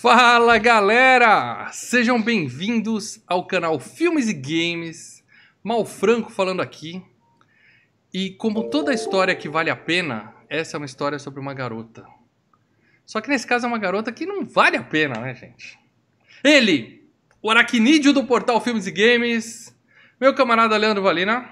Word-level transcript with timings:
Fala 0.00 0.56
galera! 0.56 1.68
Sejam 1.74 2.22
bem-vindos 2.22 3.22
ao 3.26 3.46
canal 3.46 3.78
Filmes 3.78 4.30
e 4.30 4.32
Games. 4.32 5.22
Mal 5.62 5.84
Franco 5.84 6.30
falando 6.30 6.62
aqui. 6.62 7.04
E 8.10 8.30
como 8.30 8.70
toda 8.70 8.94
história 8.94 9.36
que 9.36 9.46
vale 9.46 9.68
a 9.68 9.76
pena, 9.76 10.34
essa 10.48 10.74
é 10.74 10.78
uma 10.78 10.86
história 10.86 11.18
sobre 11.18 11.38
uma 11.38 11.52
garota. 11.52 12.06
Só 13.04 13.20
que 13.20 13.28
nesse 13.28 13.46
caso 13.46 13.66
é 13.66 13.68
uma 13.68 13.76
garota 13.76 14.10
que 14.10 14.24
não 14.24 14.46
vale 14.46 14.78
a 14.78 14.82
pena, 14.82 15.20
né, 15.20 15.34
gente? 15.34 15.78
Ele, 16.42 17.06
o 17.42 17.50
aracnídeo 17.50 18.14
do 18.14 18.24
portal 18.24 18.58
Filmes 18.58 18.86
e 18.86 18.90
Games, 18.90 19.76
meu 20.18 20.34
camarada 20.34 20.78
Leandro 20.78 21.02
Valina. 21.02 21.46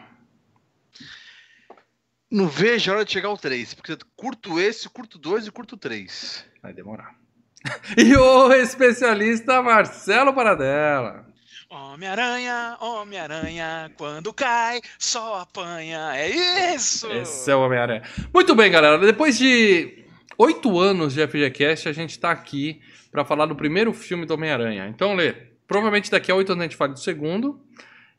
Não 2.30 2.48
vejo 2.48 2.90
a 2.90 2.94
hora 2.94 3.04
de 3.04 3.12
chegar 3.12 3.28
ao 3.28 3.36
3, 3.36 3.74
porque 3.74 3.94
curto 4.16 4.58
esse, 4.58 4.88
curto 4.88 5.18
2 5.18 5.48
e 5.48 5.52
curto 5.52 5.76
3. 5.76 6.46
Vai 6.62 6.72
demorar. 6.72 7.27
E 7.96 8.16
o 8.16 8.52
especialista 8.52 9.62
Marcelo 9.62 10.32
Paradela. 10.32 11.26
Homem-Aranha, 11.70 12.78
Homem-Aranha, 12.80 13.92
quando 13.96 14.32
cai, 14.32 14.80
só 14.98 15.40
apanha. 15.40 16.12
É 16.14 16.74
isso! 16.74 17.10
Esse 17.12 17.50
é 17.50 17.54
o 17.54 17.60
Homem-Aranha. 17.60 18.02
Muito 18.32 18.54
bem, 18.54 18.70
galera. 18.70 18.98
Depois 18.98 19.36
de 19.36 20.06
oito 20.38 20.78
anos 20.78 21.12
de 21.12 21.26
FGCast, 21.26 21.88
a 21.88 21.92
gente 21.92 22.10
está 22.10 22.30
aqui 22.30 22.80
para 23.10 23.24
falar 23.24 23.46
do 23.46 23.54
primeiro 23.54 23.92
filme 23.92 24.24
do 24.24 24.32
Homem-Aranha. 24.34 24.88
Então, 24.88 25.14
Lê, 25.14 25.32
provavelmente 25.66 26.10
daqui 26.10 26.32
a 26.32 26.34
oito 26.34 26.52
anos 26.52 26.62
a 26.62 26.68
gente 26.68 26.76
fala 26.76 26.92
do 26.92 27.00
segundo. 27.00 27.60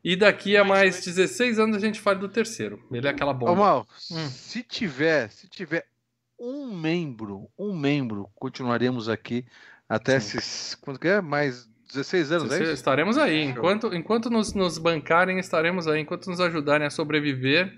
E 0.04 0.16
daqui 0.16 0.56
a 0.56 0.64
mais 0.64 1.04
16 1.04 1.60
anos 1.60 1.76
a 1.76 1.80
gente 1.80 2.00
fala 2.00 2.18
do 2.18 2.30
terceiro. 2.30 2.80
Ele 2.92 3.06
é 3.06 3.10
aquela 3.10 3.34
bomba. 3.34 3.52
Ô, 3.52 3.56
Mal, 3.56 3.88
hum. 4.12 4.30
se 4.30 4.64
tiver, 4.64 5.30
se 5.30 5.50
tiver 5.50 5.86
um 6.40 6.74
membro, 6.74 7.50
um 7.58 7.78
membro, 7.78 8.30
continuaremos 8.36 9.10
aqui 9.10 9.46
até 9.88 10.20
Sim. 10.20 10.38
esses. 10.38 10.76
Quanto 10.76 11.00
que 11.00 11.08
é? 11.08 11.22
Mais 11.22 11.68
16 11.92 12.32
anos, 12.32 12.44
16, 12.44 12.62
é 12.62 12.64
isso? 12.64 12.74
Estaremos 12.74 13.18
aí. 13.18 13.44
Enquanto, 13.44 13.94
enquanto 13.94 14.30
nos, 14.30 14.54
nos 14.54 14.78
bancarem, 14.78 15.38
estaremos 15.38 15.88
aí. 15.88 16.02
Enquanto 16.02 16.30
nos 16.30 16.40
ajudarem 16.40 16.88
a 16.88 16.90
sobreviver, 16.90 17.74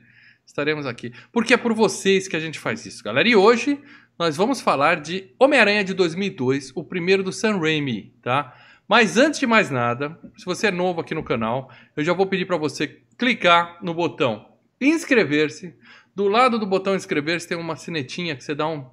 estaremos 0.45 0.85
aqui. 0.85 1.11
Porque 1.31 1.53
é 1.53 1.57
por 1.57 1.73
vocês 1.73 2.27
que 2.27 2.35
a 2.35 2.39
gente 2.39 2.59
faz 2.59 2.85
isso, 2.85 3.03
galera. 3.03 3.27
E 3.27 3.35
hoje 3.35 3.81
nós 4.19 4.37
vamos 4.37 4.61
falar 4.61 5.01
de 5.01 5.33
Homem-Aranha 5.39 5.83
de 5.83 5.93
2002, 5.93 6.71
o 6.75 6.83
primeiro 6.83 7.23
do 7.23 7.31
Sam 7.31 7.57
Raimi, 7.57 8.13
tá? 8.21 8.55
Mas 8.87 9.17
antes 9.17 9.39
de 9.39 9.47
mais 9.47 9.71
nada, 9.71 10.19
se 10.37 10.45
você 10.45 10.67
é 10.67 10.71
novo 10.71 11.01
aqui 11.01 11.15
no 11.15 11.23
canal, 11.23 11.71
eu 11.95 12.03
já 12.03 12.13
vou 12.13 12.27
pedir 12.27 12.45
para 12.45 12.57
você 12.57 12.99
clicar 13.17 13.79
no 13.81 13.93
botão 13.93 14.51
inscrever-se 14.81 15.75
do 16.15 16.27
lado 16.27 16.59
do 16.59 16.65
botão 16.65 16.95
inscrever-se 16.95 17.47
tem 17.47 17.57
uma 17.57 17.75
sinetinha 17.75 18.35
que 18.35 18.43
você 18.43 18.53
dá 18.53 18.67
um 18.67 18.89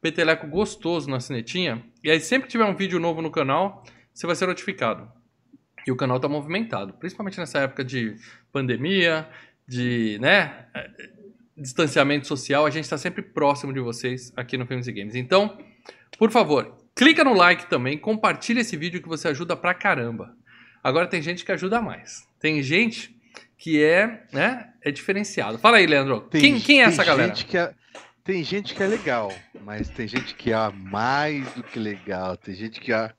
peteleco 0.00 0.46
gostoso 0.46 1.08
na 1.08 1.18
sinetinha. 1.18 1.84
E 2.02 2.10
aí 2.10 2.20
sempre 2.20 2.46
que 2.46 2.52
tiver 2.52 2.64
um 2.64 2.74
vídeo 2.74 3.00
novo 3.00 3.22
no 3.22 3.30
canal, 3.30 3.82
você 4.12 4.26
vai 4.26 4.36
ser 4.36 4.46
notificado. 4.46 5.10
E 5.86 5.90
o 5.90 5.96
canal 5.96 6.16
está 6.16 6.28
movimentado, 6.28 6.94
principalmente 6.94 7.38
nessa 7.38 7.58
época 7.60 7.84
de 7.84 8.16
pandemia, 8.52 9.28
de 9.66 10.18
né, 10.20 10.66
distanciamento 11.56 12.26
social. 12.26 12.64
A 12.64 12.70
gente 12.70 12.84
está 12.84 12.96
sempre 12.96 13.22
próximo 13.22 13.72
de 13.72 13.80
vocês 13.80 14.32
aqui 14.36 14.56
no 14.56 14.66
Filmes 14.66 14.86
e 14.86 14.92
Games. 14.92 15.14
Então, 15.14 15.58
por 16.18 16.30
favor, 16.30 16.76
clica 16.94 17.24
no 17.24 17.34
like 17.34 17.68
também, 17.68 17.98
compartilha 17.98 18.60
esse 18.60 18.76
vídeo 18.76 19.02
que 19.02 19.08
você 19.08 19.28
ajuda 19.28 19.56
pra 19.56 19.74
caramba. 19.74 20.34
Agora 20.82 21.06
tem 21.06 21.20
gente 21.20 21.44
que 21.44 21.52
ajuda 21.52 21.80
mais. 21.80 22.26
Tem 22.38 22.62
gente 22.62 23.13
que 23.64 23.82
é, 23.82 24.26
né, 24.30 24.74
é 24.82 24.90
diferenciado. 24.90 25.56
Fala 25.56 25.78
aí, 25.78 25.86
Leandro. 25.86 26.20
Tem, 26.20 26.38
quem, 26.38 26.60
quem 26.60 26.82
é 26.82 26.84
essa 26.84 27.02
galera? 27.02 27.32
É, 27.54 27.74
tem 28.22 28.44
gente 28.44 28.74
que 28.74 28.82
é 28.82 28.86
legal, 28.86 29.32
mas 29.62 29.88
tem 29.88 30.06
gente 30.06 30.34
que 30.34 30.52
é 30.52 30.68
mais 30.68 31.50
do 31.54 31.62
que 31.62 31.78
legal. 31.78 32.36
Tem 32.36 32.54
gente 32.54 32.78
que 32.78 32.92
é 32.92 33.10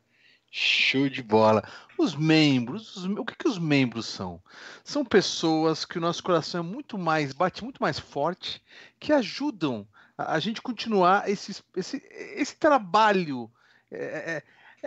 show 0.51 1.09
de 1.09 1.23
bola. 1.23 1.67
Os 1.97 2.15
membros, 2.15 2.95
os, 2.95 3.05
o 3.05 3.25
que, 3.25 3.35
que 3.35 3.47
os 3.47 3.57
membros 3.57 4.05
são? 4.05 4.39
São 4.83 5.03
pessoas 5.03 5.83
que 5.83 5.97
o 5.97 6.01
nosso 6.01 6.21
coração 6.21 6.59
é 6.59 6.63
muito 6.63 6.95
mais, 6.95 7.33
bate 7.33 7.63
muito 7.63 7.81
mais 7.81 7.97
forte, 7.97 8.61
que 8.99 9.11
ajudam 9.11 9.87
a, 10.15 10.35
a 10.35 10.39
gente 10.39 10.61
continuar 10.61 11.27
esse, 11.27 11.55
esse, 11.75 12.03
esse 12.35 12.55
trabalho, 12.55 13.49
é, 13.91 13.97
é, 13.97 14.43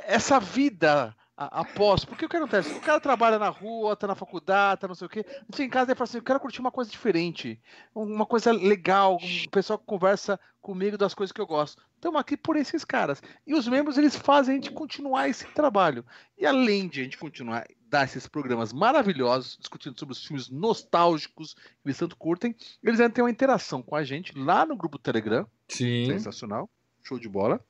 essa 0.07 0.39
vida 0.39 1.13
após. 1.39 2.05
Porque 2.05 2.25
o 2.25 2.29
que 2.29 2.37
acontece? 2.37 2.73
O 2.73 2.81
cara 2.81 3.01
trabalha 3.01 3.39
na 3.39 3.49
rua, 3.49 3.95
tá 3.95 4.07
na 4.07 4.17
faculdade, 4.17 4.81
tá 4.81 4.89
não 4.89 4.95
sei 4.95 5.07
o 5.07 5.11
quê. 5.11 5.25
Chega 5.55 5.65
em 5.65 5.71
casa 5.71 5.93
e 5.93 5.95
fala 5.95 6.05
assim: 6.05 6.19
eu 6.19 6.23
quero 6.23 6.41
curtir 6.41 6.61
uma 6.61 6.73
coisa 6.73 6.91
diferente, 6.91 7.61
uma 7.95 8.27
coisa 8.27 8.51
legal, 8.51 9.17
um 9.23 9.51
pessoal 9.51 9.79
que 9.79 9.87
conversa 9.87 10.39
comigo 10.61 10.99
das 10.99 11.15
coisas 11.15 11.33
que 11.33 11.41
eu 11.41 11.47
gosto. 11.47 11.81
Estamos 11.95 12.21
aqui 12.21 12.37
por 12.37 12.57
esses 12.57 12.85
caras. 12.85 13.23
E 13.47 13.55
os 13.55 13.67
membros, 13.67 13.97
eles 13.97 14.17
fazem 14.17 14.55
a 14.55 14.57
gente 14.57 14.71
continuar 14.71 15.29
esse 15.29 15.47
trabalho. 15.49 16.05
E 16.37 16.45
além 16.45 16.89
de 16.89 17.01
a 17.01 17.05
gente 17.05 17.19
continuar 17.19 17.67
dar 17.89 18.05
esses 18.05 18.27
programas 18.27 18.73
maravilhosos, 18.73 19.57
discutindo 19.59 19.99
sobre 19.99 20.13
os 20.13 20.25
filmes 20.25 20.51
nostálgicos 20.51 21.55
que 21.55 21.87
eles 21.87 21.97
tanto 21.97 22.17
curtem, 22.17 22.55
eles 22.83 23.01
ainda 23.01 23.15
têm 23.15 23.25
uma 23.25 23.31
interação 23.31 23.83
com 23.83 23.97
a 23.97 24.05
gente 24.05 24.37
lá 24.39 24.67
no 24.67 24.77
grupo 24.77 24.99
Telegram. 24.99 25.47
Sim. 25.69 26.07
Sensacional. 26.07 26.69
Show 27.03 27.19
de 27.19 27.29
bola. 27.29 27.65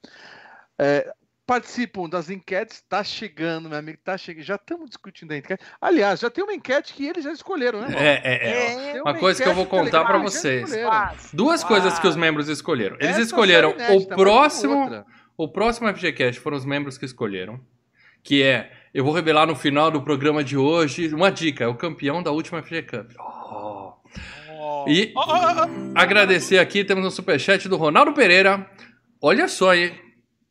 É, 0.77 1.13
participam 1.49 2.07
das 2.07 2.29
enquetes. 2.29 2.85
Tá 2.87 3.03
chegando, 3.03 3.71
meu 3.71 3.79
amigo, 3.79 3.99
tá 4.05 4.19
chegando. 4.19 4.45
Já 4.45 4.57
estamos 4.57 4.91
discutindo 4.91 5.33
a 5.33 5.39
enquete. 5.39 5.65
Aliás, 5.81 6.21
já 6.21 6.29
tem 6.29 6.45
uma 6.45 6.53
enquete 6.53 6.93
que 6.93 7.07
eles 7.07 7.25
já 7.25 7.33
escolheram, 7.33 7.81
né? 7.81 7.89
É, 7.97 8.21
é, 8.23 8.51
é. 8.51 8.97
é 8.97 9.03
uma, 9.03 9.13
uma 9.13 9.19
coisa 9.19 9.43
que 9.43 9.49
eu 9.49 9.55
vou 9.55 9.65
contar 9.65 10.05
para 10.05 10.19
vocês. 10.19 10.71
Duas 11.33 11.65
ah. 11.65 11.67
coisas 11.67 11.99
que 11.99 12.07
os 12.07 12.17
membros 12.17 12.51
escolheram. 12.51 12.97
Eles 12.97 13.13
Essa 13.13 13.23
escolheram 13.23 13.75
o 13.97 14.07
próximo. 14.07 15.05
O 15.39 15.49
próximo 15.49 15.89
FGCast 15.89 16.39
foram 16.39 16.59
os 16.59 16.67
membros 16.67 16.99
que 16.99 17.07
escolheram. 17.07 17.59
Que 18.23 18.43
é. 18.43 18.71
Eu 18.93 19.03
vou 19.03 19.15
revelar 19.15 19.47
no 19.47 19.57
final 19.57 19.91
do 19.91 20.03
programa 20.03 20.45
de 20.45 20.57
hoje. 20.57 21.09
Uma 21.15 21.31
dica: 21.31 21.65
é 21.65 21.67
o 21.67 21.75
campeão 21.75 22.23
da 22.23 22.31
última 22.31 22.63
FG 22.63 22.83
Cup. 22.83 23.13
Oh. 23.19 23.95
E 24.87 25.13
oh, 25.17 25.21
oh, 25.21 25.33
oh, 25.33 25.99
agradecer 25.99 26.59
aqui, 26.59 26.85
temos 26.85 27.07
um 27.07 27.11
superchat 27.11 27.69
do 27.69 27.77
Ronaldo 27.77 28.13
Pereira. 28.13 28.69
Olha 29.21 29.49
só, 29.49 29.75
hein? 29.75 30.08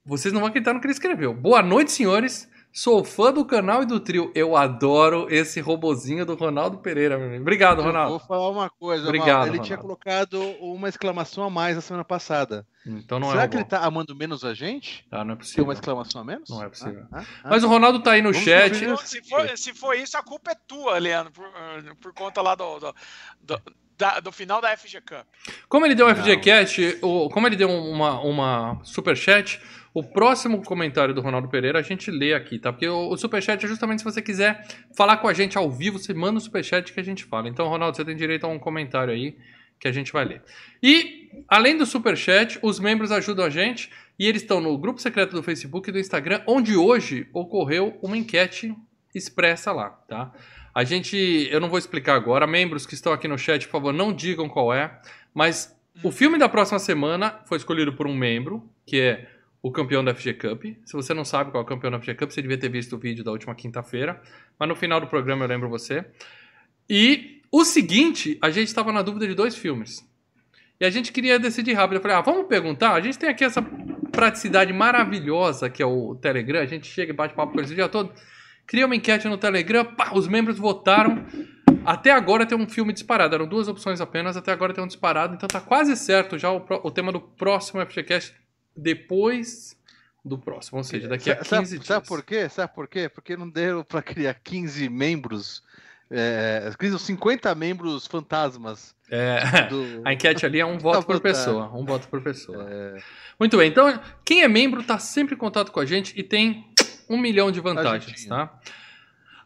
Vocês 0.07 0.33
não 0.33 0.39
vão 0.39 0.47
acreditar 0.49 0.73
no 0.73 0.79
que 0.79 0.85
ele 0.87 0.93
escreveu. 0.93 1.33
Boa 1.33 1.61
noite, 1.61 1.91
senhores. 1.91 2.49
Sou 2.71 3.03
fã 3.03 3.33
do 3.33 3.43
canal 3.43 3.81
e 3.81 3.85
do 3.85 3.99
trio. 3.99 4.31
Eu 4.35 4.55
adoro 4.55 5.27
esse 5.31 5.59
robozinho 5.59 6.25
do 6.25 6.35
Ronaldo 6.35 6.77
Pereira, 6.77 7.17
meu 7.17 7.27
amigo. 7.27 7.41
Obrigado, 7.41 7.81
Ronaldo. 7.81 8.13
Eu 8.13 8.19
vou 8.19 8.27
falar 8.27 8.49
uma 8.49 8.69
coisa, 8.69 9.03
Obrigado. 9.05 9.41
Ele 9.47 9.49
Ronaldo. 9.49 9.65
tinha 9.65 9.77
colocado 9.77 10.39
uma 10.61 10.87
exclamação 10.87 11.43
a 11.43 11.49
mais 11.49 11.75
na 11.75 11.81
semana 11.81 12.05
passada. 12.05 12.65
Então 12.85 13.19
não 13.19 13.31
Será 13.31 13.43
é 13.43 13.47
que 13.47 13.57
ele 13.57 13.63
tá 13.65 13.79
amando 13.83 14.15
menos 14.15 14.45
a 14.45 14.53
gente? 14.53 15.05
Ah, 15.11 15.25
não 15.25 15.33
é 15.33 15.35
Tem 15.35 15.37
possível. 15.37 15.63
uma 15.65 15.73
exclamação 15.73 16.21
a 16.21 16.23
menos? 16.23 16.49
Não 16.49 16.63
é 16.63 16.69
possível. 16.69 17.03
Ah, 17.11 17.19
ah, 17.21 17.25
ah. 17.43 17.49
Mas 17.49 17.63
o 17.63 17.67
Ronaldo 17.67 17.99
tá 17.99 18.11
aí 18.11 18.21
no 18.21 18.31
Vamos 18.31 18.45
chat. 18.45 18.75
Se 19.05 19.23
for, 19.27 19.57
se 19.57 19.73
for 19.73 19.95
isso, 19.97 20.15
a 20.17 20.23
culpa 20.23 20.51
é 20.51 20.55
tua, 20.67 20.99
Leandro, 20.99 21.31
por, 21.33 21.45
por 21.99 22.13
conta 22.13 22.41
lá 22.41 22.53
do, 22.53 22.79
do, 22.79 22.95
do, 23.41 23.61
da- 23.97 24.19
do 24.19 24.31
final 24.31 24.61
da 24.61 24.77
FG 24.77 25.01
Cup. 25.01 25.25
Como 25.67 25.85
ele 25.85 25.95
deu 25.95 26.05
um 26.07 26.15
FGCast, 26.15 26.99
o- 27.01 27.27
como 27.29 27.47
ele 27.47 27.55
deu 27.55 27.69
uma, 27.69 28.21
uma 28.21 28.79
superchat, 28.83 29.59
o 29.97 30.03
próximo 30.03 30.61
comentário 30.61 31.11
do 31.11 31.21
Ronaldo 31.21 31.47
Pereira 31.47 31.79
a 31.79 31.81
gente 31.81 32.11
lê 32.11 32.31
aqui, 32.31 32.59
tá? 32.59 32.71
Porque 32.71 32.87
o, 32.87 33.09
o 33.09 33.17
superchat 33.17 33.65
é 33.65 33.67
justamente 33.67 33.97
se 33.97 34.05
você 34.05 34.21
quiser 34.21 34.63
falar 34.95 35.17
com 35.17 35.27
a 35.27 35.33
gente 35.33 35.57
ao 35.57 35.71
vivo, 35.71 35.97
você 35.97 36.13
manda 36.13 36.37
o 36.37 36.39
superchat 36.39 36.93
que 36.93 36.99
a 36.99 37.03
gente 37.03 37.25
fala. 37.25 37.49
Então, 37.49 37.67
Ronaldo, 37.67 37.97
você 37.97 38.05
tem 38.05 38.15
direito 38.15 38.43
a 38.43 38.47
um 38.47 38.59
comentário 38.59 39.11
aí 39.11 39.35
que 39.79 39.87
a 39.87 39.91
gente 39.91 40.13
vai 40.13 40.23
ler. 40.23 40.43
E, 40.83 41.31
além 41.47 41.75
do 41.75 41.83
superchat, 41.83 42.59
os 42.61 42.79
membros 42.79 43.11
ajudam 43.11 43.43
a 43.43 43.49
gente 43.49 43.89
e 44.19 44.27
eles 44.27 44.43
estão 44.43 44.61
no 44.61 44.77
grupo 44.77 45.01
secreto 45.01 45.31
do 45.31 45.41
Facebook 45.41 45.89
e 45.89 45.91
do 45.91 45.97
Instagram, 45.97 46.43
onde 46.45 46.75
hoje 46.75 47.27
ocorreu 47.33 47.97
uma 47.99 48.15
enquete 48.15 48.75
expressa 49.15 49.71
lá, 49.71 49.89
tá? 50.07 50.31
A 50.75 50.83
gente, 50.83 51.17
eu 51.49 51.59
não 51.59 51.69
vou 51.69 51.79
explicar 51.79 52.13
agora, 52.13 52.45
membros 52.45 52.85
que 52.85 52.93
estão 52.93 53.11
aqui 53.11 53.27
no 53.27 53.35
chat, 53.35 53.65
por 53.65 53.71
favor, 53.71 53.91
não 53.91 54.13
digam 54.13 54.47
qual 54.47 54.71
é, 54.71 55.01
mas 55.33 55.75
o 56.03 56.11
filme 56.11 56.37
da 56.37 56.47
próxima 56.47 56.77
semana 56.77 57.39
foi 57.45 57.57
escolhido 57.57 57.93
por 57.93 58.05
um 58.05 58.15
membro, 58.15 58.63
que 58.85 59.01
é 59.01 59.36
o 59.61 59.71
campeão 59.71 60.03
da 60.03 60.13
FG 60.13 60.33
Cup. 60.35 60.63
Se 60.85 60.93
você 60.93 61.13
não 61.13 61.25
sabe 61.25 61.51
qual 61.51 61.61
é 61.61 61.65
o 61.65 61.67
campeão 61.67 61.91
da 61.91 61.99
FG 61.99 62.15
Cup, 62.15 62.31
você 62.31 62.41
devia 62.41 62.57
ter 62.57 62.69
visto 62.69 62.95
o 62.95 62.99
vídeo 62.99 63.23
da 63.23 63.31
última 63.31 63.55
quinta-feira, 63.55 64.21
mas 64.59 64.69
no 64.69 64.75
final 64.75 64.99
do 64.99 65.07
programa 65.07 65.45
eu 65.45 65.49
lembro 65.49 65.69
você. 65.69 66.05
E 66.89 67.41
o 67.51 67.65
seguinte, 67.65 68.37
a 68.41 68.49
gente 68.49 68.67
estava 68.67 68.91
na 68.91 69.01
dúvida 69.01 69.27
de 69.27 69.33
dois 69.33 69.55
filmes. 69.55 70.05
E 70.79 70.85
a 70.85 70.89
gente 70.89 71.11
queria 71.11 71.39
decidir 71.39 71.73
rápido. 71.73 71.97
Eu 71.97 72.01
falei, 72.01 72.17
ah, 72.17 72.21
vamos 72.21 72.47
perguntar? 72.47 72.93
A 72.93 73.01
gente 73.01 73.17
tem 73.17 73.29
aqui 73.29 73.43
essa 73.43 73.61
praticidade 74.11 74.71
maravilhosa 74.71 75.69
que 75.69 75.81
é 75.81 75.85
o 75.85 76.15
Telegram. 76.15 76.61
A 76.61 76.65
gente 76.65 76.87
chega 76.87 77.11
e 77.11 77.15
bate 77.15 77.33
papo 77.33 77.53
com 77.53 77.59
eles 77.59 77.71
o 77.71 77.75
dia 77.75 77.89
todo. 77.89 78.13
Cria 78.65 78.85
uma 78.85 78.95
enquete 78.95 79.27
no 79.27 79.37
Telegram, 79.37 79.85
pá, 79.85 80.11
os 80.13 80.27
membros 80.27 80.59
votaram. 80.59 81.25
Até 81.85 82.11
agora 82.11 82.45
tem 82.45 82.57
um 82.57 82.67
filme 82.67 82.93
disparado. 82.93 83.33
Eram 83.33 83.47
duas 83.47 83.67
opções 83.67 84.01
apenas, 84.01 84.37
até 84.37 84.51
agora 84.51 84.73
tem 84.73 84.83
um 84.83 84.87
disparado. 84.87 85.33
Então 85.33 85.47
tá 85.47 85.61
quase 85.61 85.95
certo 85.95 86.37
já 86.37 86.51
o, 86.51 86.63
o 86.83 86.91
tema 86.91 87.11
do 87.11 87.21
próximo 87.21 87.83
FGCast 87.85 88.35
depois 88.77 89.75
do 90.23 90.37
próximo. 90.37 90.77
Ou 90.77 90.83
seja, 90.83 91.07
daqui 91.07 91.31
a 91.31 91.43
Sa- 91.43 91.59
15 91.59 91.69
sabe, 91.69 91.69
dias. 91.69 91.85
sabe 91.87 92.07
por 92.07 92.23
quê? 92.23 92.49
Sabe 92.49 92.73
por 92.75 92.87
quê? 92.87 93.09
Porque 93.09 93.35
não 93.37 93.49
deu 93.49 93.83
pra 93.83 94.01
criar 94.01 94.33
15 94.35 94.87
membros 94.89 95.63
É, 96.09 96.71
são 96.89 96.97
50 96.97 97.53
membros 97.53 98.07
fantasmas. 98.07 98.95
É, 99.11 99.63
do- 99.67 100.01
a 100.07 100.13
enquete 100.13 100.45
ali 100.45 100.57
é 100.61 100.65
um 100.65 100.77
voto 100.79 101.05
por 101.05 101.15
votar. 101.17 101.33
pessoa. 101.33 101.69
Um 101.75 101.83
voto 101.83 102.07
por 102.07 102.21
pessoa. 102.21 102.65
É, 102.69 102.97
Muito 103.37 103.57
bem, 103.57 103.69
então 103.69 103.99
quem 104.23 104.41
é 104.41 104.47
membro 104.47 104.79
está 104.79 104.97
sempre 104.99 105.35
em 105.35 105.37
contato 105.37 105.69
com 105.69 105.81
a 105.81 105.85
gente 105.85 106.13
e 106.17 106.23
tem 106.23 106.65
um 107.09 107.17
milhão 107.17 107.51
de 107.51 107.59
vantagens, 107.59 108.25
tá? 108.25 108.57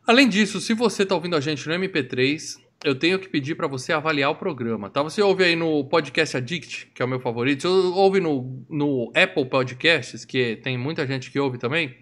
Além 0.05 0.29
disso, 0.29 0.61
se 0.61 0.73
você 0.75 1.01
está 1.01 1.15
ouvindo 1.15 1.35
a 1.35 1.39
gente 1.39 1.67
no 1.67 1.73
MP3, 1.73 2.59
eu 2.83 2.97
tenho 2.97 3.19
que 3.19 3.29
pedir 3.29 3.55
para 3.55 3.67
você 3.67 3.93
avaliar 3.93 4.31
o 4.31 4.35
programa, 4.35 4.89
tá? 4.89 5.03
Você 5.03 5.21
ouve 5.21 5.43
aí 5.43 5.55
no 5.55 5.83
Podcast 5.85 6.37
Addict, 6.37 6.91
que 6.93 7.01
é 7.01 7.05
o 7.05 7.07
meu 7.07 7.19
favorito, 7.19 7.65
ou 7.65 7.93
ouve 7.93 8.19
no, 8.19 8.65
no 8.69 9.11
Apple 9.15 9.45
Podcasts, 9.45 10.25
que 10.25 10.55
tem 10.57 10.77
muita 10.77 11.05
gente 11.05 11.29
que 11.29 11.39
ouve 11.39 11.57
também. 11.57 11.95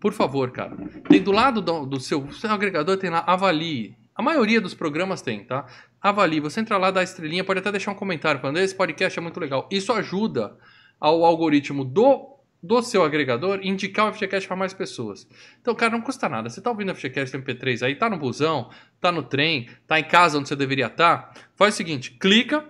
Por 0.00 0.12
favor, 0.12 0.50
cara, 0.50 0.76
tem 1.08 1.22
do 1.22 1.32
lado 1.32 1.60
do, 1.60 1.86
do 1.86 1.98
seu, 1.98 2.30
seu 2.32 2.50
agregador, 2.50 2.96
tem 2.98 3.10
lá, 3.10 3.24
avalie. 3.26 3.96
A 4.14 4.22
maioria 4.22 4.60
dos 4.60 4.74
programas 4.74 5.22
tem, 5.22 5.44
tá? 5.44 5.66
Avalie. 6.00 6.40
Você 6.40 6.60
entra 6.60 6.76
lá, 6.76 6.90
dá 6.90 7.00
a 7.00 7.04
estrelinha, 7.04 7.44
pode 7.44 7.60
até 7.60 7.70
deixar 7.72 7.92
um 7.92 7.94
comentário 7.94 8.40
falando: 8.40 8.58
esse 8.58 8.74
podcast 8.74 9.18
é 9.18 9.22
muito 9.22 9.40
legal. 9.40 9.68
Isso 9.70 9.92
ajuda 9.92 10.56
ao 11.00 11.24
algoritmo 11.24 11.84
do, 11.84 12.37
do 12.62 12.82
seu 12.82 13.04
agregador 13.04 13.60
indicar 13.62 14.08
o 14.08 14.12
FGCast 14.12 14.48
para 14.48 14.56
mais 14.56 14.74
pessoas. 14.74 15.28
Então, 15.60 15.74
cara, 15.74 15.92
não 15.92 16.00
custa 16.00 16.28
nada. 16.28 16.50
Você 16.50 16.60
tá 16.60 16.70
ouvindo 16.70 16.90
o 16.90 16.94
FGCast 16.94 17.36
MP3 17.36 17.86
aí, 17.86 17.94
tá 17.94 18.10
no 18.10 18.18
busão, 18.18 18.70
tá 19.00 19.12
no 19.12 19.22
trem, 19.22 19.68
tá 19.86 20.00
em 20.00 20.04
casa 20.04 20.38
onde 20.38 20.48
você 20.48 20.56
deveria 20.56 20.86
estar, 20.86 21.32
faz 21.54 21.74
o 21.74 21.76
seguinte, 21.76 22.12
clica 22.12 22.64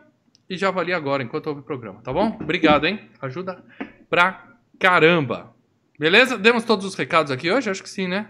e 0.49 0.57
já 0.57 0.69
avalia 0.69 0.97
agora 0.97 1.23
enquanto 1.23 1.47
ouve 1.47 1.61
o 1.61 1.65
programa, 1.65 2.01
tá 2.03 2.13
bom? 2.13 2.37
Obrigado, 2.41 2.87
hein? 2.87 3.09
Ajuda 3.21 3.65
pra 4.11 4.57
caramba. 4.79 5.55
Beleza? 5.99 6.39
Demos 6.39 6.65
todos 6.65 6.85
os 6.85 6.95
recados 6.95 7.33
aqui 7.33 7.51
hoje? 7.51 7.71
Acho 7.71 7.83
que 7.83 7.91
sim, 7.91 8.07
né? 8.07 8.29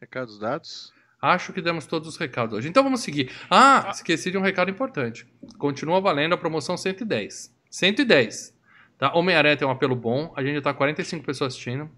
recados 0.00 0.38
dados. 0.38 0.92
Acho 1.20 1.52
que 1.52 1.60
demos 1.60 1.86
todos 1.86 2.08
os 2.08 2.16
recados 2.16 2.56
hoje. 2.56 2.68
Então 2.68 2.84
vamos 2.84 3.00
seguir. 3.00 3.32
Ah, 3.50 3.88
esqueci 3.90 4.30
de 4.30 4.38
um 4.38 4.40
recado 4.40 4.70
importante. 4.70 5.26
Continua 5.58 6.00
valendo 6.00 6.34
a 6.34 6.38
promoção 6.38 6.76
110. 6.76 7.52
110. 7.68 8.56
Tá? 8.98 9.14
Homem-Aranha 9.14 9.56
tem 9.56 9.66
um 9.66 9.70
apelo 9.70 9.94
bom. 9.94 10.32
A 10.36 10.42
gente 10.42 10.56
já 10.56 10.62
tá 10.62 10.74
45 10.74 11.24
pessoas 11.24 11.54
assistindo. 11.54 11.88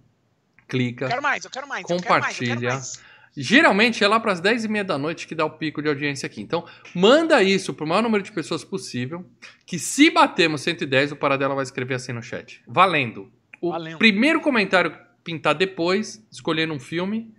Clica. 0.68 1.06
Eu 1.06 1.08
quero 1.08 1.22
mais, 1.22 1.44
eu 1.44 1.50
quero 1.50 1.66
mais. 1.66 1.82
eu 1.82 1.86
quero 1.96 2.00
mais, 2.00 2.12
eu 2.12 2.46
quero 2.46 2.54
Compartilha. 2.54 2.70
mais. 2.74 3.10
Geralmente 3.36 4.02
é 4.02 4.08
lá 4.08 4.18
para 4.18 4.32
as 4.32 4.40
10 4.40 4.64
e 4.64 4.68
meia 4.68 4.84
da 4.84 4.98
noite 4.98 5.26
que 5.26 5.34
dá 5.34 5.44
o 5.44 5.50
pico 5.50 5.80
de 5.80 5.88
audiência 5.88 6.26
aqui. 6.26 6.40
Então, 6.42 6.66
manda 6.94 7.42
isso 7.42 7.72
para 7.72 7.84
o 7.84 7.88
maior 7.88 8.02
número 8.02 8.22
de 8.22 8.32
pessoas 8.32 8.64
possível. 8.64 9.24
Que 9.64 9.78
se 9.78 10.10
batermos 10.10 10.60
110, 10.62 11.12
o 11.12 11.16
Paradela 11.16 11.54
vai 11.54 11.62
escrever 11.62 11.94
assim 11.94 12.12
no 12.12 12.22
chat. 12.22 12.62
Valendo. 12.66 13.32
O 13.60 13.70
Valendo. 13.70 13.98
primeiro 13.98 14.40
comentário 14.40 14.96
pintar 15.22 15.54
depois, 15.54 16.26
escolhendo 16.30 16.74
um 16.74 16.80
filme, 16.80 17.32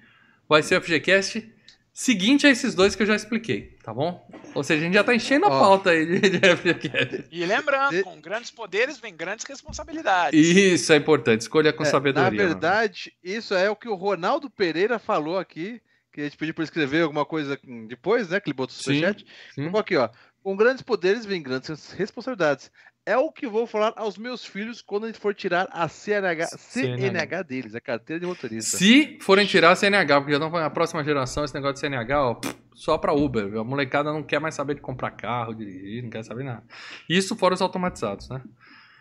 vai 0.48 0.64
ser 0.64 0.78
o 0.78 0.82
FGCast 0.82 1.52
seguinte 1.94 2.48
a 2.48 2.50
esses 2.50 2.74
dois 2.74 2.96
que 2.96 3.04
eu 3.04 3.08
já 3.08 3.16
expliquei, 3.16 3.78
tá 3.84 3.94
bom? 3.94 4.26
Ou 4.56 4.64
seja, 4.64 4.82
a 4.82 4.84
gente 4.86 4.94
já 4.94 5.04
tá 5.04 5.14
enchendo 5.16 5.46
a 5.46 5.50
Ó. 5.50 5.60
pauta 5.60 5.92
aí 5.92 6.06
de, 6.06 6.40
de 6.40 6.56
FGCast. 6.56 7.26
E 7.32 7.46
lembrando, 7.46 8.04
com 8.04 8.20
grandes 8.22 8.52
poderes 8.52 9.00
vem 9.00 9.16
grandes 9.16 9.46
responsabilidades. 9.46 10.40
Isso 10.40 10.92
é 10.94 10.96
importante, 10.96 11.42
escolha 11.42 11.72
com 11.74 11.84
É, 11.84 11.86
sabedoria. 11.86 12.30
Na 12.32 12.36
mano. 12.36 12.48
verdade, 12.50 13.14
isso 13.24 13.54
é 13.54 13.70
o 13.70 13.76
que 13.76 13.88
o 13.90 13.96
Ronaldo 13.96 14.50
Pereira 14.50 14.98
falou 15.00 15.38
aqui, 15.38 15.82
que 16.14 16.22
a 16.22 16.24
gente 16.26 16.38
pediu 16.38 16.54
para 16.54 16.64
escrever 16.64 17.04
alguma 17.04 17.26
coisa 17.26 17.58
depois, 17.88 18.30
né? 18.30 18.40
Que 18.40 18.50
ele 18.50 18.56
botou 18.56 18.76
no 18.76 18.84
Sim, 18.84 18.96
superchat. 18.96 19.26
sim. 19.56 19.66
Ficou 19.66 19.80
aqui, 19.80 19.96
ó. 19.96 20.10
Com 20.44 20.56
grandes 20.56 20.82
poderes 20.82 21.26
vem 21.26 21.42
grandes 21.42 21.92
responsabilidades. 21.92 22.72
É 23.04 23.18
o 23.18 23.32
que 23.32 23.48
vou 23.48 23.66
falar 23.66 23.94
aos 23.96 24.16
meus 24.16 24.46
filhos 24.46 24.80
quando 24.80 25.06
a 25.06 25.08
gente 25.08 25.20
for 25.20 25.34
tirar 25.34 25.68
a 25.72 25.88
CNH, 25.88 26.46
CNH 26.56 27.42
deles, 27.42 27.74
a 27.74 27.82
carteira 27.82 28.20
de 28.20 28.28
motorista. 28.28 28.78
Se 28.78 29.18
forem 29.22 29.48
tirar 29.48 29.72
a 29.72 29.76
CNH, 29.76 30.22
porque 30.22 30.34
já 30.34 30.40
não 30.40 30.56
a 30.56 30.70
próxima 30.70 31.04
geração, 31.04 31.44
esse 31.44 31.54
negócio 31.56 31.74
de 31.74 31.80
CNH, 31.80 32.24
ó, 32.24 32.40
só 32.76 33.00
pra 33.00 33.12
Uber. 33.12 33.58
A 33.58 33.64
molecada 33.64 34.14
não 34.14 34.22
quer 34.22 34.40
mais 34.40 34.54
saber 34.54 34.76
de 34.76 34.82
comprar 34.82 35.10
carro, 35.12 35.56
dirigir, 35.56 36.04
não 36.04 36.12
quer 36.12 36.24
saber 36.24 36.44
nada. 36.44 36.64
Isso 37.10 37.36
fora 37.36 37.56
os 37.56 37.62
automatizados, 37.62 38.30
né? 38.30 38.40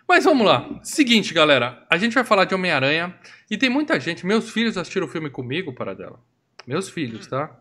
Mas 0.09 0.25
vamos 0.25 0.47
lá. 0.47 0.81
Seguinte, 0.83 1.35
galera. 1.35 1.87
A 1.91 1.99
gente 1.99 2.15
vai 2.15 2.25
falar 2.25 2.47
de 2.47 2.55
Homem-Aranha. 2.55 3.15
E 3.51 3.59
tem 3.59 3.69
muita 3.69 4.01
gente. 4.01 4.27
Meus 4.27 4.51
filhos 4.51 4.79
assistiram 4.79 5.07
o 5.07 5.11
filme 5.11 5.29
comigo, 5.29 5.75
para 5.75 5.95
dela. 5.95 6.19
Meus 6.67 6.89
filhos, 6.89 7.27
tá? 7.27 7.55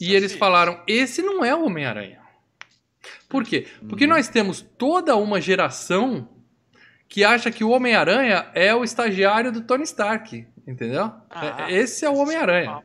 E 0.00 0.14
eles 0.14 0.32
falaram: 0.32 0.82
esse 0.86 1.20
não 1.20 1.44
é 1.44 1.54
o 1.54 1.66
Homem-Aranha. 1.66 2.21
Por 3.28 3.44
quê? 3.44 3.66
Porque 3.88 4.06
nós 4.06 4.28
temos 4.28 4.60
toda 4.60 5.16
uma 5.16 5.40
geração 5.40 6.28
que 7.08 7.24
acha 7.24 7.50
que 7.50 7.62
o 7.64 7.70
Homem-Aranha 7.70 8.46
é 8.54 8.74
o 8.74 8.84
estagiário 8.84 9.52
do 9.52 9.60
Tony 9.62 9.82
Stark. 9.84 10.46
Entendeu? 10.66 11.12
Ah, 11.30 11.66
É- 11.68 11.72
Esse 11.74 12.04
é 12.04 12.10
o 12.10 12.14
Homem-Aranha. 12.16 12.82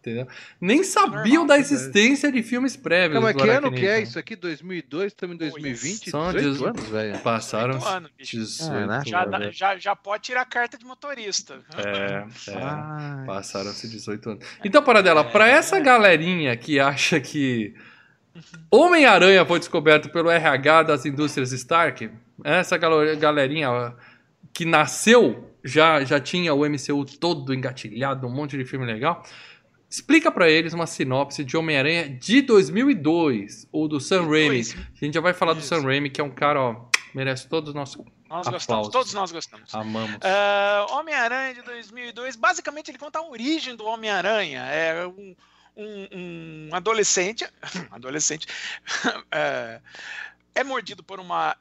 Entendeu? 0.00 0.26
Nem 0.60 0.82
sabiam 0.82 1.22
normal, 1.42 1.46
da 1.46 1.58
existência 1.58 2.32
de 2.32 2.42
filmes 2.42 2.76
prévios. 2.76 3.12
Calma, 3.22 3.32
do 3.32 3.40
que 3.44 3.48
ano 3.48 3.70
que 3.72 3.86
é 3.86 4.00
isso 4.00 4.18
aqui? 4.18 4.34
2002? 4.34 5.06
Estamos 5.12 5.36
em 5.36 5.38
2020? 5.38 6.10
São 6.10 6.32
18 6.32 6.42
dezo- 6.50 6.66
anos, 6.66 6.88
velho. 6.88 7.18
Passaram 7.20 7.74
18 7.78 7.94
anos, 7.96 8.10
bicho. 8.18 8.36
18 8.36 8.72
É, 8.74 8.86
né? 8.88 9.02
Já, 9.06 9.24
dá- 9.24 9.50
já, 9.52 9.78
já 9.78 9.94
pode 9.94 10.24
tirar 10.24 10.40
a 10.40 10.44
carta 10.44 10.76
de 10.76 10.84
motorista. 10.84 11.60
É, 11.78 12.24
é. 12.50 12.54
Ah, 12.60 13.22
Passaram-se 13.24 13.88
18 13.88 14.28
anos. 14.30 14.44
Então, 14.64 14.82
para 14.82 15.02
dela, 15.04 15.22
pra 15.22 15.46
essa 15.48 15.78
galerinha 15.78 16.56
que 16.56 16.80
acha 16.80 17.20
que 17.20 17.72
Homem-Aranha 18.70 19.44
foi 19.44 19.58
descoberto 19.58 20.08
pelo 20.10 20.30
RH 20.30 20.84
das 20.84 21.04
indústrias 21.04 21.52
Stark, 21.52 22.10
essa 22.44 22.76
galerinha 22.78 23.94
que 24.52 24.64
nasceu 24.64 25.50
já, 25.64 26.02
já 26.04 26.18
tinha 26.20 26.52
o 26.54 26.66
MCU 26.68 27.04
todo 27.18 27.54
engatilhado, 27.54 28.26
um 28.26 28.30
monte 28.30 28.56
de 28.56 28.64
filme 28.64 28.84
legal. 28.86 29.22
Explica 29.88 30.30
pra 30.30 30.48
eles 30.48 30.72
uma 30.72 30.86
sinopse 30.86 31.44
de 31.44 31.56
Homem-Aranha 31.56 32.08
de 32.08 32.40
2002, 32.40 33.68
ou 33.70 33.86
do 33.86 34.00
Sam 34.00 34.26
Raimi. 34.26 34.60
A 34.60 35.04
gente 35.04 35.14
já 35.14 35.20
vai 35.20 35.34
falar 35.34 35.52
do 35.52 35.58
Isso. 35.60 35.68
Sam 35.68 35.82
Raimi, 35.82 36.08
que 36.08 36.20
é 36.20 36.24
um 36.24 36.30
cara, 36.30 36.60
ó, 36.60 36.86
merece 37.14 37.46
todo 37.46 37.68
o 37.68 37.74
nosso 37.74 37.98
Nós 38.28 38.46
Aplausos. 38.46 38.52
gostamos, 38.52 38.88
todos 38.88 39.12
nós 39.12 39.30
gostamos. 39.30 39.74
amamos. 39.74 40.16
Ah, 40.22 40.86
Homem-Aranha 40.92 41.54
de 41.54 41.62
2002, 41.62 42.36
basicamente 42.36 42.90
ele 42.90 42.96
conta 42.96 43.18
a 43.18 43.28
origem 43.28 43.76
do 43.76 43.84
Homem-Aranha. 43.84 44.62
É 44.62 45.06
um, 45.06 45.36
um- 45.76 46.68
um 46.70 46.74
adolescente, 46.74 47.48
adolescente 47.90 48.46
é, 49.30 49.80
é 50.54 50.64
mordido 50.64 51.02
por 51.02 51.18
uma, 51.20 51.56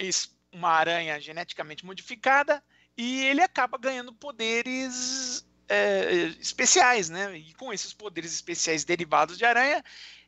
uma 0.52 0.70
aranha 0.70 1.20
geneticamente 1.20 1.86
modificada 1.86 2.64
e 2.98 3.24
ele 3.26 3.42
acaba 3.42 3.78
ganhando 3.78 4.14
poderes 4.14 5.46
é, 5.68 6.26
especiais, 6.40 7.10
né? 7.10 7.38
E 7.38 7.54
com 7.54 7.72
esses 7.72 7.94
poderes 7.94 8.34
especiais 8.34 8.84
derivados 8.84 9.38
de 9.38 9.46
aranha, 9.46 9.84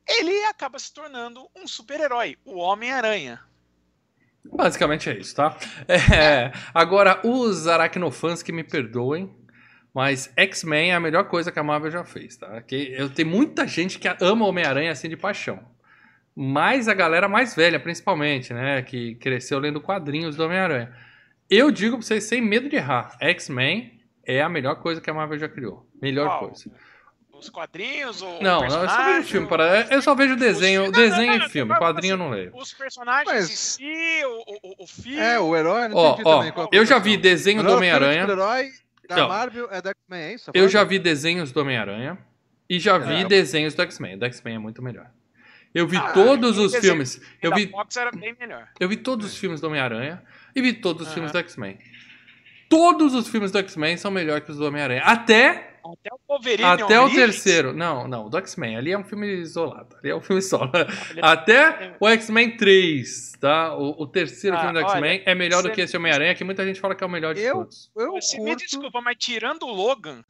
ele 0.08 0.44
acaba 0.46 0.80
se 0.80 0.94
tornando 0.94 1.50
um 1.56 1.68
super-herói, 1.68 2.38
o 2.46 2.56
Homem-Aranha. 2.58 3.42
Basicamente 4.46 5.10
é 5.10 5.18
isso, 5.18 5.36
tá? 5.36 5.58
É, 5.88 6.52
agora, 6.74 7.22
os 7.26 7.68
aracnofãs 7.68 8.44
que 8.44 8.52
me 8.52 8.64
perdoem, 8.64 9.34
mas 9.94 10.32
X-Men 10.36 10.92
é 10.92 10.96
a 10.96 11.00
melhor 11.00 11.26
coisa 11.26 11.52
que 11.52 11.60
a 11.60 11.64
Marvel 11.64 11.92
já 11.92 12.04
fez, 12.04 12.36
tá? 12.38 12.62
Que 12.62 12.94
eu 12.98 13.10
tenho 13.10 13.28
muita 13.30 13.68
gente 13.68 14.00
que 14.00 14.08
ama 14.22 14.46
Homem-Aranha 14.48 14.92
assim 14.92 15.08
de 15.10 15.16
paixão. 15.18 15.60
Mas 16.36 16.88
a 16.88 16.94
galera 16.96 17.30
mais 17.30 17.56
velha, 17.56 17.80
principalmente, 17.80 18.54
né? 18.54 18.82
Que 18.82 19.16
cresceu 19.16 19.60
lendo 19.60 19.80
quadrinhos 19.80 20.36
do 20.36 20.44
Homem-Aranha. 20.44 20.92
Eu 21.50 21.70
digo 21.70 21.98
pra 21.98 22.06
vocês 22.06 22.24
sem 22.24 22.42
medo 22.42 22.68
de 22.68 22.76
errar: 22.76 23.16
X-Men 23.22 24.00
é 24.26 24.42
a 24.42 24.50
melhor 24.50 24.76
coisa 24.78 25.00
que 25.00 25.10
a 25.10 25.14
Marvel 25.14 25.38
já 25.38 25.48
criou. 25.48 25.88
Melhor 26.02 26.28
Qual? 26.28 26.40
coisa. 26.48 26.72
Os 27.32 27.50
quadrinhos, 27.50 28.22
o 28.22 28.40
Não, 28.42 28.62
não, 28.62 28.64
eu 28.84 28.90
só 28.90 29.04
vejo 29.06 29.28
filme. 29.28 29.48
Para... 29.48 29.88
Eu 29.92 30.02
só 30.02 30.16
vejo 30.16 30.36
desenho, 30.38 30.84
Não, 30.84 30.92
não, 30.92 30.92
desenho 30.94 31.38
não, 31.40 31.46
e 31.46 31.50
filme. 31.50 31.72
não, 31.74 31.80
Quadrinho 31.80 32.14
eu 32.14 32.18
não 32.18 32.30
leio. 32.30 32.52
os 32.56 32.74
personagens 32.74 33.28
Mas- 33.28 33.50
em 33.52 33.56
si, 33.56 34.22
o, 34.26 34.70
o, 34.82 34.84
o 34.84 34.88
filme. 34.88 35.20
É, 35.20 35.38
o 35.40 35.54
herói, 35.56 35.90
não 35.90 35.98
Ó, 35.98 36.14
entendi 36.14 36.30
ó, 36.30 36.38
também 36.38 36.54
a 36.56 36.70
eu 36.72 36.86
já 36.86 37.00
vi 37.00 37.18
desenho 37.18 37.62
do 37.62 37.74
Homem-Aranha. 37.76 38.26
Da 39.08 39.16
Então, 39.16 39.28
Marvel 39.30 39.68
é 39.72 39.82
da 39.82 39.90
X-Men, 39.92 40.22
é 40.22 40.34
isso? 40.34 40.52
Eu 40.54 40.68
já 40.70 40.84
vi 40.84 41.00
desenhos 41.00 41.52
do 41.52 41.62
Homem-Aranha 41.62 42.18
e 42.70 42.80
já 42.80 42.98
vi 42.98 43.22
É. 43.22 43.26
desenhos 43.26 43.74
do 43.74 43.82
X-Men. 43.82 44.18
Do 44.18 44.26
X-Men 44.26 44.56
é 44.56 44.60
muito 44.60 44.82
melhor. 44.82 45.10
Eu 45.74 45.88
vi 45.88 45.98
Ah, 45.98 46.12
todos 46.12 46.58
os 46.58 46.72
desenho 46.72 46.94
filmes. 46.94 47.22
Eu 47.42 47.54
vi, 47.56 47.68
Fox 47.68 47.98
era 47.98 48.12
bem 48.12 48.36
melhor. 48.40 48.68
eu 48.80 48.88
vi 48.88 48.96
todos 48.96 49.26
os 49.26 49.38
filmes 49.38 49.60
do 49.60 49.68
Homem-Aranha 49.68 50.22
e 50.56 50.62
vi 50.62 50.74
todos 50.74 51.02
os 51.02 51.08
Aham. 51.08 51.14
filmes 51.16 51.32
do 51.32 51.38
X-Men. 51.40 51.80
Todos 52.76 53.14
os 53.14 53.28
filmes 53.28 53.52
do 53.52 53.60
X-Men 53.60 53.98
são 53.98 54.10
melhores 54.12 54.44
que 54.46 54.52
os 54.52 54.58
do 54.58 54.66
Homem-Aranha. 54.66 55.02
Até, 55.04 55.78
Até 55.84 56.10
o 56.14 56.20
Wolverine. 56.28 56.64
até 56.64 57.00
o 57.00 57.10
terceiro. 57.10 57.74
Não, 57.74 58.08
não, 58.08 58.30
do 58.30 58.38
X-Men. 58.38 58.78
Ali 58.78 58.92
é 58.92 58.98
um 58.98 59.04
filme 59.04 59.28
isolado. 59.42 59.96
Ali 59.98 60.10
é 60.10 60.16
um 60.16 60.22
filme 60.22 60.42
solo. 60.42 60.72
ele- 61.12 61.20
Até 61.22 61.96
o 62.00 62.08
X-Men 62.08 62.58
3, 62.58 63.34
tá? 63.40 63.76
O, 63.76 64.02
o 64.04 64.08
terceiro 64.08 64.56
Ah, 64.58 64.62
filme 64.62 64.74
do 64.74 64.80
X-Men 64.90 65.22
é 65.26 65.36
melhor 65.36 65.62
do 65.62 65.72
que 65.72 65.82
esse 65.82 65.96
Homem-Aranha, 65.96 66.34
que 66.36 66.44
muita 66.44 66.66
gente 66.66 66.80
fala 66.80 66.96
que 66.96 67.04
é 67.04 67.08
o 67.08 67.10
melhor 67.10 67.36
de 67.36 67.42
Eu- 67.42 67.58
todos. 67.60 67.92
Eu 67.96 68.14
me 68.14 68.20
curto... 68.22 68.56
desculpa, 68.58 69.02
mas 69.02 69.16
tirando 69.20 69.64
o 69.64 69.72
Logan, 69.72 70.24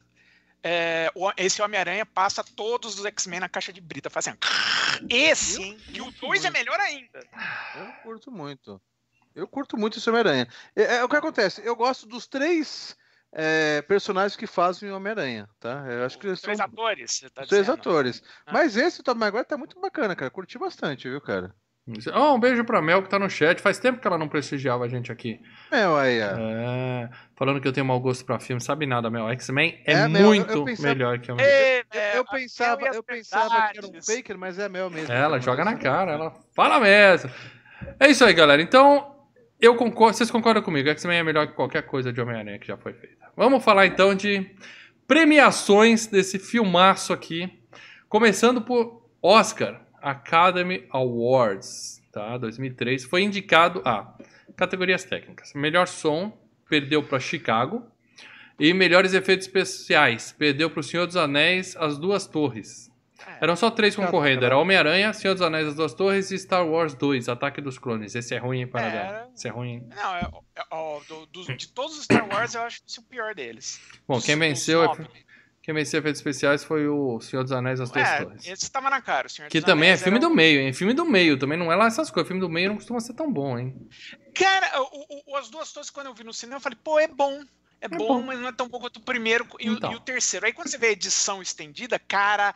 é, 0.62 1.10
o- 1.14 1.30
esse 1.36 1.62
Homem-Aranha 1.62 2.04
passa 2.06 2.42
todos 2.56 2.98
os 2.98 3.04
X-Men 3.06 3.40
na 3.40 3.48
caixa 3.48 3.72
de 3.72 3.80
brita. 3.80 4.10
Faz 4.10 4.26
assim. 4.28 4.36
Esse, 5.08 5.62
hein? 5.62 5.76
Que 5.92 6.00
o 6.02 6.10
2 6.20 6.44
é 6.44 6.50
melhor 6.50 6.78
ainda. 6.80 7.20
Eu 7.76 7.86
curto 8.02 8.30
muito. 8.30 8.80
Eu 9.34 9.46
curto 9.48 9.76
muito 9.76 9.98
esse 9.98 10.08
Homem-Aranha. 10.08 10.46
É, 10.76 10.96
é, 10.96 11.04
o 11.04 11.08
que 11.08 11.16
acontece? 11.16 11.60
Eu 11.64 11.74
gosto 11.74 12.06
dos 12.06 12.26
três 12.26 12.96
é, 13.32 13.82
personagens 13.82 14.36
que 14.36 14.46
fazem 14.46 14.90
o 14.90 14.96
Homem-Aranha, 14.96 15.48
tá? 15.58 15.84
Eu 15.88 16.04
acho 16.06 16.16
que 16.18 16.22
Três 16.36 16.40
são 16.40 16.52
atores, 16.66 17.12
você 17.12 17.28
tá 17.30 17.42
três 17.46 17.62
dizendo. 17.66 17.74
atores. 17.80 18.22
Ah. 18.46 18.52
Mas 18.52 18.76
esse 18.76 19.02
Tobey 19.02 19.20
Maguire 19.20 19.44
tá 19.46 19.56
muito 19.56 19.80
bacana, 19.80 20.14
cara. 20.14 20.30
Curti 20.30 20.56
bastante, 20.58 21.08
viu, 21.08 21.20
cara? 21.20 21.52
Ó, 22.14 22.34
um 22.34 22.40
beijo 22.40 22.64
pra 22.64 22.80
Mel 22.80 23.02
que 23.02 23.10
tá 23.10 23.18
no 23.18 23.28
chat. 23.28 23.60
Faz 23.60 23.78
tempo 23.78 24.00
que 24.00 24.06
ela 24.06 24.16
não 24.16 24.26
prestigiava 24.26 24.84
a 24.84 24.88
gente 24.88 25.12
aqui. 25.12 25.38
Meu, 25.70 25.94
aí, 25.98 26.18
ó. 26.22 26.30
É, 26.38 27.10
falando 27.36 27.60
que 27.60 27.68
eu 27.68 27.72
tenho 27.74 27.84
mau 27.84 28.00
gosto 28.00 28.24
pra 28.24 28.38
filme. 28.40 28.58
Sabe 28.62 28.86
nada, 28.86 29.10
Mel. 29.10 29.28
X-Men 29.32 29.82
é, 29.84 29.92
É, 29.92 30.08
Mel, 30.08 30.22
eu- 30.22 30.26
muito 30.28 30.50
eu 30.50 30.64
pensava- 30.64 30.88
melhor 30.88 31.18
que 31.18 31.30
o 31.30 31.38
Ei, 31.38 31.80
Eu, 31.92 32.00
eu 32.14 32.24
pensava, 32.24 32.80
Mel 32.80 32.94
eu 32.94 33.02
pensava 33.02 33.68
que 33.72 33.78
era 33.78 33.86
um 33.86 34.00
faker, 34.00 34.38
mas 34.38 34.58
é 34.58 34.66
Mel 34.66 34.88
mesmo. 34.88 35.12
Ela 35.12 35.38
joga 35.40 35.62
na 35.62 35.76
cara, 35.76 36.12
ela 36.12 36.32
fala 36.56 36.80
mesmo. 36.80 37.30
É 38.00 38.08
isso 38.08 38.24
aí, 38.24 38.32
galera. 38.32 38.62
Então, 38.62 39.13
eu 39.60 39.76
concordo, 39.76 40.16
vocês 40.16 40.30
concordam 40.30 40.62
comigo? 40.62 40.88
X-Men 40.88 41.18
é 41.18 41.22
melhor 41.22 41.46
que 41.46 41.54
qualquer 41.54 41.82
coisa 41.82 42.12
de 42.12 42.20
Homem-Aranha 42.20 42.58
que 42.58 42.66
já 42.66 42.76
foi 42.76 42.92
feita. 42.92 43.30
Vamos 43.36 43.64
falar 43.64 43.86
então 43.86 44.14
de 44.14 44.50
premiações 45.06 46.06
desse 46.06 46.38
filmaço 46.38 47.12
aqui. 47.12 47.50
Começando 48.08 48.62
por 48.62 49.08
Oscar 49.22 49.80
Academy 50.00 50.86
Awards, 50.90 52.02
tá? 52.12 52.36
2003. 52.36 53.04
Foi 53.04 53.22
indicado 53.22 53.80
a 53.84 54.14
categorias 54.56 55.04
técnicas. 55.04 55.52
Melhor 55.54 55.88
som, 55.88 56.36
perdeu 56.68 57.02
para 57.02 57.18
Chicago. 57.18 57.82
E 58.58 58.72
melhores 58.72 59.14
efeitos 59.14 59.48
especiais, 59.48 60.30
perdeu 60.30 60.70
para 60.70 60.78
O 60.78 60.82
Senhor 60.82 61.06
dos 61.06 61.16
Anéis, 61.16 61.76
As 61.76 61.98
Duas 61.98 62.24
Torres. 62.24 62.88
Eram 63.40 63.56
só 63.56 63.70
três 63.70 63.94
concorrendo. 63.96 64.44
Era 64.44 64.56
Homem-Aranha, 64.56 65.12
Senhor 65.12 65.34
dos 65.34 65.42
Anéis, 65.42 65.68
As 65.68 65.74
Duas 65.74 65.94
Torres 65.94 66.30
e 66.30 66.38
Star 66.38 66.66
Wars 66.66 66.94
2, 66.94 67.28
Ataque 67.28 67.60
dos 67.60 67.78
Clones. 67.78 68.14
Esse 68.14 68.34
é 68.34 68.38
ruim, 68.38 68.60
hein, 68.60 68.66
Paradela? 68.66 69.04
Era. 69.04 69.28
Esse 69.34 69.48
é 69.48 69.50
ruim. 69.50 69.70
hein? 69.74 69.88
Não, 69.94 70.14
é, 70.16 70.20
é, 70.56 70.62
ó, 70.70 71.00
do- 71.08 71.26
dos- 71.26 71.46
de 71.56 71.68
todos 71.68 71.96
os 71.98 72.04
Star 72.04 72.28
Wars, 72.28 72.54
eu 72.54 72.62
acho 72.62 72.80
esse 72.86 72.98
o 72.98 73.02
pior 73.02 73.34
deles. 73.34 73.80
Bom, 74.06 74.20
quem 74.20 74.36
venceu, 74.38 74.84
nove. 74.84 75.06
quem 75.62 75.74
venceu 75.74 75.98
efeitos 76.00 76.20
especiais 76.20 76.62
foi 76.64 76.86
o 76.88 77.20
Senhor 77.20 77.42
dos 77.42 77.52
Anéis, 77.52 77.80
As 77.80 77.90
Duas 77.90 78.08
É, 78.08 78.22
Torres. 78.24 78.46
esse 78.46 78.70
tava 78.70 78.90
na 78.90 79.00
cara, 79.00 79.26
o 79.26 79.30
Senhor 79.30 79.48
Que 79.48 79.60
dos 79.60 79.66
também 79.66 79.88
é 79.88 79.92
Anéis 79.92 80.02
filme 80.02 80.18
era 80.18 80.28
do 80.28 80.34
meio, 80.34 80.60
hein? 80.60 80.72
Filme 80.72 80.92
do 80.94 81.04
meio, 81.04 81.38
também 81.38 81.58
não 81.58 81.70
é 81.72 81.76
lá 81.76 81.86
essas 81.86 82.10
coisas. 82.10 82.28
Filme 82.28 82.40
do 82.40 82.48
meio 82.48 82.68
não 82.68 82.76
costuma 82.76 83.00
ser 83.00 83.14
tão 83.14 83.32
bom, 83.32 83.58
hein? 83.58 83.74
Cara, 84.34 84.82
o, 84.82 85.32
o- 85.32 85.36
as 85.36 85.48
duas 85.48 85.72
torres, 85.72 85.90
quando 85.90 86.06
eu 86.06 86.14
vi 86.14 86.24
no 86.24 86.32
cinema, 86.34 86.56
eu 86.56 86.60
falei, 86.60 86.78
pô, 86.82 86.98
é 86.98 87.06
bom. 87.08 87.42
É, 87.80 87.88
bom, 87.88 87.98
bom. 87.98 88.22
mas 88.22 88.38
não 88.40 88.48
é 88.48 88.52
tão 88.52 88.66
bom 88.66 88.78
quanto 88.80 88.96
o 88.96 89.02
primeiro 89.02 89.46
e, 89.60 89.68
o- 89.68 89.74
Então. 89.74 89.92
e 89.92 89.94
o 89.96 90.00
terceiro. 90.00 90.46
Aí 90.46 90.52
quando 90.54 90.68
você 90.68 90.78
vê 90.78 90.86
a 90.86 90.92
edição 90.92 91.42
estendida, 91.42 91.98
cara, 91.98 92.54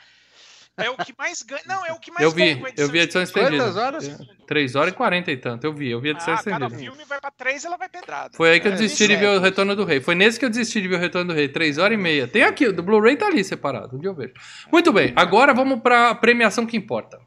é 0.79 0.91
o 0.91 0.97
que 0.97 1.15
mais 1.19 1.43
ganha. 1.43 1.63
Não, 1.67 1.85
é 1.85 1.93
o 1.93 1.99
que 1.99 2.11
mais 2.11 2.23
Eu 2.25 2.31
vi, 2.31 2.55
ganha 2.55 2.73
eu 2.77 2.89
vi 2.89 3.01
a 3.01 3.03
edição 3.03 3.23
Quantas 3.27 3.53
estendida. 3.53 3.81
horas? 3.81 4.19
3 4.47 4.75
horas 4.77 4.93
e 4.93 4.97
40 4.97 5.31
e 5.31 5.37
tanto, 5.37 5.65
eu 5.65 5.73
vi, 5.75 5.91
eu 5.91 6.01
vi 6.01 6.09
a 6.09 6.13
edição 6.13 6.33
Ah, 6.35 6.43
cada 6.43 6.67
estendida. 6.67 6.79
filme 6.91 7.05
vai 7.05 7.21
pra 7.21 7.31
três, 7.31 7.65
ela 7.65 7.77
vai 7.77 7.89
pedrada. 7.89 8.31
Foi 8.37 8.51
aí 8.51 8.61
que 8.61 8.69
eu 8.69 8.73
É, 8.73 8.77
desisti 8.77 9.07
de 9.07 9.13
isso 9.15 9.21
ver 9.21 9.27
é. 9.27 9.37
o 9.37 9.41
Retorno 9.41 9.77
do 9.77 9.85
Rei. 9.85 10.01
Foi 10.01 10.15
nesse 10.15 10.39
que 10.39 10.45
eu 10.45 10.51
desisti 10.51 10.81
de 10.81 10.89
ver 10.89 10.97
o 10.97 10.99
Retorno 10.99 11.33
do 11.33 11.37
Rei. 11.37 11.49
3 11.49 11.77
horas 11.79 11.99
e 11.99 12.01
meia. 12.01 12.27
Tem 12.27 12.43
aqui, 12.45 12.67
o 12.69 12.73
do 12.73 12.83
Blu-ray 12.83 13.17
tá 13.17 13.27
ali 13.27 13.45
separado. 13.45 13.97
Um 13.97 14.01
dia 14.01 14.09
eu 14.11 14.15
vejo. 14.15 14.33
Muito 14.73 14.93
bem, 14.93 15.13
agora 15.17 15.53
vamos 15.53 15.81
pra 15.81 16.15
premiação 16.15 16.65
que 16.65 16.77
importa. 16.77 17.19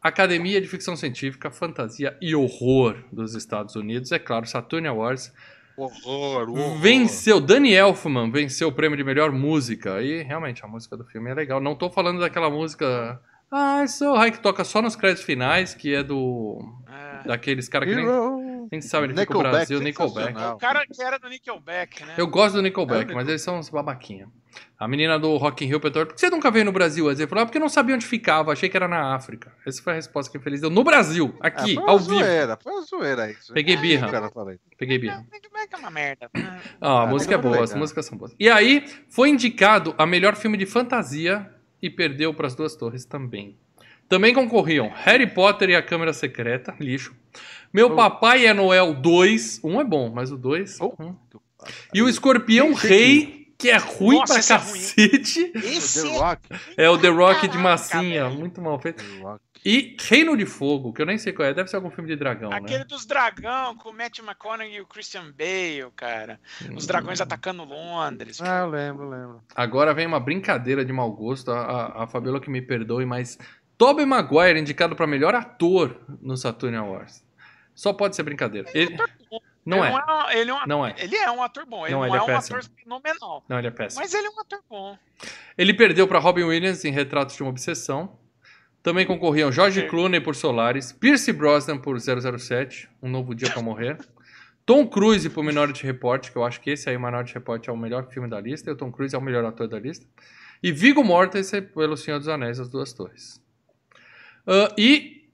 Academia 0.00 0.60
de 0.60 0.68
Ficção 0.68 0.94
Científica, 0.96 1.50
Fantasia 1.50 2.16
e 2.20 2.34
Horror 2.34 2.96
dos 3.12 3.34
Estados 3.34 3.74
Unidos. 3.74 4.12
É 4.12 4.18
claro, 4.18 4.46
Saturn 4.46 4.86
Awards. 4.86 5.32
Horror, 5.78 6.50
horror. 6.50 6.78
Venceu, 6.80 7.40
Danny 7.40 7.72
Elfman 7.72 8.32
venceu 8.32 8.66
o 8.66 8.72
prêmio 8.72 8.96
de 8.96 9.04
melhor 9.04 9.30
música. 9.30 10.02
E 10.02 10.24
realmente, 10.24 10.64
a 10.64 10.68
música 10.68 10.96
do 10.96 11.04
filme 11.04 11.30
é 11.30 11.34
legal. 11.34 11.60
Não 11.60 11.76
tô 11.76 11.88
falando 11.88 12.18
daquela 12.18 12.50
música. 12.50 13.20
Ah, 13.50 13.86
so 13.86 14.12
high 14.14 14.32
que 14.32 14.40
toca 14.40 14.64
só 14.64 14.82
nos 14.82 14.96
créditos 14.96 15.24
finais, 15.24 15.74
que 15.74 15.94
é 15.94 16.02
do. 16.02 16.58
É. 17.24 17.28
Daqueles 17.28 17.68
caras 17.68 17.88
que 17.88 17.94
nem, 17.94 18.06
nem 18.70 18.80
sabem 18.80 19.10
onde 19.10 19.20
fica 19.20 19.36
o 19.38 19.40
Brasil, 19.40 19.80
Nickelback. 19.80 20.38
O 20.54 20.56
cara 20.58 20.84
que 20.86 21.02
era 21.02 21.18
do 21.18 21.28
Nickelback, 21.28 22.04
né? 22.04 22.14
Eu 22.16 22.26
gosto 22.26 22.56
do 22.56 22.62
Nickelback, 22.62 23.10
É 23.10 23.14
mas 23.14 23.28
eles 23.28 23.42
são 23.42 23.58
uns 23.58 23.68
babaquinha. 23.70 24.28
A 24.78 24.88
menina 24.88 25.18
do 25.18 25.36
Rock 25.36 25.64
in 25.64 25.68
Rio 25.68 25.78
perguntou, 25.78 26.06
por 26.06 26.14
que 26.14 26.20
você 26.20 26.30
nunca 26.30 26.50
veio 26.50 26.64
no 26.64 26.72
Brasil? 26.72 27.08
Ele 27.10 27.26
falou, 27.26 27.42
ah, 27.42 27.46
porque 27.46 27.58
eu 27.58 27.60
não 27.60 27.68
sabia 27.68 27.94
onde 27.94 28.06
ficava, 28.06 28.52
achei 28.52 28.68
que 28.68 28.76
era 28.76 28.88
na 28.88 29.14
África. 29.14 29.52
Essa 29.66 29.82
foi 29.82 29.92
a 29.92 29.96
resposta 29.96 30.30
que 30.32 30.38
o 30.38 30.40
Feliz 30.40 30.60
deu. 30.60 30.70
No 30.70 30.82
Brasil, 30.82 31.34
aqui, 31.40 31.74
foi 31.74 31.82
uma 31.82 31.92
ao 31.92 31.98
vivo. 31.98 32.14
zoeira, 32.18 32.58
foi 32.60 32.72
uma 32.72 32.82
zoeira 32.82 33.30
isso. 33.30 33.52
Peguei 33.52 33.74
É, 33.74 33.78
birra. 33.78 34.10
cara 34.10 34.30
aí. 34.48 34.58
Peguei 34.76 34.98
birra. 34.98 35.24
Nickelback 35.32 35.74
é 35.74 35.76
uma 35.76 35.90
merda. 35.90 36.30
Ah, 36.80 37.02
a 37.02 37.06
música 37.06 37.34
é 37.34 37.38
boa, 37.38 37.56
as 37.62 37.70
legal. 37.70 37.78
músicas 37.78 38.06
são 38.06 38.18
boas. 38.18 38.34
E 38.38 38.48
aí, 38.48 38.84
foi 39.08 39.28
indicado 39.28 39.94
a 39.98 40.06
melhor 40.06 40.34
filme 40.34 40.56
de 40.56 40.66
fantasia 40.66 41.48
e 41.80 41.88
perdeu 41.88 42.32
para 42.34 42.46
as 42.46 42.54
duas 42.54 42.74
torres 42.74 43.04
também. 43.04 43.56
Também 44.08 44.32
concorriam 44.32 44.90
Harry 44.94 45.26
Potter 45.26 45.70
e 45.70 45.76
a 45.76 45.82
Câmara 45.82 46.12
Secreta, 46.12 46.74
lixo. 46.80 47.14
Meu 47.72 47.88
Oh. 47.92 47.94
Papai 47.96 48.46
é 48.46 48.54
Noel 48.54 48.94
2, 48.94 49.60
um 49.62 49.80
é 49.80 49.84
bom, 49.84 50.10
mas 50.14 50.32
o 50.32 50.36
2... 50.36 50.80
Oh. 50.80 50.94
hum. 50.98 51.14
E 51.92 52.00
o 52.00 52.08
Escorpião 52.08 52.74
sei 52.76 52.88
Rei, 52.88 53.38
que 53.58 53.68
é 53.68 53.76
ruim 53.76 54.18
Nossa, 54.18 54.34
pra 54.34 54.40
esse 54.40 54.52
é 54.52 54.56
cacete. 54.56 55.52
Esse 55.58 56.02
The 56.02 56.18
Rock. 56.18 56.42
É 56.76 56.88
o 56.88 56.96
The 56.96 57.08
Rock 57.08 57.40
de 57.42 57.48
Caraca, 57.48 57.62
massinha, 57.62 58.24
velho. 58.24 58.38
muito 58.38 58.62
mal 58.62 58.78
feito. 58.78 59.04
E 59.64 59.96
Reino 60.00 60.36
de 60.36 60.46
Fogo, 60.46 60.92
que 60.92 61.02
eu 61.02 61.06
nem 61.06 61.18
sei 61.18 61.32
qual 61.32 61.48
é, 61.48 61.52
deve 61.52 61.68
ser 61.68 61.76
algum 61.76 61.90
filme 61.90 62.08
de 62.08 62.14
dragão, 62.14 62.52
Aquele 62.52 62.78
né? 62.78 62.84
dos 62.84 63.04
dragão 63.04 63.76
com 63.76 63.90
o 63.90 63.92
Matt 63.92 64.20
McConaughey 64.20 64.76
e 64.76 64.80
o 64.80 64.86
Christian 64.86 65.32
Bale, 65.36 65.90
cara. 65.96 66.38
Os 66.76 66.86
dragões 66.86 67.20
atacando 67.20 67.64
Londres. 67.64 68.40
Ah, 68.40 68.60
eu 68.60 68.70
lembro, 68.70 69.10
lembro. 69.10 69.42
Agora 69.56 69.92
vem 69.92 70.06
uma 70.06 70.20
brincadeira 70.20 70.84
de 70.84 70.92
mau 70.92 71.10
gosto, 71.10 71.50
a, 71.50 71.60
a, 71.60 72.04
a 72.04 72.06
Fabiola 72.06 72.40
que 72.40 72.48
me 72.48 72.62
perdoe, 72.62 73.04
mas 73.04 73.36
Tobey 73.78 74.04
Maguire 74.04 74.58
indicado 74.58 74.94
pra 74.96 75.06
melhor 75.06 75.34
ator 75.34 75.96
no 76.20 76.36
Saturn 76.36 76.76
Awards. 76.76 77.24
Só 77.74 77.92
pode 77.92 78.16
ser 78.16 78.24
brincadeira. 78.24 78.68
Ele- 78.74 78.96
Não 79.64 79.84
ele 79.84 79.94
é, 79.94 79.98
um- 80.00 80.30
ele, 80.30 80.50
é 80.50 80.54
um, 80.54 80.66
não 80.66 80.86
é. 80.86 80.94
ele 80.98 81.14
é 81.16 81.30
um 81.30 81.42
ator 81.42 81.64
bom. 81.64 81.86
Ele 81.86 81.94
Não, 81.94 82.00
não, 82.00 82.06
ele 82.06 82.16
é 82.16 82.18
é, 82.18 82.22
um 82.22 82.26
péssimo. 82.26 82.56
ator 82.58 82.70
fenomenal. 82.82 83.44
Não, 83.48 83.58
ele 83.58 83.68
é 83.68 83.70
péssimo. 83.70 84.02
Mas 84.02 84.12
ele 84.14 84.26
é 84.26 84.30
um 84.30 84.40
ator 84.40 84.60
bom. 84.68 84.98
Ele 85.56 85.72
perdeu 85.74 86.08
pra 86.08 86.18
Robin 86.18 86.42
Williams 86.44 86.84
em 86.84 86.90
Retratos 86.90 87.36
de 87.36 87.42
uma 87.42 87.50
Obsessão. 87.50 88.18
Também 88.82 89.06
concorriam 89.06 89.52
George. 89.52 89.86
Clooney 89.86 90.20
por 90.20 90.34
Solaris, 90.34 90.92
Pierce 90.92 91.32
Brosnan 91.32 91.78
por 91.78 92.00
007, 92.00 92.88
Um 93.02 93.08
Novo 93.10 93.34
Dia 93.34 93.50
pra 93.50 93.60
Morrer, 93.62 93.98
Tom 94.64 94.86
Cruise 94.86 95.28
por 95.30 95.44
Minority 95.44 95.84
Report, 95.84 96.30
que 96.30 96.36
eu 96.36 96.44
acho 96.44 96.60
que 96.60 96.70
esse 96.70 96.88
aí, 96.88 96.96
Minority 96.96 97.34
Report, 97.34 97.66
é 97.68 97.72
o 97.72 97.76
melhor 97.76 98.08
filme 98.08 98.28
da 98.28 98.40
lista, 98.40 98.70
e 98.70 98.72
o 98.72 98.76
Tom 98.76 98.90
Cruise 98.90 99.14
é 99.14 99.18
o 99.18 99.22
melhor 99.22 99.44
ator 99.44 99.68
da 99.68 99.78
lista. 99.78 100.06
E 100.62 100.72
Viggo 100.72 101.04
Mortensen 101.04 101.62
pelo 101.62 101.96
Senhor 101.96 102.18
dos 102.18 102.28
Anéis, 102.28 102.58
As 102.58 102.68
Duas 102.68 102.92
Torres. 102.92 103.40
Ah, 104.48 104.74
e 104.78 105.28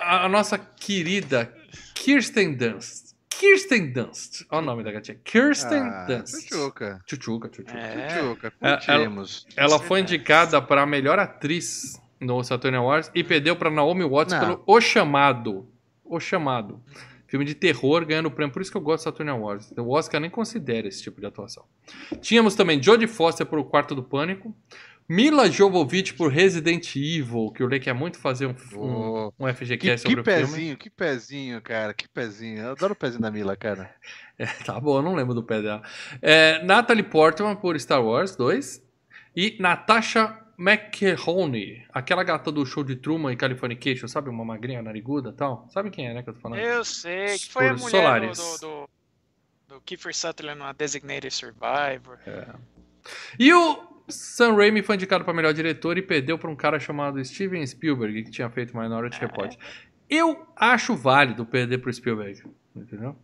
a, 0.00 0.26
a 0.26 0.28
nossa 0.28 0.58
querida 0.58 1.52
Kirsten 1.94 2.54
Dunst. 2.54 3.08
Kirsten 3.30 3.92
Dunst. 3.92 4.44
Olha 4.50 4.62
o 4.62 4.64
nome 4.66 4.82
da 4.84 4.92
gatinha. 4.92 5.18
Kirsten 5.24 5.78
Ah, 5.80 6.04
Dunst. 6.06 6.48
Chuchuca. 6.48 7.00
Chuchuca, 7.06 7.48
Chuchuca. 7.52 7.78
É. 7.78 8.10
Chuchuca, 8.10 8.52
É, 8.60 8.70
curtimos. 8.76 9.46
Ela 9.56 9.78
foi 9.78 10.00
indicada 10.00 10.60
para 10.60 10.82
a 10.82 10.86
melhor 10.86 11.18
atriz 11.18 12.00
no 12.20 12.42
Saturn 12.42 12.76
Awards 12.76 13.10
e 13.14 13.22
perdeu 13.22 13.54
para 13.56 13.70
Naomi 13.70 14.04
Watts 14.04 14.34
Não. 14.34 14.40
pelo 14.40 14.62
O 14.66 14.80
Chamado. 14.80 15.68
O 16.04 16.18
Chamado. 16.18 16.82
Filme 17.28 17.44
de 17.44 17.54
terror 17.54 18.04
ganhando 18.06 18.26
o 18.26 18.30
prêmio. 18.30 18.52
Por 18.52 18.60
isso 18.62 18.70
que 18.70 18.76
eu 18.76 18.80
gosto 18.80 19.02
do 19.02 19.04
Saturn 19.04 19.30
Awards. 19.30 19.72
O 19.76 19.90
Oscar 19.90 20.20
nem 20.20 20.30
considera 20.30 20.88
esse 20.88 21.02
tipo 21.02 21.20
de 21.20 21.26
atuação. 21.26 21.64
Tínhamos 22.20 22.54
também 22.54 22.82
Jodie 22.82 23.06
Foster 23.06 23.46
por 23.46 23.58
O 23.58 23.64
Quarto 23.64 23.94
do 23.94 24.02
Pânico. 24.02 24.52
Mila 25.08 25.50
Jovovich 25.50 26.12
por 26.14 26.30
Resident 26.30 26.94
Evil, 26.94 27.50
que 27.54 27.62
o 27.62 27.66
Lei 27.66 27.80
quer 27.80 27.94
muito 27.94 28.18
fazer 28.18 28.46
um, 28.46 28.50
um, 28.50 28.76
Oh, 28.78 29.32
um 29.38 29.46
que, 29.46 29.54
FGCast 29.54 30.06
que 30.06 30.10
sobre 30.10 30.20
o 30.20 30.24
filme. 30.24 30.42
pezinho, 30.42 30.76
que 30.76 30.90
pezinho, 30.90 31.62
cara. 31.62 31.94
Que 31.94 32.06
pezinho. 32.06 32.58
Eu 32.60 32.70
adoro 32.72 32.92
o 32.92 32.96
pezinho 32.96 33.22
da 33.22 33.30
Mila, 33.30 33.56
cara. 33.56 33.94
Tá 34.64 34.78
bom, 34.78 34.98
eu 34.98 35.02
não 35.02 35.14
lembro 35.14 35.34
do 35.34 35.42
pé 35.42 35.60
dela. 35.62 35.82
É, 36.22 36.62
Natalie 36.62 37.02
Portman 37.02 37.56
por 37.56 37.78
Star 37.80 38.04
Wars 38.04 38.36
2. 38.36 38.82
E 39.34 39.56
Natasha 39.58 40.38
McElhone, 40.58 41.84
aquela 41.92 42.22
gata 42.22 42.50
do 42.52 42.64
show 42.66 42.84
de 42.84 42.96
Truman 42.96 43.32
e 43.32 43.36
Californication, 43.36 44.06
sabe? 44.08 44.28
Uma 44.28 44.44
magrinha 44.44 44.82
nariguda 44.82 45.30
e 45.30 45.32
tal. 45.32 45.66
Sabe 45.70 45.90
quem 45.90 46.08
é, 46.08 46.14
né, 46.14 46.22
que 46.22 46.28
eu 46.30 46.34
tô 46.34 46.40
falando? 46.40 46.58
Eu 46.60 46.84
sei. 46.84 47.38
Que 47.38 47.50
foi 47.50 47.68
a 47.68 47.74
Por 47.74 47.80
mulher 47.80 47.90
Solaris. 47.90 48.38
do, 48.38 48.44
do, 48.44 48.58
do, 48.58 49.74
do 49.74 49.80
Kiefer 49.80 50.14
Sutherland 50.14 50.58
no 50.60 50.72
Designated 50.74 51.32
Survivor. 51.32 52.18
E 53.38 53.52
o 53.52 53.97
Sam 54.08 54.54
Raimi 54.54 54.82
foi 54.82 54.96
indicado 54.96 55.24
para 55.24 55.34
melhor 55.34 55.52
diretor 55.52 55.98
e 55.98 56.02
perdeu 56.02 56.38
para 56.38 56.50
um 56.50 56.56
cara 56.56 56.80
chamado 56.80 57.22
Steven 57.24 57.66
Spielberg, 57.66 58.24
que 58.24 58.30
tinha 58.30 58.48
feito 58.50 58.76
Minority 58.76 59.20
Report. 59.20 59.54
Eu 60.08 60.46
acho 60.56 60.96
válido 60.96 61.44
perder 61.44 61.78
para 61.78 61.92
Spielberg, 61.92 62.42
entendeu? 62.74 63.14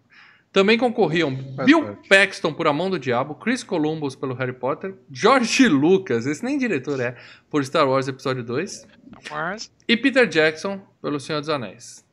Também 0.55 0.79
concorriam 0.79 1.35
Bill. 1.65 1.99
Paxton 2.09 2.55
por 2.55 2.69
A 2.69 2.73
Mão 2.73 2.89
do 2.89 2.97
Diabo, 2.97 3.35
Chris 3.35 3.65
Columbus 3.65 4.15
pelo 4.15 4.35
Harry 4.35 4.53
Potter, 4.53 4.95
George 5.11 5.67
Lucas, 5.67 6.27
esse 6.27 6.45
nem 6.45 6.57
diretor 6.57 7.01
é, 7.01 7.17
por 7.51 7.65
Star 7.65 7.89
Wars 7.89 8.07
Episódio 8.07 8.45
2, 8.45 8.87
Mas, 9.31 9.73
e 9.89 9.97
Peter 9.97 10.29
Jackson 10.29 10.81
pelo 11.03 11.19
Senhor 11.19 11.41
dos 11.41 11.49
Anéis. 11.49 12.07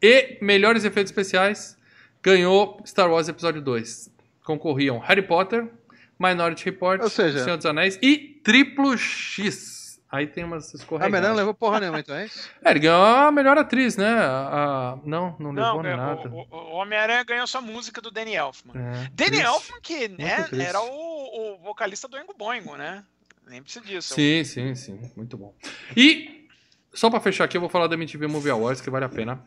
E 0.00 0.38
melhores 0.40 0.86
efeitos 0.86 1.10
especiais 1.10 1.76
ganhou 2.22 2.80
Star 2.86 3.10
Wars 3.10 3.28
Episódio 3.28 3.60
2. 3.60 4.10
Concorriam 4.42 4.98
Harry 4.98 5.22
Potter, 5.22 5.68
Minority 6.22 6.64
Report, 6.66 7.00
Ou 7.02 7.08
seja- 7.10 7.42
Senhor 7.44 7.56
dos 7.56 7.66
Anéis 7.66 7.98
e 8.02 8.16
Triplo 8.44 8.96
X. 8.96 9.82
Aí 10.10 10.26
tem 10.26 10.44
umas 10.44 10.74
A 10.74 10.76
escorregadas. 10.76 11.10
Melanie 11.10 11.30
não 11.30 11.36
levou 11.36 11.54
porra 11.54 11.80
nenhuma, 11.80 11.98
então 12.00 12.14
é 12.14 12.26
isso? 12.26 12.46
É, 12.62 12.70
ele 12.70 12.80
ganhou 12.80 13.02
a 13.02 13.32
melhor 13.32 13.56
atriz, 13.56 13.96
né? 13.96 14.06
A, 14.06 14.94
a- 14.94 14.98
Não, 15.06 15.34
não 15.40 15.52
Não, 15.54 15.76
levou 15.78 15.86
é, 15.90 15.96
nada. 15.96 16.28
o, 16.28 16.46
o- 16.50 16.72
Homem-Aranha 16.74 17.24
ganhou 17.24 17.46
sua 17.46 17.62
música 17.62 18.00
do 18.00 18.10
Danny 18.10 18.34
Elfman. 18.34 18.74
É, 18.76 18.92
Danny 19.14 19.30
triste. 19.30 19.40
Elfman, 19.46 19.80
que 19.82 20.08
né, 20.08 20.46
era 20.60 20.80
o, 20.82 21.54
o 21.54 21.58
vocalista 21.64 22.06
do 22.08 22.18
Engo 22.18 22.34
Boingo, 22.36 22.76
né? 22.76 23.02
Lembre-se 23.46 23.80
disso. 23.80 24.14
Sim, 24.14 24.44
sim, 24.44 24.74
sim. 24.74 25.10
Muito 25.16 25.36
bom. 25.38 25.54
E, 25.96 26.46
só 26.92 27.08
pra 27.08 27.18
fechar 27.18 27.44
aqui, 27.44 27.56
eu 27.56 27.60
vou 27.62 27.70
falar 27.70 27.86
da 27.86 27.94
MTV 27.94 28.26
Movie 28.26 28.50
Awards, 28.50 28.82
que 28.82 28.90
vale 28.90 29.06
a 29.06 29.08
pena. 29.08 29.42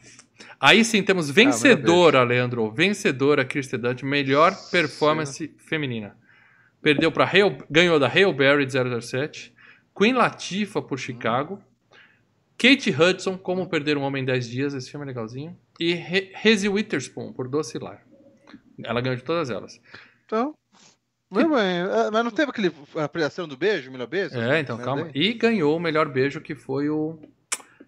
Aí 0.59 0.83
sim, 0.83 1.03
temos 1.03 1.29
vencedora, 1.29 2.23
Leandro. 2.23 2.71
Vencedora, 2.71 3.45
Kirsten 3.45 3.79
Dunst. 3.79 4.03
Melhor 4.03 4.51
performance 4.71 5.47
feminina. 5.59 6.17
Perdeu 6.85 7.11
pra 7.11 7.25
Hale, 7.25 7.57
ganhou 7.67 7.99
da 7.99 8.05
Hale 8.05 8.31
Berry 8.31 8.63
de 8.63 9.01
007. 9.01 9.51
Queen 9.97 10.13
Latifah 10.13 10.83
por 10.83 10.99
Chicago. 10.99 11.59
Kate 12.59 12.91
Hudson, 12.91 13.39
Como 13.39 13.67
Perder 13.67 13.97
um 13.97 14.03
Homem 14.03 14.21
em 14.21 14.25
10 14.25 14.47
Dias. 14.47 14.73
Esse 14.75 14.91
filme 14.91 15.03
é 15.03 15.07
legalzinho. 15.07 15.57
E 15.79 15.93
Re 15.93 16.31
Reese 16.35 16.69
Witherspoon 16.69 17.33
por 17.33 17.47
Doce 17.47 17.79
Lar. 17.79 18.05
Ela 18.83 19.01
ganhou 19.01 19.15
de 19.15 19.23
todas 19.23 19.49
elas. 19.49 19.81
Então. 20.27 20.53
Muito 21.31 21.49
bem. 21.49 21.79
É, 21.79 22.11
Mas 22.11 22.23
não 22.23 22.29
teve 22.29 22.51
aquele, 22.51 22.71
a 22.97 23.09
premiação 23.09 23.47
do 23.47 23.57
beijo, 23.57 23.91
melhor 23.91 24.05
beijo? 24.05 24.39
É, 24.39 24.59
então 24.59 24.77
calma. 24.77 25.09
E 25.15 25.33
ganhou 25.33 25.75
o 25.75 25.79
melhor 25.79 26.07
beijo, 26.07 26.39
que 26.39 26.53
foi 26.53 26.87
o. 26.87 27.17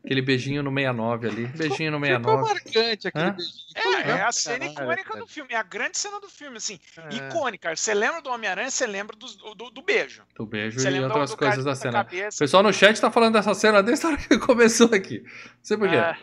Aquele 0.07 0.21
beijinho 0.21 0.63
no 0.63 0.69
69 0.73 1.27
ali. 1.27 1.45
Beijinho 1.47 1.91
no 1.91 1.99
Ficou 1.99 2.07
69. 2.41 2.41
marcante 2.53 3.07
aquele 3.09 3.25
Hã? 3.25 3.31
beijinho. 3.33 3.67
É, 3.75 4.09
é 4.09 4.21
a 4.23 4.31
cena 4.31 4.65
icônica 4.65 5.17
do 5.17 5.27
filme, 5.27 5.53
é 5.53 5.57
a 5.57 5.63
grande 5.63 5.97
cena 5.97 6.19
do 6.21 6.29
filme, 6.29 6.55
assim, 6.55 6.79
É. 6.97 7.15
icônica. 7.15 7.75
Você 7.75 7.93
lembra 7.93 8.21
do 8.21 8.29
Homem-Aranha, 8.29 8.71
você 8.71 8.87
lembra 8.87 9.17
dos- 9.17 9.35
do, 9.35 9.69
do, 9.69 9.81
beijo. 9.81 10.23
Do 10.33 10.45
beijo 10.45 10.79
Você 10.79 10.89
e 10.89 10.99
outras 11.01 11.31
do 11.31 11.37
coisas 11.37 11.65
da 11.65 11.71
a 11.71 11.75
cena. 11.75 12.01
O 12.03 12.37
pessoal 12.39 12.63
no 12.63 12.71
chat 12.71 12.99
tá 13.01 13.11
falando 13.11 13.33
dessa 13.33 13.53
cena 13.53 13.83
desde 13.83 14.05
a 14.05 14.09
hora 14.09 14.17
que 14.17 14.37
começou 14.39 14.89
aqui. 14.93 15.19
Não 15.23 15.29
sei 15.61 15.75
por 15.77 15.89
quê. 15.89 15.95
É. 15.97 16.15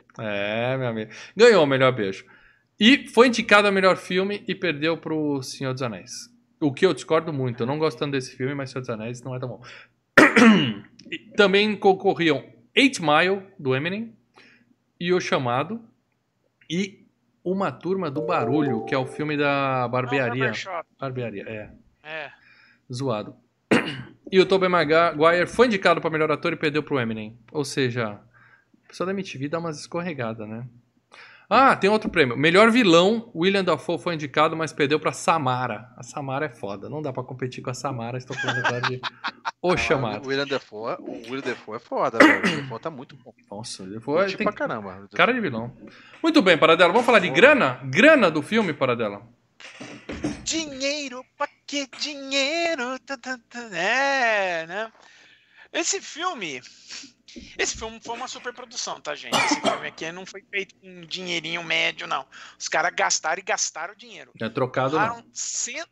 É, 0.73 0.77
meu 0.79 0.89
amigo. 0.89 1.11
Ganhou 1.37 1.63
o 1.63 1.67
melhor 1.67 1.93
beijo. 1.93 2.25
E 2.81 3.07
foi 3.09 3.29
indicado 3.29 3.69
a 3.69 3.71
melhor 3.71 3.99
filme 3.99 4.43
e 4.49 4.55
perdeu 4.55 4.97
pro 4.97 5.43
Senhor 5.43 5.75
dos 5.75 5.83
Anéis. 5.83 6.31
O 6.59 6.73
que 6.73 6.87
eu 6.87 6.95
discordo 6.95 7.35
muito. 7.35 7.63
Eu 7.63 7.67
não 7.67 7.79
gosto 7.79 7.99
tanto 7.99 8.13
desse 8.13 8.35
filme, 8.35 8.55
mas 8.55 8.71
Senhor 8.71 8.81
dos 8.81 8.89
Anéis 8.89 9.23
não 9.23 9.35
é 9.37 9.39
tão 9.39 9.49
bom. 9.51 9.63
E 11.11 11.19
também 11.37 11.77
concorriam 11.77 12.43
Eight 12.75 13.01
Mile, 13.01 13.43
do 13.59 13.75
Eminem, 13.75 14.17
e 14.99 15.13
O 15.13 15.21
Chamado, 15.21 15.81
e 16.69 17.07
Uma 17.45 17.71
Turma 17.71 18.11
do 18.11 18.23
Barulho, 18.23 18.85
que 18.85 18.95
é 18.95 18.99
o 18.99 19.07
filme 19.07 19.37
da 19.37 19.87
barbearia. 19.89 20.53
Barbearia, 20.99 21.45
é. 21.47 21.71
É. 22.03 22.31
Zoado. 22.93 23.37
E 24.31 24.41
o 24.41 24.47
Tobey 24.47 24.69
Maguire 24.69 25.47
foi 25.47 25.67
indicado 25.67 26.01
para 26.01 26.11
melhor 26.11 26.31
ator 26.33 26.53
e 26.53 26.57
perdeu 26.57 26.83
pro 26.83 26.99
Eminem. 26.99 27.39
Ou 27.53 27.65
seja, 27.65 28.21
o 28.85 28.89
pessoal 28.89 29.07
da 29.07 29.13
MTV 29.13 29.49
dá 29.49 29.59
umas 29.59 29.79
escorregadas, 29.79 30.49
né? 30.49 30.67
Ah, 31.49 31.77
tem 31.77 31.91
outro 31.91 32.09
prêmio. 32.09 32.37
Melhor 32.37 32.71
vilão, 32.71 33.31
William 33.35 33.63
Dafoe 33.63 33.99
foi 33.99 34.15
indicado, 34.15 34.57
mas 34.57 34.73
perdeu 34.73 34.99
pra 34.99 35.13
Samara. 35.13 35.89
A 35.97 36.03
Samara 36.03 36.47
é 36.47 36.49
foda. 36.49 36.89
Não 36.89 37.03
dá 37.03 37.13
pra 37.13 37.23
competir 37.23 37.63
com 37.63 37.71
a 37.71 37.75
Samara. 37.75 38.17
Estou 38.17 38.37
falando 38.37 38.65
agora 38.65 38.81
de 38.83 39.01
O 39.61 39.77
Chamado. 39.77 40.25
O 40.25 40.29
William 40.29 40.47
Defoe, 40.47 40.97
o 41.01 41.13
William 41.13 41.41
Defoe 41.41 41.77
é 41.77 41.79
foda, 41.79 42.19
velho. 42.19 42.33
O 42.41 42.43
William 42.47 42.63
Defoe 42.63 42.81
tá 42.81 42.91
muito 42.91 43.17
bom. 43.17 43.33
Nossa, 43.51 43.83
ele 43.83 44.01
foi, 44.01 44.21
Curti 44.23 44.37
tem 44.37 44.45
pra 44.45 44.53
caramba. 44.53 45.09
cara 45.15 45.33
de 45.33 45.41
vilão. 45.41 45.75
Muito 46.23 46.43
bem, 46.43 46.57
Paradela. 46.59 46.93
Vamos 46.93 47.07
falar 47.07 47.19
de 47.19 47.31
grana? 47.31 47.81
Grana 47.85 48.31
do 48.31 48.43
filme, 48.43 48.73
Paradela. 48.73 49.23
Dinheiro, 50.43 51.25
pra 51.39 51.49
que 51.67 51.87
dinheiro? 51.99 52.99
É, 53.73 54.67
né? 54.67 54.93
Esse 55.73 56.01
filme. 56.01 56.61
Esse 57.59 57.77
filme 57.77 58.01
foi 58.03 58.15
uma 58.17 58.29
superprodução, 58.29 59.01
tá, 59.01 59.15
gente? 59.15 59.37
Esse 59.37 59.61
filme 59.61 59.87
aqui 59.89 60.11
não 60.13 60.25
foi 60.27 60.43
feito 60.51 60.75
com 60.77 60.89
um 60.89 61.07
dinheirinho 61.07 61.63
médio, 61.63 62.07
não. 62.07 62.27
Os 62.59 62.69
caras 62.69 62.93
gastaram 62.95 63.41
e 63.41 63.45
gastaram 63.45 63.95
dinheiro. 63.95 64.33
É 64.41 64.49
trocado 64.49 64.97
não. 64.97 65.07
Torraram, 65.07 65.27
cen... 65.33 65.85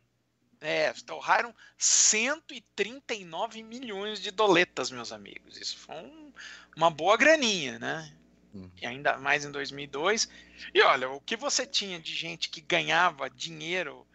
é, 0.61 0.93
torraram 1.05 1.53
139 1.77 3.63
milhões 3.63 4.19
de 4.19 4.31
doletas, 4.31 4.91
meus 4.91 5.11
amigos. 5.11 5.57
Isso 5.57 5.77
foi 5.77 5.95
um- 5.95 6.31
uma 6.75 6.89
boa 6.89 7.17
graninha, 7.17 7.79
né? 7.79 8.13
Hum. 8.53 8.69
E 8.81 8.85
ainda 8.85 9.17
mais 9.17 9.45
em 9.45 9.51
2002. 9.51 10.29
E 10.73 10.81
olha, 10.81 11.09
o 11.09 11.19
que 11.21 11.35
você 11.35 11.65
tinha 11.65 11.99
de 11.99 12.13
gente 12.13 12.49
que 12.49 12.61
ganhava 12.61 13.29
dinheiro 13.29 14.07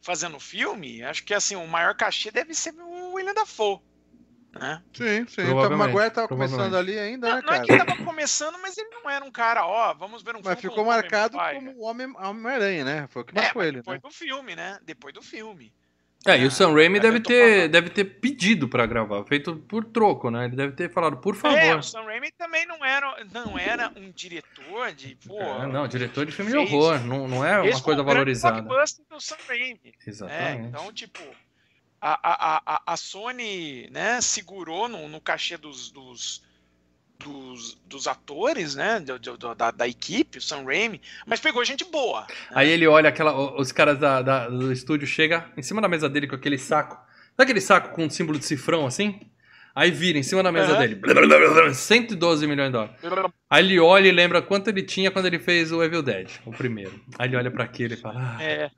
fazendo 0.00 0.38
filme, 0.38 1.02
acho 1.02 1.24
que 1.24 1.32
assim, 1.34 1.56
o 1.56 1.66
maior 1.66 1.94
cachê 1.96 2.30
deve 2.30 2.54
ser 2.54 2.74
o 2.74 3.12
William 3.14 3.34
Dafoe. 3.34 3.80
Né? 4.58 4.82
Sim, 4.92 5.04
sim. 5.04 5.42
Então, 5.42 5.44
o 5.46 5.50
Provavelmente, 5.54 5.92
Maguire 5.94 6.10
tava 6.14 6.28
começando 6.28 6.76
ali 6.76 6.98
ainda, 6.98 7.28
Não, 7.28 7.36
né, 7.36 7.42
não 7.44 7.48
é 7.52 7.56
cara? 7.56 7.64
que 7.66 7.72
ele 7.72 7.84
tava 7.84 8.04
começando, 8.04 8.56
mas 8.62 8.78
ele 8.78 8.88
não 8.90 9.10
era 9.10 9.24
um 9.24 9.30
cara, 9.30 9.66
ó, 9.66 9.92
vamos 9.94 10.22
ver 10.22 10.30
um 10.30 10.34
filme. 10.34 10.48
Mas 10.48 10.60
ficou 10.60 10.74
o 10.74 10.76
Tobey 10.84 10.90
marcado 10.90 11.36
Maguire. 11.36 11.64
como 11.66 11.78
o 11.78 11.84
Homem- 11.84 12.14
Homem-Aranha, 12.16 12.84
né? 12.84 13.06
Foi 13.08 13.22
o 13.22 13.24
que 13.24 13.36
É, 13.36 13.42
marcou 13.42 13.60
mas 13.62 13.68
ele, 13.68 13.76
depois 13.78 13.96
né? 13.96 14.08
do 14.08 14.14
filme, 14.14 14.54
né? 14.56 14.78
Depois 14.84 15.12
do 15.14 15.22
filme. 15.22 15.72
É, 16.26 16.38
e 16.38 16.46
o 16.46 16.50
Sam 16.50 16.72
Raimi 16.72 16.96
É, 16.96 17.00
deve 17.02 17.18
eu 17.18 17.22
tô 17.22 17.28
ter, 17.28 17.68
deve 17.68 17.90
ter 17.90 18.04
pedido 18.04 18.66
pra 18.66 18.86
gravar, 18.86 19.22
feito 19.24 19.56
por 19.56 19.84
troco, 19.84 20.30
né? 20.30 20.46
Ele 20.46 20.56
deve 20.56 20.72
ter 20.72 20.90
falado, 20.90 21.18
por 21.18 21.34
favor. 21.36 21.58
É, 21.58 21.74
o 21.76 21.82
Sam 21.82 22.04
Raimi 22.04 22.30
também 22.38 22.64
não 22.64 22.82
era, 22.82 23.14
não 23.30 23.58
era 23.58 23.92
um 23.94 24.10
diretor 24.10 24.92
de, 24.94 25.16
pô... 25.26 25.38
É, 25.38 25.66
não, 25.66 25.86
diretor 25.86 26.24
de 26.24 26.32
filme 26.32 26.50
de 26.50 26.56
fez- 26.56 26.72
horror, 26.72 26.98
não, 27.04 27.28
não 27.28 27.44
é 27.44 27.60
uma 27.60 27.82
coisa 27.82 28.00
o 28.00 28.04
valorizada. 28.04 28.62
blockbuster 28.62 29.04
do 29.10 29.20
Sam 29.20 29.36
Raimi. 29.46 29.80
né? 29.84 29.92
Exatamente. 30.06 30.68
Então, 30.68 30.90
tipo, 30.94 31.20
a, 32.12 32.62
a, 32.76 32.82
a, 32.92 32.96
Sony 32.96 33.88
né, 33.90 34.20
segurou 34.20 34.88
no, 34.88 35.08
no 35.08 35.20
cachê 35.20 35.56
dos, 35.56 35.90
dos, 35.90 36.42
dos, 37.18 37.78
dos 37.86 38.06
atores, 38.06 38.74
né? 38.74 39.00
do- 39.00 39.18
do- 39.18 39.54
da, 39.54 39.70
da 39.70 39.88
equipe, 39.88 40.38
o 40.38 40.42
Sam 40.42 40.64
Raimi, 40.64 41.00
mas 41.26 41.40
pegou 41.40 41.64
gente 41.64 41.84
boa. 41.84 42.26
Aí 42.50 42.68
ele 42.68 42.86
olha 42.86 43.08
aquela. 43.08 43.32
o- 43.34 43.58
Os 43.60 43.72
caras 43.72 43.98
da, 43.98 44.20
da- 44.22 44.48
do 44.48 44.72
estúdio 44.72 45.06
chega 45.06 45.50
em 45.56 45.62
cima 45.62 45.80
da 45.80 45.88
mesa 45.88 46.08
dele 46.08 46.26
com 46.26 46.34
aquele 46.34 46.58
saco. 46.58 46.94
Sabe 47.36 47.42
aquele 47.44 47.60
saco 47.60 47.94
com 47.94 48.04
um 48.04 48.10
símbolo 48.10 48.38
de 48.38 48.44
cifrão 48.44 48.86
assim? 48.86 49.20
Aí 49.74 49.90
vira 49.90 50.16
em 50.18 50.22
cima 50.22 50.40
da 50.40 50.52
mesa 50.52 50.72
Aham. 50.72 50.78
dele. 50.80 50.94
Blá, 50.94 51.12
blá, 51.14 51.26
blá, 51.26 51.36
blá, 51.38 51.62
blá, 51.62 51.74
112 51.74 52.46
milhões 52.46 52.68
de 52.68 52.72
dólares. 52.74 52.96
Aí 53.50 53.64
ele 53.64 53.80
olha 53.80 54.06
e 54.06 54.12
lembra 54.12 54.40
quanto 54.40 54.68
ele 54.68 54.82
tinha 54.84 55.10
quando 55.10 55.26
ele 55.26 55.40
fez 55.40 55.72
o 55.72 55.82
Evil 55.82 56.00
Dead, 56.02 56.30
o 56.46 56.52
primeiro. 56.52 57.00
Aí 57.18 57.28
ele 57.28 57.36
olha 57.36 57.50
pra 57.50 57.64
aquilo 57.64 57.94
e 57.94 57.96
fala: 57.96 58.36
ah, 58.38 58.42
É, 58.42 58.70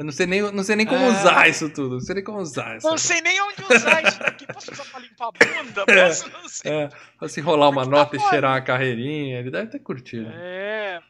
Eu 0.00 0.04
não 0.06 0.12
sei 0.12 0.24
nem, 0.26 0.40
não 0.40 0.64
sei 0.64 0.76
nem 0.76 0.86
como 0.86 1.04
É. 1.04 1.08
usar 1.08 1.46
isso 1.46 1.68
tudo. 1.68 1.96
Não 1.96 2.00
sei 2.00 2.14
nem 2.14 2.24
como 2.24 2.38
usar 2.38 2.78
isso. 2.78 2.86
não 2.88 2.96
sei 2.96 3.20
nem 3.20 3.38
onde 3.42 3.62
usar 3.70 4.02
isso 4.02 4.18
daqui. 4.18 4.46
Posso 4.46 4.72
usar 4.72 4.86
pra 4.86 4.98
limpar 4.98 5.28
a 5.28 5.32
bunda? 5.32 5.84
Posso? 5.84 6.30
Não 6.30 6.48
sei. 6.48 6.72
É, 6.72 7.28
se 7.28 7.40
enrolar 7.40 7.68
uma 7.68 7.82
Porque 7.82 7.94
tá 7.94 8.02
nota 8.04 8.16
e 8.16 8.18
foda. 8.18 8.30
cheirar 8.30 8.52
uma 8.52 8.62
carreirinha, 8.62 9.38
ele 9.40 9.50
deve 9.50 9.66
ter 9.70 9.78
curtido. 9.80 10.30
É, 10.32 11.02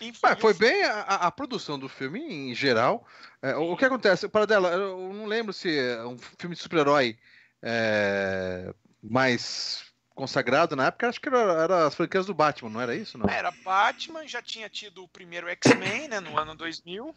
enfim, 0.00 0.18
Mas 0.20 0.40
foi 0.40 0.52
bem 0.54 0.82
a, 0.82 1.00
a- 1.02 1.30
produção 1.30 1.78
do 1.78 1.88
filme 1.88 2.18
em 2.50 2.52
geral. 2.56 3.06
É, 3.40 3.54
o, 3.54 3.70
o 3.72 3.76
que 3.76 3.84
acontece? 3.84 4.28
Para 4.28 4.46
dela, 4.46 4.70
eu 4.70 5.12
não 5.14 5.26
lembro 5.26 5.52
se 5.52 5.78
é 5.78 6.04
um 6.04 6.18
filme 6.40 6.56
de 6.56 6.62
super-herói 6.62 7.16
é, 7.62 8.74
mais 9.00 9.84
consagrado 10.12 10.74
na 10.74 10.86
época. 10.86 11.08
Acho 11.08 11.20
que 11.20 11.28
era, 11.28 11.38
era 11.62 11.86
as 11.86 11.94
franquias 11.94 12.26
do 12.26 12.34
Batman, 12.34 12.70
não 12.70 12.80
era 12.80 12.96
isso? 12.96 13.16
Não? 13.16 13.28
Era 13.28 13.52
Batman, 13.64 14.26
já 14.26 14.42
tinha 14.42 14.68
tido 14.68 15.04
o 15.04 15.08
primeiro 15.08 15.48
X-Men, 15.48 16.08
né, 16.08 16.18
no 16.18 16.36
ano 16.36 16.56
2000. 16.56 17.14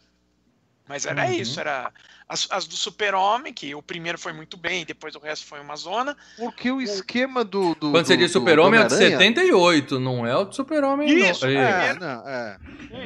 Mas 0.86 1.06
era 1.06 1.24
Uhum. 1.24 1.32
isso, 1.32 1.58
era 1.58 1.90
as, 2.28 2.46
as 2.50 2.66
do 2.66 2.74
Super-Homem, 2.76 3.54
que 3.54 3.74
o 3.74 3.80
primeiro 3.82 4.18
foi 4.18 4.34
muito 4.34 4.54
bem, 4.56 4.84
depois 4.84 5.14
o 5.14 5.18
resto 5.18 5.46
foi 5.46 5.58
uma 5.60 5.76
zona. 5.76 6.14
Porque 6.36 6.70
o 6.70 6.80
esquema 6.80 7.42
do. 7.42 7.74
do 7.74 7.90
Quando 7.90 8.04
você 8.06 8.16
diz 8.18 8.30
Super-Homem 8.30 8.80
é 8.80 8.84
de 8.86 8.92
Homem-Aranha- 8.94 9.18
78, 9.18 9.98
não 9.98 10.26
é 10.26 10.36
o 10.36 10.44
de 10.44 10.54
Super-Homem, 10.56 11.08
não. 11.10 11.30
Isso, 11.30 11.46
É. 11.46 11.54
É, 11.54 11.72
primeiro. 11.94 12.00
não, 12.00 12.28
é. 12.28 12.58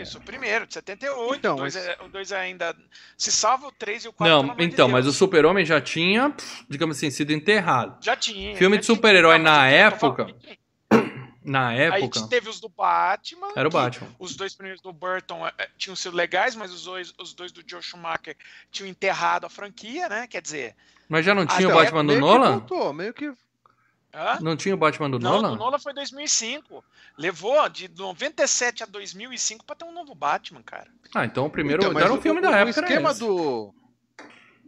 Isso, 0.02 0.18
o 0.18 0.20
primeiro, 0.20 0.66
de 0.66 0.74
78. 0.74 1.36
Então, 1.36 1.54
o, 1.54 1.58
dois 1.58 1.74
mas- 1.76 1.86
é, 1.86 1.96
o 2.04 2.08
dois 2.08 2.32
ainda. 2.32 2.74
Se 3.16 3.30
salva 3.30 3.68
o 3.68 3.72
3 3.72 4.04
e 4.04 4.08
o 4.08 4.12
4. 4.12 4.42
Não, 4.48 4.56
então, 4.58 4.88
mas 4.88 5.06
o 5.06 5.12
Super-Homem 5.12 5.64
já 5.64 5.80
tinha, 5.80 6.34
digamos 6.68 6.96
assim, 6.96 7.10
sido 7.10 7.32
enterrado. 7.32 7.96
Já 8.00 8.16
tinha. 8.16 8.56
Filme 8.56 8.76
já 8.76 8.80
de 8.80 8.86
super-herói 8.86 9.38
Não, 9.38 9.44
na 9.44 9.68
época, 9.68 10.24
falando 10.26 10.57
Na 11.48 11.68
Aí 11.68 11.80
época, 11.80 12.26
teve 12.28 12.48
os 12.50 12.60
do 12.60 12.68
Batman. 12.68 13.48
era 13.56 13.66
o 13.66 13.70
Batman. 13.70 14.08
Os 14.18 14.36
dois 14.36 14.54
primeiros 14.54 14.82
do 14.82 14.92
Burton 14.92 15.46
eh, 15.46 15.52
eh, 15.58 15.68
tinham 15.78 15.96
sido 15.96 16.14
legais, 16.16 16.54
mas 16.54 16.72
os 16.72 16.84
dois, 16.84 17.14
os 17.18 17.32
dois 17.32 17.52
do 17.52 17.62
Joe 17.66 17.82
Schumacher 17.82 18.36
tinham 18.70 18.88
enterrado 18.88 19.46
a 19.46 19.48
franquia, 19.48 20.08
né? 20.08 20.26
Quer 20.26 20.42
dizer. 20.42 20.76
Mas 21.08 21.24
já 21.24 21.34
não 21.34 21.46
tinha 21.46 21.68
o 21.68 21.70
então, 21.70 21.82
Batman 21.82 22.04
do 22.04 22.08
meio 22.08 22.20
que 22.20 22.26
Nolan? 22.26 22.50
voltou, 22.58 22.92
meio 22.92 23.14
que. 23.14 23.32
hã? 24.12 24.38
Não 24.42 24.56
tinha 24.56 24.74
o 24.74 24.78
Batman 24.78 25.08
do 25.10 25.18
Não, 25.18 25.32
Nolan? 25.40 25.52
o 25.52 25.56
Nolan 25.56 25.78
foi 25.78 25.94
2005. 25.94 26.84
Levou 27.16 27.66
de 27.70 27.88
97 27.88 28.82
a 28.82 28.86
2005 28.86 29.64
pra 29.64 29.74
ter 29.74 29.84
um 29.86 29.92
novo 29.92 30.14
Batman, 30.14 30.62
cara. 30.62 30.86
Ah, 31.14 31.24
então 31.24 31.46
o 31.46 31.50
primeiro 31.50 31.82
Então, 31.82 31.98
era 31.98 32.12
um 32.12 32.18
o- 32.18 32.20
filme 32.20 32.40
o, 32.40 32.42
da 32.42 32.50
o 32.50 32.54
época. 32.54 32.78
era 32.78 32.86
esquema 32.88 33.10
esse. 33.12 33.20
do. 33.20 33.74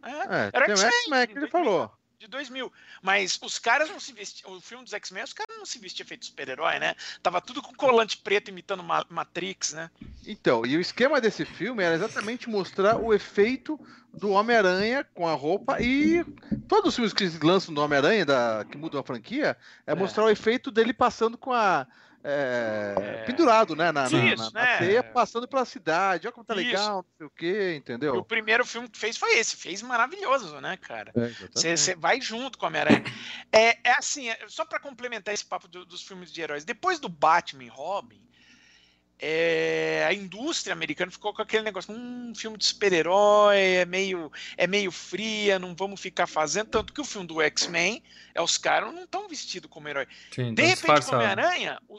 É, 0.02 0.10
É, 0.46 0.50
Era 0.54 0.72
o 0.72 0.76
X-Men 0.78 1.26
que 1.26 1.36
ele 1.38 1.48
falou. 1.48 1.92
De 2.20 2.28
2000. 2.28 2.70
Mas 3.02 3.38
os 3.42 3.58
caras 3.58 3.88
não 3.88 3.98
se 3.98 4.12
vestiam. 4.12 4.52
O 4.52 4.60
filme 4.60 4.84
dos 4.84 4.92
X-Men, 4.92 5.24
os 5.24 5.32
caras 5.32 5.56
não 5.56 5.64
se 5.64 5.78
vestiam 5.78 6.06
feito 6.06 6.26
super-herói, 6.26 6.78
né? 6.78 6.94
Tava 7.22 7.40
tudo 7.40 7.62
com 7.62 7.74
colante 7.74 8.18
preto 8.18 8.50
imitando 8.50 8.84
Matrix, 9.08 9.72
né? 9.72 9.90
Então, 10.26 10.66
e 10.66 10.76
o 10.76 10.80
esquema 10.80 11.20
desse 11.20 11.46
filme 11.46 11.82
era 11.82 11.94
exatamente 11.94 12.48
mostrar 12.48 12.98
o 12.98 13.14
efeito 13.14 13.80
do 14.12 14.30
Homem-Aranha 14.30 15.02
com 15.14 15.26
a 15.26 15.32
roupa 15.32 15.80
e 15.80 16.22
todos 16.68 16.88
os 16.88 16.94
filmes 16.94 17.38
que 17.38 17.46
lançam 17.46 17.72
do 17.72 17.80
Homem-Aranha, 17.80 18.26
que 18.70 18.76
mudam 18.76 19.00
a 19.00 19.04
franquia, 19.04 19.56
é, 19.86 19.92
é 19.92 19.94
mostrar 19.94 20.24
o 20.24 20.30
efeito 20.30 20.70
dele 20.70 20.92
passando 20.92 21.38
com 21.38 21.52
a 21.52 21.86
é, 22.22 22.94
é... 22.96 23.24
pendurado, 23.24 23.74
né? 23.74 23.90
Na, 23.90 24.06
Isso, 24.06 24.16
na, 24.16 24.50
na, 24.50 24.60
né? 24.60 24.78
teia, 24.78 25.02
passando 25.02 25.48
pela 25.48 25.64
cidade. 25.64 26.26
Olha 26.26 26.32
como 26.32 26.44
tá 26.44 26.54
Isso. 26.54 26.64
legal, 26.64 26.96
não 26.96 27.16
sei 27.16 27.26
o 27.26 27.30
quê, 27.30 27.74
entendeu? 27.76 28.14
E 28.14 28.18
o 28.18 28.24
primeiro 28.24 28.64
filme 28.64 28.88
que 28.88 28.98
fez 28.98 29.16
foi 29.16 29.38
esse, 29.38 29.56
fez 29.56 29.82
maravilhoso, 29.82 30.60
né, 30.60 30.76
cara? 30.76 31.12
Você 31.54 31.92
é, 31.92 31.96
vai 31.96 32.20
junto 32.20 32.58
com 32.58 32.66
a 32.66 32.68
Homem-Aranha. 32.68 33.04
é, 33.52 33.78
é 33.82 33.92
assim, 33.92 34.28
é, 34.28 34.38
só 34.48 34.64
para 34.64 34.78
complementar 34.80 35.32
esse 35.32 35.44
papo 35.44 35.66
do, 35.66 35.84
dos 35.84 36.02
filmes 36.02 36.32
de 36.32 36.40
heróis, 36.40 36.64
depois 36.64 36.98
do 36.98 37.08
Batman 37.08 37.64
e 37.64 37.68
Robin, 37.68 38.20
é, 39.22 40.04
a 40.08 40.14
indústria 40.14 40.72
americana 40.72 41.10
ficou 41.10 41.34
com 41.34 41.42
aquele 41.42 41.62
negócio, 41.62 41.94
um 41.94 42.34
filme 42.34 42.56
de 42.56 42.64
super-herói 42.64 43.58
é 43.58 43.84
meio, 43.84 44.32
é 44.56 44.66
meio 44.66 44.90
fria, 44.90 45.58
não 45.58 45.74
vamos 45.74 46.00
ficar 46.00 46.26
fazendo, 46.26 46.68
tanto 46.68 46.92
que 46.92 47.00
o 47.00 47.04
filme 47.04 47.26
do 47.26 47.42
X-Men, 47.42 48.02
é 48.34 48.40
os 48.40 48.56
caras 48.56 48.94
não 48.94 49.04
estão 49.04 49.28
vestidos 49.28 49.70
como 49.70 49.88
herói. 49.88 50.06
Sim, 50.34 50.54
de 50.54 50.62
repente, 50.62 51.06
com 51.06 51.16
Homem-Aranha, 51.16 51.78
o, 51.86 51.98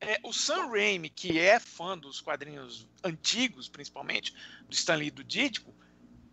é, 0.00 0.18
o 0.24 0.32
Sam 0.32 0.70
Raimi, 0.70 1.08
que 1.08 1.38
é 1.38 1.60
fã 1.60 1.96
dos 1.96 2.20
quadrinhos 2.20 2.88
antigos, 3.04 3.68
principalmente, 3.68 4.34
do 4.68 4.74
Stanley 4.74 5.08
e 5.08 5.12
do 5.12 5.22
Ditko, 5.22 5.72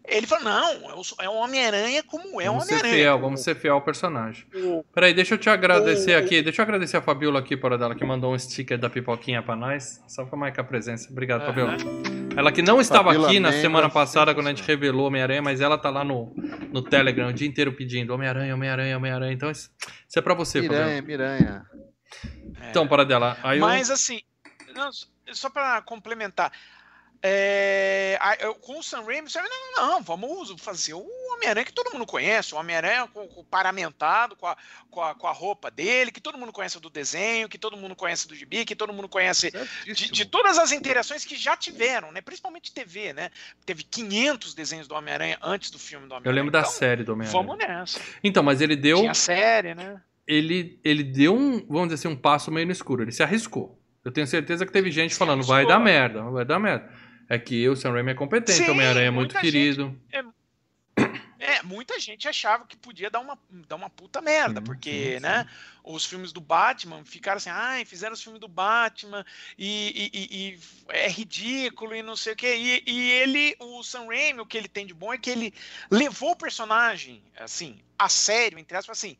ele 0.07 0.25
falou: 0.25 0.45
não, 0.45 1.03
é 1.21 1.29
o 1.29 1.33
Homem-Aranha 1.33 2.01
como 2.03 2.41
é 2.41 2.49
o 2.49 2.53
Homem-Aranha. 2.53 2.93
Fiel, 2.93 3.19
vamos 3.19 3.41
ser 3.41 3.55
fiel 3.55 3.75
ao 3.75 3.81
personagem. 3.81 4.45
O, 4.55 4.83
Peraí, 4.93 5.13
deixa 5.13 5.33
eu 5.33 5.37
te 5.37 5.49
agradecer 5.49 6.15
o, 6.15 6.19
aqui. 6.19 6.41
Deixa 6.41 6.61
eu 6.61 6.63
agradecer 6.63 6.97
a 6.97 7.01
Fabiola 7.01 7.39
aqui, 7.39 7.57
por 7.57 7.77
dela, 7.77 7.93
que 7.93 8.05
mandou 8.05 8.33
um 8.33 8.39
sticker 8.39 8.77
da 8.77 8.89
pipoquinha 8.89 9.43
pra 9.43 9.55
nós. 9.55 10.01
Só 10.07 10.25
pra 10.25 10.37
marcar 10.37 10.61
a 10.61 10.65
presença. 10.65 11.11
Obrigado, 11.11 11.41
uh 11.41 11.43
-huh. 11.43 11.47
Fabiola. 11.47 11.77
Ela 12.35 12.51
que 12.51 12.61
não 12.61 12.79
estava 12.79 13.05
Fabiola 13.05 13.27
aqui 13.27 13.39
na 13.39 13.51
semana 13.51 13.89
passada, 13.89 14.33
quando 14.33 14.47
a 14.47 14.49
gente 14.51 14.63
revelou 14.63 15.07
Homem-Aranha, 15.07 15.41
mas 15.41 15.59
ela 15.59 15.77
tá 15.77 15.89
lá 15.89 16.03
no, 16.03 16.33
no 16.71 16.81
Telegram 16.81 17.29
o 17.29 17.33
dia 17.33 17.47
inteiro 17.47 17.73
pedindo 17.73 18.13
Homem-Aranha, 18.13 18.53
Homem-Aranha, 18.53 18.97
Homem-Aranha. 18.97 19.33
Então, 19.33 19.51
isso, 19.51 19.69
isso 20.07 20.17
é 20.17 20.21
pra 20.21 20.33
você, 20.33 20.61
Miranha, 20.61 21.01
Fabiola. 21.01 21.01
Miranha. 21.01 21.65
Então, 22.69 22.87
para 22.87 23.03
dela. 23.03 23.37
mas, 23.59 23.89
eu... 23.89 23.95
assim, 23.95 24.21
não, 24.73 24.89
só 25.33 25.49
pra 25.49 25.81
complementar. 25.81 26.51
É, 27.21 28.17
com 28.61 28.79
o 28.79 28.83
Sam 28.83 29.01
Raimi, 29.01 29.27
não, 29.35 29.43
não, 29.75 29.87
não, 29.91 30.01
vamos 30.01 30.53
fazer 30.59 30.93
o 30.93 31.05
Homem-Aranha 31.33 31.65
que 31.65 31.73
todo 31.73 31.91
mundo 31.91 32.05
conhece, 32.05 32.53
o 32.53 32.57
Homem-Aranha 32.57 33.07
com, 33.07 33.27
com, 33.27 33.43
paramentado 33.43 34.35
com 34.35 34.45
a, 34.45 34.55
com, 34.89 35.01
a, 35.01 35.15
com 35.15 35.27
a 35.27 35.31
roupa 35.31 35.71
dele, 35.71 36.11
que 36.11 36.21
todo 36.21 36.37
mundo 36.37 36.51
conhece 36.51 36.79
do 36.79 36.89
desenho, 36.89 37.49
que 37.49 37.57
todo 37.57 37.75
mundo 37.75 37.95
conhece 37.95 38.27
do 38.27 38.35
gibi, 38.35 38.65
que 38.65 38.75
todo 38.75 38.93
mundo 38.93 39.09
conhece 39.09 39.51
de, 39.85 40.11
de, 40.11 40.25
todas 40.25 40.59
as 40.59 40.71
interações 40.71 41.25
que 41.25 41.35
já 41.35 41.57
tiveram, 41.57 42.11
né? 42.11 42.21
Principalmente 42.21 42.71
TV, 42.71 43.13
né? 43.13 43.31
Teve 43.65 43.83
500 43.83 44.53
desenhos 44.53 44.87
do 44.87 44.93
Homem-Aranha 44.93 45.37
antes 45.41 45.71
do 45.71 45.79
filme 45.79 46.07
do 46.07 46.13
Homem-Aranha. 46.13 46.31
Eu 46.31 46.35
lembro 46.35 46.49
então, 46.49 46.61
da 46.61 46.67
série 46.67 47.03
do 47.03 47.13
Homem-Aranha. 47.13 47.43
Vamos 47.43 47.57
nessa. 47.57 48.01
Então, 48.23 48.43
mas 48.43 48.61
ele 48.61 48.75
deu. 48.75 48.99
Tinha 48.99 49.13
série, 49.13 49.73
né? 49.73 50.01
Ele, 50.27 50.79
ele 50.83 51.03
deu 51.03 51.35
um, 51.35 51.65
vamos 51.67 51.89
dizer 51.89 51.95
assim, 51.95 52.07
um 52.07 52.19
passo 52.19 52.51
meio 52.51 52.65
no 52.65 52.71
escuro. 52.71 53.01
Ele 53.01 53.11
se 53.11 53.23
arriscou. 53.23 53.81
Eu 54.03 54.11
tenho 54.11 54.27
certeza 54.27 54.65
que 54.65 54.71
teve 54.71 54.89
gente 54.89 55.15
falando, 55.15 55.43
vai 55.43 55.65
dar 55.65 55.79
merda, 55.79 56.23
vai 56.23 56.45
dar 56.45 56.59
merda. 56.59 56.89
É 57.29 57.37
que 57.37 57.67
o 57.67 57.75
Sam 57.75 57.91
Raimi 57.91 58.11
é 58.11 58.13
competente, 58.13 58.69
o 58.69 58.71
Homem-Aranha 58.71 59.07
é 59.07 59.11
muito 59.11 59.37
querido. 59.37 59.99
É, 60.11 60.23
é, 61.39 61.61
muita 61.61 61.99
gente 61.99 62.27
achava 62.27 62.65
que 62.65 62.75
podia 62.75 63.09
dar 63.09 63.19
uma, 63.19 63.37
dar 63.67 63.75
uma 63.75 63.89
puta 63.89 64.21
merda, 64.21 64.59
sim, 64.59 64.65
porque, 64.65 65.15
sim, 65.15 65.19
né, 65.19 65.43
sim. 65.43 65.81
os 65.83 66.05
filmes 66.05 66.31
do 66.31 66.41
Batman 66.41 67.03
ficaram 67.05 67.37
assim, 67.37 67.49
ai, 67.49 67.85
fizeram 67.85 68.13
os 68.13 68.23
filmes 68.23 68.41
do 68.41 68.47
Batman 68.47 69.25
e, 69.57 70.09
e, 70.13 70.37
e, 70.37 70.59
é 70.89 71.07
ridículo 71.07 71.95
e 71.95 72.01
não 72.01 72.15
sei 72.15 72.33
o 72.33 72.35
que. 72.35 72.47
E, 72.47 72.83
e, 72.87 73.11
ele, 73.11 73.55
o 73.59 73.83
Sam 73.83 74.07
Raimi, 74.07 74.41
o 74.41 74.45
que 74.45 74.57
ele 74.57 74.67
tem 74.67 74.85
de 74.85 74.93
bom 74.93 75.13
é 75.13 75.17
que 75.17 75.29
ele 75.29 75.53
levou 75.91 76.31
o 76.31 76.35
personagem, 76.35 77.21
assim, 77.37 77.79
a 77.99 78.09
sério, 78.09 78.57
entre 78.57 78.75
aspas, 78.75 78.97
assim, 78.97 79.15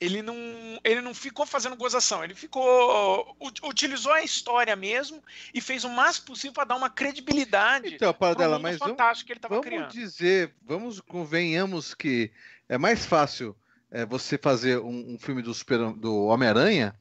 ele 0.00 0.22
não, 0.22 0.36
ele 0.82 1.00
não 1.00 1.14
ficou 1.14 1.46
fazendo 1.46 1.76
gozação, 1.76 2.22
ele 2.24 2.34
ficou. 2.34 3.36
utilizou 3.62 4.12
a 4.12 4.22
história 4.22 4.74
mesmo 4.74 5.22
e 5.52 5.60
fez 5.60 5.84
o 5.84 5.88
máximo 5.88 6.26
possível 6.26 6.52
para 6.52 6.64
dar 6.64 6.76
uma 6.76 6.90
credibilidade 6.90 7.94
então, 7.94 8.12
para 8.12 8.34
dela, 8.34 8.58
mas 8.58 8.78
fantástico 8.78 9.26
que 9.26 9.32
ele 9.32 9.38
estava 9.38 9.60
criando. 9.60 9.80
Vamos 9.82 9.94
dizer, 9.94 10.54
vamos 10.62 11.00
convenhamos 11.00 11.94
que 11.94 12.30
é 12.68 12.76
mais 12.76 13.06
fácil 13.06 13.56
é, 13.90 14.04
você 14.04 14.36
fazer 14.36 14.78
um, 14.78 15.14
um 15.14 15.18
filme 15.18 15.42
do, 15.42 15.52
do 15.96 16.24
Homem-Aranha, 16.24 16.94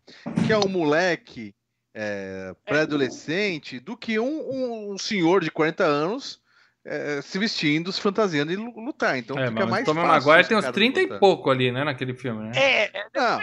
que 0.46 0.54
é 0.54 0.58
um 0.58 0.70
moleque 0.70 1.56
é, 1.94 2.56
pré-adolescente, 2.66 3.80
do 3.80 3.98
que 3.98 4.20
um, 4.20 4.42
um, 4.50 4.94
um 4.94 4.98
senhor 4.98 5.44
de 5.44 5.52
40 5.52 5.84
anos 5.84 6.43
é, 6.86 7.22
se 7.22 7.40
vestindo, 7.40 7.92
se 7.92 8.02
fantasiando 8.02 8.52
e 8.52 8.56
lutar. 8.56 9.18
Então 9.18 9.38
é, 9.38 9.48
fica 9.48 9.66
mais 9.66 9.86
Tommy 9.86 10.02
fácil. 10.02 10.30
Maguire 10.30 10.48
tem 10.48 10.58
uns 10.58 10.70
30 10.70 11.02
e 11.02 11.20
pouco 11.20 11.50
ali, 11.50 11.72
né, 11.72 11.84
naquele 11.84 12.14
filme, 12.14 12.44
né? 12.46 12.52
É, 12.56 13.00
é, 13.00 13.06
não. 13.16 13.40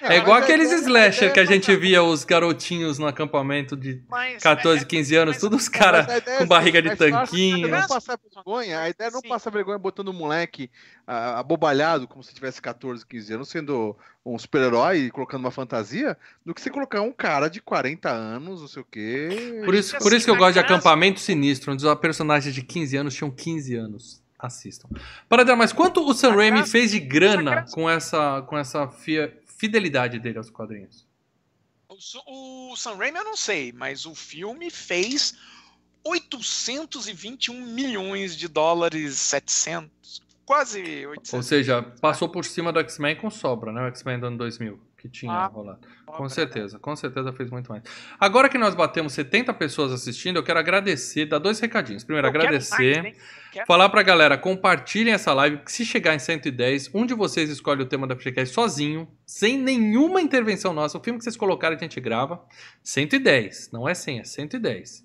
É, 0.00 0.14
é 0.14 0.18
igual 0.18 0.36
aqueles 0.36 0.70
é, 0.70 0.76
slasher 0.76 1.32
que 1.32 1.40
a 1.40 1.44
gente 1.44 1.74
via 1.76 2.02
os 2.02 2.24
garotinhos 2.24 2.98
no 2.98 3.06
acampamento 3.06 3.76
de 3.76 4.02
mas, 4.08 4.42
14, 4.42 4.84
15 4.84 5.16
anos, 5.16 5.38
todos 5.38 5.62
os 5.62 5.68
caras 5.68 6.06
com 6.06 6.44
é 6.44 6.46
barriga 6.46 6.82
de 6.82 6.94
tanquinho. 6.94 7.68
Não 7.68 7.86
passar 7.86 8.18
vergonha, 8.34 8.80
a 8.80 8.88
ideia 8.88 9.08
é 9.08 9.10
não 9.10 9.22
passar 9.22 9.50
vergonha 9.50 9.78
botando 9.78 10.08
o 10.08 10.12
moleque 10.12 10.70
uh, 11.06 11.38
abobalhado, 11.38 12.06
como 12.06 12.22
se 12.22 12.34
tivesse 12.34 12.60
14, 12.60 13.06
15 13.06 13.34
anos, 13.34 13.48
sendo 13.48 13.96
um 14.24 14.38
super-herói 14.38 14.98
e 14.98 15.10
colocando 15.10 15.40
uma 15.40 15.50
fantasia, 15.50 16.16
do 16.44 16.52
que 16.52 16.60
você 16.60 16.68
colocar 16.68 17.00
um 17.00 17.12
cara 17.12 17.48
de 17.48 17.60
40 17.60 18.10
anos, 18.10 18.60
não 18.60 18.68
sei 18.68 18.82
o 18.82 18.86
quê. 18.90 19.62
Por 19.64 19.74
isso, 19.74 19.96
por 19.98 20.12
isso 20.12 20.24
que 20.24 20.30
eu 20.30 20.36
gosto 20.36 20.54
de 20.54 20.60
acampamento 20.60 21.20
sinistro, 21.20 21.72
onde 21.72 21.86
os 21.86 21.94
personagens 21.96 22.54
de 22.54 22.62
15 22.62 22.96
anos 22.96 23.14
tinham 23.14 23.30
15 23.30 23.74
anos 23.76 24.26
assistam. 24.38 24.88
Para 25.28 25.56
mas 25.56 25.72
quanto 25.72 26.06
o 26.06 26.12
Sam 26.12 26.34
Raimi 26.34 26.66
fez 26.66 26.90
de 26.90 27.00
grana 27.00 27.64
com 27.72 27.88
essa, 27.88 28.42
com 28.42 28.56
essa 28.56 28.86
fia, 28.88 29.34
fidelidade 29.56 30.18
dele 30.18 30.38
aos 30.38 30.50
quadrinhos? 30.50 31.06
O, 31.88 32.72
o 32.72 32.76
Sam 32.76 32.96
Raimi 32.96 33.18
eu 33.18 33.24
não 33.24 33.36
sei, 33.36 33.72
mas 33.72 34.06
o 34.06 34.14
filme 34.14 34.70
fez 34.70 35.34
821 36.04 37.60
milhões 37.66 38.36
de 38.36 38.48
dólares, 38.48 39.18
700, 39.18 40.22
quase 40.44 41.06
800. 41.06 41.32
Ou 41.34 41.42
seja, 41.42 41.82
passou 41.82 42.28
por 42.28 42.44
cima 42.44 42.72
do 42.72 42.80
X-Men 42.80 43.16
com 43.16 43.30
sobra, 43.30 43.72
né? 43.72 43.82
O 43.82 43.88
X-Men 43.88 44.20
do 44.20 44.26
ano 44.26 44.38
2000 44.38 44.85
que 44.96 45.08
tinha 45.08 45.32
ah, 45.32 45.46
rolado. 45.46 45.86
Com 46.06 46.28
certeza, 46.28 46.78
com 46.78 46.96
certeza 46.96 47.32
fez 47.32 47.50
muito 47.50 47.70
mais. 47.70 47.82
Agora 48.18 48.48
que 48.48 48.56
nós 48.56 48.74
batemos 48.74 49.12
70 49.12 49.52
pessoas 49.54 49.92
assistindo, 49.92 50.36
eu 50.36 50.42
quero 50.42 50.58
agradecer, 50.58 51.26
dar 51.26 51.38
dois 51.38 51.60
recadinhos. 51.60 52.02
Primeiro, 52.02 52.26
eu 52.26 52.30
agradecer, 52.30 53.02
mais, 53.02 53.16
falar 53.66 53.88
pra 53.88 54.02
galera, 54.02 54.38
compartilhem 54.38 55.12
essa 55.12 55.32
live, 55.34 55.58
que 55.58 55.70
se 55.70 55.84
chegar 55.84 56.14
em 56.14 56.18
110, 56.18 56.94
um 56.94 57.04
de 57.04 57.14
vocês 57.14 57.50
escolhe 57.50 57.82
o 57.82 57.86
tema 57.86 58.06
da 58.06 58.16
Freecast 58.16 58.54
sozinho, 58.54 59.08
sem 59.24 59.58
nenhuma 59.58 60.20
intervenção 60.20 60.72
nossa. 60.72 60.96
O 60.96 61.02
filme 61.02 61.18
que 61.18 61.24
vocês 61.24 61.36
colocaram 61.36 61.76
a 61.76 61.78
gente 61.78 62.00
grava, 62.00 62.42
110, 62.82 63.70
não 63.72 63.88
é 63.88 63.94
100, 63.94 64.20
é 64.20 64.24
110. 64.24 65.04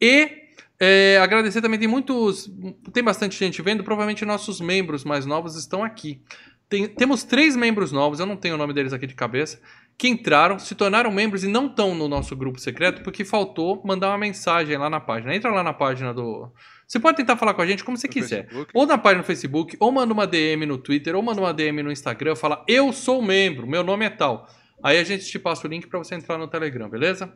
E 0.00 0.50
é, 0.82 1.18
agradecer 1.18 1.60
também, 1.60 1.78
tem 1.78 1.86
muitos, 1.86 2.50
tem 2.90 3.04
bastante 3.04 3.38
gente 3.38 3.60
vendo, 3.60 3.84
provavelmente 3.84 4.24
nossos 4.24 4.62
membros 4.62 5.04
mais 5.04 5.26
novos 5.26 5.54
estão 5.54 5.84
aqui. 5.84 6.22
Tem, 6.70 6.86
temos 6.86 7.24
três 7.24 7.56
membros 7.56 7.90
novos, 7.90 8.20
eu 8.20 8.26
não 8.26 8.36
tenho 8.36 8.54
o 8.54 8.58
nome 8.58 8.72
deles 8.72 8.92
aqui 8.92 9.04
de 9.04 9.14
cabeça, 9.14 9.60
que 9.98 10.06
entraram, 10.06 10.56
se 10.56 10.72
tornaram 10.76 11.10
membros 11.10 11.42
e 11.42 11.48
não 11.48 11.66
estão 11.66 11.96
no 11.96 12.08
nosso 12.08 12.34
grupo 12.36 12.60
secreto 12.60 13.02
porque 13.02 13.24
faltou 13.24 13.82
mandar 13.84 14.08
uma 14.10 14.18
mensagem 14.18 14.78
lá 14.78 14.88
na 14.88 15.00
página. 15.00 15.34
Entra 15.34 15.50
lá 15.50 15.64
na 15.64 15.72
página 15.72 16.14
do. 16.14 16.48
Você 16.86 17.00
pode 17.00 17.16
tentar 17.16 17.36
falar 17.36 17.54
com 17.54 17.60
a 17.60 17.66
gente 17.66 17.82
como 17.82 17.98
você 17.98 18.06
no 18.06 18.12
quiser. 18.12 18.44
Facebook. 18.44 18.70
Ou 18.72 18.86
na 18.86 18.96
página 18.96 19.18
no 19.18 19.26
Facebook, 19.26 19.76
ou 19.80 19.90
manda 19.90 20.14
uma 20.14 20.28
DM 20.28 20.64
no 20.64 20.78
Twitter, 20.78 21.16
ou 21.16 21.22
manda 21.22 21.40
uma 21.40 21.52
DM 21.52 21.82
no 21.82 21.90
Instagram, 21.90 22.36
fala 22.36 22.64
eu 22.68 22.92
sou 22.92 23.20
membro, 23.20 23.66
meu 23.66 23.82
nome 23.82 24.06
é 24.06 24.10
tal. 24.10 24.48
Aí 24.82 24.96
a 24.96 25.04
gente 25.04 25.26
te 25.26 25.38
passa 25.40 25.66
o 25.66 25.70
link 25.70 25.88
para 25.88 25.98
você 25.98 26.14
entrar 26.14 26.38
no 26.38 26.46
Telegram, 26.46 26.88
beleza? 26.88 27.30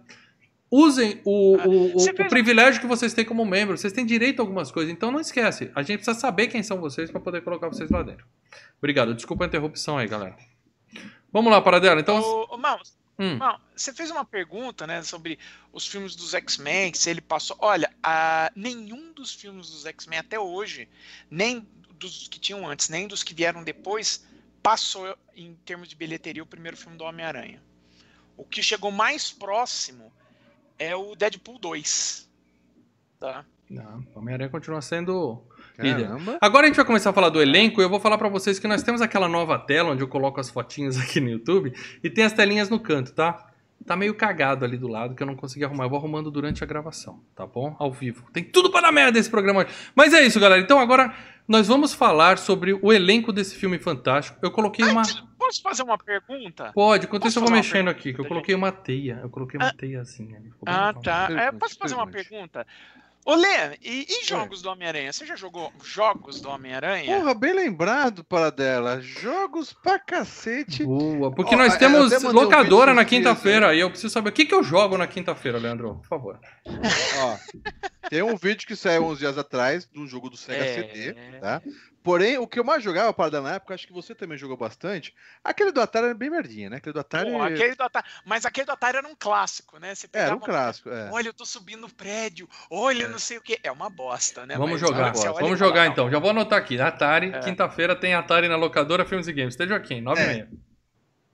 Usem 0.77 1.21
o, 1.25 1.57
ah, 1.61 1.69
o, 1.69 1.97
o, 1.97 2.03
o, 2.03 2.29
privilégio 2.29 2.81
que 2.81 2.87
vocês 2.89 3.15
têm 3.15 3.25
como 3.25 3.47
membro. 3.47 3.79
Vocês 3.79 3.93
têm 3.93 4.05
direito 4.05 4.41
a 4.41 4.43
algumas 4.43 4.73
coisas, 4.73 4.93
então 4.93 5.13
não 5.13 5.21
esquece. 5.21 5.71
A 5.73 5.83
gente 5.83 5.99
precisa 5.99 6.19
saber 6.19 6.49
quem 6.49 6.65
são 6.65 6.81
vocês 6.81 7.13
para 7.13 7.21
poder 7.21 7.43
colocar 7.43 7.69
vocês 7.69 7.89
lá 7.91 8.03
dentro. 8.03 8.27
Obrigado. 8.79 9.15
Desculpa 9.15 9.45
a 9.45 9.47
interrupção 9.47 9.99
aí, 9.99 10.09
galera. 10.09 10.37
Vamos 11.33 11.53
lá, 11.53 11.63
Paradela. 11.63 12.01
Então. 12.01 12.21
Ô, 12.21 12.57
ô 12.57 12.59
Mal, 12.59 12.81
hum. 13.17 13.37
Mal, 13.37 13.61
você 13.73 13.93
fez 13.93 14.11
uma 14.11 14.25
pergunta, 14.25 14.85
né, 14.85 15.01
sobre 15.05 15.39
os 15.73 15.87
filmes 15.87 16.17
dos 16.17 16.35
X-Men, 16.35 16.93
se 16.93 17.09
ele 17.09 17.21
passou. 17.21 17.57
Olha, 17.61 17.89
a... 18.03 18.51
nenhum 18.57 19.13
dos 19.13 19.33
filmes 19.33 19.71
dos 19.71 19.87
X-Men 19.87 20.19
até 20.19 20.41
hoje, 20.41 20.89
nem 21.31 21.65
dos 22.01 22.27
que 22.27 22.41
tinham 22.41 22.69
antes, 22.69 22.89
nem 22.89 23.07
dos 23.07 23.23
que 23.23 23.33
vieram 23.33 23.63
depois, 23.63 24.27
passou 24.61 25.17
em 25.37 25.55
termos 25.65 25.87
de 25.87 25.95
bilheteria 25.95 26.43
o 26.43 26.47
primeiro 26.47 26.77
filme 26.77 26.99
do 26.99 27.05
Homem-Aranha. 27.05 27.63
O 28.37 28.45
que 28.45 28.61
chegou 28.61 28.91
mais 28.91 29.31
próximo 29.31 30.13
é 30.79 30.95
o 30.95 31.15
Deadpool 31.15 31.59
2. 31.59 32.29
Tá? 33.19 33.45
Não, 33.69 34.07
Homem-Aranha 34.15 34.51
continua 34.51 34.81
sendo. 34.83 35.43
Caramba. 35.77 36.39
Agora 36.41 36.67
a 36.67 36.69
gente 36.69 36.77
vai 36.77 36.85
começar 36.85 37.11
a 37.11 37.13
falar 37.13 37.31
do 37.31 37.43
elenco 37.43 37.81
e 37.81 37.85
eu 37.85 37.89
vou 37.89 37.99
falar 37.99 38.19
pra 38.19 38.29
vocês 38.29 38.59
que 38.59 38.69
nós 38.69 38.83
temos 38.83 39.01
aquela 39.01 39.29
nova 39.29 39.59
tela 39.59 39.91
onde 39.91 40.03
eu 40.03 40.09
coloco 40.09 40.41
as 40.41 40.51
fotinhas 40.51 40.99
aqui 41.01 41.21
no 41.21 41.31
YouTube 41.31 41.73
e 42.03 42.11
tem 42.11 42.25
as 42.25 42.33
telinhas 42.33 42.69
no 42.69 42.79
canto, 42.79 43.13
tá? 43.13 43.54
Tá 43.87 43.95
meio 43.97 44.15
cagado 44.15 44.65
ali 44.65 44.77
do 44.79 44.89
lado 44.89 45.15
que 45.15 45.23
eu 45.23 45.27
não 45.27 45.37
consegui 45.37 45.65
arrumar. 45.65 45.85
Eu 45.85 45.91
vou 45.91 45.99
arrumando 45.99 46.31
durante 46.31 46.65
a 46.65 46.67
gravação, 46.67 47.21
tá 47.37 47.47
bom? 47.47 47.77
Ao 47.79 47.93
vivo. 47.93 48.25
Tem 48.33 48.43
tudo 48.43 48.71
pra 48.71 48.81
dar 48.81 48.93
merda 48.93 49.19
esse 49.19 49.29
programa 49.31 49.61
hoje. 49.61 49.69
Mas 49.95 50.15
é 50.15 50.25
isso, 50.25 50.41
galera. 50.41 50.61
Então 50.63 50.79
agora 50.79 51.15
nós 51.47 51.69
vamos 51.69 51.93
falar 51.93 52.39
sobre 52.39 52.73
o 52.73 52.93
elenco 52.93 53.33
desse 53.33 53.55
filme 53.57 53.79
fantástico. 53.79 54.39
Eu 54.43 54.51
coloquei 54.51 54.85
uma. 54.87 55.03
Posso 55.39 55.61
fazer 55.63 55.83
uma 55.83 55.99
pergunta? 55.99 56.73
Pode, 56.75 57.05
enquanto 57.05 57.27
isso 57.29 57.39
eu 57.39 57.43
vou 57.43 57.51
mexendo 57.53 57.89
aqui, 57.89 58.15
que 58.15 58.21
eu 58.21 58.25
gente? 58.25 58.29
coloquei 58.29 58.55
uma 58.55 58.73
teia. 58.73 59.21
Eu 59.23 59.29
coloquei 59.29 59.61
uma 59.61 59.69
Ah. 59.69 59.75
teiazinha 59.77 60.39
ali. 60.39 60.51
Ficou 60.51 60.65
bem 60.65 60.75
Ah, 60.75 60.95
tá. 60.95 61.29
É, 61.31 61.53
posso 61.53 61.77
fazer 61.79 61.95
uma 61.95 62.07
pergunta? 62.07 62.67
Ô, 63.25 63.35
Lê, 63.35 63.79
e, 63.83 64.07
e 64.07 64.27
jogos 64.27 64.61
do 64.61 64.69
Homem-Aranha? 64.69 65.11
Você 65.11 65.25
já 65.25 65.35
jogou 65.35 65.73
jogos 65.83 66.43
do 66.43 66.51
Homem-Aranha? 66.51 67.17
Porra, 67.17 67.33
bem 67.33 67.55
lembrado, 67.55 68.23
para 68.23 68.51
dela. 68.51 69.01
Jogos 69.01 69.73
pra 69.73 69.99
cacete. 69.99 70.85
Boa, 70.85 71.33
porque 71.35 71.55
Ó, 71.55 71.59
nós 71.59 71.73
eu 71.73 71.79
temos 71.79 72.23
locadora 72.35 72.93
na 72.93 73.05
quinta-feira 73.05 73.75
e 73.75 73.81
eu 73.81 73.89
preciso 73.89 74.13
saber 74.13 74.29
o 74.29 74.33
que, 74.33 74.45
que 74.45 74.55
eu 74.55 74.63
jogo 74.63 74.99
na 74.99 75.07
quinta-feira, 75.07 75.59
Leandro, 75.59 75.95
por 75.97 76.07
favor. 76.07 76.41
Ó, 76.67 77.37
tem 78.11 78.23
um 78.23 78.37
vídeo 78.37 78.67
que 78.67 78.77
saiu 78.77 79.07
uns 79.07 79.19
dias 79.19 79.39
atrás 79.39 79.89
de 79.91 79.99
um 79.99 80.07
jogo 80.07 80.29
do 80.29 80.37
Sega 80.37 80.65
É. 80.65 80.75
CD, 80.75 81.15
tá? 81.41 81.63
Porém, 82.05 82.37
o 82.37 82.47
que 82.47 82.61
eu 82.61 82.65
mais 82.65 82.85
jogava 82.85 83.15
para 83.15 83.41
na 83.41 83.55
época, 83.55 83.73
acho 83.73 83.87
que 83.87 83.93
você 83.93 84.15
também 84.15 84.37
jogou 84.37 84.59
bastante. 84.59 85.15
Aquele 85.43 85.73
do 85.73 85.81
Atari 85.81 86.05
era 86.05 86.15
bem 86.15 86.29
merdinha, 86.29 86.69
né? 86.69 86.77
Aquele 86.77 86.93
do 86.93 87.01
Atari 87.01 87.31
Pô, 87.31 87.41
aquele 87.43 87.75
do 87.75 87.83
Atari, 87.83 88.07
mas 88.27 88.45
aquele 88.45 88.67
do 88.67 88.73
Atari 88.73 88.99
era 88.99 89.09
um 89.09 89.15
clássico, 89.19 89.79
né? 89.79 89.95
Você 89.95 90.07
era 90.13 90.37
um 90.37 90.39
pegava- 90.39 90.45
clássico. 90.65 90.91
É. 90.91 91.09
Olha, 91.11 91.29
eu 91.29 91.33
tô 91.33 91.47
subindo 91.47 91.87
o 91.87 91.95
prédio. 91.95 92.47
Olha, 92.71 93.09
não 93.09 93.19
sei 93.19 93.39
o 93.39 93.41
que. 93.41 93.59
É 93.63 93.73
uma 93.73 93.89
bosta, 93.89 94.45
né? 94.45 94.55
Vamos 94.55 94.73
Mas 94.73 94.81
jogar, 94.83 95.17
olha 95.17 95.33
vamos 95.33 95.53
e 95.55 95.57
jogar 95.57 95.87
"Não, 95.87 95.93
então. 95.93 96.11
Já 96.11 96.19
vou 96.19 96.29
anotar 96.29 96.59
aqui. 96.59 96.79
Atari, 96.79 97.31
É. 97.35 97.41
quinta-feira 97.41 97.97
tem 97.97 98.13
Atari 98.13 98.49
na 98.49 98.57
locadora 98.57 99.07
Filmes 99.07 99.27
e 99.27 99.33
Games. 99.33 99.55
Esteja 99.55 99.75
aqui, 99.75 99.99
9 100.03 100.21
e 100.21 100.25
É. 100.25 100.27
meia. 100.27 100.51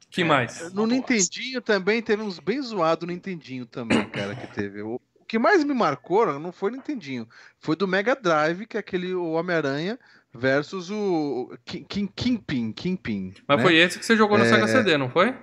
Que 0.09 0.23
É. 0.23 0.25
mais? 0.25 0.73
No 0.73 0.85
Uma 0.85 0.95
Nintendinho 0.95 1.61
também 1.61 2.01
teve 2.01 2.23
uns 2.23 2.39
bem 2.39 2.63
zoados 2.63 3.05
no 3.09 3.13
Nintendinho 3.13 3.67
também, 3.67 4.09
cara, 4.09 4.37
que 4.37 4.47
teve. 4.55 4.83
O, 4.83 5.01
que 5.27 5.37
mais 5.37 5.63
me 5.65 5.75
marcou 5.75 6.39
não 6.39 6.53
foi 6.53 6.71
o 6.71 6.75
Nintendinho, 6.75 7.29
foi 7.59 7.75
do 7.77 7.89
Mega 7.89 8.15
Drive, 8.17 8.67
que 8.67 8.77
é 8.77 8.81
aquele 8.81 9.15
o 9.15 9.33
Homem-Aranha 9.33 9.99
versus 10.33 10.91
o 10.91 11.53
King, 11.65 11.85
King, 11.89 12.13
Kingpin, 12.15 12.73
Kingpin. 12.73 13.35
Mas 13.47 13.59
né? 13.59 13.63
foi 13.63 13.77
esse 13.77 13.99
que 13.99 14.07
você 14.07 14.17
jogou 14.17 14.39
no 14.39 14.45
É. 14.45 14.49
Sega 14.49 14.69
CD, 14.69 14.97
não 14.97 15.11
foi? 15.11 15.35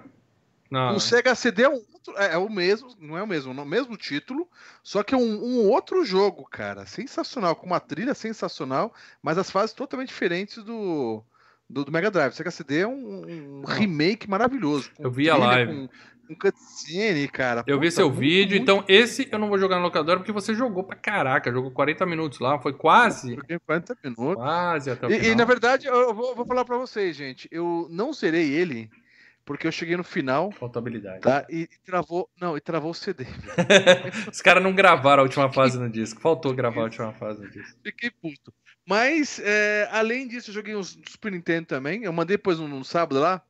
Não. 0.69 0.95
O 0.95 0.99
Sega 0.99 1.33
CD 1.35 1.63
é, 1.63 1.69
um 1.69 1.73
outro- 1.93 2.17
é- 2.17 2.33
é 2.33 2.37
o 2.37 2.49
mesmo, 2.49 2.89
não 2.99 3.17
é 3.17 3.23
o 3.23 3.27
mesmo, 3.27 3.53
não, 3.53 3.63
o 3.63 3.67
mesmo 3.67 3.95
título, 3.95 4.47
só 4.83 5.01
que 5.03 5.13
é 5.15 5.17
um, 5.17 5.21
um 5.43 5.69
outro 5.69 6.03
jogo, 6.03 6.45
cara. 6.49 6.85
Sensacional, 6.85 7.55
com 7.55 7.65
uma 7.65 7.79
trilha 7.79 8.13
sensacional, 8.13 8.93
mas 9.21 9.37
as 9.37 9.49
fases 9.49 9.73
totalmente 9.73 10.09
diferentes 10.09 10.63
do, 10.63 11.23
do, 11.69 11.85
do 11.85 11.91
Mega 11.91 12.11
Drive. 12.11 12.31
O 12.33 12.35
Sega 12.35 12.51
CD 12.51 12.79
é 12.79 12.87
um, 12.87 13.61
um 13.61 13.63
remake 13.65 14.29
maravilhoso. 14.29 14.91
Eu 14.99 15.09
vi 15.11 15.29
a 15.29 15.37
live. 15.37 15.71
Com, 15.71 15.89
com 16.27 16.35
cutscene, 16.35 17.27
cara. 17.27 17.63
Eu 17.65 17.79
vi 17.79 17.87
Puta, 17.87 17.95
seu 17.95 18.07
muito, 18.07 18.19
vídeo, 18.19 18.57
muito 18.57 18.63
então 18.63 18.83
esse 18.87 19.27
eu 19.31 19.39
não 19.39 19.47
vou 19.49 19.57
jogar 19.57 19.77
na 19.77 19.83
locadora 19.83 20.19
porque 20.19 20.31
você 20.31 20.53
jogou 20.53 20.83
pra 20.83 20.95
caraca, 20.97 21.51
jogou 21.51 21.71
40 21.71 22.05
minutos 22.05 22.39
lá, 22.39 22.59
foi 22.59 22.73
quase, 22.73 23.35
Joguei 23.35 23.57
40 23.59 23.97
minutos. 24.03 24.35
quase 24.35 24.91
até 24.91 25.07
o 25.07 25.11
E, 25.11 25.15
e, 25.15 25.19
final. 25.21 25.35
na 25.37 25.45
verdade, 25.45 25.87
eu 25.87 26.13
vou, 26.13 26.35
vou 26.35 26.45
falar 26.45 26.65
pra 26.65 26.77
vocês, 26.77 27.15
gente. 27.15 27.47
Eu 27.51 27.87
não 27.89 28.11
zerei 28.13 28.51
ele, 28.53 28.89
porque 29.45 29.65
eu 29.65 29.71
cheguei 29.71 29.95
no 29.95 30.03
final, 30.03 30.51
Faltou 30.51 30.79
habilidade. 30.81 31.21
tá? 31.21 31.45
E, 31.49 31.61
e 31.61 31.77
travou. 31.85 32.29
Não, 32.39 32.57
e 32.57 32.61
travou 32.61 32.91
o 32.91 32.93
CD. 32.93 33.25
Os 34.31 34.41
caras 34.41 34.61
não 34.63 34.73
gravaram 34.73 35.21
a 35.21 35.23
última 35.23 35.51
fase 35.51 35.79
no 35.79 35.89
disco. 35.89 36.19
Faltou 36.21 36.53
gravar 36.53 36.81
a 36.81 36.83
última 36.85 37.13
fase 37.13 37.41
no 37.41 37.49
disco. 37.49 37.79
Fiquei 37.83 38.11
puto. 38.11 38.53
Mas, 38.85 39.39
é, 39.43 39.87
além 39.91 40.27
disso, 40.27 40.49
eu 40.49 40.53
joguei 40.53 40.73
do 40.73 40.83
Super 40.83 41.31
Nintendo 41.31 41.65
também. 41.67 42.03
Eu 42.03 42.13
mandei 42.13 42.37
depois 42.37 42.57
no, 42.59 42.67
no 42.67 42.83
sábado 42.85 43.19
lá. 43.19 43.41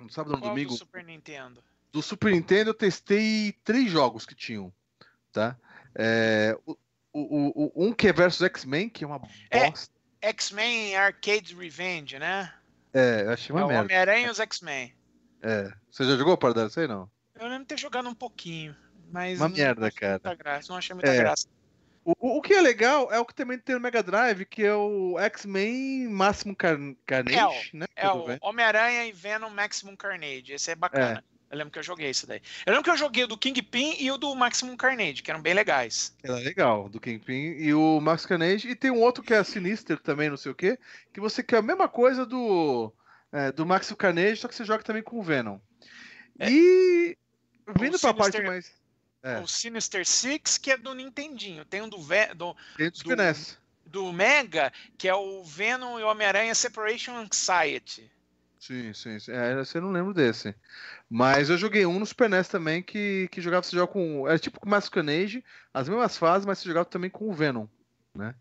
No 0.00 0.10
sábado, 0.10 0.32
no 0.34 0.40
Qual 0.40 0.50
domingo. 0.50 0.70
do 0.72 0.76
Super 0.76 1.04
Nintendo? 1.04 1.62
Do 1.96 2.02
Super 2.02 2.30
Nintendo 2.30 2.68
eu 2.68 2.74
testei 2.74 3.54
três 3.64 3.90
jogos 3.90 4.26
que 4.26 4.34
tinham. 4.34 4.70
Tá? 5.32 5.56
É, 5.94 6.54
o, 6.66 6.76
o, 7.10 7.62
o- 7.64 7.86
um 7.86 7.90
que 7.94 8.08
é 8.08 8.12
versus 8.12 8.42
X-Men, 8.42 8.90
que 8.90 9.02
é 9.02 9.06
uma 9.06 9.18
É. 9.50 9.70
bosta. 9.70 9.94
X-Men 10.20 10.94
Arcade 10.94 11.54
Revenge, 11.54 12.18
né? 12.18 12.52
É, 12.92 13.22
eu 13.22 13.30
achei 13.30 13.50
É 13.50 13.56
uma 13.58 13.64
o 13.64 13.68
merda. 13.68 13.84
Homem-Aranha 13.84 14.26
e 14.26 14.30
os 14.30 14.38
X-Men. 14.38 14.92
É. 15.40 15.72
Você 15.90 16.04
já 16.04 16.18
jogou 16.18 16.36
para 16.36 16.52
dar 16.52 16.68
sei 16.68 16.86
não? 16.86 17.10
Eu 17.34 17.44
lembro 17.46 17.60
de 17.60 17.68
ter 17.68 17.78
jogado 17.78 18.06
um 18.10 18.14
pouquinho, 18.14 18.76
mas. 19.10 19.40
Uma 19.40 19.48
não 19.48 19.56
merda, 19.56 19.86
achei 19.86 19.98
cara. 19.98 20.12
Muita 20.22 20.34
graça, 20.34 20.68
não 20.70 20.76
achei 20.76 20.92
muita 20.94 21.08
É. 21.14 21.16
graça. 21.16 21.46
O, 22.04 22.36
o, 22.36 22.42
que 22.42 22.52
é 22.52 22.60
legal 22.60 23.10
é 23.10 23.18
o 23.18 23.24
que 23.24 23.34
também 23.34 23.58
tem 23.58 23.74
no 23.74 23.80
Mega 23.80 24.02
Drive, 24.02 24.44
que 24.44 24.62
é 24.62 24.74
o 24.74 25.18
X-Men 25.18 26.08
Máximo 26.10 26.54
Car 26.54 26.76
Carnage, 27.06 27.70
né? 27.74 27.86
É 27.96 28.06
o. 28.10 28.26
Homem-Aranha 28.42 29.06
e 29.06 29.12
Venom 29.12 29.48
Maximum 29.48 29.96
Carnage. 29.96 30.52
Esse 30.52 30.72
é 30.72 30.74
bacana. 30.74 31.24
Eu 31.50 31.58
lembro 31.58 31.72
que 31.72 31.78
eu 31.78 31.82
joguei 31.82 32.10
esse 32.10 32.26
daí. 32.26 32.40
Eu 32.66 32.72
lembro 32.72 32.82
que 32.84 32.90
eu 32.90 32.96
joguei 32.96 33.22
o 33.24 33.28
do 33.28 33.38
Kingpin 33.38 33.94
e 34.00 34.10
o 34.10 34.18
do 34.18 34.34
Maximum 34.34 34.76
Carnage, 34.76 35.22
que 35.22 35.30
eram 35.30 35.40
bem 35.40 35.54
legais. 35.54 36.12
Ela 36.22 36.40
é 36.40 36.42
legal, 36.44 36.88
do 36.88 37.00
Kingpin 37.00 37.54
e 37.58 37.72
o 37.72 38.00
Max 38.00 38.26
Carnage. 38.26 38.68
E 38.68 38.74
tem 38.74 38.90
um 38.90 39.00
outro 39.00 39.22
que 39.22 39.32
é 39.32 39.38
a 39.38 39.44
Sinister 39.44 39.98
também, 39.98 40.28
não 40.28 40.36
sei 40.36 40.50
o 40.50 40.54
quê, 40.56 40.76
que 41.12 41.20
você 41.20 41.42
quer 41.44 41.58
a 41.58 41.62
mesma 41.62 41.88
coisa 41.88 42.26
do, 42.26 42.92
é, 43.32 43.52
do 43.52 43.64
Max 43.64 43.92
Carnage, 43.96 44.38
só 44.40 44.48
que 44.48 44.54
você 44.56 44.64
joga 44.64 44.82
também 44.82 45.02
com 45.02 45.20
o 45.20 45.22
Venom. 45.22 45.58
É. 46.38 46.50
E 46.50 47.16
vindo 47.78 47.98
pra 47.98 48.10
Sinister- 48.12 48.14
parte 48.16 48.42
mais. 48.42 48.72
É, 49.22 49.38
O 49.38 49.46
Sinister 49.46 50.04
Six, 50.06 50.58
que 50.58 50.70
é 50.72 50.76
do 50.76 50.94
Nintendinho. 50.94 51.64
Tem 51.64 51.80
um 51.82 51.88
do, 51.88 52.00
Ve 52.02 52.26
do, 52.34 52.56
tem 52.76 52.90
do 52.90 53.02
do- 53.02 53.58
do 53.86 54.12
Mega, 54.12 54.72
que 54.98 55.08
é 55.08 55.14
o 55.14 55.42
Venom 55.44 55.98
e 55.98 56.02
o 56.02 56.08
Homem-Aranha 56.08 56.54
Separation 56.54 57.16
Anxiety. 57.16 58.10
Sim, 58.66 58.92
sim, 58.92 59.18
sim. 59.20 59.30
É, 59.30 59.54
você 59.54 59.80
não 59.80 59.92
lembro 59.92 60.12
desse. 60.12 60.52
Mas 61.08 61.48
eu 61.48 61.56
joguei 61.56 61.86
um 61.86 62.00
no 62.00 62.06
Super 62.06 62.28
NES 62.28 62.48
também 62.48 62.82
que, 62.82 63.28
que 63.30 63.40
jogava, 63.40 63.62
você 63.62 63.76
joga 63.76 63.92
com. 63.92 64.26
Era 64.26 64.38
tipo 64.40 64.58
com 64.58 64.66
o 64.66 64.70
Max 64.70 64.88
Carnage, 64.88 65.44
as 65.72 65.88
mesmas 65.88 66.18
fases, 66.18 66.44
mas 66.44 66.58
você 66.58 66.68
jogava 66.68 66.84
também 66.84 67.08
com 67.08 67.28
o 67.28 67.32
Venom. 67.32 67.66
Aham. 68.16 68.34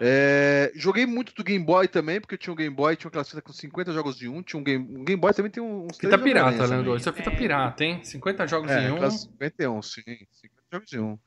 É, 0.00 0.70
joguei 0.74 1.04
muito 1.04 1.34
do 1.34 1.42
Game 1.42 1.64
Boy 1.64 1.88
também, 1.88 2.20
porque 2.20 2.34
eu 2.34 2.38
tinha 2.38 2.52
um 2.52 2.56
Game 2.56 2.74
Boy, 2.74 2.94
tinha 2.94 3.08
uma 3.08 3.12
classificação 3.12 3.42
com 3.42 3.52
50 3.52 3.92
jogos 3.92 4.16
de 4.16 4.28
um. 4.28 4.40
Tinha 4.42 4.60
um 4.60 4.62
Game, 4.62 4.84
um 4.96 5.04
Game 5.04 5.20
Boy 5.20 5.34
também 5.34 5.50
tem 5.50 5.62
uns 5.62 5.98
Fita 5.98 6.16
pirata, 6.16 6.66
Leandro. 6.66 6.96
Isso 6.96 7.08
é 7.08 7.12
fita 7.12 7.30
É. 7.30 7.36
pirata, 7.36 7.84
hein? 7.84 8.04
50 8.04 8.46
jogos 8.46 8.70
É, 8.70 8.88
em 8.88 8.92
um. 8.92 8.98
classe 8.98 9.28
51, 9.32 9.82
sim. 9.82 10.02
50 10.02 10.62
jogos 10.72 10.88
de 10.88 11.00
um. 11.00 11.18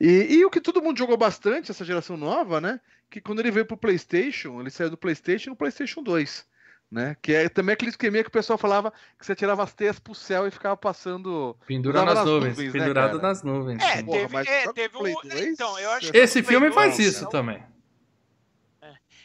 E, 0.00 0.36
e 0.36 0.44
o 0.44 0.50
que 0.50 0.60
todo 0.60 0.80
mundo 0.80 0.98
jogou 0.98 1.16
bastante, 1.16 1.70
essa 1.72 1.84
geração 1.84 2.16
nova, 2.16 2.60
né? 2.60 2.80
Que 3.10 3.20
quando 3.20 3.40
ele 3.40 3.50
veio 3.50 3.66
pro 3.66 3.76
PlayStation, 3.76 4.60
ele 4.60 4.70
saiu 4.70 4.90
do 4.90 4.96
PlayStation 4.96 5.50
no 5.50 5.56
PlayStation 5.56 6.02
2. 6.02 6.46
Né? 6.90 7.16
Que 7.20 7.34
é 7.34 7.48
também 7.48 7.72
aquele 7.72 7.90
esqueminha 7.90 8.22
que 8.22 8.28
o 8.28 8.32
pessoal 8.32 8.56
falava 8.56 8.92
que 9.18 9.26
você 9.26 9.34
tirava 9.34 9.62
as 9.62 9.74
teias 9.74 9.98
pro 9.98 10.14
céu 10.14 10.46
e 10.46 10.52
ficava 10.52 10.76
passando. 10.76 11.56
Pendurado 11.66 12.04
nas 12.06 12.14
nas 12.14 12.24
nuvens. 12.26 12.50
nuvens, 12.56 12.72
né, 12.72 12.78
pendurado 12.80 13.10
cara? 13.16 13.22
nas 13.28 13.42
nuvens. 13.42 13.82
É. 13.82 14.02
Porra, 14.04 14.18
teve, 14.20 14.32
mas 14.32 14.46
é, 14.46 14.62
que 14.68 14.72
teve 14.72 14.98
Play 14.98 15.14
o. 15.14 15.20
2, 15.22 15.34
Então, 15.46 15.78
eu 15.80 15.90
acho 15.90 16.12
que 16.12 16.16
Esse 16.18 16.40
o 16.40 16.44
filme 16.44 16.70
faz 16.70 16.96
2 16.96 17.08
isso 17.08 17.24
é 17.24 17.26
o- 17.26 17.30
também. 17.30 17.62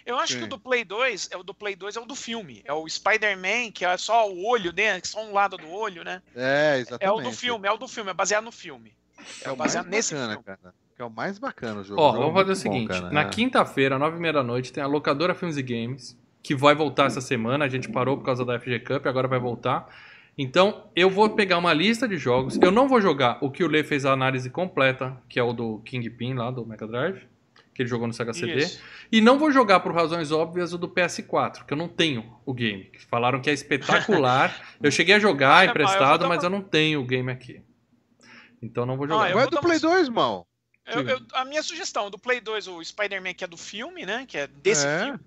Eu 0.04 0.18
acho 0.18 0.34
que 0.34 0.40
Sim. 0.40 0.46
o 0.46 0.50
do 0.50 0.60
Play 0.60 0.84
2 0.84 1.30
é 1.32 1.38
o 1.38 1.44
do 1.44 1.54
Play 1.54 1.76
2 1.76 1.96
é 1.96 2.00
o 2.00 2.06
do 2.06 2.16
filme. 2.16 2.64
É 2.66 2.74
o 2.74 2.90
Spider-Man, 2.90 3.72
que 3.72 3.86
é 3.86 3.96
só 3.98 4.28
o 4.28 4.48
olho 4.48 4.74
dele, 4.74 5.00
que 5.00 5.08
é 5.08 5.12
só 5.12 5.24
um 5.24 5.32
lado 5.32 5.58
do 5.58 5.70
olho, 5.70 6.04
né? 6.04 6.24
É, 6.36 6.78
É 6.78 6.80
exatamente. 6.80 7.20
o 7.20 7.22
do 7.30 7.32
filme, 7.32 7.68
é 7.68 7.72
o 7.72 7.78
do 7.78 7.88
filme, 7.88 8.10
é 8.10 8.14
baseado 8.14 8.44
no 8.46 8.52
filme. 8.52 8.96
É 9.44 9.52
o 9.52 9.56
mais 9.56 9.58
baseado 9.76 9.86
nesse 9.86 10.16
bacana, 10.16 10.32
filme. 10.34 10.44
cara. 10.44 10.74
Que 10.96 11.02
é 11.04 11.06
o 11.06 11.10
mais 11.12 11.38
bacana 11.38 11.82
o 11.82 11.84
jogo. 11.84 12.02
Ó, 12.02 12.10
O 12.10 12.14
jogo 12.14 12.26
vamos 12.34 12.42
é 12.42 12.46
fazer 12.48 12.52
o 12.52 12.56
bom, 12.72 12.74
seguinte: 12.76 12.88
cara. 12.90 13.12
na 13.12 13.22
É. 13.22 13.30
quinta-feira, 13.30 14.00
nove 14.00 14.18
e 14.18 14.20
meia 14.20 14.34
da 14.34 14.44
noite, 14.44 14.74
tem 14.74 14.84
a 14.84 14.88
locadora 14.88 15.36
Filmes 15.36 15.56
e 15.58 15.62
Games, 15.62 16.18
que 16.44 16.56
vai 16.56 16.74
voltar 16.76 17.06
essa 17.06 17.22
semana. 17.22 17.66
A 17.66 17.70
gente 17.70 17.90
parou 17.90 18.18
por 18.18 18.24
causa 18.26 18.44
da 18.46 18.60
FG 18.60 18.80
Cup, 18.80 19.06
agora 19.06 19.28
vai 19.28 19.40
voltar. 19.40 19.88
Então, 20.38 20.90
eu 20.96 21.10
vou 21.10 21.30
pegar 21.30 21.58
uma 21.58 21.74
lista 21.74 22.08
de 22.08 22.18
jogos. 22.18 22.58
Eu 22.62 22.72
não 22.72 22.88
vou 22.88 23.02
jogar 23.02 23.38
o 23.42 23.52
que 23.52 23.64
o 23.64 23.68
Lê 23.68 23.84
fez 23.84 24.06
a 24.06 24.12
análise 24.14 24.50
completa, 24.50 25.22
que 25.30 25.40
é 25.40 25.44
o 25.44 25.54
do 25.54 25.80
Kingpin 25.80 26.34
lá 26.34 26.50
do 26.50 26.66
Mega 26.66 26.88
Drive, 26.88 27.22
que 27.76 27.82
ele 27.82 27.90
jogou 27.90 28.08
no 28.08 28.14
Sega 28.14 28.34
CD. 28.34 28.56
Isso. 28.64 28.82
E 29.12 29.20
não 29.22 29.38
vou 29.38 29.52
jogar 29.52 29.82
por 29.82 29.94
razões 29.94 30.32
óbvias 30.32 30.74
o 30.74 30.78
do 30.78 30.88
PS4, 30.88 31.66
que 31.66 31.74
eu 31.74 31.78
não 31.78 31.88
tenho 31.90 32.34
o 32.46 32.54
game. 32.54 32.90
Falaram 33.10 33.42
que 33.42 33.50
é 33.50 33.54
espetacular. 33.54 34.56
eu 34.82 34.90
cheguei 34.90 35.16
a 35.16 35.20
jogar 35.20 35.58
Ah, 35.58 35.64
eu 35.64 35.68
vou 35.68 35.70
emprestado, 35.72 36.22
dar 36.22 36.28
mas 36.30 36.44
eu 36.44 36.50
não 36.50 36.62
tenho 36.62 37.02
o 37.02 37.06
game 37.06 37.30
aqui. 37.30 37.62
Então 38.62 38.86
não 38.86 38.96
vou 38.96 39.06
Ah, 39.06 39.10
jogar. 39.10 39.30
eu 39.32 39.36
Vai 39.38 39.48
do 39.48 39.60
Play 39.60 39.78
uma- 39.80 39.96
2, 39.96 40.10
mal. 40.10 40.48
Eu- 40.88 41.08
eu- 41.08 41.20
a 41.34 41.46
minha 41.46 41.62
sugestão, 41.62 42.10
do 42.10 42.18
Play 42.18 42.40
2, 42.42 42.68
o 42.68 42.84
Spider-Man, 42.84 43.34
que 43.34 43.44
é 43.44 43.48
do 43.48 43.58
filme, 43.58 44.06
né? 44.06 44.26
Que 44.28 44.38
é 44.40 44.48
desse 44.48 44.86
É. 44.88 45.04
filme. 45.04 45.20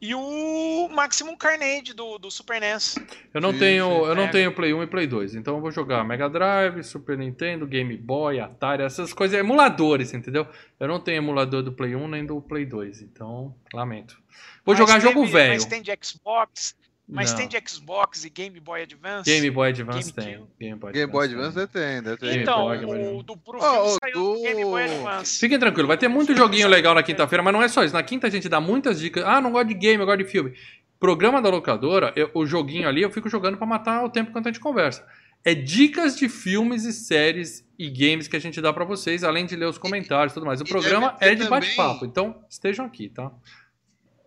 E 0.00 0.14
o 0.14 0.88
Maximum 0.90 1.36
Carnage 1.36 1.92
do, 1.92 2.16
do 2.18 2.30
Super 2.30 2.58
NES. 2.58 2.96
Eu 3.34 3.40
não 3.40 3.52
Sim, 3.52 3.58
tenho, 3.58 4.06
eu 4.06 4.14
não 4.14 4.22
é. 4.24 4.28
tenho 4.28 4.54
Play 4.54 4.72
1 4.72 4.82
e 4.82 4.86
Play 4.86 5.06
2, 5.06 5.34
então 5.34 5.56
eu 5.56 5.60
vou 5.60 5.70
jogar 5.70 6.02
Mega 6.04 6.28
Drive, 6.28 6.82
Super 6.82 7.18
Nintendo, 7.18 7.66
Game 7.66 7.94
Boy, 7.98 8.40
Atari, 8.40 8.82
essas 8.82 9.12
coisas, 9.12 9.38
emuladores, 9.38 10.14
entendeu? 10.14 10.46
Eu 10.78 10.88
não 10.88 10.98
tenho 10.98 11.18
emulador 11.18 11.62
do 11.62 11.72
Play 11.72 11.94
1 11.94 12.08
nem 12.08 12.24
do 12.24 12.40
Play 12.40 12.64
2, 12.64 13.02
então 13.02 13.54
lamento. 13.74 14.18
Vou 14.64 14.74
Mas 14.74 14.78
jogar 14.78 15.00
jogo 15.00 15.20
teve- 15.20 15.32
velho. 15.32 15.52
Mas 15.52 15.64
tem 15.66 15.82
de 15.82 15.90
Xbox, 16.02 16.74
Mas 17.12 17.30
Não. 17.30 17.38
tem 17.38 17.48
de 17.48 17.60
Xbox 17.68 18.24
e 18.24 18.30
Game 18.30 18.58
Boy 18.60 18.82
Advance? 18.82 19.28
Game 19.30 19.50
Boy 19.50 19.68
Advance 19.70 20.12
tem. 20.12 20.24
GameCube. 20.24 20.50
Game 20.60 20.74
Boy 20.78 20.92
Game 20.92 21.12
Boy 21.12 21.28
tem. 21.28 21.36
Advance 21.36 21.56
deve 21.56 21.66
ter, 21.72 22.02
deve 22.02 22.16
ter. 22.16 22.26
Game 22.26 22.42
Então, 22.42 22.58
Boy, 22.64 22.78
Game 22.78 22.90
o 22.90 22.94
Advance. 22.94 23.22
do 23.24 23.36
pro 23.36 23.58
Ó, 23.58 23.60
filme 23.60 23.88
o 23.88 23.98
saiu 24.02 24.34
do 24.36 24.42
Game 24.42 24.64
Boy 24.64 24.82
Advance. 24.84 25.38
Fiquem 25.40 25.58
tranquilos, 25.58 25.88
vai 25.88 25.98
ter 25.98 26.08
muito 26.08 26.36
joguinho 26.36 26.68
legal 26.68 26.94
na 26.94 27.02
quinta-feira, 27.02 27.42
mas 27.42 27.52
não 27.52 27.62
é 27.62 27.68
só 27.68 27.82
isso. 27.84 27.94
Na 27.94 28.02
quinta 28.02 28.26
a 28.26 28.30
gente 28.30 28.48
dá 28.48 28.60
muitas 28.60 29.00
dicas. 29.00 29.24
Ah, 29.26 29.40
não 29.40 29.50
gosto 29.52 29.68
de 29.68 29.74
game, 29.74 29.98
eu 30.00 30.06
gosto 30.06 30.18
de 30.24 30.30
filme. 30.30 30.54
Programa 30.98 31.40
da 31.40 31.48
locadora, 31.48 32.12
eu- 32.14 32.30
o 32.34 32.44
joguinho 32.46 32.86
ali 32.88 33.02
eu 33.02 33.10
fico 33.10 33.28
jogando 33.28 33.56
pra 33.56 33.66
matar 33.66 34.04
o 34.04 34.10
tempo 34.10 34.30
enquanto 34.30 34.46
a 34.46 34.52
gente 34.52 34.60
conversa. 34.60 35.04
É 35.42 35.54
dicas 35.54 36.16
de 36.16 36.28
filmes 36.28 36.84
e 36.84 36.92
séries 36.92 37.64
e 37.78 37.88
games 37.88 38.28
que 38.28 38.36
a 38.36 38.38
gente 38.38 38.60
dá 38.60 38.70
pra 38.74 38.84
vocês, 38.84 39.24
além 39.24 39.46
de 39.46 39.56
ler 39.56 39.64
os 39.66 39.78
comentários 39.78 40.32
e 40.32 40.34
tudo 40.34 40.44
mais. 40.44 40.60
O 40.60 40.64
programa 40.66 41.16
é 41.18 41.34
de 41.34 41.48
bate-papo, 41.48 42.04
então 42.04 42.44
estejam 42.50 42.84
aqui, 42.84 43.08
tá? 43.08 43.32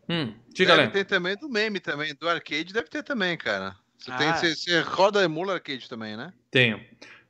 Hum, 0.10 0.34
diga, 0.54 0.76
Deve 0.76 0.92
ter 0.92 1.06
também 1.06 1.36
do 1.38 1.50
meme 1.50 1.80
também, 1.80 2.14
do 2.14 2.28
arcade 2.28 2.74
deve 2.74 2.90
ter 2.90 3.04
também, 3.04 3.38
cara. 3.38 3.76
Você, 3.98 4.12
tem, 4.18 4.28
Ah. 4.28 4.36
você, 4.36 4.56
você 4.56 4.80
roda 4.82 5.24
emula 5.24 5.54
arcade 5.54 5.88
também, 5.88 6.18
né? 6.18 6.34
Tenho. 6.52 6.80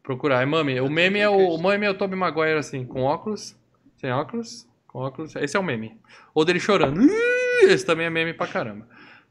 Procurar. 0.01 0.41
É 0.41 0.45
mame. 0.45 0.81
O 0.81 0.89
meme 0.89 1.19
é 1.19 1.29
o, 1.29 1.37
o 1.55 1.61
meme 1.61 1.85
é 1.85 1.89
o 1.89 1.93
Tobey 1.93 2.17
Maguire 2.17 2.57
assim, 2.57 2.85
com 2.85 3.03
óculos. 3.03 3.55
Sem 3.97 4.11
óculos? 4.11 4.67
Com 4.87 4.99
óculos. 4.99 5.35
Esse 5.35 5.55
é 5.55 5.59
o 5.59 5.63
meme. 5.63 5.97
Ou 6.33 6.43
dele 6.43 6.59
chorando. 6.59 6.99
Esse 7.61 7.85
também 7.85 8.07
é 8.07 8.09
meme 8.09 8.33
pra 8.33 8.47
caramba. 8.47 8.87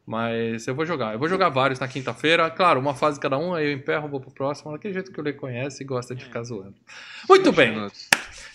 Mas 0.07 0.67
eu 0.67 0.75
vou 0.75 0.87
jogar. 0.87 1.13
Eu 1.13 1.19
vou 1.19 1.29
jogar 1.29 1.49
vários 1.49 1.79
na 1.79 1.87
quinta-feira. 1.87 2.49
Claro, 2.51 2.81
uma 2.81 2.95
fase 2.95 3.21
cada 3.21 3.37
um, 3.39 3.55
aí 3.55 3.67
eu 3.67 3.73
emperro, 3.73 4.09
vou 4.09 4.21
pro 4.21 4.31
próximo. 4.31 4.73
Daquele 4.73 4.95
jeito 4.95 5.13
que 5.13 5.21
o 5.21 5.23
Lê 5.23 5.33
conhece 5.33 5.83
e 5.83 5.87
gosta 5.87 6.15
de 6.15 6.25
ficar 6.25 6.43
zoando. 6.43 6.75
Muito 7.29 7.53
20 7.53 7.57
bem. 7.57 7.91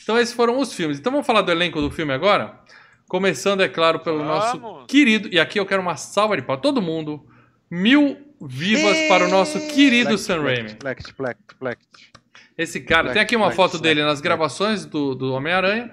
Então 0.01 0.17
esses 0.17 0.33
foram 0.33 0.57
os 0.59 0.73
filmes. 0.73 0.97
Então 0.99 1.11
vamos 1.11 1.27
falar 1.27 1.41
do 1.41 1.51
elenco 1.51 1.79
do 1.81 1.91
filme 1.91 2.13
agora? 2.13 2.59
Começando, 3.07 3.61
é 3.61 3.69
claro, 3.69 3.99
pelo 3.99 4.23
nosso 4.23 4.59
Vamos. 4.59 4.85
querido. 4.87 5.29
E 5.31 5.39
aqui 5.39 5.59
eu 5.59 5.65
quero 5.65 5.81
uma 5.81 5.95
salva 5.95 6.35
de 6.35 6.41
pau. 6.43 6.57
Todo 6.57 6.81
mundo. 6.81 7.25
Mil 7.69 8.17
vivas 8.41 8.97
para 9.09 9.25
o 9.25 9.29
nosso 9.29 9.59
querido 9.67 10.17
Sam 10.17 10.41
flex, 10.41 10.57
Raimi. 10.59 10.77
Flex, 10.79 11.09
flex, 11.09 11.39
flex. 11.59 11.81
Esse 12.57 12.81
cara, 12.81 13.11
tem 13.13 13.21
aqui 13.21 13.35
uma 13.35 13.51
foto 13.51 13.77
dele 13.77 14.03
nas 14.03 14.19
gravações 14.21 14.85
do, 14.85 15.13
do 15.13 15.33
Homem-Aranha, 15.33 15.91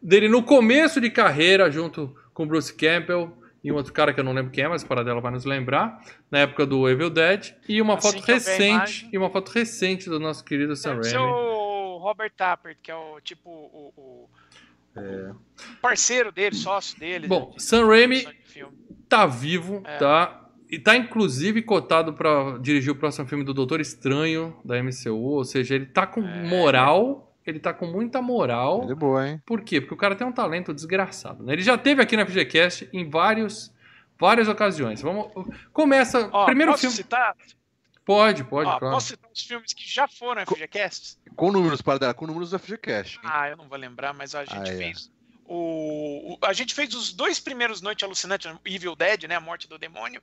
dele 0.00 0.28
no 0.28 0.42
começo 0.42 1.00
de 1.00 1.10
carreira, 1.10 1.70
junto 1.70 2.14
com 2.32 2.46
Bruce 2.46 2.72
Campbell 2.74 3.36
e 3.62 3.72
um 3.72 3.74
outro 3.74 3.92
cara 3.92 4.14
que 4.14 4.20
eu 4.20 4.24
não 4.24 4.32
lembro 4.32 4.52
quem 4.52 4.62
é, 4.64 4.68
mas 4.68 4.84
para 4.84 5.02
dela 5.02 5.20
vai 5.20 5.32
nos 5.32 5.44
lembrar, 5.44 6.00
na 6.30 6.38
época 6.38 6.64
do 6.64 6.88
Evil 6.88 7.10
Dead, 7.10 7.52
e 7.68 7.82
uma 7.82 7.94
Assim 7.96 8.12
foto 8.12 8.24
recente, 8.24 9.08
e 9.12 9.18
uma 9.18 9.28
foto 9.28 9.50
recente 9.50 10.08
do 10.08 10.20
nosso 10.20 10.44
querido 10.44 10.76
Sam 10.76 10.94
Deve 10.96 11.04
ser 11.08 11.16
Raimi. 11.16 11.32
o 11.32 11.98
Robert 11.98 12.32
Tappert, 12.36 12.76
que 12.80 12.90
é 12.92 12.94
o 12.94 13.20
tipo 13.20 13.50
o, 13.50 13.92
o- 13.96 14.30
É. 14.96 15.30
parceiro 15.82 16.30
dele, 16.32 16.54
sócio 16.56 16.98
dele. 16.98 17.26
Bom, 17.28 17.48
né, 17.50 17.56
de- 17.56 17.62
Sam 17.62 17.86
Raimi 17.86 18.26
filme. 18.44 18.72
tá 19.08 19.26
vivo, 19.26 19.82
É. 19.84 19.96
tá? 19.98 20.42
E 20.68 20.78
tá 20.78 20.96
inclusive 20.96 21.62
cotado 21.62 22.12
pra 22.12 22.58
dirigir 22.60 22.92
o 22.92 22.96
próximo 22.96 23.26
filme 23.28 23.44
do 23.44 23.54
Doutor 23.54 23.80
Estranho 23.80 24.56
da 24.64 24.76
MCU, 24.82 25.14
ou 25.16 25.44
seja, 25.44 25.74
ele 25.76 25.86
tá 25.86 26.06
com 26.06 26.20
É. 26.26 26.42
moral, 26.48 27.32
ele 27.46 27.60
tá 27.60 27.72
com 27.72 27.86
muita 27.86 28.20
moral. 28.20 28.82
Ele 28.82 28.92
é 28.92 28.94
boa, 28.96 29.28
hein? 29.28 29.40
Por 29.46 29.60
quê? 29.60 29.80
Porque 29.80 29.94
o 29.94 29.96
cara 29.96 30.16
tem 30.16 30.26
um 30.26 30.32
talento 30.32 30.74
desgraçado. 30.74 31.44
Né? 31.44 31.52
Ele 31.52 31.62
já 31.62 31.78
teve 31.78 32.02
aqui 32.02 32.16
na 32.16 32.26
FGCast 32.26 32.88
em 32.92 33.08
vários, 33.08 33.72
várias 34.18 34.48
ocasiões. 34.48 35.00
Vamos, 35.00 35.28
começa. 35.72 36.28
Ó, 36.32 36.46
primeiro 36.46 36.72
posso 36.72 36.80
filme. 36.82 36.96
citar? 36.96 37.36
Pode, 38.06 38.44
pode, 38.44 38.68
Ó, 38.70 38.78
claro. 38.78 38.94
Posso 38.94 39.08
citar 39.08 39.28
os 39.30 39.42
filmes 39.42 39.74
que 39.74 39.82
já 39.86 40.06
foram 40.06 40.40
FGCasts? 40.46 41.18
Com 41.34 41.50
números, 41.50 41.82
para 41.82 41.98
dar, 41.98 42.14
com 42.14 42.26
números 42.26 42.50
da 42.52 42.58
FGCast. 42.58 43.16
hein? 43.16 43.22
Ah, 43.26 43.48
eu 43.50 43.56
não 43.56 43.68
vou 43.68 43.76
lembrar, 43.76 44.14
mas 44.14 44.32
a 44.34 44.44
gente 44.44 44.70
Ah, 44.70 44.72
é. 44.72 44.76
fez. 44.76 45.10
O, 45.44 46.34
o- 46.34 46.38
a 46.42 46.52
gente 46.52 46.72
fez 46.74 46.94
os 46.94 47.12
dois 47.12 47.38
primeiros 47.40 47.80
Noite 47.82 48.04
Alucinante, 48.04 48.48
Evil 48.64 48.94
Dead, 48.96 49.24
né? 49.24 49.34
A 49.34 49.40
Morte 49.40 49.68
do 49.68 49.76
Demônio, 49.78 50.22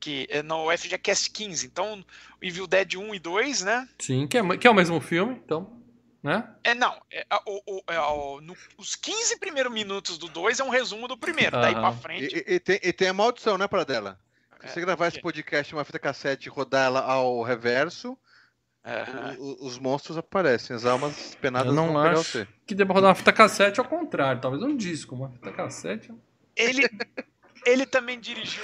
que 0.00 0.26
é 0.28 0.42
no 0.42 0.70
FGCast 0.76 1.30
15. 1.30 1.66
Então, 1.66 2.04
o 2.40 2.44
Evil 2.44 2.66
Dead 2.66 2.94
1 2.94 3.14
e 3.14 3.18
2, 3.20 3.62
né? 3.62 3.88
Sim, 4.00 4.26
que 4.26 4.36
é, 4.36 4.56
que 4.58 4.66
é 4.66 4.70
o 4.70 4.74
mesmo 4.74 5.00
filme, 5.00 5.34
então. 5.44 5.78
Né? 6.22 6.46
É, 6.64 6.74
não, 6.74 7.00
é, 7.10 7.24
o, 7.46 7.76
o- 7.78 7.82
é, 7.88 7.98
o- 8.00 8.40
no- 8.42 8.56
os 8.76 8.94
15 8.94 9.38
primeiros 9.38 9.72
minutos 9.72 10.18
do 10.18 10.28
2 10.28 10.60
é 10.60 10.64
um 10.64 10.68
resumo 10.68 11.08
do 11.08 11.16
primeiro. 11.16 11.58
Daí 11.60 11.74
pra 11.74 11.92
frente. 11.92 12.34
E, 12.36 12.38
e- 12.52 12.54
e 12.56 12.60
tem, 12.60 12.80
e 12.82 12.92
tem 12.92 13.08
a 13.08 13.12
maldição, 13.14 13.56
né, 13.56 13.66
para 13.68 13.84
dela? 13.84 14.20
Se 14.60 14.66
É, 14.66 14.68
você 14.68 14.80
gravar 14.80 15.08
esse 15.08 15.20
podcast 15.20 15.72
em 15.72 15.76
uma 15.76 15.84
fita 15.84 15.98
cassete 15.98 16.48
e 16.48 16.50
rodar 16.50 16.86
ela 16.86 17.00
ao 17.00 17.42
reverso, 17.42 18.16
Aham. 18.84 19.36
o- 19.38 19.42
o- 19.64 19.66
os 19.66 19.78
monstros 19.78 20.16
aparecem, 20.16 20.74
as 20.76 20.84
almas 20.84 21.34
penadas 21.40 21.68
Eu 21.68 21.74
não 21.74 21.92
vão 21.92 21.96
acho 22.02 22.24
você. 22.24 22.48
que 22.66 22.74
deva 22.74 22.92
rodar 22.92 23.08
uma 23.10 23.14
fita 23.14 23.32
cassete 23.32 23.80
ao 23.80 23.86
contrário. 23.86 24.40
Talvez 24.40 24.62
um 24.62 24.76
disco, 24.76 25.14
uma 25.14 25.30
fita 25.30 25.50
cassete. 25.52 26.12
Ele, 26.56 26.86
ele 27.66 27.86
também 27.86 28.18
dirigiu 28.20 28.62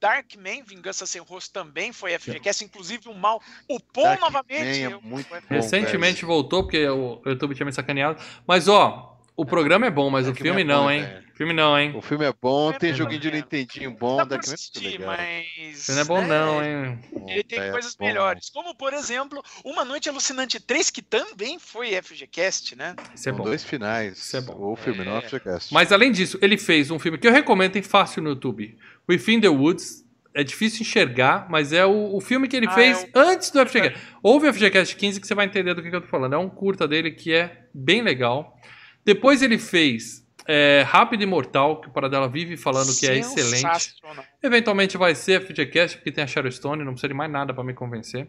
Darkman, 0.00 0.64
Vingança 0.64 1.06
Sem 1.06 1.20
Rosto 1.22 1.52
também 1.52 1.92
foi 1.92 2.12
FGCast, 2.18 2.64
inclusive 2.64 3.08
o 3.08 3.14
mal. 3.14 3.40
O 3.68 3.78
Paul 3.78 4.18
novamente. 4.18 4.82
é 4.82 4.86
eu- 4.92 5.00
bom. 5.00 5.20
Recentemente 5.48 6.24
voltou, 6.24 6.64
porque 6.64 6.88
o 6.88 7.22
YouTube 7.24 7.54
tinha 7.54 7.64
me 7.66 7.72
sacaneado. 7.72 8.20
Mas, 8.46 8.66
ó, 8.66 9.11
o 9.36 9.44
programa 9.46 9.86
é 9.86 9.90
bom, 9.90 10.10
mas 10.10 10.26
o 10.26 10.30
Darkman 10.32 10.44
filme 10.46 10.60
é 10.62 10.64
não, 10.64 10.82
bom, 10.84 10.90
hein? 10.90 11.02
velho. 11.02 11.24
filme 11.34 11.52
não, 11.52 11.78
hein? 11.78 11.92
O 11.96 12.02
filme 12.02 12.24
é 12.24 12.32
bom, 12.40 12.70
É 12.70 12.78
tem 12.78 12.94
joguinho 12.94 13.20
de 13.20 13.30
né? 13.30 13.36
Nintendinho 13.38 13.90
bom, 13.90 14.16
Dá 14.18 14.26
pra 14.26 14.36
daqui 14.36 14.46
é 14.46 14.50
muito 14.50 14.54
assistir, 14.60 14.98
legal. 14.98 15.06
mas. 15.06 15.86
Filme 15.86 15.96
não 15.96 16.00
é 16.00 16.04
bom, 16.04 16.20
né, 16.20 16.28
não, 16.28 16.64
hein? 16.64 16.98
Ele 17.28 17.42
tem 17.44 17.58
É 17.58 17.70
coisas 17.70 17.94
bom. 17.96 18.04
melhores. 18.04 18.50
Como, 18.50 18.74
por 18.74 18.92
exemplo, 18.92 19.42
Uma 19.64 19.84
Noite 19.84 20.08
Alucinante 20.08 20.60
3, 20.60 20.90
que 20.90 21.02
também 21.02 21.58
foi 21.58 21.90
FGCast, 22.00 22.76
né? 22.76 22.94
Isso 23.14 23.28
é 23.28 23.32
São 23.32 23.36
bom. 23.36 23.44
dois 23.44 23.64
finais. 23.64 24.18
Isso 24.18 24.36
é 24.36 24.40
bom. 24.40 24.72
O 24.72 24.76
filme, 24.76 25.04
não 25.04 25.16
É. 25.16 25.18
é 25.18 25.22
FGCast. 25.22 25.72
Mas 25.72 25.90
além 25.92 26.12
disso, 26.12 26.38
ele 26.42 26.58
fez 26.58 26.90
um 26.90 26.98
filme 26.98 27.16
que 27.18 27.26
eu 27.26 27.32
recomendo, 27.32 27.72
tem 27.72 27.82
fácil 27.82 28.22
no 28.22 28.30
YouTube. 28.30 28.76
Within 29.08 29.40
the 29.40 29.48
Woods. 29.48 30.02
É 30.34 30.42
difícil 30.42 30.80
enxergar, 30.80 31.46
mas 31.50 31.74
é 31.74 31.84
o, 31.84 32.16
o 32.16 32.18
filme 32.18 32.48
que 32.48 32.56
ele 32.56 32.66
Ah, 32.66 32.70
fez 32.72 33.04
é 33.04 33.10
antes 33.14 33.50
do 33.50 33.60
FGCast. 33.66 33.98
Ouve 34.22 34.48
o 34.48 34.54
FGCast 34.54 34.96
15 34.96 35.20
que 35.20 35.26
você 35.26 35.34
vai 35.34 35.44
entender 35.44 35.74
do 35.74 35.82
que, 35.82 35.90
que 35.90 35.96
eu 35.96 36.00
tô 36.00 36.06
falando. 36.06 36.32
É 36.32 36.38
um 36.38 36.48
curta 36.48 36.88
dele 36.88 37.10
que 37.10 37.34
é 37.34 37.66
bem 37.74 38.00
legal. 38.00 38.58
Depois 39.04 39.42
ele 39.42 39.58
fez 39.58 40.22
é, 40.46 40.84
Rápido 40.86 41.22
e 41.22 41.26
Mortal, 41.26 41.80
que 41.80 41.88
o 41.88 41.90
Paradela 41.92 42.28
vive 42.28 42.56
falando 42.56 42.96
que 42.98 43.06
é 43.06 43.18
excelente. 43.18 43.96
Eventualmente 44.42 44.96
vai 44.96 45.14
ser 45.14 45.40
FGCast, 45.40 45.98
porque 45.98 46.12
tem 46.12 46.24
a 46.24 46.26
Sharon 46.26 46.50
Stone, 46.50 46.84
não 46.84 46.92
precisa 46.92 47.08
de 47.08 47.14
mais 47.14 47.30
nada 47.30 47.54
pra 47.54 47.64
me 47.64 47.74
convencer. 47.74 48.28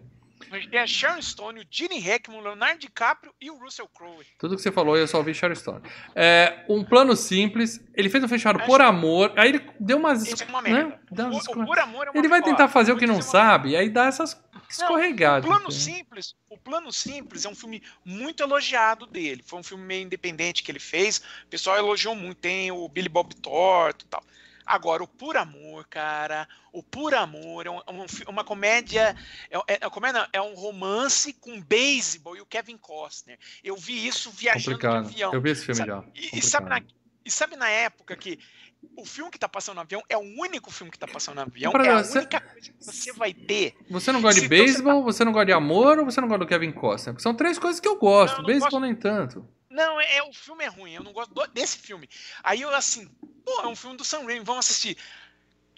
A 0.51 0.69
tem 0.69 0.79
a 0.79 0.85
Sharon 0.85 1.21
Stone, 1.21 1.61
o 1.61 1.63
Gene 1.69 1.99
Hackman, 1.99 2.39
o 2.39 2.43
Leonardo 2.43 2.79
DiCaprio 2.79 3.33
e 3.41 3.49
o 3.49 3.57
Russell 3.57 3.87
Crowe. 3.87 4.25
Tudo 4.37 4.55
que 4.55 4.61
você 4.61 4.71
falou, 4.71 4.95
eu 4.97 5.07
só 5.07 5.17
ouvi 5.17 5.33
Sharon 5.33 5.55
Stone. 5.55 5.81
É, 6.15 6.63
um 6.69 6.83
plano 6.83 7.15
simples. 7.15 7.83
Ele 7.95 8.09
fez 8.09 8.23
um 8.23 8.27
fechado 8.27 8.57
Acho 8.59 8.67
por 8.67 8.81
amor. 8.81 9.33
Aí 9.35 9.49
ele 9.49 9.61
deu 9.79 9.97
umas. 9.97 10.27
Isso 10.27 10.43
é 10.43 10.47
uma 10.47 10.61
né? 10.61 10.99
Deu 11.11 11.27
umas 11.27 11.47
O, 11.47 11.51
o 11.51 11.65
Por 11.65 11.79
Amor 11.79 12.07
é 12.07 12.09
uma 12.11 12.19
Ele 12.19 12.27
vai 12.27 12.41
tentar 12.41 12.67
fazer 12.67 12.91
o 12.91 12.97
que 12.97 13.07
não 13.07 13.21
sabe, 13.21 13.75
aí 13.75 13.89
dá 13.89 14.05
essas 14.05 14.33
O 14.79 14.83
escorregadas. 14.83 15.45
plano 15.45 15.67
assim. 15.67 15.93
simples, 15.95 16.35
o 16.49 16.57
plano 16.57 16.91
simples 16.91 17.45
é 17.45 17.49
um 17.49 17.55
filme 17.55 17.81
muito 18.03 18.41
elogiado 18.43 19.05
dele. 19.05 19.43
Foi 19.45 19.59
um 19.59 19.63
filme 19.63 19.83
meio 19.83 20.03
independente 20.03 20.63
que 20.63 20.71
ele 20.71 20.79
fez. 20.79 21.17
O 21.45 21.47
pessoal 21.49 21.77
elogiou 21.77 22.15
muito. 22.15 22.37
Tem 22.39 22.71
o 22.71 22.87
Billy 22.89 23.09
Bob 23.09 23.35
Thornton 23.35 24.05
e 24.05 24.09
tal. 24.09 24.23
Agora, 24.65 25.03
o 25.03 25.07
Por 25.07 25.35
Amor, 25.35 25.85
cara, 25.89 26.47
o 26.71 26.81
Por 26.81 27.13
Amor 27.13 27.67
é, 27.67 27.69
um- 27.69 27.79
é 27.85 27.91
um 27.91 28.05
uma 28.29 28.45
comédia, 28.45 29.13
é, 29.51 29.57
é, 29.57 29.63
é, 29.81 29.89
comédia 29.89 30.21
não, 30.21 30.27
é 30.31 30.41
um 30.41 30.53
romance 30.55 31.33
com 31.33 31.59
beisebol 31.61 32.37
e 32.37 32.41
o 32.41 32.45
Kevin 32.45 32.77
Costner. 32.77 33.37
Eu 33.61 33.75
vi 33.75 34.07
isso 34.07 34.31
viajando 34.31 34.77
Complicado. 34.77 35.03
de 35.03 35.09
avião. 35.09 35.33
Eu 35.33 35.41
vi 35.41 35.49
esse 35.49 35.65
filme 35.65 35.79
Sabe- 35.79 35.91
já. 35.91 36.03
E, 36.15 36.39
e 36.39 36.41
sabe 36.41 36.69
na, 36.69 36.81
e 37.25 37.29
sabe 37.29 37.55
na 37.57 37.67
época 37.69 38.15
que 38.15 38.39
o 38.97 39.05
filme 39.05 39.29
que 39.31 39.39
tá 39.39 39.47
passando 39.49 39.75
no 39.75 39.81
avião 39.81 40.01
é 40.09 40.17
o 40.17 40.21
único 40.21 40.71
filme 40.71 40.91
que 40.91 40.99
tá 40.99 41.07
passando 41.07 41.35
no 41.35 41.41
avião, 41.41 41.71
Pra 41.71 41.85
é 41.85 41.89
a 41.89 42.03
você- 42.03 42.19
única 42.19 42.39
coisa 42.41 42.61
que 42.71 42.73
você 42.85 43.13
vai 43.13 43.33
ter. 43.33 43.75
Você 43.89 44.11
não 44.11 44.21
gosta 44.21 44.39
de 44.41 44.47
Se 44.47 44.53
então 44.53 44.57
você 44.57 44.63
beisebol, 44.73 45.03
você 45.03 45.23
não 45.25 45.31
gosta 45.31 45.45
de 45.47 45.53
amor 45.53 45.99
ou 45.99 46.05
você 46.05 46.21
não 46.21 46.27
gosta 46.27 46.45
do 46.45 46.47
Kevin 46.47 46.71
Costner? 46.71 47.13
Porque 47.13 47.23
são 47.23 47.33
três 47.35 47.57
coisas 47.59 47.79
que 47.79 47.87
eu 47.87 47.95
gosto. 47.97 48.37
Não, 48.37 48.45
beisebol 48.45 48.69
gosto. 48.71 48.81
nem 48.81 48.95
tanto. 48.95 49.47
Não, 49.69 49.99
é, 49.99 50.17
é- 50.17 50.23
o 50.23 50.31
filme 50.33 50.63
é 50.63 50.67
ruim, 50.67 50.93
eu 50.93 51.03
não 51.03 51.11
gosto 51.13 51.33
do- 51.33 51.47
desse 51.47 51.77
filme. 51.79 52.07
Aí 52.43 52.61
eu 52.61 52.69
assim, 52.75 53.09
pô, 53.43 53.61
é 53.61 53.67
um 53.67 53.75
filme 53.75 53.97
do 53.97 54.03
Sam 54.05 54.23
Raimi, 54.25 54.45
vamos 54.45 54.65
assistir. 54.69 54.95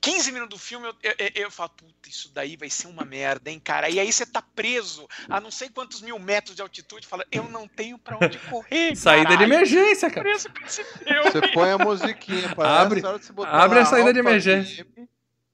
15 0.05 0.31
minutos 0.31 0.59
do 0.59 0.63
filme, 0.63 0.87
eu, 0.87 0.95
eu, 1.17 1.31
eu 1.35 1.51
falo, 1.51 1.69
puta, 1.71 2.07
isso 2.07 2.31
daí 2.31 2.55
vai 2.55 2.69
ser 2.69 2.85
uma 2.87 3.03
merda, 3.03 3.49
hein, 3.49 3.59
cara? 3.59 3.89
E 3.89 3.99
aí 3.99 4.13
você 4.13 4.23
tá 4.25 4.39
preso 4.41 5.07
a 5.27 5.41
não 5.41 5.49
sei 5.49 5.67
quantos 5.67 5.99
mil 6.01 6.19
metros 6.19 6.55
de 6.55 6.61
altitude, 6.61 7.07
fala, 7.07 7.25
eu 7.31 7.49
não 7.49 7.67
tenho 7.67 7.97
pra 7.97 8.15
onde 8.21 8.37
correr. 8.37 8.93
Saída 8.95 9.29
de 9.29 9.33
caralho. 9.37 9.53
emergência, 9.53 10.09
cara. 10.11 10.21
Preso. 10.21 10.47
Você 11.23 11.41
põe 11.53 11.71
a 11.71 11.77
musiquinha 11.79 12.53
para 12.53 12.81
Abre- 12.81 12.99
essa 12.99 13.09
hora 13.09 13.19
de 13.19 13.25
você 13.25 13.33
botar 13.33 13.51
abre 13.63 13.79
a 13.79 13.85
saída 13.85 14.13
de 14.13 14.19
emergência. 14.19 14.85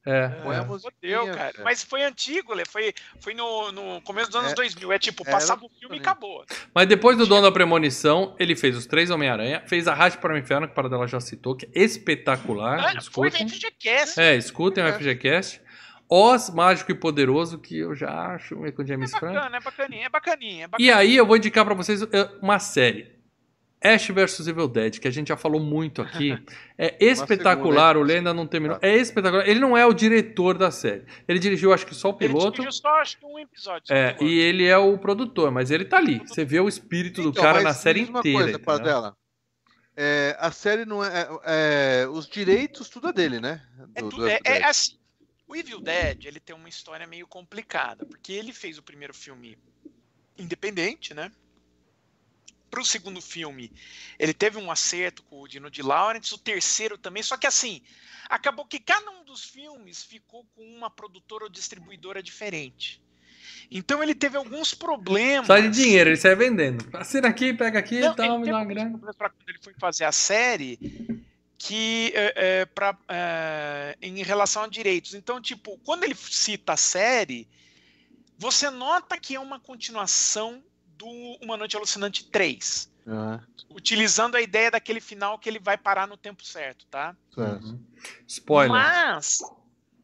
É. 0.05 0.29
Põe 0.29 0.55
a 0.55 0.59
é. 0.59 0.65
musiquinha. 0.65 1.19
Fodeu, 1.19 1.35
cara. 1.35 1.53
Mas 1.63 1.83
foi 1.83 2.03
antigo, 2.03 2.53
Lê. 2.53 2.65
Foi, 2.65 2.93
foi 3.19 3.33
no, 3.33 3.71
no 3.71 4.01
começo 4.01 4.27
dos 4.31 4.35
anos 4.39 4.51
É, 4.53 4.55
2000. 4.55 4.91
É 4.91 4.97
tipo, 4.99 5.23
era 5.23 5.31
passava 5.31 5.63
o 5.65 5.69
filme 5.79 5.97
e 5.97 5.99
acabou. 5.99 6.43
Mas 6.73 6.87
depois 6.87 7.17
do 7.17 7.27
Dono 7.27 7.43
da 7.43 7.51
Premonição, 7.51 8.35
ele 8.39 8.55
fez 8.55 8.75
os 8.75 8.85
três 8.87 9.09
Homem-Aranha, 9.11 9.61
fez 9.67 9.87
a 9.87 9.93
Rádio 9.93 10.19
para 10.19 10.33
o 10.33 10.37
Inferno, 10.37 10.65
que 10.67 10.73
o 10.73 10.75
Paradela 10.75 11.07
já 11.07 11.19
citou, 11.19 11.55
que 11.55 11.67
é 11.67 11.69
espetacular. 11.83 12.79
Ah, 12.79 13.01
foi 13.11 13.27
escutem. 13.29 13.43
no 13.45 13.49
FGCast. 13.51 14.19
É, 14.19 14.35
escutem 14.35 14.83
o 14.83 14.87
É. 14.87 14.93
FGCast. 14.93 15.61
Oz, 16.09 16.49
Mágico 16.49 16.91
e 16.91 16.95
Poderoso, 16.95 17.57
que 17.57 17.77
eu 17.79 17.95
já 17.95 18.09
acho 18.35 18.57
meio 18.57 18.73
com 18.73 18.85
James 18.85 19.13
É 19.13 19.17
Franco. 19.19 19.35
bacana, 19.35 19.55
é 19.57 19.59
bacaninha, 19.61 20.05
é 20.05 20.09
bacaninha. 20.09 20.63
É 20.63 20.65
E 20.65 20.67
bacaninha. 20.67 20.97
aí 20.97 21.15
eu 21.15 21.25
vou 21.25 21.37
indicar 21.37 21.63
pra 21.63 21.73
vocês 21.73 22.01
eh, 22.01 22.29
uma 22.41 22.59
série. 22.59 23.20
Ash 23.83 24.07
vs 24.09 24.47
Evil 24.47 24.67
Dead, 24.67 24.99
que 24.99 25.07
a 25.07 25.11
gente 25.11 25.29
já 25.29 25.37
falou 25.37 25.59
muito 25.59 26.01
aqui, 26.01 26.37
é 26.77 26.95
espetacular. 27.03 27.97
O 27.97 28.03
Lenda 28.03 28.33
não 28.33 28.45
terminou. 28.45 28.77
É 28.81 28.95
espetacular. 28.95 29.47
Ele 29.47 29.59
não 29.59 29.75
é 29.75 29.85
o 29.85 29.93
diretor 29.93 30.57
da 30.57 30.69
série. 30.69 31.03
Ele 31.27 31.39
dirigiu, 31.39 31.73
acho 31.73 31.85
que 31.85 31.95
só 31.95 32.09
o 32.09 32.13
piloto. 32.13 32.45
Ele 32.45 32.51
dirigiu 32.51 32.71
só, 32.71 32.89
acho 33.01 33.17
que 33.17 33.25
um 33.25 33.39
episódio. 33.39 33.91
É, 33.91 34.15
e 34.21 34.39
ele 34.39 34.67
é 34.67 34.77
o 34.77 34.97
produtor, 34.99 35.49
mas 35.51 35.71
ele 35.71 35.85
tá 35.85 35.97
ali. 35.97 36.19
Você 36.19 36.45
vê 36.45 36.59
o 36.59 36.67
espírito 36.67 37.21
então, 37.21 37.31
do 37.31 37.41
cara 37.41 37.61
na 37.61 37.73
série 37.73 38.01
inteira. 38.01 38.59
Coisa, 38.59 38.83
dela. 38.83 39.17
É, 39.95 40.37
a 40.39 40.51
série 40.51 40.85
não 40.85 41.03
é, 41.03 41.27
é, 41.43 42.07
Os 42.07 42.27
direitos, 42.27 42.87
tudo 42.87 43.09
é 43.09 43.13
dele, 43.13 43.39
né? 43.39 43.61
Do, 43.77 43.95
é, 43.95 44.09
do 44.09 44.27
é, 44.27 44.39
é 44.43 44.63
assim. 44.63 44.99
O 45.47 45.55
Evil 45.55 45.81
Dead, 45.81 46.25
ele 46.25 46.39
tem 46.39 46.55
uma 46.55 46.69
história 46.69 47.05
meio 47.05 47.27
complicada, 47.27 48.05
porque 48.05 48.31
ele 48.31 48.53
fez 48.53 48.77
o 48.77 48.83
primeiro 48.83 49.13
filme 49.13 49.57
independente, 50.37 51.13
né? 51.13 51.29
Para 52.71 52.81
o 52.81 52.85
segundo 52.85 53.21
filme, 53.21 53.69
ele 54.17 54.33
teve 54.33 54.57
um 54.57 54.71
acerto 54.71 55.21
com 55.23 55.41
o 55.41 55.47
Dino 55.47 55.69
de 55.69 55.81
Laurentiis, 55.81 56.31
o 56.31 56.37
terceiro 56.37 56.97
também, 56.97 57.21
só 57.21 57.35
que 57.35 57.45
assim, 57.45 57.81
acabou 58.29 58.65
que 58.65 58.79
cada 58.79 59.11
um 59.11 59.25
dos 59.25 59.43
filmes 59.43 60.01
ficou 60.01 60.45
com 60.55 60.63
uma 60.63 60.89
produtora 60.89 61.43
ou 61.43 61.49
distribuidora 61.49 62.23
diferente. 62.23 63.03
Então 63.69 64.01
ele 64.01 64.15
teve 64.15 64.37
alguns 64.37 64.73
problemas. 64.73 65.47
Só 65.47 65.59
de 65.59 65.69
dinheiro, 65.69 66.11
ele 66.11 66.17
sai 66.17 66.33
vendendo. 66.35 66.85
Assina 66.93 67.27
aqui, 67.27 67.53
pega 67.53 67.79
aqui 67.79 67.95
e 67.95 68.15
tal, 68.15 68.39
me 68.39 68.49
dá 68.49 68.57
uma 68.57 68.65
grana. 68.65 68.97
Quando 68.97 69.35
ele 69.47 69.59
foi 69.61 69.73
fazer 69.77 70.05
a 70.05 70.11
série, 70.13 70.79
que 71.57 72.11
é, 72.15 72.33
é, 72.35 72.65
pra, 72.65 72.97
é, 73.07 73.97
em 74.01 74.23
relação 74.23 74.63
a 74.63 74.67
direitos. 74.67 75.13
Então, 75.13 75.41
tipo, 75.41 75.77
quando 75.79 76.05
ele 76.05 76.15
cita 76.15 76.73
a 76.73 76.77
série, 76.77 77.47
você 78.37 78.69
nota 78.69 79.17
que 79.17 79.35
é 79.35 79.39
uma 79.39 79.59
continuação 79.59 80.63
do 81.01 81.07
Uma 81.41 81.57
Noite 81.57 81.75
Alucinante 81.75 82.25
3. 82.25 82.91
Uhum. 83.07 83.39
Utilizando 83.71 84.35
a 84.35 84.41
ideia 84.41 84.69
daquele 84.69 85.01
final 85.01 85.39
que 85.39 85.49
ele 85.49 85.59
vai 85.59 85.75
parar 85.75 86.07
no 86.07 86.15
tempo 86.15 86.45
certo, 86.45 86.85
tá? 86.85 87.15
Uhum. 87.35 87.79
Spoiler. 88.27 88.71
Mas, 88.71 89.39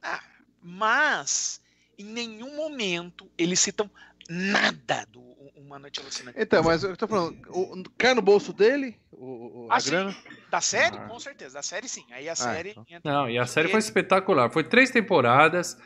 ah, 0.01 0.23
mas, 0.59 1.61
em 1.97 2.05
nenhum 2.05 2.55
momento 2.55 3.29
eles 3.37 3.59
citam 3.59 3.89
nada 4.27 5.05
do 5.11 5.21
Uma 5.55 5.77
Noite 5.77 5.99
Alucinante. 5.99 6.39
Então, 6.41 6.63
mas 6.63 6.83
eu 6.83 6.97
tô 6.97 7.07
falando, 7.07 7.37
o, 7.49 7.83
cai 7.95 8.15
no 8.15 8.21
bolso 8.21 8.51
dele 8.51 8.97
o, 9.11 9.65
o, 9.65 9.71
a 9.71 9.77
ah, 9.77 9.79
grana? 9.79 10.15
Da 10.49 10.61
série? 10.61 10.97
Ah. 10.97 11.07
Com 11.07 11.19
certeza. 11.19 11.53
Da 11.53 11.61
série, 11.61 11.87
sim. 11.87 12.05
Aí 12.09 12.27
a 12.27 12.31
ah, 12.31 12.35
série. 12.35 12.71
Então. 12.71 12.99
Não, 13.03 13.29
e 13.29 13.37
a 13.37 13.45
série 13.45 13.69
foi 13.69 13.79
espetacular. 13.79 14.49
Foi 14.49 14.63
três 14.63 14.89
temporadas 14.89 15.77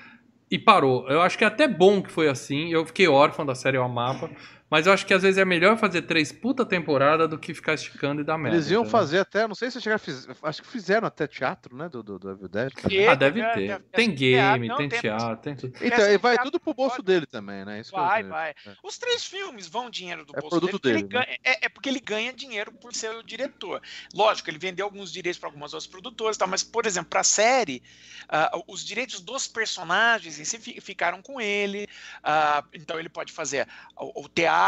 e 0.49 0.57
parou. 0.57 1.09
Eu 1.09 1.21
acho 1.21 1.37
que 1.37 1.43
é 1.43 1.47
até 1.47 1.67
bom 1.67 2.01
que 2.01 2.11
foi 2.11 2.29
assim. 2.29 2.71
Eu 2.71 2.85
fiquei 2.85 3.07
órfão 3.07 3.45
da 3.45 3.53
série, 3.53 3.75
eu 3.75 3.83
amava. 3.83 4.29
Mas 4.71 4.87
eu 4.87 4.93
acho 4.93 5.05
que 5.05 5.13
às 5.13 5.21
vezes 5.21 5.37
é 5.37 5.43
melhor 5.43 5.77
fazer 5.77 6.03
três 6.03 6.31
puta 6.31 6.65
temporada 6.65 7.27
do 7.27 7.37
que 7.37 7.53
ficar 7.53 7.73
esticando 7.73 8.21
e 8.21 8.23
dar 8.23 8.37
merda. 8.37 8.55
Eles 8.55 8.71
iam 8.71 8.85
fazer 8.85 9.19
até, 9.19 9.45
não 9.45 9.53
sei 9.53 9.69
se 9.69 9.81
chegaram 9.81 9.99
fiz, 9.99 10.25
acho 10.41 10.61
que 10.61 10.67
fizeram 10.69 11.05
até 11.05 11.27
teatro, 11.27 11.75
né, 11.75 11.89
do, 11.89 12.01
do, 12.01 12.17
do 12.17 12.31
Evil 12.31 12.47
Dead. 12.47 12.71
Ah, 13.09 13.13
deve 13.13 13.43
ter. 13.53 13.69
É, 13.69 13.79
tem 13.91 14.15
game, 14.15 14.69
não, 14.69 14.77
tem, 14.77 14.87
teatro, 14.87 15.35
tem 15.41 15.57
tudo. 15.57 15.73
Então, 15.81 16.09
e 16.09 16.17
vai 16.17 16.37
tudo 16.37 16.57
pro 16.57 16.73
bolso 16.73 17.01
dele 17.01 17.25
também, 17.25 17.65
né? 17.65 17.81
Isso 17.81 17.91
vai, 17.91 18.23
vai. 18.23 18.51
É. 18.51 18.55
Os 18.81 18.97
três 18.97 19.25
filmes 19.25 19.67
vão 19.67 19.89
dinheiro 19.89 20.23
do 20.23 20.31
é 20.37 20.39
bolso 20.39 20.57
produto 20.57 20.81
dele. 20.81 21.03
dele 21.03 21.13
né? 21.13 21.25
ganha, 21.25 21.39
é, 21.43 21.65
é, 21.65 21.69
porque 21.69 21.89
ele 21.89 21.99
ganha 21.99 22.31
dinheiro 22.31 22.71
por 22.71 22.93
ser 22.93 23.13
o 23.13 23.21
diretor. 23.21 23.81
Lógico, 24.13 24.49
ele 24.49 24.57
vendeu 24.57 24.85
alguns 24.85 25.11
direitos 25.11 25.37
para 25.37 25.49
algumas 25.49 25.73
outras 25.73 25.91
produtoras, 25.91 26.37
tá? 26.37 26.47
mas, 26.47 26.63
por 26.63 26.85
exemplo, 26.85 27.09
para 27.09 27.19
a 27.19 27.25
série, 27.25 27.83
uh, 28.29 28.63
os 28.67 28.85
direitos 28.85 29.19
dos 29.19 29.49
personagens 29.49 30.39
em 30.39 30.45
si 30.45 30.79
ficaram 30.79 31.21
com 31.21 31.41
ele, 31.41 31.89
uh, 32.19 32.65
então 32.73 32.97
ele 32.97 33.09
pode 33.09 33.33
fazer 33.33 33.67
o, 33.97 34.23
o 34.23 34.29
teatro, 34.29 34.60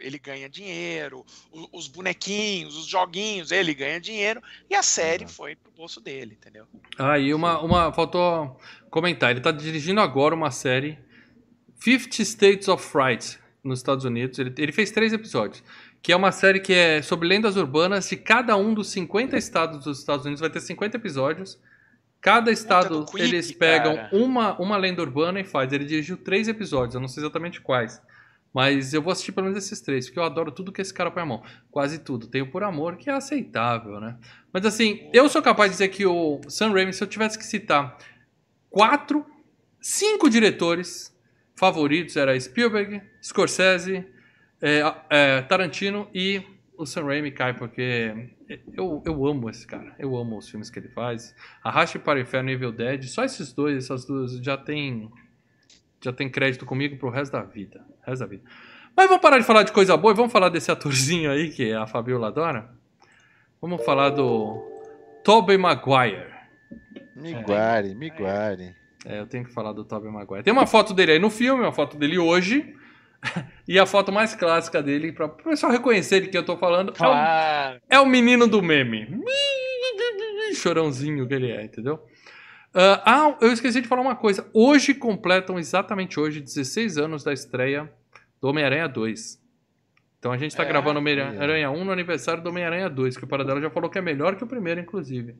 ele 0.00 0.18
ganha 0.18 0.48
dinheiro, 0.48 1.24
os 1.72 1.88
bonequinhos, 1.88 2.76
os 2.76 2.86
joguinhos, 2.86 3.50
ele 3.50 3.74
ganha 3.74 4.00
dinheiro, 4.00 4.40
e 4.70 4.74
a 4.74 4.82
série 4.82 5.24
uhum. 5.24 5.28
foi 5.28 5.56
pro 5.56 5.72
bolso 5.72 6.00
dele, 6.00 6.36
entendeu? 6.40 6.66
Ah, 6.98 7.18
e 7.18 7.34
uma, 7.34 7.60
uma 7.60 7.92
faltou 7.92 8.58
comentar, 8.90 9.30
ele 9.30 9.40
tá 9.40 9.50
dirigindo 9.50 10.00
agora 10.00 10.34
uma 10.34 10.50
série 10.50 10.98
50 11.80 12.22
States 12.22 12.68
of 12.68 12.84
Fright 12.84 13.38
nos 13.62 13.80
Estados 13.80 14.04
Unidos, 14.04 14.38
ele, 14.38 14.54
ele 14.56 14.72
fez 14.72 14.90
três 14.90 15.12
episódios, 15.12 15.62
que 16.00 16.12
é 16.12 16.16
uma 16.16 16.32
série 16.32 16.60
que 16.60 16.72
é 16.72 17.02
sobre 17.02 17.26
lendas 17.26 17.56
urbanas 17.56 18.08
de 18.08 18.16
cada 18.16 18.56
um 18.56 18.72
dos 18.72 18.90
50 18.90 19.36
estados 19.36 19.84
dos 19.84 19.98
Estados 19.98 20.24
Unidos, 20.24 20.40
vai 20.40 20.50
ter 20.50 20.60
50 20.60 20.96
episódios, 20.96 21.58
Cada 22.20 22.50
estado 22.50 23.04
Quick, 23.04 23.22
eles 23.22 23.52
pegam 23.52 24.08
uma, 24.10 24.60
uma 24.60 24.76
lenda 24.76 25.00
urbana 25.00 25.38
e 25.38 25.44
faz. 25.44 25.72
Ele 25.72 25.84
dirigiu 25.84 26.16
três 26.16 26.48
episódios, 26.48 26.96
eu 26.96 27.00
não 27.00 27.06
sei 27.06 27.22
exatamente 27.22 27.60
quais. 27.60 28.02
Mas 28.52 28.94
eu 28.94 29.02
vou 29.02 29.12
assistir 29.12 29.32
pelo 29.32 29.46
menos 29.46 29.62
esses 29.62 29.80
três, 29.80 30.06
porque 30.06 30.18
eu 30.18 30.24
adoro 30.24 30.50
tudo 30.50 30.72
que 30.72 30.80
esse 30.80 30.92
cara 30.92 31.10
põe 31.10 31.22
a 31.22 31.26
mão. 31.26 31.42
Quase 31.70 31.98
tudo. 31.98 32.26
Tenho 32.26 32.50
Por 32.50 32.62
Amor, 32.62 32.96
que 32.96 33.10
é 33.10 33.12
aceitável, 33.12 34.00
né? 34.00 34.16
Mas 34.52 34.64
assim, 34.64 35.08
eu 35.12 35.28
sou 35.28 35.42
capaz 35.42 35.70
de 35.70 35.74
dizer 35.74 35.88
que 35.88 36.06
o 36.06 36.40
Sam 36.48 36.72
Raimi, 36.72 36.92
se 36.92 37.02
eu 37.02 37.08
tivesse 37.08 37.38
que 37.38 37.44
citar 37.44 37.98
quatro, 38.70 39.24
cinco 39.80 40.30
diretores 40.30 41.14
favoritos, 41.54 42.16
era 42.16 42.38
Spielberg, 42.38 43.02
Scorsese, 43.22 44.06
é, 44.60 44.82
é, 45.10 45.42
Tarantino 45.42 46.08
e 46.14 46.42
o 46.76 46.86
Sam 46.86 47.04
Raimi 47.04 47.32
cai, 47.32 47.54
porque 47.54 48.30
eu, 48.72 49.02
eu 49.04 49.26
amo 49.26 49.50
esse 49.50 49.66
cara. 49.66 49.94
Eu 49.98 50.16
amo 50.16 50.38
os 50.38 50.48
filmes 50.48 50.70
que 50.70 50.78
ele 50.78 50.88
faz. 50.88 51.34
Arraste 51.62 51.98
para 51.98 52.18
o 52.18 52.22
Inferno 52.22 52.50
e 52.50 52.52
Evil 52.52 52.72
Dead. 52.72 53.04
Só 53.04 53.24
esses 53.24 53.52
dois, 53.52 53.84
essas 53.84 54.06
duas, 54.06 54.38
já 54.38 54.56
tem 54.56 55.10
já 56.00 56.12
tem 56.12 56.28
crédito 56.28 56.64
comigo 56.64 56.96
pro 56.96 57.10
resto 57.10 57.32
da 57.32 57.42
vida. 57.42 57.84
Resto 58.06 58.20
da 58.20 58.26
vida. 58.26 58.42
Mas 58.96 59.06
vamos 59.06 59.22
parar 59.22 59.38
de 59.38 59.44
falar 59.44 59.62
de 59.62 59.72
coisa 59.72 59.96
boa 59.96 60.12
e 60.12 60.16
vamos 60.16 60.32
falar 60.32 60.48
desse 60.48 60.70
atorzinho 60.70 61.30
aí 61.30 61.50
que 61.50 61.72
a 61.72 61.86
Fabiola 61.86 62.28
adora? 62.28 62.70
Vamos 63.60 63.84
falar 63.84 64.10
do 64.10 64.60
Tobey 65.24 65.56
Maguire. 65.56 66.26
Miguare, 67.14 67.90
é. 67.90 67.94
Miguare. 67.94 68.74
É, 69.04 69.20
eu 69.20 69.26
tenho 69.26 69.44
que 69.44 69.52
falar 69.52 69.72
do 69.72 69.84
Tobey 69.84 70.10
Maguire. 70.10 70.42
Tem 70.42 70.52
uma 70.52 70.66
foto 70.66 70.94
dele 70.94 71.12
aí 71.12 71.18
no 71.18 71.30
filme, 71.30 71.62
uma 71.62 71.72
foto 71.72 71.96
dele 71.96 72.18
hoje. 72.18 72.74
e 73.66 73.78
a 73.78 73.86
foto 73.86 74.12
mais 74.12 74.34
clássica 74.34 74.82
dele, 74.82 75.12
para 75.12 75.26
o 75.26 75.30
pessoal 75.30 75.72
reconhecer 75.72 76.20
de 76.20 76.28
que 76.28 76.38
eu 76.38 76.44
tô 76.44 76.56
falando, 76.56 76.92
claro. 76.92 77.80
é, 77.88 77.96
o, 77.96 77.98
é 77.98 78.00
o 78.00 78.06
menino 78.06 78.46
do 78.46 78.62
meme. 78.62 79.20
Chorãozinho 80.54 81.26
que 81.26 81.34
ele 81.34 81.50
é, 81.50 81.64
entendeu? 81.64 82.00
Uh, 82.74 83.00
ah, 83.04 83.36
eu 83.40 83.52
esqueci 83.52 83.80
de 83.80 83.88
falar 83.88 84.02
uma 84.02 84.16
coisa. 84.16 84.48
Hoje 84.52 84.94
completam, 84.94 85.58
exatamente 85.58 86.20
hoje, 86.20 86.40
16 86.40 86.98
anos 86.98 87.24
da 87.24 87.32
estreia 87.32 87.90
do 88.40 88.48
Homem-Aranha 88.48 88.88
2. 88.88 89.40
Então 90.18 90.32
a 90.32 90.36
gente 90.36 90.50
está 90.50 90.64
é, 90.64 90.66
gravando 90.66 90.98
Homem-Aranha 90.98 91.70
1 91.70 91.84
no 91.84 91.92
aniversário 91.92 92.42
do 92.42 92.50
Homem-Aranha 92.50 92.90
2, 92.90 93.16
que 93.16 93.24
o 93.24 93.26
Paradela 93.26 93.60
já 93.60 93.70
falou 93.70 93.88
que 93.88 93.98
é 93.98 94.02
melhor 94.02 94.36
que 94.36 94.44
o 94.44 94.46
primeiro, 94.46 94.80
inclusive. 94.80 95.36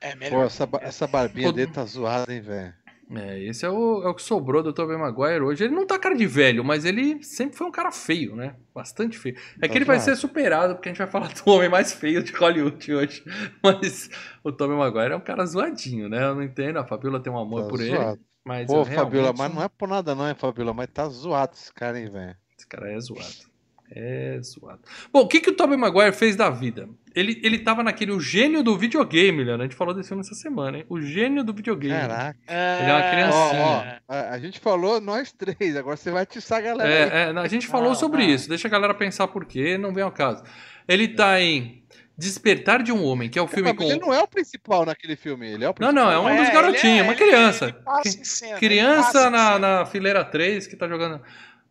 É 0.00 0.14
melhor. 0.14 0.40
Pô, 0.40 0.44
essa, 0.44 0.68
essa 0.80 1.06
barbinha 1.06 1.48
Pô, 1.48 1.52
dele 1.52 1.72
tá 1.72 1.84
zoada, 1.84 2.32
hein, 2.32 2.40
velho? 2.40 2.74
É, 3.14 3.38
esse 3.42 3.64
é 3.64 3.68
o, 3.68 4.02
é 4.02 4.08
o 4.08 4.14
que 4.14 4.22
sobrou 4.22 4.62
do 4.62 4.72
Tobey 4.72 4.96
Maguire 4.96 5.40
hoje. 5.40 5.64
Ele 5.64 5.74
não 5.74 5.86
tá 5.86 5.98
cara 5.98 6.14
de 6.14 6.26
velho, 6.26 6.64
mas 6.64 6.84
ele 6.84 7.22
sempre 7.22 7.56
foi 7.56 7.66
um 7.66 7.70
cara 7.70 7.92
feio, 7.92 8.34
né? 8.34 8.56
Bastante 8.74 9.18
feio. 9.18 9.36
É 9.60 9.68
que 9.68 9.76
ele 9.76 9.84
vai 9.84 10.00
ser 10.00 10.16
superado, 10.16 10.74
porque 10.74 10.88
a 10.88 10.92
gente 10.92 10.98
vai 10.98 11.10
falar 11.10 11.32
do 11.34 11.50
homem 11.50 11.68
mais 11.68 11.92
feio 11.92 12.22
de 12.22 12.32
Hollywood 12.32 12.94
hoje. 12.94 13.24
Mas 13.62 14.08
o 14.42 14.50
Tobey 14.50 14.76
Maguire 14.76 15.12
é 15.12 15.16
um 15.16 15.20
cara 15.20 15.44
zoadinho, 15.44 16.08
né? 16.08 16.24
Eu 16.24 16.34
não 16.34 16.42
entendo, 16.42 16.78
a 16.78 16.84
Fabiola 16.84 17.20
tem 17.20 17.32
um 17.32 17.38
amor 17.38 17.64
tá 17.64 17.68
por 17.68 17.80
zoado. 17.80 18.12
ele. 18.12 18.20
Mas 18.44 18.66
Pô, 18.66 18.84
Fabiola, 18.84 19.32
mas 19.36 19.54
não 19.54 19.62
é 19.62 19.68
por 19.68 19.88
nada 19.88 20.14
não, 20.14 20.28
hein, 20.28 20.34
Fabiola? 20.34 20.72
Mas 20.72 20.88
tá 20.92 21.08
zoado 21.08 21.52
esse 21.54 21.72
cara, 21.72 22.00
hein, 22.00 22.10
velho? 22.10 22.36
Esse 22.58 22.66
cara 22.66 22.92
é 22.92 22.98
zoado. 22.98 23.52
É 23.94 24.40
zoado. 24.42 24.80
Bom, 25.12 25.20
o 25.20 25.28
que, 25.28 25.40
que 25.40 25.50
o 25.50 25.56
Tobey 25.56 25.76
Maguire 25.76 26.12
fez 26.12 26.34
da 26.34 26.48
vida? 26.48 26.88
Ele, 27.14 27.40
ele 27.42 27.58
tava 27.58 27.82
naquele 27.82 28.12
o 28.12 28.20
gênio 28.20 28.62
do 28.62 28.76
videogame, 28.76 29.44
Leandro. 29.44 29.62
A 29.62 29.66
gente 29.66 29.76
falou 29.76 29.94
desse 29.94 30.08
filme 30.08 30.22
essa 30.22 30.34
semana, 30.34 30.78
hein? 30.78 30.86
O 30.88 31.00
gênio 31.00 31.44
do 31.44 31.52
videogame. 31.52 32.00
Caraca. 32.00 32.38
Ele 32.48 32.90
é 32.90 32.94
uma 32.94 33.10
criancinha. 33.10 34.02
Ó, 34.08 34.14
ó, 34.14 34.14
a, 34.14 34.30
a, 34.30 34.38
gente 34.38 34.60
falou 34.60 35.00
nós 35.00 35.32
três, 35.32 35.76
agora 35.76 35.96
você 35.96 36.10
vai 36.10 36.22
atiçar 36.22 36.58
a 36.58 36.62
galera. 36.62 36.90
É, 36.90 37.30
é, 37.30 37.38
a 37.38 37.48
gente 37.48 37.66
falou 37.66 37.90
não, 37.90 37.94
sobre 37.94 38.26
não. 38.26 38.34
isso. 38.34 38.48
Deixa 38.48 38.68
a 38.68 38.70
galera 38.70 38.94
pensar 38.94 39.28
por 39.28 39.44
quê, 39.44 39.76
não 39.76 39.92
vem 39.92 40.04
ao 40.04 40.12
caso. 40.12 40.42
Ele 40.88 41.08
tá 41.08 41.40
em 41.40 41.82
Despertar 42.16 42.82
de 42.82 42.92
um 42.92 43.02
Homem, 43.04 43.30
que 43.30 43.38
é 43.38 43.42
o 43.42 43.48
filme 43.48 43.70
é, 43.70 43.74
com. 43.74 43.84
Ele 43.84 43.98
não 43.98 44.12
é 44.12 44.20
o 44.22 44.28
principal 44.28 44.84
naquele 44.84 45.16
filme, 45.16 45.50
ele 45.50 45.64
é 45.64 45.68
o 45.68 45.72
principal. 45.72 45.94
Não, 45.94 46.04
não, 46.04 46.12
é 46.12 46.18
um 46.18 46.28
é, 46.28 46.44
dos 46.44 46.52
garotinhos, 46.52 47.00
é, 47.00 47.02
uma 47.02 47.14
criança. 47.14 47.74
Ele, 48.04 48.58
criança 48.58 49.30
na, 49.30 49.58
na 49.58 49.86
fileira 49.86 50.22
3 50.22 50.66
que 50.66 50.76
tá 50.76 50.86
jogando. 50.86 51.22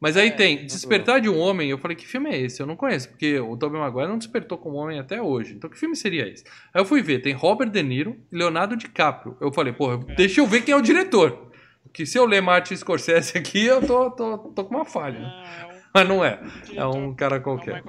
Mas 0.02 0.18
aí 0.18 0.30
é, 0.30 0.32
tem 0.32 0.66
Despertar 0.66 1.22
de 1.22 1.30
um 1.30 1.38
Homem. 1.38 1.70
Eu 1.70 1.78
falei, 1.78 1.96
que 1.96 2.08
filme 2.08 2.32
é 2.32 2.42
esse? 2.42 2.60
Eu 2.60 2.66
não 2.66 2.76
conheço, 2.76 3.08
porque 3.10 3.40
o 3.40 3.56
Tobey 3.56 3.80
Maguire 3.80 4.10
não 4.10 4.18
despertou 4.18 4.58
como 4.58 4.78
homem 4.78 5.00
até 5.00 5.22
hoje. 5.22 5.54
Então, 5.54 5.70
que 5.70 5.78
filme 5.78 5.96
seria 5.96 6.28
esse? 6.28 6.44
Aí 6.74 6.82
eu 6.82 6.86
fui 6.86 7.04
ver, 7.04 7.22
tem 7.22 7.34
Robert 7.34 7.70
De 7.70 7.84
Niro 7.84 8.18
e 8.32 8.36
Leonardo 8.36 8.76
DiCaprio. 8.76 9.38
Eu 9.40 9.54
falei, 9.54 9.72
porra, 9.72 10.04
é. 10.08 10.16
deixa 10.16 10.42
eu 10.42 10.48
ver 10.48 10.62
quem 10.62 10.74
é 10.74 10.78
o 10.78 10.82
diretor. 10.82 11.52
Que 11.94 12.06
se 12.06 12.18
eu 12.18 12.26
ler 12.26 12.42
Martin 12.42 12.76
Scorsese 12.76 13.38
aqui, 13.38 13.64
eu 13.64 13.86
tô, 13.86 14.10
tô, 14.10 14.38
tô 14.38 14.66
com 14.66 14.76
uma 14.76 14.86
falha. 14.86 15.20
Né? 15.20 15.82
Mas 15.94 16.08
não 16.08 16.26
é. 16.26 16.40
É 16.74 16.86
um 16.86 17.14
cara 17.14 17.40
qualquer. 17.40 17.84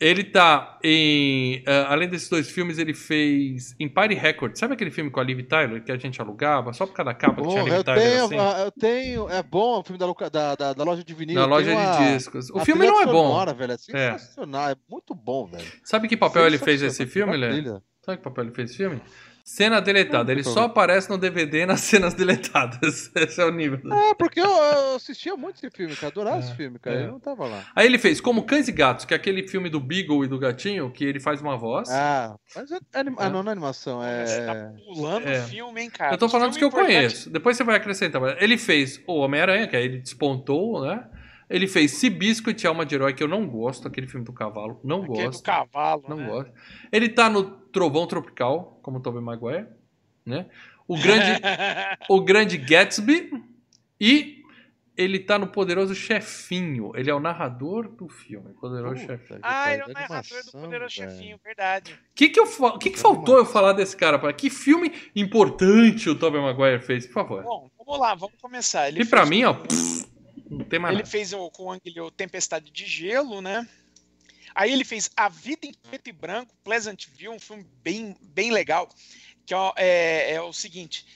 Ele 0.00 0.24
tá 0.24 0.78
em. 0.82 1.62
eh, 1.66 1.84
além 1.86 2.08
desses 2.08 2.28
dois 2.30 2.50
filmes, 2.50 2.78
ele 2.78 2.94
fez 2.94 3.74
Empire 3.78 4.14
Records. 4.14 4.58
Sabe 4.58 4.72
aquele 4.72 4.90
filme 4.90 5.10
com 5.10 5.20
a 5.20 5.22
Liv 5.22 5.42
Tyler 5.42 5.84
que 5.84 5.92
a 5.92 5.98
gente 5.98 6.18
alugava? 6.22 6.72
Só 6.72 6.86
por 6.86 6.94
causa 6.94 7.10
da 7.12 7.14
capa 7.14 7.42
que 7.42 7.48
tinha 7.48 7.60
a 7.60 7.64
Porra, 7.64 7.76
Liv 7.76 7.76
eu 7.76 7.84
Tyler 7.84 8.02
tenho, 8.10 8.24
assim? 8.24 8.38
ah, 8.38 8.60
eu 8.64 8.72
tenho. 8.72 9.28
É 9.28 9.42
bom 9.42 9.80
o 9.80 9.84
filme 9.84 9.98
da, 9.98 10.06
da, 10.30 10.54
da, 10.56 10.72
da 10.72 10.84
loja 10.84 11.04
de 11.04 11.12
vinil. 11.12 11.36
Tem 11.38 11.46
loja 11.50 11.70
uma- 11.70 11.96
de 11.98 12.14
discos. 12.14 12.48
O 12.48 12.60
filme 12.64 12.86
não 12.86 13.02
é 13.02 13.04
bom. 13.04 13.28
sonora, 13.28 13.52
velho, 13.52 13.72
é 13.72 13.76
sensacional. 13.76 14.70
É. 14.70 14.76
muito 14.90 15.14
bom, 15.14 15.46
velho. 15.46 15.66
Sabe 15.84 16.08
que 16.08 16.16
papel 16.16 16.46
ele 16.46 16.56
fez 16.56 16.80
esse 16.80 17.04
filme, 17.04 17.32
trilha. 17.34 17.82
Sabe 18.02 18.16
que 18.18 18.24
papel 18.24 18.44
ele 18.44 18.54
fez 18.54 18.70
esse 18.70 18.78
filme? 18.78 19.02
Cena 19.52 19.80
deletada. 19.80 20.30
Ele 20.30 20.44
só 20.44 20.64
aparece 20.66 21.10
no 21.10 21.18
DVD 21.18 21.66
nas 21.66 21.80
cenas 21.82 22.14
deletadas. 22.14 23.10
Esse 23.16 23.40
é 23.40 23.44
o 23.44 23.50
nível. 23.50 23.80
É, 23.92 24.14
porque 24.14 24.38
eu, 24.40 24.44
eu 24.48 24.94
assistia 24.94 25.36
muito 25.36 25.56
esse 25.56 25.70
filme, 25.76 25.96
cara. 25.96 26.06
Adorava 26.12 26.36
É, 26.36 26.40
esse 26.40 26.54
filme, 26.54 26.78
cara. 26.78 27.00
é. 27.00 27.04
Eu 27.06 27.12
não 27.12 27.18
tava 27.20 27.46
lá. 27.46 27.64
Aí 27.74 27.84
ele 27.86 27.98
fez 27.98 28.20
Como 28.20 28.44
Cães 28.44 28.68
e 28.68 28.72
Gatos, 28.72 29.04
que 29.04 29.12
é 29.12 29.16
aquele 29.16 29.46
filme 29.48 29.68
do 29.68 29.80
Beagle 29.80 30.24
e 30.24 30.28
do 30.28 30.38
Gatinho, 30.38 30.88
que 30.92 31.04
ele 31.04 31.18
faz 31.18 31.40
uma 31.40 31.56
voz. 31.58 31.88
Ah, 31.90 32.36
mas 32.54 32.70
é, 32.70 32.78
anima... 32.94 33.16
É. 33.20 33.26
ah, 33.26 33.28
não, 33.30 33.42
não 33.42 33.50
é 33.50 33.52
animação. 33.52 33.98
Você 34.00 34.46
tá 34.46 34.54
É. 34.54 34.72
pulando 34.86 35.26
É. 35.26 35.40
o 35.40 35.42
filme, 35.48 35.80
hein, 35.82 35.90
cara? 35.90 36.14
eu 36.14 36.18
tô 36.18 36.28
falando 36.28 36.50
dos 36.50 36.56
que 36.56 36.64
eu 36.64 36.70
filmes 36.70 36.88
importantes- 36.88 37.12
conheço. 37.14 37.30
Depois 37.30 37.56
você 37.56 37.64
vai 37.64 37.76
acrescentar. 37.76 38.22
Ele 38.40 38.56
fez 38.56 39.02
o 39.06 39.14
Homem-Aranha, 39.18 39.66
que 39.66 39.74
aí 39.76 39.84
ele 39.84 39.98
despontou, 39.98 40.82
né? 40.86 41.04
Ele 41.50 41.66
fez 41.66 41.90
Seabiscuit, 41.92 42.64
Alma 42.66 42.86
de 42.86 42.94
Herói, 42.94 43.12
que 43.12 43.22
eu 43.22 43.28
não 43.28 43.44
gosto, 43.46 43.88
aquele 43.88 44.06
filme 44.06 44.24
do 44.24 44.32
cavalo. 44.32 44.80
Não 44.84 45.02
Aquele 45.02 45.24
gosto. 45.24 45.40
do 45.40 45.44
cavalo, 45.44 46.04
Não 46.08 46.16
né? 46.16 46.26
gosto. 46.26 46.52
Ele 46.92 47.08
tá 47.08 47.28
no 47.28 47.42
Trovão 47.42 48.06
Tropical, 48.06 48.78
como 48.82 48.98
o 48.98 49.00
Tobey 49.02 49.20
Maguire, 49.20 49.66
né? 50.24 50.46
O 50.86 50.96
grande, 50.96 51.40
o 52.08 52.20
grande 52.20 52.56
Gatsby 52.56 53.32
e 54.00 54.38
ele 54.96 55.18
tá 55.18 55.38
no 55.38 55.46
Poderoso 55.46 55.94
Chefinho. 55.94 56.92
Ele 56.94 57.10
é 57.10 57.14
o 57.14 57.20
narrador 57.20 57.88
do 57.88 58.08
filme, 58.08 58.52
Poderoso 58.54 58.96
Puta 59.00 59.06
Chefinho. 59.16 59.40
ah, 59.42 59.72
ele 59.72 59.82
é 59.82 59.86
o 59.86 59.88
narrador 59.92 60.18
do 60.18 60.24
animação, 60.26 60.60
Poderoso 60.60 60.96
velho. 60.98 61.10
Chefinho, 61.10 61.40
verdade. 61.44 61.92
O 61.94 61.96
que 62.14 62.28
que, 62.28 62.38
eu 62.40 62.46
fa- 62.46 62.78
que, 62.78 62.90
que 62.90 62.98
faltou 62.98 63.38
eu 63.38 63.44
falar 63.46 63.72
desse 63.72 63.96
cara? 63.96 64.18
Para 64.18 64.32
que 64.32 64.50
filme 64.50 64.92
importante 65.16 66.08
o 66.10 66.14
Tobey 66.14 66.40
Maguire 66.40 66.80
fez, 66.82 67.06
por 67.06 67.14
favor? 67.14 67.42
Bom, 67.42 67.70
vamos 67.78 68.00
lá, 68.00 68.14
vamos 68.14 68.34
começar. 68.40 68.88
Ele 68.88 69.02
E 69.02 69.04
pra 69.06 69.24
mim, 69.24 69.44
ó, 69.44 69.54
pff, 69.54 69.99
não 70.50 70.64
tem 70.64 70.78
mais 70.78 70.92
Ele 70.92 71.02
nada. 71.02 71.10
fez 71.10 71.32
o, 71.32 71.50
com 71.50 71.64
o 71.64 71.72
Ang 71.72 71.80
Lee 71.84 72.00
o 72.00 72.10
Tempestade 72.10 72.70
de 72.70 72.86
Gelo, 72.86 73.40
né? 73.40 73.66
Aí 74.54 74.72
ele 74.72 74.84
fez 74.84 75.08
A 75.16 75.28
Vida 75.28 75.66
em 75.66 75.72
Preto 75.72 76.08
e 76.08 76.12
Branco, 76.12 76.54
Pleasant 76.64 77.06
View, 77.08 77.32
um 77.32 77.38
filme 77.38 77.64
bem, 77.82 78.16
bem 78.20 78.50
legal. 78.50 78.88
Que 79.46 79.54
ó, 79.54 79.72
é, 79.76 80.32
é 80.34 80.40
o 80.42 80.52
seguinte: 80.52 81.06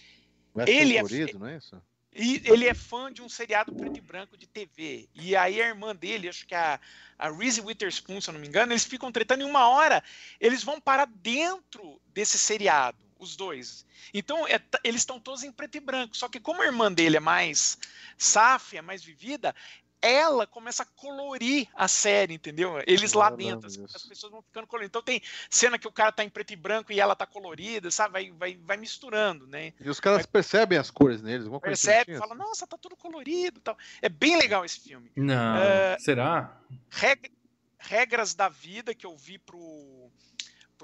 Western 0.55 0.81
Ele 0.81 0.97
é- 0.97 1.03
colorido, 1.03 1.39
não 1.39 1.49
é 1.49 1.57
isso? 1.57 1.83
e 2.17 2.41
ele 2.45 2.65
é 2.69 2.75
fã 2.75 3.13
de 3.13 3.21
um 3.21 3.29
seriado 3.29 3.75
preto 3.75 3.99
e 3.99 4.01
branco 4.01 4.37
de 4.37 4.47
TV. 4.47 5.09
E 5.17 5.35
aí 5.35 5.61
a 5.61 5.67
irmã 5.67 5.97
dele, 5.97 6.29
acho 6.29 6.47
que 6.47 6.55
a, 6.55 6.79
a 7.19 7.29
Reese 7.29 7.61
Witherspoon, 7.61 8.21
se 8.21 8.31
eu 8.31 8.35
não 8.35 8.41
me 8.41 8.47
engano, 8.47 8.73
eles 8.73 8.85
ficam 8.85 9.11
tretando 9.11 9.43
em 9.43 9.47
uma 9.51 9.69
hora. 9.69 10.01
Eles 10.39 10.63
vão 10.63 10.81
parar 10.81 11.07
dentro 11.07 12.01
desse 12.13 12.39
seriado, 12.39 12.97
os 13.19 13.37
dois. 13.37 13.87
Então 14.13 14.47
é 14.47 14.61
eles 14.83 15.03
estão 15.03 15.19
todos 15.21 15.43
em 15.45 15.53
preto 15.53 15.77
e 15.77 15.81
branco. 15.81 16.17
Só 16.17 16.29
que 16.29 16.41
como 16.41 16.63
a 16.63 16.67
irmã 16.67 16.93
dele 16.93 17.17
é 17.17 17.21
mais 17.21 17.79
safia, 18.19 18.83
mais 18.83 19.03
vivida, 19.03 19.55
ela 20.01 20.47
começa 20.47 20.83
a 20.83 20.87
colorir 20.87 21.67
a 21.75 21.89
série, 21.89 22.35
entendeu? 22.35 22.79
Eles 22.87 23.15
lá 23.15 23.31
dentro, 23.31 23.67
as, 23.67 23.73
isso. 23.73 23.97
as 23.97 24.03
pessoas 24.03 24.33
vão 24.33 24.43
ficando 24.43 24.67
coloridas. 24.67 24.91
Então 24.91 25.03
tem 25.03 25.23
cena 25.49 25.79
que 25.79 25.89
o 25.89 25.93
cara 25.93 26.13
tá 26.13 26.23
em 26.23 26.29
preto 26.29 26.53
e 26.53 26.57
branco 26.57 26.93
e 26.93 27.01
ela 27.01 27.17
tá 27.17 27.25
colorida, 27.27 27.91
sabe? 27.91 28.13
Vai, 28.13 28.31
vai, 28.33 28.61
vai 28.63 28.77
misturando, 28.77 29.47
né? 29.47 29.73
E 29.81 29.89
os 29.89 30.01
caras 30.01 30.27
percebem 30.27 30.77
as 30.77 30.91
cores 30.91 31.23
neles, 31.23 31.47
alguma 31.47 31.59
coisa 31.59 31.71
percebe, 31.71 32.13
assim, 32.13 32.21
fala, 32.21 32.35
nossa, 32.35 32.67
tá 32.67 32.77
tudo 32.77 32.95
colorido 32.97 33.59
e 33.59 33.63
tal. 33.63 33.79
É 34.03 34.11
bem 34.11 34.37
legal 34.37 34.63
esse 34.63 34.79
filme. 34.79 35.11
Não, 35.17 35.57
É, 35.57 35.97
será? 35.99 36.61
Reg- 36.91 37.33
Regras 37.79 38.35
da 38.35 38.49
Vida, 38.49 38.95
que 38.95 39.07
eu 39.07 39.17
vi 39.17 39.39
pro, 39.39 40.11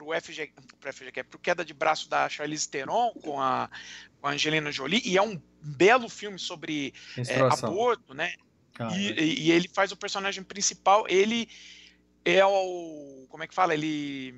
pro 0.00 0.20
FG, 0.20 0.52
pro 0.80 0.90
é 1.14 1.22
pro 1.22 1.38
Queda 1.38 1.64
de 1.64 1.74
Braço 1.74 2.08
da 2.08 2.28
Charlize 2.28 2.68
Theron 2.68 3.12
com 3.22 3.38
a, 3.40 3.68
com 4.20 4.26
a 4.28 4.30
Angelina 4.32 4.72
Jolie, 4.72 5.02
e 5.04 5.18
é 5.18 5.22
um 5.22 5.40
belo 5.62 6.08
filme 6.08 6.38
sobre 6.38 6.94
é, 7.18 7.40
aborto, 7.40 8.14
né? 8.14 8.32
Ah, 8.78 8.88
E, 8.96 9.12
e- 9.12 9.40
e 9.42 9.52
ele 9.52 9.68
faz 9.68 9.92
o 9.92 9.96
personagem 9.96 10.42
principal, 10.42 11.04
ele 11.06 11.46
é 12.24 12.44
o, 12.44 13.26
como 13.28 13.42
é 13.42 13.46
que 13.46 13.54
fala? 13.54 13.74
Ele 13.74 14.34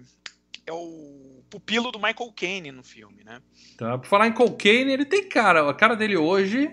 é 0.66 0.72
o 0.72 1.44
pupilo 1.48 1.92
do 1.92 1.98
Michael 1.98 2.32
Caine 2.34 2.72
no 2.72 2.82
filme, 2.82 3.22
né? 3.22 3.40
Tá, 3.76 3.96
por 3.98 4.06
falar 4.08 4.26
em 4.26 4.32
cocaine, 4.32 4.92
ele 4.92 5.04
tem 5.04 5.28
cara. 5.28 5.68
A 5.68 5.74
cara 5.74 5.94
dele 5.94 6.16
hoje 6.16 6.68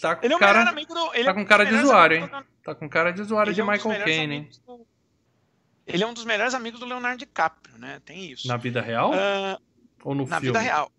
tá 0.00 0.14
com 0.16 0.24
Ele 0.24 0.34
é 0.34 0.36
o 0.36 0.38
cara, 0.40 0.68
amigo 0.68 0.94
do... 0.94 1.14
Ele 1.14 1.24
tá 1.24 1.30
é 1.30 1.32
um 1.32 1.34
com 1.34 1.40
dos 1.40 1.48
cara 1.48 1.64
de 1.64 1.74
usuário, 1.74 2.20
do- 2.28 2.46
tá 2.62 2.74
com 2.74 2.88
cara 2.88 3.10
de 3.12 3.20
usuário 3.22 3.50
Ele 3.50 3.54
de 3.54 3.60
é 3.60 3.64
um 3.64 3.70
Michael 3.70 4.04
Caine. 4.04 4.34
hein? 4.34 4.50
do- 4.66 4.86
Ele 5.86 6.02
é 6.02 6.06
um 6.06 6.14
dos 6.14 6.24
melhores 6.24 6.54
amigos 6.54 6.78
do 6.80 6.86
Leonardo 6.86 7.18
DiCaprio, 7.18 7.76
né? 7.78 8.00
Tem 8.04 8.30
isso. 8.30 8.46
Na 8.48 8.56
vida 8.56 8.80
real 8.80 9.12
Ah, 9.14 9.58
ou 10.04 10.14
no 10.14 10.22
na 10.26 10.36
filme? 10.40 10.46
vida 10.46 10.58
real. 10.60 10.90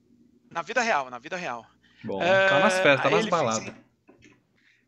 Na 0.52 0.62
vida 0.62 0.82
real, 0.82 1.10
na 1.10 1.20
vida 1.20 1.36
real. 1.38 1.66
Bom, 2.04 2.22
Ah, 2.22 2.50
tá 2.50 2.60
nas 2.60 2.74
festas, 2.80 3.02
tá 3.02 3.08
aí 3.08 3.14
nas 3.16 3.22
ele 3.24 3.30
baladas. 3.32 3.64
fez- 3.64 3.76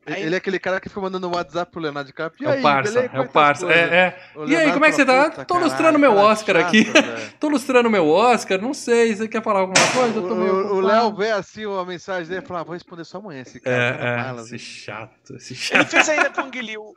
Ele- 0.08 0.16
Aí- 0.18 0.22
Ele 0.22 0.36
é 0.36 0.38
aquele 0.38 0.60
cara 0.60 0.80
que 0.80 0.88
fica 0.88 1.02
mandando 1.02 1.28
um 1.28 1.34
WhatsApp 1.34 1.72
pro 1.72 1.82
Leonardo 1.82 2.06
DiCaprio. 2.08 2.48
É 2.48 2.60
o 2.60 2.62
parça, 2.62 3.00
é 3.00 3.20
o 3.20 3.28
parça. 3.28 3.66
É, 3.74 3.80
é. 3.80 4.20
E 4.46 4.56
aí, 4.56 4.72
como 4.72 4.86
é 4.86 4.90
que 4.92 4.96
você 4.98 5.04
tá? 5.06 5.32
Tô 5.46 5.58
lustrando 5.58 5.98
meu 5.98 6.14
Oscar 6.16 6.58
aqui. 6.58 6.86
Tô 7.40 7.48
lustrando 7.48 7.90
meu 7.90 8.08
Oscar, 8.08 8.62
não 8.62 8.72
sei. 8.72 9.16
Você 9.16 9.28
quer 9.28 9.42
falar 9.42 9.62
alguma 9.62 9.84
coisa? 9.94 10.20
Eu 10.20 10.28
tô 10.28 10.36
meio 10.36 10.76
O. 10.76 10.80
Léo 10.82 11.16
vê 11.16 11.32
assim 11.32 11.66
uma 11.66 11.84
mensagem 11.84 12.28
dele 12.30 12.44
e 12.44 12.48
fala: 12.48 12.60
ah, 12.60 12.64
vou 12.64 12.74
responder 12.74 13.04
só 13.04 13.18
amanhã 13.18 13.42
esse 13.42 13.60
cara. 13.60 13.76
É, 13.76 14.38
é, 14.38 14.42
esse 14.42 14.60
chato, 14.60 15.36
esse 15.38 15.54
Ele 15.54 15.60
chato. 15.60 15.88
fez 15.88 16.08
ainda 16.08 16.30
com 16.30 16.42
o 16.42 16.50
Guilherme. 16.52 16.94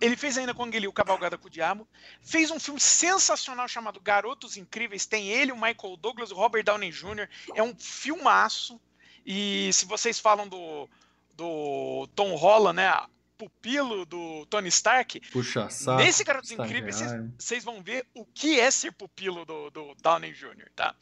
Ele 0.00 0.16
fez 0.16 0.36
ainda 0.36 0.52
com 0.54 0.64
o 0.64 0.66
Guilherme 0.66 0.92
Cavalgada 0.94 1.38
com 1.38 1.46
o 1.46 1.50
Diabo. 1.50 1.88
Fez 2.22 2.50
um 2.50 2.58
filme 2.60 2.78
sensacional 2.80 3.66
chamado 3.68 4.00
Garotos 4.00 4.56
Incríveis. 4.56 5.06
Tem 5.06 5.28
ele, 5.28 5.52
o 5.52 5.56
Michael 5.56 5.96
Douglas, 5.98 6.30
o 6.30 6.34
Robert 6.34 6.64
Downey 6.64 6.90
Jr. 6.90 7.28
É 7.54 7.62
um 7.62 7.74
filmaço. 7.76 8.80
E 9.24 9.70
se 9.72 9.84
vocês 9.86 10.18
falam 10.20 10.46
do, 10.48 10.88
do 11.36 12.08
Tom 12.14 12.34
Holland, 12.34 12.76
né? 12.76 12.92
Pupilo 13.38 14.06
do 14.06 14.46
Tony 14.46 14.68
Stark. 14.68 15.20
Puxa 15.30 15.68
saco. 15.68 15.98
Nesse 15.98 16.24
Garotos. 16.24 16.50
Incríveis, 16.50 17.02
vocês- 17.38 17.62
vão 17.64 17.82
ver 17.82 18.06
o 18.14 18.24
que 18.24 18.58
é 18.58 18.70
ser 18.70 18.92
pupilo 18.92 19.44
do, 19.44 19.68
do 19.70 19.94
Downey 20.02 20.32
Jr., 20.32 20.70
tá? 20.74 20.94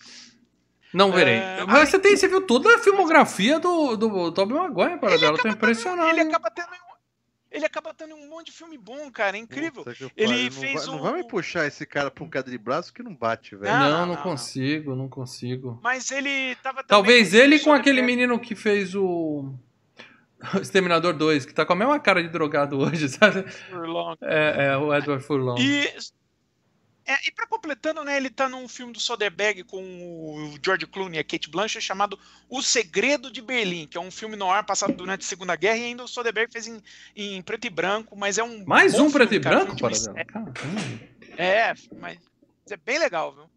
Não 0.93 1.11
verei. 1.13 1.35
É, 1.35 1.65
Mas 1.67 1.89
você, 1.89 1.99
tem, 1.99 2.17
você 2.17 2.27
viu 2.29 2.41
toda 2.47 2.75
a 2.75 2.79
filmografia 2.79 3.59
do, 3.59 3.97
do 3.97 4.33
Tobey 4.33 4.57
Maguire, 4.57 4.99
para 4.99 5.19
dela. 5.19 5.35
Tô 5.37 5.41
acaba 5.41 5.55
impressionado. 5.55 6.09
Ele 6.09 6.21
acaba 6.21 6.51
tendo. 6.51 6.69
Ele 7.55 7.65
acaba 7.65 7.95
tendo 7.95 8.15
um 8.17 8.29
monte 8.29 8.47
de 8.47 8.53
filme 8.53 8.77
bom, 8.77 9.11
cara. 9.13 9.37
É 9.37 9.41
incrível. 9.41 9.85
Ele 10.17 10.45
não 10.45 10.51
fez 10.51 10.75
vai, 10.87 10.95
o- 10.95 10.97
Não 10.97 11.03
vai 11.03 11.13
me 11.15 11.29
puxar 11.29 11.67
esse 11.67 11.87
cara 11.87 12.11
pra 12.11 12.25
um 12.25 12.29
quadro 12.31 12.51
de 12.51 12.59
braço 12.59 12.93
que 12.93 13.03
não 13.03 13.15
bate, 13.15 13.55
velho. 13.55 13.73
Não, 13.73 13.79
Não, 13.81 13.91
não, 13.91 13.99
não, 14.01 14.07
não, 14.09 14.15
não. 14.17 14.23
consigo, 14.23 14.95
não 14.97 15.09
consigo. 15.09 15.79
Mas 15.83 16.11
ele 16.11 16.57
tava 16.57 16.83
Talvez 16.83 17.33
ele 17.33 17.61
com 17.61 17.73
aquele 17.73 18.01
Soderbergh. 18.01 18.07
menino 18.27 18.41
que 18.41 18.55
fez 18.57 18.95
o. 18.95 19.55
o 20.53 20.59
Exterminador 20.61 21.15
2, 21.15 21.47
que 21.47 21.55
tá 21.55 21.65
com 21.65 21.73
a 21.73 21.77
mesma 21.77 21.99
cara 22.01 22.21
de 22.23 22.29
drogado 22.29 22.79
hoje, 22.79 23.09
sabe? 23.09 23.49
Furlong. 23.71 24.17
É, 24.21 24.67
é 24.73 24.77
o 24.77 24.93
Edward 24.93 25.25
Furlong. 25.25 25.57
E, 25.61 25.89
é, 27.07 27.29
e 27.29 27.33
pra 27.33 27.47
completando, 27.47 28.03
né, 28.03 28.17
ele 28.17 28.31
tá 28.31 28.49
num 28.49 28.67
filme 28.67 28.93
do 28.93 29.01
Soderbergh 29.01 29.65
com 29.65 29.83
o 29.83 30.55
George 30.63 30.87
Clooney 30.87 31.19
e 31.19 31.21
a 31.21 31.25
Kate 31.25 31.51
Blanchett 31.51 31.85
chamado 31.85 32.19
O 32.49 32.63
Segredo 32.63 33.31
de 33.31 33.43
Berlim, 33.43 33.87
que 33.87 33.99
é 33.99 34.01
um 34.01 34.11
filme 34.11 34.37
no 34.37 34.51
ar 34.51 34.65
passado 34.65 34.95
durante 34.95 35.23
a 35.23 35.29
Segunda 35.29 35.55
Guerra 35.57 35.79
e 35.79 35.85
ainda 35.85 36.05
o 36.05 36.09
Soderbergh 36.09 36.51
fez 36.51 36.67
em, 36.67 36.83
em 37.15 37.43
preto 37.43 37.67
e 37.67 37.71
branco, 37.71 38.17
mas 38.17 38.39
é 38.39 38.43
um 38.43 38.65
Mais 38.65 38.95
um 38.99 39.11
preto 39.11 39.31
filme, 39.31 39.41
e 39.41 39.45
cara, 39.45 39.65
branco, 39.65 39.77
filme 39.77 40.75
para. 41.37 41.45
É, 41.45 41.75
mas 41.99 42.19
é 42.71 42.77
bem 42.77 42.99
legal, 42.99 43.35
viu? 43.35 43.51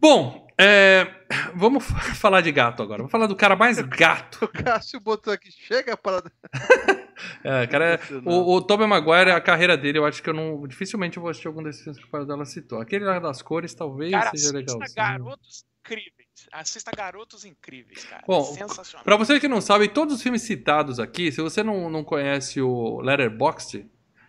Bom, 0.00 0.46
é, 0.58 1.10
vamos 1.54 1.84
falar 2.16 2.40
de 2.40 2.52
gato 2.52 2.82
agora. 2.82 2.98
Vamos 2.98 3.10
falar 3.10 3.26
do 3.26 3.34
cara 3.34 3.56
mais 3.56 3.80
gato. 3.88 4.44
O 4.44 4.48
Cássio 4.48 5.00
botou 5.00 5.32
aqui, 5.32 5.50
chega 5.50 5.96
para. 5.96 6.22
É, 7.42 7.66
cara, 7.66 7.94
é- 7.94 8.00
o, 8.24 8.54
o 8.56 8.62
Tobey 8.62 8.86
Maguire, 8.86 9.30
a 9.30 9.40
carreira 9.40 9.76
dele, 9.76 9.98
eu 9.98 10.06
acho 10.06 10.22
que 10.22 10.28
eu 10.28 10.34
não. 10.34 10.66
Dificilmente 10.66 11.16
eu 11.16 11.22
vou 11.22 11.30
assistir 11.30 11.48
algum 11.48 11.62
desses 11.62 11.82
filmes 11.82 12.00
que 12.00 12.06
o 12.06 12.10
pai 12.10 12.24
dela 12.24 12.44
citou. 12.44 12.80
Aquele 12.80 13.04
lá 13.04 13.18
das 13.18 13.42
cores 13.42 13.74
talvez 13.74 14.12
Cara, 14.12 14.30
seja 14.30 14.48
assista 14.48 14.56
legalzinho. 14.58 14.94
Garotos 14.94 15.64
Incríveis. 15.84 16.24
Assista 16.52 16.90
Garotos 16.96 17.44
Incríveis, 17.44 18.04
cara. 18.04 18.24
Bom, 18.26 18.42
Sensacional. 18.42 19.04
Pra 19.04 19.16
você 19.16 19.38
que 19.38 19.48
não 19.48 19.60
sabe, 19.60 19.88
todos 19.88 20.14
os 20.14 20.22
filmes 20.22 20.42
citados 20.42 20.98
aqui, 20.98 21.30
se 21.30 21.40
você 21.40 21.62
não, 21.62 21.90
não 21.90 22.02
conhece 22.02 22.60
o 22.60 23.00
Letterboxd, 23.00 23.86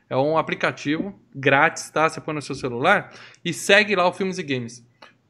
é 0.10 0.16
um 0.16 0.38
aplicativo 0.38 1.20
grátis, 1.34 1.90
tá? 1.90 2.08
Você 2.10 2.22
põe 2.22 2.36
no 2.36 2.42
seu 2.42 2.56
celular 2.56 3.14
e 3.44 3.52
segue 3.54 3.96
lá 3.96 4.08
o 4.08 4.14
Filmes 4.14 4.38
e 4.38 4.44
Games. 4.44 4.86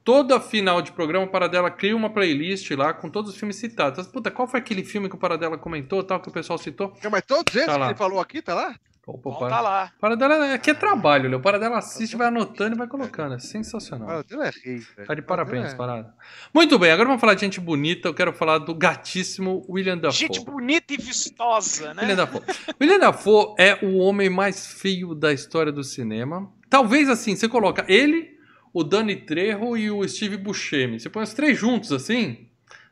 Toda 0.05 0.39
final 0.39 0.81
de 0.81 0.91
programa, 0.93 1.25
o 1.25 1.29
Paradela 1.29 1.69
cria 1.71 1.95
uma 1.95 2.09
playlist 2.11 2.69
lá 2.71 2.93
com 2.93 3.09
todos 3.09 3.31
os 3.31 3.37
filmes 3.37 3.55
citados. 3.57 3.99
Então, 3.99 4.11
Puta, 4.13 4.29
qual 4.31 4.47
foi 4.47 4.59
aquele 4.59 4.83
filme 4.83 5.09
que 5.09 5.15
o 5.15 5.17
Paradela 5.19 5.57
comentou, 5.57 6.03
tal, 6.03 6.19
que 6.21 6.29
o 6.29 6.31
pessoal 6.31 6.57
citou? 6.59 6.93
Mas 7.11 7.23
todos 7.25 7.53
esses 7.55 7.65
Tá 7.65 7.75
lá. 7.75 7.87
que 7.87 7.91
ele 7.93 7.97
falou 7.97 8.19
aqui, 8.19 8.39
tá 8.41 8.53
lá? 8.53 8.75
Opa, 9.07 9.19
Bom, 9.29 9.35
para- 9.37 9.49
tá 9.55 9.61
lá. 9.61 9.91
Paradela 9.99 10.53
aqui 10.53 10.71
é 10.71 10.73
trabalho, 10.73 11.29
Léo. 11.29 11.37
O 11.39 11.41
Paradela 11.41 11.77
assiste, 11.77 12.15
vai 12.15 12.27
anotando 12.27 12.75
e 12.75 12.77
vai 12.77 12.87
colocando. 12.87 13.35
É 13.35 13.39
sensacional. 13.39 14.09
Ah, 14.09 14.19
o 14.19 14.23
dele 14.23 14.43
é 14.43 14.51
rei, 14.63 14.77
velho. 14.77 15.07
Tá 15.07 15.13
de 15.15 15.21
parabéns, 15.23 15.73
é- 15.73 15.75
parada. 15.75 16.13
Muito 16.53 16.77
bem, 16.79 16.91
agora 16.91 17.07
vamos 17.07 17.21
falar 17.21 17.33
de 17.35 17.41
gente 17.41 17.59
bonita. 17.59 18.07
Eu 18.07 18.13
quero 18.15 18.31
falar 18.33 18.57
do 18.59 18.73
gatíssimo 18.73 19.65
William 19.69 19.97
Dafoe. 19.97 20.17
Gente 20.19 20.39
bonita 20.43 20.93
e 20.93 20.97
vistosa, 20.97 21.93
né? 21.95 22.01
William 22.01 22.15
Dafoe. 22.15 22.41
William 22.81 22.99
Dafoe 22.99 23.55
é 23.59 23.77
o 23.83 23.97
homem 23.97 24.29
mais 24.29 24.67
feio 24.67 25.13
da 25.13 25.31
história 25.33 25.71
do 25.71 25.83
cinema. 25.83 26.51
Talvez 26.67 27.07
assim, 27.09 27.35
você 27.35 27.47
coloca 27.47 27.85
ele, 27.87 28.34
o 28.75 28.83
Dani 28.83 29.15
Trejo 29.15 29.77
e 29.77 29.89
o 29.89 30.05
Steve 30.07 30.35
Buscemi. 30.37 30.99
Você 30.99 31.09
põe 31.09 31.23
os 31.23 31.33
três 31.33 31.57
juntos 31.57 31.91
assim, 31.93 32.49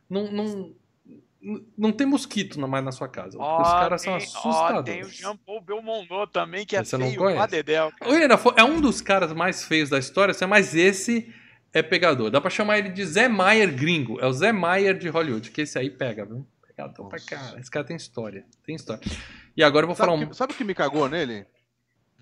não, 0.10 0.32
não, 0.32 0.74
não 1.78 1.92
tem 1.92 2.08
mosquito 2.08 2.58
na- 2.60 2.68
mais 2.68 2.86
na 2.86 2.92
sua 2.92 3.08
casa. 3.10 3.38
Ó, 3.38 3.62
os 3.62 3.70
caras 3.70 4.02
são 4.02 4.18
tem- 4.18 4.28
ó, 4.28 4.30
assustadores. 4.40 4.86
tem 4.86 5.02
o 5.04 5.10
Jean-Paul 5.10 5.60
Belmondo 5.62 6.26
também, 6.28 6.66
que 6.66 6.76
é 6.78 6.84
Você 6.84 6.98
não 6.98 7.08
feio 7.08 7.20
conhece? 7.20 7.38
pra 7.38 7.48
dedéu, 7.48 7.92
cara. 7.92 8.10
O 8.10 8.14
William 8.14 8.28
Dafoe 8.30 8.54
é 8.56 8.64
um 8.64 8.80
dos 8.80 9.02
caras 9.02 9.34
mais 9.34 9.66
feios 9.66 9.90
da 9.90 10.00
história, 10.00 10.32
assim, 10.32 10.46
mas 10.46 10.74
esse 10.74 11.34
é 11.74 11.84
pegador. 11.84 12.30
Dá 12.32 12.40
pra 12.40 12.50
chamar 12.50 12.78
ele 12.80 12.90
de 12.90 13.04
Zé 13.06 13.28
Maier 13.28 13.74
gringo. 13.76 14.20
É 14.22 14.26
o 14.26 14.32
Zé 14.32 14.52
Maier 14.54 14.98
de 14.98 15.10
Hollywood, 15.10 15.52
que 15.52 15.62
esse 15.62 15.78
aí 15.78 15.90
pega, 15.90 16.24
viu? 16.26 16.48
Pegador 16.66 17.10
pra 17.10 17.20
cara. 17.20 17.60
Esse 17.60 17.70
cara 17.70 17.86
tem 17.86 17.96
história. 17.98 18.46
Tem 18.66 18.76
história. 18.76 19.02
E 19.58 19.62
agora 19.64 19.84
eu 19.84 19.88
vou 19.88 19.96
Sabe, 19.98 20.10
falar 20.12 20.20
um. 20.22 20.28
que- 20.30 20.34
sabe 20.36 20.54
o 20.54 20.56
que 20.56 20.64
me 20.64 20.74
cagou 20.74 21.10
nele? 21.10 21.46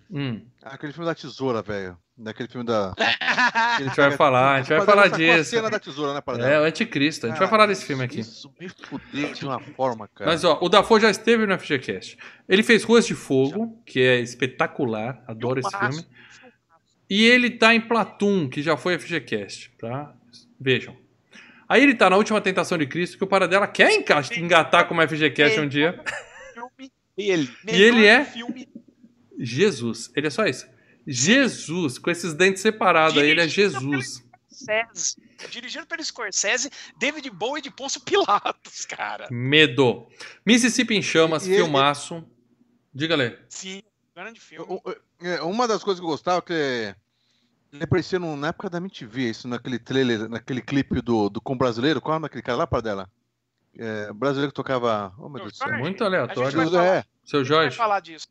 Hum, 0.09 0.45
Aquele 0.63 0.91
filme 0.91 1.05
da 1.05 1.15
tesoura, 1.15 1.61
velho. 1.61 1.97
Daquele 2.21 2.47
filme 2.47 2.65
da. 2.65 2.93
a 3.19 3.81
gente 3.81 3.95
vai 3.95 4.11
falar, 4.11 4.53
a 4.53 4.57
gente 4.59 4.69
vai 4.69 4.85
falar 4.85 5.07
disso. 5.07 5.49
cena 5.49 5.69
da 5.71 5.79
tesoura, 5.79 6.13
né, 6.13 6.53
É, 6.53 6.59
o 6.59 6.63
Anticristo. 6.63 7.25
A 7.25 7.29
gente 7.29 7.39
vai 7.39 7.47
falar 7.47 7.65
desse 7.65 7.83
filme 7.83 8.03
aqui. 8.03 8.19
Isso 8.19 8.53
me 8.59 8.69
fudeu 8.69 9.33
de 9.33 9.43
uma 9.43 9.59
forma, 9.59 10.07
cara. 10.07 10.29
Mas 10.29 10.43
ó, 10.43 10.59
o 10.61 10.69
Dafoe 10.69 11.01
já 11.01 11.09
esteve 11.09 11.47
no 11.47 11.57
FGCast. 11.57 12.17
Ele 12.47 12.61
fez 12.61 12.83
Ruas 12.83 13.07
de 13.07 13.15
Fogo, 13.15 13.81
que 13.85 13.99
é 13.99 14.19
espetacular, 14.19 15.23
adoro 15.27 15.59
esse 15.59 15.69
Filmaço. 15.71 15.99
filme. 15.99 16.15
E 17.09 17.25
ele 17.25 17.49
tá 17.49 17.73
em 17.73 17.81
Platum, 17.81 18.47
que 18.47 18.61
já 18.61 18.77
foi 18.77 18.99
FGCast, 18.99 19.71
tá? 19.79 20.13
Vejam. 20.59 20.95
Aí 21.67 21.81
ele 21.81 21.95
tá 21.95 22.09
na 22.09 22.17
Última 22.17 22.39
Tentação 22.39 22.77
de 22.77 22.85
Cristo, 22.85 23.17
que 23.17 23.23
o 23.23 23.27
Paradela 23.27 23.65
quer 23.65 23.91
engatar 24.37 24.87
como 24.87 25.01
FGCast 25.07 25.59
um 25.59 25.67
dia. 25.67 25.99
filme 26.53 26.91
dele. 27.17 27.49
E 27.67 27.81
ele 27.81 28.05
é? 28.05 28.23
filme 28.23 28.69
Jesus. 29.39 30.11
Ele 30.15 30.27
é 30.27 30.29
só 30.29 30.45
isso. 30.45 30.67
Jesus, 31.07 31.97
com 31.97 32.09
esses 32.11 32.33
dentes 32.33 32.61
separados 32.61 33.17
aí, 33.17 33.29
ele 33.29 33.41
é 33.41 33.47
Jesus. 33.47 34.23
Scorsese. 34.51 35.15
Dirigido 35.49 35.87
pelo 35.87 36.03
Scorsese, 36.03 36.69
David 36.99 37.29
Bowie 37.31 37.61
de 37.63 37.71
Ponço 37.71 37.99
Pilatos, 38.01 38.85
cara. 38.85 39.27
Medo. 39.31 40.07
Mississippi 40.45 40.95
em 40.95 41.01
Chamas, 41.01 41.47
E 41.47 41.51
ele- 41.51 41.63
filmaço. 41.63 42.23
Diga, 42.93 43.15
Lê. 43.15 43.37
Sim, 43.49 43.81
grande 44.15 44.39
filme. 44.39 44.79
É, 45.21 45.41
Uma 45.41 45.67
das 45.67 45.83
coisas 45.83 45.99
que 45.99 46.05
eu 46.05 46.09
gostava 46.09 46.37
é 46.39 46.41
que 46.41 46.95
ele 47.73 47.83
aparecia 47.83 48.19
no- 48.19 48.35
na 48.35 48.49
época 48.49 48.69
da 48.69 48.77
MTV, 48.77 49.29
isso 49.29 49.47
naquele 49.47 49.79
trailer, 49.79 50.29
naquele 50.29 50.61
clipe 50.61 51.01
do, 51.01 51.29
do 51.29 51.41
Com 51.41 51.57
Brasileiro. 51.57 51.99
Qual 52.01 52.13
é 52.13 52.17
o 52.17 52.19
nome 52.19 52.25
daquele 52.27 52.43
cara 52.43 52.57
lá, 52.59 52.67
para 52.67 52.81
dela? 52.81 53.09
É, 53.77 54.11
brasileiro 54.13 54.51
que 54.51 54.55
tocava. 54.55 55.13
Oh, 55.17 55.29
meu 55.29 55.41
Deus 55.41 55.53
do 55.53 55.57
céu. 55.57 55.67
Jorge? 55.69 55.81
Muito 55.81 56.03
A 56.03 56.07
gente 56.07 56.15
aleatório. 56.17 56.77
É, 56.77 57.05
Seu 57.23 57.39
a 57.39 57.43
gente 57.43 57.49
vai 57.49 57.61
Jorge. 57.63 57.77
falar 57.77 57.99
disso 58.01 58.27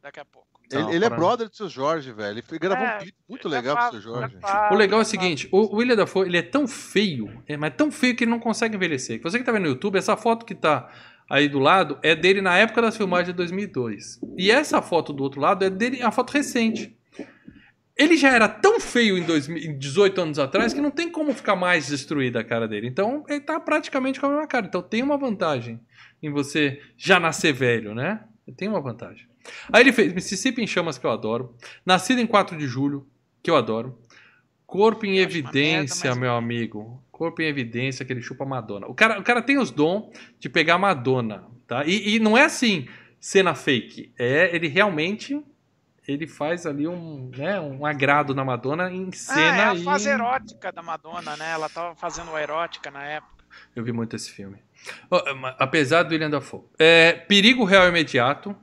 daqui 0.00 0.18
a 0.18 0.24
pouco. 0.24 0.51
Ele, 0.72 0.82
Não, 0.82 0.92
ele 0.92 1.04
é 1.04 1.10
brother 1.10 1.48
do 1.48 1.56
seu 1.56 1.68
Jorge, 1.68 2.12
velho. 2.12 2.38
Ele 2.50 2.58
gravou 2.58 2.84
É, 2.86 2.96
um 2.96 2.98
clipe 3.00 3.18
muito 3.28 3.48
É 3.48 3.50
legal 3.50 3.76
pro 3.76 3.84
fácil, 3.86 4.02
seu 4.02 4.12
Jorge. 4.12 4.36
é 4.42 4.72
O 4.72 4.76
legal 4.76 4.98
é 4.98 5.02
o 5.02 5.04
fácil. 5.04 5.20
seguinte, 5.20 5.48
o 5.52 5.76
William 5.76 5.96
Dafoe, 5.96 6.26
ele 6.26 6.36
é 6.38 6.42
tão 6.42 6.66
feio, 6.68 7.42
é, 7.46 7.56
mas 7.56 7.74
tão 7.76 7.90
feio 7.90 8.14
que 8.16 8.24
ele 8.24 8.30
não 8.30 8.40
consegue 8.40 8.76
envelhecer. 8.76 9.20
Você 9.22 9.38
que 9.38 9.44
tá 9.44 9.52
vendo 9.52 9.62
no 9.64 9.68
YouTube, 9.68 9.96
essa 9.98 10.16
foto 10.16 10.44
que 10.46 10.54
tá 10.54 10.90
aí 11.30 11.48
do 11.48 11.58
lado 11.58 11.98
é 12.02 12.14
dele 12.14 12.40
na 12.42 12.56
época 12.56 12.82
das 12.82 12.96
filmagens 12.96 13.28
de 13.28 13.32
2002. 13.34 14.20
E 14.36 14.50
essa 14.50 14.82
foto 14.82 15.12
do 15.12 15.22
outro 15.22 15.40
lado 15.40 15.64
é 15.64 15.70
dele, 15.70 16.00
é 16.00 16.04
uma 16.04 16.12
foto 16.12 16.30
recente. 16.32 16.96
Ele 17.96 18.16
já 18.16 18.30
era 18.30 18.48
tão 18.48 18.80
feio 18.80 19.18
em 19.18 19.22
2000 19.22 19.58
em 19.70 19.78
18 19.78 20.18
anos 20.20 20.38
atrás 20.38 20.72
que 20.72 20.80
não 20.80 20.90
tem 20.90 21.10
como 21.10 21.32
ficar 21.34 21.54
mais 21.54 21.88
destruída 21.88 22.40
a 22.40 22.44
cara 22.44 22.66
dele. 22.66 22.88
Então, 22.88 23.22
ele 23.28 23.40
tá 23.40 23.60
praticamente 23.60 24.18
com 24.18 24.26
a 24.26 24.28
mesma 24.30 24.46
cara. 24.46 24.66
Então, 24.66 24.80
tem 24.82 25.02
uma 25.02 25.18
vantagem 25.18 25.78
em 26.22 26.30
você 26.30 26.80
já 26.96 27.20
nascer 27.20 27.52
velho, 27.52 27.94
né? 27.94 28.20
Tem 28.56 28.66
uma 28.66 28.80
vantagem. 28.80 29.26
Aí 29.72 29.82
ele 29.82 29.92
fez 29.92 30.12
Mississippi 30.12 30.62
em 30.62 30.66
Chamas, 30.66 30.98
que 30.98 31.06
eu 31.06 31.10
adoro. 31.10 31.54
Nascido 31.84 32.20
em 32.20 32.26
4 32.26 32.56
de 32.56 32.66
julho, 32.66 33.06
que 33.42 33.50
eu 33.50 33.56
adoro. 33.56 33.98
Corpo 34.66 35.04
em 35.04 35.16
Eu 35.16 35.22
evidência, 35.24 36.06
merda, 36.06 36.08
mas- 36.10 36.18
meu 36.18 36.34
amigo. 36.34 37.02
Corpo 37.10 37.42
em 37.42 37.46
evidência, 37.46 38.04
que 38.04 38.12
ele 38.12 38.22
chupa 38.22 38.44
Madonna. 38.44 38.86
O 38.86 38.94
cara, 38.94 39.18
o 39.20 39.22
cara 39.22 39.42
tem 39.42 39.58
os 39.58 39.70
dons 39.70 40.06
de 40.40 40.48
pegar 40.48 40.78
Madonna, 40.78 41.44
tá? 41.66 41.84
E, 41.84 42.14
e 42.16 42.18
não 42.18 42.36
é 42.36 42.44
assim, 42.44 42.88
cena 43.20 43.54
fake. 43.54 44.12
É, 44.18 44.54
ele 44.54 44.66
realmente 44.68 45.40
ele 46.08 46.26
faz 46.26 46.66
ali 46.66 46.88
um, 46.88 47.30
né, 47.36 47.60
um 47.60 47.86
agrado 47.86 48.34
na 48.34 48.44
Madonna 48.44 48.90
em 48.90 49.08
Ah, 49.08 49.12
cena 49.16 49.56
é 49.56 49.64
a 49.68 49.74
e... 49.74 49.84
fase 49.84 50.08
erótica 50.08 50.72
da 50.72 50.82
Madonna, 50.82 51.36
né? 51.36 51.52
Ela 51.52 51.68
tava 51.68 51.94
fazendo 51.94 52.36
erótica 52.36 52.90
na 52.90 53.04
época. 53.04 53.44
Eu 53.76 53.84
vi 53.84 53.92
muito 53.92 54.16
esse 54.16 54.30
filme. 54.32 54.56
Apesar 55.58 56.02
do 56.02 56.10
William 56.12 56.30
Dafoe. 56.30 56.62
É, 56.78 57.12
Perigo 57.12 57.64
Real 57.64 57.86
Imediato. 57.88 58.56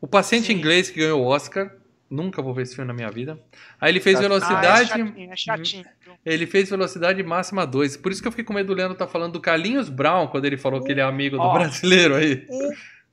O 0.00 0.06
Paciente 0.06 0.46
Sim. 0.48 0.52
Inglês 0.54 0.90
que 0.90 1.00
ganhou 1.00 1.22
o 1.22 1.26
Oscar. 1.26 1.70
Nunca 2.08 2.40
vou 2.40 2.54
ver 2.54 2.62
esse 2.62 2.74
filme 2.76 2.86
na 2.86 2.94
minha 2.94 3.10
vida. 3.10 3.36
Aí 3.80 3.90
ele 3.90 3.98
fez 3.98 4.16
Ah, 4.16 4.20
Ah, 4.20 4.24
é 4.24 4.28
Velocidade. 4.28 4.88
chatinho, 4.88 5.32
é 5.32 5.36
chatinho. 5.36 5.84
ele 6.24 6.46
fez 6.46 6.70
Velocidade 6.70 7.20
Máxima 7.24 7.66
2. 7.66 7.96
Por 7.96 8.12
isso 8.12 8.22
que 8.22 8.28
eu 8.28 8.32
fiquei 8.32 8.44
com 8.44 8.52
medo 8.52 8.68
do 8.68 8.74
Leandro 8.74 8.96
tá 8.96 9.08
falando 9.08 9.32
do 9.32 9.40
Carlinhos 9.40 9.88
Brown, 9.88 10.28
quando 10.28 10.44
ele 10.44 10.56
falou 10.56 10.82
que 10.84 10.92
ele 10.92 11.00
é 11.00 11.02
amigo 11.04 11.36
do 11.36 11.42
Ó. 11.42 11.52
brasileiro 11.52 12.14
aí. 12.14 12.46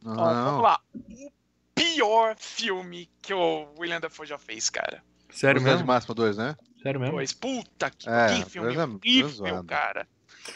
Ó, 0.06 0.14
vamos 0.16 0.18
Não. 0.54 0.62
lá. 0.62 0.80
O 0.94 1.32
pior 1.74 2.36
filme 2.38 3.10
que 3.20 3.34
o 3.34 3.68
William 3.80 4.00
Dafoe 4.00 4.28
já 4.28 4.38
fez, 4.38 4.70
cara. 4.70 5.02
Sério 5.32 5.60
Velocidade 5.60 5.78
mesmo? 5.78 5.88
Máxima 5.88 6.14
2, 6.14 6.38
né? 6.38 6.56
Sério 6.84 7.00
mesmo? 7.00 7.16
Pois, 7.16 7.34
puta 7.34 7.90
que, 7.90 8.08
É, 8.08 8.28
que 8.44 8.50
filme 8.50 8.76
é- 8.76 8.84
horrível, 8.84 9.64
cara. 9.64 10.06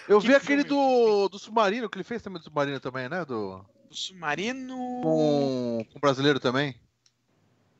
Eu 0.07 0.19
Que 0.21 0.27
vi 0.27 0.35
aquele 0.35 0.63
do, 0.63 1.27
do 1.29 1.39
Submarino, 1.39 1.89
que 1.89 1.97
ele 1.97 2.03
fez 2.03 2.21
também 2.21 2.37
do 2.39 2.43
Submarino 2.43 2.79
também, 2.79 3.09
né? 3.09 3.25
Do, 3.25 3.65
O 3.89 3.95
Submarino... 3.95 4.75
com, 5.01 5.85
com 5.91 5.97
o 5.97 6.01
brasileiro 6.01 6.39
também. 6.39 6.75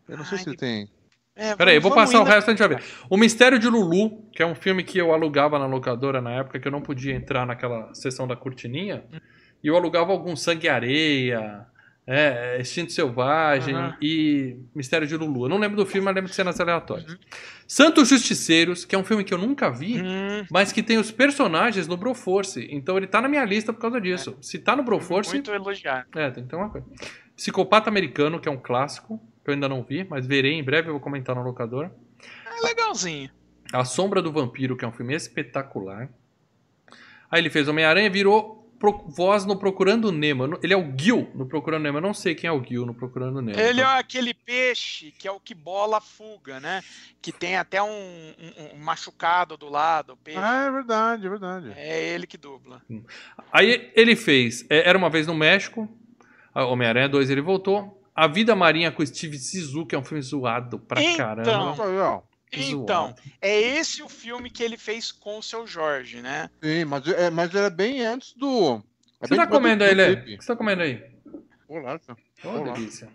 Eu 0.07 0.17
não 0.17 0.25
sei 0.25 0.37
Ai, 0.37 0.43
se 0.43 0.49
ele 0.49 0.57
tem. 0.57 0.89
É, 1.35 1.55
Peraí, 1.55 1.75
eu 1.75 1.81
vou 1.81 1.93
passar 1.93 2.19
o 2.19 2.23
resto, 2.23 2.47
a 2.47 2.51
gente 2.51 2.59
vai 2.59 2.69
ver. 2.69 2.83
O 3.09 3.15
Mistério 3.15 3.59
de 3.59 3.67
Lulu, 3.67 4.23
que 4.31 4.41
é 4.41 4.45
um 4.45 4.55
filme 4.55 4.83
que 4.83 4.97
eu 4.97 5.13
alugava 5.13 5.59
na 5.59 5.67
locadora 5.67 6.19
na 6.19 6.31
época, 6.31 6.59
que 6.59 6.67
eu 6.67 6.71
não 6.71 6.81
podia 6.81 7.13
entrar 7.13 7.45
naquela 7.45 7.93
sessão 7.93 8.27
da 8.27 8.35
cortininha. 8.35 9.03
E 9.63 9.67
eu 9.67 9.75
alugava 9.75 10.11
algum 10.11 10.35
Sangue 10.35 10.65
e 10.65 10.69
Areia, 10.69 11.67
é, 12.07 12.57
Instinto 12.61 12.93
Selvagem 12.93 13.75
Aham. 13.75 13.97
e 14.01 14.55
Mistério 14.73 15.05
de 15.05 15.15
Lulu. 15.17 15.45
Eu 15.45 15.49
não 15.49 15.57
lembro 15.57 15.75
do 15.75 15.85
filme, 15.85 16.05
mas 16.05 16.15
lembro 16.15 16.29
de 16.29 16.35
cenas 16.35 16.57
aleatórias. 16.59 17.11
Uhum. 17.11 17.17
Santos 17.67 18.07
Justiceiros, 18.07 18.85
que 18.85 18.95
é 18.95 18.97
um 18.97 19.03
filme 19.03 19.25
que 19.25 19.33
eu 19.33 19.37
nunca 19.37 19.69
vi, 19.69 20.01
Hum, 20.01 20.45
mas 20.49 20.71
que 20.71 20.81
tem 20.81 20.97
os 20.97 21.11
personagens 21.11 21.85
no 21.85 21.97
Broforce. 21.97 22.65
Então 22.71 22.95
ele 22.95 23.07
tá 23.07 23.21
na 23.21 23.27
minha 23.27 23.43
lista 23.43 23.73
por 23.73 23.81
causa 23.81 23.99
disso. 23.99 24.37
Se 24.41 24.57
tá 24.57 24.73
no 24.75 24.83
Broforce, 24.83 25.33
muito 25.33 25.51
elogiar. 25.51 26.07
é, 26.15 26.31
tem 26.31 26.43
que 26.43 26.49
ter 26.49 26.55
uma 26.55 26.69
coisa. 26.69 26.87
Psicopata 27.35 27.89
Americano, 27.89 28.39
que 28.39 28.47
é 28.47 28.51
um 28.51 28.57
clássico, 28.57 29.19
que 29.43 29.49
eu 29.49 29.53
ainda 29.53 29.67
não 29.67 29.83
vi, 29.83 30.05
mas 30.09 30.25
verei 30.25 30.53
em 30.53 30.63
breve, 30.63 30.87
eu 30.87 30.93
vou 30.93 31.01
comentar 31.01 31.35
no 31.35 31.43
locador. 31.43 31.91
É 32.45 32.65
legalzinho. 32.65 33.29
A 33.73 33.83
Sombra 33.83 34.21
do 34.21 34.31
Vampiro, 34.31 34.77
que 34.77 34.85
é 34.85 34.87
um 34.87 34.93
filme 34.93 35.13
espetacular. 35.13 36.09
Aí 37.29 37.41
ele 37.41 37.49
fez 37.49 37.67
Homem-Aranha 37.67 38.09
virou 38.09 38.66
pro- 38.79 39.05
voz 39.07 39.45
no 39.45 39.57
Procurando 39.57 40.11
Nemo. 40.11 40.57
Ele 40.63 40.73
é 40.73 40.77
o 40.77 40.93
Gil 40.97 41.29
no 41.35 41.45
Procurando 41.47 41.83
Nemo. 41.83 41.97
Eu 41.97 42.01
não 42.01 42.13
sei 42.13 42.35
quem 42.35 42.47
é 42.47 42.51
o 42.51 42.63
Gil 42.63 42.85
no 42.85 42.93
Procurando 42.93 43.41
Nemo. 43.41 43.59
Ele 43.59 43.81
é 43.81 43.83
aquele 43.83 44.33
peixe 44.33 45.11
que 45.17 45.27
é 45.27 45.31
o 45.31 45.39
que 45.39 45.53
bola 45.55 45.97
a 45.97 46.01
fuga, 46.01 46.59
né? 46.59 46.83
Que 47.21 47.31
tem 47.31 47.55
até 47.57 47.81
um, 47.81 47.87
um- 47.89 48.75
um 48.75 48.79
machucado 48.79 49.57
do 49.57 49.69
lado, 49.69 50.13
o 50.13 50.17
peixe. 50.17 50.39
Ah, 50.41 50.65
é 50.65 50.71
verdade, 50.71 51.25
é 51.25 51.29
verdade. 51.29 51.73
É 51.75 52.09
ele 52.13 52.25
que 52.27 52.37
dubla. 52.37 52.81
Aí 53.51 53.91
ele 53.95 54.15
fez 54.15 54.65
é, 54.69 54.87
Era 54.87 54.97
Uma 54.97 55.09
Vez 55.09 55.27
no 55.27 55.33
México. 55.35 55.87
a 56.53 56.65
Homem-Aranha 56.65 57.07
2 57.09 57.29
ele 57.29 57.41
voltou. 57.41 58.01
A 58.15 58.25
Vida 58.27 58.55
Marinha 58.55 58.91
com 58.91 59.05
Steve 59.05 59.37
Zissou, 59.37 59.85
que 59.85 59.93
é 59.93 59.99
um 59.99 60.03
filme 60.03 60.23
zoado 60.23 60.79
pra 60.79 60.99
Então, 61.03 61.17
caramba. 61.17 62.23
Então, 62.51 63.07
Zoado. 63.07 63.21
é 63.41 63.59
esse 63.59 64.01
o 64.01 64.09
filme 64.09 64.49
que 64.49 64.63
ele 64.63 64.77
fez 64.77 65.11
com 65.11 65.37
o 65.37 65.43
seu 65.43 65.67
Jorge, 65.67 66.21
né? 66.21 66.49
Sim, 66.63 66.85
mas, 66.85 67.07
é, 67.07 67.29
mas 67.29 67.53
era 67.53 67.69
bem 67.69 68.05
antes 68.05 68.33
do. 68.33 68.75
O 68.75 68.77
É 68.77 68.81
que 69.21 69.27
você 69.27 69.35
bem 69.35 69.37
tá 69.39 69.47
comendo 69.47 69.83
do 69.83 69.89
aí, 69.89 69.93
Lê? 69.93 70.13
O 70.13 70.23
que 70.23 70.37
você 70.37 70.47
tá 70.47 70.55
comendo 70.55 70.81
aí? 70.81 71.03
Bolacha. 71.67 72.15
Ô, 72.43 72.49
Olá. 72.49 72.73
delícia. 72.73 73.09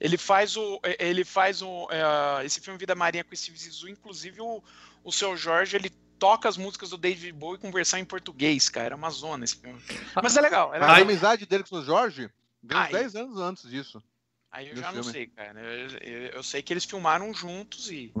Ele 0.00 0.16
faz 0.16 0.56
o. 0.56 0.80
Ele 0.98 1.24
faz 1.24 1.62
o. 1.62 1.88
é, 1.90 2.44
esse 2.44 2.60
filme 2.60 2.78
Vida 2.78 2.94
Marinha 2.94 3.24
com 3.24 3.32
o 3.32 3.36
Steve 3.36 3.58
Zissou, 3.58 3.88
inclusive 3.88 4.40
o, 4.40 4.62
o 5.04 5.12
seu 5.12 5.36
Jorge, 5.36 5.76
ele 5.76 5.90
toca 6.18 6.48
as 6.48 6.56
músicas 6.56 6.90
do 6.90 6.98
David 6.98 7.32
Bowie 7.32 7.60
com 7.60 7.70
versão 7.70 7.98
em 7.98 8.04
português, 8.04 8.68
cara. 8.68 8.94
É 8.94 8.96
uma 8.96 9.10
zona 9.10 9.44
esse 9.44 9.56
filme. 9.56 9.80
Mas 10.20 10.36
é 10.36 10.40
legal, 10.40 10.74
é 10.74 10.78
legal. 10.78 10.96
a 10.96 10.98
amizade 10.98 11.46
dele 11.46 11.64
com 11.64 11.76
o 11.76 11.84
Jorge 11.84 12.28
Ai. 12.70 12.92
10 12.92 13.16
anos 13.16 13.38
antes 13.38 13.68
disso. 13.70 14.02
Aí 14.50 14.68
eu 14.68 14.74
no 14.74 14.80
já 14.80 14.86
não 14.92 15.02
filme. 15.02 15.12
sei, 15.12 15.26
cara. 15.26 15.60
Eu, 15.60 15.88
eu- 16.00 16.28
eu 16.34 16.42
sei 16.42 16.62
que 16.62 16.72
eles 16.72 16.84
filmaram 16.84 17.32
juntos 17.34 17.90
e. 17.90 18.12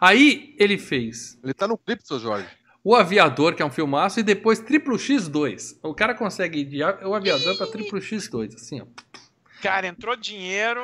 Aí 0.00 0.54
ele 0.58 0.76
fez 0.78 1.38
Ele 1.42 1.54
tá 1.54 1.66
no 1.68 1.78
clipe 1.78 2.06
seu 2.06 2.18
Jorge. 2.18 2.48
O 2.82 2.94
Aviador, 2.94 3.54
que 3.54 3.62
é 3.62 3.64
um 3.64 3.70
filmaço, 3.70 4.20
e 4.20 4.22
depois 4.22 4.58
Triplo 4.58 4.96
X2. 4.96 5.78
O 5.82 5.94
cara 5.94 6.14
consegue 6.14 6.60
ir 6.60 6.64
de 6.64 6.82
o 6.82 7.14
Aviador 7.14 7.56
pra 7.56 7.66
Triplo 7.66 7.98
X2, 8.00 8.54
assim, 8.54 8.80
ó. 8.80 8.86
Cara, 9.60 9.86
entrou 9.86 10.16
dinheiro. 10.16 10.80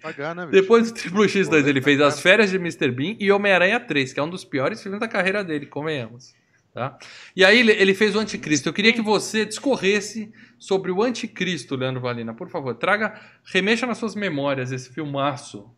Pagar, 0.00 0.32
né? 0.36 0.46
Depois 0.46 0.90
do 0.92 0.94
Triplo 0.96 1.24
X2, 1.24 1.46
Boleto 1.48 1.68
ele 1.68 1.82
fez 1.82 1.98
tá 1.98 2.06
As 2.06 2.20
Férias 2.20 2.50
de 2.50 2.56
Mr. 2.56 2.92
Bean 2.92 3.16
e 3.18 3.32
Homem-Aranha 3.32 3.80
3, 3.80 4.12
que 4.12 4.20
é 4.20 4.22
um 4.22 4.30
dos 4.30 4.44
piores 4.44 4.80
filmes 4.80 5.00
da 5.00 5.08
carreira 5.08 5.42
dele, 5.42 5.66
convenhamos. 5.66 6.32
Tá? 6.76 6.98
E 7.34 7.42
aí 7.42 7.58
ele, 7.58 7.72
ele 7.72 7.94
fez 7.94 8.14
o 8.14 8.18
Anticristo. 8.18 8.68
Eu 8.68 8.72
queria 8.74 8.92
que 8.92 9.00
você 9.00 9.46
discorresse 9.46 10.30
sobre 10.58 10.92
o 10.92 11.02
Anticristo, 11.02 11.74
Leandro 11.74 12.02
Valina. 12.02 12.34
Por 12.34 12.50
favor, 12.50 12.74
traga, 12.74 13.18
remexa 13.46 13.86
nas 13.86 13.96
suas 13.96 14.14
memórias 14.14 14.70
esse 14.72 14.92
filmaço. 14.92 15.74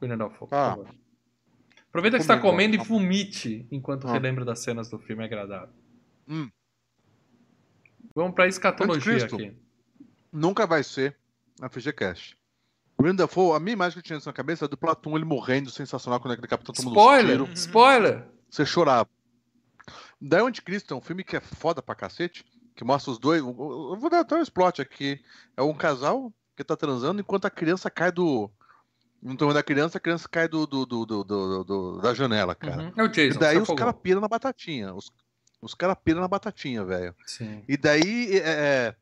William 0.00 0.16
Dafoe, 0.16 0.48
por 0.48 0.54
Ah. 0.56 0.72
Aproveita 1.90 2.16
que 2.16 2.24
você 2.24 2.32
está 2.32 2.38
comendo 2.40 2.74
e 2.76 2.78
vomite 2.78 3.66
enquanto 3.70 4.08
Ah. 4.08 4.12
relembra 4.14 4.42
das 4.42 4.60
cenas 4.60 4.88
do 4.88 4.98
filme, 4.98 5.22
é 5.22 5.26
agradável. 5.26 5.68
Hum. 6.26 6.48
Vamos 8.14 8.34
pra 8.34 8.46
escatologia 8.48 9.12
Anticristo. 9.16 9.36
aqui. 9.36 9.54
Nunca 10.32 10.66
vai 10.66 10.82
ser 10.82 11.14
na 11.60 11.68
FGCast. 11.68 12.38
William 12.98 13.16
Dafoe, 13.16 13.54
a 13.54 13.60
minha 13.60 13.74
imagem 13.74 13.92
que 13.92 13.98
eu 13.98 14.02
tinha 14.02 14.18
na 14.24 14.32
cabeça 14.32 14.64
é 14.64 14.68
do 14.68 14.78
Platum, 14.78 15.14
ele 15.14 15.26
morrendo, 15.26 15.68
sensacional, 15.68 16.18
quando 16.20 16.32
aquele 16.32 16.48
capitão 16.48 16.74
tomando 16.74 16.94
uns 16.96 17.02
Spoiler! 17.02 17.36
tiros, 17.42 17.60
Spoiler! 17.60 18.24
você 18.48 18.64
chorava. 18.64 19.10
Daí 20.20 20.40
o 20.42 20.46
Anticristo 20.46 20.94
é 20.94 20.96
um 20.96 21.00
filme 21.00 21.22
que 21.24 21.36
é 21.36 21.40
foda 21.40 21.82
pra 21.82 21.94
cacete, 21.94 22.44
que 22.74 22.84
mostra 22.84 23.12
os 23.12 23.18
dois. 23.18 23.40
Eu 23.40 23.52
vou 23.98 24.08
dar 24.10 24.20
até 24.20 24.34
um 24.36 24.44
plot 24.46 24.80
aqui. 24.80 25.20
É 25.56 25.62
um 25.62 25.74
casal 25.74 26.32
que 26.56 26.64
tá 26.64 26.76
transando 26.76 27.20
enquanto 27.20 27.44
a 27.46 27.50
criança 27.50 27.90
cai 27.90 28.10
do. 28.10 28.50
No 29.22 29.36
tamanho 29.36 29.54
da 29.54 29.62
criança, 29.62 29.98
a 29.98 30.00
criança 30.00 30.28
cai 30.28 30.46
do, 30.46 30.66
do, 30.66 30.86
do, 30.86 31.04
do- 31.06 31.64
do- 31.64 31.98
da 32.00 32.14
janela, 32.14 32.54
cara. 32.54 32.82
Uhum. 32.82 32.92
É 32.96 33.02
o 33.02 33.06
E 33.06 33.10
Jason. 33.10 33.38
daí 33.40 33.56
se 33.56 33.62
os 33.72 33.78
caras 33.78 33.94
piram 34.02 34.20
na 34.20 34.28
batatinha. 34.28 34.94
Os, 34.94 35.10
os 35.60 35.74
caras 35.74 35.96
piram 36.04 36.20
na 36.20 36.28
batatinha, 36.28 36.84
velho. 36.84 37.14
Sim. 37.26 37.64
E 37.66 37.76
daí 37.76 38.36
é, 38.36 38.38
é, 38.38 38.96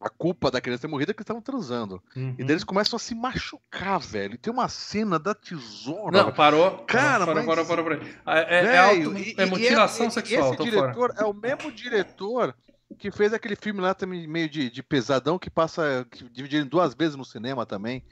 a 0.00 0.10
culpa 0.10 0.50
da 0.50 0.60
criança 0.60 0.82
ter 0.82 0.88
morrido 0.88 1.10
é 1.10 1.14
que 1.14 1.18
eles 1.20 1.24
estavam 1.24 1.40
transando. 1.42 2.02
Uhum. 2.14 2.34
E 2.38 2.44
daí 2.44 2.52
eles 2.52 2.64
começam 2.64 2.96
a 2.96 3.00
se 3.00 3.14
machucar, 3.14 3.98
velho. 3.98 4.34
E 4.34 4.38
tem 4.38 4.52
uma 4.52 4.68
cena 4.68 5.18
da 5.18 5.34
tesoura. 5.34 6.24
Não, 6.24 6.32
parou. 6.32 6.78
Cara, 6.84 7.24
parou, 7.26 7.34
mas- 7.34 7.46
parou, 7.46 7.66
parou, 7.66 7.84
parou. 7.84 8.02
É, 8.26 8.40
é, 8.40 8.58
é, 8.58 8.62
Velho, 8.62 9.08
auto- 9.10 9.18
e- 9.18 9.34
é 9.38 9.46
mutilação 9.46 10.06
e- 10.06 10.08
e 10.08 10.12
sexual, 10.12 10.48
Esse 10.48 10.56
tô 10.58 10.64
fora. 10.66 10.70
diretor 10.92 11.14
é 11.16 11.24
o 11.24 11.32
mesmo 11.32 11.72
diretor 11.72 12.54
que 12.98 13.10
fez 13.10 13.32
aquele 13.32 13.56
filme 13.56 13.80
lá 13.80 13.94
também, 13.94 14.26
meio 14.28 14.48
de, 14.48 14.70
de 14.70 14.82
pesadão, 14.82 15.38
que 15.38 15.50
passa 15.50 16.06
que 16.10 16.24
dividido 16.30 16.64
em 16.66 16.68
duas 16.68 16.94
vezes 16.94 17.16
no 17.16 17.24
cinema 17.24 17.64
também. 17.66 18.04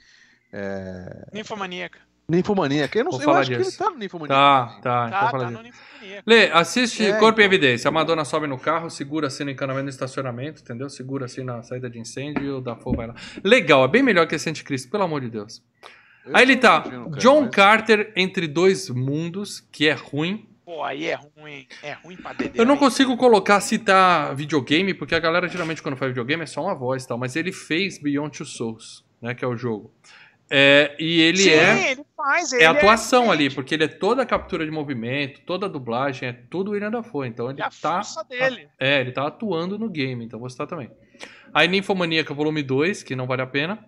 Ninfomaníaca. 1.32 1.98
Ninfomaníaca. 2.28 2.98
Eu 2.98 3.04
não 3.04 3.10
Vou 3.12 3.20
sei, 3.20 3.24
eu 3.24 3.30
falar 3.30 3.40
acho 3.40 3.50
que 3.50 3.56
disso. 3.58 3.70
ele 3.70 3.76
tá 3.76 3.90
no 3.90 3.98
Ninfomaníaca. 3.98 4.34
Tá, 4.40 4.66
também. 4.66 4.80
tá, 4.82 5.04
então 5.08 5.20
Tá, 5.20 5.30
fala 5.30 5.42
tá 5.44 5.48
disso. 5.50 5.58
no 5.58 5.62
Ninfomaníaca. 5.64 6.22
Lê, 6.26 6.50
assiste 6.52 7.04
É, 7.04 7.12
Corpo 7.18 7.40
em 7.40 7.44
então. 7.44 7.54
Evidência. 7.54 7.88
A 7.88 7.92
Madonna 7.92 8.24
sobe 8.24 8.46
no 8.46 8.58
carro, 8.58 8.88
segura 8.90 9.26
assim 9.26 9.44
no 9.44 9.50
encanamento 9.50 9.84
no 9.84 9.90
estacionamento, 9.90 10.62
entendeu? 10.62 10.88
Segura 10.88 11.26
assim 11.26 11.44
na 11.44 11.62
saída 11.62 11.90
de 11.90 11.98
incêndio 11.98 12.42
e 12.44 12.50
o 12.50 12.60
Dafoe 12.60 12.96
vai 12.96 13.06
lá. 13.08 13.14
Legal, 13.42 13.84
é 13.84 13.88
bem 13.88 14.02
melhor 14.02 14.26
que 14.26 14.34
esse 14.34 14.48
Anticristo, 14.48 14.90
pelo 14.90 15.02
amor 15.02 15.20
de 15.20 15.28
Deus. 15.30 15.62
Eu 16.24 16.34
Aí 16.36 16.42
ele 16.42 16.56
tá, 16.56 16.76
imagino, 16.86 17.04
cara, 17.10 17.16
John 17.20 17.40
mas- 17.42 17.50
Carter 17.50 18.12
entre 18.16 18.46
dois 18.48 18.88
mundos, 18.88 19.60
que 19.72 19.86
é 19.88 19.92
ruim. 19.92 20.48
Pô, 20.64 20.82
aí 20.82 21.04
é 21.06 21.14
ruim. 21.36 21.66
É 21.82 21.92
ruim 21.92 22.16
pra 22.16 22.32
dedé. 22.32 22.58
Eu 22.58 22.64
não 22.64 22.72
aí. 22.74 22.80
consigo 22.80 23.14
colocar, 23.18 23.60
citar 23.60 24.34
videogame, 24.34 24.94
porque 24.94 25.14
a 25.14 25.18
galera 25.20 25.46
geralmente 25.46 25.82
quando 25.82 25.96
faz 25.96 26.10
videogame 26.10 26.42
é 26.42 26.46
só 26.46 26.62
uma 26.62 26.74
voz 26.74 27.04
e 27.04 27.08
tal, 27.08 27.18
mas 27.18 27.36
ele 27.36 27.52
fez 27.52 27.98
Beyond 27.98 28.38
Two 28.38 28.46
Souls, 28.46 29.04
né, 29.20 29.34
que 29.34 29.44
é 29.44 29.48
o 29.48 29.54
jogo. 29.56 29.92
É, 30.50 30.94
e 30.98 31.20
ele 31.20 31.38
Sim, 31.38 31.50
é... 31.50 31.92
ele 31.92 32.04
faz. 32.16 32.52
É 32.52 32.56
ele 32.56 32.64
atuação 32.66 33.30
ali, 33.30 33.46
excelente. 33.46 33.54
porque 33.54 33.74
ele 33.74 33.84
é 33.84 33.88
toda 33.88 34.22
a 34.22 34.26
captura 34.26 34.64
de 34.64 34.70
movimento, 34.70 35.40
toda 35.40 35.66
a 35.66 35.68
dublagem, 35.68 36.28
é 36.28 36.32
tudo 36.32 36.68
o 36.68 36.70
William 36.72 36.90
Dafoe. 36.90 37.28
Então 37.28 37.50
ele 37.50 37.60
É 37.60 37.64
a 37.64 37.70
tá. 37.70 38.02
dele. 38.28 38.68
É, 38.78 39.00
ele 39.00 39.12
tá 39.12 39.26
atuando 39.26 39.78
no 39.78 39.88
game, 39.88 40.24
então 40.24 40.38
vou 40.38 40.50
citar 40.50 40.66
também. 40.66 40.90
Aí 41.52 41.68
Ninfomaníaca 41.68 42.34
Volume 42.34 42.62
2, 42.62 43.02
que 43.02 43.16
não 43.16 43.26
vale 43.26 43.42
a 43.42 43.46
pena. 43.46 43.84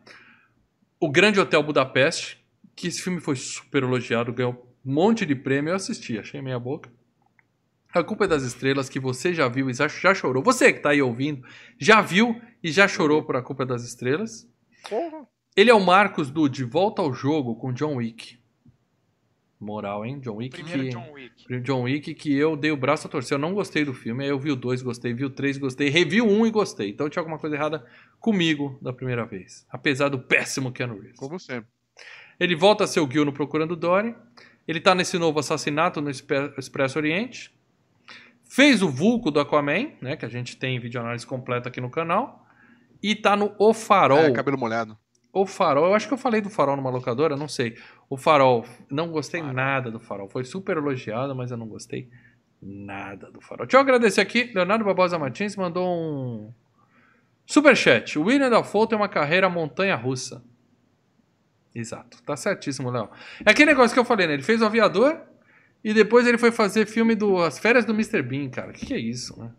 O 0.98 1.11
Grande 1.11 1.38
Hotel 1.38 1.62
Budapeste, 1.62 2.42
que 2.74 2.88
esse 2.88 3.02
filme 3.02 3.20
foi 3.20 3.36
super 3.36 3.82
elogiado, 3.82 4.32
ganhou 4.32 4.52
um 4.84 4.92
monte 4.92 5.26
de 5.26 5.34
prêmio, 5.34 5.70
eu 5.70 5.76
assisti, 5.76 6.18
achei 6.18 6.40
meia 6.40 6.59
boca. 6.59 6.90
A 7.92 8.04
Culpa 8.04 8.24
é 8.24 8.28
das 8.28 8.42
Estrelas, 8.42 8.88
que 8.88 9.00
você 9.00 9.32
já 9.32 9.48
viu 9.48 9.70
e 9.70 9.74
já, 9.74 9.88
já 9.88 10.14
chorou. 10.14 10.42
Você 10.42 10.72
que 10.72 10.80
tá 10.80 10.90
aí 10.90 11.00
ouvindo, 11.00 11.46
já 11.78 12.00
viu 12.00 12.40
e 12.62 12.70
já 12.70 12.86
chorou 12.86 13.22
por 13.22 13.36
A 13.36 13.42
Culpa 13.42 13.62
é 13.62 13.66
das 13.66 13.84
Estrelas. 13.84 14.48
Porra. 14.88 15.26
Ele 15.57 15.70
é 15.70 15.74
o 15.74 15.80
Marcos 15.80 16.30
do 16.30 16.50
De 16.50 16.64
Volta 16.64 17.00
ao 17.00 17.14
Jogo 17.14 17.57
com 17.57 17.72
John 17.72 17.96
Wick. 17.96 18.38
Moral, 19.59 20.04
hein? 20.04 20.20
John 20.20 20.36
Wick 20.36 20.62
Primeiro 20.62 20.82
que... 20.82 20.88
John 20.90 21.12
Wick. 21.12 21.61
John 21.62 21.82
Wick 21.84 22.14
que 22.14 22.36
eu 22.36 22.54
dei 22.54 22.70
o 22.70 22.76
braço 22.76 23.07
a 23.07 23.11
torcer. 23.11 23.36
Eu 23.36 23.40
não 23.40 23.54
gostei 23.54 23.82
do 23.82 23.94
filme. 23.94 24.22
Aí 24.22 24.28
eu 24.28 24.38
vi 24.38 24.50
o 24.50 24.57
2, 24.57 24.82
gostei. 24.82 25.14
Vi 25.14 25.24
o 25.24 25.30
3, 25.30 25.57
gostei. 25.57 25.88
Revi 25.88 26.20
o 26.20 26.26
1 26.26 26.40
um 26.40 26.46
e 26.46 26.50
gostei. 26.50 26.90
Então 26.90 27.09
tinha 27.09 27.22
alguma 27.22 27.38
coisa 27.38 27.57
errada 27.57 27.86
comigo 28.20 28.78
da 28.82 28.92
primeira 28.92 29.24
vez. 29.24 29.66
Apesar 29.70 30.11
do 30.11 30.18
péssimo 30.18 30.70
Keanu 30.70 31.00
Reeves. 31.00 31.18
Como 31.18 31.40
sempre. 31.40 31.70
Ele 32.38 32.54
volta 32.54 32.84
a 32.84 32.86
ser 32.86 33.00
o 33.00 33.11
Gil 33.11 33.24
no 33.24 33.32
Procurando 33.32 33.74
Dory. 33.74 34.14
Ele 34.68 34.78
tá 34.78 34.94
nesse 34.94 35.18
novo 35.18 35.40
assassinato 35.40 36.02
no 36.02 36.11
Expresso 36.11 36.98
Oriente. 36.98 37.50
Fez 38.44 38.82
o 38.82 38.90
Vulco 38.90 39.30
do 39.30 39.40
Aquaman, 39.40 39.92
né? 40.02 40.16
Que 40.16 40.26
a 40.26 40.28
gente 40.28 40.54
tem 40.54 40.78
videoanálise 40.78 41.26
completa 41.26 41.70
aqui 41.70 41.80
no 41.80 41.90
canal. 41.90 42.46
E 43.02 43.14
tá 43.14 43.34
no 43.34 43.54
O 43.59 43.72
Farol. 43.72 44.18
É, 44.18 44.32
cabelo 44.32 44.59
molhado. 44.59 44.98
O 45.37 45.45
Farol, 45.45 45.89
eu 45.89 45.95
acho 45.95 46.09
que 46.09 46.14
eu 46.14 46.18
falei 46.18 46.41
do 46.41 46.49
Farol 46.49 46.76
numa 46.76 46.89
locadora, 46.89 47.37
não 47.37 47.47
sei. 47.47 47.76
O 48.09 48.16
Farol, 48.16 48.64
não 48.91 49.11
gostei 49.11 49.43
nada 49.43 49.91
do 49.91 50.01
Farol. 50.01 50.30
Foi 50.30 50.45
super 50.45 50.78
elogiado, 50.78 51.37
mas 51.37 51.51
eu 51.51 51.59
não 51.59 51.68
gostei 51.68 52.09
nada 52.62 53.30
do 53.30 53.43
Farol. 53.43 53.66
Deixa 53.66 53.76
eu 53.76 53.80
agradecer 53.82 54.22
aqui. 54.22 54.51
Leonardo 54.55 54.82
Barbosa 54.82 55.18
Martins 55.18 55.55
mandou 55.55 55.87
um 55.87 56.55
superchat. 57.45 58.18
O 58.18 58.24
William 58.24 58.49
Dafoe 58.49 58.89
tem 58.89 58.97
uma 58.97 59.11
carreira 59.11 59.51
montanha-russa. 59.51 60.43
Exato, 61.74 62.22
tá 62.22 62.34
certíssimo, 62.34 62.91
Léo. 62.91 63.11
É 63.45 63.51
aquele 63.51 63.72
negócio 63.72 63.93
que 63.93 64.01
eu 64.01 64.07
falei, 64.07 64.26
né? 64.26 64.32
Ele 64.32 64.43
fez 64.43 64.62
o 64.62 64.64
Aviador 64.64 65.20
e 65.84 65.93
depois 65.93 66.26
ele 66.26 66.39
foi 66.39 66.51
fazer 66.51 66.87
filme 66.87 67.14
do 67.14 67.37
As 67.43 67.59
Férias 67.59 67.84
do 67.84 67.93
Mr. 67.93 68.22
Bean, 68.22 68.49
cara. 68.49 68.70
O 68.70 68.72
que, 68.72 68.87
que 68.87 68.95
é 68.95 68.99
isso, 68.99 69.39
né? 69.39 69.51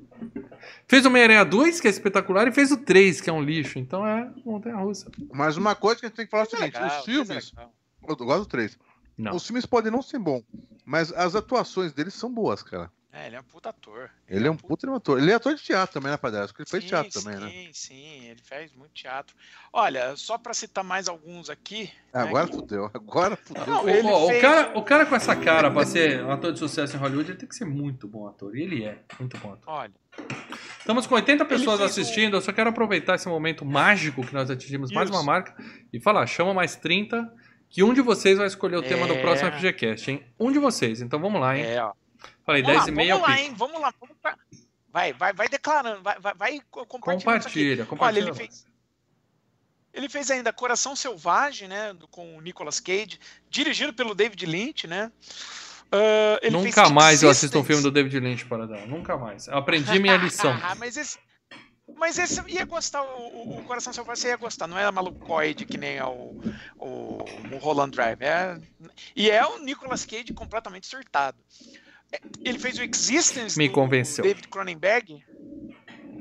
Fez 0.87 1.05
o 1.05 1.09
Homem-Aranha 1.09 1.43
2, 1.43 1.81
que 1.81 1.87
é 1.87 1.91
espetacular, 1.91 2.47
e 2.47 2.51
fez 2.51 2.71
o 2.71 2.77
3, 2.77 3.21
que 3.21 3.29
é 3.29 3.33
um 3.33 3.41
lixo. 3.41 3.77
Então 3.79 4.05
é 4.05 4.31
montanha-russa. 4.45 5.09
Mas 5.33 5.57
uma 5.57 5.75
coisa 5.75 5.99
que 5.99 6.05
a 6.05 6.09
gente 6.09 6.15
tem 6.15 6.25
que 6.25 6.31
falar 6.31 6.43
é 6.43 6.45
o 6.45 6.47
é 6.47 6.57
seguinte: 6.57 6.73
legal, 6.73 6.87
os 6.87 6.93
é 6.93 7.05
filmes. 7.05 7.51
legal. 7.51 7.73
Eu 8.07 8.15
gosto 8.15 8.39
do 8.39 8.45
3. 8.45 8.77
Não. 9.17 9.35
Os 9.35 9.45
filmes 9.45 9.65
podem 9.65 9.91
não 9.91 10.01
ser 10.01 10.19
bons, 10.19 10.43
mas 10.85 11.11
as 11.11 11.35
atuações 11.35 11.91
deles 11.91 12.13
são 12.13 12.31
boas, 12.31 12.61
cara. 12.61 12.91
É, 13.11 13.27
ele 13.27 13.35
é 13.37 13.39
um 13.39 13.43
puta 13.43 13.69
ator. 13.69 14.11
Ele 14.27 14.47
é 14.47 14.51
um 14.51 14.57
puta 14.57 14.87
um 14.89 14.93
ator. 14.95 15.17
Ele 15.17 15.31
é 15.31 15.35
ator 15.35 15.55
de 15.55 15.63
teatro 15.63 15.93
também, 15.93 16.11
né, 16.11 16.17
Padre? 16.17 16.41
Acho 16.41 16.53
que 16.53 16.61
ele 16.61 16.69
fez 16.69 16.83
Sim, 16.83 16.89
teatro 16.89 17.11
sim, 17.11 17.23
também, 17.23 17.39
né? 17.39 17.49
Sim, 17.49 17.69
sim, 17.73 18.27
ele 18.27 18.41
faz 18.43 18.71
muito 18.73 18.91
teatro. 18.93 19.33
Olha, 19.71 20.15
só 20.17 20.37
pra 20.37 20.53
citar 20.53 20.83
mais 20.83 21.07
alguns 21.07 21.49
aqui. 21.49 21.85
né, 22.13 22.21
Agora 22.21 22.47
que- 22.47 22.53
fudeu, 22.55 22.91
agora 22.93 23.35
fudeu. 23.37 23.65
Não, 23.65 23.85
O- 23.85 23.89
ele 23.89 24.07
o, 24.07 24.25
o 24.25 24.27
fez- 24.27 24.41
cara, 24.41 24.77
o 24.77 24.83
cara 24.83 25.05
com 25.05 25.15
essa 25.15 25.35
cara 25.35 25.71
pra 25.71 25.85
ser 25.85 26.21
um 26.23 26.31
ator 26.31 26.51
de 26.53 26.59
sucesso 26.59 26.95
em 26.95 26.99
Hollywood, 26.99 27.31
ele 27.31 27.39
tem 27.39 27.47
que 27.49 27.55
ser 27.55 27.65
muito 27.65 28.07
bom 28.07 28.27
ator. 28.27 28.55
E 28.55 28.61
ele 28.61 28.83
é 28.83 28.99
muito 29.19 29.37
bom 29.37 29.53
ator. 29.53 29.63
Olha, 29.73 29.93
Estamos 30.79 31.07
com 31.07 31.15
80 31.15 31.45
pessoas 31.45 31.79
fez 31.79 31.91
assistindo. 31.91 32.37
Eu 32.37 32.41
só 32.41 32.51
quero 32.51 32.69
aproveitar 32.69 33.15
esse 33.15 33.27
momento 33.27 33.63
mágico 33.65 34.25
que 34.25 34.33
nós 34.33 34.49
atingimos 34.51 34.91
mais 34.91 35.09
Isso. 35.09 35.17
uma 35.17 35.23
marca 35.23 35.55
e 35.93 35.99
falar: 35.99 36.25
chama 36.27 36.53
mais 36.53 36.75
30, 36.75 37.31
que 37.69 37.83
um 37.83 37.93
de 37.93 38.01
vocês 38.01 38.37
vai 38.37 38.47
escolher 38.47 38.77
o 38.77 38.81
tema 38.83 39.07
do 39.07 39.13
É. 39.13 39.21
próximo 39.21 39.51
FGCast, 39.51 40.11
hein? 40.11 40.23
Um 40.39 40.51
de 40.51 40.59
vocês. 40.59 41.01
Então 41.01 41.19
vamos 41.19 41.39
lá, 41.39 41.57
hein? 41.57 41.63
é, 41.65 41.83
ó. 41.83 41.93
Falei, 42.47 42.63
Vamos 42.63 42.85
10 42.85 42.85
lá, 42.85 42.91
e 42.91 42.95
meia 42.95 43.13
vamos 43.13 43.29
lá, 43.29 43.39
hein? 43.39 43.53
Vamos 43.55 43.81
lá, 43.81 43.93
vamos 43.99 44.15
pra... 44.19 44.35
Vai, 44.91 45.13
vai, 45.13 45.33
vai 45.33 45.47
declarando, 45.49 46.01
vai, 46.01 46.17
vai, 46.19 46.33
vai 46.33 46.61
co- 46.71 46.85
compartilhando 46.87 47.35
aqui. 47.35 47.43
Compartilha, 47.43 47.73
Olha, 47.81 47.85
compartilha. 47.85 48.23
ele 48.23 48.33
fez. 48.33 48.65
Ele 49.93 50.09
fez 50.09 50.31
ainda 50.31 50.53
Coração 50.53 50.95
Selvagem, 50.95 51.67
né? 51.67 51.95
Com 52.09 52.37
o 52.37 52.41
Nicolas 52.41 52.79
Cage, 52.79 53.19
dirigido 53.49 53.93
pelo 53.93 54.15
David 54.15 54.45
Lynch, 54.45 54.87
né? 54.87 55.11
Fez 56.41 56.51
Nunca 56.53 56.89
mais 56.89 57.21
eu 57.23 57.29
assisto 57.29 57.57
um 57.59 57.63
filme 57.63 57.81
do 57.83 57.91
David 57.91 58.19
Lynch 58.19 58.45
para 58.45 58.65
dar. 58.65 58.87
Nunca 58.87 59.17
mais. 59.17 59.47
Eu 59.47 59.57
aprendi 59.57 59.99
minha 59.99 60.17
lição. 60.17 60.51
Ah, 60.63 60.73
mas 60.75 60.97
esse. 60.97 61.17
Mas 61.95 62.17
esse 62.17 62.41
ia 62.49 62.65
gostar, 62.65 63.01
o, 63.01 63.07
o- 63.07 63.59
o 63.59 63.63
Coração 63.63 63.93
Selvagem 63.93 64.21
você 64.21 64.27
ia 64.29 64.35
gostar, 64.37 64.67
não 64.67 64.77
é 64.77 64.89
malucoide 64.91 65.65
que 65.65 65.77
nem 65.77 65.97
é 65.97 66.05
o, 66.05 66.39
o, 66.77 67.23
o 67.53 67.57
Roland 67.59 67.89
Drive. 67.91 68.21
É, 68.21 68.59
e 69.15 69.29
é 69.31 69.45
o 69.45 69.59
Nicolas 69.59 70.05
Cage 70.05 70.33
completamente 70.33 70.85
surtado. 70.87 71.37
Ele 72.43 72.57
fez 72.57 72.77
o 72.77 72.83
Existence 72.83 73.57
Me 73.57 73.67
do 73.67 73.73
convenceu. 73.73 74.23
David 74.23 74.47
Cronenberg, 74.47 75.23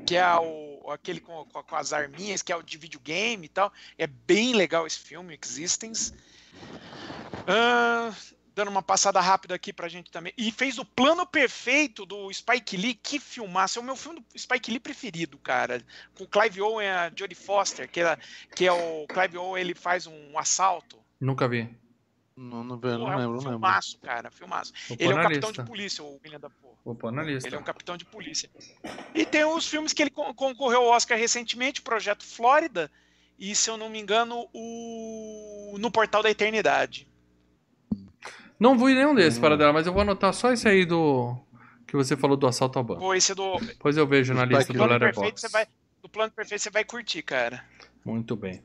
que 0.07 0.17
é 0.17 0.37
o, 0.37 0.91
aquele 0.91 1.21
com, 1.21 1.45
com- 1.45 1.77
as 1.77 1.93
arminhas, 1.93 2.43
que 2.43 2.53
é 2.53 2.57
o 2.57 2.63
de 2.63 2.77
videogame 2.77 3.47
e 3.47 3.49
tal. 3.49 3.73
É 3.97 4.07
bem 4.07 4.53
legal 4.55 4.87
esse 4.87 4.99
filme, 4.99 5.39
Existence. 5.41 6.13
Ah, 7.47 8.13
dando 8.55 8.69
uma 8.71 8.83
passada 8.83 9.21
rápida 9.21 9.55
aqui 9.55 9.73
pra 9.73 9.89
gente 9.89 10.11
também. 10.11 10.33
E 10.37 10.51
fez 10.51 10.79
o 10.79 10.85
plano 10.85 11.27
perfeito 11.27 12.05
do 12.07 12.33
Spike 12.33 12.77
Lee, 12.77 12.95
que 12.95 13.21
filmaço. 13.21 13.79
É 13.79 13.83
o 13.83 13.85
meu 13.85 13.97
filme 13.97 14.21
do 14.21 14.39
Spike 14.39 14.71
Lee 14.71 14.81
preferido, 14.81 15.39
cara. 15.39 15.83
Com 16.15 16.25
o 16.25 16.29
Clive 16.29 16.61
Owen 16.63 16.87
e 16.87 16.91
a 16.91 17.13
Jodie 17.15 17.35
Foster, 17.37 17.89
que 17.89 18.01
é, 18.01 18.19
que 18.55 18.67
é 18.67 18.73
o 18.73 19.07
Clive 19.07 19.39
Owen, 19.39 19.61
ele 19.61 19.75
faz 19.75 20.07
um 20.07 20.39
assalto. 20.39 20.99
Nunca 21.21 21.47
vi. 21.47 21.69
Não, 22.37 22.63
não, 22.63 22.65
não, 22.65 22.79
Pô, 22.79 22.89
não 22.89 22.95
é 23.13 23.17
um 23.17 23.19
lembro, 23.19 23.23
não 23.23 23.39
lembro. 23.39 23.51
filmaço, 23.51 23.99
cara, 24.01 24.31
filmaço. 24.31 24.73
Vou 24.89 24.97
Ele 25.01 25.11
é 25.13 25.15
um 25.17 25.23
capitão 25.23 25.49
lista. 25.49 25.63
de 25.63 25.69
polícia, 25.71 26.05
o 26.05 26.21
William 26.23 26.39
Dafoe. 26.41 26.71
Vou 26.85 26.95
pôr 26.95 27.11
na 27.11 27.23
lista. 27.23 27.49
Ele 27.49 27.57
é 27.57 27.59
um 27.59 27.63
capitão 27.63 27.97
de 27.97 28.05
polícia. 28.05 28.51
E 29.15 29.25
tem 29.25 29.45
os 29.45 29.67
filmes 29.67 29.93
que 29.95 30.03
ele 30.03 30.11
con- 30.11 30.35
concorreu 30.35 30.83
ao 30.83 30.89
Oscar 30.89 31.17
recentemente, 31.19 31.81
Projeto 31.81 32.23
Flórida, 32.25 32.91
e, 33.39 33.55
se 33.55 33.71
eu 33.71 33.77
não 33.79 33.89
me 33.89 33.99
engano, 33.99 34.49
o 34.53 35.77
No 35.79 35.91
Portal 35.91 36.23
da 36.23 36.31
Eternidade. 36.31 37.09
Não 38.61 38.77
vi 38.79 38.95
nenhum 38.95 39.15
desses, 39.15 39.39
Hum. 39.39 39.43
para 39.43 39.57
dela, 39.57 39.73
mas 39.73 39.87
eu 39.87 39.93
vou 39.93 40.03
anotar 40.03 40.33
só 40.35 40.53
esse 40.53 40.69
aí 40.69 40.85
do 40.85 41.37
que 41.87 41.97
você 41.97 42.17
falou 42.17 42.37
do 42.37 42.47
assalto 42.47 42.79
ao 42.79 42.85
banco. 42.85 43.01
Pô, 43.01 43.15
esse 43.15 43.35
do, 43.35 43.59
Depois 43.61 43.97
eu 43.97 44.07
vejo 44.07 44.35
na 44.35 44.45
lista 44.45 44.73
do 44.73 44.79
você 44.79 44.87
Letterboxd. 44.87 45.49
vai, 45.53 45.67
do 46.03 46.09
plano 46.09 46.33
perfeito 46.33 46.61
você 46.63 46.71
vai 46.71 46.85
curtir, 46.85 47.23
cara. 47.23 47.65
Muito 48.05 48.35
bem. 48.37 48.63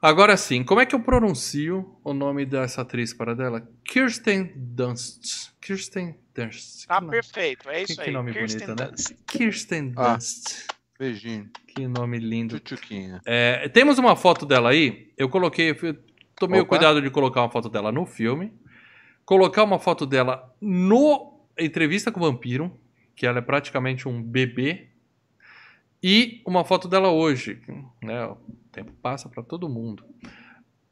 Agora 0.00 0.36
sim, 0.36 0.62
como 0.62 0.80
é 0.80 0.86
que 0.86 0.94
eu 0.94 1.00
pronuncio 1.00 1.98
o 2.04 2.12
nome 2.14 2.46
dessa 2.46 2.82
atriz 2.82 3.12
para 3.12 3.34
dela? 3.34 3.68
Kirsten 3.84 4.52
Dunst. 4.54 5.50
Kirsten 5.60 6.16
Dunst. 6.34 6.86
Tá 6.86 6.96
Que 6.96 7.00
nome- 7.00 7.10
perfeito, 7.16 7.68
é 7.68 7.84
que- 7.84 7.92
isso 7.92 8.00
que 8.02 8.08
aí. 8.08 8.12
nome 8.14 8.32
Kirsten 8.32 8.66
bonito, 8.66 8.80
né? 8.80 8.88
Dunst. 8.90 9.12
Kirsten 9.26 9.92
Ah. 9.96 10.12
Dunst. 10.14 10.66
Beijinho. 10.98 11.50
Que 11.66 11.86
nome 11.88 12.18
lindo. 12.18 12.60
Tchutchuquinha. 12.60 13.20
É, 13.26 13.68
temos 13.68 13.98
uma 13.98 14.14
foto 14.14 14.46
dela 14.46 14.70
aí. 14.70 15.12
Eu 15.16 15.28
coloquei, 15.28 15.70
eu 15.70 15.98
tomei 16.36 16.60
o 16.60 16.62
Opa. 16.62 16.70
cuidado 16.70 17.02
de 17.02 17.10
colocar 17.10 17.42
uma 17.42 17.50
foto 17.50 17.68
dela 17.68 17.90
no 17.90 18.06
filme, 18.06 18.52
colocar 19.24 19.64
uma 19.64 19.78
foto 19.80 20.06
dela 20.06 20.52
no 20.60 21.40
entrevista 21.58 22.10
com 22.12 22.20
o 22.20 22.22
vampiro, 22.32 22.72
que 23.16 23.26
ela 23.26 23.38
é 23.38 23.42
praticamente 23.42 24.08
um 24.08 24.22
bebê, 24.22 24.88
e 26.02 26.42
uma 26.46 26.64
foto 26.64 26.88
dela 26.88 27.10
hoje. 27.10 27.60
Né? 28.02 28.24
O 28.24 28.36
tempo 28.70 28.92
passa 29.02 29.28
pra 29.28 29.42
todo 29.42 29.68
mundo. 29.68 30.04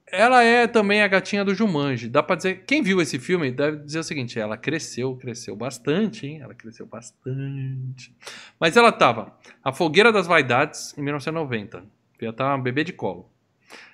Ela 0.09 0.43
é 0.45 0.69
também 0.69 1.03
a 1.03 1.09
gatinha 1.09 1.45
do 1.45 1.55
Jumanji. 1.55 2.09
Dá 2.09 2.23
pra 2.23 2.37
dizer, 2.37 2.65
quem 2.65 2.81
viu 2.81 3.01
esse 3.01 3.19
filme 3.19 3.51
deve 3.51 3.79
dizer 3.79 3.99
o 3.99 4.05
seguinte: 4.05 4.39
ela 4.39 4.57
cresceu, 4.57 5.17
cresceu 5.17 5.57
bastante, 5.57 6.27
hein? 6.27 6.41
Ela 6.41 6.55
cresceu 6.55 6.87
bastante. 6.87 8.15
Mas 8.59 8.77
ela 8.77 8.93
tava 8.93 9.37
a 9.65 9.73
Fogueira 9.73 10.13
das 10.13 10.27
Vaidades 10.27 10.97
em 10.97 11.03
1990. 11.03 11.85
Já 12.21 12.33
tá 12.33 12.55
uma 12.55 12.63
bebê 12.63 12.85
de 12.85 12.93
colo. 12.93 13.29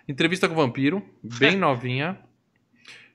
Entrevista 0.06 0.46
com 0.46 0.54
o 0.54 0.56
Vampiro, 0.56 1.02
bem 1.22 1.56
novinha. 1.58 2.18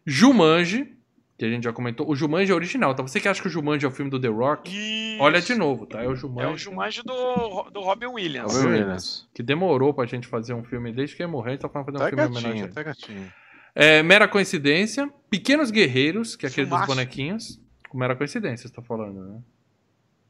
Jumanji, 0.03 0.96
que 1.38 1.45
a 1.45 1.49
gente 1.49 1.63
já 1.65 1.71
comentou. 1.73 2.09
O 2.09 2.15
Jumanji 2.15 2.51
é 2.51 2.55
original, 2.55 2.95
tá? 2.95 3.03
Você 3.03 3.19
que 3.19 3.27
acha 3.27 3.41
que 3.41 3.47
o 3.47 3.51
Jumanji 3.51 3.85
é 3.85 3.88
o 3.88 3.91
filme 3.91 4.09
do 4.09 4.19
The 4.19 4.27
Rock, 4.27 4.71
Isso. 4.71 5.21
olha 5.21 5.39
de 5.39 5.53
novo, 5.55 5.85
tá? 5.85 6.01
É 6.03 6.07
o 6.07 6.13
É 6.13 6.15
Jumanji. 6.15 6.53
o 6.53 6.57
Jumanji 6.57 7.03
do, 7.03 7.63
do 7.71 7.81
Robin 7.81 8.07
Williams. 8.07 8.53
Robin 8.55 8.67
Williams. 8.69 9.27
Que 9.33 9.43
demorou 9.43 9.93
pra 9.93 10.05
gente 10.05 10.27
fazer 10.27 10.53
um 10.53 10.63
filme 10.63 10.91
desde 10.91 11.15
que 11.15 11.21
ele 11.23 11.31
morreu, 11.31 11.49
a 11.49 11.51
gente 11.51 11.61
tá 11.61 11.69
falando 11.69 11.85
fazer 11.85 11.97
um 11.97 11.99
Tá 11.99 12.09
filme 12.09 12.23
em 12.23 12.25
homenagem. 12.27 12.61
gatinho, 12.61 12.73
tá 12.73 12.83
gatinho. 12.83 13.33
É, 13.75 14.01
Mera 14.01 14.27
Coincidência. 14.27 15.07
Pequenos 15.29 15.69
Guerreiros, 15.69 16.35
que 16.35 16.45
é 16.45 16.49
aquele 16.49 16.67
dos 16.67 16.85
bonequinhos. 16.88 17.59
Mera 17.93 18.15
Coincidência, 18.15 18.67
você 18.67 18.73
tá 18.73 18.81
falando, 18.81 19.21
né? 19.23 19.39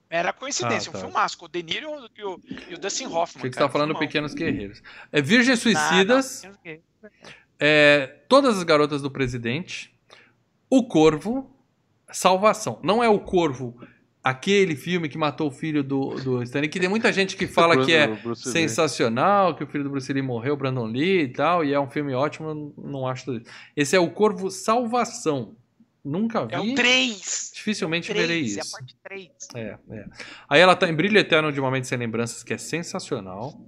Era 0.09 0.31
coincidência, 0.31 0.89
Ah, 0.89 0.93
tá. 0.93 0.97
um 0.99 1.01
filmasco. 1.01 1.45
O 1.45 1.47
De 1.49 1.61
Niro 1.61 1.89
e 2.17 2.23
o, 2.23 2.39
e 2.69 2.75
o 2.75 2.77
Dustin 2.77 3.05
Hoffman. 3.07 3.39
Achei 3.41 3.49
que 3.49 3.55
você 3.55 3.59
tá 3.61 3.67
falando 3.69 3.89
filmão. 3.89 3.99
Pequenos 4.07 4.33
Guerreiros. 4.33 4.81
É 5.11 5.21
Virgens 5.21 5.59
Suicidas. 5.59 6.43
não. 6.63 7.09
É, 7.59 8.07
Todas 8.29 8.57
as 8.57 8.63
Garotas 8.63 9.01
do 9.01 9.11
Presidente. 9.11 9.93
O 10.69 10.87
Corvo. 10.87 11.51
Salvação. 12.11 12.79
Não 12.81 13.03
é 13.03 13.09
o 13.09 13.19
Corvo, 13.19 13.77
aquele 14.23 14.75
filme 14.75 15.07
que 15.07 15.17
matou 15.17 15.47
o 15.47 15.51
filho 15.51 15.83
do, 15.83 16.15
do 16.15 16.43
Stanley, 16.43 16.69
que 16.69 16.79
tem 16.79 16.89
muita 16.89 17.13
gente 17.13 17.37
que 17.37 17.47
fala 17.47 17.85
que 17.85 17.93
é 17.93 18.09
sensacional, 18.35 19.55
que 19.55 19.63
o 19.63 19.67
filho 19.67 19.85
do 19.85 19.89
Bruce 19.89 20.11
Lee 20.11 20.21
morreu, 20.21 20.57
Brandon 20.57 20.85
Lee 20.85 21.23
e 21.23 21.27
tal, 21.29 21.63
e 21.63 21.73
é 21.73 21.79
um 21.79 21.89
filme 21.89 22.13
ótimo, 22.13 22.49
eu 22.49 22.73
não 22.77 23.07
acho 23.07 23.25
tudo 23.25 23.37
isso. 23.37 23.51
Esse 23.75 23.95
é 23.95 23.99
o 23.99 24.09
Corvo 24.09 24.49
Salvação. 24.49 25.55
Nunca 26.03 26.45
vi. 26.45 26.53
É 26.53 26.59
o 26.59 26.75
3. 26.75 27.51
Dificilmente 27.53 28.13
verei 28.13 28.27
3, 28.27 28.57
é 28.57 28.59
a 28.59 28.63
isso. 28.63 28.71
parte 28.71 28.95
3. 29.03 29.29
É, 29.55 29.77
é. 29.89 30.05
Aí 30.49 30.61
ela 30.61 30.75
tá 30.75 30.87
em 30.87 30.93
Brilho 30.93 31.17
Eterno 31.17 31.51
de 31.51 31.59
Momentos 31.59 31.89
Sem 31.89 31.97
Lembranças, 31.97 32.43
que 32.43 32.53
é 32.53 32.57
sensacional. 32.57 33.59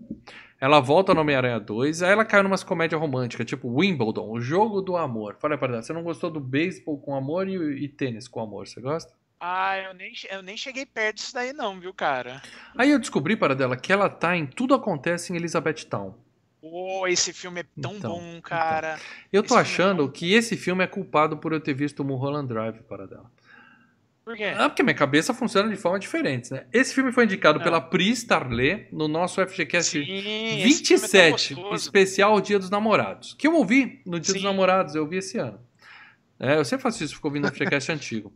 Ela 0.59 0.79
volta 0.79 1.13
no 1.13 1.21
Homem-Aranha 1.21 1.59
2. 1.59 2.01
Aí 2.03 2.11
ela 2.11 2.25
caiu 2.25 2.43
numas 2.43 2.63
comédias 2.63 2.99
românticas, 2.99 3.45
tipo 3.45 3.69
Wimbledon, 3.79 4.29
o 4.29 4.41
jogo 4.41 4.81
do 4.81 4.97
amor. 4.97 5.37
Fala 5.39 5.53
aí, 5.55 5.59
Paradela, 5.59 5.81
você 5.83 5.93
não 5.93 6.03
gostou 6.03 6.29
do 6.29 6.39
beisebol 6.39 6.99
com 6.99 7.15
amor 7.15 7.47
e, 7.47 7.55
e 7.83 7.87
tênis 7.87 8.27
com 8.27 8.41
amor, 8.41 8.67
você 8.67 8.81
gosta? 8.81 9.13
Ah, 9.39 9.77
eu 9.79 9.93
nem, 9.93 10.11
eu 10.29 10.41
nem 10.41 10.57
cheguei 10.57 10.85
perto 10.85 11.15
disso 11.17 11.33
daí 11.33 11.53
não, 11.53 11.79
viu, 11.79 11.93
cara? 11.93 12.41
Aí 12.77 12.91
eu 12.91 12.99
descobri, 12.99 13.37
Paradela, 13.37 13.77
que 13.77 13.91
ela 13.93 14.09
tá 14.09 14.35
em 14.35 14.45
Tudo 14.45 14.73
Acontece 14.73 15.31
em 15.31 15.37
Elizabethtown. 15.37 16.13
Pô, 16.61 17.07
esse 17.07 17.31
filme 17.31 17.61
é 17.61 17.65
tão 17.81 17.97
Então, 17.97 18.01
bom, 18.01 18.41
cara. 18.41 18.99
Eu 19.31 19.41
tô 19.41 19.57
Esse 19.57 19.57
é 19.57 19.61
achando 19.61 20.07
bom. 20.07 20.11
que 20.11 20.33
esse 20.33 20.57
filme 20.57 20.83
é 20.83 20.87
culpado 20.87 21.37
por 21.37 21.53
eu 21.53 21.61
ter 21.61 21.73
visto 21.73 22.01
o 22.01 22.05
Mulholland 22.05 22.47
Drive, 22.47 22.81
Paradela. 22.83 23.31
Por 24.29 24.37
quê? 24.37 24.53
Ah, 24.55 24.69
porque 24.69 24.83
minha 24.83 24.93
cabeça 24.93 25.33
funciona 25.33 25.67
de 25.67 25.75
forma 25.75 25.97
diferente, 25.97 26.51
né? 26.53 26.65
Esse 26.71 26.93
filme 26.93 27.11
foi 27.11 27.23
indicado 27.23 27.59
Ah. 27.59 27.63
pela 27.63 27.81
Pri 27.81 28.11
Starlé 28.11 28.87
no 28.91 29.07
nosso 29.07 29.41
FGCast 29.41 29.89
Sim, 29.89 30.01
esse 30.03 30.21
filme 30.21 30.27
é 30.27 30.51
tão 30.51 30.63
27, 30.65 31.53
gostoso. 31.55 31.75
especial 31.75 32.39
Dia 32.39 32.59
dos 32.59 32.69
Namorados. 32.69 33.33
Que 33.33 33.47
eu 33.47 33.55
ouvi 33.55 34.03
no 34.05 34.19
Dia 34.19 34.33
dos 34.33 34.41
Sim. 34.43 34.47
Namorados, 34.47 34.93
eu 34.93 35.01
ouvi 35.01 35.17
esse 35.17 35.39
ano. 35.39 35.59
É, 36.39 36.57
eu 36.57 36.63
sempre 36.63 36.83
faço 36.83 37.03
isso, 37.03 37.15
fico 37.15 37.27
ouvindo 37.27 37.45
no 37.45 37.51
FGCast 37.51 37.89
antigo. 37.91 38.31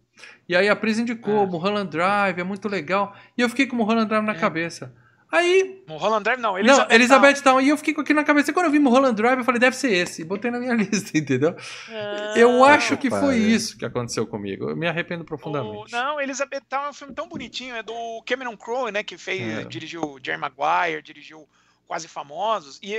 E 0.50 0.56
aí 0.56 0.68
a 0.68 0.76
Pris 0.76 0.98
indicou, 0.98 1.44
Ah. 1.44 1.46
Mulholland 1.46 1.92
Drive, 1.92 2.40
é 2.40 2.44
muito 2.44 2.68
legal. 2.68 3.16
E 3.38 3.42
eu 3.44 3.48
fiquei 3.50 3.68
com 3.68 3.76
Mulholland 3.76 4.08
Drive 4.10 4.26
na 4.26 4.34
É. 4.34 4.40
cabeça. 4.40 4.92
Aí, 5.36 5.84
Mulholland 5.88 6.24
Drive 6.24 6.40
não, 6.40 6.58
Elizabeth 6.60 6.88
não, 6.90 6.96
Elizabeth. 6.96 7.42
Town, 7.42 7.60
e 7.60 7.70
eu 7.70 7.78
fiquei 7.78 7.94
com 7.94 8.02
aquilo 8.02 8.20
na 8.20 8.24
cabeça. 8.24 8.52
E 8.52 8.54
quando 8.54 8.68
eu 8.68 8.72
vi 8.72 8.78
Mulholland 8.78 9.16
Drive, 9.16 9.40
eu 9.40 9.44
falei, 9.44 9.60
deve 9.60 9.76
ser 9.76 9.92
esse. 9.92 10.22
E 10.22 10.26
botei 10.26 10.52
na 10.52 10.60
minha 10.60 10.74
lista, 10.78 11.18
entendeu? 11.18 11.56
Não. 11.90 12.36
Eu 12.38 12.64
acho 12.64 12.96
que 12.98 13.10
foi 13.10 13.34
é. 13.36 13.38
isso 13.40 13.76
que 13.78 13.84
aconteceu 13.84 14.28
comigo. 14.28 14.70
Eu 14.70 14.76
me 14.76 14.88
arrependo 14.88 15.24
O- 15.24 15.26
profundamente. 15.26 15.92
não, 15.92 16.22
Elizabeth 16.22 16.62
Town 16.70 16.86
é 16.86 16.90
um 16.90 16.94
filme 16.94 17.14
tão 17.16 17.28
bonitinho, 17.28 17.76
é 17.76 17.82
do 17.82 18.22
Cameron 18.28 18.56
Crowe, 18.56 18.92
né, 18.92 19.02
que 19.02 19.18
fez, 19.18 19.42
É. 19.60 19.64
dirigiu 19.66 20.18
Jerry 20.24 20.38
Maguire, 20.40 21.02
dirigiu 21.02 21.48
Quase 21.88 22.08
Famosos, 22.08 22.80
e, 22.82 22.96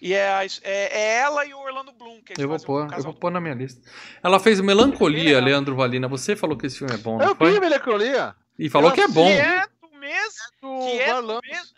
e 0.00 0.14
é, 0.14 0.46
é- 0.62 0.98
é 0.98 1.18
ela 1.18 1.44
e 1.44 1.52
o 1.52 1.58
Orlando 1.58 1.92
Bloom 1.92 2.20
que 2.24 2.32
eles 2.32 2.38
Eu 2.42 2.48
vou 2.48 2.56
um 2.56 2.60
pôr, 2.60 2.88
eu 2.96 3.02
vou 3.02 3.12
pôr 3.14 3.30
na 3.30 3.40
minha 3.40 3.54
lista. 3.54 3.80
Ela 4.22 4.40
fez 4.40 4.60
Melancolia. 4.60 5.40
Leandro 5.40 5.76
Valina. 5.76 6.08
Você 6.08 6.34
falou 6.34 6.56
que 6.56 6.66
esse 6.66 6.78
filme 6.78 6.94
é 6.94 6.96
bom, 6.96 7.18
não 7.18 7.26
Eu 7.26 7.36
foi? 7.36 7.52
vi 7.52 7.60
Melancolia. 7.60 8.34
E 8.58 8.70
falou 8.70 8.90
eu 8.90 8.94
que 8.94 9.00
é 9.02 9.08
bom. 9.08 9.26
Que 9.26 9.32
é 9.32 9.64
mesmo, 10.04 10.44
Do 10.62 10.78
que 10.86 11.00
é 11.00 11.22
do 11.22 11.40
mesmo, 11.42 11.76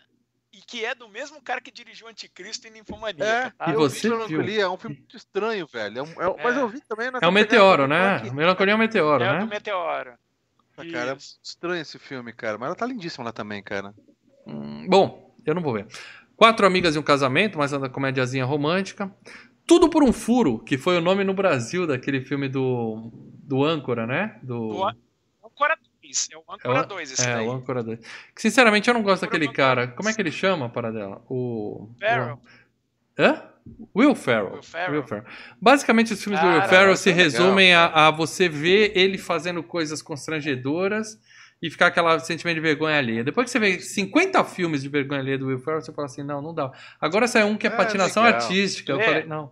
e 0.53 0.57
que 0.61 0.85
é 0.85 0.95
do 0.95 1.09
mesmo 1.09 1.41
cara 1.41 1.61
que 1.61 1.71
dirigiu 1.71 2.07
Anticristo 2.07 2.67
e 2.67 2.69
Ninfomaníaca, 2.69 3.47
É, 3.47 3.49
tá? 3.51 3.69
E 3.71 3.73
eu 3.73 3.79
você 3.79 3.95
vi 3.95 4.07
viu? 4.09 4.17
Melancolia, 4.27 4.61
é 4.63 4.69
um 4.69 4.77
filme 4.77 4.97
muito 4.97 5.17
estranho, 5.17 5.67
velho. 5.67 5.99
É 5.99 6.03
um- 6.03 6.21
é 6.21 6.29
um- 6.29 6.37
Mas 6.43 6.57
É. 6.57 6.61
eu 6.61 6.67
vi 6.69 6.81
também 6.81 7.09
É 7.21 7.27
o 7.27 7.31
Meteoro, 7.31 7.87
né? 7.87 8.17
Rock. 8.17 8.31
Melancolia 8.35 8.71
é 8.73 8.75
o 8.75 8.79
Meteoro, 8.79 9.23
É 9.23 9.29
o 9.31 9.33
do 9.39 9.45
né? 9.45 9.45
Meteoro. 9.45 10.13
Cara, 10.91 11.11
é 11.13 11.17
estranho 11.43 11.81
esse 11.81 11.97
filme, 11.97 12.31
cara. 12.31 12.57
Mas 12.57 12.67
ela 12.67 12.75
tá 12.75 12.85
lindíssima 12.85 13.25
lá 13.25 13.31
também, 13.31 13.63
cara. 13.63 13.95
Hum, 14.45 14.85
Bom, 14.87 15.35
eu 15.45 15.55
não 15.55 15.61
vou 15.61 15.73
ver. 15.73 15.87
Quatro 16.35 16.67
Amigas 16.67 16.95
e 16.95 16.99
um 16.99 17.03
Casamento, 17.03 17.57
mais 17.57 17.73
uma 17.73 17.89
comédiazinha 17.89 18.45
romântica. 18.45 19.11
Tudo 19.65 19.89
por 19.89 20.03
um 20.03 20.13
Furo, 20.13 20.59
que 20.63 20.77
foi 20.77 20.95
o 20.97 21.01
nome 21.01 21.23
no 21.23 21.33
Brasil 21.33 21.87
daquele 21.87 22.21
filme 22.21 22.47
do, 22.47 23.09
do 23.43 23.63
Âncora, 23.65 24.05
né? 24.05 24.39
Do, 24.43 24.69
Do 24.69 24.83
Âncora 25.43 25.77
2. 26.07 26.29
É 26.31 26.37
o 26.37 26.41
Âncora 26.49 26.77
É 26.77 26.81
o- 26.81 26.85
2 26.85 27.11
esse 27.11 27.27
é, 27.27 27.33
daí. 27.35 27.47
o 27.47 27.51
Âncora 27.51 27.83
2. 27.83 27.99
Que, 28.35 28.41
sinceramente, 28.41 28.87
eu 28.87 28.93
não 28.93 29.03
gosto 29.03 29.21
daquele 29.23 29.47
cara. 29.51 29.83
Âncora 29.83 29.97
Como 29.97 30.09
é 30.09 30.13
que 30.13 30.21
ele 30.21 30.31
chama, 30.31 30.69
para 30.69 30.91
dela? 30.91 31.21
O... 31.29 31.89
Farrell. 31.99 32.35
o- 32.35 33.21
Hã? 33.21 33.43
Will 33.95 34.15
Ferrell. 34.15 34.59
Will 34.91 35.03
Ferrell. 35.03 35.25
Basicamente, 35.61 36.13
os 36.13 36.23
filmes 36.23 36.39
do 36.39 36.45
Will 36.47 36.57
Cara, 36.59 36.69
Ferrell 36.69 36.95
se 36.95 37.09
é 37.09 37.13
resumem 37.13 37.73
a, 37.75 37.89
cara. 37.89 38.07
a 38.07 38.11
você 38.11 38.47
ver 38.47 38.93
ele 38.95 39.17
fazendo 39.17 39.61
coisas 39.61 40.01
constrangedoras 40.01 41.19
e 41.61 41.69
ficar 41.69 41.87
aquele 41.87 42.19
sentimento 42.21 42.55
de 42.55 42.61
vergonha 42.61 42.97
alheia. 42.97 43.23
Depois 43.23 43.45
que 43.45 43.51
você 43.51 43.59
vê 43.59 43.79
50 43.79 44.43
filmes 44.45 44.81
de 44.83 44.87
vergonha 44.89 45.19
alheia 45.19 45.37
do 45.37 45.47
Will 45.47 45.59
Ferrell, 45.59 45.81
você 45.81 45.91
fala 45.91 46.05
assim, 46.05 46.23
não, 46.23 46.41
não 46.41 46.53
dá. 46.53 46.71
Agora 47.01 47.27
saiu 47.27 47.47
um 47.47 47.57
que 47.57 47.67
é, 47.67 47.69
É, 47.69 47.75
patinação 47.75 48.23
legal. 48.23 48.39
artística. 48.39 48.91
Eu 48.93 49.01
É. 49.01 49.03
falei, 49.03 49.23
não. 49.25 49.51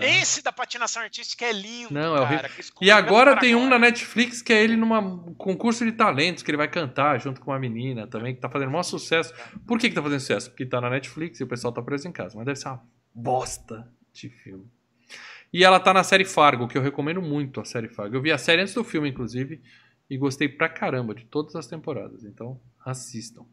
Esse 0.00 0.42
da 0.42 0.52
patinação 0.52 1.02
artística 1.02 1.44
é 1.44 1.52
lindo, 1.52 1.92
Não, 1.92 2.16
é 2.16 2.36
cara. 2.36 2.50
E 2.80 2.90
agora 2.90 3.38
tem 3.38 3.56
um 3.56 3.68
na. 3.68 3.78
Netflix 3.78 4.40
que 4.40 4.52
é 4.52 4.62
ele 4.62 4.76
num 4.76 5.34
concurso 5.34 5.84
de 5.84 5.92
talentos, 5.92 6.42
que 6.42 6.50
ele 6.50 6.56
vai 6.56 6.68
cantar 6.68 7.18
junto 7.20 7.40
com 7.40 7.50
uma 7.50 7.58
menina 7.58 8.06
também, 8.06 8.34
que 8.34 8.40
tá 8.40 8.48
fazendo 8.48 8.70
maior 8.70 8.84
sucesso. 8.84 9.34
Por 9.66 9.78
que, 9.78 9.88
que 9.88 9.94
tá 9.94 10.02
fazendo 10.02 10.20
sucesso? 10.20 10.50
Porque 10.50 10.64
tá 10.64 10.80
na 10.80 10.88
Netflix 10.88 11.40
e 11.40 11.44
o 11.44 11.46
pessoal 11.46 11.72
tá 11.72 11.82
preso 11.82 12.06
em 12.06 12.12
casa. 12.12 12.36
Mas 12.36 12.46
deve 12.46 12.58
ser 12.58 12.68
uma 12.68 12.82
bosta 13.12 13.92
de 14.12 14.28
filme. 14.28 14.70
E 15.52 15.64
ela 15.64 15.78
tá 15.80 15.92
na 15.92 16.04
série 16.04 16.24
Fargo, 16.24 16.68
que 16.68 16.78
eu 16.78 16.82
recomendo 16.82 17.20
muito 17.20 17.60
a 17.60 17.64
série 17.64 17.88
Fargo. 17.88 18.16
Eu 18.16 18.22
vi 18.22 18.32
a 18.32 18.38
série 18.38 18.62
antes 18.62 18.74
do 18.74 18.84
filme, 18.84 19.08
inclusive, 19.08 19.60
e 20.08 20.16
gostei 20.16 20.48
pra 20.48 20.68
caramba 20.68 21.14
de 21.14 21.24
todas 21.24 21.54
as 21.56 21.66
temporadas. 21.66 22.24
Então, 22.24 22.60
assistam. 22.84 23.44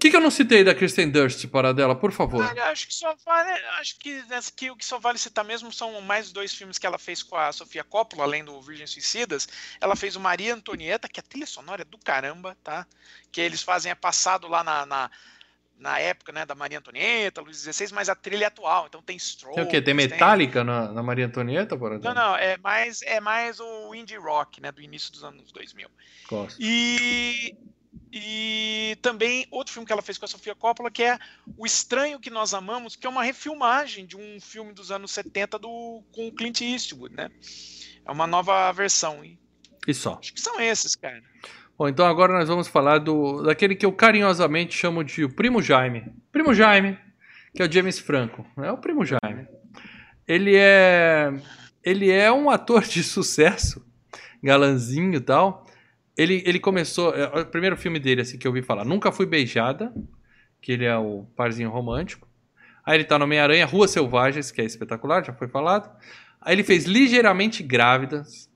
O 0.00 0.02
que, 0.02 0.08
que 0.08 0.16
eu 0.16 0.20
não 0.22 0.30
citei 0.30 0.64
da 0.64 0.74
Kristen 0.74 1.10
Durst, 1.10 1.46
para 1.48 1.74
dela, 1.74 1.94
por 1.94 2.10
favor? 2.10 2.42
Olha, 2.42 2.70
acho 2.70 2.88
que 2.88 2.94
só 2.94 3.14
vale, 3.22 3.50
acho 3.80 3.98
que, 3.98 4.22
nessa 4.30 4.50
aqui 4.50 4.70
o 4.70 4.74
que 4.74 4.82
só 4.82 4.98
vale 4.98 5.18
citar 5.18 5.44
mesmo 5.44 5.70
são 5.70 6.00
mais 6.00 6.32
dois 6.32 6.54
filmes 6.54 6.78
que 6.78 6.86
ela 6.86 6.96
fez 6.96 7.22
com 7.22 7.36
a 7.36 7.52
Sofia 7.52 7.84
Coppola, 7.84 8.24
além 8.24 8.42
do 8.42 8.62
Virgem 8.62 8.86
Suicidas. 8.86 9.46
Ela 9.78 9.94
fez 9.94 10.16
o 10.16 10.20
Maria 10.20 10.54
Antonieta, 10.54 11.06
que 11.06 11.20
a 11.20 11.22
trilha 11.22 11.46
sonora 11.46 11.82
é 11.82 11.84
do 11.84 11.98
caramba, 11.98 12.56
tá? 12.64 12.86
Que 13.30 13.42
eles 13.42 13.60
fazem 13.60 13.92
é 13.92 13.94
passado 13.94 14.48
lá 14.48 14.64
na, 14.64 14.86
na, 14.86 15.10
na 15.76 15.98
época, 15.98 16.32
né, 16.32 16.46
da 16.46 16.54
Maria 16.54 16.78
Antonieta, 16.78 17.42
Luiz 17.42 17.58
XVI, 17.58 17.92
mas 17.92 18.08
a 18.08 18.14
trilha 18.14 18.44
é 18.44 18.48
atual, 18.48 18.86
então 18.86 19.02
tem 19.02 19.18
Strokes, 19.18 19.56
Tem 19.56 19.64
o 19.64 19.68
quê? 19.68 19.82
Tem 19.82 19.92
Metallica 19.92 20.64
na, 20.64 20.90
na 20.90 21.02
Maria 21.02 21.26
Antonieta, 21.26 21.76
para 21.76 21.96
Não, 21.96 22.00
dela? 22.00 22.14
não, 22.14 22.36
é 22.36 22.56
mais, 22.56 23.02
é 23.02 23.20
mais 23.20 23.60
o 23.60 23.94
indie 23.94 24.16
rock, 24.16 24.62
né, 24.62 24.72
do 24.72 24.80
início 24.80 25.12
dos 25.12 25.22
anos 25.22 25.52
2000. 25.52 25.90
Gosto. 26.26 26.56
E, 26.58 27.54
e 28.12 28.96
também 29.02 29.46
outro 29.50 29.72
filme 29.72 29.86
que 29.86 29.92
ela 29.92 30.02
fez 30.02 30.18
com 30.18 30.24
a 30.24 30.28
Sofia 30.28 30.54
Coppola, 30.54 30.90
que 30.90 31.02
é 31.02 31.18
O 31.56 31.66
Estranho 31.66 32.20
que 32.20 32.30
Nós 32.30 32.54
Amamos, 32.54 32.96
que 32.96 33.06
é 33.06 33.10
uma 33.10 33.22
refilmagem 33.22 34.06
de 34.06 34.16
um 34.16 34.40
filme 34.40 34.72
dos 34.72 34.90
anos 34.90 35.10
70 35.12 35.58
do, 35.58 36.02
com 36.12 36.28
o 36.28 36.32
Clint 36.32 36.60
Eastwood, 36.60 37.14
né? 37.14 37.30
É 38.04 38.10
uma 38.10 38.26
nova 38.26 38.72
versão. 38.72 39.24
E 39.24 39.38
E 39.86 39.94
só. 39.94 40.18
Acho 40.20 40.34
que 40.34 40.40
são 40.40 40.60
esses, 40.60 40.94
cara. 40.94 41.22
Bom, 41.78 41.88
então 41.88 42.04
agora 42.04 42.32
nós 42.32 42.48
vamos 42.48 42.68
falar 42.68 42.98
do 42.98 43.42
daquele 43.42 43.74
que 43.74 43.86
eu 43.86 43.92
carinhosamente 43.92 44.76
chamo 44.76 45.02
de 45.02 45.24
o 45.24 45.34
Primo 45.34 45.62
Jaime. 45.62 46.12
Primo 46.30 46.52
Jaime, 46.52 46.98
que 47.54 47.62
é 47.62 47.66
o 47.66 47.72
James 47.72 47.98
Franco. 47.98 48.46
É 48.58 48.70
o 48.70 48.76
Primo 48.76 49.04
Jaime. 49.04 49.48
Ele 50.28 50.56
é 50.56 51.32
ele 51.82 52.10
é 52.10 52.30
um 52.30 52.50
ator 52.50 52.82
de 52.82 53.02
sucesso, 53.02 53.84
galanzinho 54.42 55.14
e 55.14 55.20
tal. 55.20 55.66
Ele, 56.20 56.42
ele 56.44 56.58
começou. 56.60 57.14
É, 57.14 57.40
o 57.40 57.46
primeiro 57.46 57.76
filme 57.76 57.98
dele, 57.98 58.20
assim, 58.22 58.36
que 58.38 58.46
eu 58.46 58.50
ouvi 58.50 58.62
falar, 58.62 58.84
Nunca 58.84 59.10
Fui 59.10 59.24
Beijada, 59.26 59.92
que 60.60 60.72
ele 60.72 60.84
é 60.84 60.96
o 60.96 61.24
parzinho 61.36 61.70
romântico. 61.70 62.28
Aí 62.84 62.96
ele 62.96 63.04
tá 63.04 63.18
no 63.18 63.24
Homem-Aranha, 63.24 63.64
Ruas 63.66 63.90
Selvagens, 63.90 64.50
que 64.50 64.60
é 64.60 64.64
espetacular, 64.64 65.24
já 65.24 65.32
foi 65.32 65.48
falado. 65.48 65.90
Aí 66.40 66.54
ele 66.54 66.64
fez 66.64 66.84
Ligeiramente 66.84 67.62
Grávidas. 67.62 68.50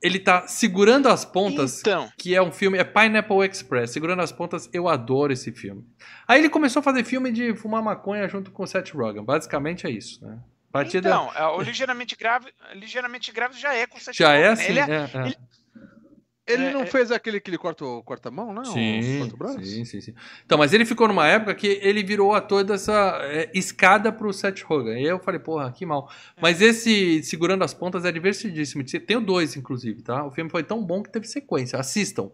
Ele 0.00 0.18
tá 0.20 0.46
segurando 0.46 1.08
as 1.08 1.24
pontas, 1.24 1.80
Então, 1.80 2.08
que 2.16 2.32
é 2.34 2.40
um 2.40 2.52
filme, 2.52 2.78
é 2.78 2.84
Pineapple 2.84 3.44
Express. 3.48 3.90
Segurando 3.90 4.22
as 4.22 4.30
pontas, 4.30 4.68
eu 4.72 4.88
adoro 4.88 5.32
esse 5.32 5.50
filme. 5.50 5.84
Aí 6.26 6.38
ele 6.40 6.48
começou 6.48 6.78
a 6.80 6.82
fazer 6.82 7.02
filme 7.02 7.32
de 7.32 7.54
fumar 7.56 7.82
maconha 7.82 8.28
junto 8.28 8.52
com 8.52 8.62
o 8.62 8.66
Seth 8.66 8.90
Rogen. 8.92 9.24
Basicamente 9.24 9.86
é 9.86 9.90
isso, 9.90 10.24
né? 10.24 10.38
A 10.68 10.72
partir 10.72 11.00
da- 11.00 11.08
então 11.10 11.32
é, 11.34 11.46
o 11.48 11.62
ligeiramente 11.62 12.14
grave, 12.14 12.46
ligeiramente 12.74 13.32
grave 13.32 13.58
já 13.58 13.74
é 13.74 13.86
com 13.86 13.98
Seth 13.98 14.14
Já 14.14 14.34
é 14.34 14.50
Rogen, 14.50 14.52
né? 14.52 14.52
assim? 14.52 14.70
Ele 14.70 14.78
é- 14.80 14.84
é, 14.84 15.10
é. 15.22 15.26
ele- 15.26 15.36
Ele 16.48 16.64
É, 16.64 16.72
não 16.72 16.82
é- 16.82 16.86
fez 16.86 17.12
aquele 17.12 17.38
que 17.40 17.50
ele 17.50 17.58
corta, 17.58 17.84
corta 18.04 18.28
a 18.28 18.32
mão, 18.32 18.52
não? 18.52 18.64
Sim, 18.64 19.18
corta 19.18 19.34
o 19.34 19.38
braço? 19.38 19.64
sim, 19.64 19.84
sim, 19.84 20.00
sim. 20.00 20.14
Então, 20.44 20.56
mas 20.56 20.72
ele 20.72 20.84
ficou 20.84 21.06
numa 21.06 21.26
época 21.28 21.54
que 21.54 21.66
ele 21.82 22.02
virou 22.02 22.34
ator 22.34 22.64
dessa 22.64 23.18
é, 23.22 23.50
escada 23.54 24.10
pro 24.10 24.32
Seth 24.32 24.62
Rogen. 24.62 24.94
E 24.94 24.96
aí 24.96 25.04
eu 25.04 25.18
falei, 25.18 25.38
porra, 25.38 25.70
que 25.70 25.84
mal. 25.84 26.10
Mas 26.40 26.60
esse 26.62 27.22
Segurando 27.22 27.62
as 27.62 27.74
Pontas 27.74 28.04
é 28.04 28.10
divertidíssimo. 28.10 28.82
Tem 28.84 29.20
dois, 29.20 29.56
inclusive, 29.56 30.02
tá? 30.02 30.24
O 30.24 30.30
filme 30.30 30.50
foi 30.50 30.62
tão 30.62 30.82
bom 30.84 31.02
que 31.02 31.10
teve 31.10 31.26
sequência. 31.26 31.78
Assistam. 31.78 32.30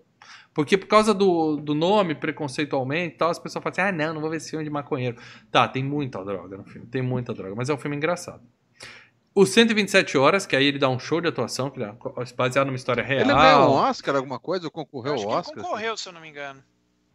Porque 0.54 0.78
por 0.78 0.86
causa 0.86 1.12
do, 1.12 1.56
do 1.56 1.74
nome, 1.74 2.14
preconceitualmente 2.14 3.16
e 3.16 3.18
tal, 3.18 3.30
as 3.30 3.38
pessoas 3.40 3.62
falam 3.62 3.72
assim, 3.72 3.80
ah, 3.82 4.06
não, 4.06 4.14
não 4.14 4.20
vou 4.20 4.30
ver 4.30 4.36
esse 4.36 4.50
filme 4.50 4.64
de 4.64 4.70
maconheiro. 4.70 5.16
Tá, 5.50 5.66
tem 5.66 5.82
muita 5.82 6.24
droga 6.24 6.56
no 6.56 6.64
filme, 6.64 6.86
tem 6.86 7.02
muita 7.02 7.34
droga, 7.34 7.54
mas 7.56 7.68
é 7.68 7.74
um 7.74 7.78
filme 7.78 7.96
engraçado. 7.96 8.40
O 9.34 9.44
127 9.44 10.16
Horas, 10.16 10.46
que 10.46 10.54
aí 10.54 10.64
ele 10.66 10.78
dá 10.78 10.88
um 10.88 10.98
show 10.98 11.20
de 11.20 11.26
atuação, 11.28 11.68
que 11.70 11.82
é 11.82 11.92
baseado 12.36 12.66
numa 12.68 12.76
história 12.76 13.02
real. 13.02 13.20
Ele 13.22 13.34
ganhou 13.34 13.70
um 13.70 13.72
Oscar, 13.74 14.14
alguma 14.14 14.38
coisa? 14.38 14.66
Ou 14.66 14.70
concorreu 14.70 15.14
ao 15.14 15.26
Oscar? 15.26 15.62
concorreu, 15.62 15.96
se 15.96 16.08
eu 16.08 16.12
não 16.12 16.20
me 16.20 16.28
engano. 16.28 16.62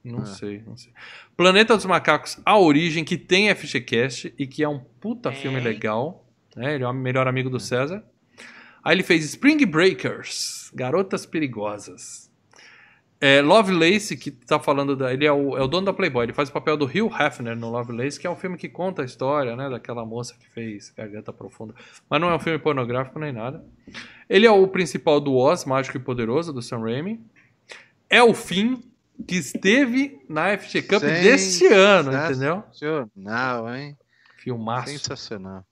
Não 0.03 0.24
É. 0.24 0.26
sei, 0.26 0.61
não 0.65 0.76
sei. 0.76 0.91
Planeta 1.38 1.76
dos 1.76 1.86
Macacos, 1.86 2.38
A 2.45 2.57
Origem, 2.57 3.03
que 3.05 3.17
tem 3.17 3.49
FGCast 3.53 4.34
e 4.38 4.45
que 4.47 4.63
é 4.63 4.67
um 4.67 4.80
puta 4.80 5.30
Tem. 5.32 5.39
filme 5.39 5.59
legal. 5.61 6.26
Né? 6.55 6.76
Ele 6.76 6.84
é 6.84 6.88
o 6.88 6.93
melhor 6.93 7.28
amigo 7.28 7.49
do 7.49 7.59
César. 7.59 8.03
Aí 8.84 8.95
ele 8.95 9.03
fez 9.03 9.24
Spring 9.26 9.65
Breakers, 9.65 10.72
Garotas 10.74 11.26
Perigosas. 11.26 12.29
É, 13.22 13.41
Lovelace, 13.41 14.15
que 14.15 14.32
tá 14.32 14.59
falando 14.59 14.95
da. 14.95 15.13
Ele 15.13 15.26
é 15.26 15.32
o, 15.32 15.57
é 15.57 15.61
o 15.61 15.67
dono 15.67 15.88
da 15.88 15.93
Playboy, 15.93 16.24
ele 16.24 16.34
faz 16.34 16.47
o 16.47 16.53
papel 16.53 16.78
do 16.78 16.86
Hugh 16.86 17.11
Hefner 17.13 17.55
no 17.55 17.70
Lovelace, 17.70 18.17
que 18.17 18.26
é 18.26 18.30
um 18.30 18.36
filme 18.36 18.57
que 18.57 18.70
conta 18.70 19.01
a 19.01 19.05
história, 19.05 19.57
né, 19.57 19.70
daquela 19.70 20.05
moça 20.05 20.36
que 20.39 20.47
fez 20.49 20.93
Garganta 20.95 21.34
Profunda. 21.34 21.76
Mas 22.09 22.22
não 22.22 22.30
é 22.30 22.36
um 22.36 22.39
filme 22.39 22.57
pornográfico 22.57 23.20
nem 23.20 23.34
nada. 23.34 23.63
Ele 24.30 24.45
é 24.45 24.51
o 24.51 24.65
principal 24.67 25.20
do 25.20 25.36
Oz, 25.36 25.65
Mágico 25.65 25.97
e 25.97 25.99
Poderoso, 25.99 26.53
do 26.53 26.61
Sam 26.61 26.80
Raimi. 26.80 27.20
É 28.09 28.24
o 28.24 28.34
fim 28.34 28.82
que 29.28 29.36
esteve 29.36 30.22
na 30.30 30.57
FG 30.57 30.84
Cup 30.84 31.01
Sim, 31.01 31.07
deste 31.07 31.67
ano, 31.67 32.11
sensacional. 32.11 32.30
entendeu? 32.32 32.63
Sensacional, 32.72 33.76
hein? 33.76 33.97
Filmaço. 34.38 34.91
Sensacional. 34.91 35.65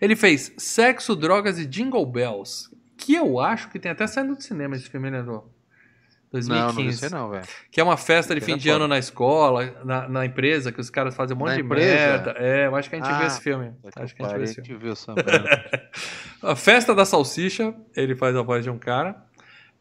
Ele 0.00 0.16
fez 0.16 0.52
Sexo, 0.56 1.14
Drogas 1.14 1.58
e 1.58 1.66
Jingle 1.66 2.06
Bells, 2.06 2.70
que 2.96 3.14
eu 3.14 3.38
acho 3.38 3.68
que 3.70 3.78
tem 3.78 3.90
até 3.92 4.06
saindo 4.06 4.34
do 4.34 4.42
cinema 4.42 4.76
esse 4.76 4.88
filme, 4.88 5.10
né, 5.10 5.22
do 5.22 5.32
Não, 5.32 5.44
2015. 6.32 6.84
não 6.86 6.92
sei 6.92 7.18
não, 7.18 7.30
velho. 7.30 7.44
Que 7.70 7.80
é 7.80 7.84
uma 7.84 7.96
festa 7.96 8.34
de 8.34 8.40
fim 8.40 8.52
é 8.52 8.56
de 8.56 8.68
ano 8.70 8.86
na 8.86 8.98
escola, 8.98 9.74
na, 9.84 10.08
na 10.08 10.24
empresa, 10.26 10.70
que 10.70 10.80
os 10.80 10.88
caras 10.90 11.14
fazem 11.14 11.36
um 11.36 11.40
monte 11.40 11.48
Na 11.50 11.54
de 11.56 11.60
empresa? 11.62 11.94
merda. 11.94 12.34
É, 12.38 12.66
eu 12.66 12.76
acho 12.76 12.88
que 12.88 12.96
a 12.96 12.98
gente 12.98 13.08
viu 13.08 13.16
Ah, 13.16 13.26
esse 13.26 13.40
filme. 13.40 13.72
Acho 13.96 14.14
que 14.14 14.22
a 14.22 14.28
gente 14.28 14.36
viu 14.36 14.44
esse 14.44 14.60
a 14.60 14.64
filme. 14.64 15.22
gente 15.24 16.38
viu. 16.40 16.50
A 16.50 16.56
Festa 16.56 16.94
da 16.94 17.04
Salsicha, 17.04 17.74
ele 17.96 18.14
faz 18.14 18.34
a 18.36 18.42
voz 18.42 18.64
de 18.64 18.70
um 18.70 18.78
cara. 18.78 19.16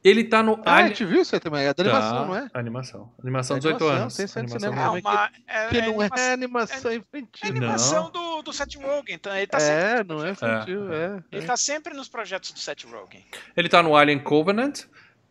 Ele 0.01 0.23
tá 0.23 0.41
no 0.41 0.61
Ah, 0.65 0.75
a 0.77 0.87
gente 0.87 1.03
viu 1.03 1.21
isso 1.21 1.35
aí 1.35 1.41
também. 1.41 1.65
É 1.65 1.73
da 1.73 1.83
animação, 1.83 2.21
Tá, 2.21 2.25
não 2.25 2.35
é? 2.37 2.47
Animação. 2.53 3.11
Animação 3.21 3.57
É 3.57 3.59
18 3.59 3.75
animação, 3.83 4.01
anos. 4.01 4.15
tem 4.15 4.25
Animação 4.43 4.59
cinema. 4.71 4.81
É 4.81 4.89
uma. 5.01 5.29
É, 5.45 5.67
Que 5.67 5.77
é 5.77 5.81
não 5.81 5.87
animação, 5.99 6.17
é 6.25 6.31
animação 6.33 6.91
é 6.91 6.95
infantil. 6.95 7.49
animação 7.49 8.09
do, 8.11 8.41
do 8.41 8.53
Seth 8.53 8.75
Rogen. 8.75 9.15
Então, 9.15 9.35
ele, 9.35 9.47
tá 9.47 9.59
sempre, 9.59 9.83
É, 9.83 10.03
não 10.05 10.25
é 10.25 10.31
infantil, 10.31 10.93
é. 10.93 11.19
ele 11.33 11.45
tá 11.45 11.57
sempre 11.57 11.93
nos 11.93 12.07
projetos 12.07 12.51
do 12.53 12.59
Seth 12.59 12.85
Rogen. 12.85 13.25
Ele 13.57 13.67
tá 13.67 13.83
no 13.83 13.93
Alien 13.93 14.19
Covenant. 14.19 14.83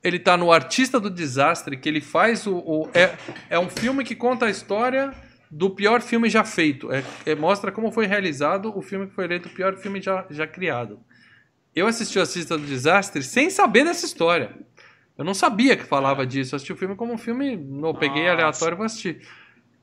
Ele 0.03 0.18
tá 0.18 0.36
no 0.36 0.53
Artista 0.53 1.01
do 1.01 1.11
Desastre, 1.11 1.76
que 1.76 1.88
ele 1.88 2.01
faz 2.01 2.46
o. 2.46 2.57
o- 2.57 2.90
é, 2.94 3.16
é 3.51 3.59
um 3.59 3.68
filme 3.68 4.05
que 4.05 4.14
conta 4.14 4.46
a 4.46 4.51
história 4.51 5.12
do 5.51 5.70
pior 5.70 6.01
filme 6.01 6.28
já 6.28 6.44
feito. 6.44 6.92
É, 6.92 7.03
é- 7.26 7.34
mostra 7.34 7.72
como 7.72 7.90
foi 7.90 8.07
realizado 8.07 8.72
o 8.76 8.82
filme 8.82 9.07
que 9.09 9.14
foi 9.14 9.24
eleito 9.24 9.49
o 9.49 9.53
pior 9.53 9.76
filme 9.76 10.01
já, 10.01 10.24
já 10.30 10.46
criado. 10.46 11.01
Eu 11.74 11.86
assisti 11.86 12.18
o 12.18 12.22
Artista 12.22 12.57
do 12.57 12.64
Desastre 12.66 13.22
sem 13.22 13.51
saber 13.51 13.84
dessa 13.84 14.07
história. 14.07 14.57
Eu 15.16 15.24
não 15.24 15.34
sabia 15.34 15.76
que 15.76 15.82
falava 15.84 16.24
disso. 16.26 16.55
Eu 16.55 16.57
assisti 16.57 16.72
o 16.72 16.76
filme 16.76 16.94
como 16.94 17.12
um 17.12 17.18
filme. 17.18 17.55
Eu 17.82 17.94
peguei 17.94 18.22
Nossa. 18.22 18.32
aleatório 18.34 18.74
e 18.74 18.76
vou 18.76 18.86
assistir. 18.86 19.20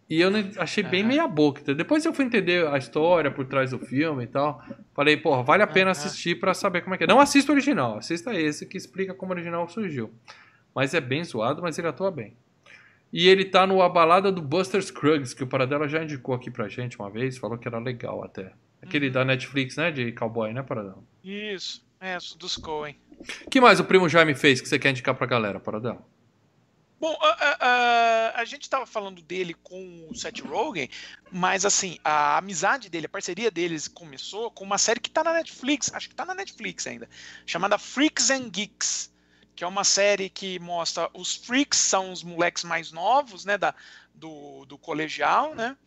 E 0.09 0.21
eu 0.21 0.29
achei 0.59 0.83
bem 0.83 1.03
meia 1.03 1.27
boca. 1.27 1.73
Depois 1.73 2.05
eu 2.05 2.13
fui 2.13 2.25
entender 2.25 2.67
a 2.67 2.77
história 2.77 3.31
por 3.31 3.45
trás 3.45 3.71
do 3.71 3.79
filme 3.79 4.25
e 4.25 4.27
tal. 4.27 4.63
Falei, 4.93 5.17
porra, 5.17 5.41
vale 5.41 5.63
a 5.63 5.67
pena 5.67 5.91
assistir 5.91 6.39
pra 6.39 6.53
saber 6.53 6.81
como 6.81 6.93
é 6.93 6.97
que 6.97 7.05
é. 7.05 7.07
Não 7.07 7.19
assista 7.19 7.51
o 7.51 7.55
original, 7.55 7.97
assista 7.97 8.33
esse 8.33 8.67
que 8.67 8.77
explica 8.77 9.13
como 9.15 9.31
o 9.31 9.35
original 9.35 9.67
surgiu. 9.67 10.13
Mas 10.75 10.93
é 10.93 11.01
bem 11.01 11.23
zoado, 11.23 11.61
mas 11.61 11.79
ele 11.79 11.87
atua 11.87 12.11
bem. 12.11 12.35
E 13.11 13.27
ele 13.27 13.45
tá 13.45 13.65
no 13.65 13.81
A 13.81 13.89
Balada 13.89 14.31
do 14.31 14.41
Buster 14.41 14.81
Scruggs, 14.83 15.33
que 15.33 15.43
o 15.43 15.47
Paradela 15.47 15.87
já 15.87 16.03
indicou 16.03 16.35
aqui 16.35 16.51
pra 16.51 16.67
gente 16.67 16.99
uma 16.99 17.09
vez, 17.09 17.37
falou 17.37 17.57
que 17.57 17.67
era 17.67 17.79
legal 17.79 18.23
até. 18.23 18.51
Aquele 18.83 19.07
Uhum. 19.07 19.13
da 19.13 19.25
Netflix, 19.25 19.77
né, 19.77 19.89
de 19.89 20.11
cowboy, 20.11 20.51
né, 20.53 20.61
Paradela? 20.61 21.01
Isso, 21.23 21.83
é, 21.99 22.17
dos 22.37 22.57
Coen. 22.57 22.95
que 23.49 23.59
mais 23.61 23.79
o 23.79 23.85
Primo 23.85 24.07
Jaime 24.09 24.35
fez 24.35 24.59
que 24.61 24.67
você 24.67 24.77
quer 24.77 24.89
indicar 24.91 25.15
pra 25.15 25.25
galera, 25.25 25.59
Paradela? 25.59 26.05
Bom, 26.99 27.15
a, 27.21 27.27
a- 27.27 27.57
a- 27.59 28.41
a 28.41 28.45
gente 28.45 28.63
estava 28.63 28.85
falando 28.85 29.21
dele 29.21 29.53
com 29.53 30.07
o 30.09 30.15
Seth 30.15 30.39
Rogen, 30.39 30.89
mas 31.31 31.65
assim, 31.65 31.99
a 32.03 32.37
amizade 32.37 32.89
dele, 32.89 33.05
a 33.05 33.09
parceria 33.09 33.51
deles 33.51 33.87
começou 33.87 34.49
com 34.49 34.63
uma 34.63 34.77
série 34.77 34.99
que 34.99 35.09
tá 35.09 35.23
na 35.23 35.33
Netflix, 35.33 35.93
acho 35.93 36.07
que 36.09 36.15
tá 36.15 36.25
na 36.25 36.33
Netflix 36.33 36.87
ainda, 36.87 37.09
chamada 37.45 37.77
Freaks 37.77 38.29
and 38.29 38.49
Geeks, 38.49 39.13
que 39.55 39.63
é 39.63 39.67
uma 39.67 39.83
série 39.83 40.29
que 40.29 40.57
mostra 40.59 41.09
os 41.13 41.35
freaks 41.35 41.79
são 41.79 42.11
os 42.11 42.23
moleques 42.23 42.63
mais 42.63 42.91
novos, 42.91 43.45
né, 43.45 43.57
da, 43.57 43.75
do, 44.13 44.65
do 44.65 44.77
colegial, 44.77 45.53
né, 45.53 45.77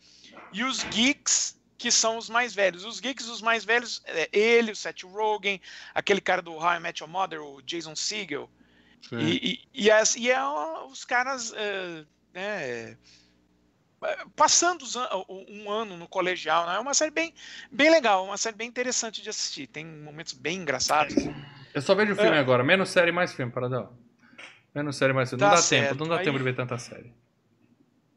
e 0.52 0.62
os 0.62 0.82
geeks 0.84 1.56
que 1.78 1.92
são 1.92 2.18
os 2.18 2.28
mais 2.28 2.52
velhos. 2.54 2.84
Os 2.84 2.98
geeks, 2.98 3.28
os 3.28 3.40
mais 3.40 3.64
velhos, 3.64 4.02
é 4.06 4.28
ele, 4.32 4.72
o 4.72 4.76
Seth 4.76 5.04
Rogen, 5.04 5.60
aquele 5.94 6.20
cara 6.20 6.42
do 6.42 6.52
How 6.54 6.74
I 6.74 6.80
Met 6.80 7.00
Your 7.02 7.08
Mother, 7.10 7.40
o 7.40 7.62
Jason 7.62 7.94
Segel, 7.94 8.50
Sim. 9.08 9.18
e, 9.20 9.52
e, 9.74 9.84
e, 9.84 9.90
as- 9.90 10.16
e 10.16 10.30
é 10.30 10.38
os 10.90 11.04
caras 11.04 11.52
é, 11.54 12.04
né, 12.34 12.90
é, 14.02 14.16
passando 14.36 14.84
um 15.28 15.70
ano 15.70 15.96
no 15.96 16.06
colegial, 16.08 16.66
né? 16.66 16.76
É 16.76 16.78
uma 16.78 16.94
série 16.94 17.10
bem, 17.10 17.34
bem 17.70 17.90
legal, 17.90 18.24
uma 18.24 18.36
série 18.36 18.56
bem 18.56 18.68
interessante 18.68 19.20
de 19.22 19.28
assistir. 19.28 19.66
Tem 19.66 19.84
momentos 19.84 20.32
bem 20.34 20.58
engraçados. 20.58 21.14
Eu 21.74 21.82
só 21.82 21.94
vejo 21.94 22.14
filme 22.14 22.36
É. 22.36 22.38
agora, 22.40 22.62
menos 22.62 22.90
série, 22.90 23.10
mais 23.12 23.32
filme, 23.32 23.50
Paradela. 23.52 23.92
Menos 24.74 24.96
série, 24.96 25.12
mais 25.12 25.28
filme. 25.30 25.42
Não 25.42 25.50
Tá 25.50 25.56
dá 25.56 25.62
certo, 25.62 25.88
tempo, 25.90 26.00
não 26.04 26.08
dá 26.08 26.18
aí- 26.18 26.24
tempo 26.24 26.38
de 26.38 26.44
ver 26.44 26.54
tanta 26.54 26.78
série. 26.78 27.12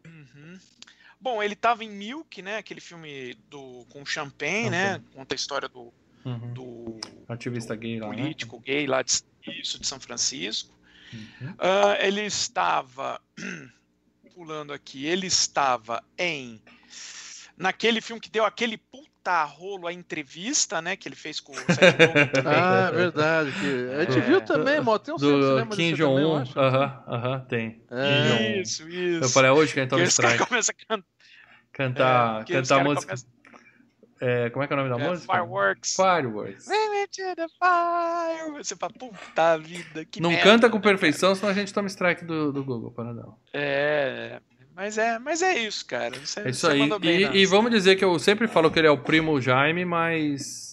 Uhum. 0.05 0.59
Bom, 1.19 1.41
ele 1.41 1.53
estava 1.53 1.83
em 1.83 1.89
Milk, 1.89 2.41
né? 2.41 2.57
Aquele 2.57 2.81
filme 2.81 3.35
do 3.49 3.85
com 3.89 4.05
Champagne, 4.05 4.69
né? 4.69 5.01
Conta 5.13 5.33
a 5.33 5.37
história 5.37 5.67
do, 5.69 5.93
Uhum. 6.25 6.53
do 6.53 6.99
Ativista 7.27 7.75
gay 7.75 7.99
lá, 7.99 8.09
né? 8.09 8.15
político 8.17 8.59
gay 8.59 8.85
lá 8.85 9.01
de, 9.01 9.23
isso, 9.49 9.79
de 9.79 9.87
São 9.87 9.99
Francisco. 9.99 10.73
Uhum. 11.13 11.55
Ah, 11.57 11.97
ele 11.99 12.21
estava 12.21 13.19
pulando 14.35 14.73
aqui, 14.73 15.05
ele 15.05 15.27
estava 15.27 16.03
em 16.17 16.61
naquele 17.57 18.01
filme 18.01 18.19
que 18.19 18.29
deu 18.29 18.43
aquele 18.45 18.77
puta 18.77 19.43
rolo 19.43 19.85
a 19.87 19.93
entrevista, 19.93 20.81
né, 20.81 20.95
que 20.95 21.07
ele 21.07 21.15
fez 21.15 21.39
com 21.39 21.51
o 21.51 21.55
Seth 21.55 21.67
Rogen 21.99 22.27
também. 22.29 22.53
Ah, 22.55 22.89
verdade. 22.91 23.51
Que... 23.51 23.93
A 23.95 24.03
gente 24.05 24.17
É. 24.17 24.21
viu 24.21 24.41
também, 24.41 24.79
mó, 24.81 24.97
tem 24.97 25.13
um 25.13 25.17
Do 25.17 25.41
cinema 25.43 25.75
Kim 25.75 25.93
Jong-un. 25.93 26.37
acho. 26.37 26.59
Aham, 26.59 27.03
aham, 27.07 27.39
tem. 27.41 27.83
É. 27.91 28.61
Isso, 28.61 28.89
isso. 28.89 29.23
Eu 29.23 29.29
falei, 29.29 29.49
é 29.51 29.53
hoje 29.53 29.73
que 29.73 29.79
a 29.79 29.83
gente 29.83 29.91
toma 29.91 30.01
esse 30.03 30.19
cara 30.19 30.33
strike. 30.33 30.49
começa 30.49 30.71
a 30.71 30.75
cantar, 30.75 31.05
Cantar, 31.71 32.41
esse 32.43 32.51
cantar 32.53 32.83
música. 32.83 33.05
começa- 33.05 33.25
É, 34.23 34.51
como 34.51 34.63
é 34.63 34.67
que 34.67 34.73
é 34.73 34.75
o 34.75 34.79
nome 34.79 34.95
da 34.95 35.03
é, 35.03 35.09
música? 35.09 35.33
Fireworks. 35.33 35.95
Fireworks. 35.95 36.65
Fire. 36.65 38.51
Você 38.57 38.75
fala, 38.75 38.93
puta 38.93 39.57
vida, 39.57 40.05
que 40.05 40.21
Não 40.21 40.29
merda, 40.29 40.43
canta 40.43 40.69
com 40.69 40.77
né, 40.77 40.83
perfeição, 40.83 41.33
senão 41.35 41.49
a 41.49 41.53
gente 41.55 41.73
toma 41.73 41.87
strike 41.87 42.23
do, 42.23 42.51
do 42.51 42.63
Google, 42.63 42.91
Paradela. 42.91 43.35
É, 43.53 44.39
mas 44.75 44.97
é, 44.97 45.17
mas 45.19 45.41
é 45.41 45.57
isso, 45.59 45.85
cara. 45.85 46.15
Você, 46.19 46.39
É 46.41 46.49
isso 46.49 46.61
você 46.67 46.73
aí. 46.73 46.79
mandou 46.79 46.99
bem 46.99 47.19
E, 47.21 47.25
nessa. 47.25 47.37
e 47.37 47.45
vamos 47.45 47.71
dizer 47.71 47.95
que 47.95 48.05
eu 48.05 48.17
sempre 48.19 48.47
falo 48.47 48.69
que 48.69 48.79
ele 48.79 48.87
é 48.87 48.91
o 48.91 48.97
primo 48.97 49.39
Jaime, 49.41 49.85
mas 49.85 50.69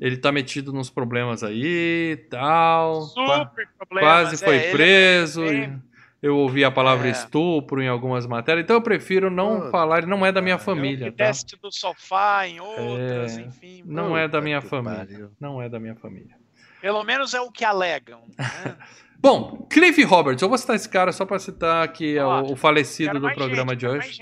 Ele 0.00 0.16
tá 0.16 0.30
metido 0.30 0.72
nos 0.72 0.90
problemas 0.90 1.42
aí 1.42 2.12
e 2.12 2.16
tal. 2.30 3.02
Super 3.02 3.68
problemas. 3.76 4.10
Quase 4.30 4.36
foi 4.44 4.56
é, 4.56 4.62
ele- 4.64 4.72
preso. 4.72 5.44
ele- 5.44 5.72
Eu 6.20 6.36
ouvi 6.36 6.64
a 6.64 6.70
palavra 6.70 7.06
É. 7.08 7.10
estupro 7.12 7.80
em 7.80 7.86
algumas 7.88 8.26
matérias, 8.26 8.64
então 8.64 8.76
eu 8.76 8.82
prefiro 8.82 9.30
não 9.30 9.60
Pô, 9.62 9.70
falar, 9.70 10.04
não 10.06 10.26
é 10.26 10.32
da 10.32 10.42
minha 10.42 10.58
família, 10.58 11.12
tá? 11.12 11.24
desce 11.26 11.44
do 11.62 11.70
sofá 11.70 12.46
em 12.46 12.58
outras, 12.58 13.38
É, 13.38 13.42
enfim. 13.42 13.82
Não 13.86 14.16
é 14.16 14.22
da 14.22 14.38
Puta 14.38 14.40
minha 14.42 14.60
família. 14.60 14.98
pariu. 14.98 15.30
Não 15.40 15.62
é 15.62 15.68
da 15.68 15.78
minha 15.78 15.94
família. 15.94 16.34
Pelo 16.80 17.02
menos 17.04 17.34
é 17.34 17.40
o 17.40 17.50
que 17.52 17.64
alegam. 17.64 18.22
né? 18.36 18.76
Bom, 19.20 19.66
Cliff 19.68 20.00
Roberts, 20.04 20.40
eu 20.42 20.48
vou 20.48 20.56
citar 20.56 20.76
esse 20.76 20.88
cara 20.88 21.10
só 21.10 21.26
pra 21.26 21.40
citar 21.40 21.88
que 21.92 22.16
é 22.16 22.24
o, 22.24 22.52
o 22.52 22.56
falecido 22.56 23.18
do 23.18 23.32
programa 23.32 23.72
gente, 23.72 23.78
de 23.80 23.86
hoje. 23.88 24.20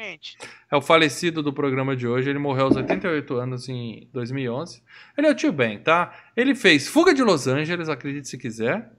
É 0.73 0.77
o 0.77 0.81
falecido 0.81 1.43
do 1.43 1.53
programa 1.53 1.95
de 1.95 2.09
hoje. 2.09 2.31
Ele 2.31 2.39
morreu 2.39 2.65
aos 2.65 2.77
88 2.77 3.35
anos 3.37 3.69
em 3.69 4.09
2011. 4.15 4.83
Ele 5.19 5.27
é 5.27 5.31
o 5.31 5.35
tio 5.35 5.53
Ben, 5.53 5.79
tá? 5.79 6.13
Ele 6.35 6.55
fez 6.55 6.89
Fuga 6.89 7.13
de 7.13 7.23
Los 7.23 7.47
Angeles, 7.47 7.91
acredite 7.91 8.27
se 8.27 8.39
quiser. 8.39 8.91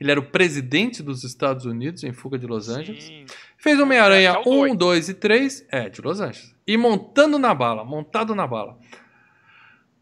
Ele 0.00 0.10
era 0.10 0.18
o 0.18 0.24
presidente 0.24 1.02
dos 1.02 1.22
Estados 1.24 1.66
Unidos 1.66 2.02
em 2.04 2.12
Fuga 2.12 2.38
de 2.38 2.46
Los 2.46 2.68
Angeles. 2.70 3.04
Sim. 3.04 3.26
Fez 3.58 3.78
Homem-Aranha 3.78 4.30
É, 4.30 4.32
é 4.34 4.38
o 4.38 4.64
1, 4.64 4.74
dois. 4.74 5.06
2 5.06 5.08
e 5.10 5.14
3. 5.14 5.66
É, 5.70 5.88
de 5.90 6.00
Los 6.00 6.20
Angeles. 6.20 6.54
E 6.66 6.76
Montando 6.78 7.38
na 7.38 7.52
Bala. 7.54 7.84
Montado 7.84 8.34
na 8.34 8.46
Bala. 8.46 8.78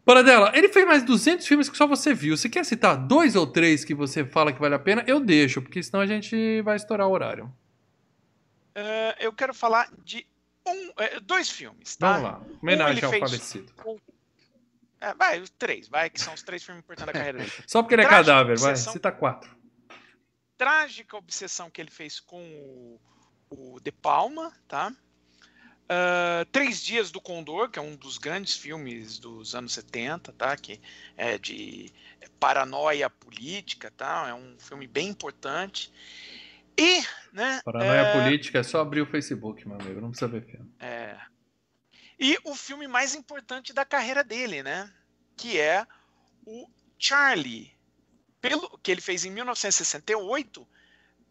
Para 0.05 0.23
dela, 0.23 0.51
ele 0.55 0.69
fez 0.69 0.87
mais 0.87 1.03
200 1.03 1.45
filmes 1.45 1.69
que 1.69 1.77
só 1.77 1.85
você 1.85 2.13
viu. 2.13 2.35
Você 2.35 2.49
quer 2.49 2.63
citar 2.65 2.95
dois 2.97 3.35
ou 3.35 3.45
três 3.45 3.83
que 3.85 3.93
você 3.93 4.25
fala 4.25 4.51
que 4.53 4.59
vale 4.59 4.73
a 4.73 4.79
pena? 4.79 5.03
Eu 5.05 5.19
deixo, 5.19 5.61
porque 5.61 5.83
senão 5.83 5.99
a 6.01 6.07
gente 6.07 6.61
vai 6.63 6.77
estourar 6.77 7.07
o 7.07 7.11
horário. 7.11 7.53
Eh, 8.73 9.17
eu 9.19 9.33
quero 9.33 9.53
falar 9.53 9.87
de 10.03 10.25
um, 10.67 10.91
eh, 10.97 11.19
dois 11.19 11.49
filmes, 11.51 11.95
tá? 11.95 12.13
Vamos 12.13 12.23
lá. 12.23 12.41
Homenagem 12.63 12.97
ele 12.97 13.05
ao 13.05 13.11
fez- 13.11 13.23
falecido. 13.29 13.71
É, 15.01 15.13
vai, 15.13 15.39
os 15.39 15.49
três, 15.51 15.87
vai, 15.87 16.09
que 16.09 16.19
são 16.19 16.33
os 16.33 16.41
três 16.41 16.63
filmes 16.63 16.83
importantes 16.83 17.05
da 17.05 17.13
carreira 17.13 17.37
dele. 17.39 17.51
Só 17.67 17.81
porque 17.83 17.95
ele 17.95 18.01
é 18.01 18.05
Trágica 18.07 18.25
cadáver, 18.33 18.57
vai. 18.57 18.71
obsessão. 18.71 18.93
Cita 18.93 19.11
quatro. 19.11 19.58
Trágica 20.59 21.17
obsessão 21.17 21.71
que 21.71 21.81
ele 21.81 21.89
fez 21.89 22.19
com 22.19 22.43
o, 22.43 22.99
o 23.49 23.79
De 23.79 23.91
Palma, 23.91 24.53
tá? 24.67 24.93
Ah, 25.89 26.45
Três 26.51 26.83
Dias 26.83 27.09
do 27.09 27.19
Condor, 27.19 27.71
que 27.71 27.79
é 27.79 27.81
um 27.81 27.95
dos 27.95 28.19
grandes 28.19 28.55
filmes 28.55 29.17
dos 29.17 29.55
anos 29.55 29.73
70, 29.73 30.31
tá? 30.33 30.55
Que 30.55 30.79
é 31.17 31.39
de 31.39 31.91
paranoia 32.39 33.09
política, 33.09 33.91
tá? 33.97 34.27
É 34.29 34.33
um 34.35 34.55
filme 34.59 34.85
bem 34.85 35.07
importante. 35.07 35.91
E, 36.77 37.01
né? 37.33 37.59
Paranoia 37.65 38.01
é, 38.01 38.13
política 38.13 38.59
é 38.59 38.63
só 38.63 38.81
abrir 38.81 39.01
o 39.01 39.07
Facebook, 39.07 39.67
meu 39.67 39.79
amigo. 39.81 39.99
Não 39.99 40.11
precisa 40.11 40.29
ver 40.29 40.45
filme. 40.45 40.71
É. 40.79 41.17
E 42.19 42.37
o 42.43 42.53
filme 42.53 42.87
mais 42.87 43.15
importante 43.15 43.73
da 43.73 43.83
carreira 43.83 44.23
dele, 44.23 44.61
né? 44.61 44.93
Que 45.35 45.59
é 45.59 45.87
o 46.45 46.69
Charlie, 46.99 47.73
pelo 48.41 48.77
que 48.81 48.91
ele 48.91 49.01
fez 49.01 49.25
em 49.25 49.31
1968, 49.31 50.67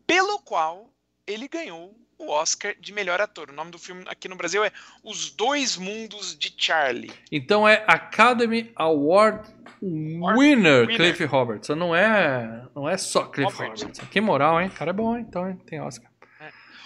pelo 0.06 0.38
qual 0.40 0.90
ele 1.26 1.48
ganhou 1.48 1.94
o 2.18 2.30
Oscar 2.30 2.74
de 2.78 2.92
melhor 2.92 3.20
ator. 3.20 3.50
O 3.50 3.52
nome 3.52 3.70
do 3.70 3.78
filme 3.78 4.04
aqui 4.08 4.28
no 4.28 4.36
Brasil 4.36 4.64
é 4.64 4.72
Os 5.04 5.30
Dois 5.30 5.76
Mundos 5.76 6.36
de 6.36 6.52
Charlie. 6.56 7.12
Então 7.30 7.66
é 7.66 7.84
Academy 7.86 8.72
Award 8.74 9.48
Winner, 9.80 10.36
Winner. 10.36 10.96
Cliff 10.96 11.24
Roberts. 11.24 11.68
Não 11.68 11.94
é, 11.94 12.66
não 12.74 12.88
é 12.88 12.98
só 12.98 13.26
Cliff 13.26 13.52
Roberts. 13.52 13.82
Roberts. 13.82 14.08
Que 14.10 14.20
moral, 14.20 14.60
hein? 14.60 14.68
O 14.68 14.72
cara 14.72 14.90
é 14.90 14.94
bom, 14.94 15.16
então 15.16 15.48
hein? 15.48 15.56
tem 15.66 15.80
Oscar. 15.80 16.10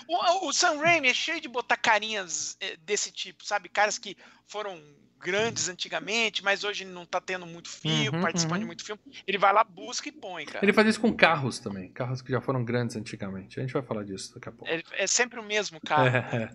O, 0.09 0.49
o 0.49 0.53
Sam 0.53 0.79
Raimi 0.79 1.09
é 1.09 1.15
cheio 1.15 1.41
de 1.41 1.49
botar 1.49 1.77
carinhas 1.77 2.57
eh, 2.61 2.77
desse 2.83 3.11
tipo, 3.11 3.45
sabe? 3.47 3.71
Caras 3.71 3.99
que 3.99 4.17
foram 4.47 4.79
grandes 5.23 5.69
antigamente, 5.69 6.43
mas 6.43 6.65
hoje 6.65 6.85
não 6.85 7.07
tá 7.07 7.21
tendo 7.21 7.47
muito 7.47 7.69
filme, 7.69 8.09
Uhum, 8.11 8.21
participando 8.21 8.55
uhum. 8.57 8.61
de 8.61 8.67
muito 8.67 8.85
filme. 8.85 9.01
Ele 9.27 9.39
vai 9.39 9.53
lá, 9.53 9.63
busca 9.65 10.09
e 10.09 10.13
põe, 10.13 10.45
cara. 10.45 10.65
Ele 10.65 10.73
faz 10.73 10.89
isso 10.89 11.01
com 11.01 11.13
carros 11.13 11.59
também. 11.59 11.89
Carros 11.91 12.21
que 12.21 12.31
já 12.33 12.41
foram 12.41 12.65
grandes 12.65 12.97
antigamente. 12.97 13.59
A 13.59 13.63
gente 13.63 13.73
vai 13.73 13.83
falar 13.83 14.05
disso 14.05 14.35
daqui 14.35 14.49
a 14.49 14.53
pouco. 14.53 14.73
É, 14.73 14.83
é 14.93 15.07
sempre 15.07 15.39
o 15.39 15.43
mesmo 15.43 15.79
cara. 15.81 16.29
É, 16.33 16.39
né? 16.39 16.51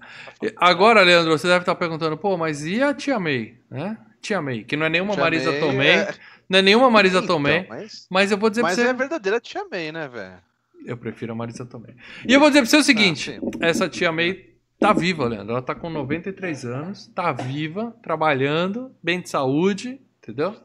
Agora, 0.58 1.02
Leandro, 1.02 1.32
você 1.38 1.48
deve 1.48 1.60
estar 1.62 1.76
perguntando, 1.76 2.18
pô, 2.18 2.38
mas 2.38 2.66
e 2.66 2.82
a 2.84 2.94
Tia 2.94 3.20
May, 3.20 3.58
né? 3.72 3.98
Tia 4.22 4.42
May, 4.42 4.64
que 4.64 4.76
não 4.76 4.86
é 4.86 4.90
nenhuma 4.90 5.14
Tia 5.14 5.24
Marisa 5.24 5.52
May 5.52 5.60
Tomei, 5.60 5.90
é- 5.96 6.14
não 6.50 6.60
é 6.60 6.62
nenhuma 6.62 6.90
Marisa 6.90 7.18
Então, 7.20 7.28
Tomei, 7.38 7.66
Mas, 7.70 8.08
mas 8.10 8.32
eu 8.32 8.38
vou 8.38 8.50
dizer 8.50 8.62
mas 8.64 8.74
pra 8.76 8.84
você, 8.84 8.88
é 8.88 8.92
a 8.92 8.94
verdadeira 8.98 9.40
Tia 9.40 9.64
May, 9.72 9.92
né, 9.92 10.08
velho? 10.08 10.38
eu 10.86 10.98
prefiro 10.98 11.34
a 11.34 11.36
Marisa 11.36 11.66
Tomei. 11.66 11.96
E 12.28 12.34
eu 12.34 12.40
vou 12.40 12.50
dizer 12.50 12.62
pra 12.62 12.70
você 12.70 12.78
o 12.78 12.84
seguinte, 12.84 13.40
Ah, 13.62 13.68
essa 13.68 13.88
Tia 13.90 14.12
May 14.12 14.47
tá 14.80 14.94
viva, 14.94 15.26
Leandro, 15.28 15.52
ela 15.54 15.62
tá 15.62 15.74
com 15.76 15.90
93 15.90 16.66
anos, 16.66 17.08
tá 17.08 17.32
viva, 17.32 17.96
trabalhando, 18.04 18.96
bem 19.02 19.22
de 19.22 19.30
saúde, 19.30 20.00
entendeu? 20.22 20.56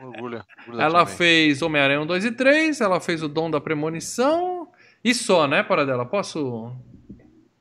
Orgulho. 0.00 0.44
orgulho 0.58 0.78
da 0.78 0.84
Ela 0.84 1.04
May. 1.04 1.14
fez 1.14 1.62
Homem-Aranha 1.62 2.00
1, 2.00 2.06
2 2.06 2.24
e 2.24 2.32
3, 2.32 2.80
ela 2.80 3.00
fez 3.00 3.22
o 3.22 3.28
Dom 3.28 3.50
da 3.50 3.60
Premonição, 3.60 4.68
e 5.04 5.14
só, 5.14 5.46
né, 5.46 5.62
para 5.62 5.84
dela, 5.86 6.04
posso... 6.04 6.74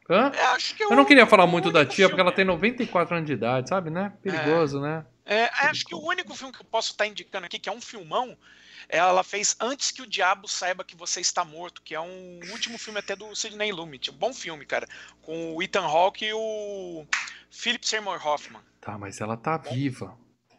Hã? 0.10 0.32
É, 0.36 0.43
acho 0.47 0.76
que 0.76 0.84
é 0.84 0.88
Eu 0.88 0.95
não 0.95 1.06
queria 1.06 1.26
falar 1.26 1.47
muito 1.47 1.72
da 1.72 1.86
tia, 1.86 1.95
filme- 1.95 2.10
porque 2.10 2.22
ela 2.22 2.32
tem 2.32 2.43
94 2.43 3.16
anos 3.16 3.28
de 3.28 3.34
idade, 3.34 3.70
sabe, 3.70 3.89
né? 3.89 4.12
Perigoso, 4.22 4.82
né? 4.82 5.06
É, 5.26 5.45
acho 5.68 5.86
que 5.86 5.95
o 5.95 6.06
único 6.06 6.36
filme 6.36 6.52
que 6.52 6.60
eu 6.62 6.66
posso 6.66 6.91
estar 6.91 7.08
indicando 7.08 7.45
aqui, 7.45 7.58
que 7.58 7.70
é 7.70 7.72
um 7.72 7.80
filmão, 7.80 8.36
ela 8.92 9.24
fez 9.24 9.56
Antes 9.60 9.89
que 9.89 10.02
o 10.02 10.08
Diabo 10.08 10.50
Saiba 10.50 10.84
Que 10.84 10.98
Você 10.98 11.22
Está 11.22 11.46
Morto, 11.46 11.82
que 11.82 11.96
é 11.96 12.00
um 12.02 12.39
último 12.52 12.78
filme 12.78 13.00
até 13.00 13.16
do 13.16 13.34
Sidney 13.34 13.72
Lumet. 13.72 14.12
Um 14.12 14.16
bom 14.16 14.34
filme, 14.34 14.66
cara. 14.66 14.86
Com 15.22 15.56
o 15.56 15.64
Ethan 15.64 15.86
Hawke 15.86 16.26
e 16.26 16.34
o 16.34 17.06
Philip 17.50 17.88
Seymour 17.88 18.26
Hoffman. 18.26 18.62
Tá, 18.82 18.98
mas 18.98 19.22
ela 19.22 19.38
tá 19.38 19.58
viva. 19.58 20.18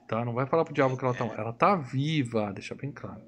Tá? 0.08 0.24
Não 0.24 0.32
vai 0.32 0.46
falar 0.46 0.64
pro 0.64 0.72
diabo 0.72 0.96
que 0.96 1.04
ela 1.04 1.12
tá. 1.12 1.26
É. 1.26 1.40
Ela 1.40 1.52
tá 1.52 1.76
viva, 1.76 2.50
deixa 2.54 2.74
bem 2.74 2.90
claro. 2.90 3.20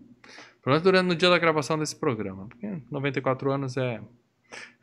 Pelo 0.62 0.72
menos 0.72 0.82
durante 0.82 1.06
no 1.06 1.14
dia 1.14 1.28
da 1.28 1.38
gravação 1.38 1.78
desse 1.78 1.96
programa. 1.96 2.48
Porque 2.48 2.66
94 2.90 3.52
anos 3.52 3.76
é, 3.76 4.00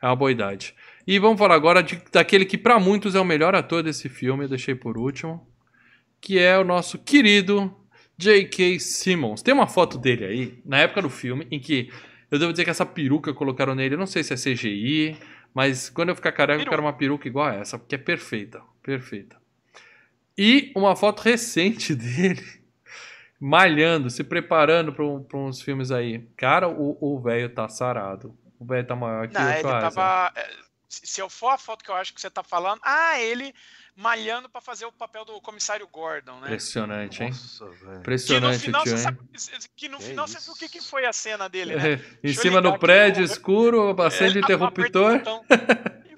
é 0.00 0.06
uma 0.06 0.14
boa 0.14 0.30
idade. 0.30 0.72
E 1.04 1.18
vamos 1.18 1.38
falar 1.38 1.56
agora 1.56 1.82
de, 1.82 2.00
daquele 2.12 2.44
que 2.44 2.56
pra 2.56 2.78
muitos 2.78 3.16
é 3.16 3.20
o 3.20 3.24
melhor 3.24 3.56
ator 3.56 3.82
desse 3.82 4.08
filme, 4.08 4.44
eu 4.44 4.48
deixei 4.48 4.76
por 4.76 4.96
último. 4.96 5.44
Que 6.20 6.38
é 6.38 6.56
o 6.56 6.62
nosso 6.62 6.96
querido 6.96 7.76
J.K. 8.22 8.78
Simmons. 8.78 9.42
Tem 9.42 9.52
uma 9.52 9.66
foto 9.66 9.98
dele 9.98 10.24
aí, 10.24 10.62
na 10.64 10.78
época 10.78 11.02
do 11.02 11.10
filme, 11.10 11.46
em 11.50 11.58
que 11.58 11.90
eu 12.30 12.38
devo 12.38 12.52
dizer 12.52 12.64
que 12.64 12.70
essa 12.70 12.86
peruca 12.86 13.32
que 13.32 13.38
colocaram 13.38 13.74
nele, 13.74 13.94
eu 13.94 13.98
não 13.98 14.06
sei 14.06 14.22
se 14.22 14.32
é 14.32 14.36
CGI, 14.36 15.16
mas 15.52 15.90
quando 15.90 16.10
eu 16.10 16.14
ficar 16.16 16.32
careca, 16.32 16.62
eu 16.62 16.68
quero 16.68 16.80
uma 16.82 16.92
peruca 16.92 17.26
igual 17.28 17.46
a 17.46 17.54
essa, 17.54 17.78
porque 17.78 17.96
é 17.96 17.98
perfeita. 17.98 18.62
Perfeita. 18.82 19.36
E 20.38 20.72
uma 20.74 20.94
foto 20.96 21.20
recente 21.28 21.94
dele, 21.94 22.42
malhando, 23.40 24.08
se 24.08 24.22
preparando 24.24 24.92
para 24.92 25.36
uns 25.36 25.60
filmes 25.60 25.90
aí. 25.90 26.20
Cara, 26.36 26.68
o 26.68 27.20
velho 27.20 27.48
tá 27.48 27.68
sarado. 27.68 28.36
O 28.58 28.64
velho 28.64 28.86
tá 28.86 28.94
maior 28.94 29.26
que 29.28 29.34
Não, 29.34 29.40
o 29.42 29.44
Schwarzenegger. 29.60 29.80
tava. 29.92 30.32
é, 30.36 30.48
Se 30.88 31.06
se 31.06 31.20
eu 31.20 31.28
for 31.28 31.48
a 31.50 31.58
foto 31.58 31.84
que 31.84 31.90
eu 31.90 31.96
acho 31.96 32.14
que 32.14 32.20
você 32.20 32.30
tá 32.30 32.42
falando. 32.44 32.80
Ah, 32.84 33.20
ele 33.20 33.52
malhando 33.94 34.48
pra 34.48 34.60
fazer 34.60 34.84
o 34.86 34.92
papel 34.92 35.24
do 35.24 35.40
comissário 35.40 35.86
Gordon, 35.86 36.32
né? 36.40 36.46
Impressionante, 36.46 37.22
hein? 37.22 37.28
Nossa, 37.30 37.64
velho. 37.66 37.78
Que 37.80 37.86
no 37.86 37.98
Impressionante 37.98 38.58
final, 38.60 38.82
tio, 38.84 38.98
sabe, 38.98 39.18
que 39.76 39.88
no 39.88 39.98
Que 39.98 40.04
final 40.04 40.26
você 40.26 40.38
viu 40.40 40.52
o 40.52 40.56
que, 40.56 40.68
que 40.68 40.80
foi 40.80 41.04
a 41.04 41.12
cena 41.12 41.48
dele, 41.48 41.76
né? 41.76 41.92
É, 41.92 42.00
em 42.28 42.32
cima 42.32 42.60
do 42.62 42.78
prédio 42.78 43.22
escuro, 43.24 43.94
acende 44.02 44.38
É, 44.38 44.40
interruptor. 44.40 45.16
aperta 45.16 45.30
o 45.30 45.38
botão 45.40 45.44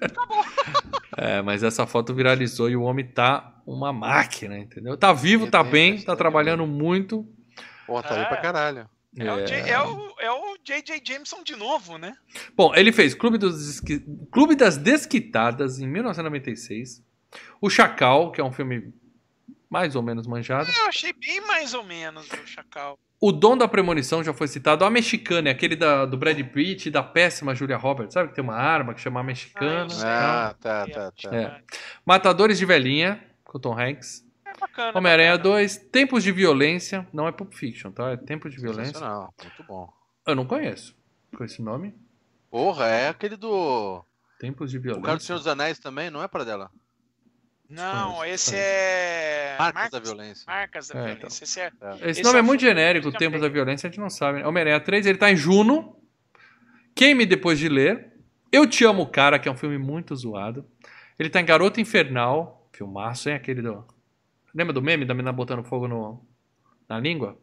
e 0.01 0.05
acabou. 0.05 0.45
É, 1.17 1.41
mas 1.41 1.63
essa 1.63 1.87
foto 1.87 2.13
viralizou 2.13 2.69
e 2.69 2.75
o 2.75 2.81
homem 2.81 3.07
tá 3.07 3.61
uma 3.65 3.93
máquina, 3.93 4.57
entendeu? 4.57 4.97
Tá 4.97 5.13
vivo, 5.13 5.45
Ele 5.45 5.51
tá 5.51 5.63
bem, 5.63 6.01
tá 6.01 6.13
trabalhando 6.13 6.67
muito. 6.67 7.25
Pô, 7.87 8.03
tá 8.03 8.15
aí 8.15 8.21
É. 8.21 8.25
pra 8.25 8.37
caralho. 8.37 8.89
É, 9.17 9.31
o, 9.31 9.45
J- 9.45 9.55
é 9.69 9.81
o- 9.81 10.13
é 10.19 10.29
o 10.29 10.57
J.J. 10.61 11.01
Jameson 11.05 11.41
de 11.41 11.55
novo, 11.55 11.97
né? 11.97 12.13
Bom, 12.53 12.75
ele 12.75 12.91
fez 12.91 13.13
Clube, 13.13 13.37
dos 13.37 13.65
Esqui- 13.75 14.03
Clube 14.29 14.55
das 14.57 14.75
Desquitadas 14.75 15.79
em 15.79 15.87
1996. 15.87 17.01
O 17.61 17.69
Chacal, 17.69 18.31
que 18.31 18.41
é 18.41 18.43
um 18.43 18.51
filme 18.51 18.93
mais 19.69 19.95
ou 19.95 20.01
menos 20.01 20.27
manjado. 20.27 20.69
Eu 20.79 20.87
achei 20.87 21.13
bem 21.13 21.41
mais 21.41 21.73
ou 21.73 21.83
menos 21.83 22.27
o 22.31 22.47
Chacal. 22.47 22.97
O 23.19 23.31
Dom 23.31 23.57
da 23.57 23.67
Premonição 23.67 24.23
já 24.23 24.33
foi 24.33 24.47
citado. 24.47 24.83
A 24.85 24.89
Mexicana, 24.89 25.49
é 25.49 25.51
aquele 25.51 25.75
da, 25.75 26.05
do 26.05 26.17
Brad 26.17 26.39
Pitt 26.47 26.87
e 26.87 26.91
da 26.91 27.01
péssima 27.01 27.55
Julia 27.55 27.77
Roberts. 27.77 28.13
Sabe 28.13 28.29
que 28.29 28.35
tem 28.35 28.43
uma 28.43 28.55
arma 28.55 28.93
que 28.93 29.01
chama 29.01 29.19
a 29.19 29.23
Mexicana. 29.23 29.87
Ah. 30.03 30.49
Ah, 30.49 30.53
tá, 30.53 30.87
tá, 30.87 31.11
tá. 31.11 31.35
É. 31.35 31.61
Matadores 32.05 32.57
de 32.57 32.65
Velhinha, 32.65 33.23
com 33.43 33.57
Tom 33.57 33.77
Hanks. 33.77 34.23
É 34.45 34.53
bacana. 34.59 34.97
Homem-Aranha 34.97 35.37
bacana. 35.37 35.55
2. 35.55 35.77
Tempos 35.91 36.23
de 36.23 36.31
Violência. 36.31 37.07
Não 37.11 37.27
é 37.27 37.31
Pulp 37.31 37.53
Fiction, 37.53 37.91
tá? 37.91 38.11
É 38.11 38.17
Tempos 38.17 38.53
de 38.53 38.61
Violência. 38.61 38.99
Muito 39.41 39.63
bom. 39.67 39.89
Eu 40.27 40.35
não 40.35 40.45
conheço. 40.45 40.95
Com 41.35 41.43
esse 41.43 41.61
nome. 41.61 41.95
Porra, 42.51 42.85
é 42.85 43.09
aquele 43.09 43.37
do. 43.37 44.05
Tempos 44.39 44.71
de 44.71 44.77
O 44.77 44.81
cara 44.81 44.93
do 44.95 45.01
Violência. 45.01 45.25
Senhor 45.25 45.37
dos 45.39 45.47
Anéis 45.47 45.79
também, 45.79 46.09
não 46.09 46.21
é 46.21 46.27
para 46.27 46.43
dela? 46.43 46.69
Não, 47.69 48.23
esse 48.23 48.55
é. 48.55 49.55
Marcas 49.57 49.89
da 49.91 49.99
Violência. 49.99 50.43
Marcas 50.47 50.87
da 50.87 50.99
É, 50.99 51.15
Violência. 51.15 51.43
Esse 51.43 51.59
é. 51.59 51.71
Esse, 51.95 52.05
Esse 52.09 52.23
nome 52.23 52.35
é 52.37 52.39
é 52.39 52.41
muito 52.41 52.61
genérico, 52.61 53.11
Tempos 53.11 53.41
da 53.41 53.49
Violência, 53.49 53.87
a 53.87 53.89
gente 53.89 53.99
não 53.99 54.09
sabe. 54.09 54.39
né? 54.39 54.47
Homem-Aranha 54.47 54.79
3, 54.79 55.05
ele 55.05 55.17
tá 55.17 55.31
em 55.31 55.35
Juno. 55.35 55.95
Queime 56.93 57.25
Depois 57.25 57.57
de 57.59 57.67
Ler. 57.67 58.13
Eu 58.51 58.67
Te 58.67 58.85
Amo, 58.85 59.07
Cara, 59.07 59.39
que 59.39 59.49
é 59.49 59.51
um 59.51 59.57
filme 59.57 59.77
muito 59.77 60.15
zoado. 60.15 60.65
Ele 61.17 61.29
tá 61.29 61.41
em 61.41 61.45
Garota 61.45 61.81
Infernal. 61.81 62.69
Filmaço, 62.71 63.29
hein? 63.29 63.35
Aquele 63.35 63.61
do... 63.61 63.85
Lembra 64.53 64.73
do 64.73 64.81
meme 64.81 65.05
da 65.05 65.13
menina 65.13 65.33
botando 65.33 65.63
fogo 65.63 65.87
no... 65.87 66.25
na 66.87 66.99
língua? 66.99 67.37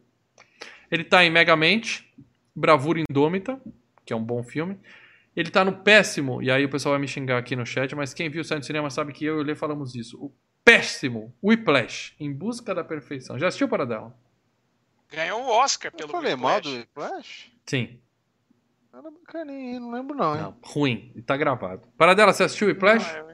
Ele 0.89 1.03
tá 1.03 1.23
em 1.23 1.29
Megamente, 1.29 2.11
Bravura 2.55 2.99
Indômita, 2.99 3.59
que 4.05 4.13
é 4.13 4.15
um 4.15 4.23
bom 4.23 4.43
filme. 4.43 4.79
Ele 5.35 5.49
tá 5.49 5.65
no 5.65 5.73
péssimo, 5.73 6.41
e 6.41 6.51
aí 6.51 6.63
o 6.63 6.69
pessoal 6.69 6.93
vai 6.93 7.01
me 7.01 7.07
xingar 7.07 7.37
aqui 7.37 7.55
no 7.55 7.65
chat, 7.65 7.95
mas 7.95 8.13
quem 8.13 8.29
viu 8.29 8.41
o 8.41 8.45
Santo 8.45 8.65
Cinema 8.65 8.89
sabe 8.89 9.13
que 9.13 9.25
eu 9.25 9.37
e 9.37 9.41
o 9.41 9.43
Lê 9.43 9.55
falamos 9.55 9.95
isso. 9.95 10.17
O 10.23 10.31
péssimo 10.63 11.33
Whiplash, 11.43 12.15
Em 12.19 12.31
Busca 12.31 12.73
da 12.73 12.83
Perfeição. 12.83 13.39
Já 13.39 13.47
assistiu 13.47 13.67
para 13.67 13.85
dela? 13.85 14.15
Ganhou 15.11 15.41
o 15.41 15.49
Oscar 15.49 15.91
Eu 15.93 15.97
pelo 15.97 16.11
falei 16.11 16.35
mal 16.35 16.61
do 16.61 16.69
Whiplash. 16.69 17.51
Sim. 17.65 17.99
Era 18.91 19.09
bacaninha, 19.09 19.79
não 19.79 19.91
lembro 19.91 20.15
não, 20.15 20.35
hein? 20.35 20.41
Não, 20.41 20.57
ruim. 20.63 21.11
E 21.15 21.21
tá 21.21 21.35
gravado. 21.35 21.87
Para 21.97 22.13
dela, 22.13 22.31
você 22.31 22.43
assistiu 22.43 22.67
Whiplash? 22.67 23.11
Não, 23.11 23.29
eu, 23.29 23.32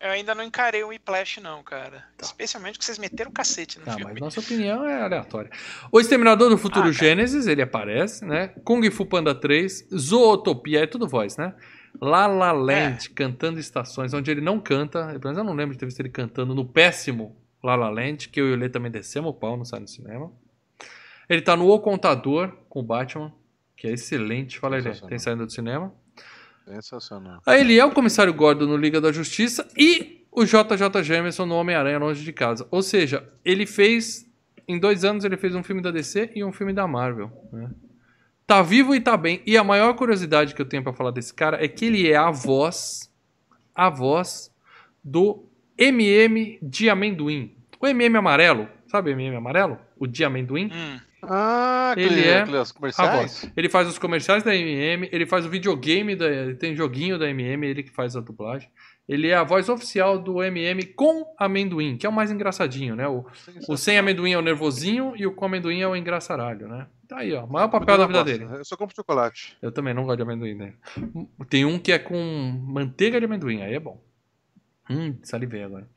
eu 0.00 0.10
ainda 0.10 0.34
não 0.34 0.44
encarei 0.44 0.82
o 0.84 0.88
Whiplash, 0.88 1.40
não, 1.40 1.62
cara. 1.62 2.04
Tá. 2.16 2.24
Especialmente 2.26 2.78
que 2.78 2.84
vocês 2.84 2.98
meteram 2.98 3.30
o 3.30 3.34
cacete 3.34 3.78
no 3.78 3.84
Tá, 3.84 3.92
filme. 3.92 4.12
mas 4.12 4.20
nossa 4.20 4.40
opinião 4.40 4.84
é 4.86 5.02
aleatória. 5.02 5.50
O 5.90 5.98
Exterminador 6.00 6.48
do 6.50 6.56
Futuro 6.58 6.88
Ah. 6.88 6.92
Gênesis, 6.92 7.46
ele 7.46 7.62
aparece, 7.62 8.24
né? 8.24 8.48
Kung 8.64 8.88
Fu 8.90 9.04
Panda 9.06 9.34
3, 9.34 9.88
Zootopia, 9.94 10.84
é 10.84 10.86
tudo 10.86 11.08
voz, 11.08 11.36
né? 11.36 11.54
La 12.00 12.26
La 12.26 12.52
Land, 12.52 13.10
cantando 13.10 13.58
estações, 13.58 14.12
onde 14.14 14.30
ele 14.30 14.40
não 14.40 14.60
canta, 14.60 15.06
pelo 15.06 15.20
menos 15.24 15.38
eu 15.38 15.44
não 15.44 15.54
lembro 15.54 15.72
de 15.74 15.78
ter 15.80 15.86
visto 15.86 15.98
ele 16.00 16.10
cantando 16.10 16.54
no 16.54 16.64
péssimo 16.64 17.36
La 17.64 17.74
La 17.74 17.88
Land, 17.90 18.28
que 18.28 18.40
eu 18.40 18.48
e 18.48 18.52
o 18.52 18.56
Lê 18.56 18.68
também 18.68 18.90
descemos 18.90 19.30
o 19.30 19.34
pau 19.34 19.56
no 19.56 19.64
sai 19.64 19.80
no 19.80 19.88
cinema. 19.88 20.30
Ele 21.28 21.42
tá 21.42 21.56
no 21.56 21.68
O 21.68 21.80
Contador, 21.80 22.52
com 22.68 22.80
o 22.80 22.82
Batman, 22.82 23.32
que 23.76 23.86
é 23.88 23.92
excelente. 23.92 24.58
Fala 24.58 24.76
aí, 24.76 24.82
Lê, 24.82 24.92
tem 24.92 25.18
saindo 25.18 25.44
do 25.44 25.52
cinema. 25.52 25.92
Sensacional. 26.68 27.40
Aí 27.46 27.60
ele 27.60 27.78
é 27.78 27.84
o 27.84 27.90
comissário 27.90 28.32
Gordon 28.34 28.66
no 28.66 28.76
Liga 28.76 29.00
da 29.00 29.10
Justiça 29.12 29.66
e 29.76 30.24
o 30.30 30.44
JJ 30.44 31.02
Jameson 31.02 31.46
no 31.46 31.54
Homem-Aranha 31.54 31.98
Longe 31.98 32.22
de 32.22 32.32
Casa. 32.32 32.66
Ou 32.70 32.82
seja, 32.82 33.28
ele 33.44 33.66
fez. 33.66 34.26
Em 34.66 34.78
dois 34.78 35.02
anos 35.04 35.24
ele 35.24 35.36
fez 35.38 35.54
um 35.54 35.62
filme 35.62 35.80
da 35.80 35.90
DC 35.90 36.30
e 36.34 36.44
um 36.44 36.52
filme 36.52 36.72
da 36.74 36.86
Marvel. 36.86 37.32
né? 37.52 37.70
Tá 38.46 38.62
vivo 38.62 38.94
e 38.94 39.00
tá 39.00 39.16
bem. 39.16 39.42
E 39.46 39.56
a 39.56 39.64
maior 39.64 39.94
curiosidade 39.94 40.54
que 40.54 40.60
eu 40.60 40.66
tenho 40.66 40.82
pra 40.82 40.92
falar 40.92 41.10
desse 41.10 41.32
cara 41.34 41.62
é 41.62 41.68
que 41.68 41.86
ele 41.86 42.08
é 42.10 42.16
a 42.16 42.30
voz. 42.30 43.10
A 43.74 43.88
voz 43.88 44.50
do 45.02 45.44
MM 45.76 46.58
de 46.62 46.90
amendoim. 46.90 47.54
O 47.80 47.86
MM 47.86 48.16
amarelo. 48.16 48.68
Sabe 48.86 49.10
o 49.10 49.12
MM 49.12 49.36
amarelo? 49.36 49.78
O 49.98 50.06
de 50.06 50.24
amendoim? 50.24 50.70
Hum, 50.72 50.98
Ah, 51.30 51.94
Ele 51.96 52.26
é 52.26 52.40
aqueles 52.40 52.70
A 52.70 52.74
comerciais? 52.74 53.16
voz. 53.16 53.52
Ele 53.56 53.68
faz 53.68 53.88
os 53.88 53.98
comerciais 53.98 54.42
da 54.42 54.54
MM, 54.54 55.08
ele 55.12 55.26
faz 55.26 55.44
o 55.46 55.48
videogame, 55.48 56.16
da, 56.16 56.26
ele 56.26 56.54
tem 56.54 56.74
joguinho 56.74 57.18
da 57.18 57.28
MM, 57.28 57.66
ele 57.66 57.82
que 57.82 57.90
faz 57.90 58.16
a 58.16 58.20
dublagem. 58.20 58.68
Ele 59.08 59.28
é 59.28 59.34
a 59.34 59.42
voz 59.42 59.68
oficial 59.70 60.18
do 60.18 60.42
MM 60.42 60.84
com 60.94 61.24
amendoim, 61.38 61.96
que 61.96 62.04
é 62.04 62.08
o 62.08 62.12
mais 62.12 62.30
engraçadinho, 62.30 62.94
né? 62.94 63.08
O, 63.08 63.24
o 63.66 63.76
sem 63.76 63.96
amendoim 63.96 64.32
é 64.32 64.38
o 64.38 64.42
nervosinho 64.42 65.14
e 65.16 65.26
o 65.26 65.32
com 65.32 65.46
amendoim 65.46 65.80
é 65.80 65.88
o 65.88 65.96
engraçaralho, 65.96 66.68
né? 66.68 66.86
Tá 67.08 67.20
aí, 67.20 67.32
ó. 67.32 67.44
O 67.44 67.50
maior 67.50 67.68
papel 67.68 67.96
da 67.96 68.06
vida 68.06 68.22
dele. 68.22 68.46
Eu 68.50 68.64
só 68.66 68.76
compro 68.76 68.94
chocolate. 68.94 69.56
Eu 69.62 69.72
também 69.72 69.94
não 69.94 70.04
gosto 70.04 70.18
de 70.18 70.22
amendoim, 70.24 70.54
né? 70.54 70.74
Tem 71.48 71.64
um 71.64 71.78
que 71.78 71.90
é 71.90 71.98
com 71.98 72.18
manteiga 72.68 73.18
de 73.18 73.24
amendoim, 73.24 73.62
aí 73.62 73.74
é 73.74 73.80
bom. 73.80 73.98
Hum, 74.90 75.16
salivei 75.22 75.62
agora. 75.62 75.88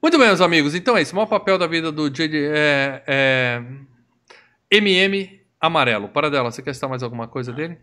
Muito 0.00 0.16
bem, 0.16 0.28
meus 0.28 0.40
amigos. 0.40 0.72
Então 0.74 0.96
é 0.96 1.02
isso. 1.02 1.12
O 1.12 1.16
maior 1.16 1.26
papel 1.26 1.58
da 1.58 1.66
vida 1.66 1.90
do 1.90 2.08
JD 2.08 2.50
é, 2.54 3.02
é 3.04 3.62
MM 4.70 5.40
amarelo. 5.60 6.08
Para 6.08 6.30
dela, 6.30 6.50
você 6.50 6.62
quer 6.62 6.74
citar 6.74 6.88
mais 6.88 7.02
alguma 7.02 7.26
coisa 7.28 7.52
dele? 7.52 7.78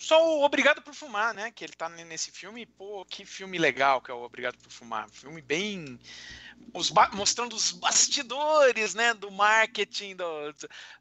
Só 0.00 0.38
o 0.38 0.44
Obrigado 0.44 0.80
por 0.80 0.94
Fumar, 0.94 1.34
né? 1.34 1.50
Que 1.50 1.64
ele 1.64 1.72
tá 1.72 1.88
nesse 1.88 2.30
filme. 2.30 2.64
Pô, 2.64 3.04
que 3.04 3.24
filme 3.24 3.58
legal 3.58 4.00
que 4.00 4.10
é 4.10 4.14
o 4.14 4.22
Obrigado 4.22 4.56
por 4.58 4.70
Fumar. 4.70 5.08
Filme 5.10 5.42
bem. 5.42 5.98
Os 6.72 6.88
ba- 6.90 7.10
mostrando 7.12 7.54
os 7.56 7.72
bastidores, 7.72 8.94
né? 8.94 9.12
Do 9.14 9.30
marketing, 9.30 10.14
do- 10.14 10.54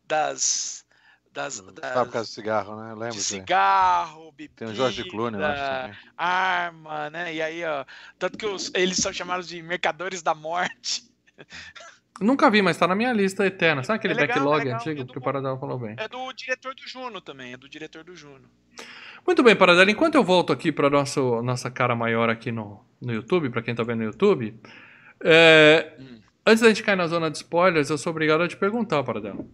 das. 0.03 0.83
das, 1.31 1.59
das 1.61 1.93
Fábrica 1.93 2.21
de 2.23 2.27
cigarro, 2.29 2.75
né? 2.81 2.91
Eu 2.91 2.95
de 2.95 2.99
lembro. 3.01 3.15
disso 3.17 3.33
aí. 3.35 3.39
cigarro, 3.41 4.31
bebida, 4.31 4.55
Tem 4.55 4.67
o 4.69 4.75
George 4.75 5.03
Clooney, 5.09 5.39
eu 5.39 5.45
acho 5.45 5.61
também. 5.83 5.97
arma, 6.17 7.09
né? 7.11 7.33
E 7.35 7.41
aí, 7.41 7.63
ó. 7.65 7.85
Tanto 8.17 8.35
que 8.35 8.45
os- 8.47 8.71
eles 8.73 8.97
são 8.97 9.13
chamados 9.13 9.47
de 9.47 9.61
mercadores 9.61 10.23
da 10.23 10.33
morte. 10.33 11.03
Nunca 12.19 12.49
vi, 12.49 12.61
mas 12.61 12.77
tá 12.77 12.87
na 12.87 12.95
minha 12.95 13.13
lista 13.13 13.45
eterna. 13.45 13.83
Sabe 13.83 13.97
aquele 13.97 14.13
É 14.13 14.17
legal, 14.17 14.37
backlog 14.37 14.61
é 14.61 14.63
legal, 14.63 14.79
antigo 14.79 15.01
é 15.01 15.03
do 15.03 15.11
que 15.11 15.17
o 15.17 15.21
bom. 15.21 15.25
Paradela 15.25 15.57
falou 15.59 15.77
bem? 15.77 15.95
É 15.97 16.07
do 16.07 16.33
diretor 16.33 16.73
do 16.73 16.87
Juno 16.87 17.21
também, 17.21 17.53
é 17.53 17.57
do 17.57 17.69
diretor 17.69 18.03
do 18.03 18.15
Juno. 18.15 18.49
Muito 19.25 19.43
bem, 19.43 19.55
Paradela. 19.55 19.91
Enquanto 19.91 20.15
eu 20.15 20.23
volto 20.23 20.51
aqui 20.53 20.71
para 20.71 20.89
nosso 20.89 21.41
nossa 21.41 21.69
cara 21.69 21.95
maior 21.95 22.29
aqui 22.29 22.51
no, 22.51 22.83
no 23.01 23.13
YouTube, 23.13 23.49
para 23.49 23.61
quem 23.61 23.75
tá 23.75 23.83
vendo 23.83 23.99
no 23.99 24.05
YouTube, 24.05 24.59
é, 25.23 25.93
Hum. 25.99 26.19
antes 26.45 26.61
da 26.61 26.69
gente 26.69 26.83
cair 26.83 26.95
na 26.95 27.07
zona 27.07 27.29
de 27.29 27.37
spoilers, 27.37 27.89
eu 27.89 27.97
sou 27.97 28.11
obrigado 28.11 28.41
a 28.41 28.47
te 28.47 28.55
perguntar, 28.57 29.03
Paradela. 29.03 29.45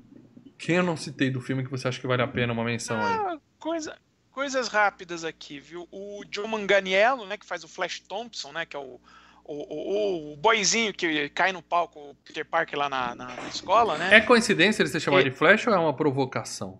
Quem 0.58 0.76
eu 0.78 0.84
não 0.84 0.96
citei 0.96 1.30
do 1.30 1.42
filme 1.42 1.64
que 1.64 1.72
você 1.72 1.88
acha 1.88 2.00
que 2.00 2.08
vale 2.08 2.22
a 2.22 2.28
pena 2.28 2.54
uma 2.54 2.64
menção 2.64 2.98
aí? 2.98 3.14
Ah, 3.14 3.38
coisa, 3.60 3.98
coisas 4.32 4.68
rápidas 4.68 5.26
aqui, 5.26 5.60
viu? 5.60 5.88
O 5.92 6.24
Joe 6.32 6.48
Manganiello, 6.48 7.26
né, 7.26 7.38
que 7.38 7.46
faz 7.46 7.64
o 7.64 7.68
Flash 7.68 8.00
Thompson, 8.00 8.52
né, 8.54 8.66
que 8.66 8.76
é 8.76 8.80
o, 8.80 9.00
o, 9.46 9.54
o, 9.54 10.34
o 10.34 10.38
boizinho 10.38 10.94
que 10.94 11.30
cai 11.30 11.52
no 11.52 11.62
palco, 11.62 12.00
o 12.00 12.16
Peter 12.24 12.46
Parker 12.46 12.78
lá 12.80 12.90
na, 12.90 13.14
na, 13.16 13.28
na 13.28 13.48
escola, 13.50 13.98
né? 13.98 14.16
É 14.16 14.22
coincidência 14.22 14.82
ele 14.82 14.90
ser 14.90 15.00
chamado 15.00 15.22
E- 15.22 15.30
de 15.30 15.32
Flash 15.36 15.68
ou 15.68 15.74
é 15.74 15.78
uma 15.80 15.96
provocação? 15.96 16.80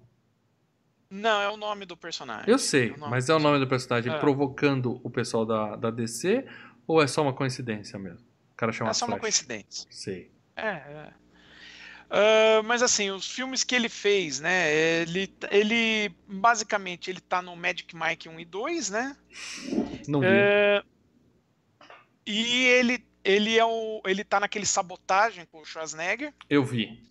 Não, 1.10 1.42
é 1.42 1.50
o 1.50 1.58
nome 1.58 1.86
do 1.86 1.96
personagem. 1.96 2.50
Eu 2.50 2.58
sei, 2.58 2.92
É 2.92 2.98
mas 2.98 3.30
é 3.30 3.36
o 3.36 3.40
nome 3.40 3.60
do 3.60 3.68
personagem 3.68 4.12
É. 4.12 4.18
provocando 4.18 5.00
o 5.04 5.10
pessoal 5.10 5.46
da, 5.46 5.76
da 5.76 5.92
DC 5.92 6.46
ou 6.88 7.02
é 7.02 7.08
só 7.08 7.22
uma 7.22 7.34
coincidência 7.34 8.00
mesmo? 8.00 8.26
O 8.52 8.56
cara 8.56 8.72
chama 8.72 8.90
É 8.90 8.94
só 8.94 9.06
uma 9.06 9.12
Flash. 9.12 9.22
coincidência. 9.22 9.88
Sei. 9.92 10.32
É, 10.56 10.68
é. 10.70 11.14
Ah, 12.10 12.62
mas 12.64 12.82
assim, 12.84 13.10
os 13.12 13.28
filmes 13.30 13.64
que 13.64 13.74
ele 13.76 13.90
fez, 13.90 14.40
né? 14.40 14.72
Ele, 14.74 15.32
ele 15.52 16.16
basicamente 16.28 17.10
ele 17.10 17.20
tá 17.20 17.42
no 17.42 17.56
Magic 17.56 17.96
Mike 17.96 18.30
1 18.30 18.40
e 18.40 18.46
2, 18.46 18.90
né? 18.90 19.16
Não 20.08 20.20
vi. 20.20 20.28
É, 20.30 20.84
e 22.26 22.66
ele, 22.66 23.06
ele 23.24 23.58
é 23.58 23.66
o. 23.66 24.02
ele 24.06 24.24
tá 24.24 24.40
naquele 24.40 24.66
sabotagem 24.66 25.46
com 25.52 25.60
o 25.62 25.66
Schwarzenegger. 25.66 26.34
Eu 26.50 26.64
vi. 26.64 27.02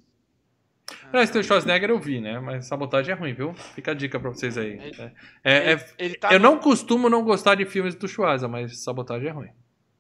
Aliás, 1.11 1.31
tem 1.31 1.41
o 1.41 1.45
Schwarzenegger 1.45 1.91
eu 1.91 1.99
vi, 1.99 2.21
né? 2.21 2.39
Mas 2.41 2.67
sabotagem 2.67 3.13
é 3.15 3.17
ruim, 3.17 3.33
viu? 3.33 3.55
Fica 3.55 3.93
a 3.93 3.95
dica 3.95 4.19
pra 4.21 4.31
vocês 4.31 4.59
aí. 4.59 4.79
É, 4.79 5.13
é- 5.45 5.53
é- 5.55 5.73
ele, 5.73 5.85
ele 5.99 6.15
tá 6.17 6.33
eu 6.33 6.39
no- 6.39 6.51
não 6.53 6.59
costumo 6.59 7.09
não 7.09 7.23
gostar 7.25 7.55
de 7.55 7.65
filmes 7.65 7.95
do 7.95 8.07
Schwarza, 8.09 8.47
mas 8.49 8.83
sabotagem 8.83 9.29
é 9.29 9.33
ruim. 9.33 9.51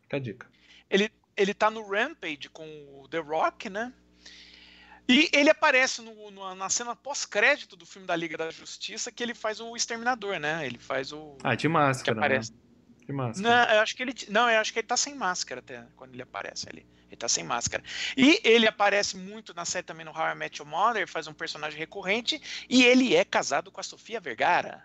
Fica 0.03 0.17
a 0.17 0.21
dica. 0.21 0.51
ele, 0.91 1.11
ele 1.37 1.55
tá 1.55 1.71
no 1.71 1.89
Rampage 1.89 2.51
com 2.53 2.67
o 3.01 3.09
The 3.09 3.19
Rock, 3.19 3.71
né? 3.71 3.93
E 5.09 5.29
ele 5.33 5.51
aparece 5.51 6.01
no- 6.03 6.31
no- 6.31 6.55
na 6.55 6.69
cena 6.69 6.95
pós-crédito 6.95 7.75
do 7.77 7.85
filme 7.87 8.07
da 8.07 8.15
Liga 8.15 8.37
da 8.37 8.51
Justiça, 8.51 9.11
que 9.11 9.23
ele 9.23 9.35
faz 9.35 9.61
o 9.61 9.75
Exterminador, 9.75 10.39
né? 10.39 10.65
Ele 10.67 10.79
faz 10.79 11.13
o. 11.13 11.37
Ah, 11.43 11.55
de 11.55 11.63
que 11.63 11.69
máscara, 11.69 12.21
né? 12.21 12.41
De 13.13 13.17
máscara. 13.17 13.67
Não, 13.67 13.75
eu 13.75 13.81
acho 13.81 13.97
que 13.97 14.03
ele. 14.03 14.15
Não, 14.29 14.51
eu 14.51 14.61
acho 14.61 14.73
que 14.73 14.79
ele 14.79 14.87
tá 14.87 14.97
sem 14.97 15.15
máscara 15.15 15.61
até 15.61 15.85
quando 15.97 16.15
ele 16.15 16.23
aparece 16.23 16.69
ali. 16.69 16.87
Ele 17.09 17.17
tá 17.17 17.29
sem 17.29 17.45
máscara. 17.45 17.83
E 18.17 18.41
ele 18.43 18.67
aparece 18.67 19.17
muito 19.19 19.53
na 19.55 19.67
série 19.67 19.85
também 19.85 20.05
no 20.05 20.13
How 20.13 20.33
I 20.33 20.35
Met 20.35 20.61
Your 20.61 20.69
Mother, 20.69 21.07
faz 21.07 21.27
um 21.27 21.35
personagem 21.35 21.79
recorrente, 21.79 22.41
e 22.69 22.85
ele 22.85 23.15
é 23.15 23.25
casado 23.25 23.71
com 23.71 23.81
a 23.81 23.85
Sofia 23.85 24.19
Vergara. 24.19 24.83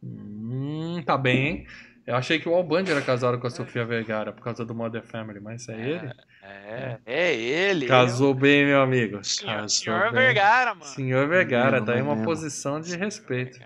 Hum, 0.00 1.02
tá 1.04 1.18
bem, 1.18 1.46
hein? 1.46 1.66
Eu 2.06 2.16
achei 2.16 2.38
que 2.38 2.46
o 2.46 2.54
Al 2.54 2.62
Bundy 2.62 2.90
era 2.90 3.00
casado 3.00 3.38
com 3.38 3.46
a 3.46 3.50
Sofia 3.50 3.84
Vergara 3.84 4.30
por 4.30 4.44
causa 4.44 4.62
do 4.64 4.74
Mother 4.74 5.02
Family, 5.02 5.40
mas 5.40 5.66
é 5.70 5.80
ele? 5.80 6.12
É, 6.42 6.98
é 7.06 7.34
ele. 7.34 7.86
Casou 7.86 8.34
bem, 8.34 8.66
meu 8.66 8.82
amigo. 8.82 9.18
é 9.18 9.22
senhor, 9.22 9.54
Casou 9.54 9.68
senhor 9.70 10.12
bem. 10.12 10.20
Vergara, 10.20 10.74
mano. 10.74 10.84
Senhor 10.84 11.26
Vergara, 11.26 11.82
tá 11.82 11.94
aí 11.94 12.02
uma 12.02 12.22
posição 12.22 12.78
de 12.78 12.94
respeito. 12.94 13.58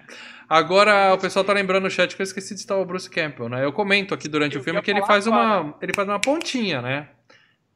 Agora, 0.49 1.13
o 1.15 1.19
pessoal 1.19 1.45
tá 1.45 1.53
lembrando 1.53 1.85
no 1.85 1.91
chat 1.91 2.17
que 2.17 2.23
eu 2.23 2.25
esqueci 2.25 2.55
de 2.55 2.61
citar 2.61 2.79
o 2.79 2.85
Bruce 2.87 3.09
Campbell, 3.11 3.49
né? 3.49 3.65
Eu 3.65 3.73
comento 3.73 4.15
aqui 4.15 4.29
durante 4.29 4.55
Eu 4.57 4.61
o 4.61 4.65
filme 4.65 4.81
que 4.81 4.91
ele 4.91 5.05
faz 5.05 5.27
uma, 5.27 5.77
ele 5.83 5.93
faz 5.95 6.09
uma 6.09 6.19
pontinha, 6.21 6.81
né? 6.81 7.11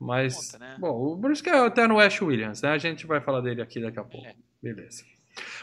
Mas, 0.00 0.52
Ponta, 0.52 0.58
né? 0.58 0.76
bom, 0.80 0.90
o 0.90 1.16
Bruce 1.16 1.42
Campbell 1.42 1.66
até 1.66 1.86
no 1.86 2.00
Ash 2.00 2.20
Williams, 2.22 2.62
né? 2.62 2.70
A 2.70 2.78
gente 2.78 3.06
vai 3.06 3.20
falar 3.20 3.40
dele 3.40 3.60
aqui 3.62 3.80
daqui 3.80 3.98
a 3.98 4.04
pouco. 4.04 4.26
É. 4.26 4.34
Beleza. 4.62 5.04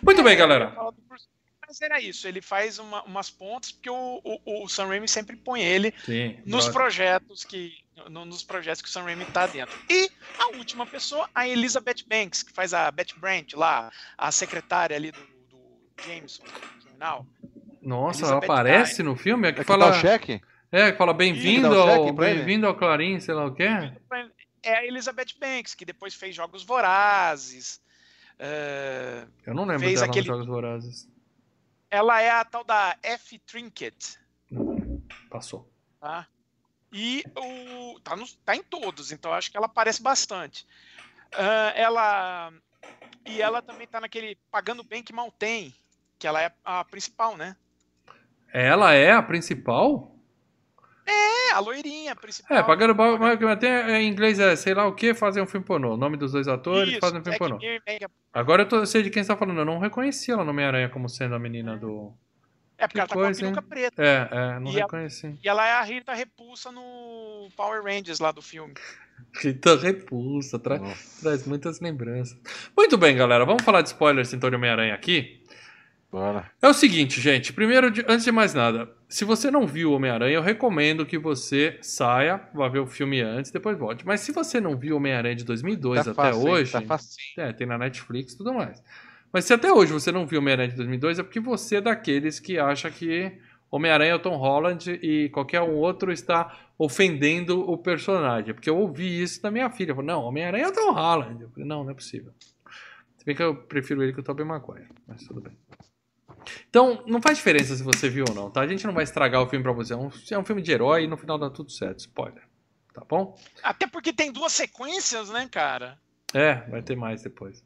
Muito 0.04 0.22
bem, 0.24 0.34
É, 0.34 0.36
eu 0.36 0.40
ia 0.40 0.48
galera. 0.48 0.72
falar 0.72 0.92
do 0.92 1.02
Bruce- 1.08 1.28
Mas 1.68 1.82
era 1.82 2.00
isso, 2.02 2.28
ele 2.28 2.42
faz 2.42 2.80
uma- 2.80 3.04
umas 3.04 3.30
pontas, 3.30 3.72
porque 3.72 3.90
o, 3.90 4.22
o, 4.24 4.64
o 4.64 4.68
Sam 4.70 4.88
Raimi 4.88 5.08
sempre 5.08 5.36
põe 5.36 5.62
ele 5.62 5.94
Sim. 6.06 6.38
nos 6.46 6.68
projetos 6.70 7.44
que 7.44 7.74
no- 8.10 8.26
nos 8.26 8.42
projetos 8.44 8.82
que 8.82 8.88
o 8.88 8.92
Sam 8.92 9.04
Raimi 9.04 9.26
tá 9.26 9.46
dentro. 9.46 9.78
E 9.90 10.10
a 10.40 10.56
última 10.58 10.86
pessoa, 10.86 11.30
a 11.36 11.48
Elizabeth 11.48 12.04
Banks, 12.08 12.42
que 12.44 12.52
faz 12.54 12.74
a 12.74 12.90
Betty 12.90 13.20
Brant 13.20 13.54
lá, 13.54 13.92
a 14.18 14.32
secretária 14.32 14.96
ali 14.96 15.12
do, 15.12 15.20
do 15.20 16.04
Jameson, 16.04 16.44
jornal. 17.00 17.26
Nossa, 17.82 18.20
Elizabeth 18.22 18.46
ela 18.46 18.56
aparece 18.60 19.04
no 19.04 19.16
filme? 19.16 19.48
É 19.48 19.52
que 19.54 19.62
É 19.62 19.64
que 19.64 19.68
fala, 19.68 19.90
dá 19.92 19.98
o 19.98 20.00
cheque? 20.02 20.42
é, 20.72 20.92
que 20.92 20.98
fala 20.98 21.14
bem-vindo 21.14 21.74
ao, 21.74 22.12
bem-vindo 22.14 22.68
ao 22.68 22.76
Clarim, 22.76 23.20
sei 23.20 23.34
lá 23.34 23.46
o 23.46 23.54
quê. 23.54 23.68
É 24.62 24.76
a 24.76 24.86
Elizabeth 24.86 25.34
Banks, 25.40 25.74
que 25.74 25.86
depois 25.86 26.14
fez 26.14 26.36
Jogos 26.36 26.64
Vorazes. 26.64 27.82
é, 28.38 29.26
Eu 29.46 29.54
não 29.54 29.64
lembro 29.66 29.86
Fez 29.86 30.00
dela 30.02 30.12
aquele- 30.12 30.28
nos 30.28 30.38
Jogos 30.38 30.48
Vorazes. 30.48 31.10
ela 31.90 32.22
é 32.22 32.30
a 32.30 32.44
tal 32.44 32.64
da 32.66 32.98
F. 33.02 33.40
Trinket. 33.40 34.18
Passou. 35.30 35.70
tá? 36.02 36.28
E 36.92 37.24
o, 37.36 38.00
tá, 38.00 38.16
nos- 38.16 38.34
tá 38.44 38.56
em 38.56 38.64
todos, 38.64 39.12
então 39.12 39.32
acho 39.34 39.52
que 39.52 39.56
ela 39.58 39.68
aparece 39.68 40.02
bastante. 40.02 40.66
Ah, 41.34 41.72
ela 41.76 42.52
E 43.26 43.42
ela 43.42 43.62
também 43.62 43.86
tá 43.86 44.00
naquele 44.02 44.36
Pagando 44.50 44.84
Bem 44.84 45.04
Que 45.04 45.14
Mal 45.14 45.32
Tem, 45.32 45.74
que 46.20 46.28
ela 46.28 46.42
é 46.44 46.52
a 46.64 46.84
principal, 46.84 47.36
né? 47.38 47.56
Ela 48.54 48.94
é 48.94 49.12
a 49.12 49.22
principal? 49.24 50.16
É, 51.06 51.54
a 51.54 51.60
loirinha 51.60 52.16
principal. 52.16 52.56
É, 52.58 52.62
pagando 52.62 52.94
mal, 52.94 53.18
mas 53.18 53.42
até 53.44 54.00
em 54.00 54.08
inglês 54.10 54.38
é 54.40 54.56
sei 54.56 54.74
lá 54.76 54.86
o 54.86 54.94
que, 54.94 55.14
fazer 55.16 55.42
um 55.42 55.48
filme 55.48 55.66
pornô. 55.66 55.94
O 55.94 55.98
nome 55.98 56.18
dos 56.18 56.34
dois 56.34 56.48
atores 56.48 56.92
Isso, 56.92 57.00
fazem 57.00 57.20
um 57.20 57.24
filme 57.24 57.40
pornô. 57.40 57.58
Agora 58.34 58.64
eu, 58.64 58.68
tô, 58.68 58.76
eu 58.78 58.86
sei 58.86 59.02
de 59.02 59.10
quem 59.10 59.24
você 59.24 59.30
tá 59.30 59.38
falando. 59.38 59.60
Eu 59.60 59.66
não 59.66 59.80
reconheci 59.80 60.32
ela 60.32 60.44
no 60.44 60.52
Homem-Aranha 60.52 60.90
como 60.90 61.10
sendo 61.10 61.34
a 61.36 61.40
menina 61.40 61.76
do. 61.78 62.14
É, 62.78 62.88
porque 62.88 62.94
Que 62.94 63.00
ela 63.00 63.08
tá 63.08 63.16
coisa, 63.16 63.42
com 63.42 63.48
a 63.48 63.52
peruca 63.62 63.62
hein? 63.62 63.70
preta. 63.92 64.04
É, 64.04 64.30
é, 64.32 64.60
não 64.60 64.72
E 64.72 64.78
a- 64.80 64.84
reconheci. 64.84 65.38
E 65.44 65.50
ela 65.50 65.68
é 65.68 65.72
a 65.74 65.82
Rita 65.82 66.14
Repulsa 66.14 66.72
no 66.72 67.50
Power 67.56 67.84
Rangers 67.84 68.20
lá 68.20 68.32
do 68.32 68.42
filme. 68.42 68.74
Rita 69.42 69.76
repulsa, 69.76 70.58
tra- 70.60 70.78
Nossa, 70.80 71.22
traz 71.22 71.46
muitas 71.46 71.80
lembranças. 71.82 72.38
Muito 72.78 72.98
bem, 72.98 73.18
galera. 73.18 73.46
Vamos 73.46 73.64
falar 73.64 73.82
de 73.82 73.90
spoilers 73.90 74.32
então 74.34 74.50
de 74.50 74.56
Homem-Aranha 74.56 74.94
aqui. 74.94 75.39
Bora. 76.12 76.50
É 76.62 76.68
o 76.68 76.74
seguinte, 76.74 77.20
gente. 77.22 77.54
Primeiro, 77.54 77.90
de- 77.92 78.04
antes 78.08 78.24
de 78.26 78.32
mais 78.32 78.54
nada, 78.54 78.90
se 79.08 79.24
você 79.26 79.50
não 79.52 79.66
viu 79.68 79.92
Homem-Aranha, 79.94 80.36
eu 80.36 80.42
recomendo 80.42 81.06
que 81.06 81.18
você 81.18 81.78
saia, 81.82 82.42
vá 82.54 82.68
ver 82.68 82.80
o 82.80 82.88
filme 82.88 83.22
antes, 83.22 83.52
depois 83.52 83.78
volte. 83.78 84.06
Mas 84.06 84.22
se 84.22 84.32
você 84.32 84.60
não 84.60 84.78
viu 84.78 84.98
Homem-Aranha 84.98 85.36
de 85.36 85.44
2002 85.46 85.96
Tá 86.06 86.12
até 86.12 86.14
fácil, 86.14 86.50
hoje, 86.50 86.72
Tá 86.72 86.82
facinho. 86.82 87.48
é, 87.48 87.54
tem 87.54 87.68
na 87.68 87.78
Netflix 87.78 88.34
e 88.34 88.38
tudo 88.38 88.54
mais. 88.54 88.82
Mas 89.32 89.46
se 89.46 89.54
até 89.54 89.72
hoje 89.72 89.94
você 89.94 90.12
não 90.12 90.26
viu 90.26 90.40
Homem-Aranha 90.40 90.70
de 90.70 90.76
2002, 90.76 91.20
é 91.20 91.24
porque 91.24 91.40
você 91.40 91.76
é 91.78 91.82
daqueles 91.82 92.40
que 92.40 92.58
acha 92.58 92.90
que 92.90 93.32
Homem-Aranha 93.72 94.14
é 94.14 94.16
o 94.16 94.20
Tom 94.20 94.36
Holland 94.38 94.90
e 95.04 95.30
qualquer 95.30 95.62
um 95.62 95.76
outro 95.76 96.12
está 96.12 96.58
ofendendo 96.76 97.60
o 97.70 97.78
personagem. 97.78 98.56
Porque 98.56 98.68
eu 98.70 98.76
ouvi 98.78 99.22
isso 99.22 99.40
da 99.44 99.52
minha 99.52 99.70
filha. 99.70 99.94
Falou, 99.94 100.08
não, 100.08 100.24
Homem-Aranha 100.24 100.66
é 100.66 100.68
o 100.68 100.74
Tom 100.74 100.92
Holland. 100.92 101.44
Eu 101.44 101.50
falei, 101.52 101.68
não, 101.68 101.84
não 101.84 101.92
é 101.92 101.94
possível. 101.94 102.32
Se 103.18 103.24
bem 103.26 103.36
que 103.36 103.44
eu 103.44 103.54
prefiro 103.54 104.02
ele 104.02 104.14
que 104.14 104.20
o 104.20 104.24
Tobey 104.24 104.44
Maguire, 104.44 104.88
mas 105.08 105.22
tudo 105.24 105.42
bem. 105.42 105.54
Então, 106.70 107.04
não 107.08 107.22
faz 107.22 107.38
diferença 107.38 107.76
se 107.76 107.84
você 107.84 108.10
viu 108.10 108.26
ou 108.28 108.36
não, 108.36 108.50
tá? 108.50 108.62
A 108.62 108.68
gente 108.68 108.86
não 108.86 108.94
vai 108.94 109.04
estragar 109.04 109.42
o 109.42 109.48
filme 109.48 109.64
pra 109.64 109.72
você. 109.72 109.94
É 109.94 109.98
um, 109.98 110.10
é 110.32 110.38
um 110.38 110.46
filme 110.46 110.62
de 110.62 110.72
herói 110.72 111.04
e 111.04 111.08
no 111.08 111.18
final 111.18 111.38
dá 111.38 111.50
tudo 111.50 111.72
certo. 111.72 112.00
Spoiler. 112.00 112.44
Tá 112.94 113.04
bom? 113.08 113.38
Até 113.64 113.88
porque 113.88 114.12
tem 114.12 114.32
duas 114.32 114.52
sequências, 114.52 115.30
né, 115.30 115.48
cara? 115.50 115.98
É, 116.34 116.56
vai 116.70 116.82
ter 116.82 116.96
mais 116.96 117.24
depois. 117.24 117.64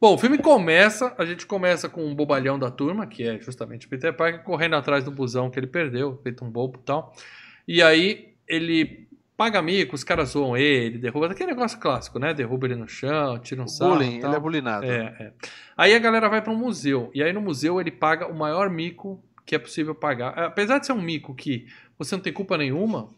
Bom, 0.00 0.14
o 0.14 0.18
filme 0.18 0.38
começa, 0.38 1.14
a 1.16 1.24
gente 1.24 1.46
começa 1.46 1.88
com 1.88 2.04
um 2.04 2.14
bobalhão 2.14 2.58
da 2.58 2.70
turma, 2.70 3.06
que 3.06 3.22
é 3.22 3.38
justamente 3.38 3.88
Peter 3.88 4.14
Parker, 4.14 4.42
correndo 4.42 4.76
atrás 4.76 5.04
do 5.04 5.10
busão 5.10 5.50
que 5.50 5.58
ele 5.58 5.66
perdeu, 5.66 6.20
feito 6.22 6.44
um 6.44 6.50
bobo 6.50 6.78
e 6.80 6.84
tal. 6.84 7.14
E 7.66 7.82
aí 7.82 8.34
ele 8.46 9.08
paga 9.36 9.60
mico, 9.62 9.94
os 9.94 10.04
caras 10.04 10.30
zoam 10.30 10.56
ele, 10.56 10.98
derruba, 10.98 11.30
aquele 11.30 11.50
negócio 11.50 11.78
clássico, 11.78 12.18
né? 12.18 12.32
Derruba 12.32 12.66
ele 12.66 12.76
no 12.76 12.88
chão, 12.88 13.38
tira 13.38 13.62
um 13.62 13.68
sarro 13.68 13.96
Bullying, 13.96 14.18
ele 14.18 14.34
é 14.34 14.40
bulinado. 14.40 14.84
É, 14.86 15.16
é. 15.18 15.32
Aí 15.76 15.94
a 15.94 15.98
galera 15.98 16.28
vai 16.28 16.42
para 16.42 16.52
um 16.52 16.56
museu. 16.56 17.10
E 17.14 17.22
aí 17.22 17.32
no 17.32 17.40
museu 17.40 17.80
ele 17.80 17.90
paga 17.90 18.26
o 18.26 18.34
maior 18.34 18.70
mico 18.70 19.22
que 19.44 19.54
é 19.54 19.58
possível 19.58 19.94
pagar. 19.94 20.38
Apesar 20.38 20.78
de 20.78 20.86
ser 20.86 20.92
um 20.92 21.02
mico 21.02 21.34
que 21.34 21.66
você 21.98 22.14
não 22.14 22.22
tem 22.22 22.32
culpa 22.32 22.56
nenhuma, 22.56 23.08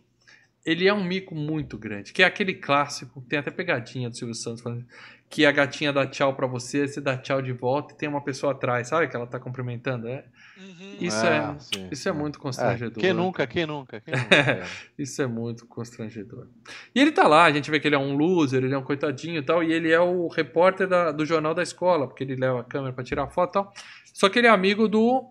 ele 0.64 0.88
é 0.88 0.94
um 0.94 1.04
mico 1.04 1.34
muito 1.34 1.76
grande. 1.76 2.12
Que 2.12 2.22
é 2.22 2.26
aquele 2.26 2.54
clássico, 2.54 3.20
tem 3.28 3.38
até 3.38 3.50
pegadinha 3.50 4.08
do 4.08 4.16
Silvio 4.16 4.34
Santos 4.34 4.62
falando 4.62 4.86
que 5.28 5.44
a 5.44 5.52
gatinha 5.52 5.92
dá 5.92 6.06
tchau 6.06 6.34
para 6.34 6.46
você, 6.46 6.86
você 6.86 7.00
dá 7.00 7.16
tchau 7.16 7.42
de 7.42 7.52
volta 7.52 7.92
e 7.92 7.96
tem 7.96 8.08
uma 8.08 8.20
pessoa 8.22 8.52
atrás, 8.52 8.88
sabe? 8.88 9.08
Que 9.08 9.16
ela 9.16 9.26
tá 9.26 9.38
cumprimentando. 9.40 10.08
É, 10.08 10.24
Uhum. 10.56 10.97
Isso 11.01 11.26
É, 11.26 11.36
é- 11.39 11.59
sim, 11.59 11.89
isso 11.90 12.09
é 12.09 12.12
muito 12.12 12.39
constrangedor. 12.39 13.01
Quem 13.01 13.12
nunca, 13.12 13.47
quem 13.47 13.66
nunca, 13.66 14.01
quem 14.01 14.14
nunca. 14.14 14.28
cara. 14.28 14.64
Isso 14.97 15.20
é 15.20 15.26
muito 15.26 15.66
constrangedor. 15.66 16.47
E 16.94 17.01
ele 17.01 17.10
tá 17.10 17.26
lá, 17.26 17.44
a 17.44 17.52
gente 17.52 17.68
vê 17.70 17.81
que 17.81 17.89
ele 17.89 17.97
é 17.97 17.98
um 17.98 18.16
loser, 18.16 18.62
ele 18.62 18.72
é 18.74 18.78
um 18.78 18.82
coitadinho 18.85 19.39
e 19.39 19.43
tal, 19.43 19.62
e 19.64 19.72
ele 19.72 19.90
é 19.90 19.98
o 20.01 20.28
repórter 20.28 20.86
da- 20.86 21.10
do 21.10 21.26
jornal 21.26 21.52
da 21.55 21.62
escola, 21.64 22.06
porque 22.06 22.22
ele 22.22 22.36
leva 22.36 22.60
a 22.60 22.64
câmera 22.64 22.93
pra 22.93 23.02
tirar 23.02 23.28
foto 23.28 23.51
e 23.51 23.52
tal. 23.55 23.72
Só 24.12 24.28
que 24.28 24.39
ele 24.39 24.47
é 24.47 24.51
amigo 24.51 24.86
do 24.89 25.28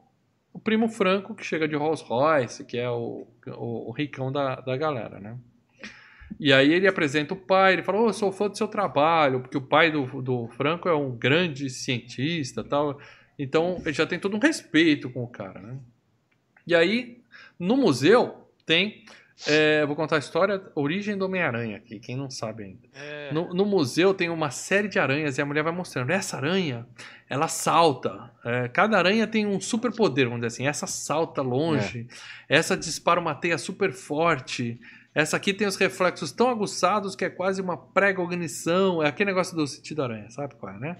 o 0.52 0.60
primo 0.60 0.88
Franco, 0.90 1.34
que 1.34 1.44
chega 1.46 1.68
de 1.68 1.76
Rolls 1.76 2.04
Royce, 2.04 2.66
que 2.66 2.78
é 2.78 2.90
o, 2.90 3.26
o, 3.48 3.90
o 3.90 3.92
ricão 3.92 4.32
da, 4.32 4.58
da 4.58 4.76
galera, 4.78 5.20
né? 5.20 5.38
E 6.40 6.52
aí 6.52 6.72
ele 6.74 6.88
apresenta 6.88 7.34
o 7.34 7.38
pai, 7.38 7.74
ele 7.74 7.84
fala, 7.84 8.02
ô, 8.02 8.08
eu 8.08 8.14
sou 8.14 8.32
fã 8.32 8.50
do 8.50 8.58
seu 8.58 8.68
trabalho, 8.68 9.40
porque 9.40 9.58
o 9.58 9.62
pai 9.62 9.90
do, 9.92 10.22
do 10.22 10.48
Franco 10.50 10.90
é 10.90 10.94
um 10.96 11.12
grande 11.16 11.70
cientista 11.70 12.62
e 12.62 12.64
tal. 12.68 13.00
Então 13.38 13.82
ele 13.84 13.94
já 13.94 14.06
tem 14.06 14.20
todo 14.20 14.36
um 14.36 14.40
respeito 14.40 15.10
com 15.10 15.24
o 15.24 15.28
cara, 15.28 15.60
né? 15.60 15.78
E 16.66 16.74
aí, 16.74 17.22
no 17.60 17.76
museu, 17.76 18.48
tem. 18.66 19.04
é, 19.48 19.86
vou 19.86 19.96
contar 19.96 20.16
a 20.16 20.20
história, 20.20 20.62
a 20.76 20.80
origem 20.80 21.18
do 21.18 21.26
Homem-Aranha 21.26 21.78
aqui, 21.78 22.00
quem 22.00 22.16
não 22.16 22.30
sabe 22.30 22.64
ainda. 22.64 22.88
É. 22.94 23.34
No, 23.34 23.54
no 23.54 23.66
museu 23.66 24.14
tem 24.14 24.30
uma 24.30 24.50
série 24.52 24.88
de 24.88 25.00
aranhas 25.00 25.38
e 25.38 25.42
a 25.42 25.46
mulher 25.46 25.64
vai 25.64 25.74
mostrando. 25.74 26.12
Essa 26.12 26.38
aranha, 26.38 26.88
ela 27.30 27.48
salta. 27.48 28.32
É, 28.46 28.68
cada 28.70 28.98
aranha 28.98 29.28
tem 29.28 29.46
um 29.46 29.60
super 29.60 29.92
poder, 29.92 30.26
vamos 30.26 30.40
dizer 30.42 30.48
assim. 30.48 30.68
Essa 30.68 30.88
salta 30.88 31.42
longe. 31.42 32.08
Essa 32.48 32.78
dispara 32.78 33.20
uma 33.20 33.36
teia 33.36 33.58
super 33.58 33.92
forte. 33.92 34.80
Essa 35.14 35.38
aqui 35.38 35.54
tem 35.54 35.68
os 35.68 35.76
reflexos 35.76 36.32
tão 36.32 36.50
aguçados 36.50 37.16
que 37.16 37.24
é 37.24 37.30
quase 37.30 37.62
uma 37.62 37.78
pré-cognição. 37.78 39.04
É 39.04 39.08
aquele 39.08 39.30
negócio 39.30 39.56
do 39.56 39.68
sentido 39.68 40.02
aranha, 40.02 40.30
sabe 40.30 40.56
qual 40.56 40.74
é, 40.74 40.80
né? 40.80 40.98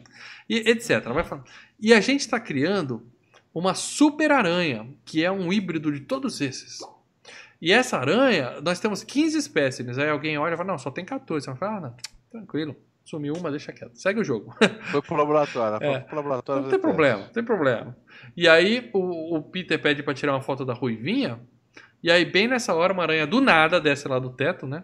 E 0.48 0.70
etc. 0.70 1.04
Vai 1.06 1.24
falando. 1.24 1.46
E 1.80 1.94
a 1.94 2.00
gente 2.00 2.22
está 2.22 2.40
criando 2.40 3.06
uma 3.54 3.74
super 3.74 4.32
aranha, 4.32 4.88
que 5.06 5.24
é 5.24 5.32
um 5.32 5.52
híbrido 5.52 5.92
de 5.92 6.02
todos 6.02 6.42
esses. 6.42 6.80
E 7.62 7.72
essa 7.72 7.98
aranha, 7.98 8.60
nós 8.62 8.80
temos 8.80 9.04
15 9.04 9.38
espécimes. 9.38 9.98
Aí 9.98 10.10
alguém 10.10 10.38
olha 10.38 10.54
e 10.54 10.58
fala, 10.58 10.72
não, 10.72 10.78
só 10.78 10.92
tem 10.92 11.06
14. 11.06 11.46
Você 11.46 11.56
fala, 11.56 11.78
ah, 11.78 11.82
não, 11.82 11.96
tranquilo. 12.30 12.76
Sumiu 13.06 13.34
uma, 13.34 13.52
deixa 13.52 13.72
quieto. 13.74 13.96
Segue 13.96 14.22
o 14.22 14.24
jogo. 14.24 14.56
Foi 14.92 15.02
pro 15.02 15.16
laboratório. 15.16 15.86
É. 15.86 15.92
Foi 15.92 16.02
pro 16.02 16.16
laboratório. 16.18 16.64
Não 16.64 16.70
tem 16.70 16.80
problema, 16.80 17.22
não 17.22 17.30
tem 17.30 17.44
problema. 17.44 17.98
E 18.36 18.48
aí 18.48 18.90
o, 18.94 19.38
o 19.38 19.42
Peter 19.44 19.82
pede 19.82 20.02
pra 20.02 20.14
tirar 20.14 20.34
uma 20.34 20.42
foto 20.42 20.66
da 20.66 20.74
Ruivinha. 20.74 21.40
E 22.04 22.12
aí, 22.12 22.26
bem 22.26 22.48
nessa 22.50 22.74
hora, 22.76 22.92
uma 22.94 23.04
aranha 23.04 23.26
do 23.26 23.40
nada 23.40 23.80
desce 23.80 24.08
lá 24.08 24.20
do 24.20 24.30
teto, 24.30 24.68
né? 24.68 24.84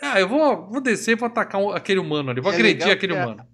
Ah, 0.00 0.18
eu 0.20 0.28
vou, 0.28 0.68
vou 0.70 0.80
descer 0.80 1.12
e 1.12 1.14
vou 1.16 1.26
atacar 1.26 1.60
um- 1.60 1.70
aquele 1.70 1.98
humano 1.98 2.30
ali. 2.30 2.40
Vou 2.40 2.52
É 2.52 2.54
agredir 2.54 2.90
aquele 2.90 3.12
que 3.12 3.18
a- 3.18 3.24
humano. 3.26 3.46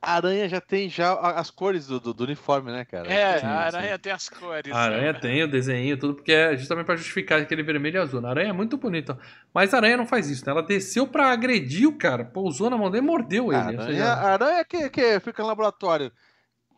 A 0.00 0.14
aranha 0.14 0.48
já 0.48 0.60
tem 0.60 0.88
já 0.88 1.10
a- 1.12 1.40
as 1.40 1.50
cores 1.50 1.88
do, 1.88 1.98
do, 1.98 2.14
do 2.14 2.22
uniforme, 2.22 2.70
né, 2.70 2.84
cara? 2.84 3.12
É, 3.12 3.40
Sim, 3.40 3.46
a 3.46 3.50
sim. 3.70 3.76
aranha 3.76 3.98
tem 3.98 4.12
as 4.12 4.28
cores. 4.28 4.72
A 4.72 4.78
aranha 4.78 5.12
né? 5.12 5.18
tem 5.18 5.42
o 5.42 5.50
desenho, 5.50 5.98
tudo, 5.98 6.14
porque 6.14 6.30
é 6.32 6.56
justamente 6.56 6.86
pra 6.86 6.94
justificar 6.94 7.40
aquele 7.40 7.64
vermelho 7.64 7.96
e 7.96 7.98
azul. 7.98 8.24
A 8.24 8.30
aranha 8.30 8.50
é 8.50 8.52
muito 8.52 8.76
bonita. 8.76 9.18
Mas 9.52 9.74
a 9.74 9.78
aranha 9.78 9.96
não 9.96 10.06
faz 10.06 10.30
isso, 10.30 10.46
né? 10.46 10.52
Ela 10.52 10.62
desceu 10.62 11.04
pra 11.08 11.32
agredir 11.32 11.88
o 11.88 11.98
cara, 11.98 12.24
pousou 12.24 12.70
na 12.70 12.78
mão 12.78 12.92
dele 12.92 13.04
e 13.04 13.06
mordeu 13.08 13.50
A 13.50 13.54
ele. 13.54 13.76
Ou 13.76 13.82
aranha, 13.82 13.86
seja, 13.86 14.12
a 14.12 14.32
aranha 14.34 14.64
que, 14.64 14.88
que 14.88 15.18
fica 15.18 15.42
no 15.42 15.48
laboratório 15.48 16.12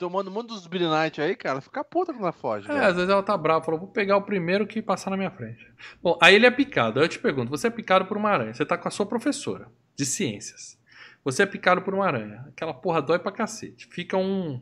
tomando 0.01 0.31
um 0.31 0.33
monte 0.33 0.49
dos 0.49 0.67
Brilliant 0.67 1.19
aí, 1.19 1.37
cara, 1.37 1.61
fica 1.61 1.85
puta 1.85 2.13
quando 2.13 2.23
ela 2.23 2.33
foge. 2.33 2.69
É, 2.71 2.73
velho. 2.73 2.87
às 2.87 2.95
vezes 2.95 3.11
ela 3.11 3.23
tá 3.23 3.37
brava, 3.37 3.63
falou, 3.63 3.79
vou 3.79 3.89
pegar 3.89 4.17
o 4.17 4.23
primeiro 4.23 4.67
que 4.67 4.81
passar 4.81 5.11
na 5.11 5.17
minha 5.17 5.31
frente. 5.31 5.71
Bom, 6.03 6.19
aí 6.23 6.35
ele 6.35 6.47
é 6.47 6.51
picado. 6.51 6.99
Aí 6.99 7.05
eu 7.05 7.09
te 7.09 7.19
pergunto, 7.19 7.51
você 7.51 7.67
é 7.67 7.71
picado 7.71 8.07
por 8.07 8.17
uma 8.17 8.31
aranha, 8.31 8.55
você 8.55 8.65
tá 8.65 8.79
com 8.79 8.89
a 8.89 8.91
sua 8.91 9.05
professora 9.05 9.71
de 9.95 10.07
ciências. 10.07 10.81
Você 11.23 11.43
é 11.43 11.47
picado 11.47 11.83
por 11.83 11.93
uma 11.93 12.07
aranha. 12.07 12.47
Aquela 12.49 12.73
porra 12.73 13.03
dói 13.03 13.19
pra 13.19 13.31
cacete. 13.31 13.87
Fica 13.87 14.17
um 14.17 14.61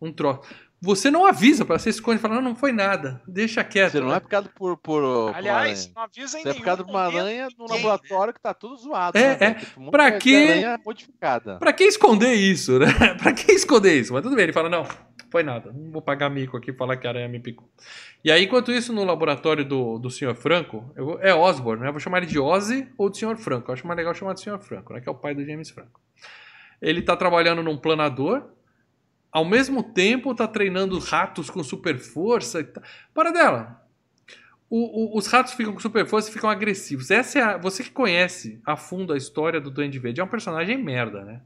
um 0.00 0.12
troço. 0.12 0.42
Você 0.84 1.12
não 1.12 1.24
avisa 1.24 1.64
pra 1.64 1.78
você 1.78 1.90
esconde 1.90 2.18
e 2.18 2.20
fala, 2.20 2.34
não, 2.34 2.42
não 2.42 2.56
foi 2.56 2.72
nada. 2.72 3.22
Deixa 3.24 3.62
quieto. 3.62 3.92
Você 3.92 4.00
não 4.00 4.12
é 4.12 4.18
picado 4.18 4.50
por, 4.52 4.76
por, 4.76 5.32
Aliás, 5.32 5.82
aranha. 5.82 5.92
não 5.94 6.02
avisa 6.02 6.38
em 6.40 6.42
Você 6.42 6.48
é 6.48 6.54
picado 6.54 6.84
por 6.84 6.90
uma 6.90 7.02
aranha 7.02 7.48
num 7.56 7.66
laboratório 7.68 8.34
que 8.34 8.40
tá 8.40 8.52
tudo 8.52 8.76
zoado. 8.76 9.16
É, 9.16 9.38
né, 9.38 9.56
é. 9.60 9.78
um 9.78 9.84
monte 9.84 9.92
Pra 9.92 10.10
quê? 10.18 10.48
aranha 10.50 10.80
modificada. 10.84 11.56
Pra 11.58 11.72
que 11.72 11.84
esconder 11.84 12.34
isso, 12.34 12.80
né? 12.80 12.86
pra 13.14 13.32
que 13.32 13.52
esconder 13.52 14.00
isso? 14.00 14.12
Mas 14.12 14.24
tudo 14.24 14.34
bem, 14.34 14.42
ele 14.42 14.52
fala, 14.52 14.68
não, 14.68 14.84
foi 15.30 15.44
nada. 15.44 15.72
Não 15.72 15.92
vou 15.92 16.02
pagar 16.02 16.28
mico 16.28 16.56
aqui 16.56 16.72
e 16.72 16.76
falar 16.76 16.96
que 16.96 17.06
a 17.06 17.10
aranha 17.10 17.28
me 17.28 17.38
picou. 17.38 17.68
E 18.24 18.32
aí, 18.32 18.44
enquanto 18.44 18.72
isso, 18.72 18.92
no 18.92 19.04
laboratório 19.04 19.64
do, 19.64 20.00
do 20.00 20.10
Sr. 20.10 20.34
Franco, 20.34 20.92
eu 20.96 21.16
é 21.20 21.32
Osborne, 21.32 21.82
né? 21.82 21.88
Eu 21.90 21.92
vou 21.92 22.00
chamar 22.00 22.18
ele 22.18 22.26
de 22.26 22.40
Ozzy 22.40 22.88
ou 22.98 23.08
de 23.08 23.18
Sr. 23.18 23.36
Franco. 23.36 23.70
Eu 23.70 23.74
acho 23.74 23.86
mais 23.86 23.96
legal 23.96 24.14
chamar 24.14 24.34
de 24.34 24.40
Sr. 24.40 24.58
Franco, 24.58 24.92
né? 24.92 25.00
Que 25.00 25.08
é 25.08 25.12
o 25.12 25.14
pai 25.14 25.32
do 25.32 25.44
James 25.44 25.70
Franco. 25.70 26.00
Ele 26.80 27.00
tá 27.00 27.16
trabalhando 27.16 27.62
num 27.62 27.76
planador, 27.76 28.42
ao 29.32 29.44
mesmo 29.44 29.82
tempo 29.82 30.34
tá 30.34 30.46
treinando 30.46 30.98
ratos 30.98 31.48
com 31.50 31.64
super 31.64 31.98
força 31.98 32.60
e 32.60 32.64
tal. 32.64 32.82
Para 33.14 33.30
dela. 33.32 33.80
O- 34.68 35.14
o- 35.14 35.18
os 35.18 35.26
ratos 35.26 35.52
ficam 35.54 35.72
com 35.74 35.80
super 35.80 36.06
força 36.06 36.30
e 36.30 36.32
ficam 36.32 36.48
agressivos. 36.48 37.10
Essa 37.10 37.38
é 37.38 37.42
a, 37.42 37.56
você 37.58 37.82
que 37.82 37.90
conhece 37.90 38.60
a 38.64 38.76
fundo 38.76 39.12
a 39.12 39.16
história 39.16 39.60
do 39.60 39.70
Duende 39.70 39.98
Verde 39.98 40.20
é 40.20 40.24
um 40.24 40.28
personagem 40.28 40.76
merda, 40.82 41.24
né? 41.24 41.42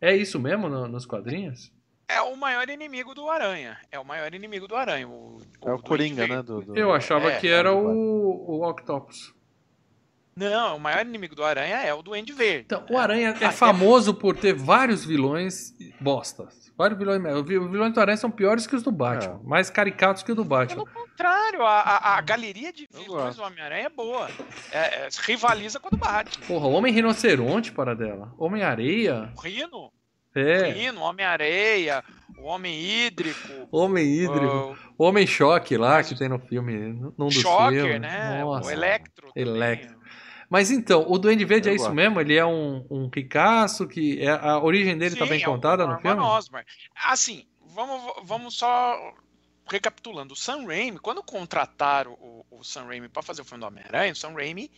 É 0.00 0.14
isso 0.16 0.38
mesmo 0.40 0.68
no- 0.68 0.88
nos 0.88 1.06
quadrinhos? 1.06 1.72
É 2.08 2.20
o 2.20 2.36
maior 2.36 2.68
inimigo 2.68 3.14
do 3.14 3.30
Aranha. 3.30 3.78
É 3.90 3.98
o 3.98 4.04
maior 4.04 4.34
inimigo 4.34 4.66
do 4.66 4.74
Aranha. 4.74 5.08
O, 5.08 5.38
É 5.64 5.72
o 5.72 5.78
Coringa, 5.78 6.16
Verde. 6.26 6.34
né? 6.36 6.42
Do, 6.42 6.60
do- 6.60 6.76
Eu 6.76 6.92
achava 6.92 7.30
é, 7.32 7.38
que 7.38 7.46
é 7.48 7.52
era 7.52 7.70
do 7.70 7.76
o, 7.78 8.58
o 8.60 8.68
Octopus. 8.68 9.32
Não, 10.36 10.76
o 10.76 10.80
maior 10.80 11.04
inimigo 11.04 11.34
do 11.34 11.44
Aranha 11.44 11.76
é 11.82 11.92
o 11.92 12.02
Duende 12.02 12.32
Verde. 12.32 12.62
Então, 12.66 12.84
o 12.88 12.96
Aranha 12.96 13.34
é 13.40 13.44
Ah, 13.46 13.52
famoso 13.52 14.14
por 14.14 14.36
ter 14.36 14.54
vários 14.54 15.04
vilões 15.04 15.74
bostas. 16.00 16.70
Vários 16.78 16.98
vilões. 16.98 17.20
Os 17.36 17.44
vilões 17.46 17.92
do 17.92 18.00
Aranha 18.00 18.16
são 18.16 18.30
piores 18.30 18.66
que 18.66 18.74
os 18.74 18.82
do 18.82 18.90
Batman. 18.90 19.38
É. 19.44 19.46
Mais 19.46 19.68
caricatos 19.68 20.22
que 20.22 20.32
o 20.32 20.34
do 20.34 20.42
Pelo 20.44 20.48
Batman. 20.58 20.84
contrário, 20.84 21.10
contrário, 21.10 21.62
a, 21.62 21.80
a, 21.80 22.16
a 22.16 22.20
galeria 22.22 22.72
de 22.72 22.88
vilões 22.90 23.36
do 23.36 23.42
Homem-Aranha 23.42 23.84
é 23.86 23.88
boa. 23.90 24.30
É, 24.72 24.78
é, 24.78 25.08
rivaliza 25.26 25.78
com 25.78 25.88
a 25.88 25.90
do 25.90 25.96
Batman. 25.98 26.46
Porra, 26.46 26.66
Homem 26.68 26.90
Rinoceronte, 26.92 27.70
para 27.72 27.94
dela. 27.94 28.32
Homem-Areia. 28.38 29.30
O 29.36 29.40
Rino, 29.42 29.92
É. 30.34 30.68
o 30.68 30.72
Rino, 30.72 31.00
o 31.00 31.04
Homem-Areia, 31.04 32.02
o 32.38 32.44
Homem 32.46 32.80
Hídrico, 32.80 33.68
Homem 33.70 34.06
Hídrico. 34.06 34.74
o 34.96 35.04
Homem 35.04 35.26
Choque 35.26 35.76
lá, 35.76 36.02
que 36.02 36.16
tem 36.16 36.30
no 36.30 36.38
filme. 36.38 36.72
Num 37.18 37.26
dos 37.26 37.34
Shocker, 37.34 37.82
filmes. 37.82 38.00
né? 38.00 38.40
Nossa. 38.42 38.68
O 38.68 38.72
Electro. 38.72 39.28
também. 39.34 39.42
Electro. 39.54 39.99
Mas 40.50 40.72
então, 40.72 41.04
o 41.08 41.16
Duende 41.16 41.44
Verde 41.44 41.68
Eu 41.68 41.72
é 41.72 41.76
isso 41.76 41.84
gosto. 41.84 41.94
mesmo? 41.94 42.20
Ele 42.20 42.34
é 42.36 42.44
um, 42.44 42.84
um 42.90 43.08
ricaço 43.08 43.86
que. 43.86 44.20
É, 44.20 44.30
a 44.30 44.58
origem 44.58 44.98
dele 44.98 45.14
tá 45.14 45.24
Sim, 45.24 45.30
bem 45.30 45.40
é 45.40 45.44
contada 45.44 45.86
no 45.86 45.96
filme? 46.00 46.20
Osborn. 46.20 46.66
Assim, 47.06 47.46
vamos, 47.64 48.12
vamos 48.24 48.56
só 48.56 49.14
recapitulando. 49.70 50.34
O 50.34 50.36
Sam 50.36 50.66
Raimi, 50.66 50.98
quando 50.98 51.22
contrataram 51.22 52.14
o, 52.14 52.44
o 52.50 52.64
Sam 52.64 52.86
Raimi 52.86 53.08
para 53.08 53.22
fazer 53.22 53.42
o 53.42 53.44
filme 53.44 53.60
do 53.60 53.68
Homem-Aranha, 53.68 54.12
o 54.12 54.16
Sam 54.16 54.32
Raimi 54.32 54.68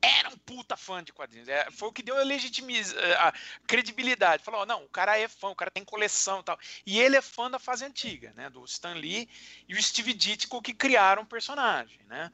era 0.00 0.28
um 0.28 0.36
puta 0.38 0.76
fã 0.76 1.02
de 1.02 1.12
quadrinhos. 1.12 1.48
É, 1.48 1.68
foi 1.72 1.88
o 1.88 1.92
que 1.92 2.04
deu 2.04 2.16
a 2.16 2.22
legitimiz... 2.22 2.94
a 3.18 3.34
credibilidade. 3.66 4.44
Falou, 4.44 4.64
não, 4.64 4.84
o 4.84 4.88
cara 4.88 5.18
é 5.18 5.26
fã, 5.26 5.48
o 5.48 5.56
cara 5.56 5.72
tem 5.72 5.84
coleção 5.84 6.38
e 6.38 6.44
tal. 6.44 6.58
E 6.86 7.00
ele 7.00 7.16
é 7.16 7.20
fã 7.20 7.50
da 7.50 7.58
fase 7.58 7.84
antiga, 7.84 8.32
né? 8.36 8.48
Do 8.48 8.64
Stan 8.64 8.94
Lee 8.94 9.28
e 9.68 9.74
o 9.74 9.82
Steve 9.82 10.14
Ditko 10.14 10.62
que 10.62 10.72
criaram 10.72 11.22
o 11.22 11.26
personagem, 11.26 12.00
né? 12.06 12.30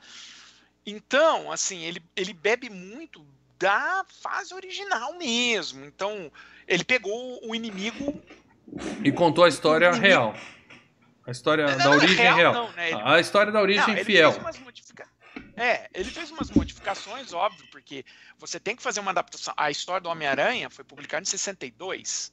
Então, 0.87 1.51
assim, 1.51 1.83
ele, 1.83 2.01
ele 2.15 2.33
bebe 2.33 2.71
muito 2.71 3.27
da 3.59 4.05
fase 4.23 4.55
original 4.55 5.15
mesmo. 5.19 5.85
Então, 5.85 6.31
ele 6.69 6.85
pegou 6.85 7.41
o 7.49 7.55
inimigo 7.55 8.23
E 9.03 9.11
contou 9.11 9.45
a 9.45 9.49
história 9.49 9.91
real. 9.93 10.35
A 11.27 11.31
história 11.33 11.67
Não, 11.67 11.77
da 11.79 11.85
não, 11.85 11.93
origem 11.93 12.17
real 12.17 12.37
real. 12.37 12.53
não, 12.55 12.73
né? 12.73 12.93
Ele- 12.93 13.01
A 13.03 13.19
história 13.19 13.51
da 13.51 13.61
origem 13.61 14.05
fiel. 14.05 14.33
modifica- 14.63 15.09
É, 15.57 15.89
ele 15.93 16.11
fez 16.11 16.31
umas 16.31 16.51
modificações, 16.51 17.33
óbvio, 17.33 17.67
porque 17.71 18.05
você 18.39 18.61
tem 18.61 18.77
que 18.77 18.83
fazer 18.83 19.01
uma 19.01 19.11
adaptação. 19.11 19.53
A 19.57 19.71
história 19.71 20.01
do 20.03 20.09
Homem-Aranha 20.09 20.71
foi 20.71 20.85
publicada 20.85 21.23
em 21.23 21.27
62. 21.27 22.33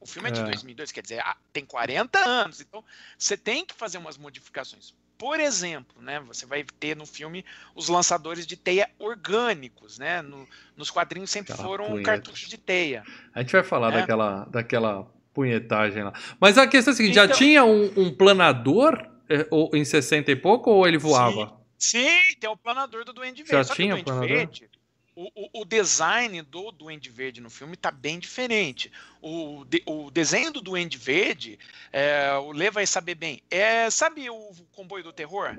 O 0.00 0.06
filme 0.06 0.28
é 0.28 0.32
de 0.32 0.40
É. 0.40 0.44
2002, 0.44 0.92
quer 0.92 1.00
dizer, 1.02 1.22
tem 1.52 1.64
40 1.64 2.18
anos. 2.18 2.60
Então, 2.60 2.84
você 3.16 3.36
tem 3.36 3.64
que 3.64 3.74
fazer 3.74 3.96
umas 3.96 4.18
modificações. 4.18 4.92
Por 5.24 5.40
exemplo, 5.40 6.02
né, 6.02 6.20
você 6.20 6.44
vai 6.44 6.66
ter 6.78 6.94
no 6.94 7.06
filme 7.06 7.42
os 7.74 7.88
lançadores 7.88 8.46
de 8.46 8.58
teia 8.58 8.90
orgânicos, 8.98 9.98
né? 9.98 10.20
No- 10.20 10.46
nos 10.76 10.90
quadrinhos 10.90 11.30
sempre 11.30 11.54
Aquela 11.54 11.66
foram 11.66 11.86
punheta. 11.86 12.04
cartuchos 12.04 12.46
de 12.46 12.58
teia. 12.58 13.02
A 13.34 13.40
gente 13.40 13.52
vai 13.52 13.64
falar 13.64 13.90
É. 13.94 14.00
daquela, 14.00 14.44
daquela 14.44 15.06
punhetagem 15.32 16.02
lá. 16.02 16.12
Mas 16.38 16.58
a 16.58 16.66
questão 16.66 16.90
é 16.90 16.92
a 16.92 16.96
seguinte: 16.98 17.14
já 17.14 17.24
Então- 17.24 17.38
tinha 17.38 17.64
um, 17.64 17.90
um 17.96 18.14
planador 18.14 19.02
ou- 19.50 19.70
em 19.72 19.82
60 19.82 20.30
e 20.30 20.36
pouco 20.36 20.70
ou 20.70 20.86
ele 20.86 20.98
voava? 20.98 21.58
Sim, 21.78 22.06
tem 22.38 22.50
o 22.50 22.56
planador 22.58 23.02
do 23.06 23.14
Duende 23.14 23.42
Verde. 23.44 23.52
Já 23.52 23.64
Só 23.64 23.74
tinha 23.74 23.96
o 23.96 24.04
planador? 24.04 24.28
Verde, 24.28 24.68
o, 25.16 25.60
o- 25.60 25.64
design 25.64 26.42
do 26.42 26.70
Duende 26.72 27.10
Verde 27.10 27.40
no 27.40 27.50
filme 27.50 27.76
tá 27.76 27.90
bem 27.90 28.18
diferente. 28.18 28.90
O, 29.22 29.64
de- 29.68 29.82
o 29.86 30.10
desenho 30.10 30.50
do 30.52 30.60
Duende 30.60 30.98
Verde, 30.98 31.58
é, 31.92 32.32
o 32.34 32.52
Lê 32.52 32.70
vai 32.70 32.86
saber 32.86 33.14
bem. 33.14 33.40
É, 33.50 33.88
sabe 33.90 34.28
o 34.28 34.50
comboio 34.72 35.04
do 35.04 35.12
terror? 35.12 35.56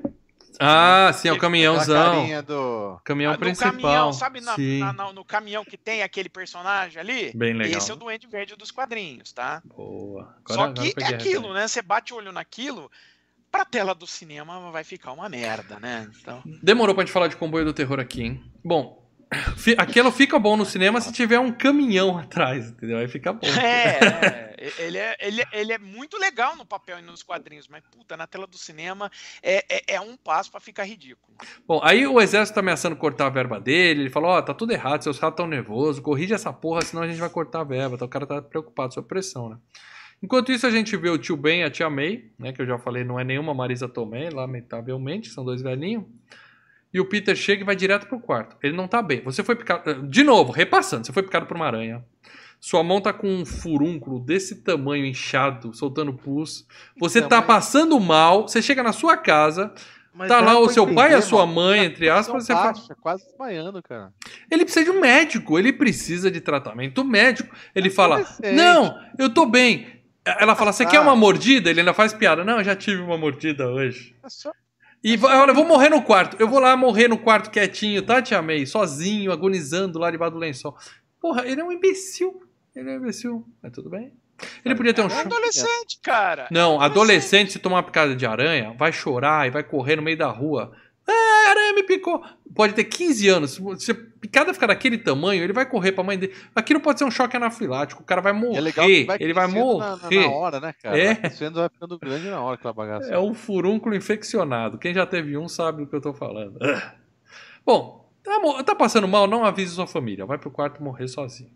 Ah, 0.60 1.12
sim, 1.14 1.28
é 1.28 1.34
o 1.34 1.38
caminhãozão. 1.38 2.26
do. 2.46 2.98
Caminhão 3.04 3.32
Ah, 3.32 3.34
no 3.34 3.40
principal. 3.40 3.72
caminhão, 3.72 4.14
sabe 4.14 4.40
na- 4.40 4.56
na- 4.58 4.94
na- 4.94 5.14
no 5.14 5.26
caminhão 5.26 5.66
que 5.66 5.78
tem 5.78 6.02
aquele 6.02 6.30
personagem 6.30 6.98
ali? 7.00 7.32
bem 7.36 7.54
legal. 7.54 7.78
Esse 7.78 7.92
é 7.92 7.94
o 7.94 7.98
Duende 7.98 8.26
Verde 8.28 8.56
dos 8.56 8.72
quadrinhos, 8.72 9.34
tá? 9.34 9.62
Boa. 9.66 10.22
Agora- 10.46 10.54
Só 10.54 10.62
agora 10.64 10.92
que 10.94 11.04
é 11.04 11.08
aquilo, 11.08 11.54
né? 11.54 11.68
Você 11.68 11.82
bate 11.82 12.14
o 12.14 12.18
olho 12.18 12.32
naquilo, 12.32 12.90
pra 13.52 13.66
tela 13.66 13.94
do 13.94 14.08
cinema 14.08 14.72
vai 14.72 14.84
ficar 14.86 15.12
uma 15.12 15.28
merda, 15.28 15.78
né? 15.80 16.10
Então... 16.22 16.42
Demorou 16.64 16.96
pra 16.96 17.04
gente 17.04 17.14
falar 17.14 17.28
de 17.28 17.36
comboio 17.36 17.66
do 17.66 17.74
terror 17.74 18.00
aqui, 18.00 18.22
hein? 18.24 18.44
Bom, 18.64 19.05
aquilo 19.78 20.12
fica 20.12 20.38
bom 20.38 20.56
no 20.58 20.66
cinema 20.66 21.02
se 21.02 21.12
tiver 21.12 21.40
um 21.40 21.52
caminhão 21.52 22.18
atrás, 22.20 22.70
entendeu? 22.70 22.98
Aí 22.98 23.08
fica 23.08 23.34
bom. 23.34 23.46
É, 23.46 24.56
é, 24.58 24.74
ele 24.80 24.98
é, 24.98 25.16
ele, 25.20 25.44
ele 25.52 25.74
é 25.74 25.78
muito 25.78 26.18
legal 26.18 26.56
no 26.56 26.66
papel 26.66 27.00
e 27.00 27.02
nos 27.02 27.24
quadrinhos, 27.24 27.68
mas 27.68 27.84
puta, 27.92 28.16
na 28.16 28.28
tela 28.28 28.48
do 28.48 28.58
cinema 28.58 29.12
é, 29.42 29.66
é, 29.70 29.96
é 29.96 30.02
um 30.02 30.16
passo 30.16 30.52
pra 30.52 30.60
ficar 30.60 30.84
ridículo. 30.84 31.36
Bom, 31.68 31.82
aí 31.84 32.06
o 32.08 32.22
exército 32.22 32.56
tá 32.56 32.62
ameaçando 32.62 32.96
cortar 32.96 33.28
a 33.28 33.30
verba 33.30 33.60
dele. 33.60 34.02
Ele 34.02 34.10
falou: 34.10 34.32
Ó, 34.32 34.42
tá 34.42 34.54
tudo 34.54 34.72
errado, 34.72 35.04
seus 35.04 35.20
ratos 35.20 35.38
tão 35.38 35.48
nervosos, 35.48 36.02
corrige 36.02 36.34
essa 36.34 36.52
porra, 36.52 36.82
senão 36.82 37.04
a 37.04 37.08
gente 37.08 37.20
vai 37.20 37.30
cortar 37.30 37.62
a 37.62 37.64
verba. 37.64 37.96
Então 37.96 38.08
o 38.08 38.10
cara 38.10 38.26
tá 38.26 38.42
preocupado, 38.42 38.94
sob 38.94 39.08
pressão, 39.08 39.50
né? 39.50 39.58
Enquanto 40.24 40.52
isso, 40.52 40.66
a 40.66 40.72
gente 40.72 40.96
vê 40.96 41.10
o 41.10 41.18
tio 41.18 41.36
Ben 41.36 41.62
e 41.62 41.64
a 41.64 41.70
tia 41.70 41.90
May, 41.90 42.32
né? 42.40 42.54
Que 42.54 42.62
eu 42.62 42.66
já 42.66 42.80
falei, 42.80 43.04
não 43.04 43.20
é 43.20 43.24
nenhuma 43.24 43.54
Marisa 43.54 43.88
Tomei, 43.88 44.30
lamentavelmente, 44.30 45.30
são 45.30 45.44
dois 45.44 45.62
velhinhos. 45.62 46.06
E 46.96 47.00
o 47.02 47.04
Peter 47.06 47.36
chega 47.36 47.62
e 47.62 47.66
vai 47.66 47.76
direto 47.76 48.08
pro 48.08 48.22
quarto. 48.22 48.56
Ele 48.64 48.72
não 48.74 48.88
tá 48.88 49.02
bem. 49.02 49.22
Você 49.26 49.44
foi 49.44 49.54
picado. 49.58 50.08
De 50.08 50.24
novo, 50.24 50.54
repassando, 50.54 51.06
você 51.06 51.12
foi 51.12 51.24
picado 51.24 51.46
por 51.46 51.58
uma 51.58 51.66
aranha. 51.68 52.02
Sua 52.58 52.82
mão 52.84 53.02
tá 53.02 53.12
com 53.12 53.28
um 53.28 53.46
furúnculo 53.46 54.18
desse 54.18 54.64
tamanho 54.64 55.06
inchado, 55.06 55.74
soltando 55.76 56.14
pus. 56.14 56.66
Você 56.98 57.20
Então, 57.20 57.30
tá 57.30 57.38
mas- 57.40 57.48
passando 57.48 58.00
mal. 58.00 58.48
Você 58.48 58.62
chega 58.62 58.82
na 58.82 58.94
sua 58.94 59.18
casa, 59.18 59.74
Mas 60.14 60.30
tá 60.30 60.40
lá 60.40 60.58
o 60.58 60.70
seu 60.70 60.88
pai 60.94 61.12
e 61.12 61.16
a 61.16 61.22
sua 61.22 61.46
mãe, 61.46 61.80
Tá 61.82 61.86
entre 61.86 62.10
aspas. 62.10 62.46
Você 62.46 62.54
pressão 62.54 62.56
fala, 62.64 62.74
baixa, 62.74 62.96
quase 63.02 63.26
desmaiando, 63.26 63.84
cara. 63.84 64.14
ele 64.50 64.64
precisa 64.64 64.86
de 64.86 64.92
um 64.98 65.02
médico, 65.02 65.60
ele 65.60 65.74
precisa 65.74 66.32
de 66.32 66.40
tratamento 66.40 67.04
médico. 67.04 67.54
Ele 67.76 67.90
fala: 67.90 68.20
adolescente. 68.22 68.56
Não, 68.56 68.98
eu 69.20 69.30
tô 69.34 69.46
bem. 69.46 70.02
Ela 70.24 70.56
fala: 70.56 70.72
Você 70.72 70.84
Ah. 70.84 70.88
quer 70.88 71.02
uma 71.02 71.14
mordida? 71.16 71.70
Ele 71.70 71.82
ainda 71.82 71.94
faz 71.94 72.14
piada: 72.14 72.46
Não, 72.46 72.60
eu 72.60 72.64
já 72.64 72.74
tive 72.74 73.02
uma 73.02 73.18
mordida 73.18 73.68
hoje. 73.70 74.16
É 74.24 74.30
só- 74.30 74.54
E 75.08 75.20
olha, 75.24 75.52
eu 75.52 75.54
vou 75.54 75.68
morrer 75.68 75.90
no 75.90 76.02
quarto. 76.02 76.36
Eu 76.40 76.48
vou 76.48 76.60
lá 76.60 76.76
morrer 76.76 77.08
no 77.08 77.16
quarto 77.16 77.52
quietinho, 77.52 78.02
tá, 78.02 78.24
Tia 78.24 78.42
May? 78.42 78.66
Sozinho, 78.66 79.32
agonizando 79.32 80.00
lá 80.00 80.10
debaixo 80.10 80.34
do 80.34 80.40
lençol. 80.40 80.76
Porra, 81.22 81.46
ele 81.46 81.62
é 81.62 81.64
um 81.64 81.72
imbecil. 81.72 82.42
Ele 82.76 82.90
é 82.90 82.94
um 82.94 82.98
imbecil. 82.98 83.48
Mas 83.62 83.72
tudo 83.72 83.88
bem. 83.88 84.12
Ele 84.66 84.74
podia 84.74 84.96
ter 84.96 85.04
um 85.04 85.08
É 85.08 85.18
um 85.18 85.20
adolescente, 85.20 86.00
cara. 86.02 86.48
Não, 86.50 86.82
adolescente, 86.82 87.52
se 87.52 87.60
tomar 87.60 87.76
uma 87.76 87.84
picada 87.84 88.16
de 88.16 88.26
aranha, 88.26 88.74
vai 88.80 88.92
chorar 88.92 89.46
e 89.46 89.52
vai 89.52 89.64
correr 89.64 89.96
no 89.96 90.02
meio 90.02 90.18
da 90.18 90.28
rua. 90.28 90.76
Ah, 91.08 91.48
a 91.48 91.50
aranha 91.52 91.74
me 91.74 91.84
picou. 91.84 92.24
Pode 92.56 92.74
ter 92.74 92.86
15 92.86 93.30
anos. 93.30 93.62
Se 93.78 93.92
a 93.92 93.96
picada 93.96 94.54
ficar 94.54 94.68
daquele 94.68 94.98
tamanho, 94.98 95.44
ele 95.44 95.54
vai 95.54 95.66
correr 95.66 95.92
pra 95.92 96.04
mãe 96.04 96.18
dele. 96.18 96.34
Aquilo 96.56 96.80
pode 96.80 97.00
ser 97.00 97.06
um 97.06 97.12
choque 97.12 97.38
anafilático. 97.38 98.02
O 98.02 98.06
cara 98.06 98.22
vai 98.22 98.34
morrer. 98.34 98.58
é 98.58 98.62
legal 98.62 98.88
vai 99.06 99.18
ele 99.20 99.34
vai 99.34 99.48
morrer. 99.48 99.98
Na, 100.02 100.22
na 100.22 100.32
hora, 100.32 100.60
né, 100.60 100.74
cara? 100.82 100.98
É. 100.98 101.14
Vai 101.14 101.50
vai 101.50 101.70
ficando 101.70 102.00
grande 102.00 102.30
na 102.30 102.42
hora 102.42 102.56
aquela 102.56 102.74
bagaça. 102.74 103.14
É 103.14 103.20
um 103.20 103.34
furúnculo 103.34 103.96
infeccionado. 103.96 104.78
Quem 104.78 104.94
já 104.94 105.06
teve 105.06 105.38
um 105.38 105.48
sabe 105.48 105.84
do 105.84 105.90
que 105.90 105.96
eu 105.96 106.02
tô 106.02 106.14
falando. 106.14 106.58
Ah. 106.62 106.96
Bom, 107.66 108.10
tá, 108.24 108.64
tá 108.64 108.76
passando 108.76 109.08
mal? 109.08 109.28
Não 109.28 109.44
avise 109.44 109.76
sua 109.76 109.88
família. 109.88 110.26
Vai 110.26 110.38
pro 110.38 110.52
quarto 110.52 110.82
morrer 110.82 111.08
sozinho. 111.08 111.52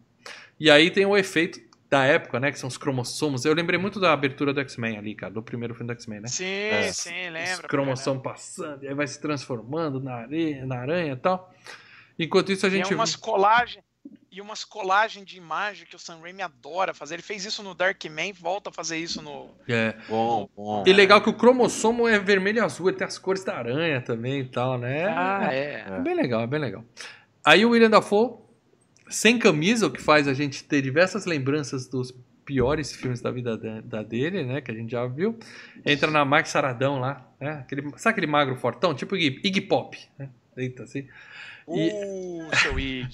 E 0.60 0.70
aí 0.70 0.92
tem 0.92 1.06
o 1.06 1.16
efeito 1.16 1.60
da 1.90 2.04
época, 2.06 2.40
né? 2.40 2.52
Que 2.52 2.60
são 2.60 2.68
os 2.68 2.78
cromossomos. 2.78 3.46
Eu 3.46 3.54
lembrei 3.54 3.80
muito 3.80 4.00
da 4.00 4.14
abertura 4.14 4.54
do 4.54 4.60
X-Men 4.62 4.98
ali, 4.98 5.16
cara. 5.16 5.34
Do 5.34 5.42
primeiro 5.42 5.74
filme 5.74 5.88
do 5.88 5.94
X-Men, 5.98 6.22
né? 6.22 6.28
Sim, 6.28 6.46
É. 6.46 6.92
sim, 6.94 7.28
Os 7.28 7.34
lembra. 7.34 7.68
cromossomos 7.68 8.22
passando, 8.24 8.84
e 8.84 8.88
aí 8.88 8.94
vai 8.94 9.08
se 9.08 9.20
transformando 9.20 10.00
na 10.00 10.14
areia, 10.16 10.66
na 10.66 10.80
aranha 10.80 11.14
e 11.14 11.18
tal. 11.18 11.52
Enquanto 12.18 12.52
isso, 12.52 12.66
a 12.66 12.70
gente. 12.70 12.88
Tem 12.88 12.96
umas 12.98 13.16
colagens 13.16 13.84
e 14.32 14.40
umas 14.42 14.64
colagens 14.64 15.26
de 15.26 15.38
imagem 15.38 15.88
que 15.88 15.96
o 15.96 16.00
Sam 16.00 16.20
Raimi 16.22 16.42
adora 16.44 16.94
fazer. 16.94 17.16
Ele 17.16 17.24
fez 17.24 17.44
isso 17.46 17.64
no 17.64 17.74
Darkman, 17.74 18.32
volta 18.34 18.70
a 18.70 18.74
fazer 18.74 18.98
isso 18.98 19.22
no. 19.22 19.50
É. 19.68 19.96
Bom, 20.08 20.48
bom. 20.56 20.84
E 20.86 20.94
legal 20.94 21.22
que 21.22 21.30
o 21.30 21.34
cromossomo 21.34 22.08
é 22.08 22.20
vermelho 22.20 22.58
e 22.58 22.62
azul, 22.62 22.90
ele 22.90 22.98
tem 22.98 23.08
as 23.08 23.18
cores 23.18 23.44
da 23.44 23.58
aranha 23.58 24.00
também 24.02 24.42
e 24.42 24.46
tal, 24.46 24.78
né? 24.78 25.06
Ah, 25.08 25.48
é. 25.52 25.86
É 25.88 26.00
bem 26.02 26.14
legal, 26.14 26.42
é 26.42 26.48
bem 26.48 26.60
legal. 26.60 26.84
Aí 27.44 27.66
o 27.66 27.70
William 27.72 27.90
Dafoe, 27.90 28.36
sem 29.10 29.38
camisa, 29.40 29.88
o 29.88 29.92
que 29.92 30.02
faz 30.02 30.28
a 30.28 30.34
gente 30.34 30.64
ter 30.64 30.82
diversas 30.82 31.26
lembranças 31.26 31.88
dos 31.88 32.14
piores 32.46 32.92
filmes 32.96 33.22
da 33.22 33.30
vida 33.32 33.58
da, 33.58 33.82
da 33.82 34.04
dele, 34.04 34.44
né? 34.44 34.62
Que 34.62 34.72
a 34.72 34.74
gente 34.74 34.92
já 34.92 35.06
viu. 35.06 35.38
Entra 35.86 36.10
na 36.10 36.26
Max 36.26 36.50
Saradão 36.50 37.00
lá, 37.00 37.28
né? 37.40 37.60
Aquele, 37.62 37.84
sabe 37.98 38.12
aquele 38.14 38.28
magro 38.28 38.56
fortão? 38.56 38.94
Tipo 38.94 39.16
Iggy, 39.16 39.40
Iggy 39.44 39.62
Pop, 39.62 39.98
né? 40.18 40.30
Eita, 40.58 40.84
assim. 40.84 41.08
E- 41.72 41.92
Uh, 41.94 42.56
seu 42.56 42.80
Ig. 42.80 43.08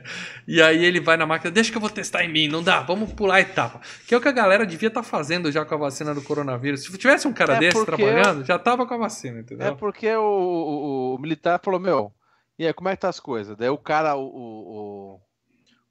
e 0.48 0.62
aí 0.62 0.82
ele 0.82 0.98
vai 0.98 1.18
na 1.18 1.26
máquina, 1.26 1.50
deixa 1.50 1.70
que 1.70 1.76
eu 1.76 1.80
vou 1.80 1.90
testar 1.90 2.24
em 2.24 2.32
mim, 2.32 2.48
não 2.48 2.62
dá, 2.62 2.80
vamos 2.80 3.12
pular 3.12 3.34
a 3.34 3.40
etapa. 3.42 3.82
Que 4.06 4.14
é 4.14 4.16
o 4.16 4.20
que 4.20 4.28
a 4.28 4.32
galera 4.32 4.64
devia 4.64 4.88
estar 4.88 5.02
fazendo 5.02 5.52
já 5.52 5.62
com 5.66 5.74
a 5.74 5.78
vacina 5.78 6.14
do 6.14 6.22
coronavírus. 6.22 6.82
Se 6.84 6.96
tivesse 6.96 7.28
um 7.28 7.34
cara 7.34 7.56
É 7.56 7.58
desse 7.60 7.76
porque 7.84 8.02
trabalhando, 8.02 8.46
já 8.46 8.58
tava 8.58 8.86
com 8.86 8.94
a 8.94 8.96
vacina, 8.96 9.36
É 9.36 9.40
entendeu? 9.42 9.76
porque 9.76 10.08
o, 10.16 10.22
o- 10.22 11.14
o 11.16 11.18
militar 11.20 11.60
falou, 11.62 11.78
meu, 11.78 12.10
e 12.58 12.66
aí, 12.66 12.72
como 12.72 12.88
é 12.88 12.96
que 12.96 13.02
tá 13.02 13.10
as 13.10 13.20
coisas? 13.20 13.54
Daí 13.58 13.68
o 13.68 13.76
cara, 13.76 14.16
o, 14.16 14.24
o, 14.24 15.20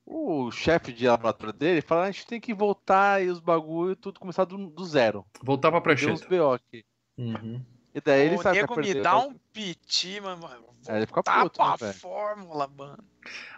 o, 0.08 0.50
chefe 0.52 0.94
de 0.94 1.06
laboratório 1.06 1.54
dele, 1.54 1.82
fala, 1.82 2.04
a 2.04 2.12
gente 2.12 2.26
tem 2.26 2.40
que 2.40 2.54
voltar 2.54 3.22
e 3.22 3.30
os 3.30 3.42
bagulho, 3.42 3.96
tudo 3.96 4.20
começar 4.20 4.46
do, 4.46 4.68
do 4.68 4.86
zero. 4.86 5.26
Voltar 5.44 5.70
pra 5.70 5.82
Deu 5.82 5.96
uns 6.14 6.22
prancheta. 6.22 6.28
BO 6.30 6.54
aqui. 6.54 6.86
Uhum. 7.18 7.62
E 7.94 8.00
daí 8.00 8.28
ele 8.28 8.36
o 8.36 8.42
sabe 8.42 8.64
vai 8.64 8.78
me 8.78 8.94
dá 9.02 9.18
um 9.18 9.34
piti, 9.52 10.22
mano. 10.22 10.48
É, 10.88 10.98
ele 10.98 11.06
fica 11.06 11.24
Tá 11.24 11.42
puto, 11.42 11.60
né, 11.62 11.90
a 11.90 11.94
fórmula, 11.94 12.70
mano. 12.78 13.04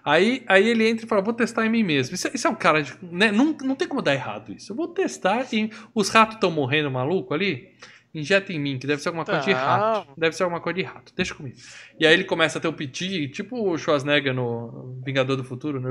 Aí, 0.04 0.44
aí 0.48 0.68
ele 0.68 0.90
entra 0.90 1.06
e 1.06 1.08
fala, 1.08 1.22
vou 1.22 1.34
testar 1.34 1.66
em 1.66 1.70
mim 1.70 1.84
mesmo. 1.84 2.16
Isso, 2.16 2.28
é- 2.28 2.32
isso 2.34 2.48
é 2.48 2.50
um 2.50 2.56
cara 2.56 2.82
de. 2.82 2.98
Né? 3.04 3.32
Não, 3.32 3.56
não 3.62 3.76
tem 3.76 3.88
como 3.88 4.02
dar 4.02 4.14
errado 4.14 4.52
isso. 4.52 4.72
Eu 4.72 4.76
vou 4.76 4.88
testar 4.88 5.46
e 5.54 5.70
os 5.94 6.10
ratos 6.10 6.36
estão 6.36 6.50
morrendo 6.50 6.90
maluco 6.90 7.34
ali. 7.34 7.76
Injeta 8.14 8.52
em 8.52 8.60
mim, 8.60 8.80
que 8.80 8.88
deve 8.88 9.02
ser 9.02 9.10
alguma 9.10 9.26
coisa 9.26 9.42
de 9.42 9.52
Tá. 9.54 9.78
rato. 9.78 10.08
Deve 10.18 10.36
ser 10.36 10.44
alguma 10.44 10.60
coisa 10.62 10.78
de 10.78 10.84
rato. 10.84 11.14
Deixa 11.16 11.34
comigo. 11.36 11.56
E 12.00 12.06
aí 12.08 12.14
ele 12.14 12.24
começa 12.24 12.58
a 12.58 12.62
ter 12.62 12.68
o 12.68 12.74
piti, 12.74 13.28
tipo 13.30 13.70
o 13.70 13.78
Schwarzenegger 13.78 14.34
no 14.34 15.00
Vingador 15.06 15.36
do 15.38 15.44
Futuro, 15.44 15.80
né? 15.80 15.90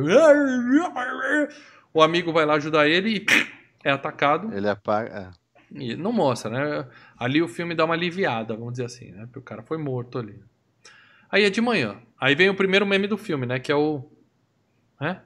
O 1.93 2.03
amigo 2.03 2.33
vai 2.33 2.45
lá 2.45 2.55
ajudar 2.55 2.89
ele 2.89 3.19
e 3.19 3.27
é 3.85 3.91
atacado. 3.91 4.53
Ele 4.57 4.69
apaga. 4.69 5.33
é. 5.35 5.49
E 5.71 5.95
não 5.97 6.13
mostra, 6.13 6.51
né? 6.51 6.89
Ali 7.19 7.43
o 7.43 7.49
filme 7.49 7.75
dá 7.75 7.85
uma 7.85 7.95
aliviada, 7.95 8.55
vamos 8.57 8.73
dizer 8.73 8.87
assim, 8.87 9.11
né? 9.13 9.27
Porque 9.27 9.39
o 9.39 9.43
cara 9.43 9.63
foi 9.63 9.77
morto 9.77 10.19
ali. 10.19 10.41
Aí 11.31 11.45
é 11.45 11.51
de 11.51 11.61
manhã. 11.61 11.97
Aí 12.19 12.35
vem 12.35 12.49
o 12.49 12.55
primeiro 12.55 12.87
meme 12.87 13.07
do 13.07 13.19
filme, 13.19 13.45
né? 13.45 13.59
Que 13.59 13.71
é 13.71 13.75
o. 13.77 14.11
Né? 14.99 15.21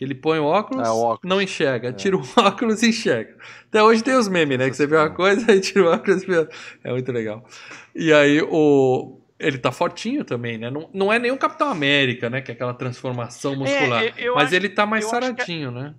Que 0.00 0.04
ele 0.06 0.14
põe 0.14 0.38
o 0.38 0.46
óculos, 0.46 0.88
Ah, 0.88 0.94
o 0.94 1.02
óculos. 1.02 1.28
não 1.28 1.42
enxerga. 1.42 1.92
Tira 1.92 2.16
o 2.16 2.22
óculos 2.38 2.82
e 2.82 2.88
enxerga. 2.88 3.36
Até 3.66 3.82
hoje 3.82 4.02
tem 4.02 4.14
os 4.14 4.28
memes, 4.28 4.56
né? 4.58 4.70
Que 4.70 4.74
você 4.74 4.86
vê 4.86 4.96
uma 4.96 5.10
coisa 5.10 5.54
e 5.54 5.60
tira 5.60 5.82
o 5.84 5.92
óculos 5.92 6.22
e 6.22 6.26
vê. 6.26 6.48
É 6.82 6.90
muito 6.90 7.12
legal. 7.12 7.44
E 7.94 8.10
aí 8.10 8.40
o. 8.40 9.20
Ele 9.38 9.58
tá 9.58 9.70
fortinho 9.70 10.24
também, 10.24 10.56
né? 10.56 10.70
Não, 10.70 10.88
não 10.94 11.12
é 11.12 11.18
nem 11.18 11.30
o 11.30 11.36
Capitão 11.36 11.68
América, 11.68 12.30
né? 12.30 12.40
Que 12.40 12.50
é 12.50 12.54
aquela 12.54 12.72
transformação 12.72 13.54
muscular. 13.56 14.02
eu- 14.04 14.12
eu 14.16 14.34
Mas 14.36 14.46
acho- 14.46 14.54
ele 14.54 14.70
tá 14.70 14.86
mais 14.86 15.04
que 15.04 15.10
é- 15.14 15.20
saradinho, 15.20 15.70
né? 15.70 15.94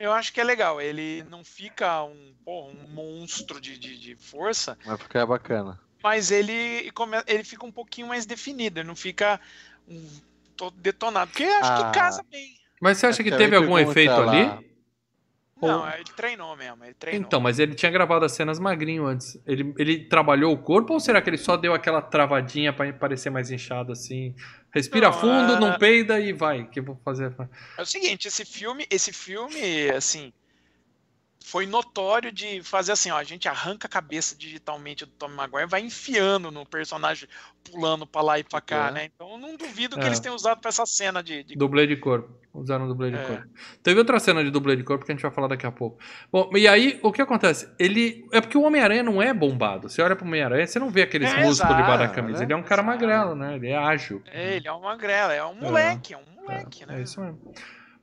Eu 0.00 0.12
acho 0.12 0.32
que 0.32 0.40
é 0.40 0.44
legal. 0.44 0.80
Ele 0.80 1.22
não 1.30 1.44
fica 1.44 2.04
um, 2.04 2.32
pô, 2.42 2.68
um 2.68 2.88
monstro 2.94 3.60
de, 3.60 3.78
de, 3.78 3.98
de 3.98 4.16
força, 4.16 4.78
Mas 4.86 4.96
porque 4.98 5.18
é 5.18 5.26
bacana. 5.26 5.78
mas 6.02 6.30
ele, 6.30 6.90
ele 7.26 7.44
fica 7.44 7.66
um 7.66 7.72
pouquinho 7.72 8.06
mais 8.08 8.24
definido. 8.24 8.80
Ele 8.80 8.88
não 8.88 8.96
fica 8.96 9.38
um, 9.86 10.02
todo 10.56 10.74
detonado. 10.78 11.30
Porque 11.30 11.42
eu 11.44 11.54
acho 11.56 11.70
Ah. 11.70 11.90
que 11.92 11.98
casa 11.98 12.24
bem. 12.30 12.56
Mas 12.86 12.98
você 12.98 13.06
acha 13.06 13.24
que 13.24 13.32
teve 13.32 13.56
algum 13.56 13.76
efeito 13.76 14.12
ali? 14.12 14.64
Não, 15.60 15.92
ele 15.92 16.04
treinou 16.14 16.54
mesmo. 16.54 16.84
Ele 16.84 16.94
treinou. 16.94 17.26
Então, 17.26 17.40
mas 17.40 17.58
ele 17.58 17.74
tinha 17.74 17.90
gravado 17.90 18.24
as 18.24 18.30
cenas 18.30 18.60
magrinho 18.60 19.04
antes. 19.04 19.36
Ele, 19.44 19.74
ele 19.76 20.04
trabalhou 20.04 20.52
o 20.52 20.58
corpo 20.58 20.92
ou 20.92 21.00
será 21.00 21.20
que 21.20 21.28
ele 21.28 21.36
só 21.36 21.56
deu 21.56 21.74
aquela 21.74 22.00
travadinha 22.00 22.72
pra 22.72 22.92
parecer 22.92 23.30
mais 23.30 23.50
inchado 23.50 23.90
assim? 23.90 24.36
Respira 24.72 25.08
Não, 25.08 25.14
fundo, 25.14 25.54
é- 25.54 25.58
não 25.60 25.76
peida 25.78 26.20
e 26.20 26.32
vai. 26.32 26.68
Que 26.68 26.78
eu 26.78 26.84
vou 26.84 27.00
fazer. 27.04 27.34
É 27.76 27.82
o 27.82 27.86
seguinte, 27.86 28.28
esse 28.28 28.44
filme, 28.44 28.86
esse 28.88 29.12
filme, 29.12 29.90
assim, 29.90 30.32
foi 31.48 31.64
notório 31.64 32.32
de 32.32 32.60
fazer 32.60 32.90
assim, 32.90 33.08
ó, 33.12 33.16
a 33.16 33.22
gente 33.22 33.48
arranca 33.48 33.86
a 33.86 33.88
cabeça 33.90 34.34
digitalmente 34.36 35.04
do 35.04 35.12
Tom 35.12 35.28
Maguire, 35.28 35.62
e 35.62 35.66
vai 35.70 35.80
enfiando 35.80 36.50
no 36.50 36.66
personagem, 36.66 37.28
pulando 37.62 38.04
pra 38.04 38.20
lá 38.20 38.36
e 38.36 38.42
pra 38.42 38.60
cá, 38.60 38.88
É. 38.88 38.90
né? 38.90 39.04
Então 39.14 39.30
eu 39.30 39.38
não 39.38 39.56
duvido 39.56 39.96
que 39.96 40.02
É. 40.02 40.06
eles 40.06 40.18
tenham 40.18 40.34
usado 40.34 40.60
pra 40.60 40.70
essa 40.70 40.84
cena 40.84 41.22
de, 41.22 41.44
de- 41.44 41.54
Dublê 41.54 41.86
de 41.86 41.94
corpo. 41.96 42.34
Usaram 42.52 42.88
dublê 42.88 43.10
de 43.12 43.16
É. 43.18 43.22
corpo. 43.24 43.46
Teve 43.80 43.98
outra 44.00 44.18
cena 44.18 44.42
de 44.42 44.50
dublê 44.50 44.74
de 44.74 44.82
corpo 44.82 45.04
que 45.04 45.12
a 45.12 45.14
gente 45.14 45.22
vai 45.22 45.30
falar 45.30 45.46
daqui 45.46 45.66
a 45.66 45.70
pouco. 45.70 45.98
Bom, 46.32 46.50
e 46.56 46.66
aí, 46.66 46.98
o 47.02 47.12
que 47.12 47.22
acontece? 47.22 47.70
Ele. 47.78 48.26
É 48.32 48.40
porque 48.40 48.56
o 48.58 48.62
Homem-Aranha 48.62 49.02
não 49.04 49.22
é 49.22 49.32
bombado. 49.32 49.88
Você 49.88 50.02
olha 50.02 50.16
pro 50.16 50.26
Homem-Aranha, 50.26 50.66
você 50.66 50.78
não 50.80 50.90
vê 50.90 51.02
aqueles 51.02 51.30
É, 51.30 51.44
músculos 51.44 51.58
debaixo 51.76 51.98
da 51.98 52.04
exato, 52.04 52.14
camisa. 52.14 52.42
Ele 52.42 52.52
é 52.52 52.56
um 52.56 52.62
cara 52.62 52.82
Exato. 52.82 52.98
magrelo, 52.98 53.34
né? 53.36 53.54
Ele 53.54 53.68
é 53.68 53.76
ágil. 53.76 54.20
É, 54.26 54.56
ele 54.56 54.66
é 54.66 54.72
um 54.72 54.80
magrela, 54.80 55.32
é 55.34 55.44
um 55.44 55.54
moleque, 55.54 56.14
é, 56.14 56.16
um 56.16 56.24
moleque, 56.42 56.82
é, 56.82 56.86
né? 56.86 56.98
é 56.98 57.02
isso 57.02 57.20
mesmo. 57.20 57.38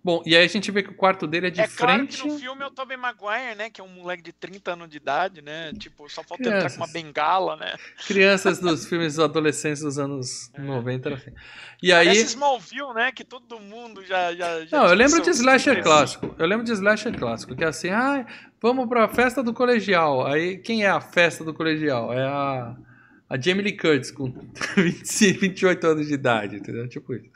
Bom, 0.03 0.21
e 0.25 0.35
aí 0.35 0.43
a 0.43 0.47
gente 0.47 0.69
vê 0.69 0.84
que 0.84 0.89
o 0.89 0.93
quarto 0.95 1.25
dele 1.25 1.47
é 1.47 1.49
de 1.49 1.61
é 1.61 1.67
claro 1.67 1.99
frente. 1.99 2.21
que 2.21 2.27
no 2.27 2.38
filme 2.38 2.61
é 2.61 2.67
o 2.67 2.71
Tobey 2.71 2.97
Maguire, 2.97 3.55
né? 3.57 3.69
Que 3.69 3.80
é 3.80 3.84
um 3.84 3.88
moleque 3.88 4.21
de 4.21 4.34
30 4.34 4.73
anos 4.73 4.89
de 4.89 4.97
idade, 4.97 5.41
né? 5.41 5.71
Tipo, 5.80 6.09
só 6.09 6.21
falta 6.23 6.43
entrar 6.43 6.69
com 6.69 6.75
uma 6.75 6.88
Crianças. 6.88 6.91
bengala, 6.91 7.55
né? 7.55 7.73
Crianças 8.05 8.59
dos 8.59 8.85
filmes 8.89 9.17
adolescentes 9.17 9.81
dos 9.81 9.97
anos 9.97 10.51
É. 10.53 10.61
90 10.61 11.07
era 11.07 11.15
assim. 11.15 11.31
E 11.81 11.93
aí. 11.93 12.07
Parece 12.07 12.25
Smallville, 12.25 12.93
né? 12.93 13.11
Que 13.13 13.23
todo 13.23 13.59
mundo 13.61 14.03
já. 14.05 14.34
já, 14.35 14.65
já 14.65 14.77
Não, 14.77 14.88
eu 14.88 14.93
lembro 14.93 15.21
de 15.21 15.30
slasher 15.30 15.81
clássico. 15.81 16.35
Eu 16.38 16.45
lembro 16.47 16.65
de 16.65 16.73
slasher 16.73 17.17
clássico, 17.17 17.55
que 17.55 17.63
é 17.63 17.67
assim, 17.67 17.89
ah, 17.89 18.25
vamos 18.61 18.89
pra 18.89 19.07
festa 19.07 19.41
do 19.41 19.53
colegial. 19.53 20.27
Aí, 20.27 20.57
quem 20.57 20.84
é 20.84 20.89
a 20.89 20.99
festa 20.99 21.45
do 21.45 21.53
colegial? 21.53 22.11
É 22.11 22.25
a, 22.25 22.75
a 23.30 23.39
Jamie 23.39 23.63
Lee 23.63 23.77
Curtis, 23.77 24.11
com 24.11 24.34
25, 24.75 25.39
28 25.39 25.88
anos 25.88 26.07
de 26.07 26.13
idade, 26.13 26.57
entendeu? 26.57 26.89
Tipo 26.89 27.13
isso. 27.13 27.30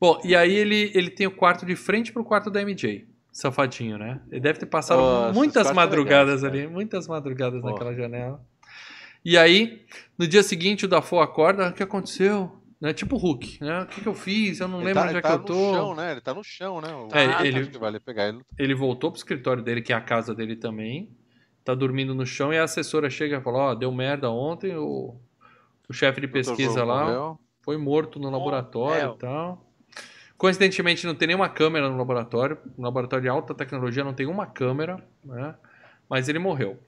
Bom, 0.00 0.20
e 0.24 0.34
aí 0.36 0.54
ele, 0.54 0.90
ele 0.94 1.10
tem 1.10 1.26
o 1.26 1.30
quarto 1.30 1.66
de 1.66 1.74
frente 1.76 2.12
pro 2.12 2.24
quarto 2.24 2.50
da 2.50 2.60
MJ. 2.62 3.06
Safadinho, 3.32 3.98
né? 3.98 4.20
Ele 4.30 4.40
deve 4.40 4.58
ter 4.58 4.66
passado 4.66 5.00
Nossa, 5.00 5.32
muitas 5.32 5.68
é 5.68 5.72
madrugadas 5.72 6.42
legal, 6.42 6.58
ali, 6.58 6.66
muitas 6.68 7.06
madrugadas 7.06 7.60
Porra. 7.60 7.72
naquela 7.72 7.94
janela. 7.94 8.40
E 9.24 9.36
aí, 9.36 9.84
no 10.16 10.26
dia 10.26 10.42
seguinte, 10.42 10.84
o 10.84 10.88
Dafoe 10.88 11.20
acorda, 11.22 11.68
o 11.68 11.72
que 11.72 11.82
aconteceu? 11.82 12.52
Né? 12.80 12.92
Tipo 12.92 13.16
o 13.16 13.18
Hulk, 13.18 13.58
né? 13.62 13.82
O 13.82 13.86
que, 13.86 14.00
que 14.00 14.06
eu 14.08 14.14
fiz? 14.14 14.60
Eu 14.60 14.68
não 14.68 14.78
Ele 14.78 14.86
lembro 14.86 15.02
tá, 15.02 15.08
onde 15.08 15.10
é 15.10 15.14
ele 15.14 15.22
que 15.22 15.28
tá 15.28 15.34
eu 15.34 15.38
no 15.40 15.44
tô. 15.44 15.74
chão, 15.74 15.94
né? 15.96 16.12
Ele 16.12 16.20
tá 16.20 16.34
no 16.34 16.44
chão, 16.44 16.80
né? 16.80 16.88
O- 16.94 17.08
É, 17.16 17.26
Ah, 17.34 17.44
ele- 17.46 17.58
acho 17.60 17.70
que 17.70 17.78
vale 17.78 17.98
pegar 18.00 18.28
ele. 18.28 18.40
Ele 18.56 18.74
voltou 18.74 19.10
pro 19.10 19.18
escritório 19.18 19.62
dele, 19.62 19.82
que 19.82 19.92
é 19.92 19.96
a 19.96 20.00
casa 20.00 20.32
dele 20.34 20.54
também. 20.54 21.10
Tá 21.64 21.74
dormindo 21.74 22.14
no 22.14 22.24
chão 22.24 22.52
e 22.52 22.58
a 22.58 22.62
assessora 22.64 23.10
chega 23.10 23.36
e 23.38 23.40
fala: 23.42 23.58
Ó, 23.58 23.74
deu 23.74 23.90
merda 23.92 24.30
ontem, 24.30 24.76
o, 24.76 25.16
o 25.88 25.92
chefe 25.92 26.20
de 26.20 26.28
pesquisa 26.28 26.84
lá 26.84 27.04
morreu. 27.04 27.38
foi 27.62 27.76
morto 27.76 28.18
no 28.20 28.30
laboratório 28.30 29.02
Mel. 29.02 29.14
e 29.16 29.18
tal. 29.18 29.67
Coincidentemente, 30.38 31.04
não 31.04 31.16
tem 31.16 31.26
nenhuma 31.26 31.48
câmera 31.48 31.90
no 31.90 31.98
laboratório. 31.98 32.56
No 32.76 32.84
laboratório 32.84 33.24
de 33.24 33.28
alta 33.28 33.52
tecnologia 33.52 34.04
não 34.04 34.14
tem 34.14 34.26
uma 34.26 34.46
câmera, 34.46 35.04
né? 35.24 35.56
Mas 36.08 36.28
ele 36.28 36.38
morreu. 36.38 36.78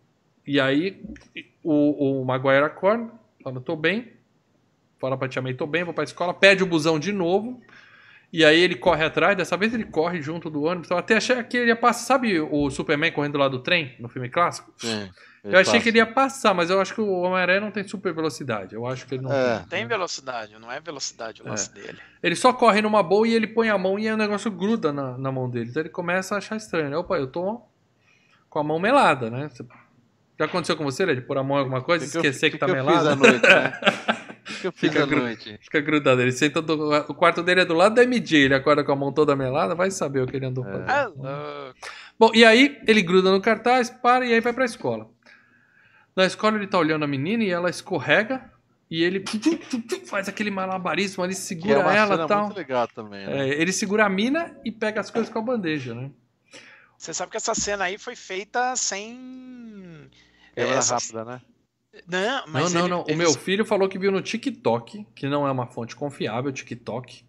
E 0.47 0.61
aí, 0.61 1.03
o, 1.63 2.21
o 2.21 2.25
Maguire 2.25 2.65
acorda, 2.65 3.13
fala: 3.43 3.61
tô 3.61 3.75
bem. 3.75 4.13
Fala 5.01 5.19
pra 5.19 5.29
tia 5.29 5.43
May: 5.43 5.55
tô 5.55 5.67
bem, 5.67 5.83
vou 5.83 5.93
pra 5.93 6.05
escola. 6.05 6.33
Pede 6.33 6.63
o 6.63 6.67
busão 6.67 6.97
de 6.99 7.11
novo. 7.11 7.61
E 8.33 8.45
aí 8.45 8.61
ele 8.61 8.77
corre 8.77 9.05
atrás, 9.05 9.37
dessa 9.37 9.57
vez 9.57 9.75
ele 9.75 9.85
corre 9.85 10.23
junto 10.23 10.49
do 10.49 10.63
ônibus. 10.63 10.89
Eu 10.89 10.97
até 10.97 11.17
achei 11.17 11.43
que 11.43 11.57
ele 11.57 11.71
ia 11.71 11.77
passar. 11.77 12.05
Sabe 12.05 12.41
o 12.41 12.71
Superman 12.71 13.11
correndo 13.11 13.37
lá 13.37 13.49
do 13.49 13.59
trem, 13.59 13.97
no 13.99 14.09
filme 14.09 14.29
clássico? 14.29 14.73
Sim, 15.43 15.49
Eu 15.53 15.59
achei 15.59 15.81
que 15.81 15.89
ele 15.89 15.99
ia 15.99 16.07
passar, 16.07 16.53
mas 16.53 16.69
eu 16.69 16.81
acho 16.81 16.95
que 16.95 17.01
o 17.01 17.09
Homem-Aranha 17.23 17.61
não 17.61 17.71
tem 17.71 17.83
super 17.87 18.13
velocidade. 18.13 18.75
Eu 18.75 18.87
acho 18.87 19.07
que 19.07 19.15
ele 19.15 19.23
não 19.23 19.33
É. 19.33 19.59
tem. 19.61 19.67
Tem 19.81 19.87
velocidade, 19.87 20.55
não 20.61 20.71
é 20.71 20.81
velocidade 20.81 21.41
o 21.43 21.49
lance 21.49 21.73
dele. 21.73 21.99
Ele 22.23 22.37
só 22.37 22.53
corre 22.53 22.83
numa 22.83 23.03
boa 23.03 23.27
e 23.27 23.35
ele 23.35 23.47
põe 23.47 23.69
a 23.71 23.79
mão 23.79 23.99
e 23.99 24.11
o 24.11 24.17
negócio 24.17 24.51
gruda 24.51 24.93
na, 24.93 25.17
na 25.17 25.33
mão 25.33 25.49
dele. 25.49 25.71
Então 25.71 25.81
ele 25.83 25.89
começa 25.89 26.35
a 26.35 26.39
achar 26.39 26.57
estranho. 26.57 26.91
né? 26.91 26.97
Opa, 26.99 27.17
eu 27.17 27.27
tô 27.27 27.61
com 28.51 28.59
a 28.59 28.65
mão 28.65 28.79
melada, 28.79 29.31
né? 29.31 29.49
Já 30.39 30.45
aconteceu 30.47 30.77
com 30.77 30.85
você, 30.85 31.07
de 31.15 31.21
pôr 31.23 31.39
a 31.39 31.43
mão 31.43 31.57
em 31.57 31.61
alguma 31.61 31.81
coisa 31.83 32.05
e 32.05 32.09
eu- 32.09 32.21
esquecer 32.23 32.51
que, 32.51 32.59
tá 32.59 32.67
eu 32.67 32.75
fiz 32.75 32.85
melada? 32.85 33.13
à 33.13 33.17
noite, 33.17 33.43
né? 33.47 33.73
Que 34.61 34.67
eu 34.67 34.73
fiz 34.73 34.91
Fica 34.91 35.05
à 35.05 35.07
gru- 35.07 35.21
noite? 35.21 35.59
Fica 35.63 35.81
grudado. 35.81 36.21
Ele 36.21 36.33
senta 36.33 36.61
do... 36.61 36.75
O 37.09 37.15
quarto 37.15 37.41
dele 37.43 37.61
é 37.61 37.65
do 37.65 37.73
lado 37.75 37.95
da 37.95 38.03
MJ. 38.03 38.47
Ele 38.47 38.55
acorda 38.55 38.83
com 38.83 38.91
a 38.91 38.97
mão 38.97 39.13
toda 39.13 39.37
melada, 39.37 39.75
vai 39.77 39.91
saber 39.93 40.23
o 40.23 40.27
que 40.27 40.37
ele 40.37 40.47
andou 40.47 40.67
É. 40.67 40.73
fazendo. 40.73 40.91
Ah, 40.91 41.05
louco. 41.65 41.79
Bom, 42.19 42.31
e 42.35 42.45
aí 42.45 42.79
ele 42.87 43.01
gruda 43.01 43.31
no 43.31 43.41
cartaz, 43.41 43.89
para 43.91 44.27
e 44.27 44.35
aí 44.35 44.41
vai 44.41 44.53
pra 44.53 44.65
escola. 44.65 45.09
Na 46.17 46.25
escola 46.25 46.57
ele 46.57 46.67
tá 46.67 46.79
olhando 46.79 47.05
a 47.05 47.09
menina 47.09 47.43
e 47.45 47.51
ela 47.51 47.71
escorrega 47.71 48.51
e 48.91 49.03
ele 49.03 49.23
faz 50.07 50.29
aquele 50.29 50.51
malabarismo 50.51 51.23
ali, 51.23 51.35
Que 51.35 51.39
é 51.41 51.43
segura 51.43 51.79
uma 51.81 51.95
ela 51.95 52.13
cena 52.13 52.25
e 52.25 52.29
tal. 52.29 52.45
muito 52.47 52.57
legal 52.57 52.89
também, 52.89 53.27
né? 53.27 53.49
É, 53.49 53.61
ele 53.61 53.73
segura 53.73 54.05
a 54.07 54.09
mina 54.09 54.57
e 54.65 54.73
pega 54.73 55.01
as 55.01 55.11
coisas 55.11 55.31
com 55.33 55.39
a 55.39 55.43
bandeja, 55.43 55.95
né? 55.95 56.11
Você 56.99 57.15
sabe 57.15 57.31
que 57.31 57.37
essa 57.37 57.55
cena 57.55 57.85
aí 57.85 57.97
foi 57.97 58.15
feita 58.17 58.75
sem. 58.77 60.11
Câmera 60.55 60.75
essa- 60.79 60.95
rápida, 60.95 61.25
né? 61.25 61.41
Não, 62.07 62.45
mas 62.49 62.73
não, 62.73 62.81
não, 62.81 62.81
ele- 62.81 62.89
não. 62.91 63.01
O 63.03 63.05
eles- 63.09 63.17
meu 63.19 63.33
filho 63.35 63.65
falou 63.65 63.89
que 63.89 63.99
viu 63.99 64.13
no 64.13 64.21
TikTok, 64.21 65.07
que 65.15 65.27
não 65.29 65.47
é 65.47 65.51
uma 65.51 65.67
fonte 65.67 65.97
confiável, 65.97 66.53
TikTok, 66.53 67.25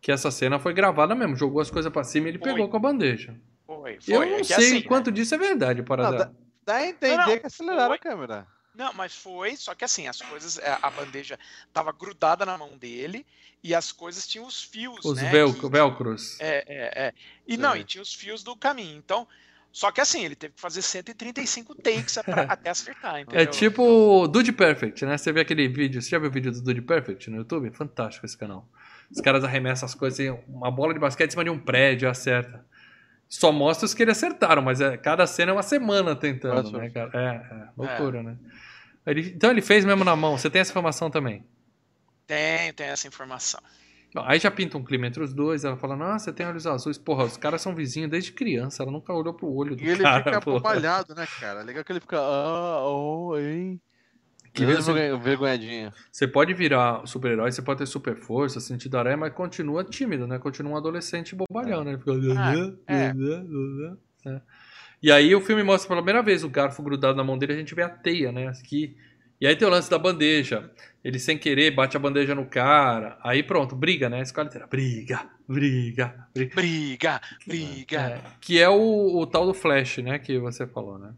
que 0.00 0.12
essa 0.12 0.30
cena 0.30 0.58
foi 0.58 0.74
gravada 0.74 1.14
mesmo. 1.14 1.34
Jogou 1.36 1.60
as 1.60 1.70
coisas 1.70 1.90
pra 1.92 2.04
cima 2.04 2.26
e 2.26 2.30
ele 2.32 2.38
Foi. 2.38 2.52
pegou 2.52 2.68
com 2.68 2.76
a 2.76 2.80
bandeja. 2.80 3.34
Foi, 3.66 3.98
foi. 4.00 4.14
Eu 4.14 4.22
é 4.22 4.30
não 4.30 4.36
que 4.38 4.44
sei 4.44 4.56
assim, 4.56 4.82
quanto 4.82 5.10
disso 5.10 5.34
é 5.34 5.38
verdade, 5.38 5.82
para 5.82 6.10
Não, 6.10 6.34
Dá 6.64 6.76
a 6.76 6.86
entender 6.86 7.16
Não, 7.16 7.26
não, 7.26 7.38
que 7.38 7.46
aceleraram 7.46 7.86
foi. 7.88 7.96
a 7.96 7.98
câmera. 7.98 8.46
Não, 8.74 8.92
mas 8.92 9.14
foi, 9.14 9.56
só 9.56 9.74
que 9.74 9.84
assim, 9.84 10.08
as 10.08 10.20
coisas, 10.20 10.58
é, 10.58 10.76
a 10.82 10.90
bandeja 10.90 11.38
tava 11.72 11.92
grudada 11.92 12.44
na 12.44 12.58
mão 12.58 12.76
dele 12.76 13.24
e 13.62 13.72
as 13.74 13.92
coisas 13.92 14.26
tinham 14.26 14.46
os 14.46 14.62
fios, 14.62 15.04
Os 15.04 15.22
né? 15.22 15.30
velcro, 15.30 15.60
que- 15.60 15.68
velcros. 15.68 16.40
É, 16.40 16.64
é, 16.66 17.06
é. 17.08 17.12
E 17.46 17.56
não, 17.56 17.76
e 17.76 17.84
tinha 17.84 18.02
os 18.02 18.12
fios 18.12 18.42
do 18.42 18.56
caminho. 18.56 18.96
Então, 18.98 19.28
só 19.70 19.92
que 19.92 20.00
assim, 20.00 20.24
ele 20.24 20.34
teve 20.34 20.54
que 20.54 20.60
fazer 20.60 20.82
135 20.82 21.74
takes 21.76 22.14
pra- 22.24 22.42
até 22.50 22.70
acertar, 22.70 23.20
entendeu? 23.20 23.40
É 23.40 23.46
tipo 23.46 23.82
o 23.82 24.26
Dude 24.26 24.52
Perfect, 24.52 25.04
né? 25.06 25.16
Você 25.18 25.32
vê 25.32 25.40
aquele 25.42 25.68
vídeo, 25.68 26.02
você 26.02 26.10
já 26.10 26.18
viu 26.18 26.28
o 26.28 26.32
vídeo 26.32 26.50
do 26.50 26.60
Dude 26.60 26.82
Perfect 26.82 27.30
no 27.30 27.36
YouTube? 27.38 27.70
Fantástico 27.70 28.26
esse 28.26 28.36
canal. 28.36 28.68
Os 29.10 29.20
caras 29.20 29.44
arremessam 29.44 29.86
as 29.86 29.94
coisas 29.94 30.18
assim, 30.18 30.36
uma 30.48 30.70
bola 30.70 30.92
de 30.92 30.98
basquete 30.98 31.28
em 31.28 31.30
cima 31.32 31.44
de 31.44 31.50
um 31.50 31.58
prédio, 31.58 32.08
acerta. 32.08 32.66
Só 33.38 33.50
mostra 33.52 33.84
os 33.86 33.94
que 33.94 34.02
eles 34.02 34.16
acertaram, 34.16 34.62
mas 34.62 34.80
é, 34.80 34.96
cada 34.96 35.26
cena 35.26 35.50
é 35.50 35.54
uma 35.54 35.62
semana 35.62 36.14
tentando, 36.14 36.70
Nossa. 36.70 36.78
né, 36.78 36.90
cara? 36.90 37.10
É, 37.12 37.54
é 37.54 37.68
loucura, 37.76 38.22
né? 38.22 38.36
Ele- 39.06 39.32
então 39.34 39.50
ele 39.50 39.60
fez 39.62 39.84
mesmo 39.84 40.04
na 40.04 40.14
mão, 40.16 40.38
você 40.38 40.48
tem 40.48 40.60
essa 40.60 40.70
informação 40.70 41.10
também. 41.10 41.44
Tem, 42.26 42.72
tem 42.74 42.86
essa 42.88 43.06
informação. 43.08 43.60
Bom, 44.14 44.22
aí 44.24 44.38
já 44.38 44.50
pinta 44.50 44.78
um 44.78 44.84
clima 44.84 45.06
entre 45.08 45.22
os 45.22 45.34
dois, 45.34 45.64
ela 45.64 45.76
fala, 45.76 45.96
nossa, 45.96 46.26
você 46.26 46.32
tem 46.32 46.46
olhos 46.46 46.66
azuis. 46.66 46.96
Porra, 46.96 47.24
os 47.24 47.36
caras 47.36 47.60
são 47.60 47.74
vizinhos 47.74 48.10
desde 48.10 48.32
criança, 48.32 48.82
ela 48.82 48.92
nunca 48.92 49.12
olhou 49.12 49.34
pro 49.34 49.52
olho 49.52 49.74
do 49.74 49.82
E 49.82 49.88
ele 49.88 50.02
cara, 50.02 50.24
fica 50.24 50.40
porra. 50.40 50.60
palhado, 50.60 51.14
né, 51.14 51.26
cara? 51.40 51.62
Legal 51.62 51.84
que 51.84 51.92
ele 51.92 52.00
fica. 52.00 52.18
Ah, 52.20 52.84
oh, 52.86 53.36
hein? 53.36 53.80
Que 54.54 54.60
Que 54.60 54.66
vezes- 54.66 54.86
vergonha- 54.86 55.16
vergonhadinha. 55.18 55.92
Você 56.12 56.28
pode 56.28 56.54
virar 56.54 57.04
super-herói, 57.06 57.50
você 57.50 57.60
pode 57.60 57.78
ter 57.78 57.86
super 57.86 58.14
força, 58.16 58.60
sentido 58.60 58.96
aranha, 58.96 59.16
mas 59.16 59.32
continua 59.34 59.82
tímido, 59.82 60.26
né? 60.28 60.38
Continua 60.38 60.72
um 60.74 60.76
adolescente 60.76 61.34
bobalhão, 61.34 61.82
né? 61.82 61.90
Ele 61.92 61.98
fica... 61.98 62.12
Ah, 62.38 62.54
é. 62.86 63.12
né? 63.12 64.40
E 65.02 65.08
E 65.08 65.12
aí 65.12 65.34
o 65.34 65.40
filme 65.40 65.62
mostra 65.64 65.88
pela 65.88 66.00
primeira 66.00 66.22
vez 66.22 66.44
o 66.44 66.48
garfo 66.48 66.82
grudado 66.82 67.16
na 67.16 67.24
mão 67.24 67.36
dele, 67.36 67.52
a 67.52 67.56
gente 67.56 67.74
vê 67.74 67.82
a 67.82 67.88
teia, 67.88 68.30
né? 68.30 68.46
Aqui. 68.48 68.96
E 69.40 69.46
aí 69.46 69.56
tem 69.56 69.66
o 69.66 69.70
lance 69.70 69.90
da 69.90 69.98
bandeja. 69.98 70.70
Ele 71.02 71.18
sem 71.18 71.36
querer 71.36 71.72
bate 71.72 71.96
a 71.96 72.00
bandeja 72.00 72.34
no 72.34 72.46
cara. 72.46 73.18
Aí 73.22 73.42
pronto, 73.42 73.74
briga, 73.74 74.08
né? 74.08 74.20
A 74.20 74.22
escola 74.22 74.46
inteira. 74.46 74.66
Briga, 74.68 75.26
briga, 75.48 76.28
briga. 76.32 76.54
Briga, 76.54 77.20
briga. 77.46 78.00
É, 78.00 78.20
que 78.40 78.58
é 78.60 78.68
o, 78.70 79.18
o 79.18 79.26
tal 79.26 79.44
do 79.46 79.52
Flash, 79.52 79.98
né? 79.98 80.18
Que 80.18 80.38
você 80.38 80.64
falou, 80.66 80.96
né? 80.98 81.12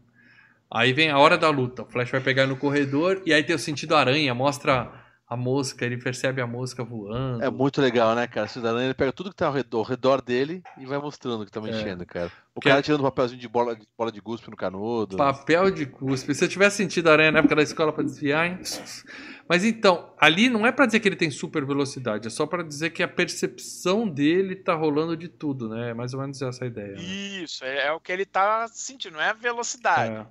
Aí 0.69 0.91
vem 0.93 1.09
a 1.09 1.17
hora 1.17 1.37
da 1.37 1.49
luta. 1.49 1.83
O 1.83 1.85
Flash 1.85 2.11
vai 2.11 2.21
pegar 2.21 2.45
no 2.47 2.57
corredor 2.57 3.21
e 3.25 3.33
aí 3.33 3.43
tem 3.43 3.55
o 3.55 3.59
sentido 3.59 3.95
aranha, 3.95 4.33
mostra 4.33 4.91
a 5.29 5.35
mosca, 5.35 5.85
ele 5.85 5.97
percebe 5.97 6.41
a 6.41 6.47
mosca 6.47 6.85
voando. 6.85 7.43
É 7.43 7.49
muito 7.49 7.81
legal, 7.81 8.15
né, 8.15 8.27
cara? 8.27 8.47
O 8.55 8.59
aranha 8.67 8.85
ele 8.85 8.93
pega 8.93 9.11
tudo 9.11 9.29
que 9.29 9.35
tá 9.35 9.47
ao 9.47 9.53
redor, 9.53 9.79
ao 9.79 9.83
redor 9.83 10.21
dele 10.21 10.63
e 10.77 10.85
vai 10.85 10.97
mostrando 10.97 11.45
que 11.45 11.51
tá 11.51 11.59
mexendo, 11.59 12.05
cara. 12.05 12.31
O 12.55 12.61
Que 12.61 12.69
cara 12.69 12.79
é- 12.79 12.81
tirando 12.81 13.03
papelzinho 13.03 13.39
de 13.39 13.47
bola, 13.47 13.75
de 13.75 13.85
bola 13.97 14.09
de 14.11 14.21
guspe 14.21 14.49
no 14.49 14.55
canudo. 14.55 15.17
Papel 15.17 15.69
de 15.69 15.85
cuspe. 15.85 16.33
Se 16.33 16.45
eu 16.45 16.49
tivesse 16.49 16.77
sentido 16.77 17.09
aranha 17.09 17.31
na 17.31 17.39
época 17.39 17.55
da 17.57 17.61
escola 17.61 17.91
pra 17.91 18.03
desviar, 18.03 18.47
hein? 18.47 18.59
Mas 19.49 19.63
então, 19.65 20.13
ali 20.19 20.49
não 20.49 20.65
é 20.65 20.71
pra 20.71 20.85
dizer 20.85 20.99
que 21.01 21.07
ele 21.09 21.15
tem 21.15 21.29
super 21.31 21.65
velocidade, 21.65 22.27
é 22.27 22.29
só 22.29 22.45
pra 22.45 22.63
dizer 22.63 22.89
que 22.91 23.03
a 23.03 23.07
percepção 23.07 24.07
dele 24.07 24.55
tá 24.55 24.75
rolando 24.75 25.15
de 25.15 25.27
tudo, 25.27 25.67
né? 25.69 25.89
É 25.91 25.93
mais 25.93 26.13
ou 26.13 26.21
menos 26.21 26.41
essa 26.41 26.63
a 26.63 26.67
ideia. 26.67 26.93
Né? 26.95 27.01
Isso, 27.01 27.63
é, 27.65 27.87
é 27.87 27.91
o 27.91 27.99
que 27.99 28.11
ele 28.13 28.25
tá 28.25 28.67
sentindo, 28.69 29.13
não 29.13 29.21
é 29.21 29.29
a 29.29 29.33
velocidade. 29.33 30.13
É. 30.13 30.25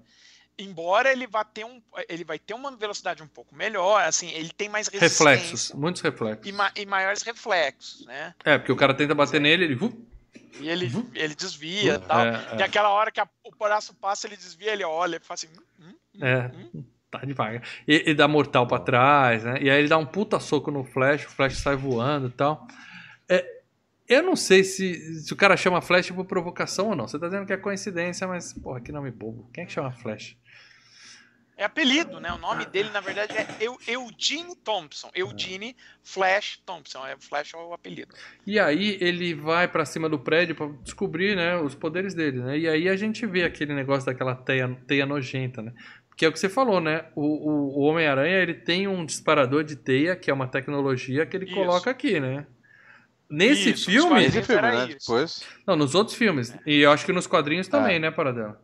Embora 0.58 1.12
ele 1.12 1.26
vá 1.26 1.44
ter 1.44 1.64
um, 1.64 1.82
ele 2.08 2.24
vai 2.24 2.38
ter 2.38 2.54
uma 2.54 2.74
velocidade 2.74 3.22
um 3.22 3.26
pouco 3.28 3.54
melhor, 3.54 4.02
assim, 4.02 4.30
ele 4.30 4.48
tem 4.50 4.68
mais 4.70 4.88
resistência 4.88 5.30
Reflexos, 5.34 5.72
muitos 5.72 6.00
reflexos. 6.00 6.46
e, 6.46 6.52
ma- 6.52 6.72
e 6.74 6.86
maiores 6.86 7.20
reflexos, 7.22 8.06
né? 8.06 8.34
É, 8.44 8.56
porque 8.56 8.72
o 8.72 8.76
cara 8.76 8.94
tenta 8.94 9.14
bater 9.14 9.40
nele, 9.40 9.64
ele. 9.64 10.06
E 10.58 10.68
ele, 10.68 10.86
Uhum. 10.86 11.10
ele 11.14 11.34
desvia 11.34 11.94
e 11.96 11.98
tal. 11.98 12.20
É, 12.20 12.46
é. 12.58 12.62
Aquela 12.62 12.88
hora 12.88 13.10
que 13.10 13.20
a- 13.20 13.28
o 13.44 13.50
braço 13.54 13.92
passa, 13.94 14.26
ele 14.26 14.36
desvia, 14.36 14.72
ele 14.72 14.84
olha, 14.84 15.20
faz 15.20 15.44
assim. 15.44 15.52
hum, 15.78 15.92
hum, 16.14 16.24
É. 16.24 16.50
hum. 16.74 16.84
Tá 17.10 17.18
devagar. 17.18 17.62
E, 17.86 18.10
e 18.10 18.14
dá 18.14 18.26
mortal 18.26 18.66
pra 18.66 18.78
trás, 18.80 19.44
né? 19.44 19.58
E 19.60 19.70
aí 19.70 19.78
ele 19.78 19.88
dá 19.88 19.96
um 19.98 20.04
puta 20.06 20.40
soco 20.40 20.70
no 20.72 20.84
Flash, 20.84 21.24
o 21.26 21.30
Flash 21.30 21.58
sai 21.58 21.76
voando 21.76 22.26
e 22.28 22.30
tal. 22.32 22.66
É, 23.28 23.46
eu 24.08 24.22
não 24.22 24.34
sei 24.34 24.64
se, 24.64 25.20
se 25.20 25.32
o 25.32 25.36
cara 25.36 25.56
chama 25.56 25.80
Flash 25.80 26.10
por 26.10 26.24
provocação 26.24 26.88
ou 26.88 26.96
não. 26.96 27.06
Você 27.06 27.18
tá 27.18 27.26
dizendo 27.26 27.46
que 27.46 27.52
é 27.52 27.56
coincidência, 27.56 28.26
mas, 28.26 28.52
porra, 28.54 28.80
que 28.80 28.90
nome 28.90 29.10
bobo. 29.12 29.48
Quem 29.52 29.62
é 29.64 29.66
que 29.66 29.72
chama 29.72 29.92
Flash? 29.92 30.36
É 31.58 31.64
apelido, 31.64 32.20
né? 32.20 32.30
O 32.32 32.38
nome 32.38 32.66
dele, 32.66 32.90
na 32.90 33.00
verdade, 33.00 33.32
é 33.32 33.46
Eu- 33.58 33.78
Eugene 33.88 34.54
Thompson. 34.56 35.10
Eugene 35.14 35.74
Flash 36.02 36.60
Thompson. 36.66 37.06
É, 37.06 37.16
Flash 37.18 37.54
é 37.54 37.56
o 37.56 37.72
apelido. 37.72 38.14
E 38.46 38.58
aí 38.60 38.98
ele 39.00 39.32
vai 39.34 39.66
pra 39.66 39.86
cima 39.86 40.06
do 40.08 40.18
prédio 40.18 40.54
pra 40.54 40.68
descobrir, 40.82 41.34
né, 41.34 41.56
os 41.56 41.74
poderes 41.74 42.12
dele, 42.12 42.40
né? 42.40 42.58
E 42.58 42.68
aí 42.68 42.88
a 42.90 42.96
gente 42.96 43.24
vê 43.24 43.42
aquele 43.44 43.72
negócio 43.74 44.04
daquela 44.04 44.34
teia, 44.34 44.68
teia 44.86 45.06
nojenta, 45.06 45.62
né? 45.62 45.72
Que 46.14 46.26
é 46.26 46.28
o 46.28 46.32
que 46.32 46.38
você 46.38 46.48
falou, 46.50 46.78
né? 46.80 47.06
O, 47.14 47.22
o, 47.22 47.78
o 47.78 47.80
Homem-Aranha, 47.84 48.36
ele 48.38 48.54
tem 48.54 48.86
um 48.86 49.04
disparador 49.06 49.64
de 49.64 49.76
teia, 49.76 50.14
que 50.14 50.30
é 50.30 50.34
uma 50.34 50.46
tecnologia 50.48 51.24
que 51.24 51.36
ele 51.36 51.46
Isso. 51.46 51.54
coloca 51.54 51.90
aqui, 51.90 52.20
né? 52.20 52.46
Nesse 53.30 53.70
Isso, 53.70 53.86
filme... 53.86 54.14
nos 54.14 54.24
Esse 54.36 54.42
filme, 54.42 54.62
né? 54.62 54.86
Depois, 54.86 55.42
Não, 55.66 55.74
nos 55.74 55.94
outros 55.94 56.16
filmes. 56.16 56.54
E 56.66 56.80
eu 56.80 56.90
acho 56.90 57.04
que 57.04 57.12
nos 57.12 57.26
quadrinhos 57.26 57.66
também, 57.66 57.96
Ah. 57.96 58.00
né, 58.00 58.10
Paradela? 58.10 58.60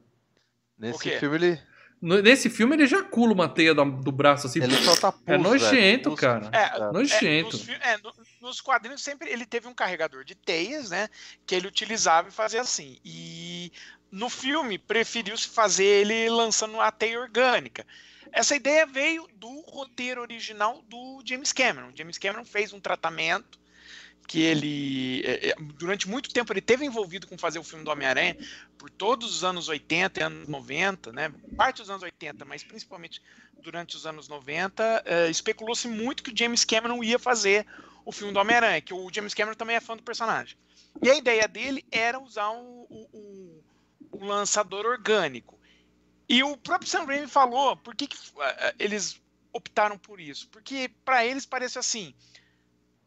Nesse 0.78 1.10
filme 1.18 1.36
ele, 1.36 1.58
nesse 2.02 2.50
filme 2.50 2.74
ele 2.74 2.82
ejacula 2.82 3.32
uma 3.32 3.48
teia 3.48 3.72
do 3.74 4.10
braço 4.10 4.48
assim. 4.48 4.60
ele 4.62 4.76
solta 4.78 5.12
pus, 5.12 5.22
É 5.26 5.38
nojento, 5.38 6.10
velho, 6.10 6.16
cara. 6.20 6.50
É, 6.52 6.78
Nojento. 6.92 7.56
nos, 7.56 7.62
fi- 7.64 7.78
é, 7.80 7.96
no- 7.98 8.12
nos 8.40 8.60
quadrinhos 8.60 9.02
sempre 9.02 9.30
ele 9.30 9.46
teve 9.46 9.68
um 9.68 9.74
carregador 9.74 10.24
de 10.24 10.34
teias, 10.34 10.90
né? 10.90 11.08
Que 11.46 11.54
ele 11.54 11.68
utilizava 11.68 12.28
e 12.28 12.32
fazia 12.32 12.60
assim. 12.60 12.98
E 13.04 13.70
no 14.10 14.28
filme 14.28 14.78
preferiu-se 14.78 15.46
fazer 15.48 15.84
ele 15.84 16.28
lançando 16.28 16.80
a 16.80 16.90
teia 16.90 17.20
orgânica. 17.20 17.86
Essa 18.32 18.56
ideia 18.56 18.84
veio 18.84 19.28
do 19.36 19.60
roteiro 19.68 20.20
original 20.20 20.82
do 20.88 21.22
James 21.24 21.52
Cameron. 21.52 21.92
James 21.94 22.18
Cameron 22.18 22.44
fez 22.44 22.72
um 22.72 22.80
tratamento 22.80 23.60
que 24.26 24.40
ele, 24.40 25.22
é, 25.24 25.50
é, 25.50 25.54
durante 25.74 26.08
muito 26.08 26.30
tempo, 26.32 26.52
ele 26.52 26.60
teve 26.60 26.84
envolvido 26.84 27.26
com 27.26 27.36
fazer 27.36 27.58
o 27.58 27.64
filme 27.64 27.84
do 27.84 27.90
Homem-Aranha 27.90 28.36
por 28.78 28.88
todos 28.90 29.34
os 29.34 29.44
anos 29.44 29.68
80 29.68 30.20
e 30.20 30.22
anos 30.22 30.48
90, 30.48 31.12
né? 31.12 31.32
Parte 31.56 31.78
dos 31.78 31.90
anos 31.90 32.02
80, 32.02 32.44
mas 32.44 32.62
principalmente 32.62 33.20
durante 33.62 33.94
os 33.96 34.06
anos 34.06 34.28
90, 34.28 35.02
eh, 35.04 35.30
especulou-se 35.30 35.86
muito 35.88 36.22
que 36.22 36.32
o 36.32 36.36
James 36.36 36.64
Cameron 36.64 37.02
ia 37.04 37.18
fazer 37.18 37.66
o 38.04 38.10
filme 38.12 38.32
do 38.32 38.38
Homem-Aranha, 38.40 38.80
que 38.80 38.92
o 38.94 39.08
James 39.12 39.34
Cameron 39.34 39.56
também 39.56 39.76
é 39.76 39.80
fã 39.80 39.96
do 39.96 40.02
personagem. 40.02 40.56
E 41.02 41.10
a 41.10 41.14
ideia 41.14 41.46
dele 41.46 41.84
era 41.90 42.18
usar 42.18 42.50
o, 42.50 42.86
o- 42.90 43.08
o- 43.12 43.64
o 44.18 44.24
lançador 44.24 44.84
orgânico. 44.86 45.58
E 46.28 46.42
o 46.42 46.56
próprio 46.56 46.88
Sam 46.88 47.04
Raimi 47.04 47.26
falou 47.28 47.76
por 47.76 47.94
que, 47.94 48.06
que, 48.06 48.16
eh, 48.40 48.74
eles 48.78 49.20
optaram 49.52 49.98
por 49.98 50.20
isso. 50.20 50.48
Porque 50.48 50.90
para 51.04 51.24
eles 51.26 51.44
parece 51.46 51.78
assim. 51.78 52.14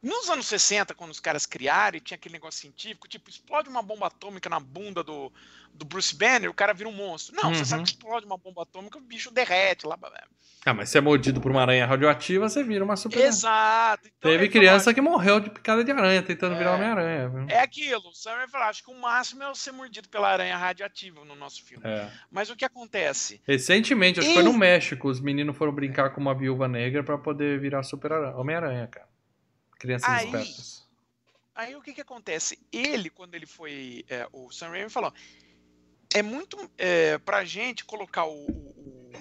Nos 0.07 0.29
anos 0.29 0.45
60, 0.45 0.93
quando 0.93 1.09
os 1.09 1.19
caras 1.19 1.47
criaram 1.47 1.97
e 1.97 1.99
tinha 1.99 2.15
aquele 2.15 2.33
negócio 2.33 2.61
científico, 2.61 3.07
tipo, 3.07 3.27
explode 3.27 3.67
uma 3.67 3.81
bomba 3.81 4.05
atômica 4.05 4.47
na 4.47 4.59
bunda 4.59 5.03
do, 5.03 5.33
do 5.73 5.83
Bruce 5.83 6.15
Banner, 6.15 6.47
o 6.49 6.53
cara 6.53 6.73
vira 6.73 6.87
um 6.87 6.93
monstro. 6.93 7.35
Não, 7.35 7.49
Uhum. 7.49 7.55
você 7.55 7.65
sabe 7.65 7.83
que 7.83 7.89
explode 7.89 8.23
uma 8.25 8.37
bomba 8.37 8.61
atômica, 8.61 8.99
o 8.99 9.01
bicho 9.01 9.31
derrete 9.31 9.87
lá. 9.87 9.97
Ah, 10.63 10.73
mas 10.75 10.89
se 10.89 10.97
é 10.97 11.01
mordido 11.01 11.41
por 11.41 11.49
uma 11.49 11.61
aranha 11.61 11.85
radioativa, 11.87 12.47
você 12.47 12.63
vira 12.63 12.83
uma 12.85 12.95
super. 12.95 13.19
Exato. 13.19 14.07
Então, 14.17 14.29
Teve 14.31 14.47
criança 14.49 14.93
que 14.93 15.01
morreu 15.01 15.39
de 15.39 15.49
picada 15.49 15.83
de 15.83 15.91
aranha 15.91 16.21
tentando 16.21 16.55
virar 16.55 16.71
É. 16.71 16.75
Homem-Aranha. 16.75 17.29
viu? 17.29 17.45
É 17.49 17.59
aquilo, 17.61 18.09
o 18.09 18.13
Sam 18.13 18.35
vai 18.35 18.47
falar, 18.47 18.69
acho 18.69 18.83
que 18.83 18.91
o 18.91 18.99
máximo 19.01 19.41
é 19.43 19.47
eu 19.49 19.55
ser 19.55 19.71
mordido 19.71 20.07
pela 20.09 20.29
aranha 20.29 20.55
radioativa 20.55 21.25
no 21.25 21.35
nosso 21.35 21.63
filme. 21.63 21.83
É. 21.83 22.11
Mas 22.31 22.49
o 22.51 22.55
que 22.55 22.63
acontece? 22.65 23.41
Recentemente, 23.47 24.19
acho 24.19 24.27
que 24.27 24.33
E- 24.33 24.35
foi 24.35 24.43
no 24.43 24.53
México, 24.53 25.07
os 25.09 25.19
meninos 25.19 25.57
foram 25.57 25.71
brincar 25.71 26.11
com 26.11 26.21
uma 26.21 26.35
viúva 26.35 26.67
negra 26.67 27.03
pra 27.03 27.17
poder 27.17 27.59
virar 27.59 27.81
super 27.83 28.13
aranha- 28.13 28.35
Homem-Aranha, 28.35 28.87
cara. 28.87 29.14
Crianças 29.79 30.09
Aí- 30.09 30.25
espertas. 30.25 30.85
Aí 31.53 31.75
o 31.75 31.81
que 31.81 31.93
que 31.93 32.01
acontece? 32.01 32.59
Ele, 32.69 33.09
quando 33.09 33.33
ele 33.33 33.45
foi, 33.45 34.03
é, 34.09 34.27
o 34.33 34.51
Sam 34.51 34.69
Raimi 34.71 34.89
falou, 34.89 35.13
é 36.13 36.21
muito 36.21 36.69
é, 36.77 37.17
pra 37.19 37.45
gente 37.45 37.85
colocar 37.85 38.25
o, 38.25 38.33
o- 38.45 39.11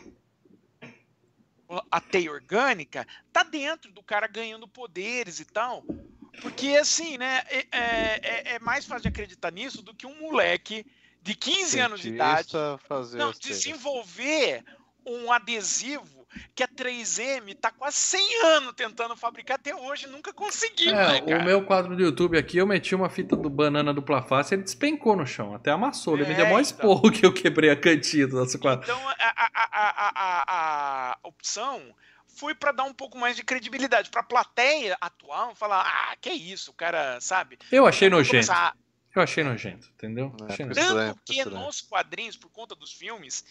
o- 1.69 1.83
a 1.91 2.01
teia 2.01 2.33
orgânica, 2.33 3.07
tá 3.33 3.43
dentro 3.45 3.93
do 3.93 4.03
cara 4.03 4.27
ganhando 4.27 4.67
poderes 4.67 5.39
e 5.39 5.45
tal, 5.45 5.85
porque 6.43 6.69
assim, 6.77 7.17
né, 7.19 7.45
é, 7.49 7.67
é- 7.71 8.21
é- 8.23 8.55
é 8.55 8.59
mais 8.59 8.85
fácil 8.85 9.03
de 9.03 9.09
acreditar 9.09 9.53
nisso 9.53 9.81
do 9.83 9.95
que 9.95 10.07
um 10.07 10.19
moleque 10.21 10.85
de 11.23 11.35
15 11.37 11.79
anos 11.79 12.01
de 12.01 12.09
idade 12.11 12.51
Cientista 12.51 12.79
Fazer 12.87 13.17
Não, 13.19 13.33
desenvolver 13.33 14.65
um 15.07 15.31
adesivo 15.33 16.24
que 16.55 16.63
a 16.63 16.69
3M 16.69 17.55
tá 17.61 17.71
quase 17.71 17.97
100 17.97 18.45
anos 18.45 18.73
tentando 18.75 19.17
fabricar 19.17 19.57
até 19.57 19.75
hoje, 19.75 20.07
nunca 20.07 20.33
conseguiu, 20.33 20.95
né, 20.95 21.17
É, 21.17 21.21
cara? 21.21 21.43
o 21.43 21.45
meu 21.45 21.65
quadro 21.65 21.97
do 21.97 22.03
YouTube 22.03 22.39
aqui, 22.39 22.59
eu 22.59 22.67
meti 22.67 22.95
uma 22.95 23.09
fita 23.11 23.35
do 23.37 23.51
banana 23.51 23.93
dupla 23.93 24.23
face 24.23 24.55
e 24.55 24.57
ele 24.57 24.63
despencou 24.63 25.17
no 25.17 25.27
chão, 25.27 25.55
até 25.55 25.71
amassou. 25.73 26.15
Ele 26.15 26.27
me 26.27 26.33
É, 26.33 26.37
deu 26.37 26.45
mó 26.47 26.51
então. 26.53 26.61
esporro 26.61 27.11
que 27.11 27.27
eu 27.27 27.33
quebrei 27.33 27.71
a 27.71 27.77
cantinha 27.77 28.27
do 28.29 28.37
nosso 28.37 28.59
quadro. 28.59 28.85
Então, 28.85 29.09
a, 29.09 29.15
a- 29.19 29.51
a- 30.15 30.45
a- 31.13 31.19
opção 31.25 31.95
foi 32.37 32.55
para 32.55 32.73
dar 32.73 32.85
um 32.85 32.95
pouco 32.95 33.17
mais 33.19 33.37
de 33.37 33.43
credibilidade 33.45 34.11
para 34.11 34.21
a 34.21 34.25
plateia 34.25 34.97
atual 35.01 35.55
falar, 35.55 35.83
ah, 35.87 36.17
que 36.21 36.31
isso, 36.31 36.71
o 36.71 36.75
cara, 36.75 37.21
sabe? 37.21 37.59
Eu 37.71 37.87
achei 37.87 38.09
nojento. 38.09 38.47
começar- 38.47 38.77
Eu 39.15 39.23
achei 39.23 39.45
nojento, 39.45 39.89
entendeu? 39.95 40.35
É, 40.41 40.45
Achei 40.53 40.57
foi 40.57 40.75
nojento. 40.75 40.89
Tanto 40.95 41.21
que 41.25 41.39
estranho. 41.39 41.61
nos 41.67 41.81
quadrinhos, 41.81 42.37
por 42.37 42.51
conta 42.51 42.75
dos 42.75 42.93
filmes, 42.93 43.45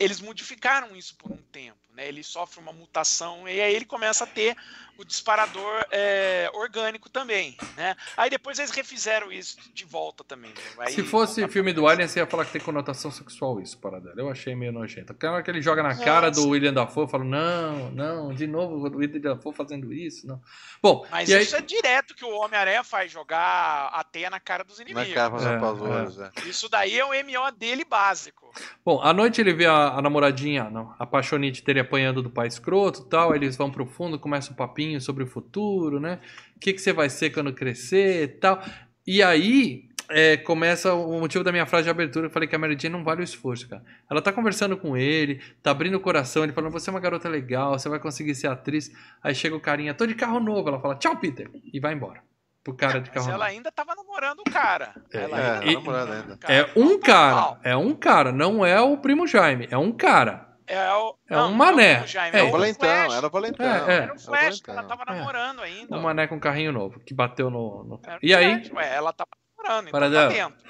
eles 0.00 0.22
modificaram 0.22 0.96
isso 0.96 1.14
por 1.16 1.30
um 1.30 1.36
tempo, 1.36 1.76
né? 1.94 2.08
Ele 2.08 2.22
sofre 2.22 2.60
uma 2.60 2.72
mutação 2.72 3.48
e 3.48 3.60
aí 3.60 3.74
ele 3.74 3.84
começa 3.84 4.24
a 4.24 4.26
ter 4.26 4.56
o 4.98 5.04
disparador 5.04 5.84
é, 5.90 6.50
orgânico 6.52 7.08
também, 7.08 7.56
né? 7.76 7.96
Aí 8.16 8.28
depois 8.28 8.58
eles 8.58 8.70
refizeram 8.70 9.32
isso 9.32 9.56
de 9.72 9.84
volta 9.86 10.22
também. 10.22 10.50
né? 10.50 10.56
Aí 10.80 10.92
Se 10.92 11.02
fosse 11.02 11.48
filme 11.48 11.72
do 11.72 11.88
Alien, 11.88 12.06
você 12.06 12.20
ia 12.20 12.26
falar 12.26 12.44
que 12.44 12.52
tem 12.52 12.60
conotação 12.60 13.10
sexual 13.10 13.58
isso, 13.60 13.78
paradela. 13.78 14.14
Eu 14.18 14.30
achei 14.30 14.54
meio 14.54 14.70
nojento. 14.70 15.12
Aquela 15.12 15.34
hora 15.34 15.42
que 15.42 15.50
ele 15.50 15.62
joga 15.62 15.82
na 15.82 15.96
cara 15.96 16.30
do. 16.30 16.48
William 16.48 16.74
Dafoe, 16.74 17.04
eu 17.04 17.08
falo, 17.08 17.24
não, 17.24 17.90
não, 17.90 18.34
de 18.34 18.46
novo 18.46 18.76
o 18.76 18.96
William 18.98 19.18
Dafoe 19.20 19.54
fazendo 19.54 19.92
isso, 19.92 20.26
não. 20.26 20.40
Bom, 20.82 21.06
Mas 21.10 21.28
e 21.30 21.34
aí... 21.34 21.42
isso 21.42 21.56
é 21.56 21.62
direto 21.62 22.14
que 22.14 22.24
o 22.24 22.36
Homem-Aranha 22.36 22.84
faz, 22.84 23.10
jogar 23.10 23.88
a 23.92 24.04
teia 24.04 24.28
na 24.28 24.38
cara 24.38 24.62
dos 24.62 24.78
Na 24.78 24.84
inimigos. 24.84 25.14
cara, 25.14 25.30
fazendo 25.30 25.52
É, 25.52 25.56
apavoros, 25.56 26.20
é. 26.20 26.30
Isso 26.44 26.68
daí 26.68 26.98
é 26.98 27.04
o 27.04 27.08
MO 27.24 27.50
dele 27.52 27.84
básico. 27.84 28.52
Bom, 28.84 29.00
à 29.00 29.12
noite 29.12 29.40
ele 29.40 29.54
vê 29.54 29.64
a, 29.66 29.88
a 29.88 30.02
namoradinha, 30.02 30.68
não, 30.68 30.94
a 30.98 31.06
paixonite 31.06 31.64
dele 31.64 31.80
apanhando 31.82 32.22
do 32.22 32.30
pai 32.30 32.48
escroto 32.48 33.02
e 33.02 33.10
tal. 33.10 33.34
Eles 33.34 33.56
vão 33.56 33.70
pro 33.70 33.86
fundo, 33.86 34.18
começa 34.18 34.52
um 34.52 34.56
papinho 34.56 35.00
sobre 35.00 35.24
o 35.24 35.26
futuro, 35.26 36.00
né? 36.00 36.18
O 36.56 36.60
que, 36.60 36.72
que 36.72 36.80
você 36.80 36.92
vai 36.92 37.10
ser 37.10 37.30
quando 37.30 37.52
crescer 37.52 38.24
e 38.24 38.28
tal. 38.28 38.62
E 39.06 39.22
aí 39.22 39.88
é, 40.12 40.36
começa 40.36 40.92
o 40.94 41.18
motivo 41.18 41.42
da 41.42 41.50
minha 41.50 41.66
frase 41.66 41.84
de 41.84 41.90
abertura. 41.90 42.26
Eu 42.26 42.30
falei 42.30 42.48
que 42.48 42.54
a 42.54 42.58
Mary 42.58 42.76
Jane 42.78 42.94
não 42.94 43.04
vale 43.04 43.20
o 43.20 43.24
esforço, 43.24 43.68
cara. 43.68 43.82
Ela 44.10 44.20
tá 44.20 44.32
conversando 44.32 44.76
com 44.76 44.96
ele, 44.96 45.40
tá 45.62 45.70
abrindo 45.70 45.96
o 45.96 46.00
coração, 46.00 46.44
ele 46.44 46.52
falando: 46.52 46.72
Você 46.72 46.90
é 46.90 46.92
uma 46.92 47.00
garota 47.00 47.28
legal, 47.28 47.78
você 47.78 47.88
vai 47.88 47.98
conseguir 47.98 48.34
ser 48.34 48.48
atriz. 48.48 48.90
Aí 49.22 49.34
chega 49.34 49.56
o 49.56 49.60
carinha, 49.60 49.94
tô 49.94 50.06
de 50.06 50.14
carro 50.14 50.38
novo. 50.40 50.68
Ela 50.68 50.80
fala: 50.80 50.96
Tchau, 50.96 51.16
Peter. 51.16 51.50
E 51.72 51.80
vai 51.80 51.94
embora. 51.94 52.22
pro 52.62 52.74
cara 52.74 53.00
de 53.00 53.10
Mas 53.10 53.14
carro 53.14 53.28
ela 53.30 53.44
novo. 53.44 53.56
ainda 53.56 53.72
tava 53.72 53.94
namorando 53.94 54.40
o 54.40 54.44
cara. 54.44 54.94
É, 55.12 55.22
ela 55.22 55.40
é, 55.40 55.58
ainda 55.58 55.58
tá 55.58 55.62
tava 55.62 55.72
namorando 55.72 56.12
ainda. 56.12 56.38
É 56.48 56.70
um 56.76 57.00
cara, 57.00 57.60
é 57.62 57.76
um 57.76 57.94
cara, 57.94 58.32
não 58.32 58.64
é 58.64 58.80
o 58.80 58.96
primo 58.98 59.26
Jaime, 59.26 59.66
é 59.70 59.78
um 59.78 59.92
cara. 59.92 60.51
É, 60.66 60.92
o, 60.94 61.16
É 61.28 61.34
não, 61.34 61.46
um 61.46 61.48
não 61.50 61.54
mané. 61.56 62.02
o 62.02 62.06
Jaime, 62.06 62.36
É, 62.36 62.40
é 62.40 62.42
o 62.44 62.48
o 62.48 62.52
Valentão, 62.52 62.88
era 62.88 63.26
o 63.26 63.30
Valentão. 63.30 63.66
É, 63.66 63.92
é. 63.92 63.96
Era 64.04 64.12
o 64.12 64.16
o 64.16 64.18
Flash 64.18 64.60
que 64.60 64.70
ela 64.70 64.82
Valentão. 64.82 65.04
tava 65.04 65.10
É. 65.12 65.18
namorando 65.18 65.60
ainda. 65.62 65.96
Um 65.96 66.00
mané 66.02 66.26
com 66.26 66.38
carrinho 66.40 66.72
novo, 66.72 67.00
que 67.00 67.12
bateu 67.14 67.50
no. 67.50 67.84
no- 67.84 67.94
o 67.96 68.00
E 68.22 68.34
aí, 68.34 68.64
Flash, 68.64 68.72
ué, 68.72 68.94
ela 68.94 69.12
tava 69.12 69.30
namorando, 69.58 69.88
então 69.88 69.92
Paradela. 70.00 70.28
tá 70.28 70.34
dentro. 70.34 70.64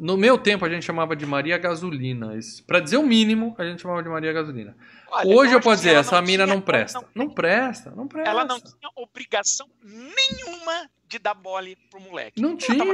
No 0.00 0.16
meu 0.16 0.38
tempo, 0.38 0.64
a 0.64 0.68
gente 0.70 0.84
chamava 0.84 1.14
de 1.14 1.26
Maria 1.26 1.58
Gasolina. 1.58 2.32
Pra 2.66 2.80
dizer 2.80 2.96
o 2.96 3.02
mínimo, 3.02 3.54
a 3.58 3.64
gente 3.64 3.82
chamava 3.82 4.02
de 4.02 4.08
Maria 4.08 4.32
Gasolina. 4.32 4.76
Olha, 5.10 5.28
Hoje 5.36 5.52
eu 5.52 5.60
posso 5.60 5.82
dizer, 5.82 5.94
essa 5.96 6.20
mina 6.22 6.46
não 6.46 6.60
presta. 6.60 6.98
ela 6.98 7.08
Não 7.14 7.28
presta, 7.28 7.90
não 7.90 8.08
presta. 8.08 8.30
Ela 8.30 8.44
não 8.44 8.58
tinha 8.60 8.90
obrigação 8.96 9.68
nenhuma 9.82 10.88
de 11.06 11.18
dar 11.18 11.34
bola 11.34 11.66
pro 11.90 12.00
moleque. 12.00 12.40
Não 12.40 12.50
Ela 12.50 12.56
tinha. 12.58 12.84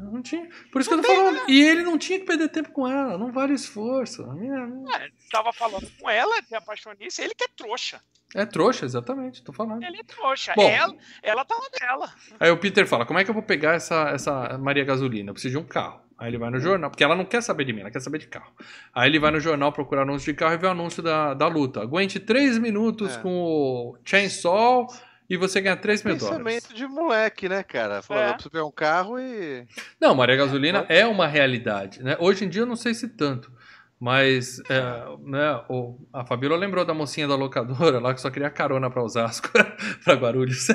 Não 0.00 0.22
tinha. 0.22 0.48
Por 0.70 0.80
isso 0.80 0.90
que 0.90 0.94
eu 0.94 1.02
tô 1.02 1.08
falando. 1.08 1.48
E 1.48 1.62
ele 1.62 1.82
não 1.82 1.96
tinha 1.98 2.18
que 2.20 2.26
perder 2.26 2.48
tempo 2.48 2.70
com 2.70 2.86
ela. 2.86 3.16
Não 3.16 3.32
vale 3.32 3.54
esforço. 3.54 4.22
A 4.30 4.34
mina- 4.34 4.66
Ué, 4.66 5.08
tava 5.30 5.52
falando 5.52 5.90
com 5.98 6.08
ela, 6.10 6.40
se 6.42 6.54
apaixonice, 6.54 7.22
ele 7.22 7.34
que 7.34 7.44
é 7.44 7.48
trouxa. 7.56 8.00
É 8.34 8.44
trouxa, 8.46 8.84
exatamente. 8.84 9.42
Tô 9.42 9.52
falando. 9.52 9.82
Ele 9.82 9.98
é 9.98 10.04
trouxa. 10.04 10.52
Bom. 10.54 10.68
ela, 10.68 10.94
ela 11.22 11.44
tava 11.44 11.68
dela. 11.78 12.12
Aí 12.38 12.50
o 12.50 12.58
Peter 12.58 12.86
fala: 12.86 13.04
Como 13.06 13.18
é 13.18 13.24
que 13.24 13.30
eu 13.30 13.34
vou 13.34 13.42
pegar 13.42 13.72
essa, 13.74 14.10
essa 14.10 14.58
Maria 14.58 14.84
Gasolina? 14.84 15.30
Eu 15.30 15.34
preciso 15.34 15.58
de 15.58 15.64
um 15.64 15.66
carro. 15.66 16.00
Aí 16.22 16.28
ele 16.30 16.38
vai 16.38 16.50
no 16.50 16.60
jornal, 16.60 16.88
porque 16.88 17.02
ela 17.02 17.16
não 17.16 17.24
quer 17.24 17.42
saber 17.42 17.64
de 17.64 17.72
mim, 17.72 17.80
ela 17.80 17.90
quer 17.90 17.98
saber 18.00 18.18
de 18.18 18.28
carro. 18.28 18.52
Aí 18.94 19.10
ele 19.10 19.18
vai 19.18 19.32
no 19.32 19.40
jornal 19.40 19.72
procurar 19.72 20.02
anúncio 20.02 20.32
de 20.32 20.38
carro 20.38 20.54
e 20.54 20.56
vê 20.56 20.68
o 20.68 20.70
anúncio 20.70 21.02
da, 21.02 21.34
da 21.34 21.48
luta. 21.48 21.80
Aguente 21.82 22.20
3 22.20 22.58
minutos 22.58 23.16
É. 23.16 23.18
com 23.18 23.28
o 23.42 23.96
Chainsaw 24.04 24.86
e 25.28 25.36
você 25.36 25.60
ganha 25.60 25.76
3 25.76 26.04
mil 26.04 26.16
dólares. 26.16 26.44
Pensamento 26.44 26.74
de 26.76 26.86
moleque, 26.86 27.48
né, 27.48 27.64
cara? 27.64 28.02
Falou, 28.02 28.22
É. 28.22 28.28
eu 28.28 28.32
preciso 28.34 28.50
pegar 28.52 28.64
um 28.64 28.70
carro 28.70 29.18
e. 29.18 29.66
Não, 30.00 30.14
Maria 30.14 30.36
Gasolina 30.36 30.86
é 30.88 31.04
uma 31.04 31.26
realidade. 31.26 32.00
Né? 32.04 32.16
Hoje 32.20 32.44
em 32.44 32.48
dia 32.48 32.62
eu 32.62 32.66
não 32.66 32.76
sei 32.76 32.94
se 32.94 33.08
tanto. 33.08 33.50
Mas 34.02 34.60
é, 34.68 34.82
né, 35.24 35.60
o, 35.68 35.96
a 36.12 36.24
Fabíola 36.24 36.56
lembrou 36.56 36.84
da 36.84 36.92
mocinha 36.92 37.28
da 37.28 37.36
locadora 37.36 38.00
lá 38.00 38.12
que 38.12 38.20
só 38.20 38.30
queria 38.30 38.50
carona 38.50 38.90
para 38.90 38.98
Osasco, 39.04 39.48
para 39.52 40.14
Guarulhos. 40.16 40.70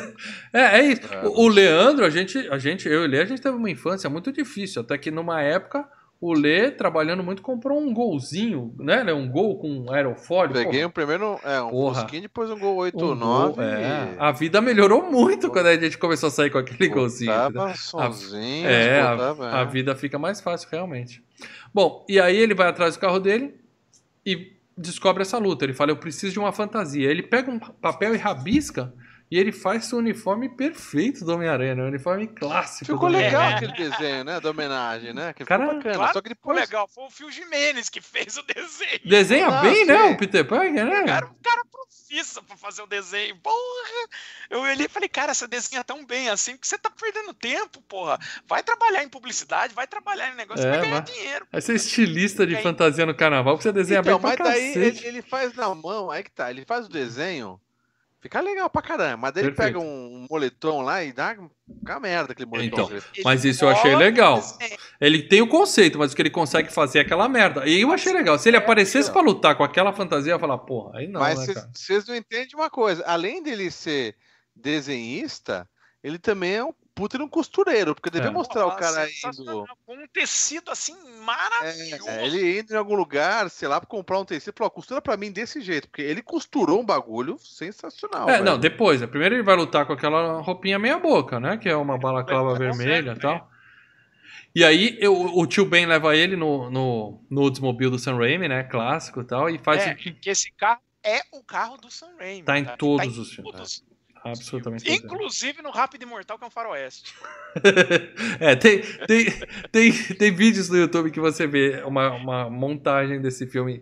É, 0.53 0.79
é 0.79 0.81
isso. 0.85 1.01
É. 1.13 1.27
O, 1.27 1.41
o 1.41 1.47
Leandro, 1.49 2.05
a 2.05 2.09
gente, 2.09 2.37
a 2.49 2.57
gente, 2.57 2.87
eu 2.87 3.03
e 3.03 3.05
o 3.05 3.09
Lê, 3.09 3.19
a 3.19 3.25
gente 3.25 3.41
teve 3.41 3.57
uma 3.57 3.69
infância 3.69 4.09
muito 4.09 4.31
difícil. 4.31 4.81
Até 4.81 4.97
que 4.97 5.11
numa 5.11 5.41
época, 5.41 5.85
o 6.21 6.31
Lê, 6.31 6.71
trabalhando 6.71 7.21
muito, 7.21 7.41
comprou 7.41 7.77
um 7.77 7.93
golzinho, 7.93 8.73
né? 8.79 9.03
Um 9.13 9.29
gol 9.29 9.59
com 9.59 9.91
aerofólio. 9.91 10.53
Peguei 10.53 10.83
Pô, 10.83 10.87
um 10.87 10.91
primeiro, 10.91 11.37
é, 11.43 11.61
um 11.61 11.69
Porra. 11.69 11.95
Fusquinha, 11.95 12.21
depois 12.21 12.49
um 12.49 12.57
Gol 12.57 12.77
um 12.77 12.91
8-9. 12.91 13.55
gol, 13.55 13.61
é. 13.61 14.15
A 14.17 14.31
vida 14.31 14.61
melhorou 14.61 15.03
muito 15.11 15.51
quando 15.51 15.65
a 15.65 15.75
gente 15.77 15.97
começou 15.97 16.27
a 16.27 16.31
sair 16.31 16.49
com 16.49 16.59
aquele 16.59 16.87
golzinho. 16.87 17.33
entendeu? 17.33 17.51
Botava 17.51 17.75
sonzinho, 17.75 18.65
É, 18.69 19.01
a, 19.01 19.11
botava, 19.11 19.57
a 19.57 19.59
é. 19.59 19.65
vida 19.65 19.93
fica 19.97 20.17
mais 20.17 20.39
fácil, 20.39 20.69
realmente. 20.71 21.26
Bom, 21.73 22.05
e 22.07 22.19
aí 22.19 22.37
ele 22.37 22.53
vai 22.53 22.67
atrás 22.67 22.95
do 22.95 22.99
carro 22.99 23.19
dele 23.19 23.55
e 24.25 24.53
descobre 24.77 25.21
essa 25.21 25.37
luta. 25.37 25.65
Ele 25.65 25.73
fala, 25.73 25.91
eu 25.91 25.97
preciso 25.97 26.33
de 26.33 26.39
uma 26.39 26.51
fantasia. 26.51 27.09
Ele 27.09 27.23
pega 27.23 27.51
um 27.51 27.59
papel 27.59 28.13
e 28.13 28.17
rabisca 28.17 28.93
e 29.29 29.37
ele 29.37 29.51
faz 29.51 29.91
o 29.91 29.97
uniforme 29.97 30.47
perfeito 30.49 31.25
do 31.25 31.33
Homem-Aranha, 31.33 31.75
né? 31.75 31.83
O 31.83 31.87
uniforme 31.87 32.27
clássico. 32.27 32.85
Ficou 32.85 33.09
legal 33.09 33.41
aquele 33.55 33.73
desenho, 33.73 34.23
né? 34.23 34.39
Da 34.39 34.49
homenagem, 34.51 35.13
né? 35.13 35.33
Que 35.33 35.43
Cara, 35.45 35.63
ficou 35.63 35.77
bacana. 35.77 35.95
claro 35.95 36.13
Só 36.13 36.21
que 36.21 36.29
Ficou 36.29 36.53
depois. 36.53 36.69
legal. 36.69 36.87
Foi 36.87 37.03
o 37.05 37.09
Phil 37.09 37.31
Jimenez 37.31 37.89
que 37.89 37.99
fez 38.01 38.37
o 38.37 38.43
desenho. 38.43 38.99
Desenha 39.05 39.47
Ah, 39.47 39.61
bem, 39.61 39.85
né? 39.85 40.03
O 40.05 40.17
Peter 40.17 40.45
Parker, 40.47 40.85
né? 40.85 41.03
Cara, 41.05 41.25
um 41.25 41.33
cara 41.43 41.61
profissa 41.69 42.41
pra 42.41 42.55
fazer 42.55 42.81
o 42.81 42.87
desenho. 42.87 43.35
Porra! 43.37 44.07
Eu 44.49 44.61
olhei 44.61 44.85
e 44.85 44.89
falei, 44.89 45.09
cara, 45.09 45.33
você 45.33 45.45
desenha 45.47 45.83
tão 45.83 46.05
bem 46.05 46.29
assim 46.29 46.55
que 46.55 46.65
você 46.67 46.77
tá 46.77 46.89
perdendo 46.89 47.33
tempo, 47.33 47.81
porra. 47.81 48.17
Vai 48.47 48.63
trabalhar 48.63 49.03
em 49.03 49.09
publicidade, 49.09 49.73
vai 49.75 49.85
trabalhar 49.87 50.31
em 50.31 50.35
negócio, 50.35 50.65
É, 50.65 50.69
vai 50.71 50.79
ganhar 50.81 51.03
vai. 51.03 51.13
dinheiro. 51.13 51.47
Vai 51.51 51.61
ser 51.61 51.75
estilista 51.75 52.47
de 52.47 52.55
Aí- 52.55 52.63
fantasia 52.63 53.05
no 53.05 53.13
carnaval, 53.15 53.55
porque 53.55 53.63
você 53.63 53.73
desenha 53.73 53.99
Então, 53.99 54.17
bem 54.19 54.35
pra 54.35 54.45
mas 54.45 54.53
daí 54.53 54.71
ele, 54.77 55.05
ele 55.05 55.21
faz 55.21 55.53
na 55.53 55.73
mão, 55.75 56.09
aí 56.09 56.23
que 56.23 56.31
tá. 56.31 56.49
Ele 56.49 56.63
faz 56.65 56.85
o 56.85 56.89
desenho, 56.89 57.59
fica 58.27 58.41
legal 58.41 58.69
pra 58.69 58.81
caramba. 58.81 59.17
Mas 59.17 59.33
daí 59.33 59.43
ele 59.45 59.51
Perfeito. 59.53 59.79
pega 59.79 59.85
um 59.85 60.27
moletom 60.29 60.81
lá 60.81 61.03
e 61.03 61.11
dá 61.13 61.35
uma 61.67 61.99
merda 61.99 62.33
aquele 62.33 62.49
moletom. 62.49 62.83
Então, 62.83 63.01
Mas 63.23 63.43
isso 63.45 63.65
eu 63.65 63.69
achei 63.69 63.95
legal. 63.95 64.41
Ele 64.99 65.23
tem 65.23 65.41
o 65.41 65.47
conceito, 65.47 65.97
mas 65.97 66.11
o 66.11 66.15
que 66.15 66.21
ele 66.21 66.29
consegue 66.29 66.71
fazer 66.71 66.99
é 66.99 67.01
aquela 67.01 67.27
merda. 67.29 67.65
E 67.67 67.81
eu 67.81 67.91
achei 67.91 68.11
legal. 68.13 68.37
Se 68.37 68.49
ele 68.49 68.57
É, 68.57 68.59
aparecesse 68.59 69.09
ó. 69.09 69.13
pra 69.13 69.21
lutar 69.21 69.55
com 69.55 69.63
aquela 69.63 69.93
fantasia, 69.93 70.31
eu 70.31 70.35
ia 70.35 70.39
falar, 70.39 70.57
porra, 70.59 70.99
aí 70.99 71.07
não, 71.07 71.19
mas 71.19 71.39
né, 71.39 71.45
vocês- 71.45 71.67
vocês 71.73 72.07
não 72.07 72.15
entendem 72.15 72.49
uma 72.55 72.69
coisa. 72.69 73.03
Além 73.05 73.41
dele 73.41 73.71
ser 73.71 74.15
desenhista, 74.55 75.67
ele 76.03 76.17
também 76.19 76.55
é 76.55 76.63
um 76.63 76.73
puta 76.97 77.17
de 77.17 77.23
um 77.23 77.29
costureiro. 77.29 77.93
Porque 77.95 78.09
devia 78.09 78.29
É. 78.29 78.31
mostrar 78.33 78.65
o 78.65 78.69
Porra, 78.71 78.79
cara 78.79 79.07
indo. 79.09 79.65
Com 79.85 79.93
um 79.95 80.07
tecido 80.11 80.71
assim 80.71 80.95
maravilhoso. 81.21 82.09
É, 82.09 82.25
ele 82.25 82.59
indo 82.59 82.73
em 82.73 82.77
algum 82.77 82.95
lugar, 82.95 83.49
sei 83.49 83.67
lá, 83.67 83.79
pra 83.79 83.87
comprar 83.87 84.19
um 84.19 84.25
tecido, 84.25 84.53
falou, 84.57 84.71
costura 84.71 85.01
pra 85.01 85.15
mim 85.15 85.31
desse 85.31 85.61
jeito, 85.61 85.87
porque 85.87 86.01
ele 86.01 86.21
costurou 86.21 86.81
um 86.81 86.85
bagulho 86.85 87.37
sensacional. 87.39 88.27
É, 88.29 88.33
velho. 88.33 88.43
não, 88.45 88.57
depois. 88.59 88.99
né? 88.99 89.07
Primeiro 89.07 89.35
ele 89.35 89.43
vai 89.43 89.55
lutar 89.55 89.85
com 89.85 89.93
aquela 89.93 90.41
roupinha 90.41 90.79
meia 90.79 90.97
boca, 90.97 91.39
né? 91.39 91.55
Que 91.57 91.69
é 91.69 91.75
uma 91.75 91.97
balaclava 91.97 92.53
vermelha 92.57 92.99
e 92.99 93.03
certeza, 93.15 93.19
tal. 93.21 93.51
E 94.55 94.63
aí 94.63 94.97
eu- 94.99 95.13
o 95.37 95.45
tio 95.45 95.65
Ben 95.65 95.85
leva 95.85 96.15
ele 96.15 96.35
no, 96.35 96.69
no, 96.71 97.21
no 97.29 97.41
Oldsmobile 97.41 97.91
do 97.91 97.99
Sam 97.99 98.17
Raimi, 98.17 98.47
né? 98.47 98.63
Clássico 98.63 99.21
e 99.21 99.23
tal. 99.23 99.49
E 99.49 99.59
faz. 99.59 99.85
É, 99.85 99.93
que 99.93 100.17
esse 100.29 100.51
carro 100.53 100.81
é 101.03 101.21
o 101.31 101.43
carro 101.43 101.77
do 101.77 101.91
Sam 101.91 102.09
Raimi. 102.19 102.43
Tá 102.43 102.57
em 102.57 102.65
tá? 102.65 102.75
todos 102.75 103.05
Tá 103.05 103.05
em 103.05 103.21
os 103.21 103.31
filmes. 103.33 103.83
Absolutamente. 104.31 104.91
Inclusive 104.91 105.61
no 105.61 105.69
Rápido 105.69 106.03
e 106.03 106.05
Mortal, 106.05 106.37
que 106.37 106.43
é 106.43 106.47
um 106.47 106.51
faroeste. 106.51 107.13
é, 108.39 108.55
tem, 108.55 108.81
tem, 109.07 109.25
tem, 109.71 109.91
tem 109.91 110.31
vídeos 110.31 110.69
no 110.69 110.77
YouTube 110.77 111.11
que 111.11 111.19
você 111.19 111.47
vê 111.47 111.81
uma, 111.83 112.11
uma 112.11 112.49
montagem 112.49 113.21
desse 113.21 113.47
filme, 113.47 113.81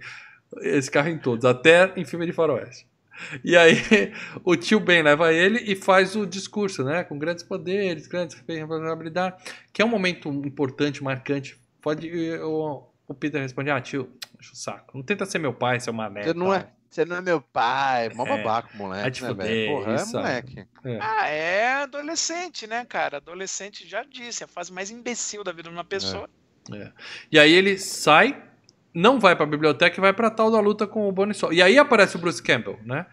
esse 0.62 0.90
carro 0.90 1.10
em 1.10 1.18
todos, 1.18 1.46
até 1.46 1.94
em 1.96 2.06
filme 2.06 2.26
de 2.26 2.34
faroeste. 2.34 2.86
E 3.44 3.56
aí 3.56 3.76
o 4.44 4.56
tio 4.56 4.80
Ben 4.80 5.02
leva 5.02 5.32
ele 5.34 5.60
e 5.60 5.76
faz 5.76 6.16
o 6.16 6.26
discurso, 6.26 6.84
né? 6.84 7.04
Com 7.04 7.18
grandes 7.18 7.44
poderes, 7.44 8.08
grandes 8.08 8.38
responsabilidades, 8.48 9.44
que 9.72 9.82
é 9.82 9.86
um 9.86 9.90
momento 9.90 10.30
importante, 10.30 11.04
marcante. 11.04 11.58
Pode. 11.82 12.10
O, 12.40 12.84
o 13.08 13.14
Peter 13.14 13.42
responde: 13.42 13.70
Ah, 13.70 13.80
tio, 13.82 14.10
deixa 14.38 14.54
o 14.54 14.56
saco. 14.56 14.98
Não 14.98 15.04
tenta 15.04 15.26
ser 15.26 15.40
meu 15.40 15.54
pai, 15.54 15.80
seu 15.80 15.94
mané. 15.94 16.34
Não 16.34 16.48
tal." 16.48 16.56
é, 16.56 16.68
você 16.96 17.06
não 17.06 17.18
é 17.18 17.22
meu 17.22 17.42
pai, 17.42 18.10
mó 18.14 18.26
É. 18.26 18.38
babaco, 18.38 18.70
moleque, 18.78 19.02
Vai 19.02 19.12
te 19.12 19.24
né, 19.24 19.34
velho? 19.34 19.72
Porra, 19.72 19.96
é 19.96 20.06
moleque. 20.06 20.66
É. 20.86 21.00
Ah, 21.02 21.28
é 21.28 21.74
adolescente, 21.84 22.66
né, 22.68 22.86
cara? 22.86 23.18
Adolescente 23.18 23.88
já 23.88 24.04
disse, 24.04 24.44
é 24.44 24.46
a 24.46 24.48
fase 24.48 24.72
mais 24.72 24.90
imbecil 24.90 25.44
da 25.44 25.52
vida 25.52 25.70
de 25.70 25.76
uma 25.76 25.84
pessoa. 25.84 26.30
E 27.32 27.38
aí 27.38 27.52
ele 27.54 27.78
sai, 27.78 28.42
não 28.94 29.20
vai 29.20 29.36
pra 29.36 29.46
biblioteca 29.46 29.98
e 29.98 30.02
vai 30.02 30.14
pra 30.14 30.30
tal 30.32 30.50
da 30.50 30.60
luta 30.60 30.88
com 30.88 31.08
o 31.08 31.12
Bonnie 31.12 31.34
Sol. 31.36 31.54
E 31.54 31.62
aí 31.62 31.78
aparece 31.78 32.16
o 32.16 32.20
Bruce 32.20 32.42
Campbell, 32.42 32.80
né? 32.84 33.06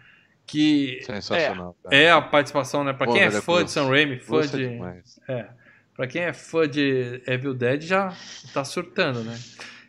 Que 0.45 0.99
Sensacional. 1.05 1.75
cara. 1.83 1.95
é 1.95 2.11
a 2.11 2.21
participação, 2.21 2.83
né? 2.83 2.91
Pra 2.93 3.05
Pô, 3.05 3.13
quem 3.13 3.21
é 3.21 3.29
velho, 3.29 3.41
fã 3.43 3.63
de. 3.63 3.71
Sam 3.71 3.87
Raimi, 3.87 4.19
fã 4.19 4.37
Bruce 4.39 4.53
é 4.55 4.57
de. 4.57 5.31
É. 5.31 5.49
Pra 5.95 6.07
quem 6.07 6.23
é 6.23 6.33
fã 6.33 6.67
de 6.67 7.21
Evil 7.27 7.53
Dead 7.53 7.81
já 7.83 8.11
tá 8.53 8.63
surtando, 8.65 9.23
né? 9.23 9.39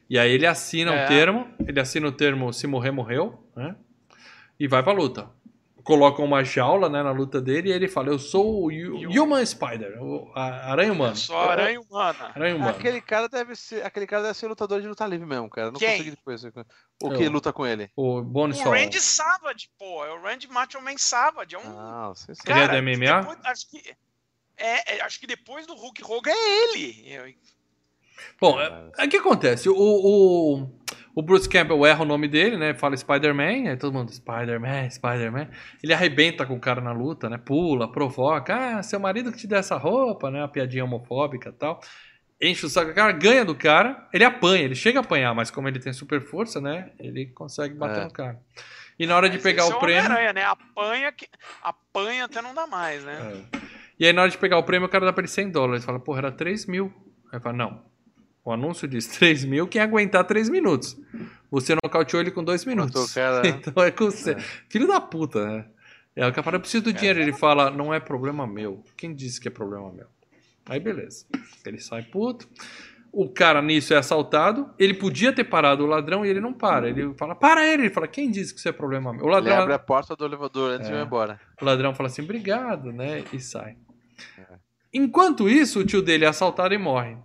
E 0.09 0.19
aí 0.19 0.31
ele 0.31 0.47
assina 0.47 0.93
o 0.93 0.95
É. 0.95 1.07
termo, 1.07 1.49
ele 1.67 1.81
assina 1.81 2.07
o 2.07 2.13
termo 2.13 2.53
se 2.53 2.67
morrer, 2.67 2.91
morreu, 2.91 3.43
né? 3.57 3.75
E 4.65 4.69
vai 4.69 4.83
pra 4.83 4.95
luta. 4.95 5.29
Colocam 5.83 6.25
uma 6.25 6.43
jaula 6.43 6.89
né, 6.89 7.03
na 7.03 7.11
luta 7.11 7.39
dele 7.43 7.69
e 7.69 7.73
ele 7.73 7.87
fala: 7.87 8.09
Eu 8.09 8.19
sou 8.19 8.63
o 8.65 8.67
Hu- 8.69 9.23
Human 9.23 9.45
Spider, 9.45 10.03
o 10.03 10.33
a- 10.35 10.71
aranha 10.73 10.91
humana. 10.91 11.13
É 11.13 11.17
só 11.17 11.51
aranha 11.51 11.79
humana. 11.79 12.33
Aranha 12.35 12.57
humana. 12.57 12.71
Aquele 12.71 13.03
cara 13.03 13.29
deve 13.29 13.55
ser, 13.55 13.85
aquele 13.85 14.07
cara 14.07 14.23
deve 14.23 14.39
ser 14.39 14.47
lutador 14.47 14.81
de 14.81 14.89
luta 14.89 15.07
livre 15.07 15.27
mesmo, 15.27 15.51
cara. 15.51 15.67
Eu 15.69 15.73
Não 15.73 15.79
Quem? 15.79 15.91
consegui 15.91 16.11
depois. 16.13 16.43
O 17.03 17.11
que 17.11 17.25
Eu. 17.25 17.31
luta 17.31 17.53
com 17.53 17.67
ele? 17.67 17.91
O 17.95 18.23
Bonnie 18.23 18.59
O. 18.59 18.71
Randy 18.71 18.99
Savage, 18.99 19.69
pô, 19.79 20.03
é 20.07 20.15
o 20.15 20.23
Randy 20.23 20.49
Macho 20.49 20.81
Man 20.81 20.97
Savage. 20.97 21.55
É 21.55 21.59
um 21.59 21.79
Ah, 21.79 22.13
sei 22.17 22.35
Ele 22.47 22.59
é 22.59 22.67
cara. 22.67 22.73
da 22.73 22.79
MMA? 22.79 23.21
depois- 23.21 23.39
acho 23.45 23.71
que 23.71 23.95
é, 24.57 24.97
é, 24.97 25.01
acho 25.03 25.21
que 25.21 25.27
depois 25.27 25.67
do 25.67 25.75
Hulk 25.75 26.03
Hogan 26.03 26.31
é 26.33 26.63
ele. 26.73 27.13
Eu- 27.13 27.35
Bom, 28.41 28.59
é- 28.59 29.05
o 29.05 29.09
que 29.11 29.19
acontece? 29.19 29.69
O, 29.69 29.75
o, 29.77 30.71
o 31.15 31.23
Bruce 31.23 31.49
Campbell 31.49 31.87
erra 31.87 32.03
o 32.03 32.07
nome 32.07 32.27
dele, 32.29 32.57
né? 32.57 32.75
Fala 32.75 32.97
Spider-Man, 32.97 33.71
aí 33.71 33.77
todo 33.77 33.93
mundo, 33.93 34.11
Spider-Man, 34.13 34.91
Spider-Man. 34.91 35.49
Ele 35.83 35.93
arrebenta 35.95 36.45
com 36.45 36.55
o 36.55 36.61
cara 36.61 36.81
na 36.81 36.93
luta, 36.93 37.29
né? 37.31 37.39
Pula, 37.39 37.91
provoca. 37.91 38.79
Ah, 38.79 38.83
seu 38.83 38.99
marido 38.99 39.31
que 39.31 39.39
te 39.39 39.47
deu 39.47 39.59
essa 39.59 39.77
roupa, 39.77 40.31
né? 40.31 40.41
Uma 40.41 40.49
piadinha 40.49 40.85
homofóbica 40.85 41.51
e 41.51 41.53
tal. 41.53 41.81
Enche 42.43 42.67
o 42.67 42.69
saco, 42.69 42.91
o 42.91 42.95
cara 42.95 43.13
ganha 43.13 43.45
do 43.45 43.55
cara, 43.55 44.09
ele 44.13 44.25
apanha, 44.25 44.65
ele 44.65 44.75
chega 44.75 44.99
a 44.99 45.03
apanhar, 45.03 45.33
mas 45.35 45.51
como 45.51 45.69
ele 45.69 45.79
tem 45.79 45.93
super 45.93 46.21
força, 46.21 46.61
né? 46.61 46.91
Ele 46.99 47.27
consegue 47.27 47.75
bater 47.75 48.01
É. 48.01 48.05
no 48.05 48.11
cara. 48.11 48.39
E 48.99 49.07
na 49.07 49.17
hora 49.17 49.29
de 49.29 49.37
Mas 49.37 49.43
pegar 49.43 49.63
esse 49.65 49.73
o 49.73 49.77
é 49.77 49.81
prêmio. 49.81 50.03
Homem-Aranha, 50.05 50.33
né? 50.33 50.45
Apanha, 50.45 51.13
que, 51.13 51.27
apanha 51.63 52.25
até 52.27 52.43
não 52.43 52.55
dá 52.55 52.67
mais, 52.67 53.03
né? 53.05 53.45
É. 53.55 53.59
E 53.99 54.07
aí, 54.07 54.13
na 54.13 54.23
hora 54.23 54.31
de 54.31 54.37
pegar 54.39 54.59
o 54.59 54.63
prêmio, 54.65 54.87
o 54.87 54.91
cara 54.91 55.07
dá 55.07 55.13
pra 55.13 55.23
ele 55.23 55.29
100 55.29 55.51
dólares. 55.51 55.85
Fala, 55.85 55.99
porra, 56.01 56.19
era 56.19 56.33
3 56.33 56.67
mil. 56.67 56.93
Aí 57.33 57.41
fala, 57.41 57.57
não. 57.57 57.83
O 58.45 58.53
anúncio 58.53 58.87
diz 58.87 59.07
3 59.07 59.45
mil, 59.45 59.67
quem 59.67 59.81
aguentar 59.81 60.25
3 60.25 60.51
minutos. 60.51 60.97
Você 61.51 61.75
nocauteou 61.83 62.21
ele 62.21 62.31
com 62.31 62.45
2 62.45 62.65
minutos. 62.67 63.15
Cara, 63.15 63.43
né? 63.43 63.49
então 63.67 63.83
é 63.83 63.91
com 63.91 64.05
você. 64.07 64.33
É. 64.33 64.39
Filho 64.69 64.87
da 64.87 65.01
puta, 65.01 65.47
né? 65.47 65.65
É, 66.17 66.27
o 66.27 66.29
eu 66.29 66.61
preciso 66.61 66.85
do 66.85 66.93
dinheiro. 66.93 67.21
Ele 67.21 67.33
fala, 67.33 67.71
não 67.71 67.93
é 67.93 67.99
problema 67.99 68.47
meu. 68.47 68.85
Quem 68.97 69.15
disse 69.15 69.41
que 69.41 69.49
é 69.49 69.51
problema 69.51 69.91
meu? 69.91 70.07
Aí 70.67 70.79
beleza. 70.79 71.27
Ele 71.67 71.79
sai 71.79 72.03
puto. 72.03 72.49
O 73.11 73.29
cara 73.29 73.63
nisso 73.63 73.95
é 73.95 73.97
assaltado. 73.97 74.71
Ele 74.79 74.95
podia 74.95 75.33
ter 75.33 75.45
parado 75.45 75.85
o 75.85 75.87
ladrão 75.87 76.25
e 76.25 76.29
ele 76.29 76.41
não 76.41 76.53
para. 76.53 76.89
Ele 76.89 77.15
fala, 77.15 77.35
para 77.35 77.65
ele. 77.67 77.85
Ele 77.85 77.91
fala, 77.91 78.09
quem 78.09 78.31
disse 78.31 78.53
que 78.53 78.59
isso 78.59 78.69
é 78.69 78.73
problema 78.73 79.13
meu? 79.13 79.23
O 79.23 79.27
Ele 79.29 79.35
ladrão, 79.35 79.57
abre 79.63 79.75
a 79.75 79.79
porta 79.79 80.15
do 80.17 80.25
elevador 80.25 80.73
antes 80.73 80.89
de 80.89 80.95
É. 80.95 80.99
ir 81.01 81.05
embora. 81.05 81.41
o 81.61 81.65
ladrão 81.65 81.95
fala 81.95 82.09
assim, 82.09 82.23
obrigado, 82.23 82.93
né? 82.93 83.23
E 83.33 83.41
sai. 83.41 83.77
É. 84.39 84.43
Enquanto 84.93 85.49
isso, 85.49 85.81
o 85.81 85.85
tio 85.85 86.03
dele 86.03 86.25
é 86.25 86.29
assaltado 86.29 86.75
e 86.75 86.79
morre. 86.79 87.17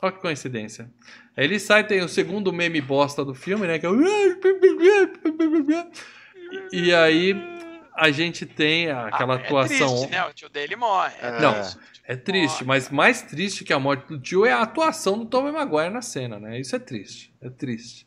Olha 0.00 0.12
que 0.12 0.20
coincidência. 0.20 0.90
Aí 1.36 1.44
ele 1.44 1.58
sai, 1.58 1.84
tem 1.86 2.00
o 2.02 2.08
segundo 2.08 2.52
meme 2.52 2.80
bosta 2.80 3.24
do 3.24 3.34
filme, 3.34 3.66
né? 3.66 3.78
Que 3.78 3.86
é 3.86 3.90
o... 3.90 3.96
E 6.72 6.94
aí 6.94 7.34
a 7.94 8.10
gente 8.10 8.46
tem 8.46 8.90
aquela 8.90 9.34
Ah, 9.34 9.36
atuação. 9.36 9.86
É 9.86 9.88
triste, 9.96 10.10
né? 10.10 10.24
O 10.26 10.32
tio 10.32 10.48
dele 10.48 10.76
morre. 10.76 11.12
É. 11.20 11.40
Não, 11.40 11.52
triste, 11.54 11.78
É 12.04 12.16
triste, 12.16 12.52
morre. 12.64 12.66
mas 12.66 12.90
mais 12.90 13.22
triste 13.22 13.64
que 13.64 13.72
a 13.72 13.78
morte 13.78 14.06
do 14.08 14.18
tio 14.20 14.46
é 14.46 14.52
a 14.52 14.62
atuação 14.62 15.18
do 15.18 15.26
Tobey 15.26 15.50
Maguire 15.52 15.90
na 15.92 16.00
cena, 16.02 16.38
né? 16.38 16.58
Isso 16.60 16.76
é 16.76 16.78
triste, 16.78 17.34
é 17.40 17.50
triste. 17.50 18.06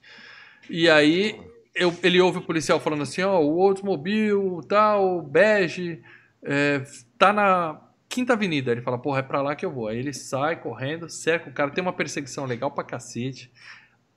E 0.70 0.90
aí 0.90 1.38
eu- 1.76 1.94
ele 2.02 2.22
ouve 2.22 2.38
o 2.38 2.42
policial 2.42 2.80
falando 2.80 3.04
assim, 3.04 3.22
ó, 3.22 3.40
o 3.42 3.58
Oldsmobile, 3.58 4.66
tal, 4.68 5.22
bege, 5.22 6.02
é, 6.44 6.82
tá 7.18 7.34
na 7.34 7.80
Quinta 8.12 8.34
Avenida. 8.34 8.74
Ele 8.74 8.82
fala, 8.82 8.98
porra, 8.98 9.20
é 9.20 9.24
pra 9.24 9.42
lá 9.42 9.56
que 9.56 9.66
eu 9.66 9.72
vou. 9.72 9.88
Aí 9.88 9.98
ele 9.98 10.14
sai 10.14 10.62
correndo, 10.62 11.10
cerca 11.10 11.50
o 11.50 11.54
cara, 11.54 11.72
tem 11.72 11.82
uma 11.82 11.94
perseguição 11.94 12.46
legal 12.46 12.70
pra 12.70 12.84
cacete. 12.84 13.50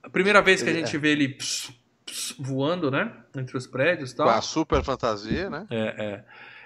A 0.03 0.11
primeira 0.11 0.43
vez 0.43 0.63
que 0.63 0.69
a 0.69 0.73
gente 0.73 0.99
vê 0.99 1.13
ele 1.13 1.29
ps, 1.29 1.73
ps, 2.05 2.35
voando, 2.39 2.91
né? 2.91 3.13
Entre 3.37 3.57
os 3.57 3.69
prédios 3.69 4.11
e 4.11 4.17
tal. 4.17 4.27
Com 4.27 4.33
a 4.33 4.43
super 4.43 4.83
fantasia, 4.83 5.49
né? 5.49 5.65
É, 5.71 6.05
é. 6.05 6.25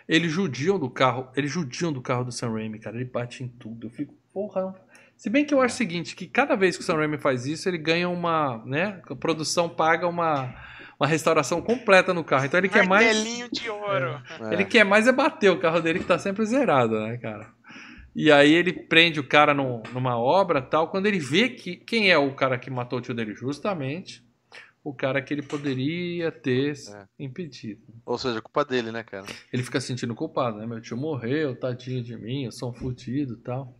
Eles 0.09 0.33
judiam 0.33 0.79
do 0.79 0.89
carro, 0.89 1.29
eles 1.37 1.53
judiam 1.53 1.93
do 1.93 2.01
carro 2.01 2.25
do 2.25 2.33
Sam 2.33 2.53
Raimi, 2.55 2.79
cara. 2.79 2.97
Ele 2.97 3.05
bate 3.05 3.45
em 3.45 3.49
tudo. 3.49 3.89
Eu 3.89 3.91
fico, 3.91 4.15
porra. 4.33 4.75
Se 5.15 5.29
bem 5.29 5.45
que 5.45 5.53
eu 5.53 5.61
acho 5.61 5.75
o 5.75 5.79
seguinte, 5.79 6.17
que 6.17 6.27
cada 6.27 6.57
vez 6.57 6.77
que 6.77 6.83
o 6.83 6.87
Sam 6.87 6.97
Raimi 6.97 7.19
faz 7.19 7.45
isso, 7.45 7.69
ele 7.69 7.77
ganha 7.77 8.09
uma, 8.09 8.63
né? 8.65 9.03
A 9.07 9.15
produção 9.15 9.69
paga 9.69 10.09
uma, 10.09 10.55
uma 10.99 11.07
restauração 11.07 11.63
completa 11.63 12.13
no 12.13 12.25
carro. 12.25 12.47
Então 12.47 12.59
ele 12.59 12.69
quer 12.69 12.87
mais, 12.87 13.23
de 13.53 13.71
ouro. 13.71 14.21
É. 14.41 14.53
ele 14.53 14.65
quer 14.65 14.85
mais 14.85 15.07
é 15.07 15.13
bater 15.13 15.51
o 15.51 15.59
carro 15.61 15.81
dele 15.81 16.01
que 16.01 16.05
tá 16.07 16.19
sempre 16.19 16.45
zerado, 16.45 16.99
né, 17.01 17.17
cara? 17.19 17.51
E 18.17 18.33
aí 18.33 18.53
ele 18.53 18.73
prende 18.73 19.21
o 19.21 19.27
cara 19.29 19.55
no- 19.55 19.83
numa 19.93 20.19
obra 20.19 20.61
tal, 20.61 20.89
quando 20.89 21.07
ele 21.07 21.21
vê 21.21 21.51
que 21.51 21.77
quem 21.77 22.11
é 22.11 22.19
o 22.19 22.35
cara 22.35 22.59
que 22.59 22.69
matou 22.71 22.99
o 22.99 23.03
tio 23.03 23.15
dele, 23.15 23.35
justamente 23.35 24.27
o 24.83 24.93
cara 24.93 25.21
que 25.23 25.33
ele 25.35 25.43
poderia 25.43 26.33
ter 26.33 26.73
É. 26.73 27.05
impedido. 27.19 27.83
Ou 28.05 28.17
seja, 28.19 28.41
culpa 28.41 28.65
dele, 28.65 28.91
né, 28.91 29.05
cara? 29.05 29.27
Ele 29.53 29.63
fica 29.63 29.81
se 29.81 29.87
sentindo 29.89 30.15
culpado, 30.15 30.59
né? 30.59 30.67
Meu 30.67 30.81
tio 30.81 30.97
morreu, 30.97 31.55
tadinho 31.55 32.03
de 32.03 32.17
mim, 32.17 32.45
eu 32.47 32.53
sou 32.53 32.71
um 32.71 32.75
fudido 32.75 33.35
e 33.35 33.43
tal. 33.45 33.77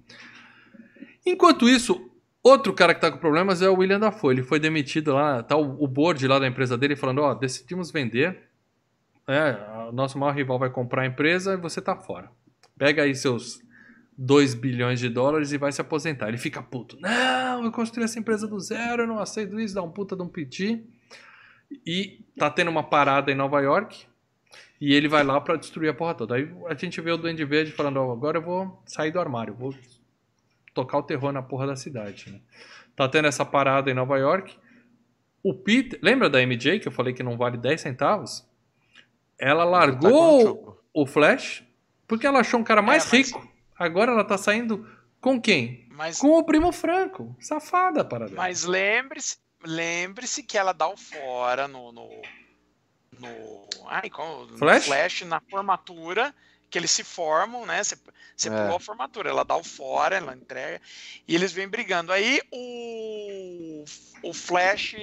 Enquanto 1.27 1.69
isso, 1.69 2.08
outro 2.49 2.73
cara 2.73 2.95
que 2.95 3.01
tá 3.01 3.11
com 3.11 3.19
problemas 3.19 3.63
é 3.63 3.69
o 3.69 3.77
William 3.77 4.01
Dafoe. 4.01 4.35
Ele 4.35 4.43
foi 4.43 4.59
demitido 4.59 5.13
lá, 5.13 5.43
tá 5.43 5.57
o, 5.57 5.83
o 5.83 5.87
board 5.87 6.27
lá 6.27 6.39
da 6.39 6.47
empresa 6.47 6.77
dele 6.77 6.97
falando, 6.97 7.23
ó, 7.23 7.35
decidimos 7.35 7.91
vender, 7.91 8.49
é, 9.27 9.89
o 9.89 9.93
nosso 9.93 10.19
maior 10.19 10.35
rival 10.35 10.59
vai 10.59 10.71
comprar 10.71 11.03
a 11.03 11.07
empresa 11.07 11.55
e 11.55 11.57
você 11.57 11.81
tá 11.81 11.95
fora. 11.95 12.31
Pega 12.79 13.03
aí 13.03 13.15
seus 13.15 13.61
2 14.17 14.55
bilhões 14.55 14.99
de 14.99 15.09
dólares 15.09 15.53
e 15.53 15.59
vai 15.59 15.71
se 15.71 15.81
aposentar. 15.81 16.29
Ele 16.29 16.39
fica 16.39 16.63
puto. 16.63 16.99
Não, 17.01 17.65
eu 17.65 17.71
construí 17.71 18.05
essa 18.05 18.19
empresa 18.19 18.49
do 18.49 18.59
zero, 18.59 19.03
eu 19.03 19.07
não 19.07 19.19
aceito 19.19 19.61
isso, 19.61 19.75
dá 19.75 19.83
um 19.83 19.91
puta 19.91 20.17
de 20.17 20.23
um 20.23 20.29
piti. 20.29 20.85
E 21.87 22.25
tá 22.37 22.51
tendo 22.51 22.71
uma 22.71 22.83
parada 22.83 23.31
em 23.31 23.35
Nova 23.35 23.61
York. 23.61 24.07
E 24.81 24.95
ele 24.95 25.09
vai 25.09 25.25
lá 25.25 25.41
pra 25.41 25.57
destruir 25.57 25.91
a 25.91 25.95
porra 25.95 26.15
toda. 26.15 26.37
Aí 26.37 26.51
a 26.67 26.75
gente 26.75 27.01
vê 27.01 27.11
o 27.11 27.17
Duende 27.17 27.45
Verde 27.45 27.73
falando: 27.73 27.99
ó, 27.99 28.13
agora 28.13 28.39
eu 28.39 28.43
vou 28.43 28.83
sair 28.87 29.11
do 29.11 29.21
armário, 29.21 29.55
vou 29.55 29.75
tocar 30.75 30.99
o 30.99 31.03
terror 31.03 31.33
na 31.33 31.43
porra 31.43 31.67
da 31.67 31.77
cidade. 31.77 32.31
né? 32.33 32.41
Tá 32.97 33.09
tendo 33.09 33.29
essa 33.29 33.45
parada 33.45 33.91
em 33.91 33.95
Nova 33.95 34.17
York. 34.19 34.57
O 35.43 35.55
Peter, 35.55 35.99
lembra 36.03 36.29
da 36.29 36.41
MJ 36.43 36.81
que 36.81 36.89
eu 36.89 36.93
falei 36.93 37.15
que 37.15 37.23
não 37.23 37.37
vale 37.37 37.57
10 37.57 37.81
centavos? 37.81 38.47
Ela 39.39 39.65
Tá 39.65 39.71
largou 39.71 40.41
Chuco. 40.41 40.85
o 40.93 41.07
Flash 41.07 41.63
porque 42.07 42.27
ela 42.27 42.41
achou 42.41 42.59
um 42.61 42.65
cara 42.65 42.83
mais 42.83 43.05
É, 43.13 43.17
mas- 43.17 43.29
rico. 43.29 43.49
Agora 43.79 44.11
ela 44.11 44.25
tá 44.25 44.37
saindo 44.37 44.85
com 45.21 45.41
quem? 45.41 45.87
Mas, 45.91 46.19
Com 46.19 46.31
o 46.39 46.43
primo 46.45 46.73
Franco. 46.73 47.37
Safada, 47.41 48.05
para 48.05 48.29
mas 48.31 48.65
lembre-se 48.65 49.37
lembre-se 49.65 50.43
que 50.43 50.57
ela 50.59 50.73
dá 50.73 50.89
o 50.89 50.97
fora 50.97 51.67
no. 51.69 51.91
no, 51.93 52.09
no 53.19 53.29
ai, 53.89 54.09
qual, 54.11 54.49
Flash? 54.57 54.87
Flash 54.87 55.23
na 55.23 55.41
formatura. 55.41 56.35
Que 56.71 56.79
eles 56.79 56.91
se 56.91 57.03
formam, 57.03 57.65
né? 57.65 57.83
Você, 57.83 57.97
você 58.37 58.49
É. 58.49 58.53
pulou 58.53 58.77
a 58.77 58.81
formatura, 58.81 59.31
ela 59.31 59.45
dá 59.45 59.57
o 59.57 59.65
fora, 59.65 60.17
ela 60.17 60.35
entrega, 60.35 60.81
e 61.27 61.35
eles 61.35 61.53
vêm 61.53 61.69
brigando. 61.69 62.13
Aí 62.13 62.41
o, 62.53 63.85
o 64.23 64.35
Flash. 64.35 64.95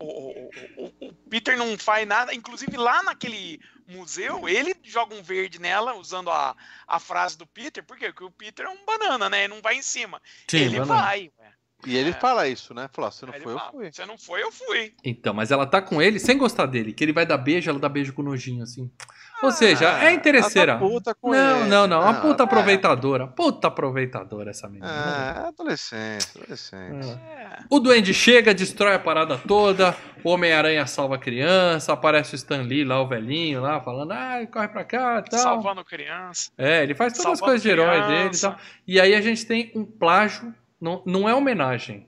O, 0.00 0.06
o- 0.06 0.50
o- 0.78 1.08
o 1.08 1.14
Peter 1.30 1.56
não 1.56 1.78
faz 1.78 2.06
nada, 2.08 2.34
inclusive 2.34 2.76
lá 2.76 3.02
naquele 3.04 3.60
museu, 3.86 4.48
ele 4.48 4.74
joga 4.82 5.14
um 5.14 5.22
verde 5.22 5.60
nela, 5.60 5.94
usando 5.94 6.30
a, 6.30 6.56
a 6.88 6.98
frase 6.98 7.36
do 7.36 7.46
Peter, 7.46 7.84
por 7.84 7.96
quê? 7.96 8.06
Porque 8.06 8.24
o 8.24 8.30
Peter 8.30 8.66
é 8.66 8.68
um 8.68 8.84
banana, 8.84 9.28
né? 9.28 9.44
Ele 9.44 9.54
não 9.54 9.62
vai 9.62 9.76
em 9.76 9.82
cima. 9.82 10.20
Sim, 10.48 10.58
ele 10.58 10.78
vai 10.80 10.88
lá. 10.88 11.02
vai. 11.02 11.32
E 11.86 11.96
ele 11.96 12.10
É. 12.10 12.12
fala 12.12 12.46
isso, 12.48 12.72
né? 12.72 12.88
Falou, 12.92 13.10
se 13.10 13.26
não 13.26 13.32
foi, 13.32 13.52
eu 13.52 13.58
fala, 13.58 13.70
fui. 13.72 13.92
Você 13.92 14.06
não 14.06 14.18
foi, 14.18 14.42
eu 14.42 14.52
fui. 14.52 14.92
Então, 15.04 15.34
mas 15.34 15.50
ela 15.50 15.66
tá 15.66 15.82
com 15.82 16.00
ele 16.00 16.18
sem 16.20 16.38
gostar 16.38 16.66
dele. 16.66 16.92
Que 16.92 17.02
ele 17.04 17.12
vai 17.12 17.26
dar 17.26 17.38
beijo, 17.38 17.68
ela 17.68 17.78
dá 17.78 17.88
beijo 17.88 18.12
com 18.12 18.22
nojinho, 18.22 18.62
assim. 18.62 18.90
Ou 19.42 19.50
seja, 19.50 19.96
Ah, 19.96 20.04
é 20.04 20.12
interesseira. 20.12 20.72
ela 20.72 20.80
tá 20.80 20.86
puta 20.86 21.14
com 21.16 21.30
Não, 21.32 21.60
ele. 21.62 21.68
não, 21.68 21.86
não. 21.88 22.00
Uma 22.00 22.10
Ah, 22.10 22.20
puta 22.20 22.44
é. 22.44 22.46
aproveitadora. 22.46 23.26
Puta 23.26 23.66
aproveitadora 23.66 24.50
essa 24.50 24.68
menina. 24.68 24.86
Ah, 24.88 25.48
adolescente, 25.48 26.28
adolescente. 26.36 27.08
É. 27.08 27.42
É. 27.42 27.58
O 27.68 27.80
Duende 27.80 28.14
chega, 28.14 28.54
destrói 28.54 28.94
a 28.94 28.98
parada 29.00 29.36
toda. 29.36 29.96
O 30.22 30.30
Homem-Aranha 30.30 30.86
salva 30.86 31.16
a 31.16 31.18
criança. 31.18 31.92
Aparece 31.92 32.34
o 32.34 32.36
Stan 32.36 32.62
Lee 32.62 32.84
lá, 32.84 33.00
o 33.02 33.08
velhinho 33.08 33.60
lá, 33.60 33.80
falando: 33.80 34.12
ai, 34.12 34.46
corre 34.46 34.68
pra 34.68 34.84
cá 34.84 35.24
e 35.26 35.28
tal. 35.30 35.40
Salvando 35.40 35.84
criança. 35.84 36.48
É, 36.56 36.84
ele 36.84 36.94
faz 36.94 37.12
todas 37.14 37.32
as 37.32 37.38
salvando 37.40 37.44
coisas 37.44 37.62
de 37.62 37.68
herói 37.68 38.00
criança. 38.00 38.08
dele 38.08 38.36
e 38.36 38.40
tal. 38.40 38.56
E 38.86 39.00
aí 39.00 39.14
a 39.16 39.20
gente 39.20 39.44
tem 39.44 39.72
um 39.74 39.84
plágio. 39.84 40.54
Não, 40.82 41.02
não 41.06 41.28
é 41.28 41.34
homenagem. 41.34 42.06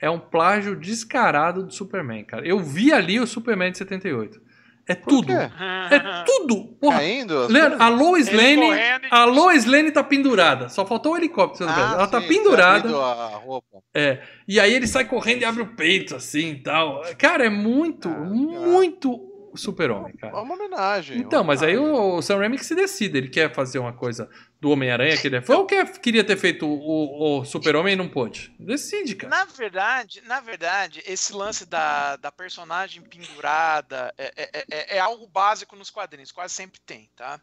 É 0.00 0.10
um 0.10 0.18
plágio 0.18 0.76
descarado 0.76 1.62
do 1.64 1.72
Superman, 1.72 2.24
cara. 2.24 2.46
Eu 2.46 2.58
vi 2.60 2.92
ali 2.92 3.18
o 3.18 3.26
Superman 3.26 3.70
de 3.72 3.78
78. 3.78 4.40
É 4.86 4.96
Por 4.96 5.08
tudo. 5.08 5.26
quê? 5.28 5.32
É 5.34 5.98
tudo. 6.26 6.76
Porra, 6.80 6.98
Caindo? 6.98 7.46
Leandro, 7.46 7.80
a 7.80 7.88
Lois 7.88 8.26
Ele 8.26 8.36
Lane, 8.36 8.66
correndo 8.66 9.04
e- 9.04 9.08
a 9.12 9.24
Lois 9.24 9.64
Lane 9.64 9.90
tá 9.92 10.02
pendurada. 10.02 10.68
Só 10.68 10.84
faltou 10.84 11.12
o 11.12 11.16
helicóptero. 11.16 11.70
Ah, 11.70 11.92
ela 11.94 12.06
tá 12.08 12.20
sim, 12.20 12.26
pendurada. 12.28 12.78
abrindo 12.80 13.00
a 13.00 13.26
roupa. 13.38 13.78
É. 13.94 14.20
E 14.46 14.58
aí 14.58 14.74
ele 14.74 14.88
sai 14.88 15.04
correndo 15.04 15.42
e 15.42 15.44
abre 15.44 15.62
o 15.62 15.74
peito, 15.76 16.16
assim 16.16 16.50
e 16.50 16.62
tal. 16.62 17.00
Cara, 17.16 17.46
é 17.46 17.48
muito, 17.50 18.08
Ah, 18.08 18.18
muito 18.24 19.20
super-homem, 19.54 20.14
É 20.16 20.20
cara. 20.20 20.40
uma 20.42 20.54
homenagem. 20.54 21.18
Então, 21.18 21.40
uma 21.42 21.46
mas 21.46 21.62
aí 21.62 21.76
homenagem. 21.78 22.02
o 22.18 22.20
Sam 22.22 22.38
Raimi 22.38 22.58
que 22.58 22.64
se 22.66 22.74
decide. 22.74 23.18
Ele 23.18 23.28
quer 23.28 23.54
fazer 23.54 23.78
uma 23.78 23.92
coisa 23.92 24.28
do 24.62 24.70
Homem-Aranha 24.70 25.16
que 25.20 25.26
ele 25.26 25.34
é 25.34 25.42
fã 25.42 25.56
ou 25.56 25.66
quer, 25.66 25.98
queria 25.98 26.22
ter 26.22 26.36
feito 26.36 26.64
o, 26.64 27.40
o 27.40 27.44
Super-Homem 27.44 27.94
e 27.94 27.96
não 27.96 28.08
pôde? 28.08 28.54
Decide, 28.60 29.16
cara. 29.16 29.28
Na 29.36 29.44
verdade, 29.44 30.22
na 30.24 30.38
verdade, 30.38 31.02
esse 31.04 31.32
lance 31.32 31.66
da, 31.66 32.14
da 32.14 32.30
personagem 32.30 33.02
pendurada 33.02 34.14
é, 34.16 34.32
é- 34.36 34.64
é- 34.70 34.96
é 34.96 34.98
algo 35.00 35.26
básico 35.26 35.74
nos 35.74 35.90
quadrinhos, 35.90 36.30
quase 36.30 36.54
sempre 36.54 36.78
tem, 36.78 37.10
tá? 37.16 37.40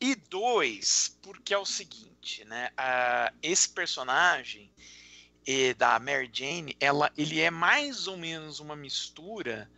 E 0.00 0.14
dois, 0.14 1.14
porque 1.20 1.52
é 1.52 1.58
o 1.58 1.66
seguinte, 1.66 2.42
né? 2.46 2.70
ah, 2.74 3.30
esse 3.42 3.68
personagem 3.68 4.72
da 5.76 5.98
Mary 5.98 6.30
Jane, 6.32 6.74
ela, 6.80 7.12
ele 7.18 7.38
é 7.38 7.50
mais 7.50 8.06
ou 8.06 8.16
menos 8.16 8.60
uma 8.60 8.74
mistura 8.74 9.70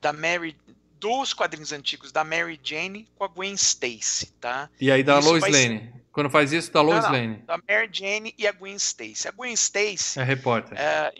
da 0.00 0.10
Mary 0.10 0.56
dos 0.98 1.34
quadrinhos 1.34 1.70
antigos 1.70 2.10
da 2.12 2.24
Mary 2.24 2.58
Jane 2.62 3.06
com 3.14 3.24
a 3.24 3.28
Gwen 3.28 3.52
Stacy, 3.52 4.32
tá? 4.40 4.70
E 4.80 4.90
aí 4.90 5.02
da 5.02 5.18
Isso 5.18 5.28
Lois 5.28 5.42
Lane. 5.42 6.03
Quando 6.14 6.30
faz 6.30 6.52
isso, 6.52 6.72
da 6.72 6.80
Lois 6.80 7.02
não. 7.04 7.10
Lane. 7.10 7.36
Da 7.38 7.58
Mary 7.68 7.90
Jane 7.92 8.32
e 8.38 8.46
a 8.46 8.52
Gwen 8.52 8.76
Stacy. 8.76 9.26
A 9.26 9.32
Gwen 9.32 9.52
Stacy 9.52 10.20
É 10.20 10.22
repórter. 10.22 10.78
é, 10.80 11.12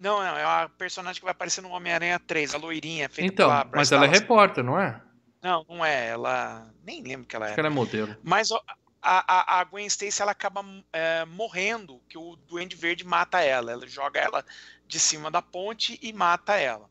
não, 0.00 0.18
não, 0.18 0.36
é 0.36 0.44
a 0.44 0.68
personagem 0.68 1.20
que 1.20 1.24
vai 1.24 1.30
aparecer 1.30 1.60
no 1.60 1.70
Homem-Aranha 1.70 2.18
3, 2.18 2.56
a 2.56 2.58
loirinha, 2.58 3.08
feita 3.08 3.32
então, 3.32 3.48
pela 3.48 3.68
mas 3.72 3.92
ela 3.92 4.04
é 4.04 4.08
repórter, 4.08 4.64
não 4.64 4.78
é? 4.78 5.00
Não, 5.40 5.64
não 5.68 5.84
é, 5.84 6.08
ela... 6.08 6.68
Nem 6.84 7.02
lembro 7.04 7.24
que 7.26 7.36
ela 7.36 7.44
Acho 7.46 7.52
é. 7.52 7.54
que 7.54 7.60
ela 7.60 7.68
é 7.68 7.70
modelo. 7.70 8.16
Mas 8.20 8.50
a, 8.50 8.60
a, 9.00 9.60
a 9.60 9.64
Gwen 9.64 9.86
Stacy, 9.86 10.20
ela 10.20 10.32
acaba 10.32 10.64
é, 10.92 11.24
morrendo, 11.24 12.00
que 12.08 12.18
o 12.18 12.34
Duende 12.48 12.74
Verde 12.74 13.04
mata 13.04 13.40
ela. 13.40 13.70
Ela 13.70 13.86
joga 13.86 14.18
ela 14.18 14.44
de 14.88 14.98
cima 14.98 15.30
da 15.30 15.40
ponte 15.40 15.98
e 16.02 16.12
mata 16.12 16.56
ela. 16.56 16.90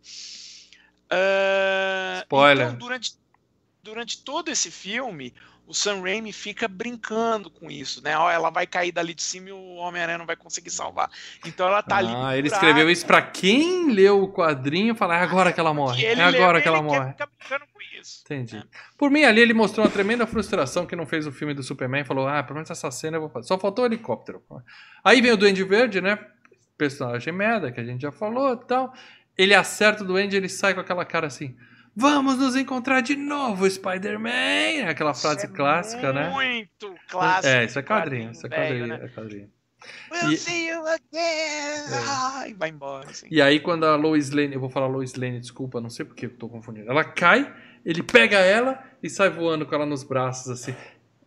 Ah, 1.10 2.22
Spoiler. 2.24 2.68
Então, 2.68 2.78
durante, 2.78 3.14
durante 3.84 4.24
todo 4.24 4.50
esse 4.50 4.72
filme, 4.72 5.34
o 5.68 5.74
Sam 5.74 6.02
Raimi 6.02 6.34
fica 6.34 6.68
brincando 6.68 7.50
com 7.50 7.72
isso, 7.72 8.04
né? 8.04 8.18
Ó, 8.18 8.30
ela 8.30 8.50
vai 8.50 8.68
cair 8.68 8.92
dali 8.92 9.14
de 9.14 9.24
cima 9.24 9.50
e 9.50 9.52
o 9.52 9.76
Homem-Aranha 9.76 10.18
não 10.18 10.26
vai 10.26 10.36
conseguir 10.36 10.70
salvar. 10.70 11.10
Então 11.46 11.66
ela 11.66 11.82
tá 11.82 11.98
ali. 11.98 12.14
Ah, 12.14 12.38
ele 12.38 12.48
escreveu 12.48 12.90
isso 12.90 13.06
pra 13.06 13.22
quem 13.22 13.92
leu 13.92 14.24
o 14.24 14.32
quadrinho 14.32 14.94
e 14.94 14.98
falar, 14.98 15.20
é 15.20 15.24
agora 15.24 15.54
que 15.54 15.60
ela 15.60 15.74
morre. 15.74 16.06
É 16.06 16.22
agora 16.22 16.62
que 16.62 16.68
ela 16.68 16.82
morre. 16.82 17.12
ficar 17.12 17.28
brincando 17.28 17.66
com 17.74 17.82
isso. 17.82 18.02
isso. 18.02 18.24
Entendi. 18.26 18.58
É. 18.58 18.64
Por 18.98 19.10
mim, 19.10 19.24
ali 19.24 19.42
ele 19.42 19.54
mostrou 19.54 19.86
uma 19.86 19.92
tremenda 19.92 20.28
frustração 20.28 20.86
que 20.86 20.96
não 20.96 21.06
fez 21.06 21.26
o 21.26 21.32
filme 21.32 21.54
do 21.54 21.64
Superman. 21.64 22.04
Falou, 22.04 22.28
ah, 22.28 22.44
pelo 22.44 22.56
menos 22.56 22.70
essa 22.70 22.92
cena 22.92 23.18
eu 23.18 23.22
vou 23.22 23.30
fazer. 23.30 23.48
Só 23.48 23.58
faltou 23.58 23.86
o 23.86 23.88
helicóptero. 23.88 24.44
Aí 25.04 25.22
vem 25.22 25.32
o 25.32 25.38
Duende 25.38 25.64
Verde, 25.64 26.02
né? 26.02 26.20
Personagem 26.78 27.32
merda, 27.32 27.72
que 27.72 27.80
a 27.80 27.86
gente 27.86 28.02
já 28.02 28.12
falou 28.12 28.54
e 28.54 28.66
tal. 28.66 28.94
Ele 29.38 29.54
acerta 29.54 30.04
o 30.04 30.08
Duende 30.08 30.36
ele 30.36 30.50
sai 30.50 30.74
com 30.74 30.82
aquela 30.82 31.06
cara 31.06 31.28
assim... 31.28 31.56
Vamos 31.96 32.38
nos 32.38 32.56
encontrar 32.56 33.02
de 33.02 33.16
novo, 33.16 33.70
Spider-Man! 33.70 34.88
Aquela 34.90 35.14
frase 35.14 35.46
é 35.46 35.50
clássica, 35.50 36.14
né? 36.14 36.30
Muito 36.30 36.96
clássico. 37.10 37.48
É, 37.48 37.66
isso 37.66 37.78
é 37.80 37.84
quadrinho, 37.84 38.32
isso 38.32 38.46
é 38.46 38.50
velho, 38.50 38.64
quadrinho, 38.64 38.88
né? 38.88 39.06
é 39.06 39.08
quadrinho. 39.10 39.50
We'll 40.12 40.32
E- 40.32 40.38
see 40.38 40.68
you 40.70 40.80
again! 40.88 41.10
É. 41.14 42.04
Ai, 42.08 42.54
vai 42.54 42.70
embora, 42.70 43.10
assim. 43.10 43.28
E 43.30 43.42
aí, 43.42 43.60
quando 43.60 43.86
a 43.86 43.96
Lois 43.96 44.30
Lane, 44.30 44.54
eu 44.54 44.60
vou 44.60 44.70
falar 44.70 44.88
Lois 44.88 45.16
Lane, 45.16 45.40
desculpa, 45.40 45.82
não 45.82 45.90
sei 45.90 46.06
porque 46.06 46.28
eu 46.28 46.38
tô 46.38 46.48
confundindo. 46.48 46.90
Ela 46.90 47.04
cai, 47.04 47.52
ele 47.84 48.04
pega 48.04 48.38
ela 48.38 48.82
e 49.02 49.10
sai 49.10 49.30
voando 49.30 49.66
com 49.66 49.74
ela 49.76 49.86
nos 49.86 50.04
braços, 50.04 50.50
assim. 50.50 50.76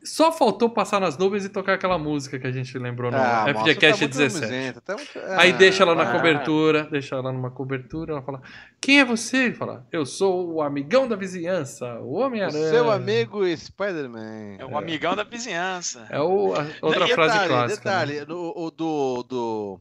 Só 0.04 0.30
faltou 0.30 0.68
passar 0.68 1.00
nas 1.00 1.16
nuvens 1.16 1.44
e 1.46 1.48
tocar 1.48 1.74
aquela 1.74 1.96
música 1.98 2.38
que 2.38 2.46
a 2.46 2.52
gente 2.52 2.76
lembrou 2.78 3.10
no 3.10 3.16
Ah, 3.16 3.46
FGCast 3.48 3.80
tá 3.80 4.04
muito 4.06 4.16
17. 4.18 4.34
mimizento, 4.50 4.80
tá 4.82 4.94
muito- 4.96 5.18
Aí 5.38 5.50
Ah, 5.50 5.56
deixa 5.56 5.82
ela 5.82 5.94
na 5.94 6.04
vai. 6.04 6.16
cobertura, 6.16 6.84
deixa 6.90 7.14
ela 7.16 7.32
numa 7.32 7.50
cobertura, 7.50 8.12
ela 8.12 8.22
fala: 8.22 8.42
Quem 8.80 9.00
é 9.00 9.04
você? 9.04 9.44
Ele 9.46 9.54
fala: 9.54 9.86
Eu 9.90 10.04
sou 10.04 10.52
o 10.52 10.60
amigão 10.62 11.08
da 11.08 11.16
vizinhança, 11.16 11.98
o 12.00 12.12
Homem-Aranha. 12.14 12.68
seu 12.68 12.90
amigo 12.90 13.44
Spider-Man. 13.56 14.56
É 14.58 14.64
o 14.66 14.76
amigão 14.76 15.16
da 15.16 15.24
vizinhança. 15.24 16.06
É 16.10 16.20
o, 16.20 16.54
a- 16.54 16.66
outra 16.82 17.08
frase 17.08 17.32
detalhe, 17.32 17.48
clássica. 17.48 17.90
né? 17.90 18.06
Detalhe, 18.06 18.26
no- 18.26 18.52
o 18.56 18.70
do, 18.70 19.22
do 19.22 19.80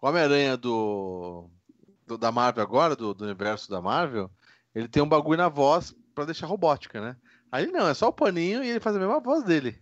o 0.00 0.06
Homem-Aranha 0.08 0.56
do, 0.56 1.48
do- 2.06 2.18
da 2.18 2.32
Marvel 2.32 2.62
agora, 2.64 2.96
do, 2.96 3.14
do 3.14 3.24
universo 3.24 3.70
da 3.70 3.80
Marvel, 3.80 4.28
ele 4.74 4.88
tem 4.88 5.00
um 5.02 5.08
bagulho 5.08 5.38
na 5.38 5.48
voz 5.48 5.94
pra 6.14 6.24
deixar 6.24 6.46
robótica, 6.46 7.00
né? 7.00 7.16
Aí 7.52 7.66
não, 7.70 7.86
é 7.86 7.94
só 7.94 8.08
o 8.08 8.12
paninho 8.12 8.64
e 8.64 8.70
ele 8.70 8.80
faz 8.80 8.96
a 8.96 8.98
mesma 8.98 9.20
voz 9.20 9.44
dele. 9.44 9.76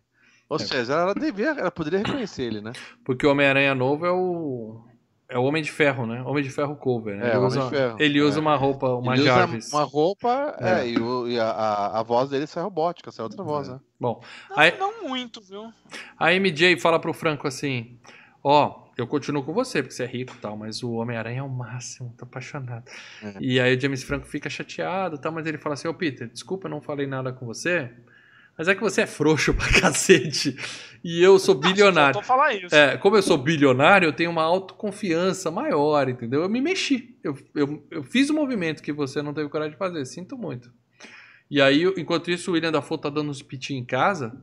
Ou 0.48 0.56
É. 0.56 0.60
seja, 0.60 0.92
ela 0.94 1.14
devia, 1.14 1.50
ela 1.50 1.70
poderia 1.70 2.00
reconhecer 2.00 2.42
ele, 2.42 2.60
né? 2.60 2.72
Porque 3.04 3.24
o 3.24 3.30
Homem-Aranha 3.30 3.72
novo 3.74 4.04
é 4.04 4.10
o. 4.10 4.84
É 5.28 5.38
o 5.38 5.44
Homem 5.44 5.62
de 5.62 5.70
Ferro, 5.70 6.06
né? 6.08 6.20
Homem 6.24 6.42
de 6.42 6.50
Ferro 6.50 6.74
cover. 6.74 7.16
Né? 7.16 7.26
É, 7.26 7.28
ele 7.28 7.36
Homem 7.36 7.46
usa, 7.46 7.60
de 7.62 7.70
Ferro, 7.70 7.96
ele 8.00 8.20
usa 8.20 8.38
é. 8.38 8.40
uma 8.40 8.56
roupa, 8.56 8.88
uma 8.88 9.14
ele 9.14 9.22
Jarvis. 9.22 9.66
usa 9.68 9.76
uma 9.76 9.84
roupa, 9.84 10.56
É. 10.58 10.80
é, 10.80 10.88
e, 10.88 10.98
o- 10.98 11.28
e 11.28 11.38
a, 11.38 11.48
a, 11.48 12.00
a 12.00 12.02
voz 12.02 12.28
dele 12.30 12.48
sai 12.48 12.64
robótica, 12.64 13.12
sai 13.12 13.22
outra 13.22 13.44
voz, 13.44 13.68
É. 13.68 13.72
né? 13.74 13.80
Bom, 14.00 14.20
Não, 14.50 14.58
Aí- 14.58 14.76
não 14.76 15.04
muito, 15.08 15.40
viu? 15.40 15.72
a 16.18 16.32
MJ 16.34 16.76
fala 16.80 16.98
pro 16.98 17.12
Franco 17.14 17.46
assim: 17.46 17.96
Ó, 18.42 18.88
eu 19.00 19.06
continuo 19.06 19.42
com 19.42 19.52
você, 19.52 19.82
porque 19.82 19.94
você 19.94 20.04
é 20.04 20.06
rico 20.06 20.34
e 20.36 20.40
tal, 20.40 20.56
mas 20.56 20.82
o 20.82 20.92
Homem-Aranha 20.92 21.40
é 21.40 21.42
o 21.42 21.48
máximo, 21.48 22.14
tô 22.16 22.24
apaixonado. 22.24 22.84
É. 23.22 23.34
E 23.40 23.58
aí 23.58 23.76
o 23.76 23.80
James 23.80 24.02
Franco 24.02 24.26
fica 24.26 24.50
chateado 24.50 25.16
e 25.16 25.18
tal, 25.18 25.32
mas 25.32 25.46
ele 25.46 25.58
fala 25.58 25.74
assim: 25.74 25.88
Ô 25.88 25.94
Peter, 25.94 26.28
desculpa, 26.28 26.66
eu 26.66 26.70
não 26.70 26.80
falei 26.80 27.06
nada 27.06 27.32
com 27.32 27.46
você, 27.46 27.90
mas 28.56 28.68
é 28.68 28.74
que 28.74 28.80
você 28.80 29.02
é 29.02 29.06
frouxo 29.06 29.54
pra 29.54 29.68
cacete. 29.80 30.56
E 31.02 31.22
eu 31.22 31.38
sou 31.38 31.54
bilionário. 31.54 32.22
Falar 32.22 32.54
isso. 32.54 32.74
É, 32.74 32.98
como 32.98 33.16
eu 33.16 33.22
sou 33.22 33.38
bilionário, 33.38 34.06
eu 34.06 34.12
tenho 34.12 34.30
uma 34.30 34.42
autoconfiança 34.42 35.50
maior, 35.50 36.08
entendeu? 36.08 36.42
Eu 36.42 36.48
me 36.48 36.60
mexi. 36.60 37.16
Eu, 37.24 37.38
eu, 37.54 37.86
eu 37.90 38.04
fiz 38.04 38.28
o 38.28 38.34
movimento 38.34 38.82
que 38.82 38.92
você 38.92 39.22
não 39.22 39.32
teve 39.32 39.48
coragem 39.48 39.72
de 39.72 39.78
fazer. 39.78 40.04
Sinto 40.04 40.36
muito. 40.36 40.70
E 41.50 41.60
aí, 41.60 41.84
enquanto 41.96 42.30
isso, 42.30 42.50
o 42.50 42.54
William 42.54 42.70
Dafoe 42.70 43.00
tá 43.00 43.08
dando 43.08 43.30
uns 43.30 43.42
pitinhos 43.42 43.82
em 43.82 43.86
casa 43.86 44.38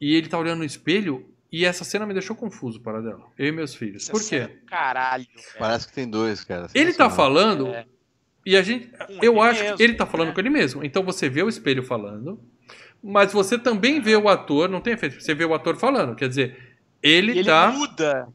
e 0.00 0.14
ele 0.14 0.28
tá 0.28 0.38
olhando 0.38 0.58
no 0.58 0.64
espelho 0.64 1.31
e 1.52 1.64
essa 1.66 1.84
cena 1.84 2.06
me 2.06 2.14
deixou 2.14 2.34
confuso, 2.34 2.80
para 2.80 3.00
dela. 3.02 3.24
Eu 3.38 3.48
e 3.48 3.52
meus 3.52 3.74
filhos. 3.74 4.08
Por 4.08 4.16
Essa 4.20 4.28
cena 4.28 4.48
quê? 4.48 4.54
é 4.64 4.66
Caralho. 4.68 5.24
velho. 5.34 5.46
Parece 5.58 5.86
que 5.86 5.92
tem 5.92 6.08
dois, 6.08 6.42
cara. 6.42 6.66
Ele 6.74 6.92
tá 6.92 7.08
Sensacional. 7.10 7.16
falando 7.16 7.68
É. 7.68 7.84
e 8.46 8.56
a 8.56 8.62
gente. 8.62 8.86
Com 8.88 9.12
Eu 9.22 9.32
ele 9.34 9.40
acho 9.42 9.62
mesmo, 9.62 9.76
que 9.76 9.82
ele 9.82 9.94
tá 9.94 10.06
falando 10.06 10.28
né? 10.28 10.34
com 10.34 10.40
ele 10.40 10.50
mesmo. 10.50 10.82
Então 10.84 11.02
você 11.02 11.28
vê 11.28 11.42
o 11.42 11.48
espelho 11.48 11.82
falando, 11.82 12.40
mas 13.02 13.32
você 13.32 13.58
também 13.58 14.00
vê 14.00 14.16
o 14.16 14.28
ator, 14.28 14.68
não 14.68 14.80
tem 14.80 14.94
efeito. 14.94 15.20
Você 15.20 15.34
vê 15.34 15.44
o 15.44 15.52
ator 15.54 15.76
falando. 15.76 16.14
Quer 16.16 16.28
dizer, 16.28 16.56
ele, 17.02 17.32
E 17.34 17.38
ele 17.40 17.48
tá. 17.48 17.70
muda, 17.70 18.28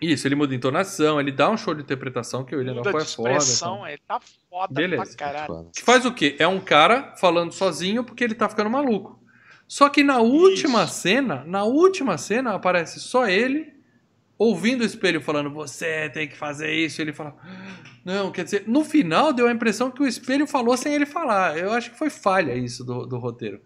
Isso, 0.00 0.26
ele 0.26 0.34
muda 0.34 0.52
a 0.52 0.56
entonação, 0.56 1.20
ele 1.20 1.30
dá 1.30 1.48
um 1.50 1.56
show 1.56 1.74
de 1.74 1.82
interpretação 1.82 2.44
que 2.44 2.54
o 2.54 2.58
William 2.58 2.74
Dafoe 2.82 3.02
é 3.02 3.04
foda. 3.04 3.30
expressão, 3.30 3.74
então. 3.76 3.86
ele 3.86 4.00
tá 4.08 4.20
foda 4.50 4.74
Beleza. 4.74 5.04
pra 5.04 5.14
caralho. 5.14 5.70
Que 5.74 5.82
faz 5.82 6.04
o 6.04 6.12
quê? 6.12 6.34
É 6.40 6.48
um 6.48 6.58
cara 6.58 7.14
falando 7.20 7.52
sozinho 7.52 8.02
porque 8.02 8.24
ele 8.24 8.34
tá 8.34 8.48
ficando 8.48 8.68
maluco. 8.70 9.21
Só 9.72 9.88
que 9.88 10.04
na 10.04 10.18
última 10.18 10.84
Isso. 10.84 10.96
cena, 10.96 11.44
na 11.46 11.64
última 11.64 12.18
cena 12.18 12.52
aparece 12.52 13.00
só 13.00 13.26
ele 13.26 13.72
ouvindo 14.36 14.82
o 14.82 14.84
espelho 14.84 15.18
falando: 15.18 15.50
"Você 15.50 16.10
tem 16.10 16.28
que 16.28 16.36
fazer 16.36 16.70
isso". 16.74 17.00
Ele 17.00 17.10
fala: 17.10 17.34
"Não, 18.04 18.30
quer 18.30 18.44
dizer, 18.44 18.64
no 18.66 18.84
final 18.84 19.32
deu 19.32 19.46
a 19.46 19.50
impressão 19.50 19.90
que 19.90 20.02
o 20.02 20.06
espelho 20.06 20.46
falou 20.46 20.76
sem 20.76 20.92
ele 20.92 21.06
falar. 21.06 21.56
Eu 21.56 21.72
acho 21.72 21.90
que 21.90 21.96
foi 21.96 22.10
falha 22.10 22.54
isso 22.54 22.84
do, 22.84 23.06
do 23.06 23.16
roteiro. 23.16 23.62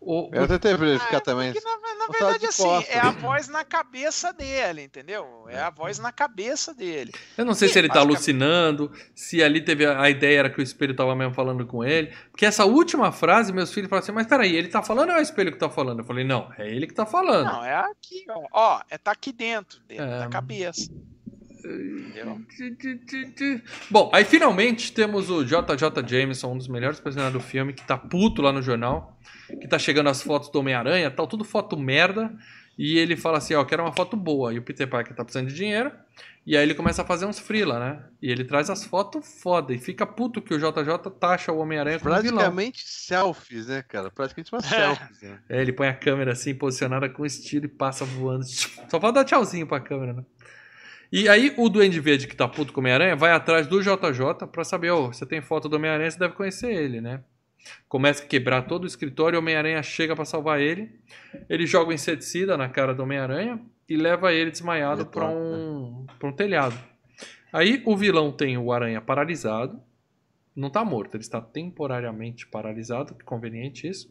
O, 0.00 0.30
Eu 0.32 0.46
tentei 0.46 0.74
verificar 0.76 1.16
Ah, 1.16 1.20
também. 1.20 1.52
Porque, 1.52 1.66
na, 1.68 1.76
na 1.94 2.06
verdade, 2.06 2.38
de 2.38 2.46
assim, 2.46 2.84
é 2.88 2.98
a 2.98 3.10
voz 3.10 3.48
na 3.48 3.64
cabeça 3.64 4.32
dele, 4.32 4.82
entendeu? 4.82 5.44
É 5.48 5.58
a 5.58 5.70
voz 5.70 5.98
na 5.98 6.12
cabeça 6.12 6.72
dele. 6.72 7.12
Eu 7.36 7.44
não 7.44 7.52
sei 7.52 7.68
Sim, 7.68 7.72
se 7.74 7.78
ele 7.80 7.88
tá 7.88 8.00
alucinando, 8.00 8.90
se 9.14 9.42
ali 9.42 9.60
teve 9.60 9.84
a, 9.84 10.00
a 10.00 10.08
ideia 10.08 10.38
era 10.38 10.50
que 10.50 10.60
o 10.60 10.62
espelho 10.62 10.94
tava 10.94 11.14
mesmo 11.16 11.34
falando 11.34 11.66
com 11.66 11.84
ele. 11.84 12.12
Porque 12.30 12.46
essa 12.46 12.64
última 12.64 13.10
frase, 13.12 13.52
meus 13.52 13.72
filhos 13.72 13.90
falaram 13.90 14.04
assim: 14.04 14.12
Mas 14.12 14.26
peraí, 14.26 14.54
ele 14.56 14.68
tá 14.68 14.82
falando 14.82 15.10
ou 15.10 15.16
é 15.16 15.18
o 15.18 15.22
espelho 15.22 15.52
que 15.52 15.58
tá 15.58 15.68
falando? 15.68 15.98
Eu 15.98 16.04
falei: 16.04 16.24
Não, 16.24 16.50
é 16.56 16.68
ele 16.70 16.86
que 16.86 16.94
tá 16.94 17.04
falando. 17.04 17.46
Não, 17.46 17.64
é 17.64 17.74
aqui, 17.74 18.24
ó. 18.30 18.46
Ó, 18.52 18.80
é 18.88 18.96
tá 18.98 19.10
aqui 19.10 19.32
dentro 19.32 19.80
dele, 19.80 20.00
É. 20.02 20.18
da 20.20 20.28
cabeça. 20.28 20.90
Bom, 23.90 24.10
aí 24.12 24.24
finalmente 24.24 24.92
temos 24.92 25.30
o 25.30 25.44
JJ 25.44 26.06
Jameson, 26.06 26.52
um 26.52 26.58
dos 26.58 26.68
melhores 26.68 27.00
personagens 27.00 27.32
do 27.32 27.40
filme, 27.40 27.72
que 27.72 27.84
tá 27.84 27.96
puto 27.96 28.42
lá 28.42 28.52
no 28.52 28.62
jornal, 28.62 29.18
que 29.48 29.68
tá 29.68 29.78
chegando 29.78 30.08
as 30.08 30.22
fotos 30.22 30.50
do 30.50 30.60
Homem-Aranha, 30.60 31.10
tal, 31.10 31.26
tudo 31.26 31.44
foto 31.44 31.76
merda. 31.76 32.32
E 32.78 32.96
ele 32.96 33.16
fala 33.16 33.38
assim, 33.38 33.54
ó, 33.54 33.64
quero 33.64 33.82
uma 33.82 33.92
foto 33.92 34.16
boa. 34.16 34.54
E 34.54 34.58
o 34.58 34.62
Peter 34.62 34.86
Parker 34.86 35.14
tá 35.14 35.24
precisando 35.24 35.48
de 35.48 35.54
dinheiro. 35.54 35.90
E 36.46 36.56
aí 36.56 36.62
ele 36.62 36.74
começa 36.74 37.02
a 37.02 37.04
fazer 37.04 37.26
uns 37.26 37.38
freela, 37.38 37.78
né? 37.78 38.02
E 38.22 38.30
ele 38.30 38.44
traz 38.44 38.70
as 38.70 38.84
fotos 38.84 39.42
foda. 39.42 39.74
E 39.74 39.78
fica 39.78 40.06
puto 40.06 40.40
que 40.40 40.54
o 40.54 40.58
JJ 40.58 41.10
taxa 41.18 41.52
o 41.52 41.58
Homem-Aranha 41.58 41.98
como 41.98 42.14
vilão. 42.22 42.38
Praticamente 42.38 42.88
selfies, 42.88 43.66
né, 43.66 43.82
cara? 43.82 44.10
Praticamente 44.12 44.54
uma 44.54 44.62
selfies. 44.62 45.20
Né? 45.20 45.40
É, 45.48 45.60
ele 45.60 45.72
põe 45.72 45.88
a 45.88 45.94
câmera 45.94 46.32
assim, 46.32 46.54
posicionada 46.54 47.08
com 47.08 47.26
estilo 47.26 47.66
e 47.66 47.68
passa 47.68 48.04
voando. 48.04 48.46
Só 48.88 49.00
falta 49.00 49.12
dar 49.12 49.24
tchauzinho 49.24 49.66
pra 49.66 49.80
câmera, 49.80 50.12
né? 50.12 50.24
E 51.10 51.28
aí 51.28 51.54
o 51.56 51.68
Duende 51.68 52.00
Verde, 52.00 52.26
que 52.26 52.36
tá 52.36 52.46
puto 52.46 52.72
com 52.72 52.80
o 52.80 52.82
Homem-Aranha, 52.82 53.16
vai 53.16 53.30
atrás 53.32 53.66
do 53.66 53.80
JJ 53.82 54.46
pra 54.52 54.62
saber, 54.64 54.90
ô, 54.90 55.06
você 55.12 55.24
tem 55.24 55.40
foto 55.40 55.68
do 55.68 55.76
Homem-Aranha, 55.76 56.10
você 56.10 56.18
deve 56.18 56.34
conhecer 56.34 56.70
ele, 56.72 57.00
né? 57.00 57.22
Começa 57.88 58.22
a 58.22 58.26
quebrar 58.26 58.62
todo 58.62 58.84
o 58.84 58.86
escritório, 58.86 59.38
o 59.38 59.42
Homem-Aranha 59.42 59.82
chega 59.82 60.14
pra 60.14 60.24
salvar 60.24 60.60
ele. 60.60 60.90
Ele 61.48 61.66
joga 61.66 61.90
o 61.90 61.92
inseticida 61.92 62.56
na 62.56 62.68
cara 62.68 62.94
do 62.94 63.02
Homem-Aranha 63.02 63.60
e 63.88 63.96
leva 63.96 64.32
ele 64.32 64.50
desmaiado 64.50 65.04
toca, 65.06 65.26
um, 65.26 66.06
pra 66.18 66.28
um 66.28 66.32
telhado. 66.32 66.78
Aí 67.52 67.82
o 67.86 67.96
vilão 67.96 68.30
tem 68.30 68.56
o 68.58 68.70
Aranha 68.72 69.00
paralisado. 69.00 69.80
Não 70.54 70.68
tá 70.70 70.84
morto, 70.84 71.14
ele 71.14 71.22
está 71.22 71.40
temporariamente 71.40 72.46
paralisado, 72.46 73.14
que 73.14 73.24
conveniente 73.24 73.88
isso. 73.88 74.10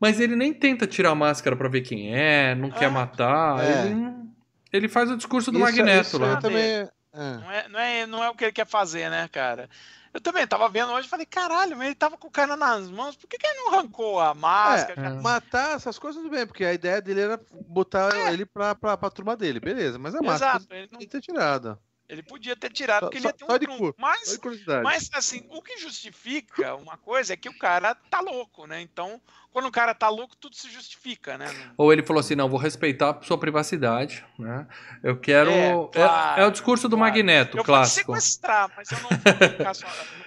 Mas 0.00 0.20
ele 0.20 0.34
nem 0.36 0.52
tenta 0.52 0.86
tirar 0.86 1.10
a 1.10 1.14
máscara 1.14 1.56
pra 1.56 1.68
ver 1.68 1.80
quem 1.82 2.14
é, 2.14 2.54
não 2.54 2.70
quer 2.70 2.86
Ah, 2.86 2.90
matar. 2.90 3.64
é. 3.64 3.86
Ele, 3.86 3.94
não- 3.94 4.31
ele 4.72 4.88
faz 4.88 5.10
o 5.10 5.16
discurso 5.16 5.50
do 5.50 5.58
Isso- 5.58 5.64
Magneto 5.66 6.06
isso 6.08 6.18
lá. 6.18 6.28
Eu 6.32 6.40
também. 6.40 6.62
é. 6.62 6.88
Não 7.14 7.50
é, 7.52 7.68
não, 7.68 7.78
é, 7.80 8.06
não 8.06 8.24
é 8.24 8.30
o 8.30 8.34
que 8.34 8.44
ele 8.44 8.52
quer 8.52 8.66
fazer, 8.66 9.10
né, 9.10 9.28
cara? 9.28 9.68
Eu 10.14 10.20
também 10.20 10.46
tava 10.46 10.68
vendo 10.68 10.92
hoje 10.92 11.06
e 11.06 11.10
falei, 11.10 11.24
caralho, 11.26 11.76
mas 11.76 11.86
ele 11.86 11.94
tava 11.94 12.16
com 12.18 12.28
o 12.28 12.30
cara 12.30 12.54
nas 12.56 12.88
mãos, 12.90 13.16
por 13.16 13.26
que, 13.28 13.38
que 13.38 13.46
ele 13.46 13.58
não 13.60 13.72
arrancou 13.74 14.20
a 14.20 14.34
máscara? 14.34 15.00
É. 15.08 15.20
Matar 15.22 15.76
essas 15.76 15.98
coisas 15.98 16.22
tudo 16.22 16.30
bem, 16.30 16.46
porque 16.46 16.64
a 16.64 16.72
ideia 16.74 17.00
dele 17.00 17.20
era 17.22 17.40
botar 17.66 18.14
ele 18.32 18.44
pra, 18.46 18.74
pra, 18.74 18.96
pra 18.96 19.10
turma 19.10 19.34
dele, 19.36 19.58
beleza. 19.60 19.98
Mas 19.98 20.14
a 20.14 20.20
máscara 20.22 20.56
Exato, 20.58 20.74
ele, 20.74 20.88
não- 20.92 20.98
ter 21.00 21.20
tirado. 21.20 21.78
ele 22.08 22.22
podia 22.22 22.54
ter 22.54 22.70
tirado, 22.70 23.00
Só- 23.00 23.06
porque 23.06 23.18
ele 23.18 23.26
ia 23.26 23.32
ter 23.32 23.44
um 23.44 23.58
trunfo. 23.58 23.94
Mas, 23.98 24.30
de 24.32 24.38
curiosidade. 24.38 24.82
mas, 24.82 25.08
assim, 25.14 25.46
o 25.50 25.62
que 25.62 25.78
justifica 25.78 26.74
uma 26.76 26.98
coisa 26.98 27.32
é 27.32 27.36
que 27.36 27.48
o 27.48 27.58
cara 27.58 27.94
tá 27.94 28.20
louco, 28.20 28.66
né? 28.66 28.82
Então, 28.82 29.18
quando 29.52 29.66
o 29.66 29.70
cara 29.70 29.94
tá 29.94 30.08
louco, 30.08 30.34
tudo 30.36 30.56
se 30.56 30.70
justifica, 30.70 31.36
né? 31.36 31.46
Ou 31.76 31.92
ele 31.92 32.02
falou 32.02 32.20
assim: 32.20 32.34
não, 32.34 32.48
vou 32.48 32.58
respeitar 32.58 33.10
a 33.10 33.22
sua 33.22 33.36
privacidade, 33.36 34.24
né? 34.38 34.66
Eu 35.02 35.16
quero. 35.18 35.50
É, 35.50 35.72
É, 35.72 35.88
claro, 35.92 36.40
é 36.40 36.46
o 36.46 36.50
discurso 36.50 36.88
do 36.88 36.96
claro. 36.96 37.12
Magneto, 37.12 37.58
Eu 37.58 37.64
clássico. 37.64 38.12
te 38.12 38.20
sequestrar, 38.20 38.70
mas 38.76 38.90
eu 38.90 38.98
não 39.00 39.08
vou 39.10 39.48
ficar 39.50 39.74
só. 39.74 39.86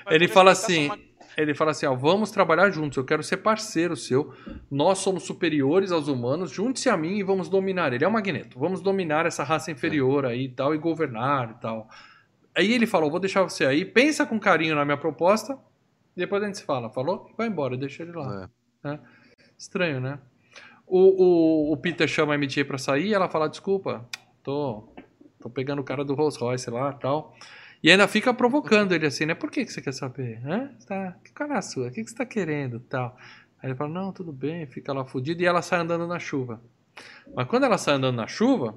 Ele 0.10 0.27
fala 0.27 0.52
assim, 0.52 0.88
sua 0.88 0.99
Ele 1.35 1.56
fala 1.56 1.72
assim: 1.72 1.88
ó, 1.88 1.95
vamos 1.95 2.30
trabalhar 2.30 2.69
juntos, 2.69 2.97
eu 2.97 3.03
quero 3.03 3.23
ser 3.23 3.38
parceiro 3.38 3.95
seu. 3.95 4.34
Nós 4.69 4.99
somos 4.99 5.23
superiores 5.23 5.91
aos 5.91 6.07
humanos, 6.07 6.52
junte-se 6.52 6.89
a 6.89 6.95
mim 6.95 7.18
e 7.18 7.23
vamos 7.23 7.49
dominar. 7.49 7.93
Ele 7.93 8.06
é 8.06 8.07
o 8.07 8.11
Magneto, 8.11 8.60
vamos 8.60 8.80
dominar 8.80 9.26
essa 9.26 9.43
raça 9.43 9.72
inferior 9.72 10.26
aí 10.26 10.45
e 10.45 10.49
tal, 10.49 10.76
e 10.76 10.77
governar 10.77 11.49
e 11.49 11.61
tal. 11.61 11.89
Aí 12.56 12.72
ele 12.72 12.85
falou: 12.85 13.10
vou 13.10 13.19
deixar 13.19 13.41
você 13.41 13.65
aí, 13.65 13.84
pensa 13.84 14.26
com 14.26 14.39
carinho 14.39 14.76
na 14.76 14.85
minha 14.85 14.97
proposta, 14.97 15.57
depois 16.15 16.43
a 16.43 16.45
gente 16.45 16.60
se 16.60 16.64
fala. 16.64 16.91
Falou? 16.91 17.31
Vai 17.35 17.47
embora, 17.47 17.76
deixa 17.76 18.03
ele 18.03 18.11
lá. 18.11 18.49
É. 18.85 18.99
Estranho, 19.57 19.99
né? 19.99 20.19
O, 20.88 20.99
o, 20.99 21.73
o 21.73 21.77
Peter 21.77 22.07
chama 22.07 22.34
a 22.34 22.38
MJ 22.38 22.64
pra 22.64 22.77
sair 22.77 23.07
e 23.07 23.14
ela 23.14 23.27
fala: 23.27 23.49
desculpa, 23.49 24.07
tô, 24.44 24.88
tô 25.40 25.49
pegando 25.49 25.80
o 25.82 25.84
cara 25.84 26.03
do 26.03 26.14
Rolls 26.14 26.40
Royce 26.40 26.69
lá 26.69 26.95
e 26.95 26.99
tal. 26.99 27.36
E 27.84 27.91
ainda 27.91 28.07
fica 28.07 28.34
provocando 28.34 28.94
ele 28.94 29.06
assim, 29.06 29.26
né? 29.26 29.36
Por 29.36 29.52
que, 29.52 29.64
que 29.64 29.72
você 29.72 29.82
quer 29.82 29.94
saber? 29.94 30.41
Hã? 30.45 30.69
Tá, 30.88 31.15
qual 31.36 31.52
é 31.52 31.57
a 31.57 31.61
sua? 31.61 31.88
O 31.88 31.91
que, 31.91 32.03
que 32.03 32.10
você 32.10 32.15
tá 32.15 32.26
querendo? 32.26 32.80
Tal. 32.80 33.15
Aí 33.61 33.69
ele 33.69 33.76
fala, 33.76 33.91
não, 33.91 34.11
tudo 34.11 34.32
bem, 34.32 34.65
fica 34.65 34.91
lá 34.91 35.06
fudido. 35.06 35.41
E 35.41 35.45
ela 35.45 35.61
sai 35.61 35.82
andando 35.82 36.07
na 36.07 36.18
chuva. 36.18 36.61
Mas 37.36 37.48
quando 37.48 37.64
ela 37.64 37.77
sai 37.77 37.95
andando 37.95 38.15
na 38.15 38.27
chuva, 38.27 38.76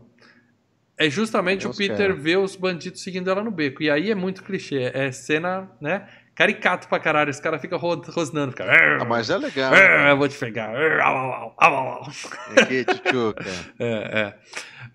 é 0.97 1.09
justamente 1.09 1.63
Deus 1.63 1.75
o 1.75 1.79
Peter 1.79 1.97
quer. 1.97 2.15
ver 2.15 2.39
os 2.39 2.57
bandidos 2.57 3.03
seguindo 3.03 3.31
ela 3.31 3.43
no 3.43 3.51
beco. 3.51 3.83
E 3.83 3.91
aí 3.91 4.11
é 4.11 4.15
muito 4.15 4.43
clichê. 4.43 4.91
É 4.93 5.11
cena, 5.11 5.71
né? 5.81 6.09
Caricato 6.39 6.87
pra 6.87 7.01
caralho. 7.01 7.31
Os 7.31 7.41
caras 7.41 7.61
ficam 7.61 7.77
ro- 7.79 8.01
rosnando. 8.11 8.53
Fica, 8.53 8.65
Ah, 9.01 9.05
mas 9.05 9.29
é 9.29 9.37
legal. 9.37 9.73
né? 9.73 9.79
"Ah, 9.81 10.11
eu 10.11 10.17
vou 10.17 10.29
te 10.29 10.39
pegar. 10.39 10.71
Ah, 10.73 11.05
au, 11.09 11.17
au, 11.17 11.55
au, 11.59 11.75
au, 11.75 11.89
au." 12.05 12.09
É 12.57 12.65
que 12.65 12.85
tchutchuca. 12.85 13.45
É, 13.81 13.87
é. 14.21 14.35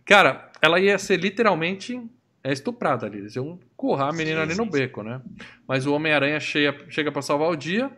Cara, 0.06 0.50
ela 0.62 0.80
ia 0.80 0.98
ser 0.98 1.18
literalmente 1.20 2.02
é, 2.42 2.54
estuprada 2.54 3.06
ali. 3.08 3.18
Eles 3.18 3.36
iam 3.36 3.60
currar 3.76 4.10
a 4.10 4.14
menina 4.14 4.38
Sim, 4.38 4.44
ali 4.44 4.56
no 4.56 4.64
sim. 4.64 4.70
beco, 4.72 5.04
né? 5.04 5.20
Mas 5.68 5.86
o 5.86 5.94
Homem-Aranha 5.94 6.40
chega, 6.40 6.78
chega 6.90 7.12
pra 7.12 7.22
salvar 7.22 7.50
o 7.50 7.58
dia. 7.58 7.92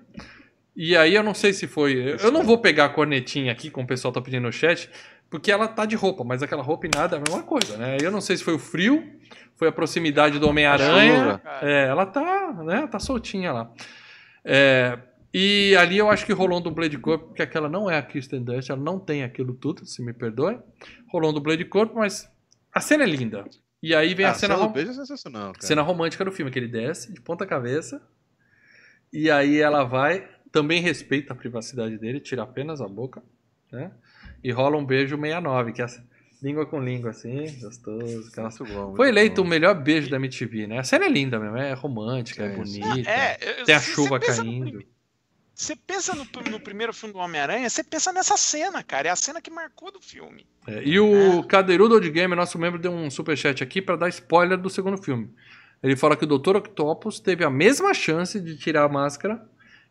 E 0.75 0.97
aí 0.97 1.13
eu 1.15 1.21
não 1.23 1.33
sei 1.35 1.53
se 1.53 1.67
foi. 1.67 2.17
Eu 2.19 2.31
não 2.31 2.43
vou 2.43 2.57
pegar 2.57 2.85
a 2.85 2.89
cornetinha 2.89 3.51
aqui, 3.51 3.69
como 3.69 3.85
o 3.85 3.87
pessoal 3.87 4.11
tá 4.11 4.19
pedindo 4.19 4.43
no 4.43 4.51
chat, 4.51 4.89
porque 5.29 5.51
ela 5.51 5.67
tá 5.67 5.85
de 5.85 5.95
roupa, 5.95 6.23
mas 6.23 6.41
aquela 6.43 6.63
roupa 6.63 6.85
e 6.87 6.89
nada 6.95 7.15
é 7.15 7.19
a 7.19 7.23
mesma 7.27 7.43
coisa, 7.43 7.77
né? 7.77 7.97
Eu 8.01 8.11
não 8.11 8.21
sei 8.21 8.37
se 8.37 8.43
foi 8.43 8.53
o 8.55 8.59
frio, 8.59 9.03
foi 9.55 9.67
a 9.67 9.71
proximidade 9.71 10.39
do 10.39 10.47
Homem-Aranha. 10.47 11.41
chuva. 11.41 11.41
É, 11.61 11.87
ela 11.87 12.05
tá, 12.05 12.53
né? 12.63 12.87
Tá 12.87 12.99
soltinha 12.99 13.51
lá. 13.51 13.71
É, 14.43 14.97
e 15.33 15.75
ali 15.77 15.97
eu 15.97 16.09
acho 16.09 16.25
que 16.25 16.31
rolou 16.33 16.59
um 16.59 16.61
dublê 16.61 16.87
de 16.87 16.97
corpo, 16.97 17.27
porque 17.27 17.41
aquela 17.41 17.67
não 17.67 17.89
é 17.89 17.97
a 17.97 18.01
Kirsten 18.01 18.43
Dunst, 18.43 18.69
ela 18.69 18.79
não 18.81 18.99
tem 18.99 19.23
aquilo 19.23 19.53
tudo, 19.53 19.85
se 19.85 20.03
me 20.03 20.13
perdoe. 20.13 20.59
Rolou 21.11 21.31
um 21.31 21.33
dublê 21.33 21.57
de 21.57 21.65
corpo, 21.65 21.95
mas 21.99 22.29
a 22.73 22.79
cena 22.79 23.03
é 23.03 23.07
linda. 23.07 23.43
E 23.83 23.93
aí 23.93 24.13
vem 24.13 24.25
a, 24.25 24.31
Ah, 24.31 24.33
cena, 24.33 24.55
cena 24.55 24.65
rom- 24.67 24.71
beijo 24.73 24.91
é 24.91 24.93
sensacional, 24.93 25.51
cara. 25.53 25.65
cena 25.65 25.81
romântica 25.81 26.23
do 26.23 26.31
filme, 26.31 26.49
que 26.51 26.57
ele 26.57 26.67
desce 26.67 27.11
de 27.13 27.19
ponta 27.21 27.45
cabeça. 27.45 28.01
E 29.11 29.29
aí 29.29 29.59
ela 29.59 29.83
vai, 29.83 30.27
também 30.51 30.81
respeita 30.81 31.33
a 31.33 31.35
privacidade 31.35 31.97
dele, 31.97 32.19
tira 32.19 32.43
apenas 32.43 32.81
a 32.81 32.87
boca, 32.87 33.21
né? 33.71 33.91
E 34.47 34.51
rola 34.51 34.77
um 34.77 34.85
beijo 34.85 35.15
69, 35.17 35.71
que 35.73 35.81
é 35.81 35.87
língua 36.41 36.67
com 36.67 36.79
língua, 36.79 37.09
assim, 37.09 37.45
gostoso. 37.59 38.27
aquela- 38.29 38.49
Muito 38.49 38.65
bom, 38.65 38.83
muito 38.85 38.95
Foi 38.97 39.09
eleito 39.09 39.41
o 39.41 39.43
bom. 39.43 39.49
melhor 39.49 39.73
beijo 39.73 40.07
da 40.09 40.17
MTV, 40.17 40.67
né? 40.67 40.77
A 40.77 40.83
cena 40.83 41.05
é 41.05 41.09
linda 41.09 41.39
mesmo, 41.39 41.57
é 41.57 41.73
romântica, 41.73 42.43
é 42.43 42.49
sim. 42.63 42.81
bonita. 42.81 43.09
É, 43.09 43.37
eu- 43.61 43.65
Tem 43.65 43.73
a 43.73 43.79
chuva 43.79 44.19
caindo. 44.19 44.83
Você 45.55 45.75
pensa 45.75 46.13
no, 46.13 46.27
no 46.51 46.59
primeiro 46.59 46.93
filme 46.93 47.13
do 47.13 47.19
Homem-Aranha, 47.19 47.67
você 47.69 47.83
pensa 47.83 48.11
nessa 48.13 48.37
cena, 48.37 48.83
cara. 48.83 49.07
É 49.07 49.11
a 49.11 49.15
cena 49.15 49.41
que 49.41 49.49
marcou 49.49 49.89
do 49.91 49.99
filme. 50.01 50.45
É, 50.67 50.83
e 50.83 50.99
o 50.99 51.41
Cadeirudo 51.43 51.95
Old 51.95 52.09
Game, 52.11 52.35
nosso 52.35 52.59
membro, 52.59 52.77
deu 52.77 52.91
um 52.91 53.09
superchat 53.09 53.63
aqui 53.63 53.81
pra 53.81 53.95
dar 53.95 54.09
spoiler 54.09 54.57
do 54.59 54.69
segundo 54.69 55.01
filme. 55.01 55.33
Ele 55.81 55.95
fala 55.95 56.15
que 56.15 56.25
o 56.25 56.27
Dr. 56.27 56.57
Octopus 56.57 57.19
teve 57.19 57.43
a 57.43 57.49
mesma 57.49 57.93
chance 57.95 58.39
de 58.39 58.57
tirar 58.57 58.83
a 58.83 58.89
máscara 58.89 59.41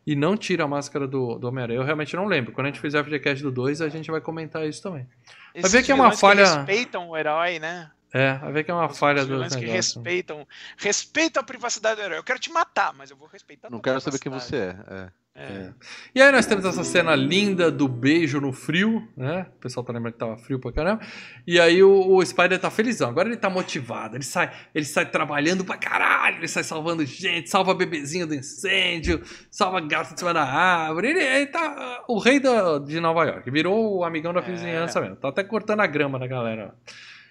e 0.05 0.15
não 0.15 0.37
tira 0.37 0.63
a 0.63 0.67
máscara 0.67 1.07
do, 1.07 1.37
do 1.37 1.47
Homem-Aranha. 1.47 1.79
Eu 1.79 1.83
realmente 1.83 2.15
não 2.15 2.25
lembro. 2.25 2.51
Quando 2.51 2.67
a 2.67 2.69
gente 2.69 2.79
fizer 2.79 2.99
o 2.99 3.03
FGCast 3.03 3.41
do 3.43 3.51
2, 3.51 3.81
a 3.81 3.89
gente 3.89 4.11
vai 4.11 4.21
comentar 4.21 4.67
isso 4.67 4.81
também. 4.83 5.07
Esses 5.53 5.71
ver 5.71 5.83
que 5.83 5.91
é 5.91 5.95
uma 5.95 6.11
falha- 6.11 6.45
respeitam 6.45 7.09
o 7.09 7.17
herói, 7.17 7.59
né? 7.59 7.89
É, 8.13 8.35
vai 8.35 8.51
ver 8.53 8.63
que 8.63 8.71
é 8.71 8.73
uma 8.73 8.89
Os 8.89 8.97
falha 8.97 9.25
do 9.25 9.45
que 9.49 9.65
respeitam, 9.65 10.47
respeitam 10.77 11.41
a 11.41 11.45
privacidade 11.45 11.97
do 11.99 12.05
herói. 12.05 12.17
Eu 12.19 12.23
quero 12.23 12.39
te 12.39 12.49
matar, 12.49 12.93
mas 12.93 13.11
eu 13.11 13.17
vou 13.17 13.27
respeitar 13.27 13.67
a 13.67 13.71
Não 13.71 13.79
quero 13.81 13.99
saber 13.99 14.19
quem 14.19 14.31
você 14.31 14.55
é. 14.55 14.77
é. 14.87 15.09
É. 15.37 15.73
E 16.15 16.21
aí 16.21 16.31
nós 16.31 16.45
temos 16.45 16.63
essa 16.63 16.81
cena 16.85 17.13
linda 17.13 17.69
do 17.69 17.89
beijo 17.89 18.39
no 18.39 18.53
frio, 18.53 19.05
né? 19.17 19.45
O 19.57 19.59
pessoal 19.59 19.85
tá 19.85 19.91
lembrando 19.91 20.13
que 20.13 20.19
tava 20.19 20.37
frio 20.37 20.59
pra 20.59 20.71
caramba. 20.71 21.01
E 21.45 21.59
aí 21.59 21.83
o, 21.83 22.15
o 22.15 22.25
Spider 22.25 22.57
tá 22.57 22.71
felizão. 22.71 23.09
Agora 23.09 23.27
ele 23.27 23.35
tá 23.35 23.49
motivado. 23.49 24.15
Ele 24.15 24.23
sai, 24.23 24.49
ele 24.73 24.85
sai 24.85 25.05
trabalhando 25.05 25.65
pra 25.65 25.75
caralho. 25.77 26.37
Ele 26.37 26.47
sai 26.47 26.63
salvando 26.63 27.05
gente, 27.05 27.49
salva 27.49 27.73
bebezinho 27.73 28.25
do 28.25 28.33
incêndio, 28.33 29.21
salva 29.51 29.81
gato 29.81 30.13
de 30.13 30.19
cima 30.19 30.33
da 30.33 30.43
árvore. 30.43 31.09
Ele, 31.09 31.19
ele 31.21 31.47
tá 31.47 32.05
o 32.07 32.17
rei 32.17 32.39
da- 32.39 32.79
de 32.79 32.97
Nova 33.01 33.25
York. 33.25 33.51
Virou 33.51 33.97
o 33.97 34.03
amigão 34.05 34.31
da 34.31 34.39
É. 34.39 34.43
vizinhança 34.43 35.01
mesmo. 35.01 35.17
Tá 35.17 35.27
até 35.27 35.43
cortando 35.43 35.81
a 35.81 35.87
grama 35.87 36.17
da 36.17 36.27
galera. 36.27 36.73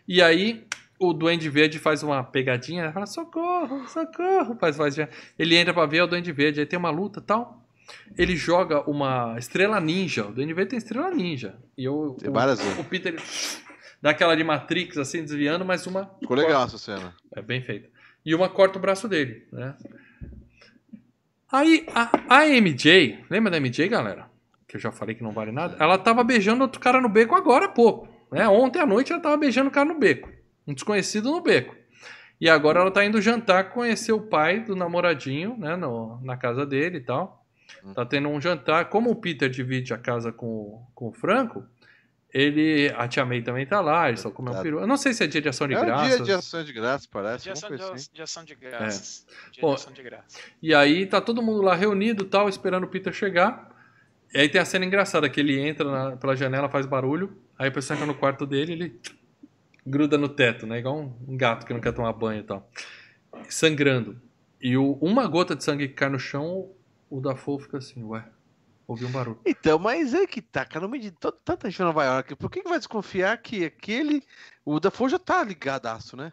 E 0.07 0.21
aí 0.21 0.67
o 1.01 1.15
Duende 1.15 1.49
Verde 1.49 1.79
faz 1.79 2.03
uma 2.03 2.23
pegadinha, 2.23 2.93
fala 2.93 3.07
socorro, 3.07 3.89
socorro, 3.89 4.57
faz 4.61 4.95
de... 4.95 5.09
Ele 5.39 5.57
entra 5.57 5.73
pra 5.73 5.87
ver 5.87 5.97
é 5.99 6.05
o 6.05 6.07
Duende 6.07 6.31
Verde, 6.33 6.61
aí 6.61 6.67
tem 6.67 6.79
uma 6.79 6.91
luta 6.91 7.19
e 7.21 7.23
tal. 7.23 7.64
Ele 8.17 8.37
joga 8.37 8.89
uma 8.89 9.37
estrela 9.39 9.81
ninja, 9.81 10.27
o 10.27 10.33
Verde 10.33 10.67
tem 10.67 10.79
estrela 10.79 11.11
ninja. 11.11 11.57
E 11.77 11.85
eu, 11.85 12.17
Tem 12.19 12.31
o, 12.31 12.33
várias 12.33 12.61
o 12.79 12.85
Peter 12.85 13.15
ele 13.15 13.23
dá 14.01 14.11
aquela 14.11 14.37
de 14.37 14.45
Matrix 14.45 14.99
assim, 14.99 15.23
desviando, 15.23 15.65
mas 15.65 15.87
uma... 15.87 16.11
Ficou 16.21 16.37
legal 16.37 16.65
essa 16.65 16.79
cena. 16.79 17.15
É 17.35 17.43
bem 17.43 17.63
feita. 17.63 17.89
E 18.25 18.35
uma 18.35 18.49
corta 18.49 18.79
o 18.79 18.81
braço 18.81 19.09
dele, 19.09 19.47
né? 19.53 19.75
Aí, 21.51 21.87
a, 21.95 22.41
a 22.41 22.47
MJ, 22.47 23.25
lembra 23.31 23.51
da 23.51 23.61
MJ, 23.61 23.89
galera? 23.89 24.29
Que 24.67 24.77
eu 24.77 24.81
já 24.81 24.91
falei 24.91 25.15
que 25.15 25.23
não 25.23 25.31
vale 25.31 25.53
nada. 25.53 25.77
Ela 25.79 25.97
tava 25.97 26.25
beijando 26.25 26.63
outro 26.63 26.81
cara 26.81 27.01
no 27.01 27.09
beco 27.09 27.35
agora 27.35 27.67
há 27.67 27.69
pouco. 27.69 28.09
Né? 28.33 28.49
Ontem 28.49 28.81
à 28.81 28.87
noite 28.87 29.13
ela 29.13 29.23
tava 29.23 29.37
beijando 29.37 29.69
o 29.69 29.73
cara 29.73 29.89
no 29.89 29.99
beco. 29.99 30.29
Um 30.67 30.75
desconhecido 30.75 31.31
no 31.31 31.41
beco. 31.41 31.77
E 32.41 32.49
agora 32.49 32.81
ela 32.81 32.91
tá 32.91 33.05
indo 33.05 33.21
jantar 33.21 33.71
conhecer 33.71 34.13
o 34.13 34.23
pai 34.23 34.61
do 34.61 34.75
namoradinho, 34.75 35.57
né? 35.57 35.77
No, 35.77 36.21
na 36.23 36.37
casa 36.37 36.67
dele 36.67 36.99
e 36.99 37.01
tal. 37.01 37.44
Tá 37.95 38.05
tendo 38.05 38.29
um 38.29 38.41
jantar. 38.41 38.87
Como 38.89 39.11
o 39.11 39.17
Peter 39.17 39.49
divide 39.51 39.93
a 39.93 39.99
casa 39.99 40.33
com, 40.33 40.47
o- 40.47 40.87
com 40.95 41.09
o 41.09 41.13
Franco, 41.13 41.65
ele. 42.33 42.93
A 42.97 43.07
Tia 43.07 43.25
May 43.25 43.43
também 43.43 43.67
tá 43.67 43.81
lá, 43.81 44.09
eles 44.09 44.21
só 44.21 44.31
comem 44.31 44.53
um 44.53 44.57
Tá. 44.57 44.63
peru. 44.63 44.81
Eu 44.81 44.87
não 44.87 44.97
sei 44.97 45.13
se 45.13 45.23
é 45.23 45.27
dia 45.27 45.41
de 45.43 45.49
ação 45.49 45.69
de 45.69 45.75
É 45.75 45.81
graças. 45.81 46.17
dia 46.17 46.25
de 46.25 46.33
ação 46.33 46.65
de 46.65 46.73
graça, 46.73 47.09
parece. 47.11 47.45
De 47.45 47.51
ação 47.51 47.69
de, 47.69 47.83
assim. 47.83 48.11
de 48.13 48.23
ação 48.23 48.45
de 48.45 48.55
graças. 48.55 49.27
Dia 49.53 49.61
Bom, 49.63 49.75
de 49.75 49.81
ação 49.81 49.93
de 49.93 50.03
graças. 50.03 50.41
E 50.63 50.75
aí 50.75 51.07
tá 51.07 51.21
todo 51.21 51.43
mundo 51.43 51.63
lá 51.63 51.75
reunido 51.75 52.25
tal, 52.25 52.49
esperando 52.49 52.85
o 52.85 52.89
Peter 52.89 53.13
chegar. 53.13 53.71
E 54.35 54.39
aí 54.39 54.49
tem 54.49 54.61
a 54.61 54.65
cena 54.65 54.85
engraçada 54.85 55.29
que 55.29 55.39
ele 55.39 55.59
entra 55.61 55.89
na- 55.91 56.17
pela 56.17 56.35
janela, 56.35 56.69
faz 56.69 56.87
barulho. 56.87 57.37
Aí 57.59 57.69
a 57.69 57.71
pessoa 57.71 57.95
entra 57.95 58.07
no 58.07 58.15
quarto 58.15 58.45
dele 58.47 58.73
ele 58.73 59.01
gruda 59.87 60.17
no 60.19 60.29
teto, 60.29 60.67
né? 60.67 60.79
Igual 60.81 60.99
um, 60.99 61.13
um 61.29 61.37
gato 61.37 61.65
que 61.67 61.73
não 61.73 61.81
quer 61.81 61.93
tomar 61.93 62.13
banho 62.15 62.41
e 62.41 62.43
tal. 62.43 62.69
Sangrando. 63.49 64.21
E 64.61 64.77
o- 64.77 64.95
uma 65.01 65.27
gota 65.27 65.55
de 65.55 65.63
sangue 65.63 65.87
que 65.89 65.95
cai 65.95 66.09
no 66.09 66.19
chão, 66.19 66.71
o 67.15 67.21
Dafoe 67.21 67.63
fica 67.63 67.79
assim, 67.79 68.03
ué, 68.03 68.25
ouvi 68.89 69.05
um 69.05 69.11
barulho. 69.11 69.39
Então, 69.47 69.79
mas 69.79 70.13
é 70.13 70.27
que 70.27 70.43
tá, 70.43 70.65
cara, 70.65 70.85
no 70.85 70.91
meio 70.91 71.05
de 71.05 71.13
tanta 71.13 71.71
gente 71.71 71.81
em 71.81 71.85
Nova 71.85 72.05
York, 72.05 72.35
por 72.35 72.51
que, 72.51 72.61
que 72.61 72.69
vai 72.69 72.79
desconfiar 72.79 73.37
que 73.39 73.65
aquele. 73.65 74.21
O 74.65 74.81
Dafoe 74.81 75.09
já 75.09 75.19
tá 75.19 75.45
ligadaço, 75.45 76.17
né? 76.17 76.33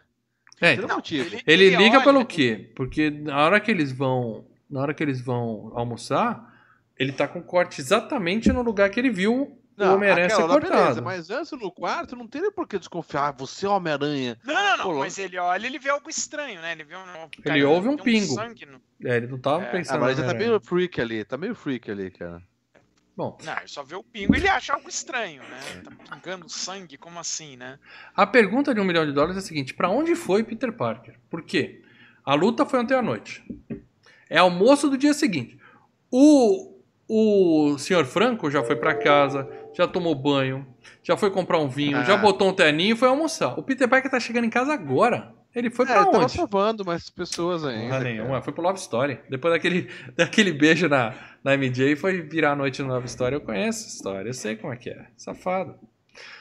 É, 0.60 0.74
então, 0.74 0.96
motivo. 0.96 1.38
ele 1.46 1.70
liga 1.70 1.98
olha, 1.98 2.04
pelo 2.04 2.26
quê? 2.26 2.72
Porque 2.74 3.10
na 3.10 3.44
hora 3.44 3.60
que 3.60 3.70
eles 3.70 3.92
vão, 3.92 4.44
na 4.68 4.80
hora 4.80 4.92
que 4.92 5.02
eles 5.02 5.20
vão 5.20 5.70
almoçar, 5.74 6.52
ele 6.98 7.12
tá 7.12 7.28
com 7.28 7.40
corte 7.40 7.80
exatamente 7.80 8.52
no 8.52 8.62
lugar 8.62 8.90
que 8.90 8.98
ele 8.98 9.10
viu 9.10 9.56
o 9.90 9.94
Homem-Aranha 9.94 10.30
ser 10.30 10.42
cortado. 10.46 10.60
beleza, 10.74 11.02
mas 11.02 11.30
antes 11.30 11.52
no 11.52 11.70
quarto 11.70 12.14
não 12.16 12.26
tem 12.26 12.42
nem 12.42 12.52
por 12.52 12.66
que 12.68 12.78
desconfiar. 12.78 13.28
Ah, 13.28 13.32
você 13.32 13.66
é 13.66 13.68
Homem-Aranha. 13.68 14.38
Não, 14.44 14.54
não, 14.54 14.76
não. 14.78 14.84
Pô, 14.84 14.98
Mas 15.00 15.18
ele 15.18 15.38
olha, 15.38 15.66
ele 15.66 15.78
vê 15.78 15.90
algo 15.90 16.08
estranho, 16.08 16.60
né? 16.60 16.72
Ele 16.72 16.84
vê 16.84 16.96
um. 16.96 17.00
Ele 17.44 17.64
ouve 17.64 17.88
um 17.88 17.96
tem 17.96 18.04
pingo. 18.04 18.34
sangue 18.34 18.66
no- 18.66 18.80
É, 19.04 19.16
ele 19.16 19.26
não 19.26 19.38
tava 19.38 19.64
É, 19.64 19.70
pensando. 19.70 19.96
Ah, 19.96 20.00
mas 20.00 20.18
ele 20.18 20.26
tá 20.28 20.34
meio 20.34 20.60
freak 20.60 21.00
ali, 21.00 21.24
tá 21.24 21.36
meio 21.36 21.54
freak 21.54 21.90
ali, 21.90 22.10
cara. 22.10 22.42
Bom, 23.14 23.36
Não, 23.44 23.56
ele 23.58 23.68
só 23.68 23.82
vê 23.82 23.94
o 23.94 24.02
pingo 24.02 24.34
e 24.34 24.38
ele 24.38 24.48
acha 24.48 24.72
algo 24.72 24.88
estranho, 24.88 25.42
né? 25.42 25.82
Tá 25.84 25.90
pingando 26.16 26.48
sangue, 26.48 26.96
como 26.96 27.18
assim, 27.18 27.56
né? 27.58 27.78
a 28.16 28.26
pergunta 28.26 28.74
de 28.74 28.80
um 28.80 28.84
milhão 28.84 29.04
de 29.04 29.12
dólares 29.12 29.36
é 29.36 29.40
a 29.40 29.42
seguinte: 29.42 29.74
pra 29.74 29.90
onde 29.90 30.14
foi 30.16 30.42
Peter 30.42 30.72
Parker? 30.72 31.20
Por 31.28 31.42
quê? 31.42 31.82
A 32.24 32.34
luta 32.34 32.64
foi 32.64 32.80
ontem 32.80 32.94
à 32.94 33.02
noite. 33.02 33.44
É 34.30 34.38
almoço 34.38 34.88
do 34.88 34.96
dia 34.96 35.12
seguinte. 35.12 35.58
O, 36.10 36.71
o 37.14 37.76
senhor 37.78 38.06
Franco 38.06 38.50
já 38.50 38.62
foi 38.64 38.74
pra 38.74 38.94
casa, 38.94 39.46
já 39.74 39.86
tomou 39.86 40.14
banho, 40.14 40.66
já 41.02 41.14
foi 41.14 41.30
comprar 41.30 41.58
um 41.58 41.68
vinho, 41.68 41.98
Ah. 41.98 42.04
já 42.04 42.16
botou 42.16 42.48
um 42.48 42.54
terninho 42.54 42.94
e 42.94 42.96
foi 42.96 43.08
almoçar. 43.08 43.58
O 43.58 43.62
Peter 43.62 43.86
Parker 43.86 44.10
tá 44.10 44.18
chegando 44.18 44.44
em 44.46 44.50
casa 44.50 44.72
agora. 44.72 45.34
Ele 45.54 45.70
foi 45.70 45.84
é, 45.84 45.88
pra 45.88 45.96
ele 46.00 46.10
tava 46.10 46.24
onde? 46.24 46.32
salvando 46.32 46.84
mais 46.86 47.10
pessoas 47.10 47.62
ainda. 47.66 47.90
Cara. 47.90 48.04
nenhuma, 48.04 48.40
foi 48.40 48.54
pro 48.54 48.62
Love 48.62 48.78
Story. 48.78 49.20
Depois 49.28 49.52
daquele, 49.52 49.88
daquele 50.16 50.52
beijo 50.52 50.88
na, 50.88 51.12
na 51.44 51.54
MJ, 51.54 51.94
foi 51.96 52.22
virar 52.22 52.52
a 52.52 52.56
noite 52.56 52.82
no 52.82 52.88
Love 52.88 53.06
Story. 53.06 53.34
Eu 53.34 53.42
conheço 53.42 53.80
essa 53.86 53.94
história, 53.96 54.28
eu 54.30 54.34
sei 54.34 54.56
como 54.56 54.72
é 54.72 54.76
que 54.76 54.88
é. 54.88 55.06
Safado. 55.14 55.74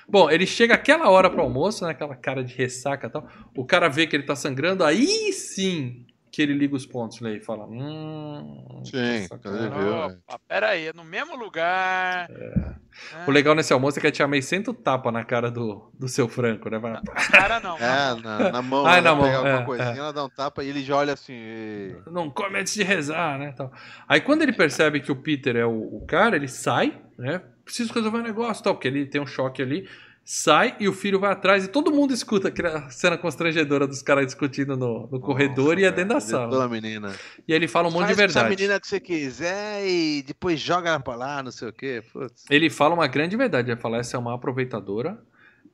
Bom, 0.07 0.29
ele 0.29 0.45
chega 0.45 0.73
aquela 0.75 1.09
hora 1.09 1.29
pro 1.29 1.41
almoço, 1.41 1.83
né? 1.83 1.91
Aquela 1.91 2.15
cara 2.15 2.43
de 2.43 2.55
ressaca 2.55 3.07
e 3.07 3.09
tal. 3.09 3.27
O 3.55 3.65
cara 3.65 3.89
vê 3.89 4.07
que 4.07 4.15
ele 4.15 4.23
tá 4.23 4.35
sangrando, 4.35 4.83
aí 4.85 5.33
sim 5.33 6.05
que 6.45 6.51
ele 6.51 6.57
liga 6.57 6.75
os 6.75 6.85
pontos 6.85 7.21
né, 7.21 7.35
e 7.35 7.39
fala: 7.39 7.65
Hum. 7.65 8.81
Sim, 8.83 8.91
que 8.91 8.97
ele 8.97 9.27
sacanagem." 9.27 9.69
viu. 9.69 9.95
Opa, 10.27 10.39
pera 10.47 10.69
aí, 10.69 10.87
é 10.87 10.93
no 10.93 11.03
mesmo 11.03 11.35
lugar. 11.35 12.29
É. 12.29 12.75
Ah, 13.13 13.25
O 13.27 13.31
legal 13.31 13.55
nesse 13.55 13.71
almoço 13.71 13.97
é 13.99 14.01
que 14.01 14.07
a 14.07 14.11
Tia 14.11 14.27
May 14.27 14.41
senta 14.41 14.71
o 14.71 14.73
tapa 14.73 15.11
na 15.11 15.23
cara 15.23 15.49
do, 15.49 15.89
do 15.97 16.07
seu 16.07 16.27
Franco, 16.27 16.69
né? 16.69 16.77
Vai, 16.77 16.99
Cara, 17.31 17.59
não. 17.59 17.77
É, 17.77 18.15
na, 18.21 18.51
na 18.51 18.61
mão, 18.61 18.85
Ai, 18.85 18.99
ela 18.99 19.09
na 19.09 19.15
mão, 19.15 19.23
pega 19.25 19.37
alguma 19.37 19.61
é, 19.61 19.63
coisinha, 19.65 19.93
é. 19.95 19.97
ela 19.97 20.11
dá 20.13 20.25
um 20.25 20.29
tapa 20.29 20.63
e 20.63 20.69
ele 20.69 20.83
já 20.83 20.97
olha 20.97 21.13
assim. 21.13 21.33
"Ei". 21.33 21.95
não 22.11 22.29
come 22.29 22.59
antes 22.59 22.73
de 22.73 22.83
rezar, 22.83 23.39
né? 23.39 23.53
Tal. 23.55 23.71
Aí 24.07 24.19
quando 24.19 24.41
ele 24.41 24.53
percebe 24.53 24.99
que 24.99 25.11
o 25.11 25.15
Peter 25.15 25.55
é 25.55 25.65
o, 25.65 25.71
o 25.97 26.05
cara, 26.05 26.35
ele 26.35 26.47
sai, 26.47 26.99
né? 27.17 27.41
Preciso 27.63 27.93
resolver 27.93 28.17
um 28.17 28.23
negócio, 28.23 28.63
tal, 28.63 28.73
porque 28.75 28.87
ele 28.87 29.05
tem 29.05 29.21
um 29.21 29.25
choque 29.27 29.61
ali. 29.61 29.87
Sai 30.33 30.77
e 30.79 30.87
o 30.87 30.93
filho 30.93 31.19
vai 31.19 31.33
atrás 31.33 31.65
e 31.65 31.67
todo 31.67 31.91
mundo 31.91 32.13
escuta 32.13 32.47
aquela 32.47 32.89
cena 32.89 33.17
constrangedora 33.17 33.85
dos 33.85 34.01
caras 34.01 34.25
discutindo 34.25 34.77
no, 34.77 35.05
no 35.11 35.19
corredor 35.19 35.77
e 35.77 35.83
é 35.83 35.91
dentro 35.91 36.13
da 36.13 36.21
sala. 36.21 36.49
Toda 36.49 36.69
menina. 36.69 37.13
E 37.45 37.51
ele 37.51 37.67
fala 37.67 37.89
um 37.89 37.91
monte 37.91 38.05
Faz 38.05 38.15
de 38.15 38.15
com 38.15 38.25
essa 38.25 38.39
verdade. 38.39 38.61
menina 38.61 38.79
que 38.79 38.87
você 38.87 39.01
quiser 39.01 39.85
e 39.85 40.23
depois 40.23 40.57
joga 40.57 40.87
ela 40.87 41.01
pra 41.01 41.15
lá, 41.15 41.43
não 41.43 41.51
sei 41.51 41.67
o 41.67 41.73
quê. 41.73 42.01
Putz. 42.13 42.45
Ele 42.49 42.69
fala 42.69 42.93
uma 42.93 43.07
grande 43.07 43.35
verdade. 43.35 43.71
Ele 43.71 43.79
fala: 43.81 43.97
essa 43.97 44.15
é 44.15 44.19
uma 44.21 44.33
aproveitadora, 44.33 45.21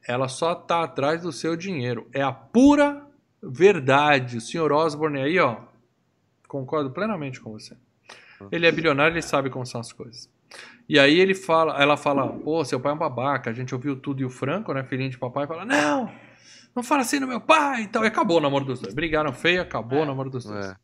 ela 0.07 0.27
só 0.27 0.55
tá 0.55 0.84
atrás 0.84 1.21
do 1.21 1.31
seu 1.31 1.55
dinheiro. 1.55 2.09
É 2.11 2.23
a 2.23 2.31
pura 2.31 3.05
verdade. 3.43 4.38
O 4.38 4.41
senhor 4.41 4.71
Osborne 4.71 5.21
aí, 5.21 5.38
ó, 5.38 5.57
concordo 6.47 6.89
plenamente 6.89 7.39
com 7.39 7.51
você. 7.51 7.77
Ele 8.51 8.65
é 8.65 8.71
bilionário, 8.71 9.13
ele 9.13 9.21
sabe 9.21 9.51
como 9.51 9.67
são 9.67 9.79
as 9.79 9.93
coisas. 9.93 10.27
E 10.89 10.97
aí 10.97 11.19
ele 11.19 11.35
fala, 11.35 11.81
ela 11.81 11.97
fala, 11.97 12.30
pô, 12.30 12.64
seu 12.64 12.80
pai 12.80 12.91
é 12.91 12.95
um 12.95 12.97
babaca, 12.97 13.49
a 13.49 13.53
gente 13.53 13.76
ouviu 13.76 13.95
tudo 13.95 14.22
e 14.22 14.26
o 14.26 14.30
Franco, 14.30 14.73
né, 14.73 14.84
filhinho 14.84 15.09
de 15.09 15.18
papai, 15.18 15.45
fala, 15.45 15.65
não, 15.65 16.09
não 16.76 16.81
fala 16.81 17.01
assim 17.01 17.19
no 17.19 17.27
meu 17.27 17.41
pai 17.41 17.84
e 17.84 17.88
tal. 17.88 18.03
E 18.03 18.07
acabou 18.07 18.38
o 18.38 18.41
namoro 18.41 18.64
dos 18.64 18.80
dois. 18.80 18.93
Brigaram 18.93 19.34
feio, 19.34 19.61
acabou 19.61 20.03
o 20.03 20.05
namoro 20.05 20.30
dos 20.30 20.45
dois. 20.45 20.76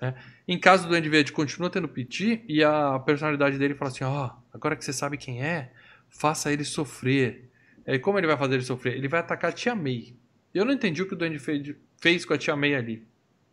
É. 0.00 0.14
Em 0.46 0.58
caso 0.58 0.88
do 0.88 0.94
Andy 0.94 1.08
Verde, 1.08 1.32
continua 1.32 1.70
tendo 1.70 1.88
piti 1.88 2.44
e 2.48 2.62
a 2.62 2.98
personalidade 3.00 3.58
dele 3.58 3.74
fala 3.74 3.90
assim: 3.90 4.04
ó, 4.04 4.30
agora 4.52 4.76
que 4.76 4.84
você 4.84 4.92
sabe 4.92 5.16
quem 5.16 5.42
é, 5.42 5.72
faça 6.08 6.52
ele 6.52 6.64
sofrer. 6.64 7.50
Aí 7.86 7.98
como 7.98 8.18
ele 8.18 8.26
vai 8.26 8.36
fazer 8.36 8.54
ele 8.54 8.64
sofrer? 8.64 8.96
Ele 8.96 9.08
vai 9.08 9.20
atacar 9.20 9.50
a 9.50 9.52
tia 9.52 9.74
May. 9.74 10.14
Eu 10.54 10.64
não 10.64 10.72
entendi 10.72 11.02
o 11.02 11.06
que 11.06 11.14
o 11.14 11.16
Duende 11.16 11.38
fez, 11.38 11.74
fez 12.00 12.24
com 12.24 12.34
a 12.34 12.38
tia 12.38 12.54
May 12.54 12.74
ali. 12.74 13.06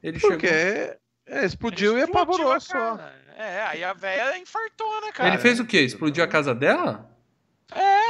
Ele 0.04 0.20
Porque 0.20 0.48
chegou. 0.48 0.96
É, 1.28 1.46
explodiu 1.46 1.98
e 1.98 2.02
Explodiu 2.02 2.22
apavorou 2.24 2.52
a 2.52 2.60
só. 2.60 3.00
É, 3.38 3.64
aí 3.64 3.84
a 3.84 3.94
velha 3.94 4.38
infartou, 4.38 5.02
né, 5.02 5.12
cara? 5.12 5.30
Ele 5.30 5.38
fez 5.38 5.60
o 5.60 5.66
quê? 5.66 5.82
Explodiu 5.82 6.24
a 6.24 6.28
casa 6.28 6.54
dela? 6.56 7.10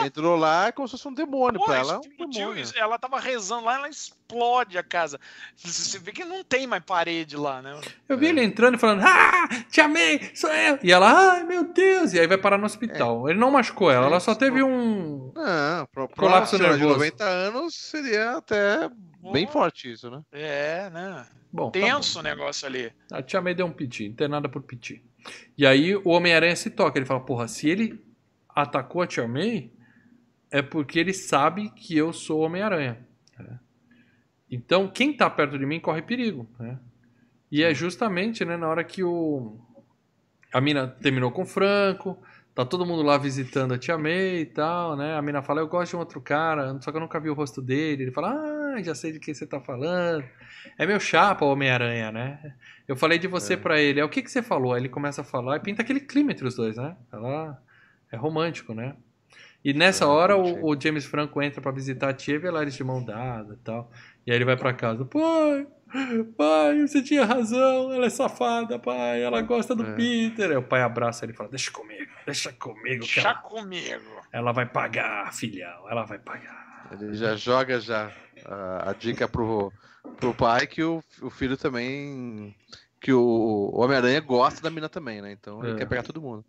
Entrou 0.04 0.36
lá 0.36 0.72
como 0.74 0.86
se 0.88 0.92
fosse 0.92 1.08
um 1.08 1.14
demônio 1.14 1.58
Pô, 1.60 1.66
pra 1.66 1.78
ela. 1.78 1.94
é 1.94 1.98
Um 1.98 2.02
explodiu, 2.02 2.40
demônio. 2.42 2.62
isso- 2.62 2.74
ela 2.78 3.00
tava 3.00 3.18
rezando 3.20 3.64
lá, 3.64 3.76
ela 3.76 3.88
explode 3.90 4.78
a 4.78 4.84
casa. 4.84 5.18
Você 5.56 5.98
vê 5.98 6.12
que 6.12 6.26
não 6.26 6.44
tem 6.44 6.68
mais 6.68 6.84
parede 6.84 7.38
lá, 7.38 7.62
né? 7.62 7.80
Eu 8.08 8.18
vi 8.18 8.28
ele 8.28 8.44
entrando 8.44 8.76
e 8.76 8.78
falando: 8.78 9.02
Ah, 9.04 9.48
tia 9.72 9.88
May, 9.88 10.30
sou 10.36 10.52
eu. 10.52 10.78
E 10.84 10.92
ela, 10.92 11.32
ai 11.32 11.44
meu 11.46 11.64
Deus. 11.64 12.12
E 12.14 12.20
aí 12.20 12.28
vai 12.28 12.38
parar 12.38 12.58
no 12.58 12.64
É. 12.64 12.68
hospital. 12.68 13.30
Ele 13.30 13.40
não 13.40 13.50
machucou 13.50 13.90
ela, 13.90 14.08
ela 14.08 14.20
só 14.20 14.36
teve 14.36 14.62
um. 14.62 15.32
Não, 15.34 15.86
pro, 15.88 16.08
pro 16.10 16.18
Colapso 16.18 16.58
senhora 16.58 16.74
de 16.76 16.82
nervoso. 16.82 17.00
90 17.00 17.24
anos 17.24 17.74
seria 17.76 18.32
até 18.38 18.90
bem 19.32 19.48
forte 19.48 19.92
isso, 19.92 20.10
né? 20.10 20.22
É, 20.32 20.90
né? 20.90 21.26
Bom, 21.52 21.72
tá 21.72 21.80
bom. 21.80 21.86
Tenso 21.86 22.20
o 22.20 22.24
negócio 22.24 22.68
ali. 22.68 22.92
A 23.12 23.22
tia 23.22 23.42
May 23.42 23.54
deu 23.56 23.66
um 23.66 23.72
piti, 23.72 24.10
não 24.10 24.16
tem 24.16 24.28
nada 24.28 24.50
por 24.50 24.62
piti. 24.62 25.04
E 25.58 25.66
aí 25.66 25.96
o 25.96 26.10
Homem-Aranha 26.10 26.56
se 26.56 26.70
toca. 26.70 26.98
Ele 27.00 27.06
fala: 27.06 27.20
Porra, 27.20 27.48
se 27.48 27.70
ele 27.70 28.04
atacou 28.50 29.02
a 29.02 29.08
tia 29.08 29.28
May, 29.28 29.72
é 30.52 30.62
porque 30.62 31.00
ele 31.00 31.14
sabe 31.14 31.70
que 31.72 31.98
eu 31.98 32.14
sou 32.14 32.40
o 32.42 32.44
Homem-Aranha. 32.46 33.06
né? 33.40 33.60
Então, 34.50 34.88
quem 34.88 35.12
tá 35.16 35.30
perto 35.30 35.58
de 35.58 35.66
mim 35.66 35.80
corre 35.80 36.02
perigo. 36.02 36.48
né? 36.60 36.80
E 37.52 37.64
é 37.64 37.74
justamente 37.74 38.44
né, 38.46 38.58
na 38.58 38.68
hora 38.68 38.84
que 38.84 39.04
o. 39.04 39.58
A 40.54 40.62
mina 40.62 40.88
terminou 40.88 41.32
com 41.32 41.42
o 41.42 41.46
Franco, 41.46 42.18
tá 42.54 42.64
todo 42.66 42.86
mundo 42.86 43.02
lá 43.02 43.18
visitando 43.18 43.74
a 43.74 43.78
tia 43.78 43.98
May 43.98 44.38
e 44.42 44.46
tal, 44.46 44.96
né? 44.96 45.16
A 45.18 45.22
mina 45.22 45.42
fala: 45.42 45.62
Eu 45.62 45.68
gosto 45.68 45.92
de 45.92 45.96
um 45.98 46.00
outro 46.00 46.22
cara, 46.22 46.80
só 46.82 46.92
que 46.92 46.98
eu 46.98 47.02
nunca 47.02 47.20
vi 47.20 47.30
o 47.30 47.34
rosto 47.34 47.62
dele. 47.62 48.04
Ele 48.04 48.12
fala: 48.12 48.30
Ah, 48.32 48.65
já 48.84 48.96
sei 48.96 49.12
de 49.12 49.20
quem 49.20 49.34
você 49.34 49.46
tá 49.46 49.60
falando. 49.60 50.24
É 50.78 50.86
meu 50.86 51.00
chapa, 51.00 51.46
Homem-Aranha, 51.46 52.12
né? 52.12 52.54
Eu 52.88 52.96
falei 52.96 53.18
de 53.20 53.28
você 53.28 53.54
É. 53.54 53.58
pra 53.58 53.80
ele. 53.80 54.00
É 54.00 54.04
o 54.06 54.10
que, 54.10 54.22
que 54.22 54.30
você 54.32 54.42
falou? 54.42 54.74
Aí 54.74 54.82
ele 54.82 54.90
começa 54.90 55.22
a 55.22 55.24
falar 55.26 55.58
e 55.58 55.60
pinta 55.60 55.82
aquele 55.82 56.00
clima 56.00 56.32
entre 56.32 56.48
os 56.48 56.56
dois, 56.56 56.76
né? 56.78 56.96
Ela 57.12 57.58
é 58.12 58.16
romântico, 58.18 58.74
né? 58.74 58.96
E 59.64 59.74
nessa 59.74 60.04
É, 60.06 60.08
hora 60.08 60.38
o, 60.38 60.70
o 60.72 60.80
James 60.80 61.06
Franco 61.06 61.42
entra 61.42 61.60
pra 61.62 61.72
visitar 61.72 62.10
a 62.10 62.14
tia 62.14 62.36
e 62.36 62.38
vê 62.38 62.52
lá 62.52 62.62
eles 62.62 62.76
de 62.76 62.84
mão 62.84 63.04
dada 63.04 63.54
e 63.54 63.58
tal. 63.64 63.92
E 64.26 64.32
aí 64.32 64.38
ele 64.38 64.46
vai 64.46 64.56
pra 64.56 64.74
casa. 64.74 65.04
Pai, 65.06 65.66
pai, 66.38 66.82
você 66.82 67.02
tinha 67.02 67.26
razão. 67.26 67.92
Ela 67.92 68.06
é 68.06 68.10
safada, 68.10 68.78
pai. 68.78 69.24
Ela 69.24 69.42
gosta 69.42 69.74
do 69.76 69.84
É. 69.84 69.96
Peter. 69.96 70.52
Aí 70.52 70.58
o 70.58 70.62
pai 70.62 70.82
abraça 70.84 71.26
ele 71.26 71.34
e 71.34 71.36
fala: 71.36 71.50
Deixa 71.50 71.72
comigo, 71.72 72.12
deixa 72.26 72.52
comigo. 72.54 73.06
Ela, 73.18 73.34
comigo. 73.36 74.22
ela 74.32 74.52
vai 74.52 74.68
pagar, 74.68 75.34
filhão. 75.34 75.90
Ela 75.90 76.06
vai 76.06 76.20
pagar. 76.20 76.88
Ele 76.92 77.16
já 77.16 77.36
joga 77.36 77.80
já 77.80 78.12
a, 78.46 78.90
a 78.92 78.94
dica 78.94 79.28
pro, 79.28 79.72
pro 80.20 80.34
pai 80.34 80.68
que 80.68 80.84
o, 80.84 81.04
o 81.22 81.30
filho 81.30 81.58
também. 81.58 82.56
Que 83.00 83.14
o, 83.14 83.20
o 83.22 83.82
Homem-Aranha 83.82 84.20
gosta 84.22 84.62
da 84.62 84.70
mina 84.72 84.90
também, 84.90 85.22
né? 85.22 85.32
Então 85.32 85.64
ele 85.64 85.74
É. 85.74 85.76
quer 85.76 85.86
pegar 85.88 86.02
todo 86.04 86.22
mundo. 86.22 86.44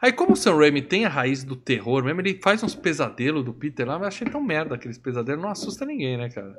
Aí, 0.00 0.12
como 0.12 0.32
o 0.34 0.36
Sam 0.36 0.56
Raimi 0.58 0.82
tem 0.82 1.06
a 1.06 1.08
raiz 1.08 1.42
do 1.42 1.56
terror 1.56 2.04
mesmo, 2.04 2.20
ele 2.20 2.38
faz 2.42 2.62
uns 2.62 2.74
pesadelos 2.74 3.42
do 3.42 3.54
Peter 3.54 3.86
lá, 3.86 3.94
mas 3.94 4.02
eu 4.02 4.08
achei 4.08 4.28
tão 4.28 4.42
merda 4.42 4.74
aqueles 4.74 4.98
pesadelos, 4.98 5.40
não 5.42 5.48
assusta 5.50 5.86
ninguém, 5.86 6.18
né, 6.18 6.28
cara? 6.28 6.54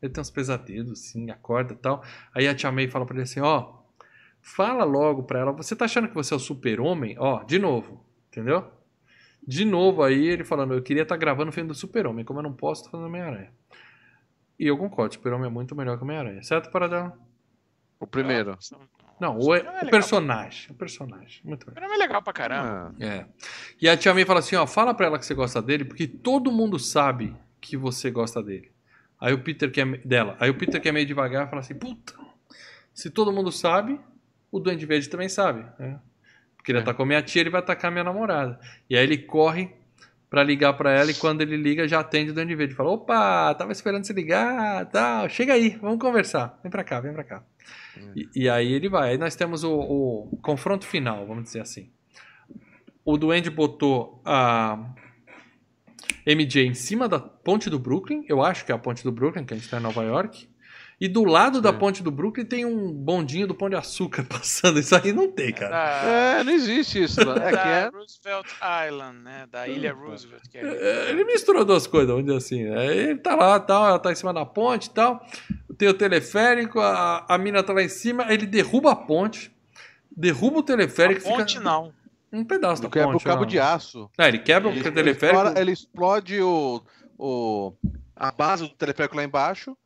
Ele 0.00 0.12
tem 0.12 0.20
uns 0.20 0.30
pesadelos, 0.30 0.92
assim, 0.92 1.28
acorda 1.30 1.72
e 1.72 1.76
tal. 1.76 2.04
Aí 2.32 2.46
a 2.46 2.54
Tia 2.54 2.70
May 2.70 2.86
fala 2.86 3.04
pra 3.04 3.16
ele 3.16 3.24
assim: 3.24 3.40
ó, 3.40 3.72
fala 4.40 4.84
logo 4.84 5.24
pra 5.24 5.40
ela, 5.40 5.50
você 5.52 5.74
tá 5.74 5.86
achando 5.86 6.06
que 6.06 6.14
você 6.14 6.32
é 6.32 6.36
o 6.36 6.40
super-homem? 6.40 7.16
Ó, 7.18 7.42
de 7.42 7.58
novo, 7.58 8.04
entendeu? 8.28 8.64
De 9.46 9.64
novo 9.64 10.04
aí 10.04 10.26
ele 10.28 10.44
falando: 10.44 10.74
eu 10.74 10.82
queria 10.82 11.02
estar 11.02 11.16
gravando 11.16 11.50
o 11.50 11.52
filme 11.52 11.68
do 11.68 11.74
super-homem, 11.74 12.24
como 12.24 12.38
eu 12.38 12.44
não 12.44 12.52
posso, 12.52 12.84
tô 12.84 12.90
fazendo 12.90 13.06
Homem-Aranha. 13.08 13.50
E 14.64 14.66
eu 14.66 14.78
concordo, 14.78 15.12
super-homem 15.12 15.46
é 15.46 15.50
muito 15.50 15.76
melhor 15.76 15.98
que 15.98 16.04
Homem-Aranha, 16.04 16.42
certo, 16.42 16.70
Paradela? 16.70 17.14
O 18.00 18.06
primeiro. 18.06 18.56
Não, 19.20 19.38
o, 19.38 19.54
é 19.54 19.60
o 19.82 19.90
personagem, 19.90 20.70
o 20.70 20.74
personagem, 20.74 21.42
muito 21.44 21.66
melhor. 21.66 21.74
Super-Homem 21.74 21.96
é 21.96 21.98
legal 21.98 22.22
pra 22.22 22.32
caramba. 22.32 22.94
Ah, 22.98 23.04
É. 23.04 23.26
E 23.78 23.86
a 23.86 23.94
tia 23.94 24.14
May 24.14 24.24
fala 24.24 24.38
assim, 24.40 24.56
ó, 24.56 24.66
fala 24.66 24.94
pra 24.94 25.04
ela 25.04 25.18
que 25.18 25.26
você 25.26 25.34
gosta 25.34 25.60
dele, 25.60 25.84
porque 25.84 26.06
todo 26.06 26.50
mundo 26.50 26.78
sabe 26.78 27.36
que 27.60 27.76
você 27.76 28.10
gosta 28.10 28.42
dele. 28.42 28.72
Aí 29.20 29.34
o 29.34 29.42
Peter 29.42 29.70
que 29.70 29.82
é 29.82 29.84
me- 29.84 29.98
dela, 29.98 30.34
aí 30.40 30.48
o 30.48 30.54
Peter 30.56 30.80
que 30.80 30.88
é 30.88 30.92
meio 30.92 31.04
devagar 31.06 31.48
fala 31.50 31.60
assim, 31.60 31.74
puta, 31.74 32.14
se 32.94 33.10
todo 33.10 33.30
mundo 33.30 33.52
sabe, 33.52 34.00
o 34.50 34.58
Duende 34.58 34.86
Verde 34.86 35.10
também 35.10 35.28
sabe, 35.28 35.66
né? 35.78 36.00
Porque 36.56 36.72
ele 36.72 36.78
É. 36.78 36.80
atacou 36.82 37.04
minha 37.04 37.20
tia, 37.22 37.42
ele 37.42 37.50
vai 37.50 37.60
atacar 37.60 37.90
minha 37.92 38.04
namorada. 38.04 38.58
E 38.88 38.96
aí 38.96 39.02
ele 39.04 39.18
corre 39.18 39.74
pra 40.34 40.42
ligar 40.42 40.72
pra 40.72 40.90
ela 40.90 41.12
e 41.12 41.14
quando 41.14 41.42
ele 41.42 41.56
liga 41.56 41.86
já 41.86 42.00
atende 42.00 42.32
o 42.32 42.34
Duende 42.34 42.56
Verde. 42.56 42.74
Fala, 42.74 42.90
opa, 42.90 43.54
tava 43.54 43.70
esperando 43.70 44.04
você 44.04 44.12
ligar, 44.12 44.84
tal, 44.86 45.28
chega 45.28 45.52
aí, 45.52 45.78
vamos 45.80 46.00
conversar. 46.00 46.58
Vem 46.60 46.72
pra 46.72 46.82
cá, 46.82 46.98
vem 46.98 47.12
pra 47.12 47.22
cá. 47.22 47.44
E, 48.16 48.28
e 48.34 48.48
aí 48.48 48.72
ele 48.72 48.88
vai. 48.88 49.10
Aí 49.10 49.18
nós 49.18 49.36
temos 49.36 49.62
o, 49.62 49.72
o 49.72 50.36
confronto 50.42 50.84
final, 50.84 51.24
vamos 51.24 51.44
dizer 51.44 51.60
assim. 51.60 51.88
O 53.04 53.16
Duende 53.16 53.48
botou 53.48 54.20
a 54.24 54.92
MJ 56.26 56.66
em 56.66 56.74
cima 56.74 57.08
da 57.08 57.20
ponte 57.20 57.70
do 57.70 57.78
Brooklyn. 57.78 58.24
Eu 58.28 58.42
acho 58.42 58.64
que 58.64 58.72
é 58.72 58.74
a 58.74 58.78
ponte 58.78 59.04
do 59.04 59.12
Brooklyn, 59.12 59.44
que 59.44 59.54
a 59.54 59.56
gente 59.56 59.70
tá 59.70 59.78
em 59.78 59.82
Nova 59.82 60.02
York. 60.02 60.48
E 61.04 61.08
do 61.08 61.22
lado 61.24 61.60
da 61.60 61.70
Sim. 61.70 61.78
ponte 61.78 62.02
do 62.02 62.10
Brooklyn 62.10 62.46
tem 62.46 62.64
um 62.64 62.90
bondinho 62.90 63.46
do 63.46 63.54
Pão 63.54 63.68
de 63.68 63.76
Açúcar 63.76 64.24
passando. 64.28 64.78
Isso 64.78 64.94
aí 64.96 65.12
não 65.12 65.30
tem, 65.30 65.52
cara. 65.52 65.70
Da, 65.70 66.08
É, 66.08 66.44
não 66.44 66.52
existe 66.52 67.02
isso. 67.02 67.22
né? 67.22 67.32
É 67.46 67.50
que 67.50 67.56
da 67.56 67.66
é. 67.68 67.88
Roosevelt 67.90 68.46
Island, 68.88 69.18
né? 69.22 69.46
Da 69.50 69.68
Ilha 69.68 69.92
Roosevelt. 69.92 70.42
Que 70.48 70.58
é... 70.58 70.62
É, 70.62 71.10
Ele 71.10 71.24
misturou 71.24 71.62
duas 71.64 71.86
coisas, 71.86 72.08
vamos 72.08 72.24
dizer 72.24 72.38
assim. 72.38 72.64
né? 72.64 72.86
Ele 72.96 73.16
tá 73.18 73.34
lá, 73.34 73.60
tal, 73.60 73.86
ela 73.86 73.98
tá 73.98 74.10
em 74.12 74.14
cima 74.14 74.32
da 74.32 74.46
ponte 74.46 74.86
e 74.86 74.90
tal. 74.90 75.22
Tem 75.76 75.88
o 75.88 75.94
teleférico, 75.94 76.80
a, 76.80 77.26
a 77.28 77.36
mina 77.36 77.62
tá 77.62 77.72
lá 77.74 77.82
em 77.82 77.88
cima, 77.88 78.32
ele 78.32 78.46
derruba 78.46 78.92
a 78.92 78.96
ponte, 78.96 79.54
derruba 80.16 80.60
o 80.60 80.62
teleférico 80.62 81.28
A 81.28 81.36
ponte 81.36 81.54
fica 81.58 81.64
não. 81.64 81.92
um 82.32 82.44
pedaço 82.44 82.80
da 82.80 82.86
Não 82.86 82.90
quebra 82.92 83.08
o 83.08 83.12
ponte. 83.12 83.24
cabo 83.24 83.40
não. 83.42 83.46
de 83.48 83.58
aço. 83.60 84.08
É, 84.16 84.28
ele 84.28 84.38
quebra 84.38 84.70
Ele, 84.70 84.78
o 84.80 84.82
ele 84.82 84.90
teleférico. 84.92 85.38
explora- 85.38 85.60
ele 85.60 85.72
explode 85.72 86.40
o, 86.40 86.82
o, 87.18 87.72
a 88.16 88.30
base 88.32 88.62
do 88.62 88.70
teleférico 88.70 89.16
lá 89.16 89.24
embaixo, 89.24 89.76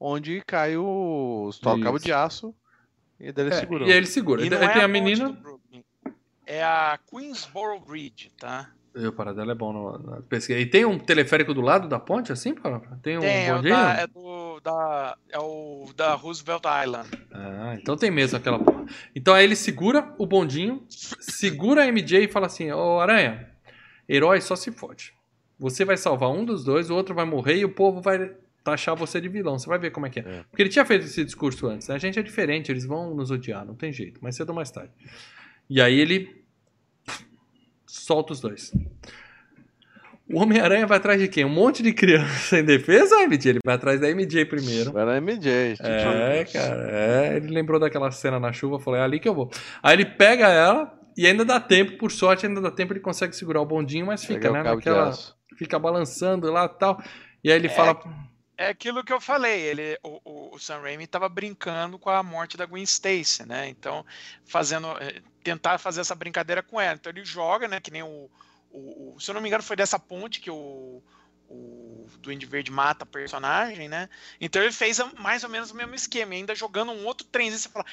onde 0.00 0.42
cai 0.46 0.76
o, 0.76 1.50
cabo 1.82 1.98
de 1.98 2.12
aço 2.12 2.54
e 3.18 3.32
daí 3.32 3.46
ele 3.46 3.54
É, 3.54 3.58
segurou. 3.60 3.88
e 3.88 3.90
aí 3.92 3.96
ele 3.98 4.06
segura. 4.06 4.44
E 4.44 4.50
não 4.50 4.58
tem 4.58 4.66
é 4.68 4.70
a 4.70 4.74
a 4.76 4.80
ponte 4.80 4.92
menina. 4.92 5.32
Brooklyn. 5.32 5.84
É 6.46 6.62
a 6.64 6.98
Queensboro 7.10 7.80
Bridge, 7.80 8.30
tá? 8.38 8.70
O 8.94 9.12
paradelo 9.12 9.50
é 9.50 9.54
bom 9.54 9.72
no, 9.72 9.98
na 9.98 10.22
pesquisa. 10.22 10.58
E 10.58 10.66
tem 10.66 10.84
um 10.84 10.98
teleférico 10.98 11.52
do 11.54 11.60
lado 11.60 11.86
da 11.88 12.00
ponte, 12.00 12.32
assim? 12.32 12.54
Tem 13.02 13.16
um 13.18 13.20
Tem, 13.20 13.46
é 13.46 13.54
bondinho? 13.54 13.74
da, 13.74 13.92
é, 13.92 14.06
do, 14.06 14.60
da, 14.60 15.16
é 15.30 15.38
o 15.38 15.90
da 15.94 16.14
Roosevelt 16.14 16.64
Island. 16.84 17.08
Ah, 17.30 17.76
então 17.80 17.96
tem 17.96 18.10
mesmo 18.10 18.38
aquela 18.38 18.58
porra. 18.58 18.86
Então 19.14 19.34
aí 19.34 19.44
ele 19.44 19.54
segura 19.54 20.12
o 20.18 20.26
bondinho, 20.26 20.84
segura 20.88 21.84
a 21.84 21.86
MJ 21.92 22.24
e 22.24 22.28
fala 22.28 22.46
assim: 22.46 22.72
Ô 22.72 22.98
Aranha, 22.98 23.48
herói 24.08 24.40
só 24.40 24.56
se 24.56 24.72
fode. 24.72 25.12
Você 25.58 25.84
vai 25.84 25.96
salvar 25.96 26.30
um 26.30 26.44
dos 26.44 26.64
dois, 26.64 26.88
o 26.88 26.94
outro 26.96 27.14
vai 27.14 27.24
morrer 27.26 27.56
e 27.58 27.64
o 27.64 27.74
povo 27.74 28.00
vai 28.00 28.32
taxar 28.70 28.94
você 28.96 29.20
de 29.20 29.28
vilão. 29.28 29.58
Você 29.58 29.68
vai 29.68 29.78
ver 29.78 29.90
como 29.90 30.06
é 30.06 30.10
que 30.10 30.20
é. 30.20 30.22
É. 30.22 30.44
Porque 30.50 30.62
ele 30.62 30.68
tinha 30.70 30.84
feito 30.84 31.04
esse 31.04 31.24
discurso 31.24 31.66
antes. 31.66 31.88
né? 31.88 31.94
A 31.94 31.98
gente 31.98 32.18
é 32.18 32.22
diferente, 32.22 32.70
eles 32.70 32.84
vão 32.84 33.14
nos 33.14 33.30
odiar, 33.30 33.64
não 33.64 33.74
tem 33.74 33.92
jeito. 33.92 34.22
Mais 34.22 34.36
cedo 34.36 34.50
ou 34.50 34.54
mais 34.54 34.70
tarde. 34.70 34.92
E 35.70 35.80
aí 35.80 35.98
ele 35.98 36.42
solta 37.86 38.32
os 38.32 38.40
dois. 38.40 38.72
O 40.30 40.40
Homem-Aranha 40.40 40.86
vai 40.86 40.98
atrás 40.98 41.18
de 41.18 41.26
quem? 41.26 41.44
Um 41.46 41.48
monte 41.48 41.82
de 41.82 41.92
criança 41.94 42.58
em 42.58 42.64
defesa 42.64 43.16
ou 43.16 43.22
MJ? 43.26 43.48
Ele 43.50 43.60
vai 43.64 43.74
atrás 43.76 43.98
da 43.98 44.08
MJ 44.10 44.44
primeiro. 44.44 44.98
Era 44.98 45.18
MJ. 45.20 45.74
tipo, 45.76 45.88
É, 45.88 46.44
cara, 46.44 46.90
é. 46.90 47.36
Ele 47.36 47.48
lembrou 47.48 47.80
daquela 47.80 48.10
cena 48.10 48.38
na 48.38 48.52
chuva, 48.52 48.78
falou, 48.78 49.00
é 49.00 49.02
ali 49.02 49.18
que 49.18 49.28
eu 49.28 49.34
vou. 49.34 49.50
Aí 49.82 49.94
ele 49.94 50.04
pega 50.04 50.48
ela 50.48 50.92
e 51.16 51.26
ainda 51.26 51.46
dá 51.46 51.58
tempo, 51.58 51.96
por 51.96 52.12
sorte, 52.12 52.46
ainda 52.46 52.60
dá 52.60 52.70
tempo, 52.70 52.92
ele 52.92 53.00
consegue 53.00 53.34
segurar 53.34 53.62
o 53.62 53.66
bondinho, 53.66 54.04
mas 54.04 54.22
fica, 54.22 54.38
Pegar 54.40 54.62
né? 54.62 54.70
Naquela, 54.70 55.12
fica 55.56 55.78
balançando 55.78 56.52
lá 56.52 56.66
e 56.66 56.78
tal. 56.78 57.02
E 57.42 57.50
aí 57.50 57.56
ele 57.56 57.68
É, 57.68 57.70
fala. 57.70 57.98
É 58.60 58.68
aquilo 58.70 59.04
que 59.04 59.12
eu 59.12 59.20
falei, 59.20 59.60
ele, 59.60 59.96
o, 60.02 60.20
o, 60.24 60.54
o 60.56 60.58
Sam 60.58 60.80
Raimi 60.80 61.04
estava 61.04 61.28
brincando 61.28 61.96
com 61.96 62.10
a 62.10 62.24
morte 62.24 62.56
da 62.56 62.66
Gwen 62.66 62.82
Stacy, 62.82 63.46
né? 63.46 63.68
Então, 63.68 64.04
fazendo, 64.44 64.88
eh, 65.00 65.22
tentar 65.44 65.78
fazer 65.78 66.00
essa 66.00 66.14
brincadeira 66.16 66.60
com 66.60 66.80
ela. 66.80 66.96
Então 66.96 67.12
ele 67.12 67.24
joga, 67.24 67.68
né? 67.68 67.80
Que 67.80 67.92
nem 67.92 68.02
o, 68.02 68.28
o, 68.70 69.14
o- 69.14 69.20
se 69.20 69.30
eu 69.30 69.34
não 69.34 69.40
me 69.40 69.48
engano, 69.48 69.62
foi 69.62 69.76
dessa 69.76 69.96
ponte 69.96 70.40
que 70.40 70.50
o, 70.50 71.00
o 71.48 72.08
Duende 72.18 72.46
Verde 72.46 72.72
mata 72.72 73.04
a 73.04 73.06
personagem, 73.06 73.88
né? 73.88 74.08
Então 74.40 74.60
ele 74.60 74.72
fez 74.72 74.98
mais 75.16 75.44
ou 75.44 75.50
menos 75.50 75.70
o 75.70 75.76
mesmo 75.76 75.94
esquema, 75.94 76.34
ainda 76.34 76.52
jogando 76.54 76.90
um 76.90 77.06
outro 77.06 77.28
trenzinho, 77.28 77.60
você 77.60 77.68
fala, 77.68 77.86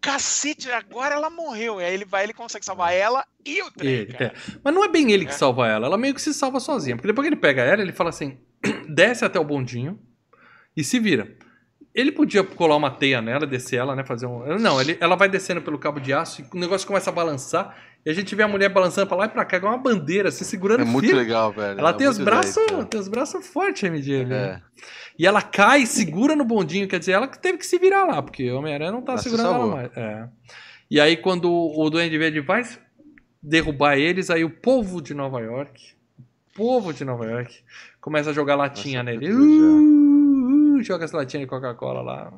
cacete, 0.00 0.70
agora 0.70 1.14
ela 1.16 1.30
morreu. 1.30 1.80
E 1.80 1.84
aí 1.84 1.94
ele 1.94 2.04
vai, 2.04 2.24
ele 2.24 2.34
consegue 2.34 2.64
salvar 2.64 2.94
ela 2.94 3.26
e 3.44 3.62
o 3.62 3.70
trem, 3.72 4.06
Ele, 4.06 4.16
é. 4.16 4.32
Mas 4.62 4.74
não 4.74 4.84
é 4.84 4.88
bem 4.88 5.10
ele 5.12 5.26
que 5.26 5.34
É. 5.34 5.38
salva 5.38 5.66
ela, 5.68 5.86
ela 5.86 5.98
meio 5.98 6.14
que 6.14 6.22
se 6.22 6.32
salva 6.32 6.60
sozinha. 6.60 6.96
Porque 6.96 7.08
depois 7.08 7.26
que 7.28 7.34
ele 7.34 7.40
pega 7.40 7.62
ela, 7.62 7.82
ele 7.82 7.92
fala 7.92 8.10
assim: 8.10 8.38
desce 8.88 9.24
até 9.24 9.38
o 9.38 9.44
bondinho 9.44 9.98
e 10.76 10.82
se 10.84 10.98
vira. 10.98 11.36
Ele 11.94 12.10
podia 12.10 12.42
colar 12.42 12.76
uma 12.76 12.90
teia 12.90 13.22
nela, 13.22 13.46
descer 13.46 13.76
ela, 13.76 13.94
né? 13.94 14.04
Fazer 14.04 14.26
um. 14.26 14.58
Não, 14.58 14.80
ele, 14.80 14.96
ela 15.00 15.14
vai 15.14 15.28
descendo 15.28 15.62
pelo 15.62 15.78
cabo 15.78 16.00
de 16.00 16.12
aço 16.12 16.42
e 16.42 16.56
o 16.56 16.58
negócio 16.60 16.86
começa 16.86 17.08
a 17.08 17.12
balançar. 17.12 17.76
E 18.04 18.10
a 18.10 18.12
gente 18.12 18.34
vê 18.34 18.42
a 18.42 18.48
mulher 18.48 18.68
balançando 18.68 19.06
pra 19.06 19.16
lá 19.16 19.24
e 19.26 19.28
pra 19.28 19.44
cá, 19.44 19.56
igual 19.56 19.72
uma 19.72 19.82
bandeira, 19.82 20.30
se 20.30 20.44
segurando 20.44 20.82
É 20.82 20.84
muito 20.84 21.06
firme. 21.06 21.20
legal, 21.22 21.52
velho. 21.52 21.78
Ela 21.78 21.90
é 21.90 21.92
tem 21.94 22.06
os 22.08 22.18
braços, 22.18 22.56
legal. 22.56 22.84
tem 22.84 23.00
os 23.00 23.08
braços 23.08 23.46
fortes, 23.46 23.88
MJ. 23.88 24.26
né? 24.26 24.36
É. 24.36 24.60
E 25.18 25.26
ela 25.26 25.40
cai, 25.40 25.86
segura 25.86 26.34
no 26.36 26.44
bondinho, 26.44 26.86
quer 26.88 26.98
dizer, 26.98 27.12
ela 27.12 27.26
que 27.28 27.38
teve 27.40 27.56
que 27.58 27.64
se 27.64 27.78
virar 27.78 28.04
lá, 28.04 28.20
porque 28.20 28.50
o 28.50 28.58
Homem-Aranha 28.58 28.92
não 28.92 29.00
tá 29.00 29.16
se 29.16 29.24
segurando 29.24 29.54
ela 29.54 29.66
mais. 29.68 29.96
É. 29.96 30.28
E 30.90 31.00
aí, 31.00 31.16
quando 31.16 31.50
o 31.50 31.88
Duende 31.88 32.18
Verde 32.18 32.40
vai 32.40 32.62
derrubar 33.42 33.96
eles, 33.96 34.28
aí 34.30 34.44
o 34.44 34.50
povo 34.50 35.00
de 35.00 35.14
Nova 35.14 35.40
York, 35.40 35.94
povo 36.54 36.92
de 36.92 37.04
Nova 37.04 37.26
York, 37.26 37.62
começa 38.00 38.30
a 38.30 38.32
jogar 38.32 38.54
latinha 38.54 39.02
Nossa, 39.02 39.18
nele. 39.18 39.26
Deus, 39.26 39.40
Uh, 39.40 40.76
uh, 40.78 40.82
joga 40.82 41.04
as 41.04 41.12
latinhas 41.12 41.42
de 41.44 41.50
Coca-Cola 41.50 42.00
lá. 42.00 42.32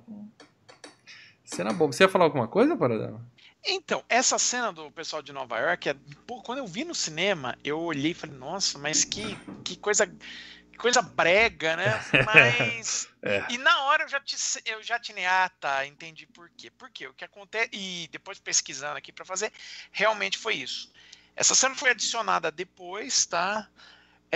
Cena 1.44 1.72
boa. 1.72 1.92
Você 1.92 2.02
ia 2.04 2.08
falar 2.08 2.24
alguma 2.24 2.48
coisa, 2.48 2.76
Paradela? 2.76 3.20
Então, 3.64 4.02
essa 4.08 4.38
cena 4.38 4.72
do 4.72 4.90
pessoal 4.90 5.22
de 5.22 5.32
Nova 5.32 5.58
York, 5.58 5.88
é- 5.88 5.96
pô, 6.26 6.40
quando 6.40 6.58
eu 6.58 6.66
vi 6.66 6.84
no 6.84 6.94
cinema, 6.94 7.56
eu 7.64 7.80
olhei 7.80 8.12
e 8.12 8.14
falei, 8.14 8.36
nossa, 8.36 8.78
mas 8.78 9.04
que, 9.04 9.36
que 9.64 9.76
coisa 9.76 10.06
que 10.06 10.78
coisa 10.78 11.00
brega, 11.00 11.74
né? 11.74 12.04
Mas. 12.26 13.08
É. 13.22 13.46
E 13.48 13.56
na 13.56 13.84
hora 13.84 14.04
eu 14.04 14.08
já, 14.08 14.20
te, 14.20 14.36
eu 14.66 14.82
já 14.82 14.98
tinha, 15.00 15.44
ah, 15.44 15.48
tá, 15.48 15.86
entendi 15.86 16.26
por 16.26 16.50
quê. 16.54 16.70
Por 16.70 16.90
quê? 16.90 17.06
O 17.06 17.14
que 17.14 17.24
acontece. 17.24 17.70
E 17.72 18.08
depois 18.12 18.38
pesquisando 18.38 18.98
aqui 18.98 19.10
pra 19.10 19.24
fazer, 19.24 19.50
realmente 19.90 20.36
foi 20.36 20.56
isso. 20.56 20.92
Essa 21.34 21.54
cena 21.54 21.74
foi 21.74 21.90
adicionada 21.90 22.50
depois, 22.50 23.24
tá? 23.24 23.68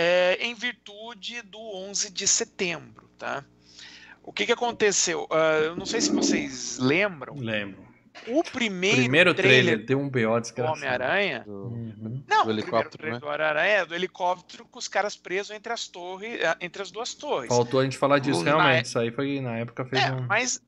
É, 0.01 0.37
em 0.41 0.55
virtude 0.55 1.41
do 1.43 1.59
11 1.59 2.09
de 2.11 2.27
setembro, 2.27 3.07
tá? 3.19 3.43
O 4.23 4.33
que 4.33 4.45
que 4.45 4.51
aconteceu? 4.51 5.27
Ah, 5.31 5.59
eu 5.65 5.75
não 5.75 5.85
sei 5.85 6.01
se 6.01 6.11
vocês 6.11 6.77
lembram, 6.79 7.35
Lembro. 7.35 7.85
o 8.27 8.43
primeiro, 8.43 8.97
Primeiro 8.97 9.33
trailer, 9.33 9.63
trailer 9.65 9.85
deu 9.85 9.99
um 9.99 10.09
BO 10.09 10.35
do 10.35 10.41
desgraçado. 10.41 10.77
Homem-Aranha. 10.77 11.43
Do, 11.45 11.51
Uhum. 11.51 12.23
Não, 12.27 12.43
do 12.43 12.49
o 12.49 12.51
helicóptero, 12.51 13.11
né? 13.11 13.19
do 13.19 13.25
Homem-Aranha 13.27 13.71
é 13.77 13.85
do 13.85 13.93
helicóptero 13.95 14.65
com 14.65 14.79
os 14.79 14.87
caras 14.87 15.15
presos 15.15 15.51
entre 15.51 15.71
as 15.71 15.87
torres, 15.87 16.39
eh, 16.41 16.55
entre 16.61 16.81
as 16.81 16.89
duas 16.91 17.13
torres. 17.13 17.47
Faltou 17.49 17.79
a 17.79 17.83
gente 17.83 17.97
falar 17.97 18.17
disso, 18.19 18.43
Na 18.43 18.51
realmente. 18.51 18.77
é- 18.79 18.81
Isso 18.81 18.97
aí 18.99 19.11
foi 19.11 19.39
na 19.39 19.57
época 19.57 19.85
fez 19.85 20.03
É, 20.03 20.11
um. 20.11 20.21
mas 20.27 20.61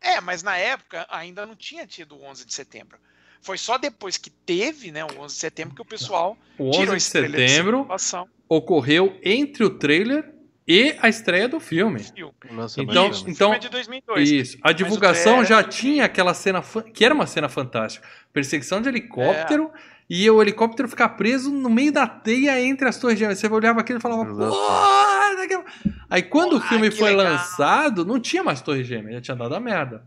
é, 0.00 0.20
mas 0.20 0.42
na 0.42 0.56
época 0.56 1.06
ainda 1.10 1.44
não 1.46 1.54
tinha 1.54 1.86
tido 1.86 2.16
o 2.16 2.24
11 2.24 2.44
de 2.46 2.52
setembro. 2.54 2.98
Foi 3.42 3.58
só 3.58 3.76
depois 3.76 4.16
que 4.16 4.30
teve, 4.30 4.90
né, 4.92 5.04
o 5.04 5.20
11 5.20 5.34
de 5.34 5.40
setembro 5.40 5.74
que 5.74 5.82
o 5.82 5.84
pessoal 5.84 6.36
O 6.58 6.70
tirou 6.70 6.94
11 6.94 7.10
de 7.10 7.28
de 7.28 7.30
setembro 7.36 7.76
circulação 7.78 8.28
ocorreu 8.48 9.18
entre 9.22 9.64
o 9.64 9.70
trailer 9.70 10.30
e 10.68 10.94
a 11.00 11.08
estreia 11.08 11.48
do 11.48 11.58
filme. 11.58 11.98
filme. 12.00 12.32
O 12.50 12.54
lançamento 12.54 12.90
Então- 12.90 13.08
Isso, 13.10 13.18
filme. 13.20 13.32
o 13.32 13.34
então- 13.34 13.48
filme 13.50 13.56
é 13.56 13.60
de 13.60 13.68
2002. 13.68 14.30
Isso. 14.30 14.58
A 14.62 14.72
divulgação 14.72 15.24
trailer 15.32 15.46
já 15.48 15.58
era 15.58 15.68
de- 15.68 15.76
tinha 15.76 16.04
aquela 16.04 16.34
cena 16.34 16.62
que 16.94 17.04
era 17.04 17.12
uma 17.14 17.26
cena 17.26 17.48
fantástica. 17.48 18.06
Perseguição 18.32 18.80
de 18.80 18.88
helicóptero 18.88 19.72
É. 19.74 19.78
e 20.08 20.30
o 20.30 20.40
helicóptero 20.40 20.88
ficar 20.88 21.08
preso 21.10 21.50
no 21.50 21.68
meio 21.68 21.90
da 21.92 22.06
teia 22.06 22.60
entre 22.60 22.86
as 22.88 22.96
torres 22.98 23.18
gêmeas. 23.18 23.38
Você 23.40 23.48
olhava 23.48 23.80
aquilo 23.80 23.98
e 23.98 24.02
falava, 24.02 24.22
Exato. 24.30 24.50
porra! 24.50 25.36
daquela-" 25.36 25.64
Aí 26.08 26.22
quando 26.22 26.52
o 26.52 26.56
Porra, 26.60 26.68
filme 26.68 26.90
que 26.90 26.96
foi 26.96 27.10
legal. 27.16 27.32
lançado, 27.32 28.04
não 28.04 28.20
tinha 28.20 28.44
mais 28.44 28.60
torre 28.60 28.84
gêmea, 28.84 29.14
já 29.14 29.20
tinha 29.20 29.36
dado 29.36 29.54
a 29.56 29.60
merda. 29.60 30.04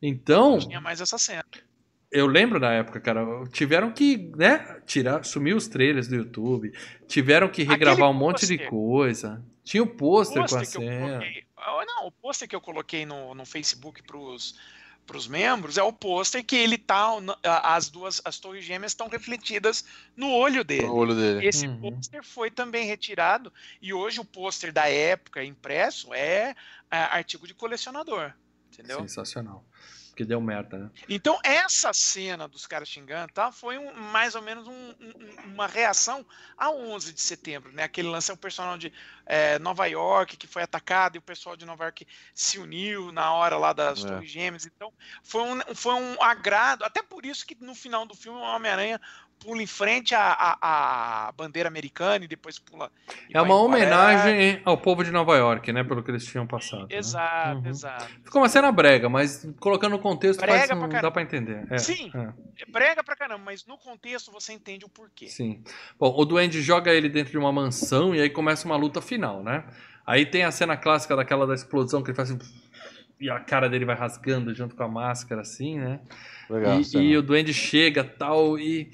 Então, 0.00 0.58
Tinha 0.60 0.80
mais 0.80 1.00
essa 1.00 1.18
cena. 1.18 1.44
Eu 2.10 2.26
lembro 2.26 2.58
na 2.58 2.72
época, 2.72 3.00
cara, 3.00 3.24
tiveram 3.52 3.92
que, 3.92 4.30
né, 4.36 4.80
tirar, 4.86 5.24
sumir 5.24 5.54
os 5.54 5.68
trailers 5.68 6.08
do 6.08 6.16
YouTube, 6.16 6.72
tiveram 7.06 7.48
que 7.48 7.62
regravar 7.62 8.04
Aquele 8.04 8.16
um 8.16 8.18
monte 8.18 8.46
de 8.46 8.56
pôster. 8.56 8.70
coisa. 8.70 9.44
Tinha 9.64 9.82
o 9.82 9.86
pôster 9.86 10.38
com 10.38 10.44
a 10.44 10.48
pôster 10.48 10.70
que 10.70 10.76
eu 10.76 10.80
cena. 10.90 11.06
coloquei. 11.18 11.44
Ah, 11.56 11.84
Não, 11.86 12.06
o 12.06 12.12
pôster 12.12 12.48
que 12.48 12.56
eu 12.56 12.60
coloquei 12.60 13.04
no, 13.04 13.34
no 13.34 13.44
Facebook 13.44 14.02
pros, 14.02 14.58
pros 15.06 15.28
membros 15.28 15.76
é 15.76 15.82
o 15.82 15.92
pôster 15.92 16.42
que 16.42 16.56
ele 16.56 16.78
tá. 16.78 17.08
As 17.62 17.90
duas 17.90 18.22
as 18.24 18.38
torres 18.38 18.64
gêmeas 18.64 18.92
estão 18.92 19.08
refletidas 19.08 19.84
no 20.16 20.30
olho 20.30 20.64
dele. 20.64 20.86
O 20.86 20.94
olho 20.94 21.14
dele. 21.14 21.46
Esse 21.46 21.66
Uhum. 21.66 21.80
pôster 21.92 22.24
foi 22.24 22.50
também 22.50 22.86
retirado 22.86 23.52
e 23.82 23.92
hoje 23.92 24.20
o 24.20 24.24
pôster 24.24 24.72
da 24.72 24.88
época 24.88 25.44
impresso 25.44 26.14
é, 26.14 26.54
é, 26.90 26.96
artigo 26.96 27.46
de 27.46 27.52
colecionador. 27.52 28.32
Entendeu? 28.72 29.00
Sensacional. 29.00 29.62
Porque 30.18 30.24
deu 30.24 30.40
merda, 30.40 30.78
né? 30.78 30.90
Então, 31.08 31.38
essa 31.44 31.92
cena 31.92 32.48
dos 32.48 32.66
caras 32.66 32.88
xingando 32.88 33.32
tá, 33.32 33.52
foi 33.52 33.78
um- 33.78 33.94
mais 33.94 34.34
ou 34.34 34.42
menos 34.42 34.66
um- 34.66 34.72
um- 34.72 35.52
uma 35.54 35.68
reação 35.68 36.26
a 36.56 36.72
11 36.72 37.12
de 37.12 37.20
setembro, 37.20 37.70
né? 37.70 37.84
Aquele 37.84 38.08
lance 38.08 38.28
é 38.28 38.34
o 38.34 38.36
personagem 38.36 38.90
de 38.90 38.92
é, 39.30 39.58
Nova 39.58 39.86
York 39.86 40.36
que 40.38 40.46
foi 40.46 40.62
atacado 40.62 41.14
e 41.14 41.18
o 41.18 41.22
pessoal 41.22 41.54
de 41.54 41.66
Nova 41.66 41.84
York 41.84 42.04
se 42.34 42.58
uniu 42.58 43.12
na 43.12 43.30
hora 43.32 43.58
lá 43.58 43.72
das 43.74 44.02
É. 44.02 44.08
Torres 44.08 44.30
Gêmeas. 44.30 44.64
Então, 44.66 44.90
foi 45.22 45.42
um, 45.42 45.60
foi 45.74 45.94
um 45.94 46.20
agrado. 46.22 46.82
Até 46.82 47.02
por 47.02 47.24
isso 47.26 47.46
que 47.46 47.54
no 47.60 47.74
final 47.74 48.06
do 48.06 48.14
filme 48.16 48.38
o 48.38 48.42
Homem-Aranha 48.42 48.98
pula 49.38 49.62
em 49.62 49.66
frente 49.66 50.14
à, 50.14 50.32
à- 50.32 51.28
à 51.28 51.32
bandeira 51.32 51.68
americana 51.68 52.24
e 52.24 52.28
depois 52.28 52.58
pula. 52.58 52.90
e 53.30 53.36
É 53.36 53.40
uma 53.40 53.54
embora. 53.54 53.62
homenagem 53.62 54.60
ao 54.64 54.76
povo 54.78 55.04
de 55.04 55.10
Nova 55.10 55.36
York, 55.36 55.72
né? 55.72 55.84
Pelo 55.84 56.02
que 56.02 56.10
eles 56.10 56.24
tinham 56.24 56.46
passado. 56.46 56.88
né? 56.90 56.96
Exato, 56.96 57.58
Uhum. 57.60 57.68
exato. 57.68 58.06
Ficou 58.24 58.42
uma 58.42 58.48
cena 58.48 58.70
brega, 58.72 59.08
mas 59.08 59.48
colocando 59.60 59.92
no 59.92 59.98
contexto 59.98 60.40
Brega 60.40 60.52
faz, 60.58 60.68
pra 60.68 60.76
caramba. 60.78 61.00
dá 61.02 61.10
pra 61.10 61.22
entender. 61.22 61.66
É, 61.70 61.78
Sim. 61.78 62.10
é. 62.14 62.64
Brega 62.70 63.02
pra 63.04 63.16
caramba, 63.16 63.42
mas 63.44 63.64
no 63.66 63.78
contexto 63.78 64.30
você 64.32 64.52
entende 64.52 64.84
o 64.84 64.88
porquê. 64.88 65.28
Sim. 65.28 65.62
Bom, 65.98 66.12
o 66.16 66.24
Duende 66.24 66.60
joga 66.60 66.92
ele 66.92 67.08
dentro 67.08 67.30
de 67.32 67.38
uma 67.38 67.52
mansão 67.52 68.14
e 68.14 68.20
aí 68.20 68.30
começa 68.30 68.66
uma 68.66 68.76
luta 68.76 69.00
final, 69.00 69.42
né? 69.42 69.64
Aí 70.06 70.24
tem 70.26 70.42
a 70.44 70.50
cena 70.50 70.76
clássica 70.76 71.14
daquela 71.14 71.46
da 71.46 71.54
explosão 71.54 72.02
que 72.02 72.10
ele 72.10 72.16
faz 72.16 72.30
assim. 72.30 72.38
E 73.20 73.28
a 73.28 73.40
cara 73.40 73.68
dele 73.68 73.84
vai 73.84 73.96
rasgando 73.96 74.54
junto 74.54 74.76
com 74.76 74.82
a 74.84 74.88
máscara, 74.88 75.40
assim, 75.40 75.78
né? 75.78 76.00
Legal. 76.48 76.80
E, 76.80 76.98
e 76.98 77.16
o 77.16 77.22
Duende 77.22 77.52
chega 77.52 78.04
tal 78.04 78.58
e. 78.58 78.90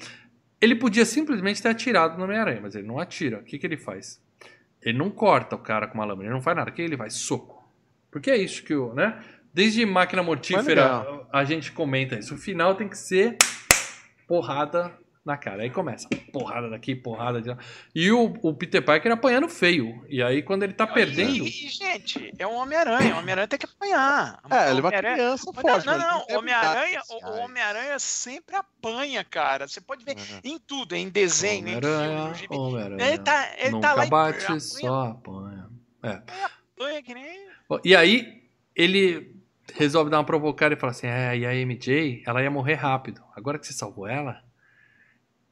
Ele 0.61 0.75
podia 0.75 1.05
simplesmente 1.05 1.61
ter 1.61 1.69
atirado 1.69 2.17
no 2.17 2.23
Homem-Aranha, 2.23 2.59
mas 2.61 2.75
ele 2.75 2.87
não 2.87 2.99
atira. 2.99 3.39
O 3.39 3.43
que, 3.43 3.59
que 3.59 3.67
ele 3.67 3.77
faz? 3.77 4.21
Ele 4.81 4.97
não 4.97 5.09
corta 5.09 5.55
o 5.55 5.59
cara 5.59 5.87
com 5.87 5.95
uma 5.95 6.05
lâmina, 6.05 6.25
ele 6.25 6.33
não 6.33 6.41
faz 6.41 6.55
nada. 6.55 6.69
O 6.69 6.73
que 6.73 6.81
ele 6.81 6.97
faz? 6.97 7.13
Soco. 7.13 7.63
Porque 8.11 8.31
é 8.31 8.37
isso 8.37 8.63
que 8.63 8.73
o. 8.73 8.93
né? 8.93 9.21
Desde 9.53 9.85
máquina 9.85 10.21
mortífera 10.21 11.25
a 11.31 11.43
gente 11.43 11.71
comenta 11.71 12.17
isso. 12.17 12.35
O 12.35 12.37
final 12.37 12.75
tem 12.75 12.87
que 12.87 12.97
ser 12.97 13.37
porrada 14.27 14.91
na 15.25 15.35
cara. 15.35 15.63
Aí 15.63 15.69
começa. 15.71 16.07
Porrada 16.31 16.69
daqui, 16.69 16.95
porrada 16.95 17.41
de 17.41 17.49
lá. 17.49 17.57
E 17.95 18.11
o, 18.11 18.33
o 18.43 18.53
Peter 18.53 18.81
Parker 18.83 19.11
apanhando 19.11 19.49
feio. 19.49 20.05
E 20.07 20.21
aí 20.21 20.43
quando 20.43 20.61
ele 20.63 20.73
tá 20.73 20.85
perdendo. 20.85 21.45
E, 21.45 21.65
e, 21.65 21.69
gente, 21.69 22.31
é 22.37 22.45
um 22.45 22.53
Homem-Aranha. 22.55 23.15
O 23.15 23.17
Homem-Aranha 23.19 23.47
tem 23.47 23.57
que 23.57 23.65
apanhar. 23.65 24.39
É, 24.51 24.69
ele 24.69 24.77
é 24.77 24.81
uma 24.81 24.87
Homem-Aranha- 24.89 25.15
criança 25.15 25.51
forte. 25.53 25.85
não, 25.87 25.97
não, 25.97 26.25
não. 26.29 26.37
Homem-Aranha, 26.37 27.01
o. 27.09 27.25
Homem-Aranha 27.43 27.97
sempre 27.97 28.55
apanha, 28.55 29.23
cara. 29.23 29.67
Você 29.67 29.81
pode 29.81 30.05
ver 30.05 30.15
em 30.43 30.59
tudo, 30.59 30.95
em 30.95 31.09
desenho, 31.09 31.67
em 31.69 31.81
filme, 32.35 32.55
Homem-Aranha. 32.57 33.03
Ele 33.07 33.17
tá, 33.17 33.49
ele 33.57 33.71
Nunca 33.71 33.87
tá 33.87 33.93
lá 33.95 34.05
e 34.05 34.09
bate, 34.09 34.43
apanha, 34.45 34.59
só 34.59 35.01
apanha. 35.07 35.69
apanha 36.03 37.03
que 37.03 37.13
nem. 37.15 37.47
E 37.83 37.95
aí, 37.95 38.43
ele 38.75 39.33
resolve 39.73 40.11
dar 40.11 40.19
uma 40.19 40.23
provocada 40.23 40.75
e 40.75 40.77
fala 40.77 40.91
assim: 40.91 41.07
É, 41.07 41.35
e 41.35 41.45
a 41.47 41.53
MJ, 41.65 42.21
ela 42.27 42.43
ia 42.43 42.51
morrer 42.51 42.75
rápido. 42.75 43.23
Agora 43.35 43.57
que 43.57 43.65
você 43.65 43.73
salvou 43.73 44.07
ela, 44.07 44.43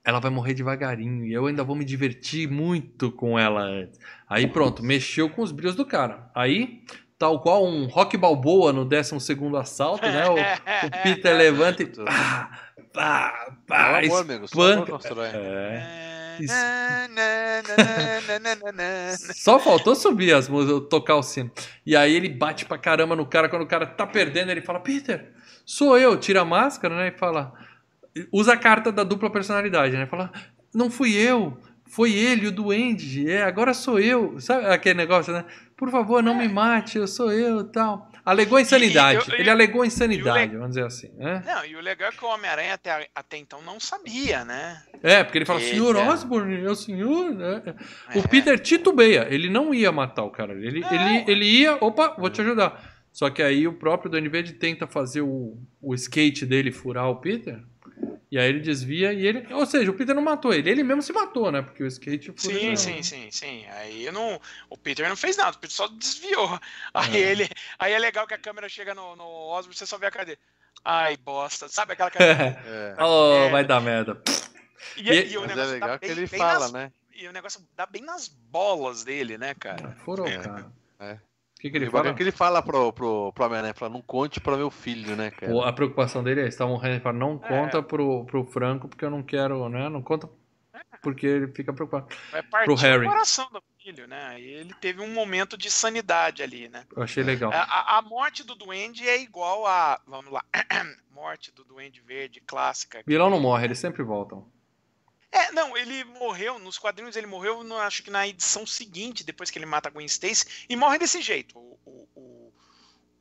ela 0.03 0.19
vai 0.19 0.30
morrer 0.30 0.53
devagarinho. 0.53 1.25
E 1.25 1.34
eu 1.34 1.47
ainda 1.47 1.63
vou 1.63 1.75
me 1.75 1.85
divertir 1.85 2.49
muito 2.49 3.11
com 3.11 3.39
ela 3.39 3.61
antes. 3.61 3.99
Aí 4.27 4.47
pronto, 4.47 4.84
mexeu 4.84 5.30
com 5.30 5.41
os 5.41 5.51
brilhos 5.51 5.75
do 5.75 5.85
cara. 5.85 6.30
Aí, 6.35 6.84
tal 7.17 7.41
qual 7.41 7.65
um 7.65 7.85
rock 7.85 8.17
balboa 8.17 8.73
no 8.73 8.84
12 8.84 9.15
assalto, 9.59 10.05
né? 10.05 10.27
O, 10.27 10.34
o 10.34 10.35
Peter 11.03 11.35
levanta 11.35 11.84
e. 11.84 11.85
Pá, 11.85 12.59
pá, 12.93 13.55
pá, 13.65 14.01
Pelo 14.01 14.05
amor, 14.05 14.21
amigo. 14.21 14.47
Só 14.47 14.73
espanca. 14.73 15.25
É. 15.25 16.13
Faltou 19.59 19.95
subir 19.95 20.34
as 20.34 20.49
músicas, 20.49 20.89
tocar 20.89 21.15
o 21.15 21.23
sino. 21.23 21.51
E 21.85 21.95
aí 21.95 22.15
ele 22.15 22.30
bate 22.30 22.65
pra 22.65 22.77
caramba 22.77 23.15
no 23.15 23.25
cara. 23.25 23.47
Quando 23.47 23.61
o 23.61 23.67
cara 23.67 23.85
tá 23.85 24.07
perdendo, 24.07 24.51
ele 24.51 24.61
fala: 24.61 24.80
Peter, 24.80 25.31
sou 25.65 25.97
eu. 25.97 26.17
Tira 26.17 26.41
a 26.41 26.45
máscara, 26.45 26.95
né? 26.95 27.07
E 27.09 27.17
fala. 27.17 27.53
Usa 28.31 28.53
a 28.53 28.57
carta 28.57 28.91
da 28.91 29.03
dupla 29.03 29.30
personalidade, 29.31 29.95
né? 29.95 30.06
Fala: 30.06 30.31
Não 30.73 30.90
fui 30.91 31.14
eu. 31.15 31.57
foi 31.85 32.11
ele, 32.14 32.48
o 32.48 32.52
duende, 32.52 33.30
é, 33.30 33.44
agora 33.44 33.73
sou 33.73 33.99
eu. 33.99 34.40
Sabe 34.40 34.65
aquele 34.68 34.95
negócio, 34.95 35.31
né? 35.34 35.45
Por 35.77 35.91
favor, 35.91 36.23
não 36.23 36.34
me 36.35 36.48
mate, 36.48 36.98
eu 36.98 37.07
sou 37.07 37.31
eu 37.31 37.61
e 37.61 37.64
tal. 37.65 38.10
Alegou 38.26 38.60
insanidade. 38.60 39.30
É. 39.31 39.35
e- 39.35 39.41
ele 39.41 39.49
alegou 39.49 39.84
e 39.84 39.88
insanidade, 39.88 40.49
o 40.49 40.52
le- 40.53 40.57
vamos 40.57 40.69
dizer 40.76 40.85
assim, 40.85 41.11
né? 41.18 41.44
Não, 41.45 41.65
e 41.65 41.76
o 41.76 41.81
legal 41.81 42.10
é 42.10 42.11
que 42.11 42.23
o 42.23 42.27
Homem-Aranha 42.30 42.73
até, 42.76 43.10
até 43.14 43.38
então 43.38 43.61
não 43.64 43.80
sabia, 43.80 44.45
né? 44.45 44.81
É, 45.03 45.23
porque 45.23 45.40
ele 45.40 45.45
fala, 45.45 45.60
Ele 45.61 45.72
senhor 45.72 45.95
é. 45.98 46.07
Osborne, 46.10 46.64
é 46.64 46.69
o 46.69 46.76
senhor. 46.76 47.31
né? 47.35 47.61
O 48.15 48.19
É. 48.19 48.27
Peter 48.27 48.57
titubeia, 48.60 49.27
ele 49.30 49.49
não 49.49 49.73
ia 49.73 49.91
matar 49.91 50.23
o 50.23 50.31
cara. 50.31 50.53
Ele, 50.53 50.84
ele, 50.90 51.26
ele 51.27 51.45
ia, 51.45 51.76
opa, 51.81 52.15
vou 52.18 52.30
te 52.30 52.40
ajudar. 52.41 52.91
Só 53.11 53.30
que 53.30 53.44
aí 53.44 53.68
o 53.68 53.73
próprio 53.73 54.10
Duende 54.10 54.30
Verde 54.30 54.53
tenta 54.53 54.88
fazer 54.88 55.22
o, 55.22 55.57
o 55.81 55.94
skate 55.94 56.45
dele 56.45 56.72
furar 56.72 57.10
o 57.10 57.18
Peter. 57.18 57.61
E 58.34 58.39
aí 58.39 58.49
ele 58.49 58.61
desvia 58.61 59.14
e 59.14 59.27
ele. 59.27 59.53
Ou 59.53 59.64
seja, 59.64 59.91
o 59.91 59.93
Peter 59.93 60.15
não 60.15 60.22
matou 60.23 60.51
ele, 60.51 60.68
ele 60.68 60.81
mesmo 60.81 61.03
se 61.03 61.14
matou, 61.14 61.51
né? 61.51 61.61
Porque 61.61 61.84
o 61.84 61.88
skate 61.88 62.34
furou. 62.35 62.60
Sim, 62.60 62.76
sim, 62.76 63.03
sim, 63.03 63.30
sim. 63.30 63.64
Aí 63.68 64.10
não, 64.11 64.41
o 64.72 64.76
Peter 64.76 65.07
não 65.07 65.15
fez 65.15 65.38
nada, 65.38 65.55
o 65.55 65.60
Peter 65.60 65.76
só 65.76 65.88
desviou. 65.88 66.60
Aí 66.91 67.15
É. 67.15 67.19
ele, 67.31 67.47
aí 67.77 67.93
é 67.93 67.99
legal 67.99 68.26
que 68.26 68.34
a 68.34 68.38
câmera 68.39 68.68
chega 68.68 68.95
no, 68.95 69.15
no 69.15 69.23
Osborn, 69.23 69.77
você 69.77 69.85
só 69.85 69.99
vê 69.99 70.07
a 70.07 70.11
cara 70.11 70.26
dele. 70.26 70.39
Ai, 70.84 71.15
bosta. 71.15 71.69
Sabe 71.69 71.93
aquela 71.93 72.10
cara? 72.11 72.26
É. 72.65 72.95
oh, 72.99 73.34
É. 73.45 73.49
vai 73.51 73.64
dar 73.64 73.80
merda. 73.80 74.19
E, 74.97 75.11
E- 75.11 75.31
e 75.34 75.38
o 75.38 75.43
é 75.43 75.47
negócio 75.47 75.72
legal 75.73 75.89
dá 75.89 75.99
que 75.99 76.07
bem- 76.07 76.18
ele 76.18 76.27
bem 76.27 76.39
fala, 76.39 76.60
nas- 76.61 76.72
né? 76.72 76.91
E 77.14 77.27
o 77.27 77.31
negócio 77.31 77.61
dá 77.76 77.85
bem 77.85 78.01
nas 78.01 78.27
bolas 78.27 79.03
dele, 79.03 79.38
né, 79.38 79.53
cara? 79.53 79.95
Furou, 80.03 80.26
É. 80.27 80.39
cara. 80.39 80.72
É. 80.99 81.18
O 81.64 81.65
que, 81.65 81.72
que 81.72 81.77
ele 81.77 81.90
fala 81.90 82.03
fala? 82.03 82.15
que 82.18 82.23
ele 82.23 82.31
fala 82.34 82.61
pro, 82.61 82.91
pro, 82.91 83.31
pro 83.34 83.45
Homem-Aranha, 83.45 83.73
fala, 83.73 83.94
não 83.94 84.02
conte 84.02 84.41
pra 84.41 84.57
meu 84.57 84.69
filho, 84.69 85.15
né, 85.15 85.31
cara? 85.31 85.49
O- 85.53 85.61
A 85.64 85.72
preocupação 85.72 86.22
dele 86.22 86.41
é, 86.41 86.48
está 86.48 86.68
morrendo, 86.68 86.95
ele 86.95 86.99
fala, 86.99 87.18
não 87.18 87.40
É. 87.41 87.48
conta 87.48 87.81
pro, 87.81 88.26
pro 88.26 88.44
Franco, 88.45 88.90
porque 88.90 89.06
eu 89.06 89.10
não 89.10 89.23
quero, 89.23 89.69
né? 89.69 89.88
Não 89.88 90.02
conta 90.02 90.30
porque 91.02 91.26
ele 91.26 91.48
fica 91.48 91.72
preocupado. 91.73 92.07
Vai 92.31 92.44
partir 92.44 92.65
Pro 92.65 92.76
Harry. 92.76 93.06
o 93.06 93.10
coração 93.10 93.48
do 93.52 93.61
filho, 93.81 94.07
né? 94.07 94.40
E 94.41 94.44
ele 94.45 94.73
teve 94.81 95.02
um 95.02 95.14
momento 95.14 95.57
de 95.57 95.72
sanidade 95.72 96.44
ali, 96.44 96.68
né? 96.69 96.85
Eu 96.95 97.02
achei 97.03 97.23
legal. 97.23 97.52
A, 97.53 97.61
a- 97.64 97.98
a 97.98 98.02
morte 98.02 98.44
do 98.45 98.56
Duende 98.56 99.07
é 99.07 99.22
igual 99.22 99.65
a. 99.65 99.99
Vamos 100.06 100.31
lá. 100.31 100.44
morte 101.14 101.52
do 101.53 101.64
Duende 101.64 102.02
Verde 102.02 102.41
clássica. 102.41 103.02
Vilão 103.07 103.30
não 103.30 103.40
morre, 103.40 103.65
eles 103.65 103.80
sempre 103.80 104.03
voltam. 104.03 104.45
É, 105.34 105.51
não, 105.51 105.76
ele 105.76 106.03
morreu, 106.03 106.60
nos 106.60 106.77
quadrinhos 106.77 107.15
ele 107.15 107.26
morreu, 107.26 107.64
no- 107.64 107.77
acho 107.77 108.03
que 108.03 108.11
na 108.11 108.27
edição 108.27 108.65
seguinte, 108.68 109.23
depois 109.26 109.49
que 109.49 109.57
ele 109.57 109.65
mata 109.65 109.89
a 109.89 109.91
Gwen 109.91 110.05
Stacy, 110.05 110.65
e 110.69 110.76
morre 110.76 110.99
desse 110.99 111.22
jeito. 111.23 111.57
O, 111.57 111.80
o, 111.85 112.07
o, 112.15 112.53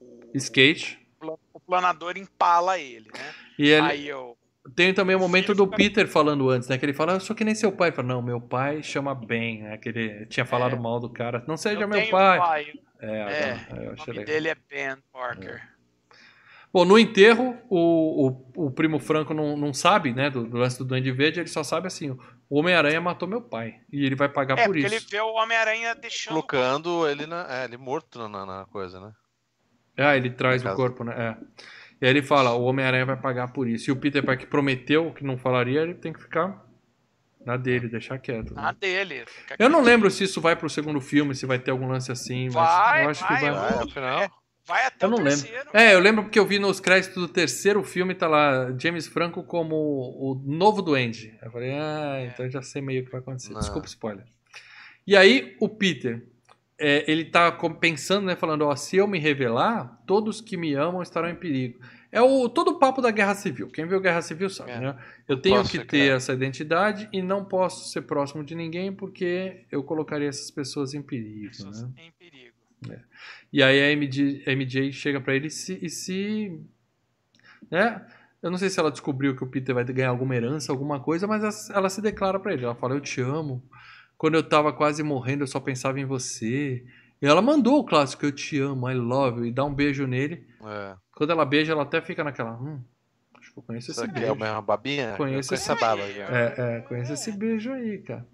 o- 0.01 0.31
Skate. 0.35 0.99
o- 1.23 1.39
planador 1.61 2.19
empala 2.19 2.79
ele, 2.79 3.09
né? 3.15 3.35
E 3.59 3.69
ele, 3.71 3.87
Aí 3.87 4.09
eu. 4.09 4.37
tem 4.77 4.93
também 4.93 5.17
o 5.17 5.19
momento 5.19 5.55
do 5.55 5.67
Peter 5.67 6.07
falando 6.07 6.51
antes, 6.51 6.69
né? 6.69 6.77
Que 6.77 6.85
ele 6.85 6.93
fala, 6.93 7.15
eu 7.15 7.21
sou 7.21 7.35
que 7.35 7.45
nem 7.45 7.55
seu 7.55 7.73
pai. 7.73 7.89
Ele 7.89 7.97
fala, 7.97 8.09
não, 8.09 8.21
meu 8.21 8.41
pai 8.41 8.83
chama 8.83 9.15
Ben, 9.15 9.63
né? 9.63 9.79
Que 9.79 9.89
ele 9.89 10.27
tinha 10.27 10.45
falado 10.45 10.77
É. 10.77 10.79
mal 10.79 11.01
do 11.01 11.09
cara. 11.09 11.43
Não 11.49 11.57
seja 11.57 11.81
eu 11.81 11.89
meu 11.89 12.11
pai. 12.11 12.39
pai. 12.39 12.73
É, 13.01 13.07
É, 13.09 13.67
eu 13.71 13.93
O 13.93 13.97
nome 13.97 14.03
legal. 14.09 14.25
dele 14.27 14.49
é 14.51 14.55
Ben 14.55 14.97
Parker. 15.11 15.67
Bom, 16.73 16.85
no 16.87 16.99
enterro, 16.99 17.57
o, 17.69 18.29
o, 18.57 18.67
o 18.67 18.71
primo 18.71 18.99
Franco 18.99 19.35
não, 19.35 19.57
não 19.57 19.75
sabe, 19.75 20.13
né? 20.15 20.31
Do, 20.31 20.45
do 20.45 20.57
lance 20.57 20.79
do 20.79 20.85
Duende 20.87 21.13
Verde, 21.13 21.41
ele 21.41 21.49
só 21.49 21.63
sabe 21.63 21.87
assim: 21.87 22.11
o 22.49 22.59
Homem-Aranha 22.59 23.01
matou 23.01 23.29
meu 23.29 23.43
pai. 23.43 23.81
E 23.93 24.07
ele 24.07 24.15
vai 24.15 24.29
pagar 24.29 24.59
É, 24.59 24.65
por 24.65 24.73
porque 24.73 24.87
isso. 24.87 24.95
ele 24.95 25.05
vê 25.11 25.21
o 25.21 25.35
Homem-Aranha 25.35 25.95
deixando. 25.95 26.33
Colocando 26.35 27.07
ele, 27.07 27.27
na, 27.27 27.47
é, 27.49 27.65
ele 27.65 27.77
morto 27.77 28.27
na, 28.29 28.47
na 28.47 28.65
coisa, 28.67 28.99
né? 29.01 29.13
Ah, 29.99 30.17
ele 30.17 30.31
traz 30.31 30.65
o 30.65 30.75
corpo, 30.75 31.05
né? 31.05 31.15
É. 31.15 31.37
E 32.01 32.07
aí 32.07 32.11
ele 32.11 32.23
fala, 32.23 32.53
o 32.55 32.65
Homem-Aranha 32.65 33.05
vai 33.05 33.17
pagar 33.17 33.53
por 33.53 33.69
isso. 33.69 33.91
E 33.91 33.93
o 33.93 33.97
Peter 33.97 34.25
Parker 34.25 34.49
prometeu 34.49 35.13
que 35.13 35.23
não 35.23 35.37
falaria, 35.37 35.83
ele 35.83 35.95
tem 35.95 36.13
que 36.13 36.21
ficar 36.23 36.67
na 37.45 37.57
dele, 37.57 37.89
deixar 37.89 38.19
quieto. 38.19 38.55
né? 38.55 38.63
Na 38.63 38.73
dele. 38.73 39.25
Eu 39.59 39.69
não 39.69 39.83
lembro 39.83 40.11
se 40.11 40.25
isso 40.25 40.41
vai 40.41 40.57
pro 40.57 40.71
segundo 40.71 41.01
filme, 41.01 41.35
se 41.35 41.45
vai 41.45 41.59
ter 41.59 41.71
algum 41.71 41.87
lance 41.89 42.11
assim, 42.11 42.47
mas 42.47 42.55
Vai, 42.55 43.05
eu 43.05 43.11
acho 43.11 43.25
vai, 43.25 43.39
que 43.39 43.51
vai. 43.51 43.53
Vai, 43.53 43.85
afinal. 43.85 44.42
Vai 44.67 44.87
até 44.87 45.05
Eu 45.05 45.09
o 45.09 45.11
não 45.11 45.19
lembro. 45.19 45.31
terceiro. 45.43 45.71
É, 45.73 45.95
eu 45.95 45.99
lembro 46.01 46.23
porque 46.25 46.39
eu 46.39 46.47
vi 46.47 46.59
nos 46.59 46.79
créditos 46.79 47.17
do 47.21 47.29
terceiro 47.29 47.83
filme, 47.83 48.15
tá 48.15 48.29
lá 48.29 48.73
James 48.79 49.07
Franco 49.07 49.43
como 49.43 49.75
o 49.77 50.41
novo 50.47 50.81
Duende. 50.81 51.37
Eu 51.43 51.51
falei, 51.51 51.73
ah, 51.73 52.17
É. 52.21 52.27
então 52.27 52.47
eu 52.47 52.51
já 52.51 52.63
sei 52.63 52.81
meio 52.81 53.03
o 53.03 53.05
que 53.05 53.11
vai 53.11 53.21
acontecer. 53.21 53.53
Não. 53.53 53.61
Desculpa 53.61 53.87
o 53.87 53.89
spoiler. 53.89 54.25
E 55.07 55.17
aí, 55.17 55.57
o 55.61 55.69
Peter, 55.69 56.25
é, 56.79 57.05
ele 57.11 57.25
tá 57.25 57.51
pensando, 57.81 58.27
né, 58.27 58.37
falando, 58.37 58.63
ó, 58.63 58.77
se 58.77 58.97
eu 58.97 59.07
me 59.09 59.19
revelar, 59.19 60.01
todos 60.07 60.41
que 60.41 60.57
me 60.57 60.75
amam 60.75 61.03
estarão 61.03 61.29
em 61.29 61.35
perigo. 61.35 61.81
É 62.13 62.21
o, 62.21 62.49
todo 62.49 62.69
o 62.73 62.79
papo 62.79 63.01
da 63.01 63.11
Guerra 63.11 63.35
Civil. 63.35 63.69
Quem 63.69 63.87
viu 63.87 63.99
Guerra 63.99 64.21
Civil 64.23 64.49
sabe, 64.51 64.71
É. 64.71 64.79
né? 64.81 64.97
Eu 65.27 65.41
tenho 65.41 65.57
posso 65.57 65.71
que 65.73 65.79
ter 65.79 65.87
criado. 65.87 66.17
essa 66.19 66.33
identidade 66.35 67.09
e 67.13 67.21
não 67.23 67.45
posso 67.45 67.91
ser 67.91 68.03
próximo 68.03 68.45
de 68.45 68.55
ninguém 68.55 68.93
porque 68.93 69.65
eu 69.73 69.83
colocaria 69.83 70.29
essas 70.29 70.51
pessoas 70.51 70.93
em 70.95 71.03
perigo, 71.03 71.49
Pessoas 71.49 71.83
né? 71.83 71.89
em 71.97 72.13
perigo. 72.13 72.52
E 73.53 73.63
aí 73.63 73.81
a 73.81 73.91
MJ, 73.93 74.43
a 74.47 74.53
MJ 74.53 74.93
chega 74.93 75.21
pra 75.21 75.35
ele 75.35 75.47
e 75.49 75.51
se, 75.51 75.79
e 75.83 75.89
se. 75.91 76.61
Né? 77.71 78.05
Eu 78.43 78.51
não 78.51 78.59
sei 78.59 78.69
se 78.71 78.81
ela 78.81 78.91
descobriu 78.91 79.37
que 79.37 79.45
o 79.45 79.47
Peter 79.47 79.75
vai 79.75 79.85
ganhar 79.85 80.09
alguma 80.09 80.35
herança, 80.35 80.73
alguma 80.73 80.99
coisa, 81.01 81.27
mas 81.27 81.43
ela, 81.71 81.79
ela 81.79 81.89
se 81.91 82.01
declara 82.03 82.41
pra 82.41 82.53
ele. 82.53 82.65
Ela 82.65 82.75
fala: 82.75 82.95
Eu 82.95 83.01
te 83.01 83.21
amo. 83.21 83.63
Quando 84.17 84.35
eu 84.35 84.43
tava 84.43 84.73
quase 84.73 85.03
morrendo, 85.03 85.43
eu 85.43 85.47
só 85.49 85.61
pensava 85.61 85.99
em 86.01 86.05
você. 86.05 86.85
E 87.21 87.27
ela 87.27 87.41
mandou 87.41 87.79
o 87.79 87.85
clássico: 87.85 88.25
Eu 88.27 88.33
te 88.33 88.59
amo, 88.59 88.91
I 88.91 88.95
love 88.95 89.41
you, 89.41 89.47
e 89.47 89.53
dá 89.53 89.65
um 89.65 89.75
beijo 89.75 90.07
nele. 90.07 90.47
É. 90.65 90.97
Quando 91.15 91.31
ela 91.31 91.45
beija, 91.45 91.73
ela 91.73 91.83
até 91.83 92.01
fica 92.01 92.25
naquela: 92.25 92.53
Hum, 92.61 92.83
acho 93.39 93.53
que 93.53 93.59
eu 93.59 93.63
conheço 93.63 93.91
Isso 93.93 94.01
esse 94.01 94.11
aqui 94.11 94.21
beijo. 94.21 94.45
é 94.45 94.51
uma 94.53 94.63
babinha? 94.63 95.15
Conheço 95.17 95.55
esse- 95.55 95.71
essa 95.71 95.75
baba 95.81 96.03
aí. 96.03 96.19
É, 96.21 96.55
é, 96.59 96.81
conheço 96.81 97.13
esse 97.13 97.31
beijo 97.33 97.73
aí, 97.73 97.99
cara. 97.99 98.27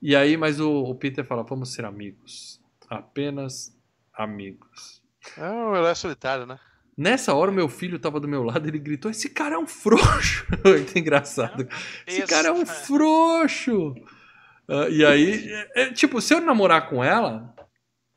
E 0.00 0.14
aí, 0.14 0.36
mas 0.36 0.60
o, 0.60 0.70
o 0.84 0.94
Peter 0.94 1.24
fala: 1.24 1.42
Vamos 1.42 1.72
ser 1.72 1.84
amigos. 1.84 2.60
Apenas 2.88 3.76
amigos. 4.18 5.02
É 5.36 5.42
um 5.48 5.74
herói 5.76 5.94
solitário, 5.94 6.46
né? 6.46 6.58
Nessa 6.96 7.32
hora, 7.32 7.50
o 7.50 7.54
meu 7.54 7.68
filho 7.68 7.98
tava 7.98 8.18
do 8.18 8.26
meu 8.26 8.42
lado, 8.42 8.66
ele 8.66 8.78
gritou: 8.78 9.10
Esse 9.10 9.28
cara 9.30 9.54
é 9.54 9.58
um 9.58 9.66
frouxo. 9.66 10.44
Muito 10.64 10.98
engraçado. 10.98 11.68
Esse 12.06 12.26
cara 12.26 12.48
é 12.48 12.52
um 12.52 12.66
frouxo. 12.66 13.94
Ah, 14.68 14.88
e 14.90 15.04
aí, 15.04 15.48
é, 15.50 15.82
é, 15.82 15.92
tipo, 15.92 16.20
se 16.20 16.34
eu 16.34 16.40
namorar 16.40 16.88
com 16.88 17.02
ela, 17.02 17.54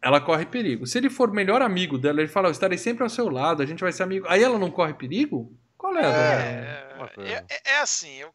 ela 0.02 0.20
corre 0.20 0.46
perigo. 0.48 0.88
Se 0.88 0.98
ele 0.98 1.10
for 1.10 1.32
melhor 1.32 1.62
amigo 1.62 1.98
dela, 1.98 2.22
ele 2.22 2.28
fala: 2.28 2.48
Eu 2.48 2.52
estarei 2.52 2.78
sempre 2.78 3.04
ao 3.04 3.10
seu 3.10 3.30
lado, 3.30 3.62
a 3.62 3.66
gente 3.66 3.82
vai 3.82 3.92
ser 3.92 4.04
amigo. 4.04 4.26
Aí 4.28 4.44
ela 4.44 4.58
não 4.58 4.72
corre 4.72 4.94
perigo? 4.96 5.56
Qual 5.78 5.96
é? 5.98 6.06
É, 6.06 6.98
é, 7.18 7.46
é- 7.50 7.62
é 7.74 7.80
assim, 7.80 8.16
eu- 8.18 8.34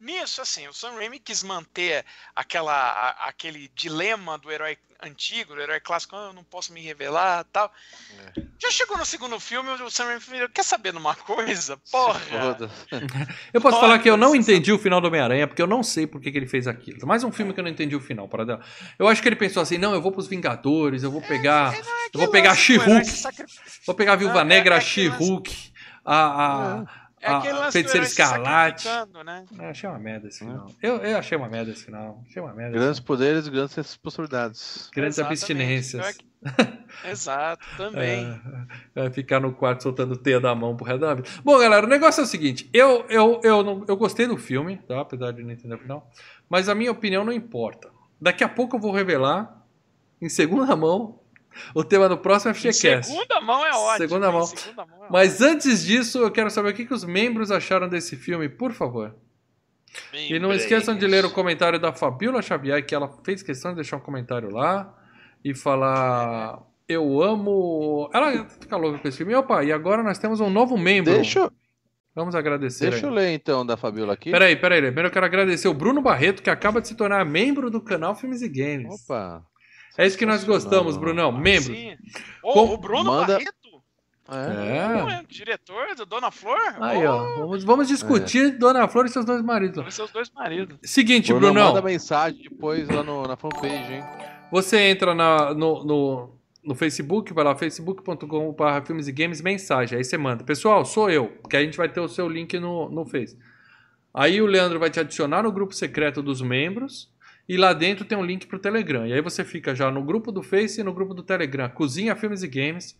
nisso, 0.00 0.40
assim, 0.40 0.68
o 0.68 0.72
Sam 0.72 0.92
Raimi 0.92 1.18
quis 1.18 1.42
manter 1.42 2.04
aquela, 2.36 2.72
a- 2.72 3.28
aquele 3.28 3.68
dilema 3.74 4.38
do 4.38 4.50
herói 4.50 4.76
antigo, 5.06 5.54
do 5.54 5.60
herói 5.60 5.80
clássico, 5.80 6.16
ah, 6.16 6.26
eu 6.28 6.32
não 6.32 6.44
posso 6.44 6.72
me 6.72 6.80
revelar 6.80 7.44
tal. 7.52 7.72
É. 8.36 8.42
Já 8.58 8.70
chegou 8.70 8.96
no 8.96 9.04
segundo 9.04 9.38
filme, 9.38 9.68
o 9.70 9.90
Sam 9.90 10.04
Raimi 10.06 10.20
falou, 10.20 10.48
quer 10.48 10.62
saber 10.64 10.92
de 10.92 10.98
uma 10.98 11.14
coisa? 11.14 11.76
Porra! 11.90 12.20
Foda. 12.20 12.70
Eu 13.52 13.60
posso 13.60 13.78
falar 13.78 13.98
que 13.98 14.08
eu 14.10 14.16
não 14.16 14.34
entendi 14.34 14.72
o 14.72 14.78
final 14.78 15.00
do 15.00 15.06
Homem-Aranha, 15.08 15.46
porque 15.46 15.62
eu 15.62 15.66
não 15.66 15.82
sei 15.82 16.06
por 16.06 16.20
que, 16.20 16.32
que 16.32 16.38
ele 16.38 16.46
fez 16.46 16.66
aquilo. 16.66 17.06
Mais 17.06 17.22
um 17.24 17.30
filme 17.30 17.52
que 17.52 17.60
eu 17.60 17.64
não 17.64 17.70
entendi 17.70 17.94
o 17.94 18.00
final. 18.00 18.28
Para 18.28 18.44
dela. 18.44 18.60
Eu 18.98 19.06
acho 19.06 19.22
que 19.22 19.28
ele 19.28 19.36
pensou 19.36 19.62
assim: 19.62 19.78
não, 19.78 19.92
eu 19.94 20.00
vou 20.02 20.10
pros 20.10 20.26
Vingadores, 20.26 21.02
eu 21.02 21.10
vou 21.10 21.20
pegar. 21.22 21.72
É, 21.74 21.78
é 21.78 21.80
Eu 22.12 22.20
vou 22.20 22.30
pegar 22.30 22.52
a 22.52 22.54
She-Hulk. 22.56 23.04
se 23.04 23.16
sacri- 23.18 23.44
Vou 23.86 23.94
pegar 23.94 24.14
a 24.14 24.16
Viúva 24.16 24.38
É, 24.38 24.40
é- 24.40 24.44
Negra, 24.44 24.74
é 24.74 24.78
a 24.78 24.80
She-Hulk, 24.80 25.72
a, 26.04 26.16
a, 26.80 26.84
É 27.24 27.30
aquele 27.30 27.54
a 27.54 27.60
lance 27.60 27.88
se 27.88 27.98
Escarlate. 27.98 28.86
né? 29.24 29.46
Eu 29.58 29.64
achei 29.64 29.88
uma 29.88 29.98
merda 29.98 30.28
esse 30.28 30.40
final. 30.40 30.70
Eu, 30.82 30.96
eu 30.98 31.16
achei 31.16 31.38
uma 31.38 31.48
merda 31.48 31.70
esse 31.70 31.84
final. 31.86 32.22
Achei 32.28 32.42
uma 32.42 32.52
merda. 32.52 32.78
Grandes 32.78 33.00
poderes 33.00 33.46
e 33.46 33.50
grandes 33.50 33.74
responsabilidades. 33.74 34.90
Grandes 34.94 35.16
Exatamente. 35.16 35.38
abstinências. 35.40 36.18
Exato, 37.10 37.64
também. 37.78 38.38
É, 38.94 39.06
é, 39.06 39.10
ficar 39.10 39.40
no 39.40 39.54
quarto 39.54 39.84
soltando 39.84 40.18
teia 40.18 40.38
da 40.38 40.54
mão 40.54 40.76
pro 40.76 40.84
resto 40.84 41.00
da 41.00 41.14
vida. 41.14 41.28
Bom, 41.42 41.58
galera, 41.58 41.86
o 41.86 41.88
negócio 41.88 42.20
é 42.20 42.24
o 42.24 42.26
seguinte: 42.26 42.68
eu, 42.74 43.06
eu, 43.08 43.40
eu, 43.42 43.62
não, 43.62 43.84
eu 43.88 43.96
gostei 43.96 44.26
do 44.26 44.36
filme, 44.36 44.76
tá? 44.86 45.00
Apesar 45.00 45.32
de 45.32 45.42
não 45.42 45.50
entender 45.50 45.76
o 45.76 45.78
final. 45.78 46.10
Mas 46.46 46.68
a 46.68 46.74
minha 46.74 46.92
opinião 46.92 47.24
não 47.24 47.32
importa. 47.32 47.90
Daqui 48.20 48.44
a 48.44 48.48
pouco 48.48 48.76
eu 48.76 48.80
vou 48.80 48.92
revelar, 48.92 49.64
em 50.20 50.28
segunda 50.28 50.76
mão, 50.76 51.20
o 51.74 51.82
tema 51.84 52.08
do 52.08 52.18
próximo 52.18 52.50
Em 52.52 52.54
FGCast. 52.54 53.10
segunda 53.12 53.40
mão 53.40 53.64
é 53.66 53.70
ótimo. 53.72 53.98
Segunda 54.08 54.32
mão. 54.32 54.46
segunda 54.46 54.86
mão 54.86 55.04
é 55.04 55.08
Mas 55.10 55.40
antes 55.40 55.84
disso, 55.84 56.18
eu 56.18 56.30
quero 56.30 56.50
saber 56.50 56.70
o 56.70 56.74
que, 56.74 56.84
que 56.86 56.94
os 56.94 57.04
membros 57.04 57.50
acharam 57.50 57.88
desse 57.88 58.16
filme, 58.16 58.48
por 58.48 58.72
favor. 58.72 59.14
ótimo. 60.12 60.36
E 60.36 60.38
não 60.38 60.52
esqueçam 60.52 60.96
de 60.96 61.06
ler 61.06 61.24
o 61.24 61.30
comentário 61.30 61.78
da 61.78 61.92
Fabiola 61.92 62.42
Xavier, 62.42 62.84
que 62.84 62.94
ela 62.94 63.08
fez 63.24 63.42
questão 63.42 63.70
de 63.70 63.76
deixar 63.76 63.96
um 63.96 64.00
comentário 64.00 64.50
lá 64.50 64.92
e 65.44 65.54
falar. 65.54 66.60
Eu 66.88 67.22
amo. 67.22 68.10
Ela 68.12 68.44
fica 68.60 68.76
louca 68.76 68.98
com 68.98 69.08
esse 69.08 69.16
filme. 69.16 69.32
E, 69.32 69.36
Opa, 69.36 69.64
e 69.64 69.72
agora 69.72 70.02
nós 70.02 70.18
temos 70.18 70.40
um 70.40 70.50
novo 70.50 70.76
membro. 70.76 71.14
Deixa, 71.14 71.38
eu- 71.40 71.52
Vamos 72.14 72.34
agradecer. 72.34 72.90
deixa 72.90 73.06
eu 73.06 73.10
aí. 73.10 73.14
ler 73.16 73.32
então 73.34 73.64
da 73.64 73.76
Fabiola 73.76 74.12
aqui. 74.12 74.30
Peraí, 74.30 74.54
peraí. 74.54 74.82
Primeiro 74.82 75.08
eu 75.08 75.12
quero 75.12 75.24
agradecer 75.26 75.66
o 75.66 75.74
Bruno 75.74 76.02
Barreto, 76.02 76.42
que 76.42 76.50
acaba 76.50 76.80
de 76.80 76.88
se 76.88 76.94
tornar 76.94 77.24
membro 77.24 77.70
do 77.70 77.80
canal 77.80 78.14
Filmes 78.14 78.42
e 78.42 78.48
Games. 78.48 79.02
Opa. 79.02 79.42
É 79.96 80.06
isso 80.06 80.18
que 80.18 80.26
nós 80.26 80.42
gostamos. 80.44 80.96
Brunão. 80.96 81.30
Membro. 81.32 81.72
Sim. 81.74 81.96
Ô, 82.42 82.52
Com- 82.52 82.74
o 82.74 82.76
Bruno 82.76 83.04
manda- 83.12 83.34
Barreto? 83.34 83.52
É. 84.26 85.02
Pô, 85.20 85.26
diretor 85.28 85.94
do 85.94 86.06
Dona 86.06 86.30
Flor? 86.30 86.58
Aí, 86.80 87.04
ó. 87.06 87.36
Vamos, 87.40 87.62
vamos 87.62 87.88
discutir 87.88 88.56
Dona 88.58 88.88
Flor 88.88 89.04
e 89.04 89.10
seus 89.10 89.24
dois 89.26 89.42
maridos. 89.42 89.82
São 89.82 89.90
seus 89.90 90.10
dois 90.10 90.30
maridos. 90.30 90.78
Seguinte, 90.82 91.26
Bruno, 91.32 91.52
Brunão. 91.52 91.68
manda 91.74 91.82
mensagem 91.82 92.42
depois 92.42 92.88
lá 92.88 93.02
no, 93.02 93.26
na 93.26 93.36
fanpage, 93.36 93.92
hein? 93.92 94.02
Você 94.50 94.78
entra 94.80 95.14
na- 95.14 95.52
no, 95.52 95.84
no, 95.84 96.30
no 96.64 96.74
Facebook, 96.74 97.34
vai 97.34 97.44
lá, 97.44 97.54
facebook.com.br 97.54 98.86
filmes 98.86 99.08
e 99.08 99.12
games, 99.12 99.42
mensagem. 99.42 99.98
Aí 99.98 100.04
você 100.04 100.16
manda. 100.16 100.42
Pessoal, 100.42 100.84
sou 100.86 101.10
eu, 101.10 101.26
porque 101.42 101.56
a 101.58 101.62
gente 101.62 101.76
vai 101.76 101.88
ter 101.88 102.00
o 102.00 102.08
seu 102.08 102.26
link 102.26 102.58
no, 102.58 102.88
no 102.88 103.04
Face. 103.04 103.36
Aí 104.12 104.40
o 104.40 104.46
Leandro 104.46 104.78
vai 104.78 104.88
te 104.88 105.00
adicionar 105.00 105.42
no 105.42 105.52
grupo 105.52 105.74
secreto 105.74 106.22
dos 106.22 106.40
membros. 106.40 107.12
E 107.48 107.56
lá 107.56 107.72
dentro 107.72 108.04
tem 108.04 108.16
um 108.16 108.24
link 108.24 108.46
pro 108.46 108.58
Telegram. 108.58 109.06
E 109.06 109.12
aí 109.12 109.20
você 109.20 109.44
fica 109.44 109.74
já 109.74 109.90
no 109.90 110.02
grupo 110.02 110.32
do 110.32 110.42
Face 110.42 110.80
e 110.80 110.84
no 110.84 110.94
grupo 110.94 111.12
do 111.12 111.22
Telegram. 111.22 111.68
Cozinha 111.68 112.16
Filmes 112.16 112.42
e 112.42 112.48
Games, 112.48 112.98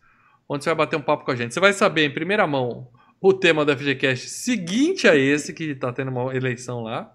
onde 0.48 0.64
você 0.64 0.70
vai 0.70 0.78
bater 0.78 0.96
um 0.96 1.02
papo 1.02 1.24
com 1.24 1.30
a 1.30 1.36
gente. 1.36 1.54
Você 1.54 1.60
vai 1.60 1.72
saber 1.72 2.04
em 2.04 2.12
primeira 2.12 2.46
mão 2.46 2.88
o 3.20 3.32
tema 3.32 3.64
do 3.64 3.76
FGCast 3.76 4.28
seguinte 4.28 5.08
a 5.08 5.16
esse, 5.16 5.54
que 5.54 5.74
tá 5.74 5.92
tendo 5.92 6.10
uma 6.10 6.34
eleição 6.36 6.82
lá. 6.82 7.10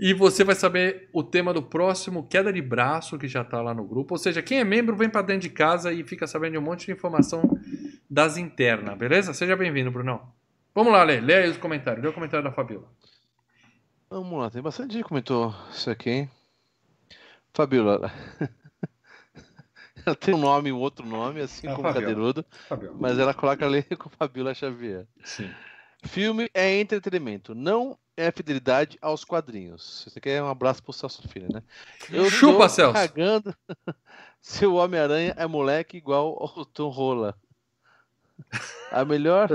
E 0.00 0.14
você 0.14 0.44
vai 0.44 0.54
saber 0.54 1.08
o 1.12 1.24
tema 1.24 1.52
do 1.52 1.60
próximo 1.60 2.28
Queda 2.28 2.52
de 2.52 2.62
Braço, 2.62 3.18
que 3.18 3.26
já 3.26 3.42
tá 3.42 3.60
lá 3.60 3.74
no 3.74 3.84
grupo. 3.84 4.14
Ou 4.14 4.18
seja, 4.18 4.40
quem 4.40 4.60
é 4.60 4.64
membro 4.64 4.96
vem 4.96 5.10
para 5.10 5.22
dentro 5.22 5.42
de 5.42 5.50
casa 5.50 5.92
e 5.92 6.04
fica 6.04 6.24
sabendo 6.24 6.52
de 6.52 6.58
um 6.58 6.62
monte 6.62 6.86
de 6.86 6.92
informação 6.92 7.42
das 8.08 8.36
internas, 8.36 8.96
beleza? 8.96 9.34
Seja 9.34 9.56
bem-vindo, 9.56 9.90
Brunão. 9.90 10.22
Vamos 10.72 10.92
lá, 10.92 11.02
Lê. 11.02 11.20
Lê 11.20 11.34
aí 11.34 11.50
os 11.50 11.56
comentários. 11.56 12.00
Lê 12.00 12.08
o 12.08 12.12
comentário 12.12 12.44
da 12.44 12.52
Fabiola. 12.52 12.88
Vamos 14.10 14.38
lá, 14.40 14.50
tem 14.50 14.62
bastante 14.62 14.92
gente 14.94 15.02
que 15.02 15.08
comentou 15.08 15.54
isso 15.70 15.90
aqui, 15.90 16.10
hein? 16.10 16.30
Fabiola. 17.52 18.10
ela 20.06 20.16
tem 20.16 20.34
um 20.34 20.38
nome 20.38 20.70
e 20.70 20.72
um 20.72 20.78
outro 20.78 21.04
nome, 21.06 21.40
assim 21.40 21.66
É 21.66 21.70
a 21.70 21.74
como 21.74 21.88
Fabiola. 21.88 22.06
Cadeirudo, 22.06 22.46
Fabiola. 22.68 22.96
mas 22.98 23.18
ela 23.18 23.34
coloca 23.34 23.66
ali 23.66 23.82
com 23.96 24.08
Fabiola 24.08 24.54
Xavier. 24.54 25.06
Sim. 25.24 25.50
Filme 26.04 26.48
é 26.54 26.80
entretenimento, 26.80 27.54
não 27.54 27.98
é 28.16 28.30
fidelidade 28.30 28.96
aos 29.02 29.24
quadrinhos. 29.24 30.04
Isso 30.06 30.18
aqui 30.18 30.30
é 30.30 30.42
um 30.42 30.48
abraço 30.48 30.82
pro 30.82 30.92
Celso 30.92 31.26
Filho, 31.28 31.48
né? 31.52 31.62
Eu 32.10 32.30
Chupa, 32.30 32.64
tô 32.64 32.68
Celso. 32.68 32.94
cagando 32.94 33.54
se 34.40 34.64
o 34.64 34.74
Homem-Aranha 34.74 35.34
é 35.36 35.46
moleque 35.46 35.96
igual 35.96 36.36
ao 36.40 36.64
Tom 36.64 36.88
Rola. 36.88 37.34
A 38.90 39.04
melhor, 39.04 39.48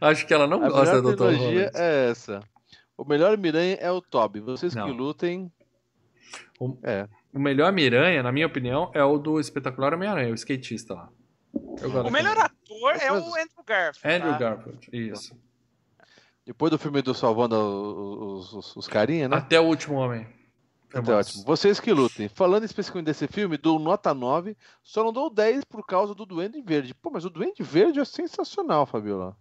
Acho 0.00 0.24
que 0.24 0.32
ela 0.32 0.46
não 0.46 0.62
a 0.64 0.68
gosta 0.70 1.02
do 1.02 1.14
Tom 1.16 1.26
trilogia 1.26 1.66
Holland. 1.66 1.70
é 1.74 2.10
essa. 2.10 2.40
O 3.00 3.04
melhor 3.08 3.36
Miranha 3.38 3.76
é 3.80 3.90
o 3.90 4.00
Toby. 4.02 4.40
Vocês 4.40 4.74
Não. 4.74 4.86
que 4.86 4.92
lutem. 4.92 5.50
O- 6.58 6.76
É. 6.82 7.08
O 7.32 7.38
melhor 7.38 7.72
Miranha, 7.72 8.22
na 8.22 8.30
minha 8.30 8.46
opinião, 8.46 8.90
é 8.92 9.02
o 9.02 9.16
do 9.16 9.40
espetacular 9.40 9.94
Homem-Aranha, 9.94 10.30
o 10.30 10.34
skatista 10.34 10.94
lá. 10.94 11.08
O 11.54 12.10
melhor 12.10 12.36
ator 12.36 12.92
é 13.00 13.10
o 13.10 13.16
Andrew 13.16 13.64
Garfield. 13.66 14.16
Andrew 14.16 14.32
tá? 14.32 14.38
Garfield, 14.38 14.88
isso. 14.92 15.34
Depois 16.44 16.70
do 16.70 16.78
filme 16.78 17.00
do 17.00 17.14
Salvando 17.14 17.56
os, 17.56 18.52
os, 18.52 18.76
os 18.76 18.86
carinha, 18.88 19.28
né? 19.28 19.36
Até 19.36 19.58
o 19.60 19.64
último 19.64 19.96
homem. 19.96 20.26
Gosto. 20.92 21.12
ótimo. 21.12 21.44
Vocês 21.44 21.78
que 21.80 21.92
lutem. 21.92 22.28
Falando 22.28 22.64
especificamente 22.64 23.06
desse 23.06 23.26
filme, 23.28 23.56
dou 23.56 23.78
nota 23.78 24.12
9, 24.12 24.56
só 24.82 25.02
não 25.04 25.12
dou 25.12 25.30
10 25.30 25.64
por 25.64 25.86
causa 25.86 26.14
do 26.14 26.26
Duende 26.26 26.60
Verde. 26.60 26.92
Pô, 26.94 27.10
mas 27.10 27.24
o 27.24 27.30
Duende 27.30 27.62
Verde 27.62 28.00
é 28.00 28.04
sensacional, 28.04 28.84
Fabiola. 28.86 29.36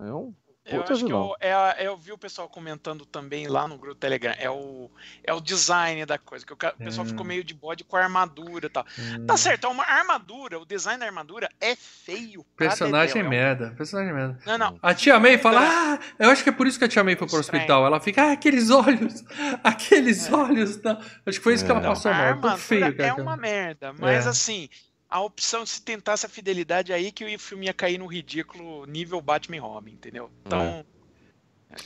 É 0.00 0.12
um 0.12 0.34
Eu 0.64 0.82
acho 0.88 1.04
que 1.04 1.12
eu, 1.12 1.34
é, 1.40 1.52
a- 1.52 1.76
eu 1.80 1.96
vi 1.96 2.12
o 2.12 2.18
pessoal 2.18 2.48
comentando 2.48 3.04
também 3.04 3.48
lá 3.48 3.66
no 3.66 3.76
grupo 3.76 3.96
Telegram. 3.96 4.32
É 4.38 4.48
o, 4.48 4.88
é 5.24 5.34
o 5.34 5.40
design 5.40 6.06
da 6.06 6.18
coisa. 6.18 6.46
Que 6.46 6.52
o, 6.52 6.56
o 6.56 6.84
pessoal 6.84 7.04
Hum. 7.04 7.08
ficou 7.10 7.24
meio 7.24 7.42
de 7.42 7.52
bode 7.52 7.82
com 7.82 7.96
a 7.96 8.00
armadura 8.02 8.66
e 8.66 8.68
tal. 8.68 8.86
Hum. 8.96 9.26
Tá 9.26 9.36
certo, 9.36 9.66
é 9.66 9.70
uma 9.70 9.82
armadura, 9.84 10.60
o 10.60 10.64
design 10.64 11.00
da 11.00 11.06
armadura 11.06 11.48
é 11.60 11.74
feio. 11.74 12.46
Personagem 12.56 13.08
dedéu, 13.14 13.22
é 13.24 13.26
um- 13.26 13.30
merda. 13.30 13.74
Personagem 13.76 14.14
merda. 14.14 14.38
Não, 14.46 14.56
não. 14.58 14.78
A 14.80 14.94
tia 14.94 15.18
May 15.18 15.36
fala, 15.36 15.60
ah, 15.62 15.98
eu 16.18 16.30
acho 16.30 16.44
que 16.44 16.48
é 16.50 16.52
por 16.52 16.66
isso 16.68 16.78
que 16.78 16.84
a 16.84 16.88
tia 16.88 17.02
May 17.02 17.16
foi 17.16 17.26
pro 17.26 17.40
Estranho. 17.40 17.62
hospital. 17.62 17.84
Ela 17.86 17.98
fica, 18.00 18.22
ah, 18.22 18.32
aqueles 18.32 18.70
olhos, 18.70 19.24
aqueles 19.64 20.28
É. 20.28 20.34
olhos. 20.34 20.76
Tá. 20.76 20.98
Acho 21.26 21.38
que 21.38 21.44
foi 21.44 21.54
isso 21.54 21.64
que 21.64 21.70
ela 21.70 21.80
É. 21.80 21.82
Não, 21.82 21.90
passou 21.90 22.10
a 22.10 22.14
mal. 22.14 22.22
Tão 22.22 22.28
armadura 22.34 22.56
feio, 22.58 22.96
cara. 22.96 23.08
é 23.08 23.12
uma 23.14 23.36
merda, 23.36 23.92
mas 23.98 24.26
É. 24.26 24.28
assim, 24.28 24.68
a 25.12 25.20
opção 25.20 25.66
se 25.66 25.82
tentasse 25.82 26.24
a 26.24 26.28
fidelidade 26.28 26.90
aí 26.90 27.12
que 27.12 27.22
o 27.22 27.38
filme 27.38 27.66
ia 27.66 27.74
cair 27.74 27.98
no 27.98 28.06
ridículo 28.06 28.86
nível 28.86 29.20
Batman 29.20 29.56
e 29.56 29.60
Robin, 29.60 29.92
entendeu? 29.92 30.30
Então, 30.46 30.82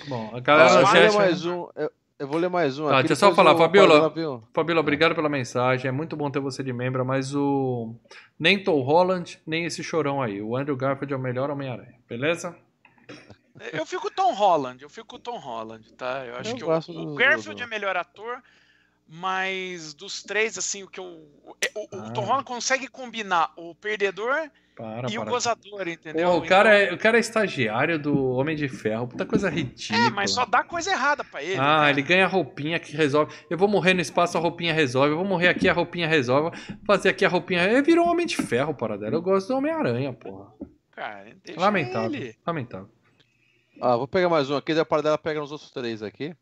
Bom, 0.06 0.30
a 0.32 0.38
galera 0.38 0.80
eu 0.80 0.86
vou 0.86 0.94
ler 0.94 1.10
chat... 1.10 1.16
mais 1.16 1.44
um. 1.44 1.68
Eu, 1.74 1.90
eu 2.20 2.28
vou 2.28 2.38
ler 2.38 2.48
mais 2.48 2.78
um 2.78 2.86
Tá, 2.86 2.98
aqui. 2.98 3.08
deixa 3.08 3.24
eu 3.24 3.30
só 3.30 3.34
falar, 3.34 3.56
Fabiola. 3.56 4.12
Fabíola, 4.54 4.80
obrigado 4.80 5.14
pela 5.16 5.28
mensagem. 5.28 5.88
É 5.88 5.92
muito 5.92 6.16
bom 6.16 6.30
ter 6.30 6.38
você 6.38 6.62
de 6.62 6.72
membro, 6.72 7.04
mas 7.04 7.34
o. 7.34 7.96
Nem 8.38 8.62
Tom 8.62 8.80
Holland, 8.82 9.40
nem 9.44 9.64
esse 9.64 9.82
chorão 9.82 10.22
aí. 10.22 10.40
O 10.40 10.56
Andrew 10.56 10.76
Garfield 10.76 11.12
é 11.12 11.16
o 11.16 11.20
melhor 11.20 11.50
Homem-Aranha, 11.50 11.96
beleza? 12.08 12.56
eu 13.72 13.84
fico 13.84 14.02
com 14.02 14.08
o 14.08 14.10
Tom 14.12 14.34
Holland, 14.34 14.82
eu 14.84 14.88
fico 14.88 15.08
com 15.08 15.16
o 15.16 15.20
Tom 15.20 15.38
Holland, 15.38 15.92
tá? 15.94 16.24
Eu 16.24 16.36
acho 16.36 16.50
Eu 16.50 16.56
que 16.56 16.64
o, 16.64 17.12
o 17.12 17.14
Garfield 17.16 17.60
é 17.60 17.66
melhor 17.66 17.96
ator, 17.96 18.40
mas 19.08 19.94
dos 19.94 20.22
três, 20.22 20.58
assim, 20.58 20.82
o 20.82 20.88
que 20.88 21.00
eu. 21.00 21.04
O, 21.04 21.50
o- 21.74 21.96
o 21.96 22.00
Ah. 22.06 22.10
Tom 22.10 22.22
Holland 22.22 22.44
consegue 22.44 22.88
combinar 22.88 23.52
o 23.56 23.74
perdedor 23.74 24.50
Para, 24.76 25.10
e 25.10 25.16
o 25.16 25.22
para. 25.22 25.30
gozador, 25.30 25.86
entendeu? 25.88 26.28
Pô, 26.32 26.36
o, 26.38 26.46
cara 26.46 26.76
Então- 26.82 26.92
é, 26.92 26.94
o 26.94 26.98
cara 26.98 27.16
é 27.16 27.20
estagiário 27.20 27.98
do 27.98 28.30
Homem 28.32 28.56
de 28.56 28.68
Ferro. 28.68 29.06
Puta 29.08 29.24
coisa 29.24 29.48
ridícula. 29.48 30.06
É, 30.06 30.10
mas 30.10 30.32
só 30.32 30.44
dá 30.44 30.62
coisa 30.64 30.90
errada 30.90 31.22
pra 31.24 31.42
ele. 31.42 31.58
Ah, 31.58 31.84
né? 31.84 31.90
ele 31.90 32.02
ganha 32.02 32.26
roupinha 32.26 32.78
que 32.78 32.96
resolve. 32.96 33.32
Eu 33.48 33.56
vou 33.56 33.68
morrer 33.68 33.94
no 33.94 34.00
espaço, 34.00 34.36
a 34.36 34.40
roupinha 34.40 34.74
resolve. 34.74 35.10
Eu 35.12 35.16
vou 35.16 35.24
morrer 35.26 35.48
aqui, 35.48 35.68
a 35.68 35.72
roupinha 35.72 36.08
resolve. 36.08 36.56
Fazer 36.86 37.08
aqui 37.10 37.24
a 37.24 37.28
roupinha. 37.28 37.62
Ele 37.64 37.82
virou 37.82 38.06
um 38.06 38.10
Homem 38.10 38.26
de 38.26 38.36
Ferro, 38.36 38.74
para 38.74 38.98
dela. 38.98 39.14
Eu 39.14 39.22
gosto 39.22 39.48
do 39.48 39.56
Homem-Aranha, 39.56 40.12
porra. 40.12 40.52
Cara, 40.90 41.36
deixa 41.44 41.60
Lamentável. 41.60 42.12
ele. 42.14 42.36
Lamentável. 42.46 42.88
Ah, 43.80 43.96
vou 43.96 44.08
pegar 44.08 44.28
mais 44.30 44.48
um 44.50 44.56
aqui, 44.56 44.72
daí 44.72 44.80
a 44.80 44.86
parte 44.86 45.04
dela 45.04 45.18
pega 45.18 45.38
nos 45.38 45.52
outros 45.52 45.70
três 45.70 46.02
aqui. 46.02 46.34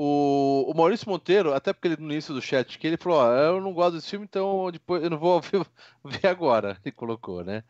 O, 0.00 0.70
o 0.70 0.76
Maurício 0.76 1.10
Monteiro, 1.10 1.52
até 1.52 1.72
porque 1.72 1.88
ele 1.88 1.96
no 1.96 2.12
início 2.12 2.32
do 2.32 2.40
chat 2.40 2.78
que 2.78 2.86
ele 2.86 2.96
falou, 2.96 3.18
ó, 3.18 3.32
eu 3.34 3.60
não 3.60 3.72
gosto 3.72 3.96
desse 3.96 4.10
filme, 4.10 4.24
então 4.28 4.70
depois 4.70 5.02
eu 5.02 5.10
não 5.10 5.18
vou 5.18 5.40
ver, 5.40 5.66
ver 6.04 6.28
agora. 6.28 6.78
Ele 6.84 6.92
colocou, 6.92 7.42
né? 7.42 7.64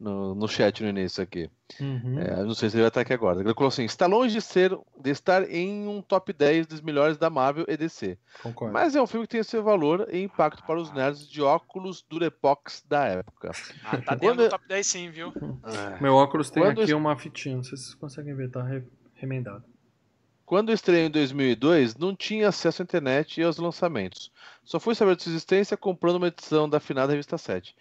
No, 0.00 0.34
no 0.34 0.48
chat 0.48 0.82
no 0.82 0.88
início 0.88 1.22
aqui. 1.22 1.48
Uhum. 1.78 2.18
É, 2.18 2.42
não 2.42 2.54
sei 2.54 2.68
se 2.70 2.76
ele 2.76 2.82
vai 2.82 2.88
estar 2.88 3.02
aqui 3.02 3.12
agora. 3.12 3.36
Ele 3.36 3.44
colocou 3.44 3.66
assim: 3.68 3.84
está 3.84 4.06
longe 4.06 4.34
de 4.34 4.40
ser 4.40 4.76
de 5.00 5.10
estar 5.10 5.48
em 5.48 5.86
um 5.86 6.00
top 6.02 6.32
10 6.32 6.66
dos 6.66 6.80
melhores 6.80 7.16
da 7.18 7.28
Marvel 7.30 7.64
e 7.68 7.76
DC. 7.76 8.18
Concordo. 8.42 8.72
Mas 8.72 8.96
é 8.96 9.00
um 9.02 9.06
filme 9.06 9.26
que 9.26 9.32
tem 9.32 9.42
seu 9.42 9.62
valor 9.62 10.08
e 10.10 10.20
impacto 10.22 10.64
para 10.64 10.80
os 10.80 10.90
nerds 10.92 11.28
de 11.28 11.40
óculos 11.42 12.02
Durepox 12.08 12.82
da 12.88 13.04
época. 13.06 13.50
Ah, 13.84 13.98
tá 13.98 14.14
dentro 14.14 14.18
Quando- 14.36 14.42
do 14.44 14.48
top 14.48 14.66
10 14.66 14.86
sim, 14.86 15.10
viu? 15.10 15.32
Meu 16.00 16.14
óculos 16.14 16.50
tem 16.50 16.62
Quando 16.62 16.80
aqui 16.80 16.90
es- 16.90 16.96
uma 16.96 17.14
fitinha. 17.16 17.56
Não 17.56 17.62
sei 17.62 17.76
se 17.76 17.84
vocês 17.84 17.94
conseguem 17.94 18.34
ver, 18.34 18.50
tá 18.50 18.62
re- 18.62 18.84
remendado. 19.14 19.64
Quando 20.46 20.72
estreou 20.72 21.06
em 21.06 21.10
2002, 21.10 21.96
não 21.96 22.14
tinha 22.14 22.48
acesso 22.48 22.82
à 22.82 22.84
internet 22.84 23.40
e 23.40 23.44
aos 23.44 23.56
lançamentos. 23.58 24.30
Só 24.62 24.78
fui 24.78 24.94
saber 24.94 25.16
de 25.16 25.22
sua 25.22 25.30
existência 25.30 25.76
comprando 25.76 26.16
uma 26.16 26.28
edição 26.28 26.68
da 26.68 26.76
afinada 26.78 27.12
revista 27.12 27.38
7. 27.38 27.74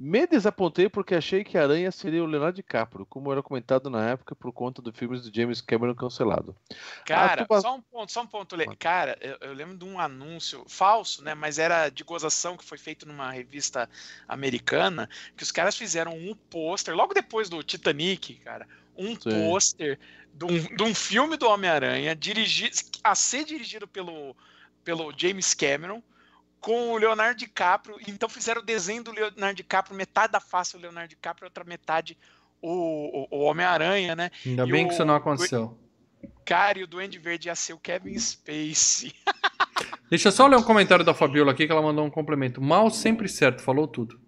Me 0.00 0.28
desapontei 0.28 0.88
porque 0.88 1.12
achei 1.16 1.42
que 1.42 1.58
Aranha 1.58 1.90
seria 1.90 2.22
o 2.22 2.26
Leonardo 2.26 2.54
DiCaprio, 2.54 3.04
como 3.06 3.32
era 3.32 3.42
comentado 3.42 3.90
na 3.90 4.10
época 4.10 4.32
por 4.36 4.52
conta 4.52 4.80
do 4.80 4.92
filme 4.92 5.18
do 5.18 5.34
James 5.34 5.60
Cameron 5.60 5.92
cancelado. 5.94 6.54
Cara, 7.04 7.42
tuba- 7.44 7.60
só 7.60 7.74
um 7.74 7.82
ponto, 7.82 8.12
só 8.12 8.22
um 8.22 8.26
ponto. 8.26 8.56
Cara, 8.78 9.18
eu, 9.20 9.36
eu 9.40 9.52
lembro 9.52 9.76
de 9.76 9.84
um 9.84 9.98
anúncio 9.98 10.64
falso, 10.68 11.24
né? 11.24 11.34
Mas 11.34 11.58
era 11.58 11.88
de 11.88 12.04
gozação 12.04 12.56
que 12.56 12.64
foi 12.64 12.78
feito 12.78 13.06
numa 13.06 13.32
revista 13.32 13.90
americana, 14.28 15.08
que 15.36 15.42
os 15.42 15.50
caras 15.50 15.76
fizeram 15.76 16.12
um 16.16 16.32
pôster, 16.48 16.94
logo 16.94 17.12
depois 17.12 17.48
do 17.48 17.60
Titanic, 17.64 18.34
cara, 18.36 18.68
um 18.96 19.16
pôster 19.48 19.98
de 20.38 20.44
um, 20.44 20.76
de 20.76 20.82
um 20.82 20.94
filme 20.94 21.36
do 21.36 21.48
Homem-Aranha, 21.48 22.16
a 23.04 23.14
ser 23.14 23.44
dirigido 23.44 23.88
pelo, 23.88 24.36
pelo 24.84 25.12
James 25.16 25.52
Cameron, 25.54 26.02
com 26.60 26.92
o 26.92 26.96
Leonardo 26.96 27.38
DiCaprio. 27.38 27.96
Então 28.06 28.28
fizeram 28.28 28.60
o 28.62 28.64
desenho 28.64 29.02
do 29.02 29.12
Leonardo 29.12 29.56
DiCaprio, 29.56 29.96
metade 29.96 30.32
da 30.32 30.40
face 30.40 30.76
o 30.76 30.80
Leonardo 30.80 31.08
DiCaprio, 31.10 31.46
outra 31.46 31.64
metade 31.64 32.16
o, 32.60 33.26
o, 33.32 33.38
o 33.38 33.40
Homem-Aranha, 33.44 34.14
né? 34.16 34.30
Ainda 34.46 34.66
E 34.66 34.70
bem 34.70 34.84
o- 34.84 34.88
que 34.88 34.94
isso 34.94 35.04
não 35.04 35.14
aconteceu. 35.14 35.78
Cara, 36.44 36.78
e 36.78 36.82
o 36.82 36.86
Duende 36.86 37.18
Verde 37.18 37.48
ia 37.48 37.54
ser 37.54 37.74
o 37.74 37.78
Kevin 37.78 38.18
Spacey. 38.18 39.12
Deixa 40.10 40.28
eu 40.28 40.32
só 40.32 40.46
ler 40.46 40.56
um 40.56 40.62
comentário 40.62 41.04
da 41.04 41.12
Fabiola 41.14 41.52
aqui 41.52 41.66
que 41.66 41.72
ela 41.72 41.82
mandou 41.82 42.04
um 42.04 42.10
complemento. 42.10 42.60
Mal 42.60 42.90
sempre 42.90 43.28
certo, 43.28 43.62
falou 43.62 43.86
tudo. 43.86 44.18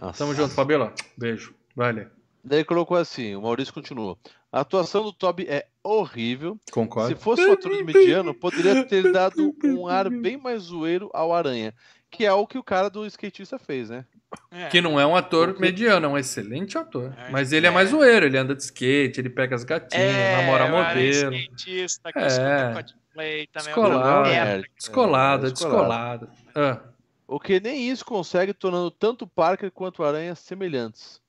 Nossa. 0.00 0.18
Tamo 0.18 0.34
junto, 0.34 0.52
Fabiola. 0.54 0.92
Beijo. 1.16 1.54
Vai 1.76 1.92
ler. 1.92 2.10
Daí 2.44 2.58
ele 2.58 2.64
colocou 2.64 2.96
assim, 2.96 3.34
o 3.36 3.42
Maurício 3.42 3.72
continua. 3.72 4.16
A 4.50 4.60
atuação 4.60 5.02
do 5.04 5.12
Toby 5.12 5.46
é 5.48 5.66
horrível. 5.82 6.58
Concordo. 6.72 7.16
Se 7.16 7.22
fosse 7.22 7.46
um 7.46 7.52
ator 7.52 7.84
mediano, 7.84 8.34
poderia 8.34 8.84
ter 8.84 9.12
dado 9.12 9.54
um 9.64 9.86
ar 9.86 10.10
bem 10.10 10.36
mais 10.36 10.64
zoeiro 10.64 11.08
ao 11.14 11.32
Aranha. 11.32 11.72
Que 12.10 12.26
é 12.26 12.32
o 12.32 12.46
que 12.46 12.58
o 12.58 12.62
cara 12.62 12.90
do 12.90 13.06
skatista 13.06 13.58
fez, 13.58 13.88
né? 13.88 14.04
É. 14.50 14.66
Que 14.68 14.80
não 14.82 14.98
é 15.00 15.06
um 15.06 15.16
ator 15.16 15.48
Porque- 15.48 15.60
mediano, 15.62 16.06
é 16.06 16.08
um 16.10 16.18
excelente 16.18 16.76
ator. 16.76 17.14
É, 17.16 17.30
Mas 17.30 17.52
ele 17.52 17.66
é 17.66 17.70
é. 17.70 17.72
mais 17.72 17.90
zoeiro, 17.90 18.26
ele 18.26 18.36
anda 18.36 18.54
de 18.54 18.62
skate, 18.62 19.20
ele 19.20 19.30
pega 19.30 19.54
as 19.54 19.64
gatinhas, 19.64 20.12
namora 20.36 20.64
o 20.64 20.76
Aranha 20.76 21.30
modelo. 21.30 21.34
skatista, 21.34 22.12
que 22.12 22.18
É. 22.18 22.72
Coldplay 22.74 23.46
também. 23.46 23.66
Descolado, 23.74 24.28
é. 24.28 24.62
Descolado, 24.76 25.46
É, 25.46 25.50
descolado. 25.50 26.28
Ah, 26.54 26.80
O 27.26 27.40
que 27.40 27.60
nem 27.60 27.88
isso 27.88 28.04
consegue, 28.04 28.52
tornando 28.52 28.90
tanto 28.90 29.26
Parker 29.26 29.70
quanto 29.70 30.02
Aranha 30.02 30.34
semelhantes. 30.34 31.21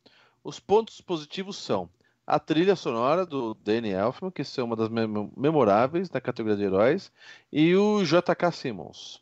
Os 0.44 0.60
pontos 0.60 1.00
positivos 1.02 1.58
são 1.58 1.90
a 2.26 2.40
trilha 2.40 2.76
sonora 2.76 3.26
do 3.26 3.54
Danny 3.54 3.92
Elfman, 3.92 4.32
que 4.32 4.42
é 4.42 4.64
uma 4.64 4.76
das 4.76 4.90
mem 4.90 5.32
memoráveis 5.36 6.10
na 6.10 6.22
categoria 6.22 6.58
de 6.58 6.64
heróis, 6.64 7.12
e 7.52 7.76
o 7.76 8.04
J.K. 8.04 8.52
Simmons. 8.52 9.22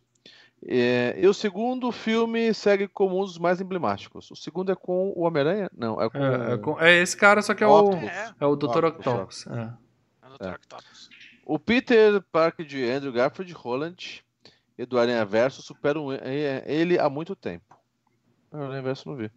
É, 0.63 1.15
e 1.17 1.27
o 1.27 1.33
segundo 1.33 1.91
filme 1.91 2.53
segue 2.53 2.87
como 2.87 3.19
um 3.19 3.25
dos 3.25 3.39
mais 3.39 3.59
emblemáticos. 3.59 4.29
O 4.29 4.35
segundo 4.35 4.71
é 4.71 4.75
com 4.75 5.11
o 5.15 5.21
Homem-Aranha? 5.21 5.71
Não, 5.75 5.99
é 5.99 6.07
com, 6.07 6.17
É, 6.19 6.53
é 6.53 6.57
com- 6.57 6.79
é 6.79 6.97
esse 7.01 7.17
cara, 7.17 7.41
só 7.41 7.55
que 7.55 7.63
é 7.63 7.67
o, 7.67 7.71
Octopus. 7.79 8.09
É, 8.09 8.33
é 8.39 8.45
o 8.45 8.55
Dr. 8.55 8.85
Octopus. 8.85 9.07
Octopus. 9.07 9.47
É. 9.47 9.73
é 10.21 10.27
o 10.27 10.37
Dr. 10.37 10.45
É. 10.45 10.51
Octopus. 10.51 11.09
O 11.43 11.57
Peter 11.59 12.21
Parker 12.31 12.63
de 12.65 12.87
Andrew 12.87 13.11
Garfield 13.11 13.51
Holland 13.53 14.23
e 14.77 14.85
do 14.85 14.99
Aranha 14.99 15.25
Verso 15.25 15.63
superam 15.63 16.09
ele 16.13 16.99
há 16.99 17.09
muito 17.09 17.35
tempo. 17.35 17.75
O 18.51 18.57
Aranha 18.57 18.83
Verso 18.83 19.09
não 19.09 19.15
vi. 19.15 19.31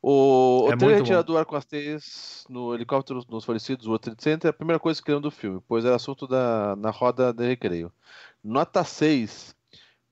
O, 0.00 0.68
É 0.70 0.74
o 0.74 0.78
trailer 0.78 0.98
muito 0.98 1.06
tirado 1.06 1.26
bom. 1.26 1.32
do 1.32 1.38
ar 1.38 1.44
com 1.44 1.56
as 1.56 1.64
teias 1.64 2.44
no 2.48 2.72
helicóptero 2.74 3.20
nos 3.28 3.44
falecidos 3.44 3.86
World 3.86 4.02
Trade 4.04 4.22
Center 4.22 4.48
é 4.48 4.50
a 4.50 4.54
primeira 4.54 4.78
coisa 4.78 5.00
que 5.00 5.06
criam 5.06 5.20
do 5.20 5.30
filme, 5.30 5.60
pois 5.66 5.84
era 5.84 5.96
assunto 5.96 6.26
da, 6.26 6.76
na 6.76 6.90
roda 6.90 7.32
de 7.32 7.46
recreio. 7.46 7.92
Nota 8.42 8.84
6. 8.84 9.54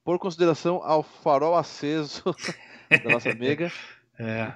Por 0.04 0.18
consideração 0.18 0.82
ao 0.84 1.02
farol 1.02 1.56
aceso 1.56 2.22
da 3.04 3.10
nossa 3.10 3.30
amiga. 3.30 3.70
É. 4.18 4.54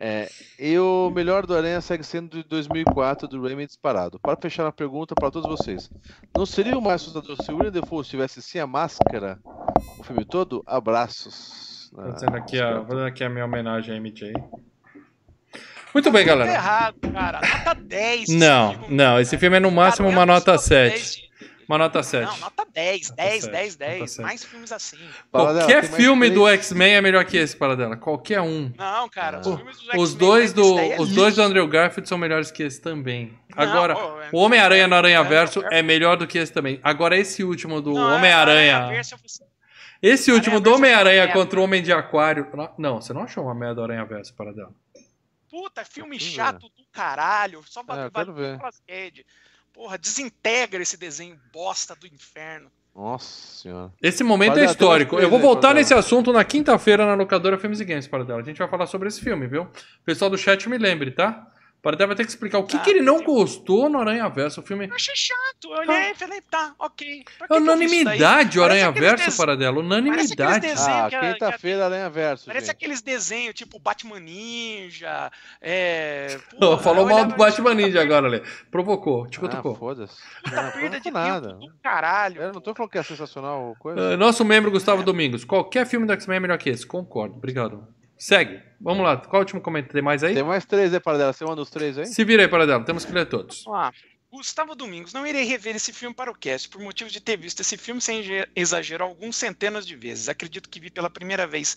É, 0.00 0.30
e 0.58 0.78
o 0.78 1.10
melhor 1.10 1.44
do 1.46 1.54
Aranha 1.54 1.78
segue 1.82 2.02
sendo 2.02 2.38
de 2.38 2.42
2004 2.48 3.28
do 3.28 3.40
Raimi 3.42 3.66
disparado. 3.66 4.18
Para 4.18 4.34
fechar 4.34 4.66
a 4.66 4.72
pergunta 4.72 5.14
para 5.14 5.30
todos 5.30 5.46
vocês, 5.48 5.90
não 6.34 6.46
seria 6.46 6.76
o 6.76 6.80
mais 6.80 7.02
assustador 7.02 7.36
se 7.42 7.52
o 7.52 7.56
William 7.56 7.70
Defoe 7.70 8.02
tivesse 8.02 8.40
sem 8.40 8.62
a 8.62 8.66
máscara 8.66 9.38
o 9.98 10.02
filme 10.02 10.24
todo? 10.24 10.62
Abraços. 10.66 11.73
Ah, 11.96 12.12
Fazendo 12.12 12.36
aqui, 12.36 12.60
a, 12.60 12.82
fazendo 12.84 13.04
aqui 13.06 13.24
a 13.24 13.28
minha 13.28 13.44
homenagem 13.44 13.94
a 13.94 13.96
MJ. 14.00 14.32
Muito 15.92 16.10
bem, 16.10 16.26
galera. 16.26 16.50
Tá 16.50 16.56
errado, 16.58 16.96
cara. 17.12 17.40
Nota 17.40 17.74
10. 17.74 18.28
Não, 18.30 18.86
não. 18.88 19.20
Esse 19.20 19.38
filme 19.38 19.56
é 19.56 19.60
no 19.60 19.70
máximo 19.70 20.08
cara, 20.08 20.18
uma 20.18 20.26
nota 20.26 20.52
gosto 20.52 20.64
do 20.64 20.68
7. 20.68 20.90
10. 20.90 21.24
Uma 21.68 21.78
nota 21.78 22.02
7. 22.02 22.26
Não, 22.26 22.38
nota 22.40 22.66
10, 22.74 23.10
Nota 23.10 23.22
10, 23.22 23.42
sete, 23.44 23.50
10, 23.52 23.78
nota 23.78 23.90
10. 23.92 24.10
sete. 24.10 24.22
Mais 24.26 24.44
filmes 24.44 24.72
assim. 24.72 24.98
Qualquer 25.30 25.82
mais 25.82 25.94
filme 25.96 26.28
do 26.30 26.46
X-Men 26.48 26.94
é 26.96 27.00
melhor 27.00 27.24
que 27.24 27.36
esse, 27.38 27.56
Paradela. 27.56 27.96
Qualquer 27.96 28.40
um. 28.42 28.70
Não, 28.76 29.08
cara, 29.08 29.38
os 29.40 29.46
filmes 29.46 29.76
dos 29.78 29.86
Os 29.94 30.10
X-Men, 30.10 30.18
dois 30.18 30.52
do, 30.52 30.78
é 30.78 30.96
os 31.00 31.14
dois 31.14 31.36
do. 31.36 31.42
Andrew 31.42 31.66
Garfield 31.68 32.06
são 32.08 32.18
melhores 32.18 32.50
que 32.50 32.64
esse 32.64 32.80
também. 32.82 33.32
Não, 33.56 33.62
Agora, 33.64 33.94
pô, 33.94 34.20
é- 34.20 34.28
o 34.32 34.38
Homem-Aranha 34.38 34.86
no 34.88 34.94
Aranha 34.96 35.20
é- 35.20 35.24
Verso 35.24 35.64
é- 35.70 35.78
é 35.78 35.82
melhor 35.82 36.16
do 36.18 36.26
que 36.26 36.36
esse 36.36 36.52
também. 36.52 36.78
Agora, 36.82 37.16
esse 37.16 37.42
último 37.42 37.80
do 37.80 37.96
é- 37.96 38.00
Homem-Aranha. 38.16 38.90
Esse 40.06 40.30
último 40.30 40.60
do 40.60 40.68
é 40.68 40.74
Homem-Aranha 40.74 41.22
uma 41.22 41.26
merda. 41.26 41.40
contra 41.40 41.58
o 41.58 41.62
Homem 41.62 41.82
de 41.82 41.90
Aquário. 41.90 42.46
Não, 42.76 43.00
você 43.00 43.14
não 43.14 43.22
achou 43.22 43.44
uma 43.44 43.54
merda 43.54 43.76
do 43.76 43.82
Aranha 43.84 44.04
Verso, 44.04 44.34
Paradela? 44.34 44.70
Puta, 45.50 45.82
filme 45.82 46.18
Deixa 46.18 46.30
eu 46.30 46.34
chato 46.34 46.68
do 46.76 46.84
caralho. 46.92 47.62
Só 47.64 47.80
É, 47.80 48.10
quero 48.10 48.34
ver. 48.34 48.58
Porra, 49.72 49.96
desintegra 49.96 50.82
esse 50.82 50.98
desenho 50.98 51.40
bosta 51.50 51.96
do 51.96 52.06
inferno. 52.06 52.70
Nossa 52.94 53.62
senhora. 53.62 53.92
Esse 54.02 54.22
momento 54.22 54.58
é 54.58 54.66
histórico. 54.66 55.18
Eu 55.18 55.30
vou 55.30 55.38
aí, 55.38 55.42
voltar 55.42 55.74
nesse 55.74 55.94
assunto 55.94 56.32
na 56.32 56.44
quinta-feira 56.44 57.06
na 57.06 57.14
locadora 57.14 57.58
Filmes 57.58 57.80
e 57.80 57.84
Games, 57.84 58.06
Paradela. 58.06 58.40
A 58.40 58.44
gente 58.44 58.58
vai 58.58 58.68
falar 58.68 58.86
sobre 58.86 59.08
esse 59.08 59.22
filme, 59.22 59.46
viu? 59.46 59.62
O 59.62 60.04
pessoal 60.04 60.30
do 60.30 60.36
chat 60.36 60.68
me 60.68 60.76
lembre, 60.76 61.12
tá? 61.12 61.50
Paradela 61.84 62.08
vai 62.08 62.16
ter 62.16 62.24
que 62.24 62.30
explicar 62.30 62.58
o 62.58 62.64
que, 62.64 62.76
Tá, 62.78 62.82
que 62.82 62.90
ele 62.90 63.02
não 63.02 63.18
sim. 63.18 63.24
gostou 63.24 63.88
no 63.88 64.00
Aranha 64.00 64.28
Verso. 64.28 64.60
O 64.60 64.64
filme. 64.64 64.86
Eu 64.88 64.94
achei 64.94 65.14
chato. 65.14 65.64
Eu 65.64 65.70
olhei 65.70 66.10
e 66.10 66.14
falei, 66.14 66.40
tá, 66.50 66.74
ok. 66.78 67.24
Unanimidade, 67.50 68.58
o 68.58 68.64
Aranha 68.64 68.90
Verso, 68.90 69.24
des- 69.26 69.38
É 69.38 69.42
aqueles 69.42 69.76
Unanimidade. 69.76 70.66
Ah, 70.78 71.06
que 71.08 71.14
a- 71.16 71.32
quinta-feira 71.32 71.84
Aranha 71.84 72.08
Verso, 72.10 72.46
Parece 72.46 72.66
gente. 72.66 72.74
aqueles 72.76 73.02
desenhos, 73.02 73.54
tipo 73.54 73.78
Batman 73.78 74.18
Ninja. 74.20 75.30
É. 75.60 76.38
Ô, 76.56 76.58
porra, 76.58 76.78
Falou 76.78 77.06
mal 77.06 77.24
do 77.26 77.36
Batman 77.36 77.74
Ninja 77.74 78.00
agora, 78.02 78.28
Lê. 78.28 78.42
Provocou, 78.70 79.26
te 79.28 79.38
Ah, 79.44 79.62
foda-se. 79.62 80.16
Não, 80.50 80.70
perda 80.72 81.00
de 81.00 81.10
nada. 81.10 81.48
tempo 81.48 81.60
do 81.66 81.74
caralho. 81.82 82.40
Eu 82.42 82.52
não 82.52 82.60
tô 82.60 82.74
falando 82.74 82.90
que 82.90 82.98
é 82.98 83.02
sensacional 83.02 83.62
ou 83.68 83.76
coisa. 83.76 84.14
Ah, 84.14 84.16
nosso 84.16 84.44
membro 84.44 84.70
Gustavo 84.70 85.02
Domingos. 85.02 85.44
Qualquer 85.44 85.86
filme 85.86 86.06
do 86.06 86.12
X-Men 86.14 86.36
é 86.36 86.40
melhor 86.40 86.58
que 86.58 86.70
esse. 86.70 86.86
Concordo. 86.86 87.36
Obrigado. 87.36 87.86
Segue. 88.24 88.62
Vamos 88.80 89.04
lá. 89.04 89.18
Qual 89.18 89.34
é 89.34 89.36
o 89.36 89.40
último 89.40 89.60
comentário? 89.60 89.92
Tem 89.92 90.00
mais 90.02 90.24
aí? 90.24 90.32
Tem 90.32 90.42
mais 90.42 90.64
três 90.64 90.94
aí, 90.94 90.98
Paradela. 90.98 91.30
Você 91.30 91.44
manda 91.44 91.60
os 91.60 91.68
três 91.68 91.98
aí? 91.98 92.06
Se 92.06 92.24
vira 92.24 92.40
aí, 92.42 92.48
Paradela. 92.48 92.82
Temos 92.82 93.04
que 93.04 93.12
ler 93.12 93.26
todos. 93.28 93.64
Vamos 93.64 93.78
lá. 93.78 93.92
Gustavo 94.32 94.74
Domingos, 94.74 95.12
não 95.12 95.26
irei 95.26 95.44
rever 95.44 95.76
esse 95.76 95.92
filme 95.92 96.14
para 96.14 96.30
o 96.30 96.34
cast, 96.34 96.70
por 96.70 96.80
motivo 96.80 97.10
de 97.10 97.20
ter 97.20 97.36
visto 97.36 97.60
esse 97.60 97.76
filme 97.76 98.00
sem 98.00 98.22
ge- 98.22 98.48
exagero 98.56 99.04
alguns 99.04 99.36
centenas 99.36 99.86
de 99.86 99.94
vezes. 99.94 100.26
Acredito 100.30 100.70
que 100.70 100.80
vi 100.80 100.90
pela 100.90 101.10
primeira 101.10 101.46
vez 101.46 101.76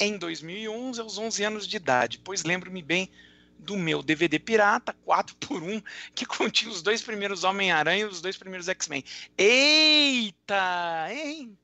em 0.00 0.16
2011, 0.16 0.98
aos 0.98 1.18
11 1.18 1.44
anos 1.44 1.68
de 1.68 1.76
idade, 1.76 2.18
pois 2.24 2.42
lembro-me 2.42 2.82
bem 2.82 3.10
do 3.58 3.76
meu 3.76 4.02
DVD 4.02 4.38
pirata 4.38 4.96
4x1, 5.06 5.84
que 6.14 6.24
continha 6.24 6.72
os 6.72 6.80
dois 6.80 7.02
primeiros 7.02 7.44
Homem-Aranha 7.44 8.00
e 8.02 8.04
os 8.06 8.22
dois 8.22 8.36
primeiros 8.38 8.66
X-Men. 8.66 9.04
Eita, 9.36 11.06
hein? 11.12 11.56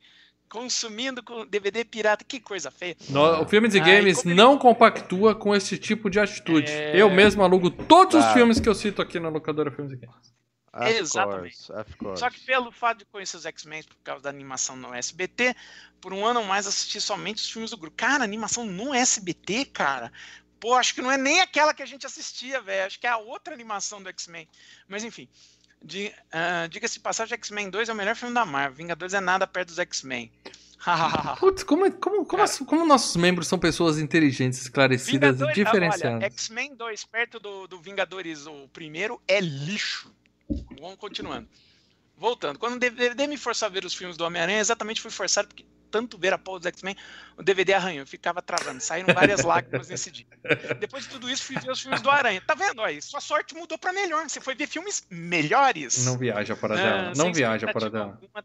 Consumindo 0.48 1.22
com 1.22 1.44
DVD 1.46 1.84
pirata, 1.84 2.24
que 2.24 2.40
coisa 2.40 2.70
feia. 2.70 2.96
No, 3.10 3.42
o 3.42 3.46
Filmes 3.48 3.74
e 3.74 3.80
Ai, 3.80 3.84
Games 3.98 4.24
ele- 4.24 4.34
não 4.34 4.56
compactua 4.58 5.34
com 5.34 5.54
esse 5.54 5.76
tipo 5.78 6.08
de 6.08 6.18
atitude. 6.18 6.70
É. 6.70 6.96
Eu 7.00 7.10
mesmo 7.10 7.42
alugo 7.42 7.70
todos 7.70 8.14
os 8.14 8.20
Claro. 8.22 8.34
filmes 8.38 8.58
que 8.60 8.68
eu 8.68 8.74
cito 8.74 9.02
aqui 9.02 9.20
na 9.20 9.28
locadora 9.28 9.70
Filmes 9.70 9.92
e 9.92 9.96
Games. 9.96 10.38
Of 10.72 10.90
Exatamente. 10.92 11.56
course, 11.66 11.72
of 11.72 11.96
course. 11.96 12.20
Só 12.20 12.30
que 12.30 12.40
pelo 12.40 12.70
fato 12.70 12.98
de 12.98 13.04
conhecer 13.06 13.36
os 13.36 13.46
X-Men 13.46 13.82
por 13.82 13.96
causa 14.04 14.22
da 14.22 14.30
animação 14.30 14.76
no 14.76 14.94
SBT, 14.94 15.56
por 16.00 16.12
um 16.12 16.24
ano 16.24 16.40
ou 16.40 16.46
mais 16.46 16.66
assisti 16.66 17.00
somente 17.00 17.38
os 17.42 17.50
filmes 17.50 17.70
do 17.70 17.76
grupo. 17.76 17.96
Cara, 17.96 18.22
animação 18.22 18.64
no 18.64 18.94
SBT, 18.94 19.64
cara. 19.66 20.12
Pô, 20.60 20.74
acho 20.74 20.94
que 20.94 21.00
não 21.02 21.10
é 21.10 21.16
nem 21.16 21.40
aquela 21.40 21.72
que 21.74 21.82
a 21.82 21.86
gente 21.86 22.06
assistia, 22.06 22.60
velho. 22.60 22.86
Acho 22.86 22.98
que 23.00 23.06
é 23.06 23.10
a 23.10 23.16
outra 23.16 23.54
animação 23.54 24.02
do 24.02 24.08
X-Men. 24.08 24.48
Mas 24.86 25.02
enfim. 25.04 25.28
Ah, 26.32 26.66
Diga-se 26.68 26.94
de 26.94 27.00
passagem, 27.00 27.34
X-Men 27.34 27.70
2 27.70 27.88
é 27.88 27.92
o 27.92 27.96
melhor 27.96 28.14
filme 28.16 28.34
da 28.34 28.44
Marvel. 28.44 28.76
Vingadores 28.76 29.14
é 29.14 29.20
nada 29.20 29.46
perto 29.46 29.68
dos 29.68 29.78
X-Men. 29.78 30.30
Putz, 31.40 31.62
como, 31.64 31.86
é- 31.86 31.90
como, 31.90 32.24
como, 32.24 32.42
as- 32.42 32.59
como 32.59 32.84
nossos 32.86 33.16
membros 33.16 33.48
são 33.48 33.59
pessoas 33.59 33.98
inteligentes, 33.98 34.60
esclaracidas 34.62 35.36
e 35.36 35.38
Vingadores- 35.38 35.59
ah, 35.59 35.64
diferenciadas. 35.64 36.16
Olha, 36.22 36.26
X-Men 36.26 36.74
2 36.76 37.05
perto 37.05 37.40
do, 37.40 37.66
do 37.66 37.80
Vingadores, 37.80 38.46
o 38.46 38.68
primeiro, 38.72 39.20
é 39.26 39.40
lixo. 39.40 40.12
Vamos 40.80 40.96
continuando. 40.96 41.48
Voltando, 42.16 42.59
quando 42.59 42.78
DVD 42.78 43.26
me 43.26 43.36
forçou 43.36 43.66
a 43.66 43.68
ver 43.68 43.84
os 43.84 43.94
filmes 43.94 44.16
do 44.16 44.24
Homem-Aranha, 44.24 44.59
exatamente 44.60 45.00
fui 45.00 45.10
forçado 45.10 45.46
porque 45.48 45.64
tanto 45.90 46.19
ver 46.19 46.32
a 46.32 46.39
porra 46.39 46.60
dos 46.60 46.66
X-Men, 46.66 46.97
o 47.36 47.43
DVD 47.43 47.74
arranhou, 47.74 48.02
eu 48.02 48.06
ficava 48.06 48.40
travando, 48.40 48.81
saíram 48.81 49.12
várias 49.15 49.43
lágrimas 49.43 49.89
nesse 49.89 50.10
dia. 50.10 50.27
Depois 50.78 51.05
de 51.05 51.10
tudo 51.10 51.28
isso, 51.28 51.44
fui 51.44 51.59
ver 51.59 51.70
os 51.70 51.81
filmes 51.81 52.01
do 52.01 52.10
Aranha. 52.10 52.40
Tá 52.40 52.55
vendo 52.55 52.82
aí? 52.82 53.01
Sua 53.02 53.20
sorte 53.20 53.55
mudou 53.55 53.78
pra 53.78 53.93
melhor. 53.93 54.28
Você 54.28 54.40
foi 54.40 54.55
ver 54.55 54.66
filmes 54.66 55.06
melhores. 55.10 56.05
Não 56.05 56.19
viaja 56.19 56.55
para 56.56 56.77
dela. 56.77 57.15
sem 57.15 57.24
Não 57.24 57.32
viaja 57.32 57.73
para 57.73 57.90
dela. 57.90 58.05
alguma. 58.05 58.44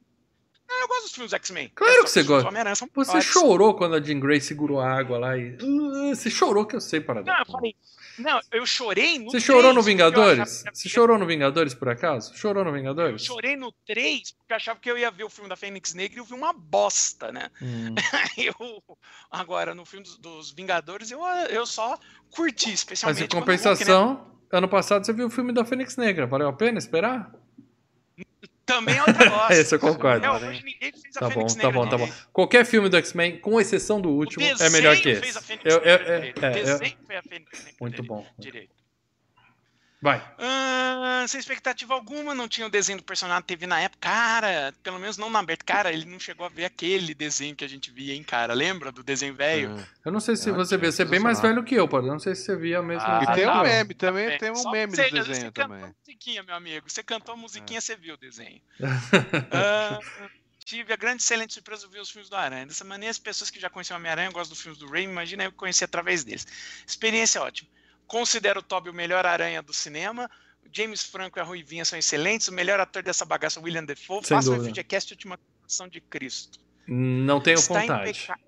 Eu 0.82 0.88
gosto 0.88 1.04
dos 1.04 1.12
filmes 1.14 1.34
X-Men. 1.34 1.72
Claro 1.76 1.94
É 1.94 2.04
que 2.04 2.10
você 2.10 2.24
gosta. 2.24 2.50
Você 2.96 3.22
chorou 3.22 3.74
quando 3.76 3.96
a 3.96 4.02
Jean 4.02 4.20
Grey 4.20 4.42
segurou 4.42 4.80
a 4.80 4.90
água 4.90 5.18
lá 5.18 5.38
e. 5.38 5.58
Uh, 5.62 6.16
Você 6.16 6.30
chorou 6.30 6.66
que 6.66 6.76
eu 6.76 6.82
sei, 6.82 7.00
para 7.02 7.22
Não, 7.24 7.40
eu 7.40 7.46
falei. 7.46 7.76
Não, 8.18 8.40
eu 8.52 8.66
chorei 8.66 9.18
no 9.18 9.32
Você 9.32 9.40
chorou 9.40 9.74
no 9.74 9.82
3, 9.82 9.86
porque 9.86 9.90
eu 9.90 9.96
Vingadores? 10.12 10.64
Você 10.72 10.90
chorou 10.90 11.18
no 11.18 11.26
Vingadores, 11.26 11.74
por 11.74 11.90
acaso? 11.90 12.36
Chorou 12.36 12.64
no 12.64 12.70
Eu 12.70 12.74
Vingadores? 12.76 13.24
chorei 13.24 13.56
no 13.56 13.72
3 13.88 14.32
porque 14.34 14.54
eu 14.54 14.56
achava 14.56 14.80
que 14.80 14.92
eu 14.92 14.98
ia 14.98 15.10
ver 15.10 15.24
o 15.24 15.30
filme 15.30 15.50
da 15.50 15.56
Fênix 15.56 15.94
Negra 15.94 16.18
e 16.18 16.20
eu 16.20 16.26
vi 16.26 16.34
uma 16.34 16.54
bosta, 16.54 17.32
né? 17.32 17.50
Hum. 17.62 17.96
Eu, 18.38 18.84
agora, 19.32 19.74
no 19.74 19.86
filme 19.86 20.04
dos, 20.06 20.18
dos 20.18 20.52
Vingadores, 20.52 21.12
eu, 21.12 21.24
eu 21.50 21.66
só 21.66 21.98
curti, 22.32 22.70
Mas 22.70 22.80
especialmente. 22.80 23.24
em 23.24 23.28
quando 23.28 23.34
o 23.44 23.46
Hulk, 23.46 23.52
né? 23.52 23.64
compensação, 23.64 24.32
ano 24.52 24.68
passado 24.68 25.06
você 25.06 25.14
viu 25.14 25.28
o 25.28 25.30
filme 25.30 25.54
da 25.54 25.64
Fênix 25.64 25.96
Negra. 25.98 26.26
Valeu 26.28 26.48
a 26.50 26.54
pena 26.54 26.78
esperar? 26.78 27.32
Também 28.66 28.96
é 28.98 29.02
outra 29.04 29.30
bosta. 29.30 29.54
Esse 29.60 29.76
eu 29.76 29.80
concordo. 29.80 30.26
É, 30.26 30.32
hoje 30.32 30.64
ninguém 30.64 30.92
fez 30.92 31.18
a 31.18 31.20
Tá 31.20 31.28
bom, 31.28 31.34
Fênix 31.34 31.56
tá 31.56 31.64
Negra 31.68 31.80
bom, 31.82 31.88
tá 31.90 31.98
bom. 31.98 32.06
direito. 32.06 32.30
Qualquer 32.32 32.66
filme 32.66 32.88
do 32.90 32.98
X-Men, 32.98 33.38
com 33.40 33.60
exceção 33.60 34.00
do 34.00 34.10
último, 34.10 34.44
é 34.46 34.70
melhor 34.70 34.96
que 34.96 35.16
fez 35.16 35.36
a 35.36 35.40
esse. 35.40 35.48
Fênix 35.48 35.66
Eu- 35.66 35.80
eu- 35.80 35.84
Negra 35.98 36.14
é- 36.14 36.18
direito. 36.20 36.44
é, 36.46 36.48
eu- 36.50 36.54
desenho 36.54 36.98
foi 37.06 37.16
a 37.18 37.22
Fênix 37.24 37.52
Negra 37.60 37.74
Muito 37.82 37.96
direito. 38.02 38.08
bom. 38.08 38.26
direito. 38.40 38.83
Vai. 40.04 40.22
Ah, 40.38 41.24
sem 41.30 41.40
expectativa 41.40 41.94
alguma, 41.94 42.36
não 42.36 42.46
tinha 42.46 42.68
o 42.68 42.70
desenho 42.70 42.98
do 42.98 43.06
personagem 43.06 43.42
que 43.42 43.48
teve 43.48 43.66
na 43.66 43.80
época. 43.80 44.00
Cara, 44.02 44.74
pelo 44.84 45.00
menos 45.00 45.16
não 45.18 45.30
na 45.30 45.40
aberta. 45.40 45.64
Cara, 45.64 45.94
ele 45.94 46.04
não 46.04 46.20
chegou 46.20 46.46
a 46.46 46.50
ver 46.50 46.66
aquele 46.66 47.14
desenho 47.14 47.56
que 47.56 47.64
a 47.64 47.70
gente 47.70 47.90
via, 47.90 48.14
hein, 48.14 48.22
cara? 48.22 48.54
Lembra 48.54 48.92
do 48.92 49.02
desenho 49.02 49.34
velho? 49.34 49.78
Ah. 49.80 49.88
Eu 50.06 50.12
não 50.12 50.20
sei 50.20 50.36
se 50.36 50.50
Ah, 50.50 50.54
você 50.54 50.78
vê, 50.78 50.92
você 50.92 51.04
é 51.04 51.06
bem 51.06 51.22
mais 51.22 51.40
velho 51.40 51.64
que 51.64 51.74
eu, 51.74 51.88
pode. 51.88 52.06
Eu 52.08 52.12
não 52.12 52.20
sei 52.20 52.36
se 52.36 52.44
você 52.44 52.56
via 52.58 52.82
mesmo. 52.84 53.08
Ah, 53.08 53.22
E 53.24 53.34
tem 53.34 53.46
tá. 53.46 53.60
um 53.62 53.64
meme 53.64 53.94
também, 53.94 54.26
É, 54.26 54.38
tem 54.38 54.52
um 54.52 54.56
só 54.58 54.72
meme 54.72 54.94
você- 54.94 55.04
do 55.10 55.10
Você 55.10 55.24
desenho 55.30 55.52
cantou 55.54 55.78
também. 55.78 55.96
musiquinha, 56.06 56.44
meu 56.44 56.56
amigo. 56.56 56.90
Você 56.90 57.02
cantou 57.02 57.34
a 57.34 57.38
musiquinha, 57.38 57.78
É. 57.78 57.82
você 57.82 57.96
viu 57.96 58.16
o 58.16 58.18
desenho. 58.18 58.62
Ah, 59.54 60.00
tive 60.66 60.92
a 60.92 60.98
grande 60.98 61.22
excelente 61.24 61.54
surpresa 61.54 61.88
de 61.88 61.94
ver 61.94 62.02
os 62.02 62.10
filmes 62.12 62.30
do 62.30 62.36
Aranha. 62.36 62.66
Dessa 62.66 62.84
maneira, 62.84 63.12
as 63.12 63.20
pessoas 63.20 63.50
que 63.50 63.58
já 63.60 63.70
conheciam 63.70 63.98
Homem-Aranha 63.98 64.30
gostam 64.32 64.54
dos 64.54 64.62
filmes 64.62 64.80
do 64.80 64.90
Raimi, 64.90 65.12
imagina 65.14 65.44
eu 65.46 65.52
conheci 65.54 65.84
através 65.84 66.24
deles. 66.26 66.46
Experiência 66.86 67.42
ótima. 67.42 67.70
Considero 68.14 68.60
o 68.60 68.64
Toby 68.64 68.92
o 68.92 68.94
melhor 68.94 69.26
Aranha 69.26 69.60
do 69.64 69.74
cinema. 69.74 70.30
O 70.64 70.70
James 70.72 71.02
Franco 71.04 71.40
e 71.40 71.42
a 71.42 71.44
Ruivinha 71.44 71.84
são 71.84 71.98
excelentes. 71.98 72.48
O 72.48 72.54
melhor 72.54 72.80
ator 72.80 73.02
dessa 73.02 73.26
bagaça, 73.26 73.60
William 73.60 73.84
Defoe. 73.84 74.24
Sem 74.24 74.38
Faça 74.38 74.52
o 74.52 74.56
dúvida. 74.56 74.70
FGCast 74.70 75.14
Última 75.14 75.40
Canção 75.64 75.88
de 75.88 76.00
Cristo. 76.00 76.60
Não 76.88 77.42
tenho 77.42 77.58
Está 77.58 77.80
vontade. 77.82 78.10
impeca- 78.12 78.40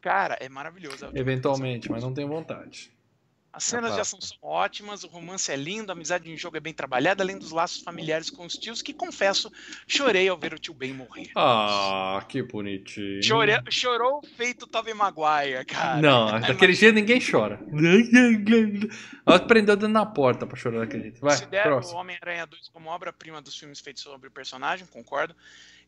Cara, 0.00 0.38
é 0.40 0.48
maravilhoso. 0.48 1.10
Eventualmente, 1.14 1.90
mas 1.90 2.02
não 2.02 2.14
tenho 2.14 2.28
vontade. 2.28 2.90
As 3.52 3.64
cenas 3.64 3.94
de 3.94 4.00
ação 4.00 4.20
são 4.20 4.36
ótimas, 4.42 5.04
o 5.04 5.08
romance 5.08 5.50
é 5.50 5.56
lindo, 5.56 5.90
a 5.90 5.94
amizade 5.94 6.30
em 6.30 6.36
jogo 6.36 6.56
é 6.56 6.60
bem 6.60 6.72
trabalhada, 6.72 7.22
além 7.24 7.38
dos 7.38 7.50
laços 7.50 7.82
familiares 7.82 8.30
com 8.30 8.44
os 8.44 8.54
tios, 8.54 8.82
que 8.82 8.92
confesso, 8.92 9.50
chorei 9.86 10.28
ao 10.28 10.36
ver 10.36 10.54
o 10.54 10.58
tio 10.58 10.74
Ben 10.74 10.92
morrer. 10.92 11.30
Ah, 11.34 12.24
que 12.28 12.42
bonitinho. 12.42 13.22
Chorei, 13.22 13.56
chorou 13.70 14.22
feito 14.36 14.66
Tobey 14.66 14.94
Maguire, 14.94 15.64
cara. 15.66 16.00
Não, 16.00 16.38
daquele 16.40 16.74
jeito 16.74 16.94
ninguém 16.94 17.20
chora. 17.20 17.58
Ela 19.26 19.40
prendeu 19.40 19.76
dentro 19.76 19.88
na 19.88 20.06
porta 20.06 20.46
pra 20.46 20.56
chorar 20.56 20.80
daquele 20.80 21.04
jeito. 21.04 21.20
Vai, 21.20 21.36
Considero 21.36 21.70
próximo. 21.70 21.96
o 21.96 22.00
Homem-Aranha 22.00 22.46
2 22.46 22.68
como 22.68 22.90
obra-prima 22.90 23.40
dos 23.40 23.58
filmes 23.58 23.80
feitos 23.80 24.02
sobre 24.02 24.28
o 24.28 24.30
personagem, 24.30 24.86
concordo. 24.86 25.34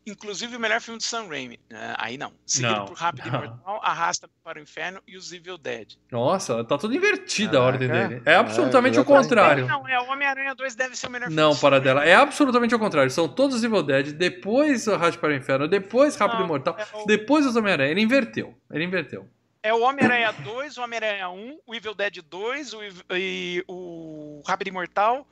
Inclusive 0.05 0.55
o 0.55 0.59
melhor 0.59 0.81
filme 0.81 0.97
do 0.97 1.03
Sam 1.03 1.27
Raimi. 1.27 1.59
Ah, 1.71 1.95
aí 1.99 2.17
não. 2.17 2.33
Seguido 2.45 2.73
Não, 2.75 2.85
por 2.85 2.97
Rápido 2.97 3.27
e 3.27 3.31
não. 3.31 3.39
Mortal, 3.39 3.79
Arrasta-me 3.83 4.33
para 4.43 4.57
o 4.57 4.61
Inferno 4.61 4.99
e 5.07 5.15
os 5.15 5.31
Evil 5.31 5.57
Dead. 5.59 5.93
Nossa, 6.11 6.63
tá 6.63 6.75
tudo 6.77 6.95
invertida 6.95 7.59
a 7.59 7.61
ordem 7.61 7.87
dele. 7.87 8.21
É 8.25 8.33
absolutamente 8.35 8.97
É, 8.97 9.01
o 9.01 9.05
contrário. 9.05 9.67
Não, 9.67 9.87
é 9.87 9.99
o 10.01 10.11
Homem-Aranha 10.11 10.55
2 10.55 10.73
deve 10.73 10.95
ser 10.95 11.05
o 11.07 11.11
melhor 11.11 11.27
filme 11.27 11.39
Não, 11.39 11.55
para 11.55 11.79
dela. 11.79 12.03
É 12.03 12.15
absolutamente 12.15 12.73
o 12.73 12.79
contrário. 12.79 13.11
São 13.11 13.29
todos 13.29 13.63
Evil 13.63 13.83
Dead, 13.83 14.11
depois 14.13 14.87
o 14.87 14.95
Rádio 14.97 15.19
para 15.19 15.29
o 15.29 15.35
Inferno, 15.35 15.67
depois 15.67 16.15
Rápido 16.15 16.39
Não, 16.39 16.45
e 16.45 16.47
Mortal, 16.47 16.75
é 16.79 16.87
o- 16.97 17.05
depois 17.05 17.45
os 17.45 17.55
Homem-Aranha. 17.55 17.91
Ele 17.91 18.01
inverteu. 18.01 18.55
Ele 18.71 18.83
inverteu. 18.83 19.29
É 19.63 19.71
o 19.71 19.81
Homem-Aranha 19.81 20.31
2, 20.31 20.79
o 20.79 20.81
Homem-Aranha 20.81 21.29
1, 21.29 21.59
o 21.67 21.75
Evil 21.75 21.93
Dead 21.93 22.17
2, 22.27 22.73
o, 22.73 22.79
e 23.11 23.63
o 23.67 24.41
Rápido 24.47 24.69
e 24.69 24.71
Mortal, 24.71 25.27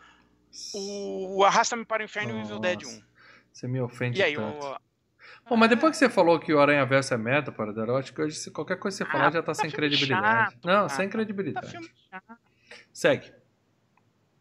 o 0.76 1.44
Arrasta-me 1.44 1.84
para 1.86 2.02
o 2.04 2.06
Inferno 2.06 2.32
e 2.32 2.34
o 2.36 2.42
Evil 2.42 2.60
Dead 2.60 2.84
1. 2.84 3.02
Você 3.60 3.68
me 3.68 3.82
ofende 3.82 4.18
E 4.20 4.24
aí, 4.24 4.36
tanto. 4.36 4.66
o. 4.66 4.80
Pô, 5.50 5.58
mas 5.58 5.70
depois 5.70 5.92
que 5.92 5.98
você 5.98 6.10
falou 6.10 6.40
que 6.40 6.54
o 6.54 6.62
Aranha 6.62 6.86
Verso 6.86 7.14
é 7.14 7.18
merda, 7.18 7.52
para 7.52 7.72
eu 7.72 7.98
acho 7.98 8.14
que 8.14 8.22
hoje 8.22 8.38
se 8.38 8.52
qualquer 8.52 8.78
coisa 8.78 8.98
que 8.98 9.04
você 9.04 9.10
Ah, 9.10 9.12
falar 9.12 9.32
já 9.32 9.42
tá 9.42 9.48
tá 9.48 9.54
sem 9.56 9.70
credibilidade. 9.70 10.52
chato, 10.54 10.66
Não, 10.66 10.74
cara. 10.74 10.90
sem 10.90 11.08
Tá 11.08 11.12
credibilidade. 11.12 11.92
chato. 12.10 12.38
Segue. 12.94 13.34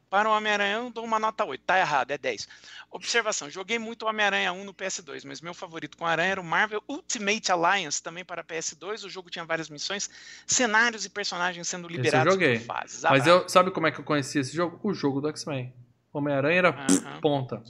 Para 0.08 0.28
o 0.28 0.32
Homem-Aranha 0.32 0.76
eu 0.76 0.90
dou 0.90 1.04
uma 1.04 1.18
nota 1.18 1.44
8. 1.44 1.64
Tá 1.64 1.78
errado, 1.78 2.12
é 2.12 2.18
10. 2.18 2.46
Observação: 2.90 3.50
joguei 3.50 3.76
muito 3.78 4.04
o 4.04 4.08
Homem-Aranha 4.08 4.52
1 4.52 4.62
no 4.64 4.72
PS2, 4.72 5.24
mas 5.24 5.40
meu 5.40 5.52
favorito 5.52 5.96
com 5.98 6.06
Aranha 6.06 6.32
era 6.32 6.40
o 6.40 6.44
Marvel 6.44 6.82
Ultimate 6.88 7.50
Alliance, 7.50 8.00
também 8.00 8.24
para 8.24 8.44
PS2. 8.44 9.04
O 9.04 9.10
jogo 9.10 9.30
tinha 9.30 9.44
várias 9.44 9.68
missões, 9.68 10.08
cenários 10.46 11.04
e 11.04 11.10
personagens 11.10 11.66
sendo 11.66 11.88
liberados 11.88 12.34
joguei. 12.34 12.60
por 12.60 12.66
fases. 12.66 13.02
Mas 13.02 13.26
eu, 13.26 13.48
sabe 13.48 13.72
como 13.72 13.88
é 13.88 13.90
que 13.90 13.98
eu 13.98 14.04
conheci 14.04 14.38
esse 14.38 14.54
jogo? 14.54 14.78
O 14.82 14.94
jogo 14.94 15.20
do 15.20 15.28
X-Men. 15.28 15.74
Homem-Aranha 16.12 16.58
era 16.58 16.68
Aham. 16.70 17.20
ponta. 17.20 17.62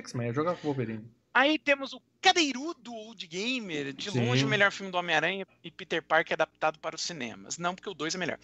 X-Men, 0.00 0.28
eu 0.28 0.34
jogava 0.34 0.56
com 0.56 0.68
o 0.68 0.72
Wolverine. 0.72 1.04
Aí 1.32 1.58
temos 1.58 1.92
o 1.92 2.02
Cadeirudo 2.20 2.92
Old 2.92 3.24
Gamer, 3.26 3.92
de 3.92 4.10
Sim. 4.10 4.26
longe 4.26 4.44
o 4.44 4.48
melhor 4.48 4.72
filme 4.72 4.90
do 4.90 4.98
Homem-Aranha 4.98 5.46
e 5.62 5.70
Peter 5.70 6.02
Parker 6.02 6.34
adaptado 6.34 6.78
para 6.80 6.96
os 6.96 7.02
cinemas. 7.02 7.58
Não 7.58 7.76
porque 7.76 7.88
o 7.88 7.94
2 7.94 8.16
é 8.16 8.18
melhor. 8.18 8.38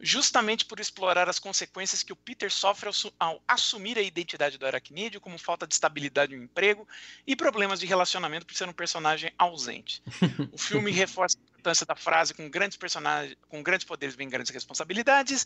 Justamente 0.00 0.64
por 0.64 0.80
explorar 0.80 1.28
as 1.28 1.38
consequências 1.38 2.02
que 2.02 2.12
o 2.12 2.16
Peter 2.16 2.50
sofre 2.50 2.88
ao, 2.88 2.94
ao 3.18 3.42
assumir 3.46 3.98
a 3.98 4.02
identidade 4.02 4.56
do 4.56 4.66
aracnídeo, 4.66 5.20
como 5.20 5.36
falta 5.38 5.66
de 5.66 5.74
estabilidade 5.74 6.34
no 6.34 6.42
emprego 6.42 6.88
e 7.26 7.36
problemas 7.36 7.80
de 7.80 7.86
relacionamento 7.86 8.46
por 8.46 8.56
ser 8.56 8.68
um 8.68 8.72
personagem 8.72 9.30
ausente. 9.38 10.02
O 10.50 10.56
filme 10.56 10.90
reforça 10.90 11.36
importância 11.58 11.84
da 11.84 11.96
frase 11.96 12.32
com 12.32 12.48
grandes 12.48 12.78
personagens, 12.78 13.36
com 13.48 13.62
grandes 13.62 13.84
poderes 13.84 14.14
vem 14.14 14.28
grandes 14.28 14.52
responsabilidades, 14.52 15.44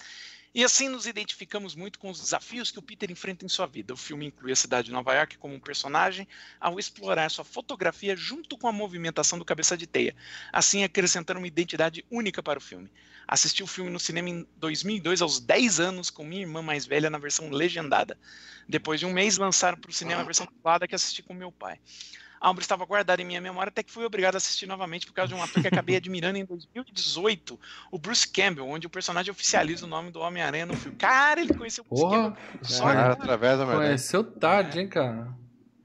e 0.54 0.62
assim 0.62 0.88
nos 0.88 1.06
identificamos 1.06 1.74
muito 1.74 1.98
com 1.98 2.10
os 2.10 2.20
desafios 2.20 2.70
que 2.70 2.78
o 2.78 2.82
Peter 2.82 3.10
enfrenta 3.10 3.44
em 3.46 3.48
sua 3.48 3.66
vida. 3.66 3.94
O 3.94 3.96
filme 3.96 4.26
inclui 4.26 4.52
a 4.52 4.56
cidade 4.56 4.86
de 4.86 4.92
Nova 4.92 5.14
York 5.14 5.38
como 5.38 5.54
um 5.54 5.60
personagem 5.60 6.28
ao 6.60 6.78
explorar 6.78 7.30
sua 7.30 7.44
fotografia 7.44 8.14
junto 8.14 8.58
com 8.58 8.68
a 8.68 8.72
movimentação 8.72 9.38
do 9.38 9.44
cabeça 9.44 9.76
de 9.76 9.86
teia, 9.86 10.14
assim 10.52 10.84
acrescentando 10.84 11.40
uma 11.40 11.46
identidade 11.46 12.04
única 12.10 12.42
para 12.42 12.58
o 12.58 12.62
filme. 12.62 12.90
Assisti 13.26 13.62
o 13.62 13.66
filme 13.66 13.90
no 13.90 13.98
cinema 13.98 14.28
em 14.28 14.46
2002 14.56 15.22
aos 15.22 15.40
10 15.40 15.80
anos 15.80 16.10
com 16.10 16.24
minha 16.24 16.42
irmã 16.42 16.60
mais 16.60 16.84
velha 16.84 17.08
na 17.08 17.18
versão 17.18 17.48
legendada. 17.48 18.18
Depois 18.68 19.00
de 19.00 19.06
um 19.06 19.12
mês 19.12 19.38
lançaram 19.38 19.78
para 19.78 19.90
o 19.90 19.94
cinema 19.94 20.20
a 20.20 20.24
versão 20.24 20.44
dublada 20.44 20.86
que 20.86 20.94
assisti 20.94 21.22
com 21.22 21.32
meu 21.32 21.50
pai. 21.50 21.80
A 22.42 22.50
obra 22.50 22.60
estava 22.60 22.84
guardada 22.84 23.22
em 23.22 23.24
minha 23.24 23.40
memória 23.40 23.68
até 23.70 23.84
que 23.84 23.92
fui 23.92 24.04
obrigado 24.04 24.34
a 24.34 24.38
assistir 24.38 24.66
novamente 24.66 25.06
por 25.06 25.12
causa 25.12 25.32
de 25.32 25.38
um 25.38 25.42
ator 25.42 25.62
que 25.62 25.68
acabei 25.68 25.94
admirando 25.96 26.36
em 26.36 26.44
2018, 26.44 27.58
o 27.90 27.98
Bruce 27.98 28.26
Campbell, 28.26 28.66
onde 28.68 28.86
o 28.88 28.90
personagem 28.90 29.30
oficializa 29.30 29.86
o 29.86 29.88
nome 29.88 30.10
do 30.10 30.18
Homem-Aranha 30.18 30.66
no 30.66 30.76
filme. 30.76 30.96
Cara, 30.98 31.40
ele 31.40 31.54
conheceu 31.54 31.84
o 31.84 31.88
Bruce 31.88 32.02
Porra, 32.02 32.32
Campbell 32.32 32.58
só 32.64 32.82
Cara, 32.84 33.12
através 33.12 33.58
da 33.60 33.66
conheceu 33.66 34.24
tarde, 34.24 34.80
hein, 34.80 34.88
cara? 34.88 35.28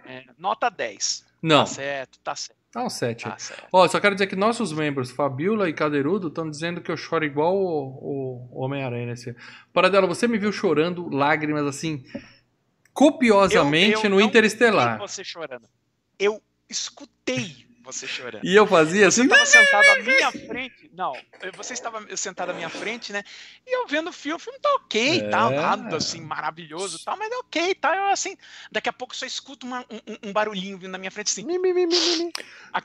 É, 0.03 0.23
nota 0.35 0.67
10. 0.69 1.25
Não, 1.43 1.59
Tá 1.59 1.65
certo, 1.67 2.19
tá 2.23 2.35
certo, 2.35 2.57
dá 2.73 2.83
um 2.83 2.89
7. 2.89 3.23
tá 3.25 3.37
certo. 3.37 3.67
Ó, 3.71 3.87
só 3.87 3.99
quero 3.99 4.15
dizer 4.15 4.25
que 4.25 4.35
nossos 4.35 4.73
membros, 4.73 5.11
Fabiola 5.11 5.69
e 5.69 5.73
Cadeirudo, 5.73 6.29
estão 6.29 6.49
dizendo 6.49 6.81
que 6.81 6.91
eu 6.91 6.97
choro 6.97 7.23
igual 7.23 7.55
o, 7.55 8.49
o 8.51 8.63
Homem-Aranha 8.63 9.05
nesse. 9.05 9.35
Paradela, 9.71 10.07
você 10.07 10.27
me 10.27 10.39
viu 10.39 10.51
chorando 10.51 11.07
lágrimas 11.15 11.67
assim, 11.67 12.03
copiosamente 12.93 13.93
Eu- 13.97 14.03
eu 14.05 14.09
no 14.09 14.19
não 14.19 14.25
Interestelar. 14.25 14.93
vi 14.93 14.99
você 15.07 15.23
chorando. 15.23 15.67
Eu 16.19 16.41
escutei 16.69 17.65
você 17.83 18.05
chorando. 18.05 18.43
E 18.43 18.53
eu 18.53 18.67
fazia 18.67 19.09
Você 19.09 19.21
assim. 19.21 19.29
estava 19.29 19.45
sentado 19.45 19.89
à 19.91 19.95
minha 20.03 20.29
frente. 20.33 20.91
Não, 20.93 21.13
você 21.55 21.71
estava 21.71 22.17
sentado 22.17 22.49
à 22.49 22.53
minha 22.53 22.67
frente, 22.67 23.13
né? 23.13 23.23
E 23.65 23.73
eu 23.77 23.87
vendo 23.87 24.09
o 24.09 24.11
filme, 24.11 24.35
o 24.35 24.39
filme 24.39 24.59
tá 24.59 24.69
ok, 24.75 25.19
É. 25.21 25.29
tá 25.29 25.49
nada 25.49 25.95
assim 25.95 26.19
maravilhoso, 26.19 26.99
tal, 27.05 27.15
mas 27.15 27.31
é 27.31 27.35
ok, 27.37 27.75
tá? 27.75 27.95
Eu 27.95 28.07
assim, 28.07 28.35
daqui 28.69 28.89
a 28.89 28.93
pouco 28.93 29.15
só 29.15 29.25
escuto 29.25 29.65
uma- 29.65 29.85
um, 29.89 30.27
um- 30.29 30.33
barulhinho 30.33 30.77
vindo 30.77 30.91
na 30.91 30.97
minha 30.97 31.09
frente 31.11 31.27
assim. 31.27 31.45
Mi, 31.45 31.57
mi, 31.57 31.71
mi, 31.71 31.87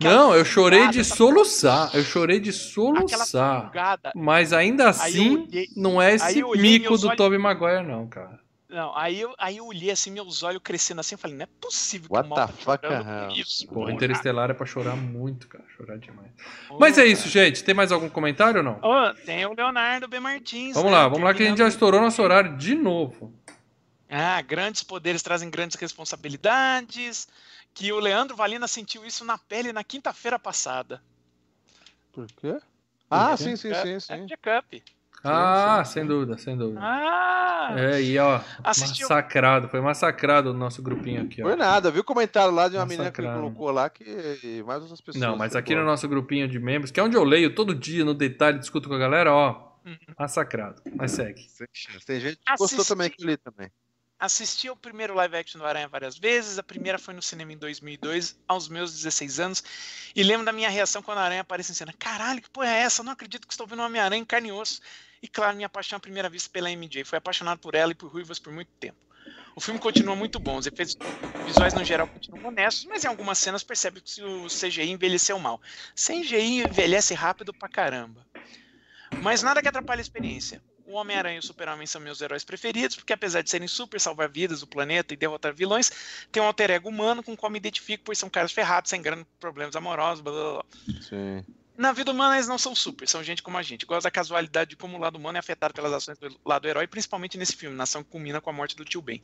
Não, 0.01 0.36
eu 0.36 0.44
chorei 0.44 0.86
de 0.89 1.02
soluçar. 1.02 1.91
Eu 1.97 2.05
chorei 2.05 2.39
de 2.39 2.52
soluçar. 2.52 3.73
Mas 4.15 4.52
ainda 4.52 4.91
assim, 4.91 5.36
olhei, 5.49 5.69
não 5.77 6.01
é 6.01 6.15
esse 6.15 6.41
mico 6.59 6.97
do 6.97 7.17
Tobey 7.17 7.39
Maguire, 7.39 7.83
não, 7.85 8.07
cara. 8.07 8.39
Não, 8.73 8.97
aí 8.97 9.20
eu, 9.20 9.34
aí 9.36 9.59
eu 9.59 9.67
olhei 9.67 9.91
assim, 9.91 10.10
meus 10.10 10.42
olhos 10.42 10.62
crescendo 10.65 11.01
assim, 11.01 11.15
eu 11.15 11.18
falei, 11.18 11.36
não 11.36 11.44
é 11.44 11.49
possível 11.60 12.09
que 12.09 12.15
What 12.15 12.26
o 12.26 12.31
mal 12.31 12.47
the 12.47 12.52
tá 12.52 12.78
chorando 12.78 13.33
isso. 13.36 13.67
Porra, 13.67 13.81
porra. 13.81 13.92
Interestelar 13.92 14.51
é 14.51 14.55
pra 14.55 14.65
chorar 14.65 14.97
muito, 14.97 15.47
cara. 15.47 15.62
Chorar 15.76 15.99
demais. 15.99 16.31
Porra, 16.68 16.81
Mas 16.81 16.97
é 16.97 17.05
isso, 17.05 17.31
cara. 17.31 17.47
gente. 17.47 17.62
Tem 17.62 17.75
mais 17.75 17.92
algum 17.92 18.09
comentário 18.09 18.59
ou 18.59 18.65
não? 18.65 18.78
Ó, 18.81 19.12
tem 19.12 19.44
o 19.44 19.52
Leonardo 19.52 20.09
B. 20.09 20.18
Martins. 20.18 20.75
Vamos 20.75 20.91
né, 20.91 20.97
lá, 20.97 21.07
vamos 21.07 21.23
lá 21.23 21.34
que 21.34 21.42
a 21.42 21.47
gente 21.47 21.59
já 21.59 21.68
estourou 21.68 22.01
nosso 22.01 22.23
horário 22.23 22.57
de 22.57 22.75
novo. 22.75 23.34
Ah, 24.09 24.41
grandes 24.41 24.83
poderes 24.83 25.23
trazem 25.23 25.51
grandes 25.51 25.76
responsabilidades. 25.76 27.28
Que 27.75 27.92
o 27.92 28.01
Leandro 28.01 28.36
Valina 28.36 28.67
sentiu 28.67 29.05
isso 29.05 29.23
na 29.23 29.36
pele 29.36 29.73
na 29.73 29.84
quinta-feira 29.84 30.39
passada. 30.39 31.02
Por 32.10 32.26
quê? 32.26 32.59
Ah, 33.10 33.36
sim, 33.36 33.55
sim, 33.57 33.75
sim, 33.75 34.01
sim. 34.01 34.26
FG 34.26 34.36
Cup. 34.39 34.83
Ah, 35.25 35.83
sim, 35.84 35.92
sem 35.92 36.07
dúvida, 36.07 36.36
sem 36.39 36.57
dúvida. 36.57 36.81
Ah! 36.83 37.75
É, 37.78 38.02
e 38.02 38.18
ó, 38.18 38.41
Assistiu- 38.65 39.09
massacrado, 39.09 39.68
foi 39.68 39.81
massacrado 39.81 40.51
o 40.51 40.55
nosso 40.55 40.83
grupinho 40.83 41.23
aqui, 41.23 41.42
ó. 41.42 41.47
Foi 41.47 41.57
nada, 41.57 41.91
viu 41.91 42.01
o 42.02 42.05
comentário 42.05 42.52
lá 42.52 42.68
de 42.68 42.76
uma 42.76 42.84
menina 42.84 43.10
que 43.10 43.23
colocou 43.23 43.70
lá 43.70 43.89
que 43.89 44.62
mais 44.67 44.83
outras 44.83 45.01
pessoas. 45.01 45.23
Não, 45.25 45.36
mas 45.36 45.55
aqui 45.55 45.75
no 45.75 45.84
nosso 45.84 46.09
grupinho 46.09 46.49
de 46.49 46.59
membros, 46.59 46.91
que 46.91 46.99
é 46.99 47.02
onde 47.02 47.17
eu 47.17 47.25
leio 47.25 47.55
todo 47.55 47.75
dia 47.75 48.05
no 48.05 48.15
detalhe, 48.15 48.59
discuto 48.59 48.89
com 48.89 48.94
a 48.94 48.99
galera, 48.99 49.33
ó, 49.33 49.70
Uhum. 49.84 49.97
massacrado. 50.18 50.81
Mas 50.94 51.12
segue. 51.12 51.42
Tem 52.07 52.20
gente 52.20 52.36
que 52.36 52.57
gostou 52.57 52.84
também 52.84 53.10
que 53.10 53.23
ali 53.23 53.36
também. 53.36 53.68
Assisti 54.23 54.68
ao 54.68 54.76
primeiro 54.76 55.15
live 55.15 55.36
action 55.36 55.59
do 55.59 55.67
Aranha 55.67 55.89
várias 55.89 56.17
vezes. 56.17 56.57
A 56.57 56.62
primeira 56.62 56.97
foi 56.97 57.12
no 57.12 57.20
cinema 57.20 57.52
em 57.52 57.59
2002, 57.59 58.36
aos 58.47 58.68
meus 58.68 58.92
16 58.92 59.41
anos. 59.41 59.65
E 60.15 60.23
lembro 60.23 60.47
da 60.47 60.52
minha 60.52 60.70
reação 60.70 61.02
quando 61.02 61.18
a 61.18 61.23
Aranha 61.23 61.41
aparece 61.41 61.73
em 61.73 61.75
cena. 61.75 61.92
Caralho, 61.99 62.41
que 62.41 62.49
porra 62.49 62.68
é 62.68 62.83
essa? 62.83 63.02
Não 63.02 63.10
acredito 63.10 63.49
que 63.49 63.52
estou 63.52 63.67
vendo 63.67 63.83
Homem-Aranha 63.83 64.23
em 64.23 64.25
carne 64.25 64.51
e 64.51 64.52
osso. 64.52 64.81
E 65.20 65.26
claro, 65.26 65.57
minha 65.57 65.68
paixão 65.68 65.97
à 65.97 66.01
primeira 66.01 66.31
vista 66.31 66.49
pela 66.52 66.70
MJ. 66.70 67.02
Fui 67.02 67.18
apaixonado 67.18 67.59
por 67.59 67.75
ela 67.75 67.91
e 67.91 67.97
por 67.97 68.12
ruivas 68.12 68.39
por 68.39 68.52
muito 68.52 68.70
tempo. 68.78 68.97
O 69.57 69.60
filme 69.60 69.81
continua 69.81 70.15
muito 70.15 70.39
bom, 70.39 70.57
os 70.57 70.67
efeitos 70.68 70.97
visuais 71.44 71.75
no 71.75 71.83
geral 71.83 72.07
continuam 72.07 72.47
honestos, 72.47 72.84
mas 72.84 73.02
em 73.02 73.09
algumas 73.09 73.39
cenas 73.39 73.65
percebe 73.65 74.01
que 74.01 74.23
o 74.23 74.47
CGI 74.47 74.89
envelheceu 74.89 75.36
mal. 75.41 75.60
CGI 75.97 76.62
envelhece 76.62 77.12
rápido 77.12 77.52
pra 77.52 77.68
caramba. 77.68 78.25
Mas 79.18 79.42
nada 79.42 79.60
que 79.60 79.68
atrapalhe 79.68 80.01
a 80.01 80.02
experiência. 80.02 80.62
O 80.93 80.97
Homem-Aranha 80.97 81.37
e 81.37 81.39
o 81.39 81.43
Super-Homem 81.43 81.87
são 81.87 82.03
meus 82.03 82.21
heróis 82.21 82.45
preferidos, 82.45 82.97
porque 82.97 83.15
apesar 83.15 83.41
de 83.41 83.49
serem 83.49 83.67
super 83.67 83.99
salvar 83.99 84.29
vidas 84.29 84.61
do 84.61 84.67
planeta 84.67 85.15
e 85.15 85.17
derrotar 85.17 85.55
vilões, 85.55 85.91
tem 86.31 86.43
um 86.43 86.47
alter 86.47 86.71
ego 86.71 86.91
humano 86.91 87.23
com 87.23 87.33
o 87.33 87.37
qual 87.37 87.51
me 87.51 87.57
identifico, 87.57 88.05
pois 88.05 88.19
são 88.19 88.29
caras 88.29 88.53
ferrados, 88.53 88.91
sem 88.91 89.01
grandes 89.01 89.25
problemas 89.41 89.75
amorosos, 89.75 90.21
blá 90.21 90.33
blá 90.33 90.53
blá. 90.53 90.65
Sim. 91.01 91.43
Na 91.83 91.91
vida 91.93 92.12
humana, 92.12 92.36
eles 92.36 92.47
não 92.47 92.59
são 92.59 92.77
super, 92.77 93.09
são 93.09 93.25
gente 93.25 93.43
como 93.43 93.59
a 93.59 93.62
gente. 93.62 93.85
Gosto 93.85 94.05
da 94.05 94.11
casualidade 94.11 94.70
de 94.70 94.77
como 94.77 94.97
o 94.97 95.01
lado 95.01 95.17
humano 95.17 95.36
é 95.36 95.41
afetado 95.41 95.75
pelas 95.75 95.93
ações 95.93 96.17
do 96.17 96.31
lado 96.44 96.69
herói, 96.69 96.86
principalmente 96.86 97.36
nesse 97.36 97.57
filme, 97.57 97.77
na 97.77 97.83
ação 97.83 98.05
que 98.05 98.11
culmina 98.11 98.41
com 98.41 98.49
a 98.51 98.52
morte 98.52 98.77
do 98.77 98.85
tio 98.85 99.02
Ben. 99.02 99.20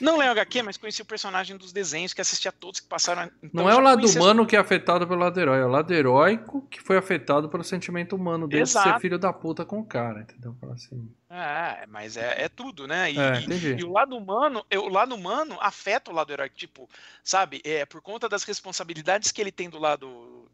Não 0.00 0.16
leio 0.18 0.32
HQ, 0.32 0.62
mas 0.62 0.76
conheci 0.76 1.00
o 1.00 1.04
personagem 1.04 1.56
dos 1.56 1.72
desenhos, 1.72 2.12
que 2.12 2.20
assisti 2.20 2.48
a 2.48 2.52
todos 2.52 2.80
que 2.80 2.88
passaram. 2.88 3.30
então 3.40 3.62
Não 3.62 3.70
é 3.70 3.76
o 3.76 3.80
lado 3.80 4.04
as- 4.04 4.16
humano 4.16 4.44
que 4.44 4.56
é 4.56 4.58
afetado 4.58 5.06
pelo 5.06 5.20
lado 5.20 5.38
herói, 5.38 5.60
é 5.60 5.64
o 5.64 5.68
lado 5.68 5.94
heróico 5.94 6.66
que 6.68 6.80
foi 6.82 6.96
afetado 6.96 7.48
pelo 7.48 7.62
sentimento 7.62 8.16
humano 8.16 8.48
dele 8.48 8.64
de 8.64 8.68
ser 8.70 8.78
Exato. 8.80 9.00
filho 9.00 9.16
da 9.18 9.32
puta 9.32 9.64
com 9.64 9.78
o 9.78 9.86
cara, 9.86 10.22
entendeu? 10.22 10.56
Assim. 10.72 11.08
É, 11.30 11.86
mas 11.86 12.16
é, 12.16 12.42
é 12.42 12.48
tudo, 12.48 12.88
né? 12.88 13.12
E, 13.12 13.16
É, 13.18 13.40
e-. 13.48 13.80
E 13.80 13.84
o 13.84 13.92
lado 13.92 14.16
humano, 14.16 14.66
o 14.74 14.88
lado 14.88 15.14
humano 15.14 15.56
afeta 15.60 16.10
o 16.10 16.14
lado 16.14 16.32
heróico, 16.32 16.56
tipo, 16.56 16.90
sabe? 17.22 17.62
É 17.64 17.86
por 17.86 18.02
conta 18.02 18.28
das 18.28 18.42
responsabilidades 18.42 19.30
que 19.30 19.40
ele 19.40 19.52
tem 19.52 19.70
do 19.70 19.78
lado 19.78 20.48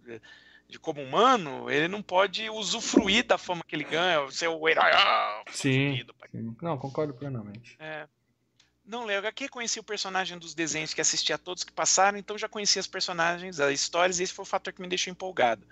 de 0.69 0.79
como 0.79 1.01
humano, 1.03 1.71
ele 1.71 1.89
não 1.89 2.03
pode 2.03 2.49
usufruir 2.51 3.25
da 3.25 3.39
fama 3.39 3.63
que 3.67 3.75
ele 3.75 3.85
ganha, 3.85 4.31
ser 4.31 4.49
o 4.49 4.69
herói. 4.69 4.91
Sim. 5.51 6.05
Sim. 6.31 6.57
Não, 6.61 6.77
concordo 6.77 7.15
plenamente. 7.15 7.75
É. 7.79 8.07
Não, 8.85 9.05
Léo, 9.05 9.27
aqui 9.27 9.49
conheci 9.49 9.81
o 9.81 9.85
personagem 9.85 10.39
dos 10.39 10.55
desenhos 10.55 10.93
que 10.95 11.01
assisti 11.01 11.33
a 11.33 11.39
todos 11.39 11.65
que 11.65 11.73
passaram, 11.73 12.19
então 12.19 12.39
já 12.39 12.49
conhecia 12.49 12.81
as 12.81 12.87
personagens, 12.87 13.61
as 13.61 13.73
histórias, 13.73 14.19
e 14.19 14.23
esse 14.23 14.33
foi 14.33 14.43
o 14.45 14.47
fator 14.47 14.73
que 14.73 14.81
me 14.81 14.89
deixou 14.89 15.11
empolgado. 15.11 15.67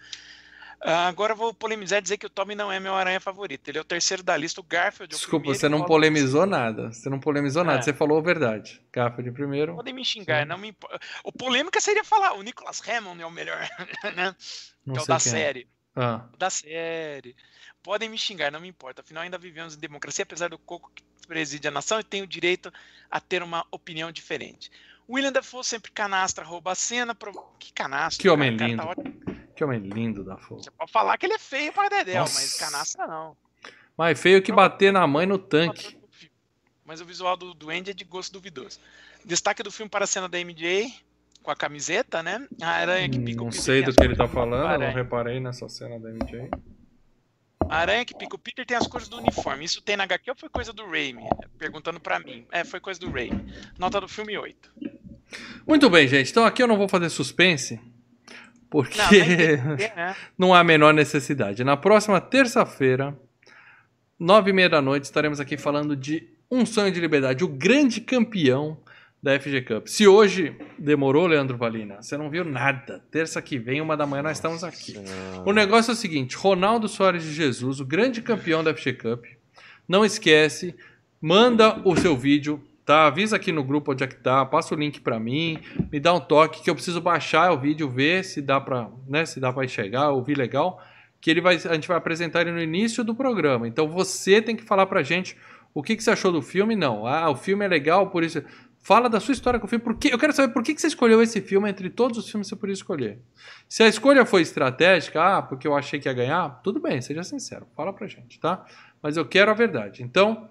Ah, 0.82 1.08
agora 1.08 1.34
vou 1.34 1.54
polemizar 1.54 1.98
e 1.98 2.02
dizer 2.02 2.18
que 2.18 2.26
o 2.26 2.30
Tommy 2.30 2.54
não 2.54 2.70
é 2.70 2.78
meu 2.78 2.94
aranha 2.94 3.18
favorito. 3.18 3.66
Ele 3.68 3.78
é 3.78 3.80
o 3.80 3.84
terceiro 3.84 4.22
da 4.22 4.36
lista, 4.36 4.60
o 4.60 4.64
Garfield 4.64 5.12
é 5.12 5.16
o 5.16 5.18
Desculpa, 5.18 5.44
primeiro 5.44 5.58
você 5.58 5.68
não 5.70 5.82
polemizou 5.86 6.44
nada. 6.44 6.92
Você 6.92 7.08
não 7.08 7.18
polemizou 7.18 7.64
nada, 7.64 7.78
É. 7.78 7.82
você 7.82 7.94
falou 7.94 8.18
a 8.18 8.20
verdade. 8.22 8.82
Garfield 8.92 9.32
primeiro. 9.32 9.74
Podem 9.74 9.94
me 9.94 10.04
xingar, 10.04 10.42
Sim. 10.42 10.48
não 10.48 10.58
me 10.58 10.68
importa. 10.68 11.00
O 11.24 11.32
polêmica 11.32 11.80
seria 11.80 12.04
falar, 12.04 12.34
o 12.34 12.42
Nicholas 12.42 12.82
Hammond 12.86 13.22
é 13.22 13.26
o 13.26 13.30
melhor, 13.30 13.58
né? 14.14 14.36
Não 14.86 14.94
que 14.94 15.00
é 15.00 15.02
o 15.02 15.06
da 15.06 15.16
é. 15.16 15.18
série. 15.18 15.68
Ah, 15.94 16.24
Da 16.38 16.50
série. 16.50 17.34
Podem 17.82 18.08
me 18.08 18.18
xingar, 18.18 18.52
não 18.52 18.60
me 18.60 18.68
importa. 18.68 19.00
Afinal, 19.02 19.22
ainda 19.22 19.38
vivemos 19.38 19.74
em 19.74 19.78
democracia, 19.78 20.22
apesar 20.22 20.48
do 20.48 20.58
coco 20.58 20.90
que 20.94 21.02
preside 21.26 21.66
a 21.68 21.70
nação 21.70 21.98
e 21.98 22.04
tem 22.04 22.22
o 22.22 22.26
direito 22.26 22.72
a 23.10 23.20
ter 23.20 23.42
uma 23.42 23.66
opinião 23.70 24.12
diferente. 24.12 24.70
William 25.08 25.32
Dafoe 25.32 25.64
sempre 25.64 25.90
canastra, 25.92 26.44
rouba 26.44 26.72
a 26.72 26.74
cena. 26.74 27.14
Pro... 27.14 27.32
Que 27.58 27.72
canastra? 27.72 28.20
Que 28.20 28.28
homem 28.28 28.56
cara, 28.56 28.70
lindo. 28.70 28.82
tá 28.82 29.36
que 29.56 29.64
homem 29.64 29.80
lindo 29.80 30.22
da 30.22 30.36
fogo. 30.36 30.62
Você 30.62 30.70
pode 30.70 30.92
falar 30.92 31.16
que 31.16 31.24
ele 31.24 31.32
é 31.32 31.38
feio 31.38 31.72
para 31.72 31.88
Dedéu, 31.88 32.20
Nossa. 32.20 32.34
mas 32.34 32.54
canastra 32.58 33.06
não. 33.06 33.36
Mas 33.96 34.20
feio 34.20 34.42
que 34.42 34.52
bater 34.52 34.92
na 34.92 35.06
mãe 35.06 35.24
no 35.24 35.38
tanque. 35.38 35.98
Mas 36.84 37.00
o 37.00 37.06
visual 37.06 37.36
do 37.36 37.54
Duende 37.54 37.90
é 37.90 37.94
de 37.94 38.04
gosto 38.04 38.34
duvidoso. 38.34 38.78
Destaque 39.24 39.62
do 39.62 39.72
filme 39.72 39.88
para 39.88 40.04
a 40.04 40.06
cena 40.06 40.28
da 40.28 40.38
MJ, 40.38 40.92
com 41.46 41.52
a 41.52 41.56
camiseta, 41.56 42.24
né? 42.24 42.44
A 42.60 42.70
aranha 42.70 43.08
que 43.08 43.20
pica 43.20 43.40
o 43.40 43.44
Não 43.44 43.50
Peter 43.50 43.62
sei 43.62 43.82
do 43.84 43.94
que 43.94 44.02
ele 44.02 44.16
tá 44.16 44.26
do 44.26 44.32
falando, 44.32 44.80
não 44.80 44.92
reparei 44.92 45.38
nessa 45.38 45.68
cena 45.68 45.96
da 45.98 46.10
MJ. 46.10 46.50
A 47.68 47.78
aranha 47.78 48.04
que 48.04 48.16
pica 48.16 48.34
o 48.34 48.38
Peter 48.38 48.66
tem 48.66 48.76
as 48.76 48.88
cores 48.88 49.06
do 49.06 49.16
uniforme. 49.16 49.64
Isso 49.64 49.80
tem 49.80 49.96
na 49.96 50.02
HQ 50.02 50.30
ou 50.30 50.36
foi 50.36 50.48
coisa 50.48 50.72
do 50.72 50.84
Raimi? 50.84 51.22
Perguntando 51.56 52.00
pra 52.00 52.18
mim. 52.18 52.44
É, 52.50 52.64
foi 52.64 52.80
coisa 52.80 52.98
do 52.98 53.08
Raimi. 53.10 53.44
Nota 53.78 54.00
do 54.00 54.08
filme 54.08 54.36
8. 54.36 54.72
Muito 55.64 55.88
bem, 55.88 56.08
gente. 56.08 56.32
Então 56.32 56.44
aqui 56.44 56.60
eu 56.60 56.66
não 56.66 56.76
vou 56.76 56.88
fazer 56.88 57.08
suspense, 57.10 57.80
porque 58.68 58.98
Não, 58.98 59.76
né? 59.76 60.16
não 60.36 60.52
há 60.52 60.58
a 60.60 60.64
menor 60.64 60.92
necessidade. 60.92 61.62
Na 61.62 61.76
próxima 61.76 62.20
terça-feira, 62.20 63.16
nove 64.18 64.50
e 64.50 64.52
meia 64.52 64.68
da 64.68 64.82
noite, 64.82 65.04
estaremos 65.04 65.38
aqui 65.38 65.56
falando 65.56 65.94
de 65.94 66.28
Um 66.50 66.66
Sonho 66.66 66.90
de 66.90 66.98
Liberdade, 66.98 67.44
o 67.44 67.48
grande 67.48 68.00
campeão 68.00 68.78
da 69.26 69.40
FG 69.40 69.62
Cup. 69.62 69.88
Se 69.88 70.06
hoje 70.06 70.56
demorou, 70.78 71.26
Leandro 71.26 71.56
Valina, 71.56 72.00
você 72.00 72.16
não 72.16 72.30
viu 72.30 72.44
nada. 72.44 73.02
Terça 73.10 73.42
que 73.42 73.58
vem, 73.58 73.80
uma 73.80 73.96
da 73.96 74.06
manhã, 74.06 74.22
nós 74.22 74.36
estamos 74.36 74.62
aqui. 74.62 74.94
O 75.44 75.52
negócio 75.52 75.90
é 75.90 75.94
o 75.94 75.96
seguinte: 75.96 76.36
Ronaldo 76.36 76.86
Soares 76.86 77.24
de 77.24 77.32
Jesus, 77.32 77.80
o 77.80 77.84
grande 77.84 78.22
campeão 78.22 78.62
da 78.62 78.72
FG 78.72 78.92
Cup. 78.92 79.24
Não 79.88 80.04
esquece, 80.04 80.76
manda 81.20 81.80
o 81.84 81.96
seu 81.96 82.16
vídeo, 82.16 82.62
tá? 82.84 83.08
Avisa 83.08 83.34
aqui 83.34 83.50
no 83.50 83.64
grupo 83.64 83.90
onde 83.90 84.04
é 84.04 84.06
que 84.06 84.14
tá, 84.14 84.46
passa 84.46 84.76
o 84.76 84.78
link 84.78 85.00
pra 85.00 85.18
mim, 85.18 85.58
me 85.90 85.98
dá 85.98 86.14
um 86.14 86.20
toque 86.20 86.62
que 86.62 86.70
eu 86.70 86.74
preciso 86.76 87.00
baixar 87.00 87.50
o 87.50 87.58
vídeo, 87.58 87.90
ver 87.90 88.24
se 88.24 88.40
dá 88.40 88.60
pra, 88.60 88.88
né, 89.08 89.26
se 89.26 89.40
dá 89.40 89.52
para 89.52 89.64
enxergar, 89.64 90.10
ouvir 90.10 90.38
legal, 90.38 90.80
que 91.20 91.32
ele 91.32 91.40
vai, 91.40 91.56
a 91.56 91.74
gente 91.74 91.88
vai 91.88 91.96
apresentar 91.96 92.42
ele 92.42 92.52
no 92.52 92.62
início 92.62 93.02
do 93.02 93.12
programa. 93.12 93.66
Então 93.66 93.88
você 93.88 94.40
tem 94.40 94.54
que 94.54 94.62
falar 94.62 94.86
pra 94.86 95.02
gente 95.02 95.36
o 95.76 95.82
que, 95.82 95.94
que 95.94 96.02
você 96.02 96.10
achou 96.10 96.32
do 96.32 96.40
filme, 96.40 96.74
não. 96.74 97.06
Ah, 97.06 97.28
o 97.28 97.36
filme 97.36 97.62
é 97.62 97.68
legal, 97.68 98.08
por 98.08 98.24
isso. 98.24 98.42
Fala 98.86 99.08
da 99.08 99.18
sua 99.18 99.32
história 99.32 99.58
com 99.58 99.66
o 99.66 99.68
filme. 99.68 99.82
Por 99.84 99.98
que, 99.98 100.14
eu 100.14 100.18
quero 100.18 100.32
saber 100.32 100.52
por 100.52 100.62
que, 100.62 100.72
que 100.72 100.80
você 100.80 100.86
escolheu 100.86 101.20
esse 101.20 101.40
filme 101.40 101.68
entre 101.68 101.90
todos 101.90 102.16
os 102.18 102.30
filmes 102.30 102.46
que 102.46 102.50
você 102.50 102.60
podia 102.60 102.72
escolher. 102.72 103.18
Se 103.68 103.82
a 103.82 103.88
escolha 103.88 104.24
foi 104.24 104.42
estratégica, 104.42 105.38
ah, 105.38 105.42
porque 105.42 105.66
eu 105.66 105.74
achei 105.76 105.98
que 105.98 106.08
ia 106.08 106.12
ganhar, 106.12 106.60
tudo 106.62 106.78
bem, 106.78 107.02
seja 107.02 107.24
sincero. 107.24 107.66
Fala 107.74 107.92
pra 107.92 108.06
gente, 108.06 108.38
tá? 108.38 108.64
Mas 109.02 109.16
eu 109.16 109.26
quero 109.26 109.50
a 109.50 109.54
verdade. 109.54 110.04
Então, 110.04 110.48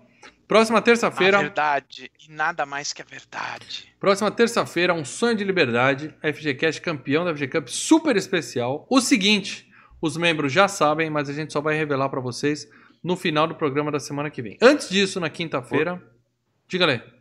próxima 0.49 0.79
A 0.79 0.81
terça-feira. 0.81 1.39
verdade 1.39 2.11
e 2.27 2.29
nada 2.29 2.65
mais 2.65 2.91
que 2.91 3.01
a 3.01 3.05
verdade. 3.05 3.87
Próxima 4.01 4.29
terça-feira, 4.29 4.93
um 4.93 5.05
sonho 5.05 5.37
de 5.37 5.45
liberdade. 5.45 6.13
FGCast 6.21 6.81
campeão 6.81 7.23
da 7.23 7.33
FG 7.33 7.47
Cup, 7.47 7.69
super 7.69 8.17
especial. 8.17 8.85
O 8.89 8.99
seguinte, 8.99 9.71
os 10.01 10.17
membros 10.17 10.51
já 10.51 10.67
sabem, 10.67 11.09
mas 11.09 11.29
a 11.29 11.33
gente 11.33 11.53
só 11.53 11.61
vai 11.61 11.77
revelar 11.77 12.09
pra 12.09 12.19
vocês 12.19 12.69
no 13.01 13.15
final 13.15 13.47
do 13.47 13.55
programa 13.55 13.93
da 13.93 13.99
semana 14.01 14.29
que 14.29 14.41
vem. 14.41 14.57
Antes 14.61 14.89
disso, 14.89 15.21
na 15.21 15.29
quinta-feira, 15.29 16.03
diga 16.67 16.85
aí. 16.85 17.14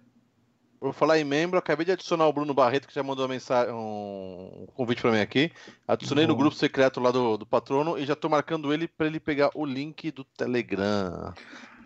Vou 0.85 0.93
falar 0.93 1.19
em 1.19 1.25
membro, 1.25 1.59
acabei 1.59 1.87
de 1.87 1.93
adicionar 1.93 2.27
o 2.27 2.33
Bruno 2.33 2.53
Barreto, 2.53 2.87
que 2.87 2.95
já 2.95 3.03
mandou 3.03 3.25
uma 3.25 3.33
mensagem, 3.33 3.73
um 3.73 4.67
convite 4.75 5.01
pra 5.01 5.11
mim 5.11 5.19
aqui. 5.21 5.51
Adicionei 5.89 6.27
no 6.27 6.37
grupo 6.37 6.55
secreto 6.55 7.01
lá 7.01 7.11
do, 7.11 7.39
do 7.39 7.47
patrono 7.47 7.97
e 7.99 8.05
já 8.05 8.15
tô 8.15 8.29
marcando 8.29 8.71
ele 8.71 8.87
pra 8.87 9.07
ele 9.07 9.19
pegar 9.19 9.51
o 9.55 9.65
link 9.65 10.11
do 10.11 10.23
Telegram. 10.25 11.33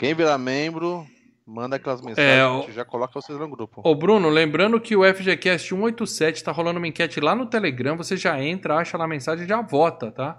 Quem 0.00 0.14
virar 0.14 0.36
membro, 0.36 1.06
manda 1.46 1.76
aquelas 1.76 2.00
mensagens, 2.02 2.28
É, 2.28 2.40
a 2.40 2.50
o- 2.50 2.62
gente 2.62 2.72
já 2.72 2.84
coloca 2.84 3.12
vocês 3.14 3.38
no 3.38 3.48
grupo. 3.48 3.80
Ô 3.84 3.94
Bruno, 3.94 4.28
lembrando 4.28 4.80
que 4.80 4.96
o 4.96 5.04
FGCast 5.04 5.68
187 5.68 6.42
tá 6.42 6.50
rolando 6.50 6.78
uma 6.78 6.88
enquete 6.88 7.20
lá 7.20 7.36
no 7.36 7.46
Telegram, 7.46 7.96
você 7.96 8.16
já 8.16 8.42
entra, 8.42 8.78
acha 8.78 8.98
lá 8.98 9.04
a 9.04 9.08
mensagem 9.08 9.44
e 9.44 9.48
já 9.48 9.62
vota, 9.62 10.10
tá? 10.10 10.36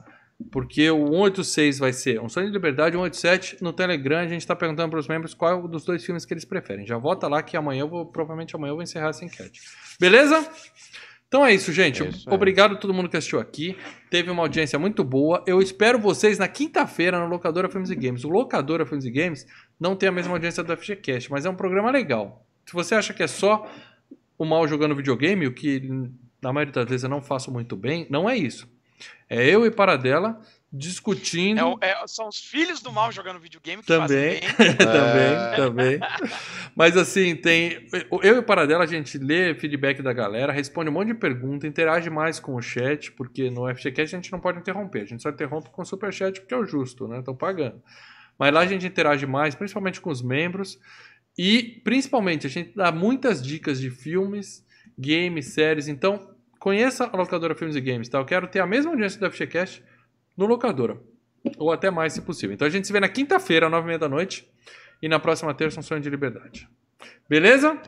Porque 0.51 0.89
o 0.89 1.07
186 1.07 1.79
vai 1.79 1.91
ser 1.91 2.21
Um 2.21 2.29
Sonho 2.29 2.47
de 2.47 2.53
Liberdade, 2.53 2.95
187 2.95 3.61
no 3.61 3.73
Telegram, 3.73 4.19
a 4.19 4.27
gente 4.27 4.47
tá 4.47 4.55
perguntando 4.55 4.89
pros 4.89 5.07
membros 5.07 5.33
qual 5.33 5.67
dos 5.67 5.83
dois 5.83 6.03
filmes 6.03 6.25
que 6.25 6.33
eles 6.33 6.45
preferem. 6.45 6.87
Já 6.87 6.97
vota 6.97 7.27
lá 7.27 7.43
que 7.43 7.57
amanhã 7.57 7.81
eu 7.81 7.89
vou, 7.89 8.05
provavelmente 8.05 8.55
amanhã 8.55 8.71
eu 8.71 8.75
vou 8.75 8.83
encerrar 8.83 9.09
essa 9.09 9.25
enquete. 9.25 9.61
Beleza? 9.99 10.49
Então 11.27 11.45
é 11.45 11.53
isso, 11.53 11.71
gente. 11.71 12.01
É 12.01 12.07
isso. 12.07 12.27
Obrigado 12.29 12.73
a 12.73 12.75
todo 12.75 12.93
mundo 12.93 13.07
que 13.07 13.15
assistiu 13.15 13.39
aqui. 13.39 13.77
Teve 14.09 14.31
uma 14.31 14.41
audiência 14.41 14.79
muito 14.79 15.03
boa. 15.03 15.43
Eu 15.45 15.61
espero 15.61 15.99
vocês 15.99 16.39
na 16.39 16.47
quinta-feira 16.47 17.19
no 17.19 17.27
Locadora 17.27 17.69
Filmes 17.69 17.91
e 17.91 17.95
Games. 17.95 18.23
O 18.23 18.29
Locadora 18.29 18.85
Filmes 18.85 19.05
e 19.05 19.11
Games 19.11 19.45
não 19.79 19.95
tem 19.95 20.09
a 20.09 20.11
mesma 20.11 20.33
audiência 20.33 20.63
do 20.63 20.75
FGCast, 20.75 21.29
mas 21.29 21.45
é 21.45 21.49
um 21.49 21.55
programa 21.55 21.91
legal. 21.91 22.45
Se 22.65 22.73
você 22.73 22.95
acha 22.95 23.13
que 23.13 23.21
é 23.21 23.27
só 23.27 23.69
o 24.37 24.45
mal 24.45 24.67
jogando 24.67 24.95
videogame, 24.95 25.45
o 25.45 25.53
que 25.53 25.81
na 26.41 26.51
maioria 26.51 26.73
das 26.73 26.85
vezes 26.89 27.03
eu 27.03 27.09
não 27.09 27.21
faço 27.21 27.51
muito 27.51 27.75
bem, 27.75 28.07
não 28.09 28.27
é 28.27 28.35
isso. 28.35 28.67
É 29.29 29.45
eu 29.45 29.65
e 29.65 29.71
Paradela 29.71 30.41
discutindo. 30.71 31.77
É 31.81 31.89
é- 31.91 32.07
são 32.07 32.27
os 32.27 32.37
filhos 32.37 32.79
do 32.81 32.91
mal 32.91 33.11
jogando 33.11 33.39
videogame 33.39 33.81
que 33.81 33.87
Também. 33.87 34.39
fazem 34.41 34.55
bem. 34.57 34.75
também, 34.77 35.33
É. 35.33 35.55
também. 35.55 35.99
Mas 36.75 36.95
assim, 36.97 37.35
tem. 37.35 37.87
Eu 38.23 38.35
e 38.35 38.39
o 38.39 38.43
Paradela, 38.43 38.83
a 38.83 38.87
gente 38.87 39.17
lê 39.17 39.53
feedback 39.55 40.01
da 40.01 40.13
galera, 40.13 40.53
responde 40.53 40.89
um 40.89 40.93
monte 40.93 41.07
de 41.07 41.15
pergunta, 41.15 41.65
interage 41.67 42.09
mais 42.09 42.39
com 42.39 42.55
o 42.55 42.61
chat, 42.61 43.11
porque 43.13 43.49
no 43.49 43.67
FGCast 43.73 44.15
a 44.15 44.19
gente 44.19 44.31
não 44.31 44.39
pode 44.39 44.59
interromper. 44.59 45.01
A 45.01 45.05
gente 45.05 45.21
só 45.23 45.29
interrompe 45.29 45.69
com 45.71 45.81
o 45.81 45.85
superchat 45.85 46.39
porque 46.39 46.53
é 46.53 46.57
o 46.57 46.65
justo, 46.65 47.07
né? 47.07 47.19
Estão 47.19 47.35
pagando. 47.35 47.81
Mas 48.37 48.53
lá 48.53 48.61
a 48.61 48.65
gente 48.67 48.85
interage 48.85 49.25
mais, 49.25 49.55
principalmente 49.55 49.99
com 49.99 50.09
os 50.09 50.21
membros. 50.21 50.79
E 51.37 51.81
principalmente 51.83 52.45
a 52.47 52.49
gente 52.49 52.75
dá 52.75 52.91
muitas 52.91 53.41
dicas 53.41 53.79
de 53.79 53.89
filmes, 53.89 54.63
games, 54.97 55.47
séries. 55.47 55.87
Então, 55.87 56.28
conheça 56.59 57.09
a 57.11 57.17
locadora 57.17 57.55
Filmes 57.55 57.75
e 57.75 57.81
Games, 57.81 58.09
tá? 58.09 58.19
Eu 58.19 58.25
quero 58.25 58.47
ter 58.47 58.59
a 58.59 58.67
mesma 58.67 58.91
audiência 58.91 59.19
do 59.19 59.31
FGCast 59.31 59.83
no 60.37 60.45
locadora. 60.45 60.97
Ou 61.57 61.71
até 61.71 61.89
mais, 61.89 62.13
se 62.13 62.21
possível. 62.21 62.53
Então 62.53 62.67
a 62.67 62.69
gente 62.69 62.85
se 62.85 62.93
vê 62.93 62.99
na 62.99 63.07
quinta-feira, 63.07 63.69
nove 63.69 63.85
e 63.85 63.87
meia 63.87 63.99
da 63.99 64.09
noite. 64.09 64.47
E 65.01 65.07
na 65.07 65.19
próxima 65.19 65.53
terça, 65.53 65.79
um 65.79 65.83
sonho 65.83 66.01
de 66.01 66.09
liberdade. 66.09 66.67
Beleza? 67.29 67.81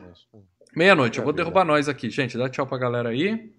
Meia-noite. 0.74 1.18
Eu 1.18 1.24
vou 1.24 1.32
derrubar 1.32 1.64
nós 1.64 1.88
aqui, 1.88 2.08
gente. 2.08 2.38
Dá 2.38 2.48
tchau 2.48 2.66
pra 2.66 2.78
galera 2.78 3.10
aí. 3.10 3.52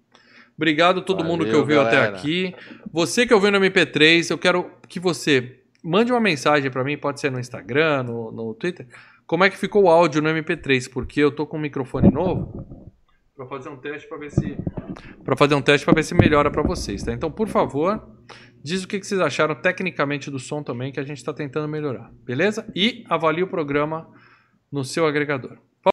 Obrigado 0.56 1.00
a 1.00 1.02
todo 1.02 1.18
Valeu, 1.18 1.32
mundo 1.32 1.46
que 1.46 1.54
ouviu 1.54 1.80
até 1.80 1.96
galera. 1.96 2.16
aqui. 2.16 2.54
Você 2.92 3.26
que 3.26 3.32
ouviu 3.34 3.52
no 3.52 3.58
MP3, 3.58 4.30
eu 4.30 4.38
quero 4.38 4.70
que 4.88 4.98
você 4.98 5.60
mande 5.82 6.12
uma 6.12 6.20
mensagem 6.20 6.70
pra 6.70 6.82
mim, 6.82 6.96
pode 6.96 7.20
ser 7.20 7.30
no 7.30 7.38
Instagram, 7.38 8.04
no, 8.04 8.32
no 8.32 8.54
Twitter. 8.54 8.86
Como 9.26 9.44
é 9.44 9.50
que 9.50 9.56
ficou 9.56 9.84
o 9.84 9.88
áudio 9.88 10.20
no 10.20 10.28
MP3? 10.28 10.90
Porque 10.92 11.20
eu 11.20 11.30
tô 11.30 11.46
com 11.46 11.56
um 11.56 11.60
microfone 11.60 12.10
novo 12.10 12.92
para 13.36 13.46
fazer 13.46 13.68
um 13.68 13.76
teste 13.76 14.08
para 14.08 14.18
ver 14.18 14.30
se 14.30 14.56
para 15.24 15.36
fazer 15.36 15.54
um 15.54 15.62
teste 15.62 15.84
para 15.84 15.94
ver 15.94 16.02
se 16.02 16.14
melhora 16.14 16.50
para 16.50 16.62
vocês, 16.62 17.02
tá? 17.02 17.12
Então, 17.12 17.30
por 17.30 17.48
favor, 17.48 18.02
diz 18.62 18.84
o 18.84 18.88
que 18.88 18.98
que 18.98 19.06
vocês 19.06 19.20
acharam 19.20 19.54
tecnicamente 19.54 20.30
do 20.30 20.38
som 20.38 20.62
também 20.62 20.92
que 20.92 21.00
a 21.00 21.04
gente 21.04 21.18
está 21.18 21.32
tentando 21.32 21.68
melhorar, 21.68 22.10
beleza? 22.24 22.66
E 22.74 23.04
avalie 23.08 23.42
o 23.42 23.48
programa 23.48 24.08
no 24.70 24.84
seu 24.84 25.06
agregador. 25.06 25.58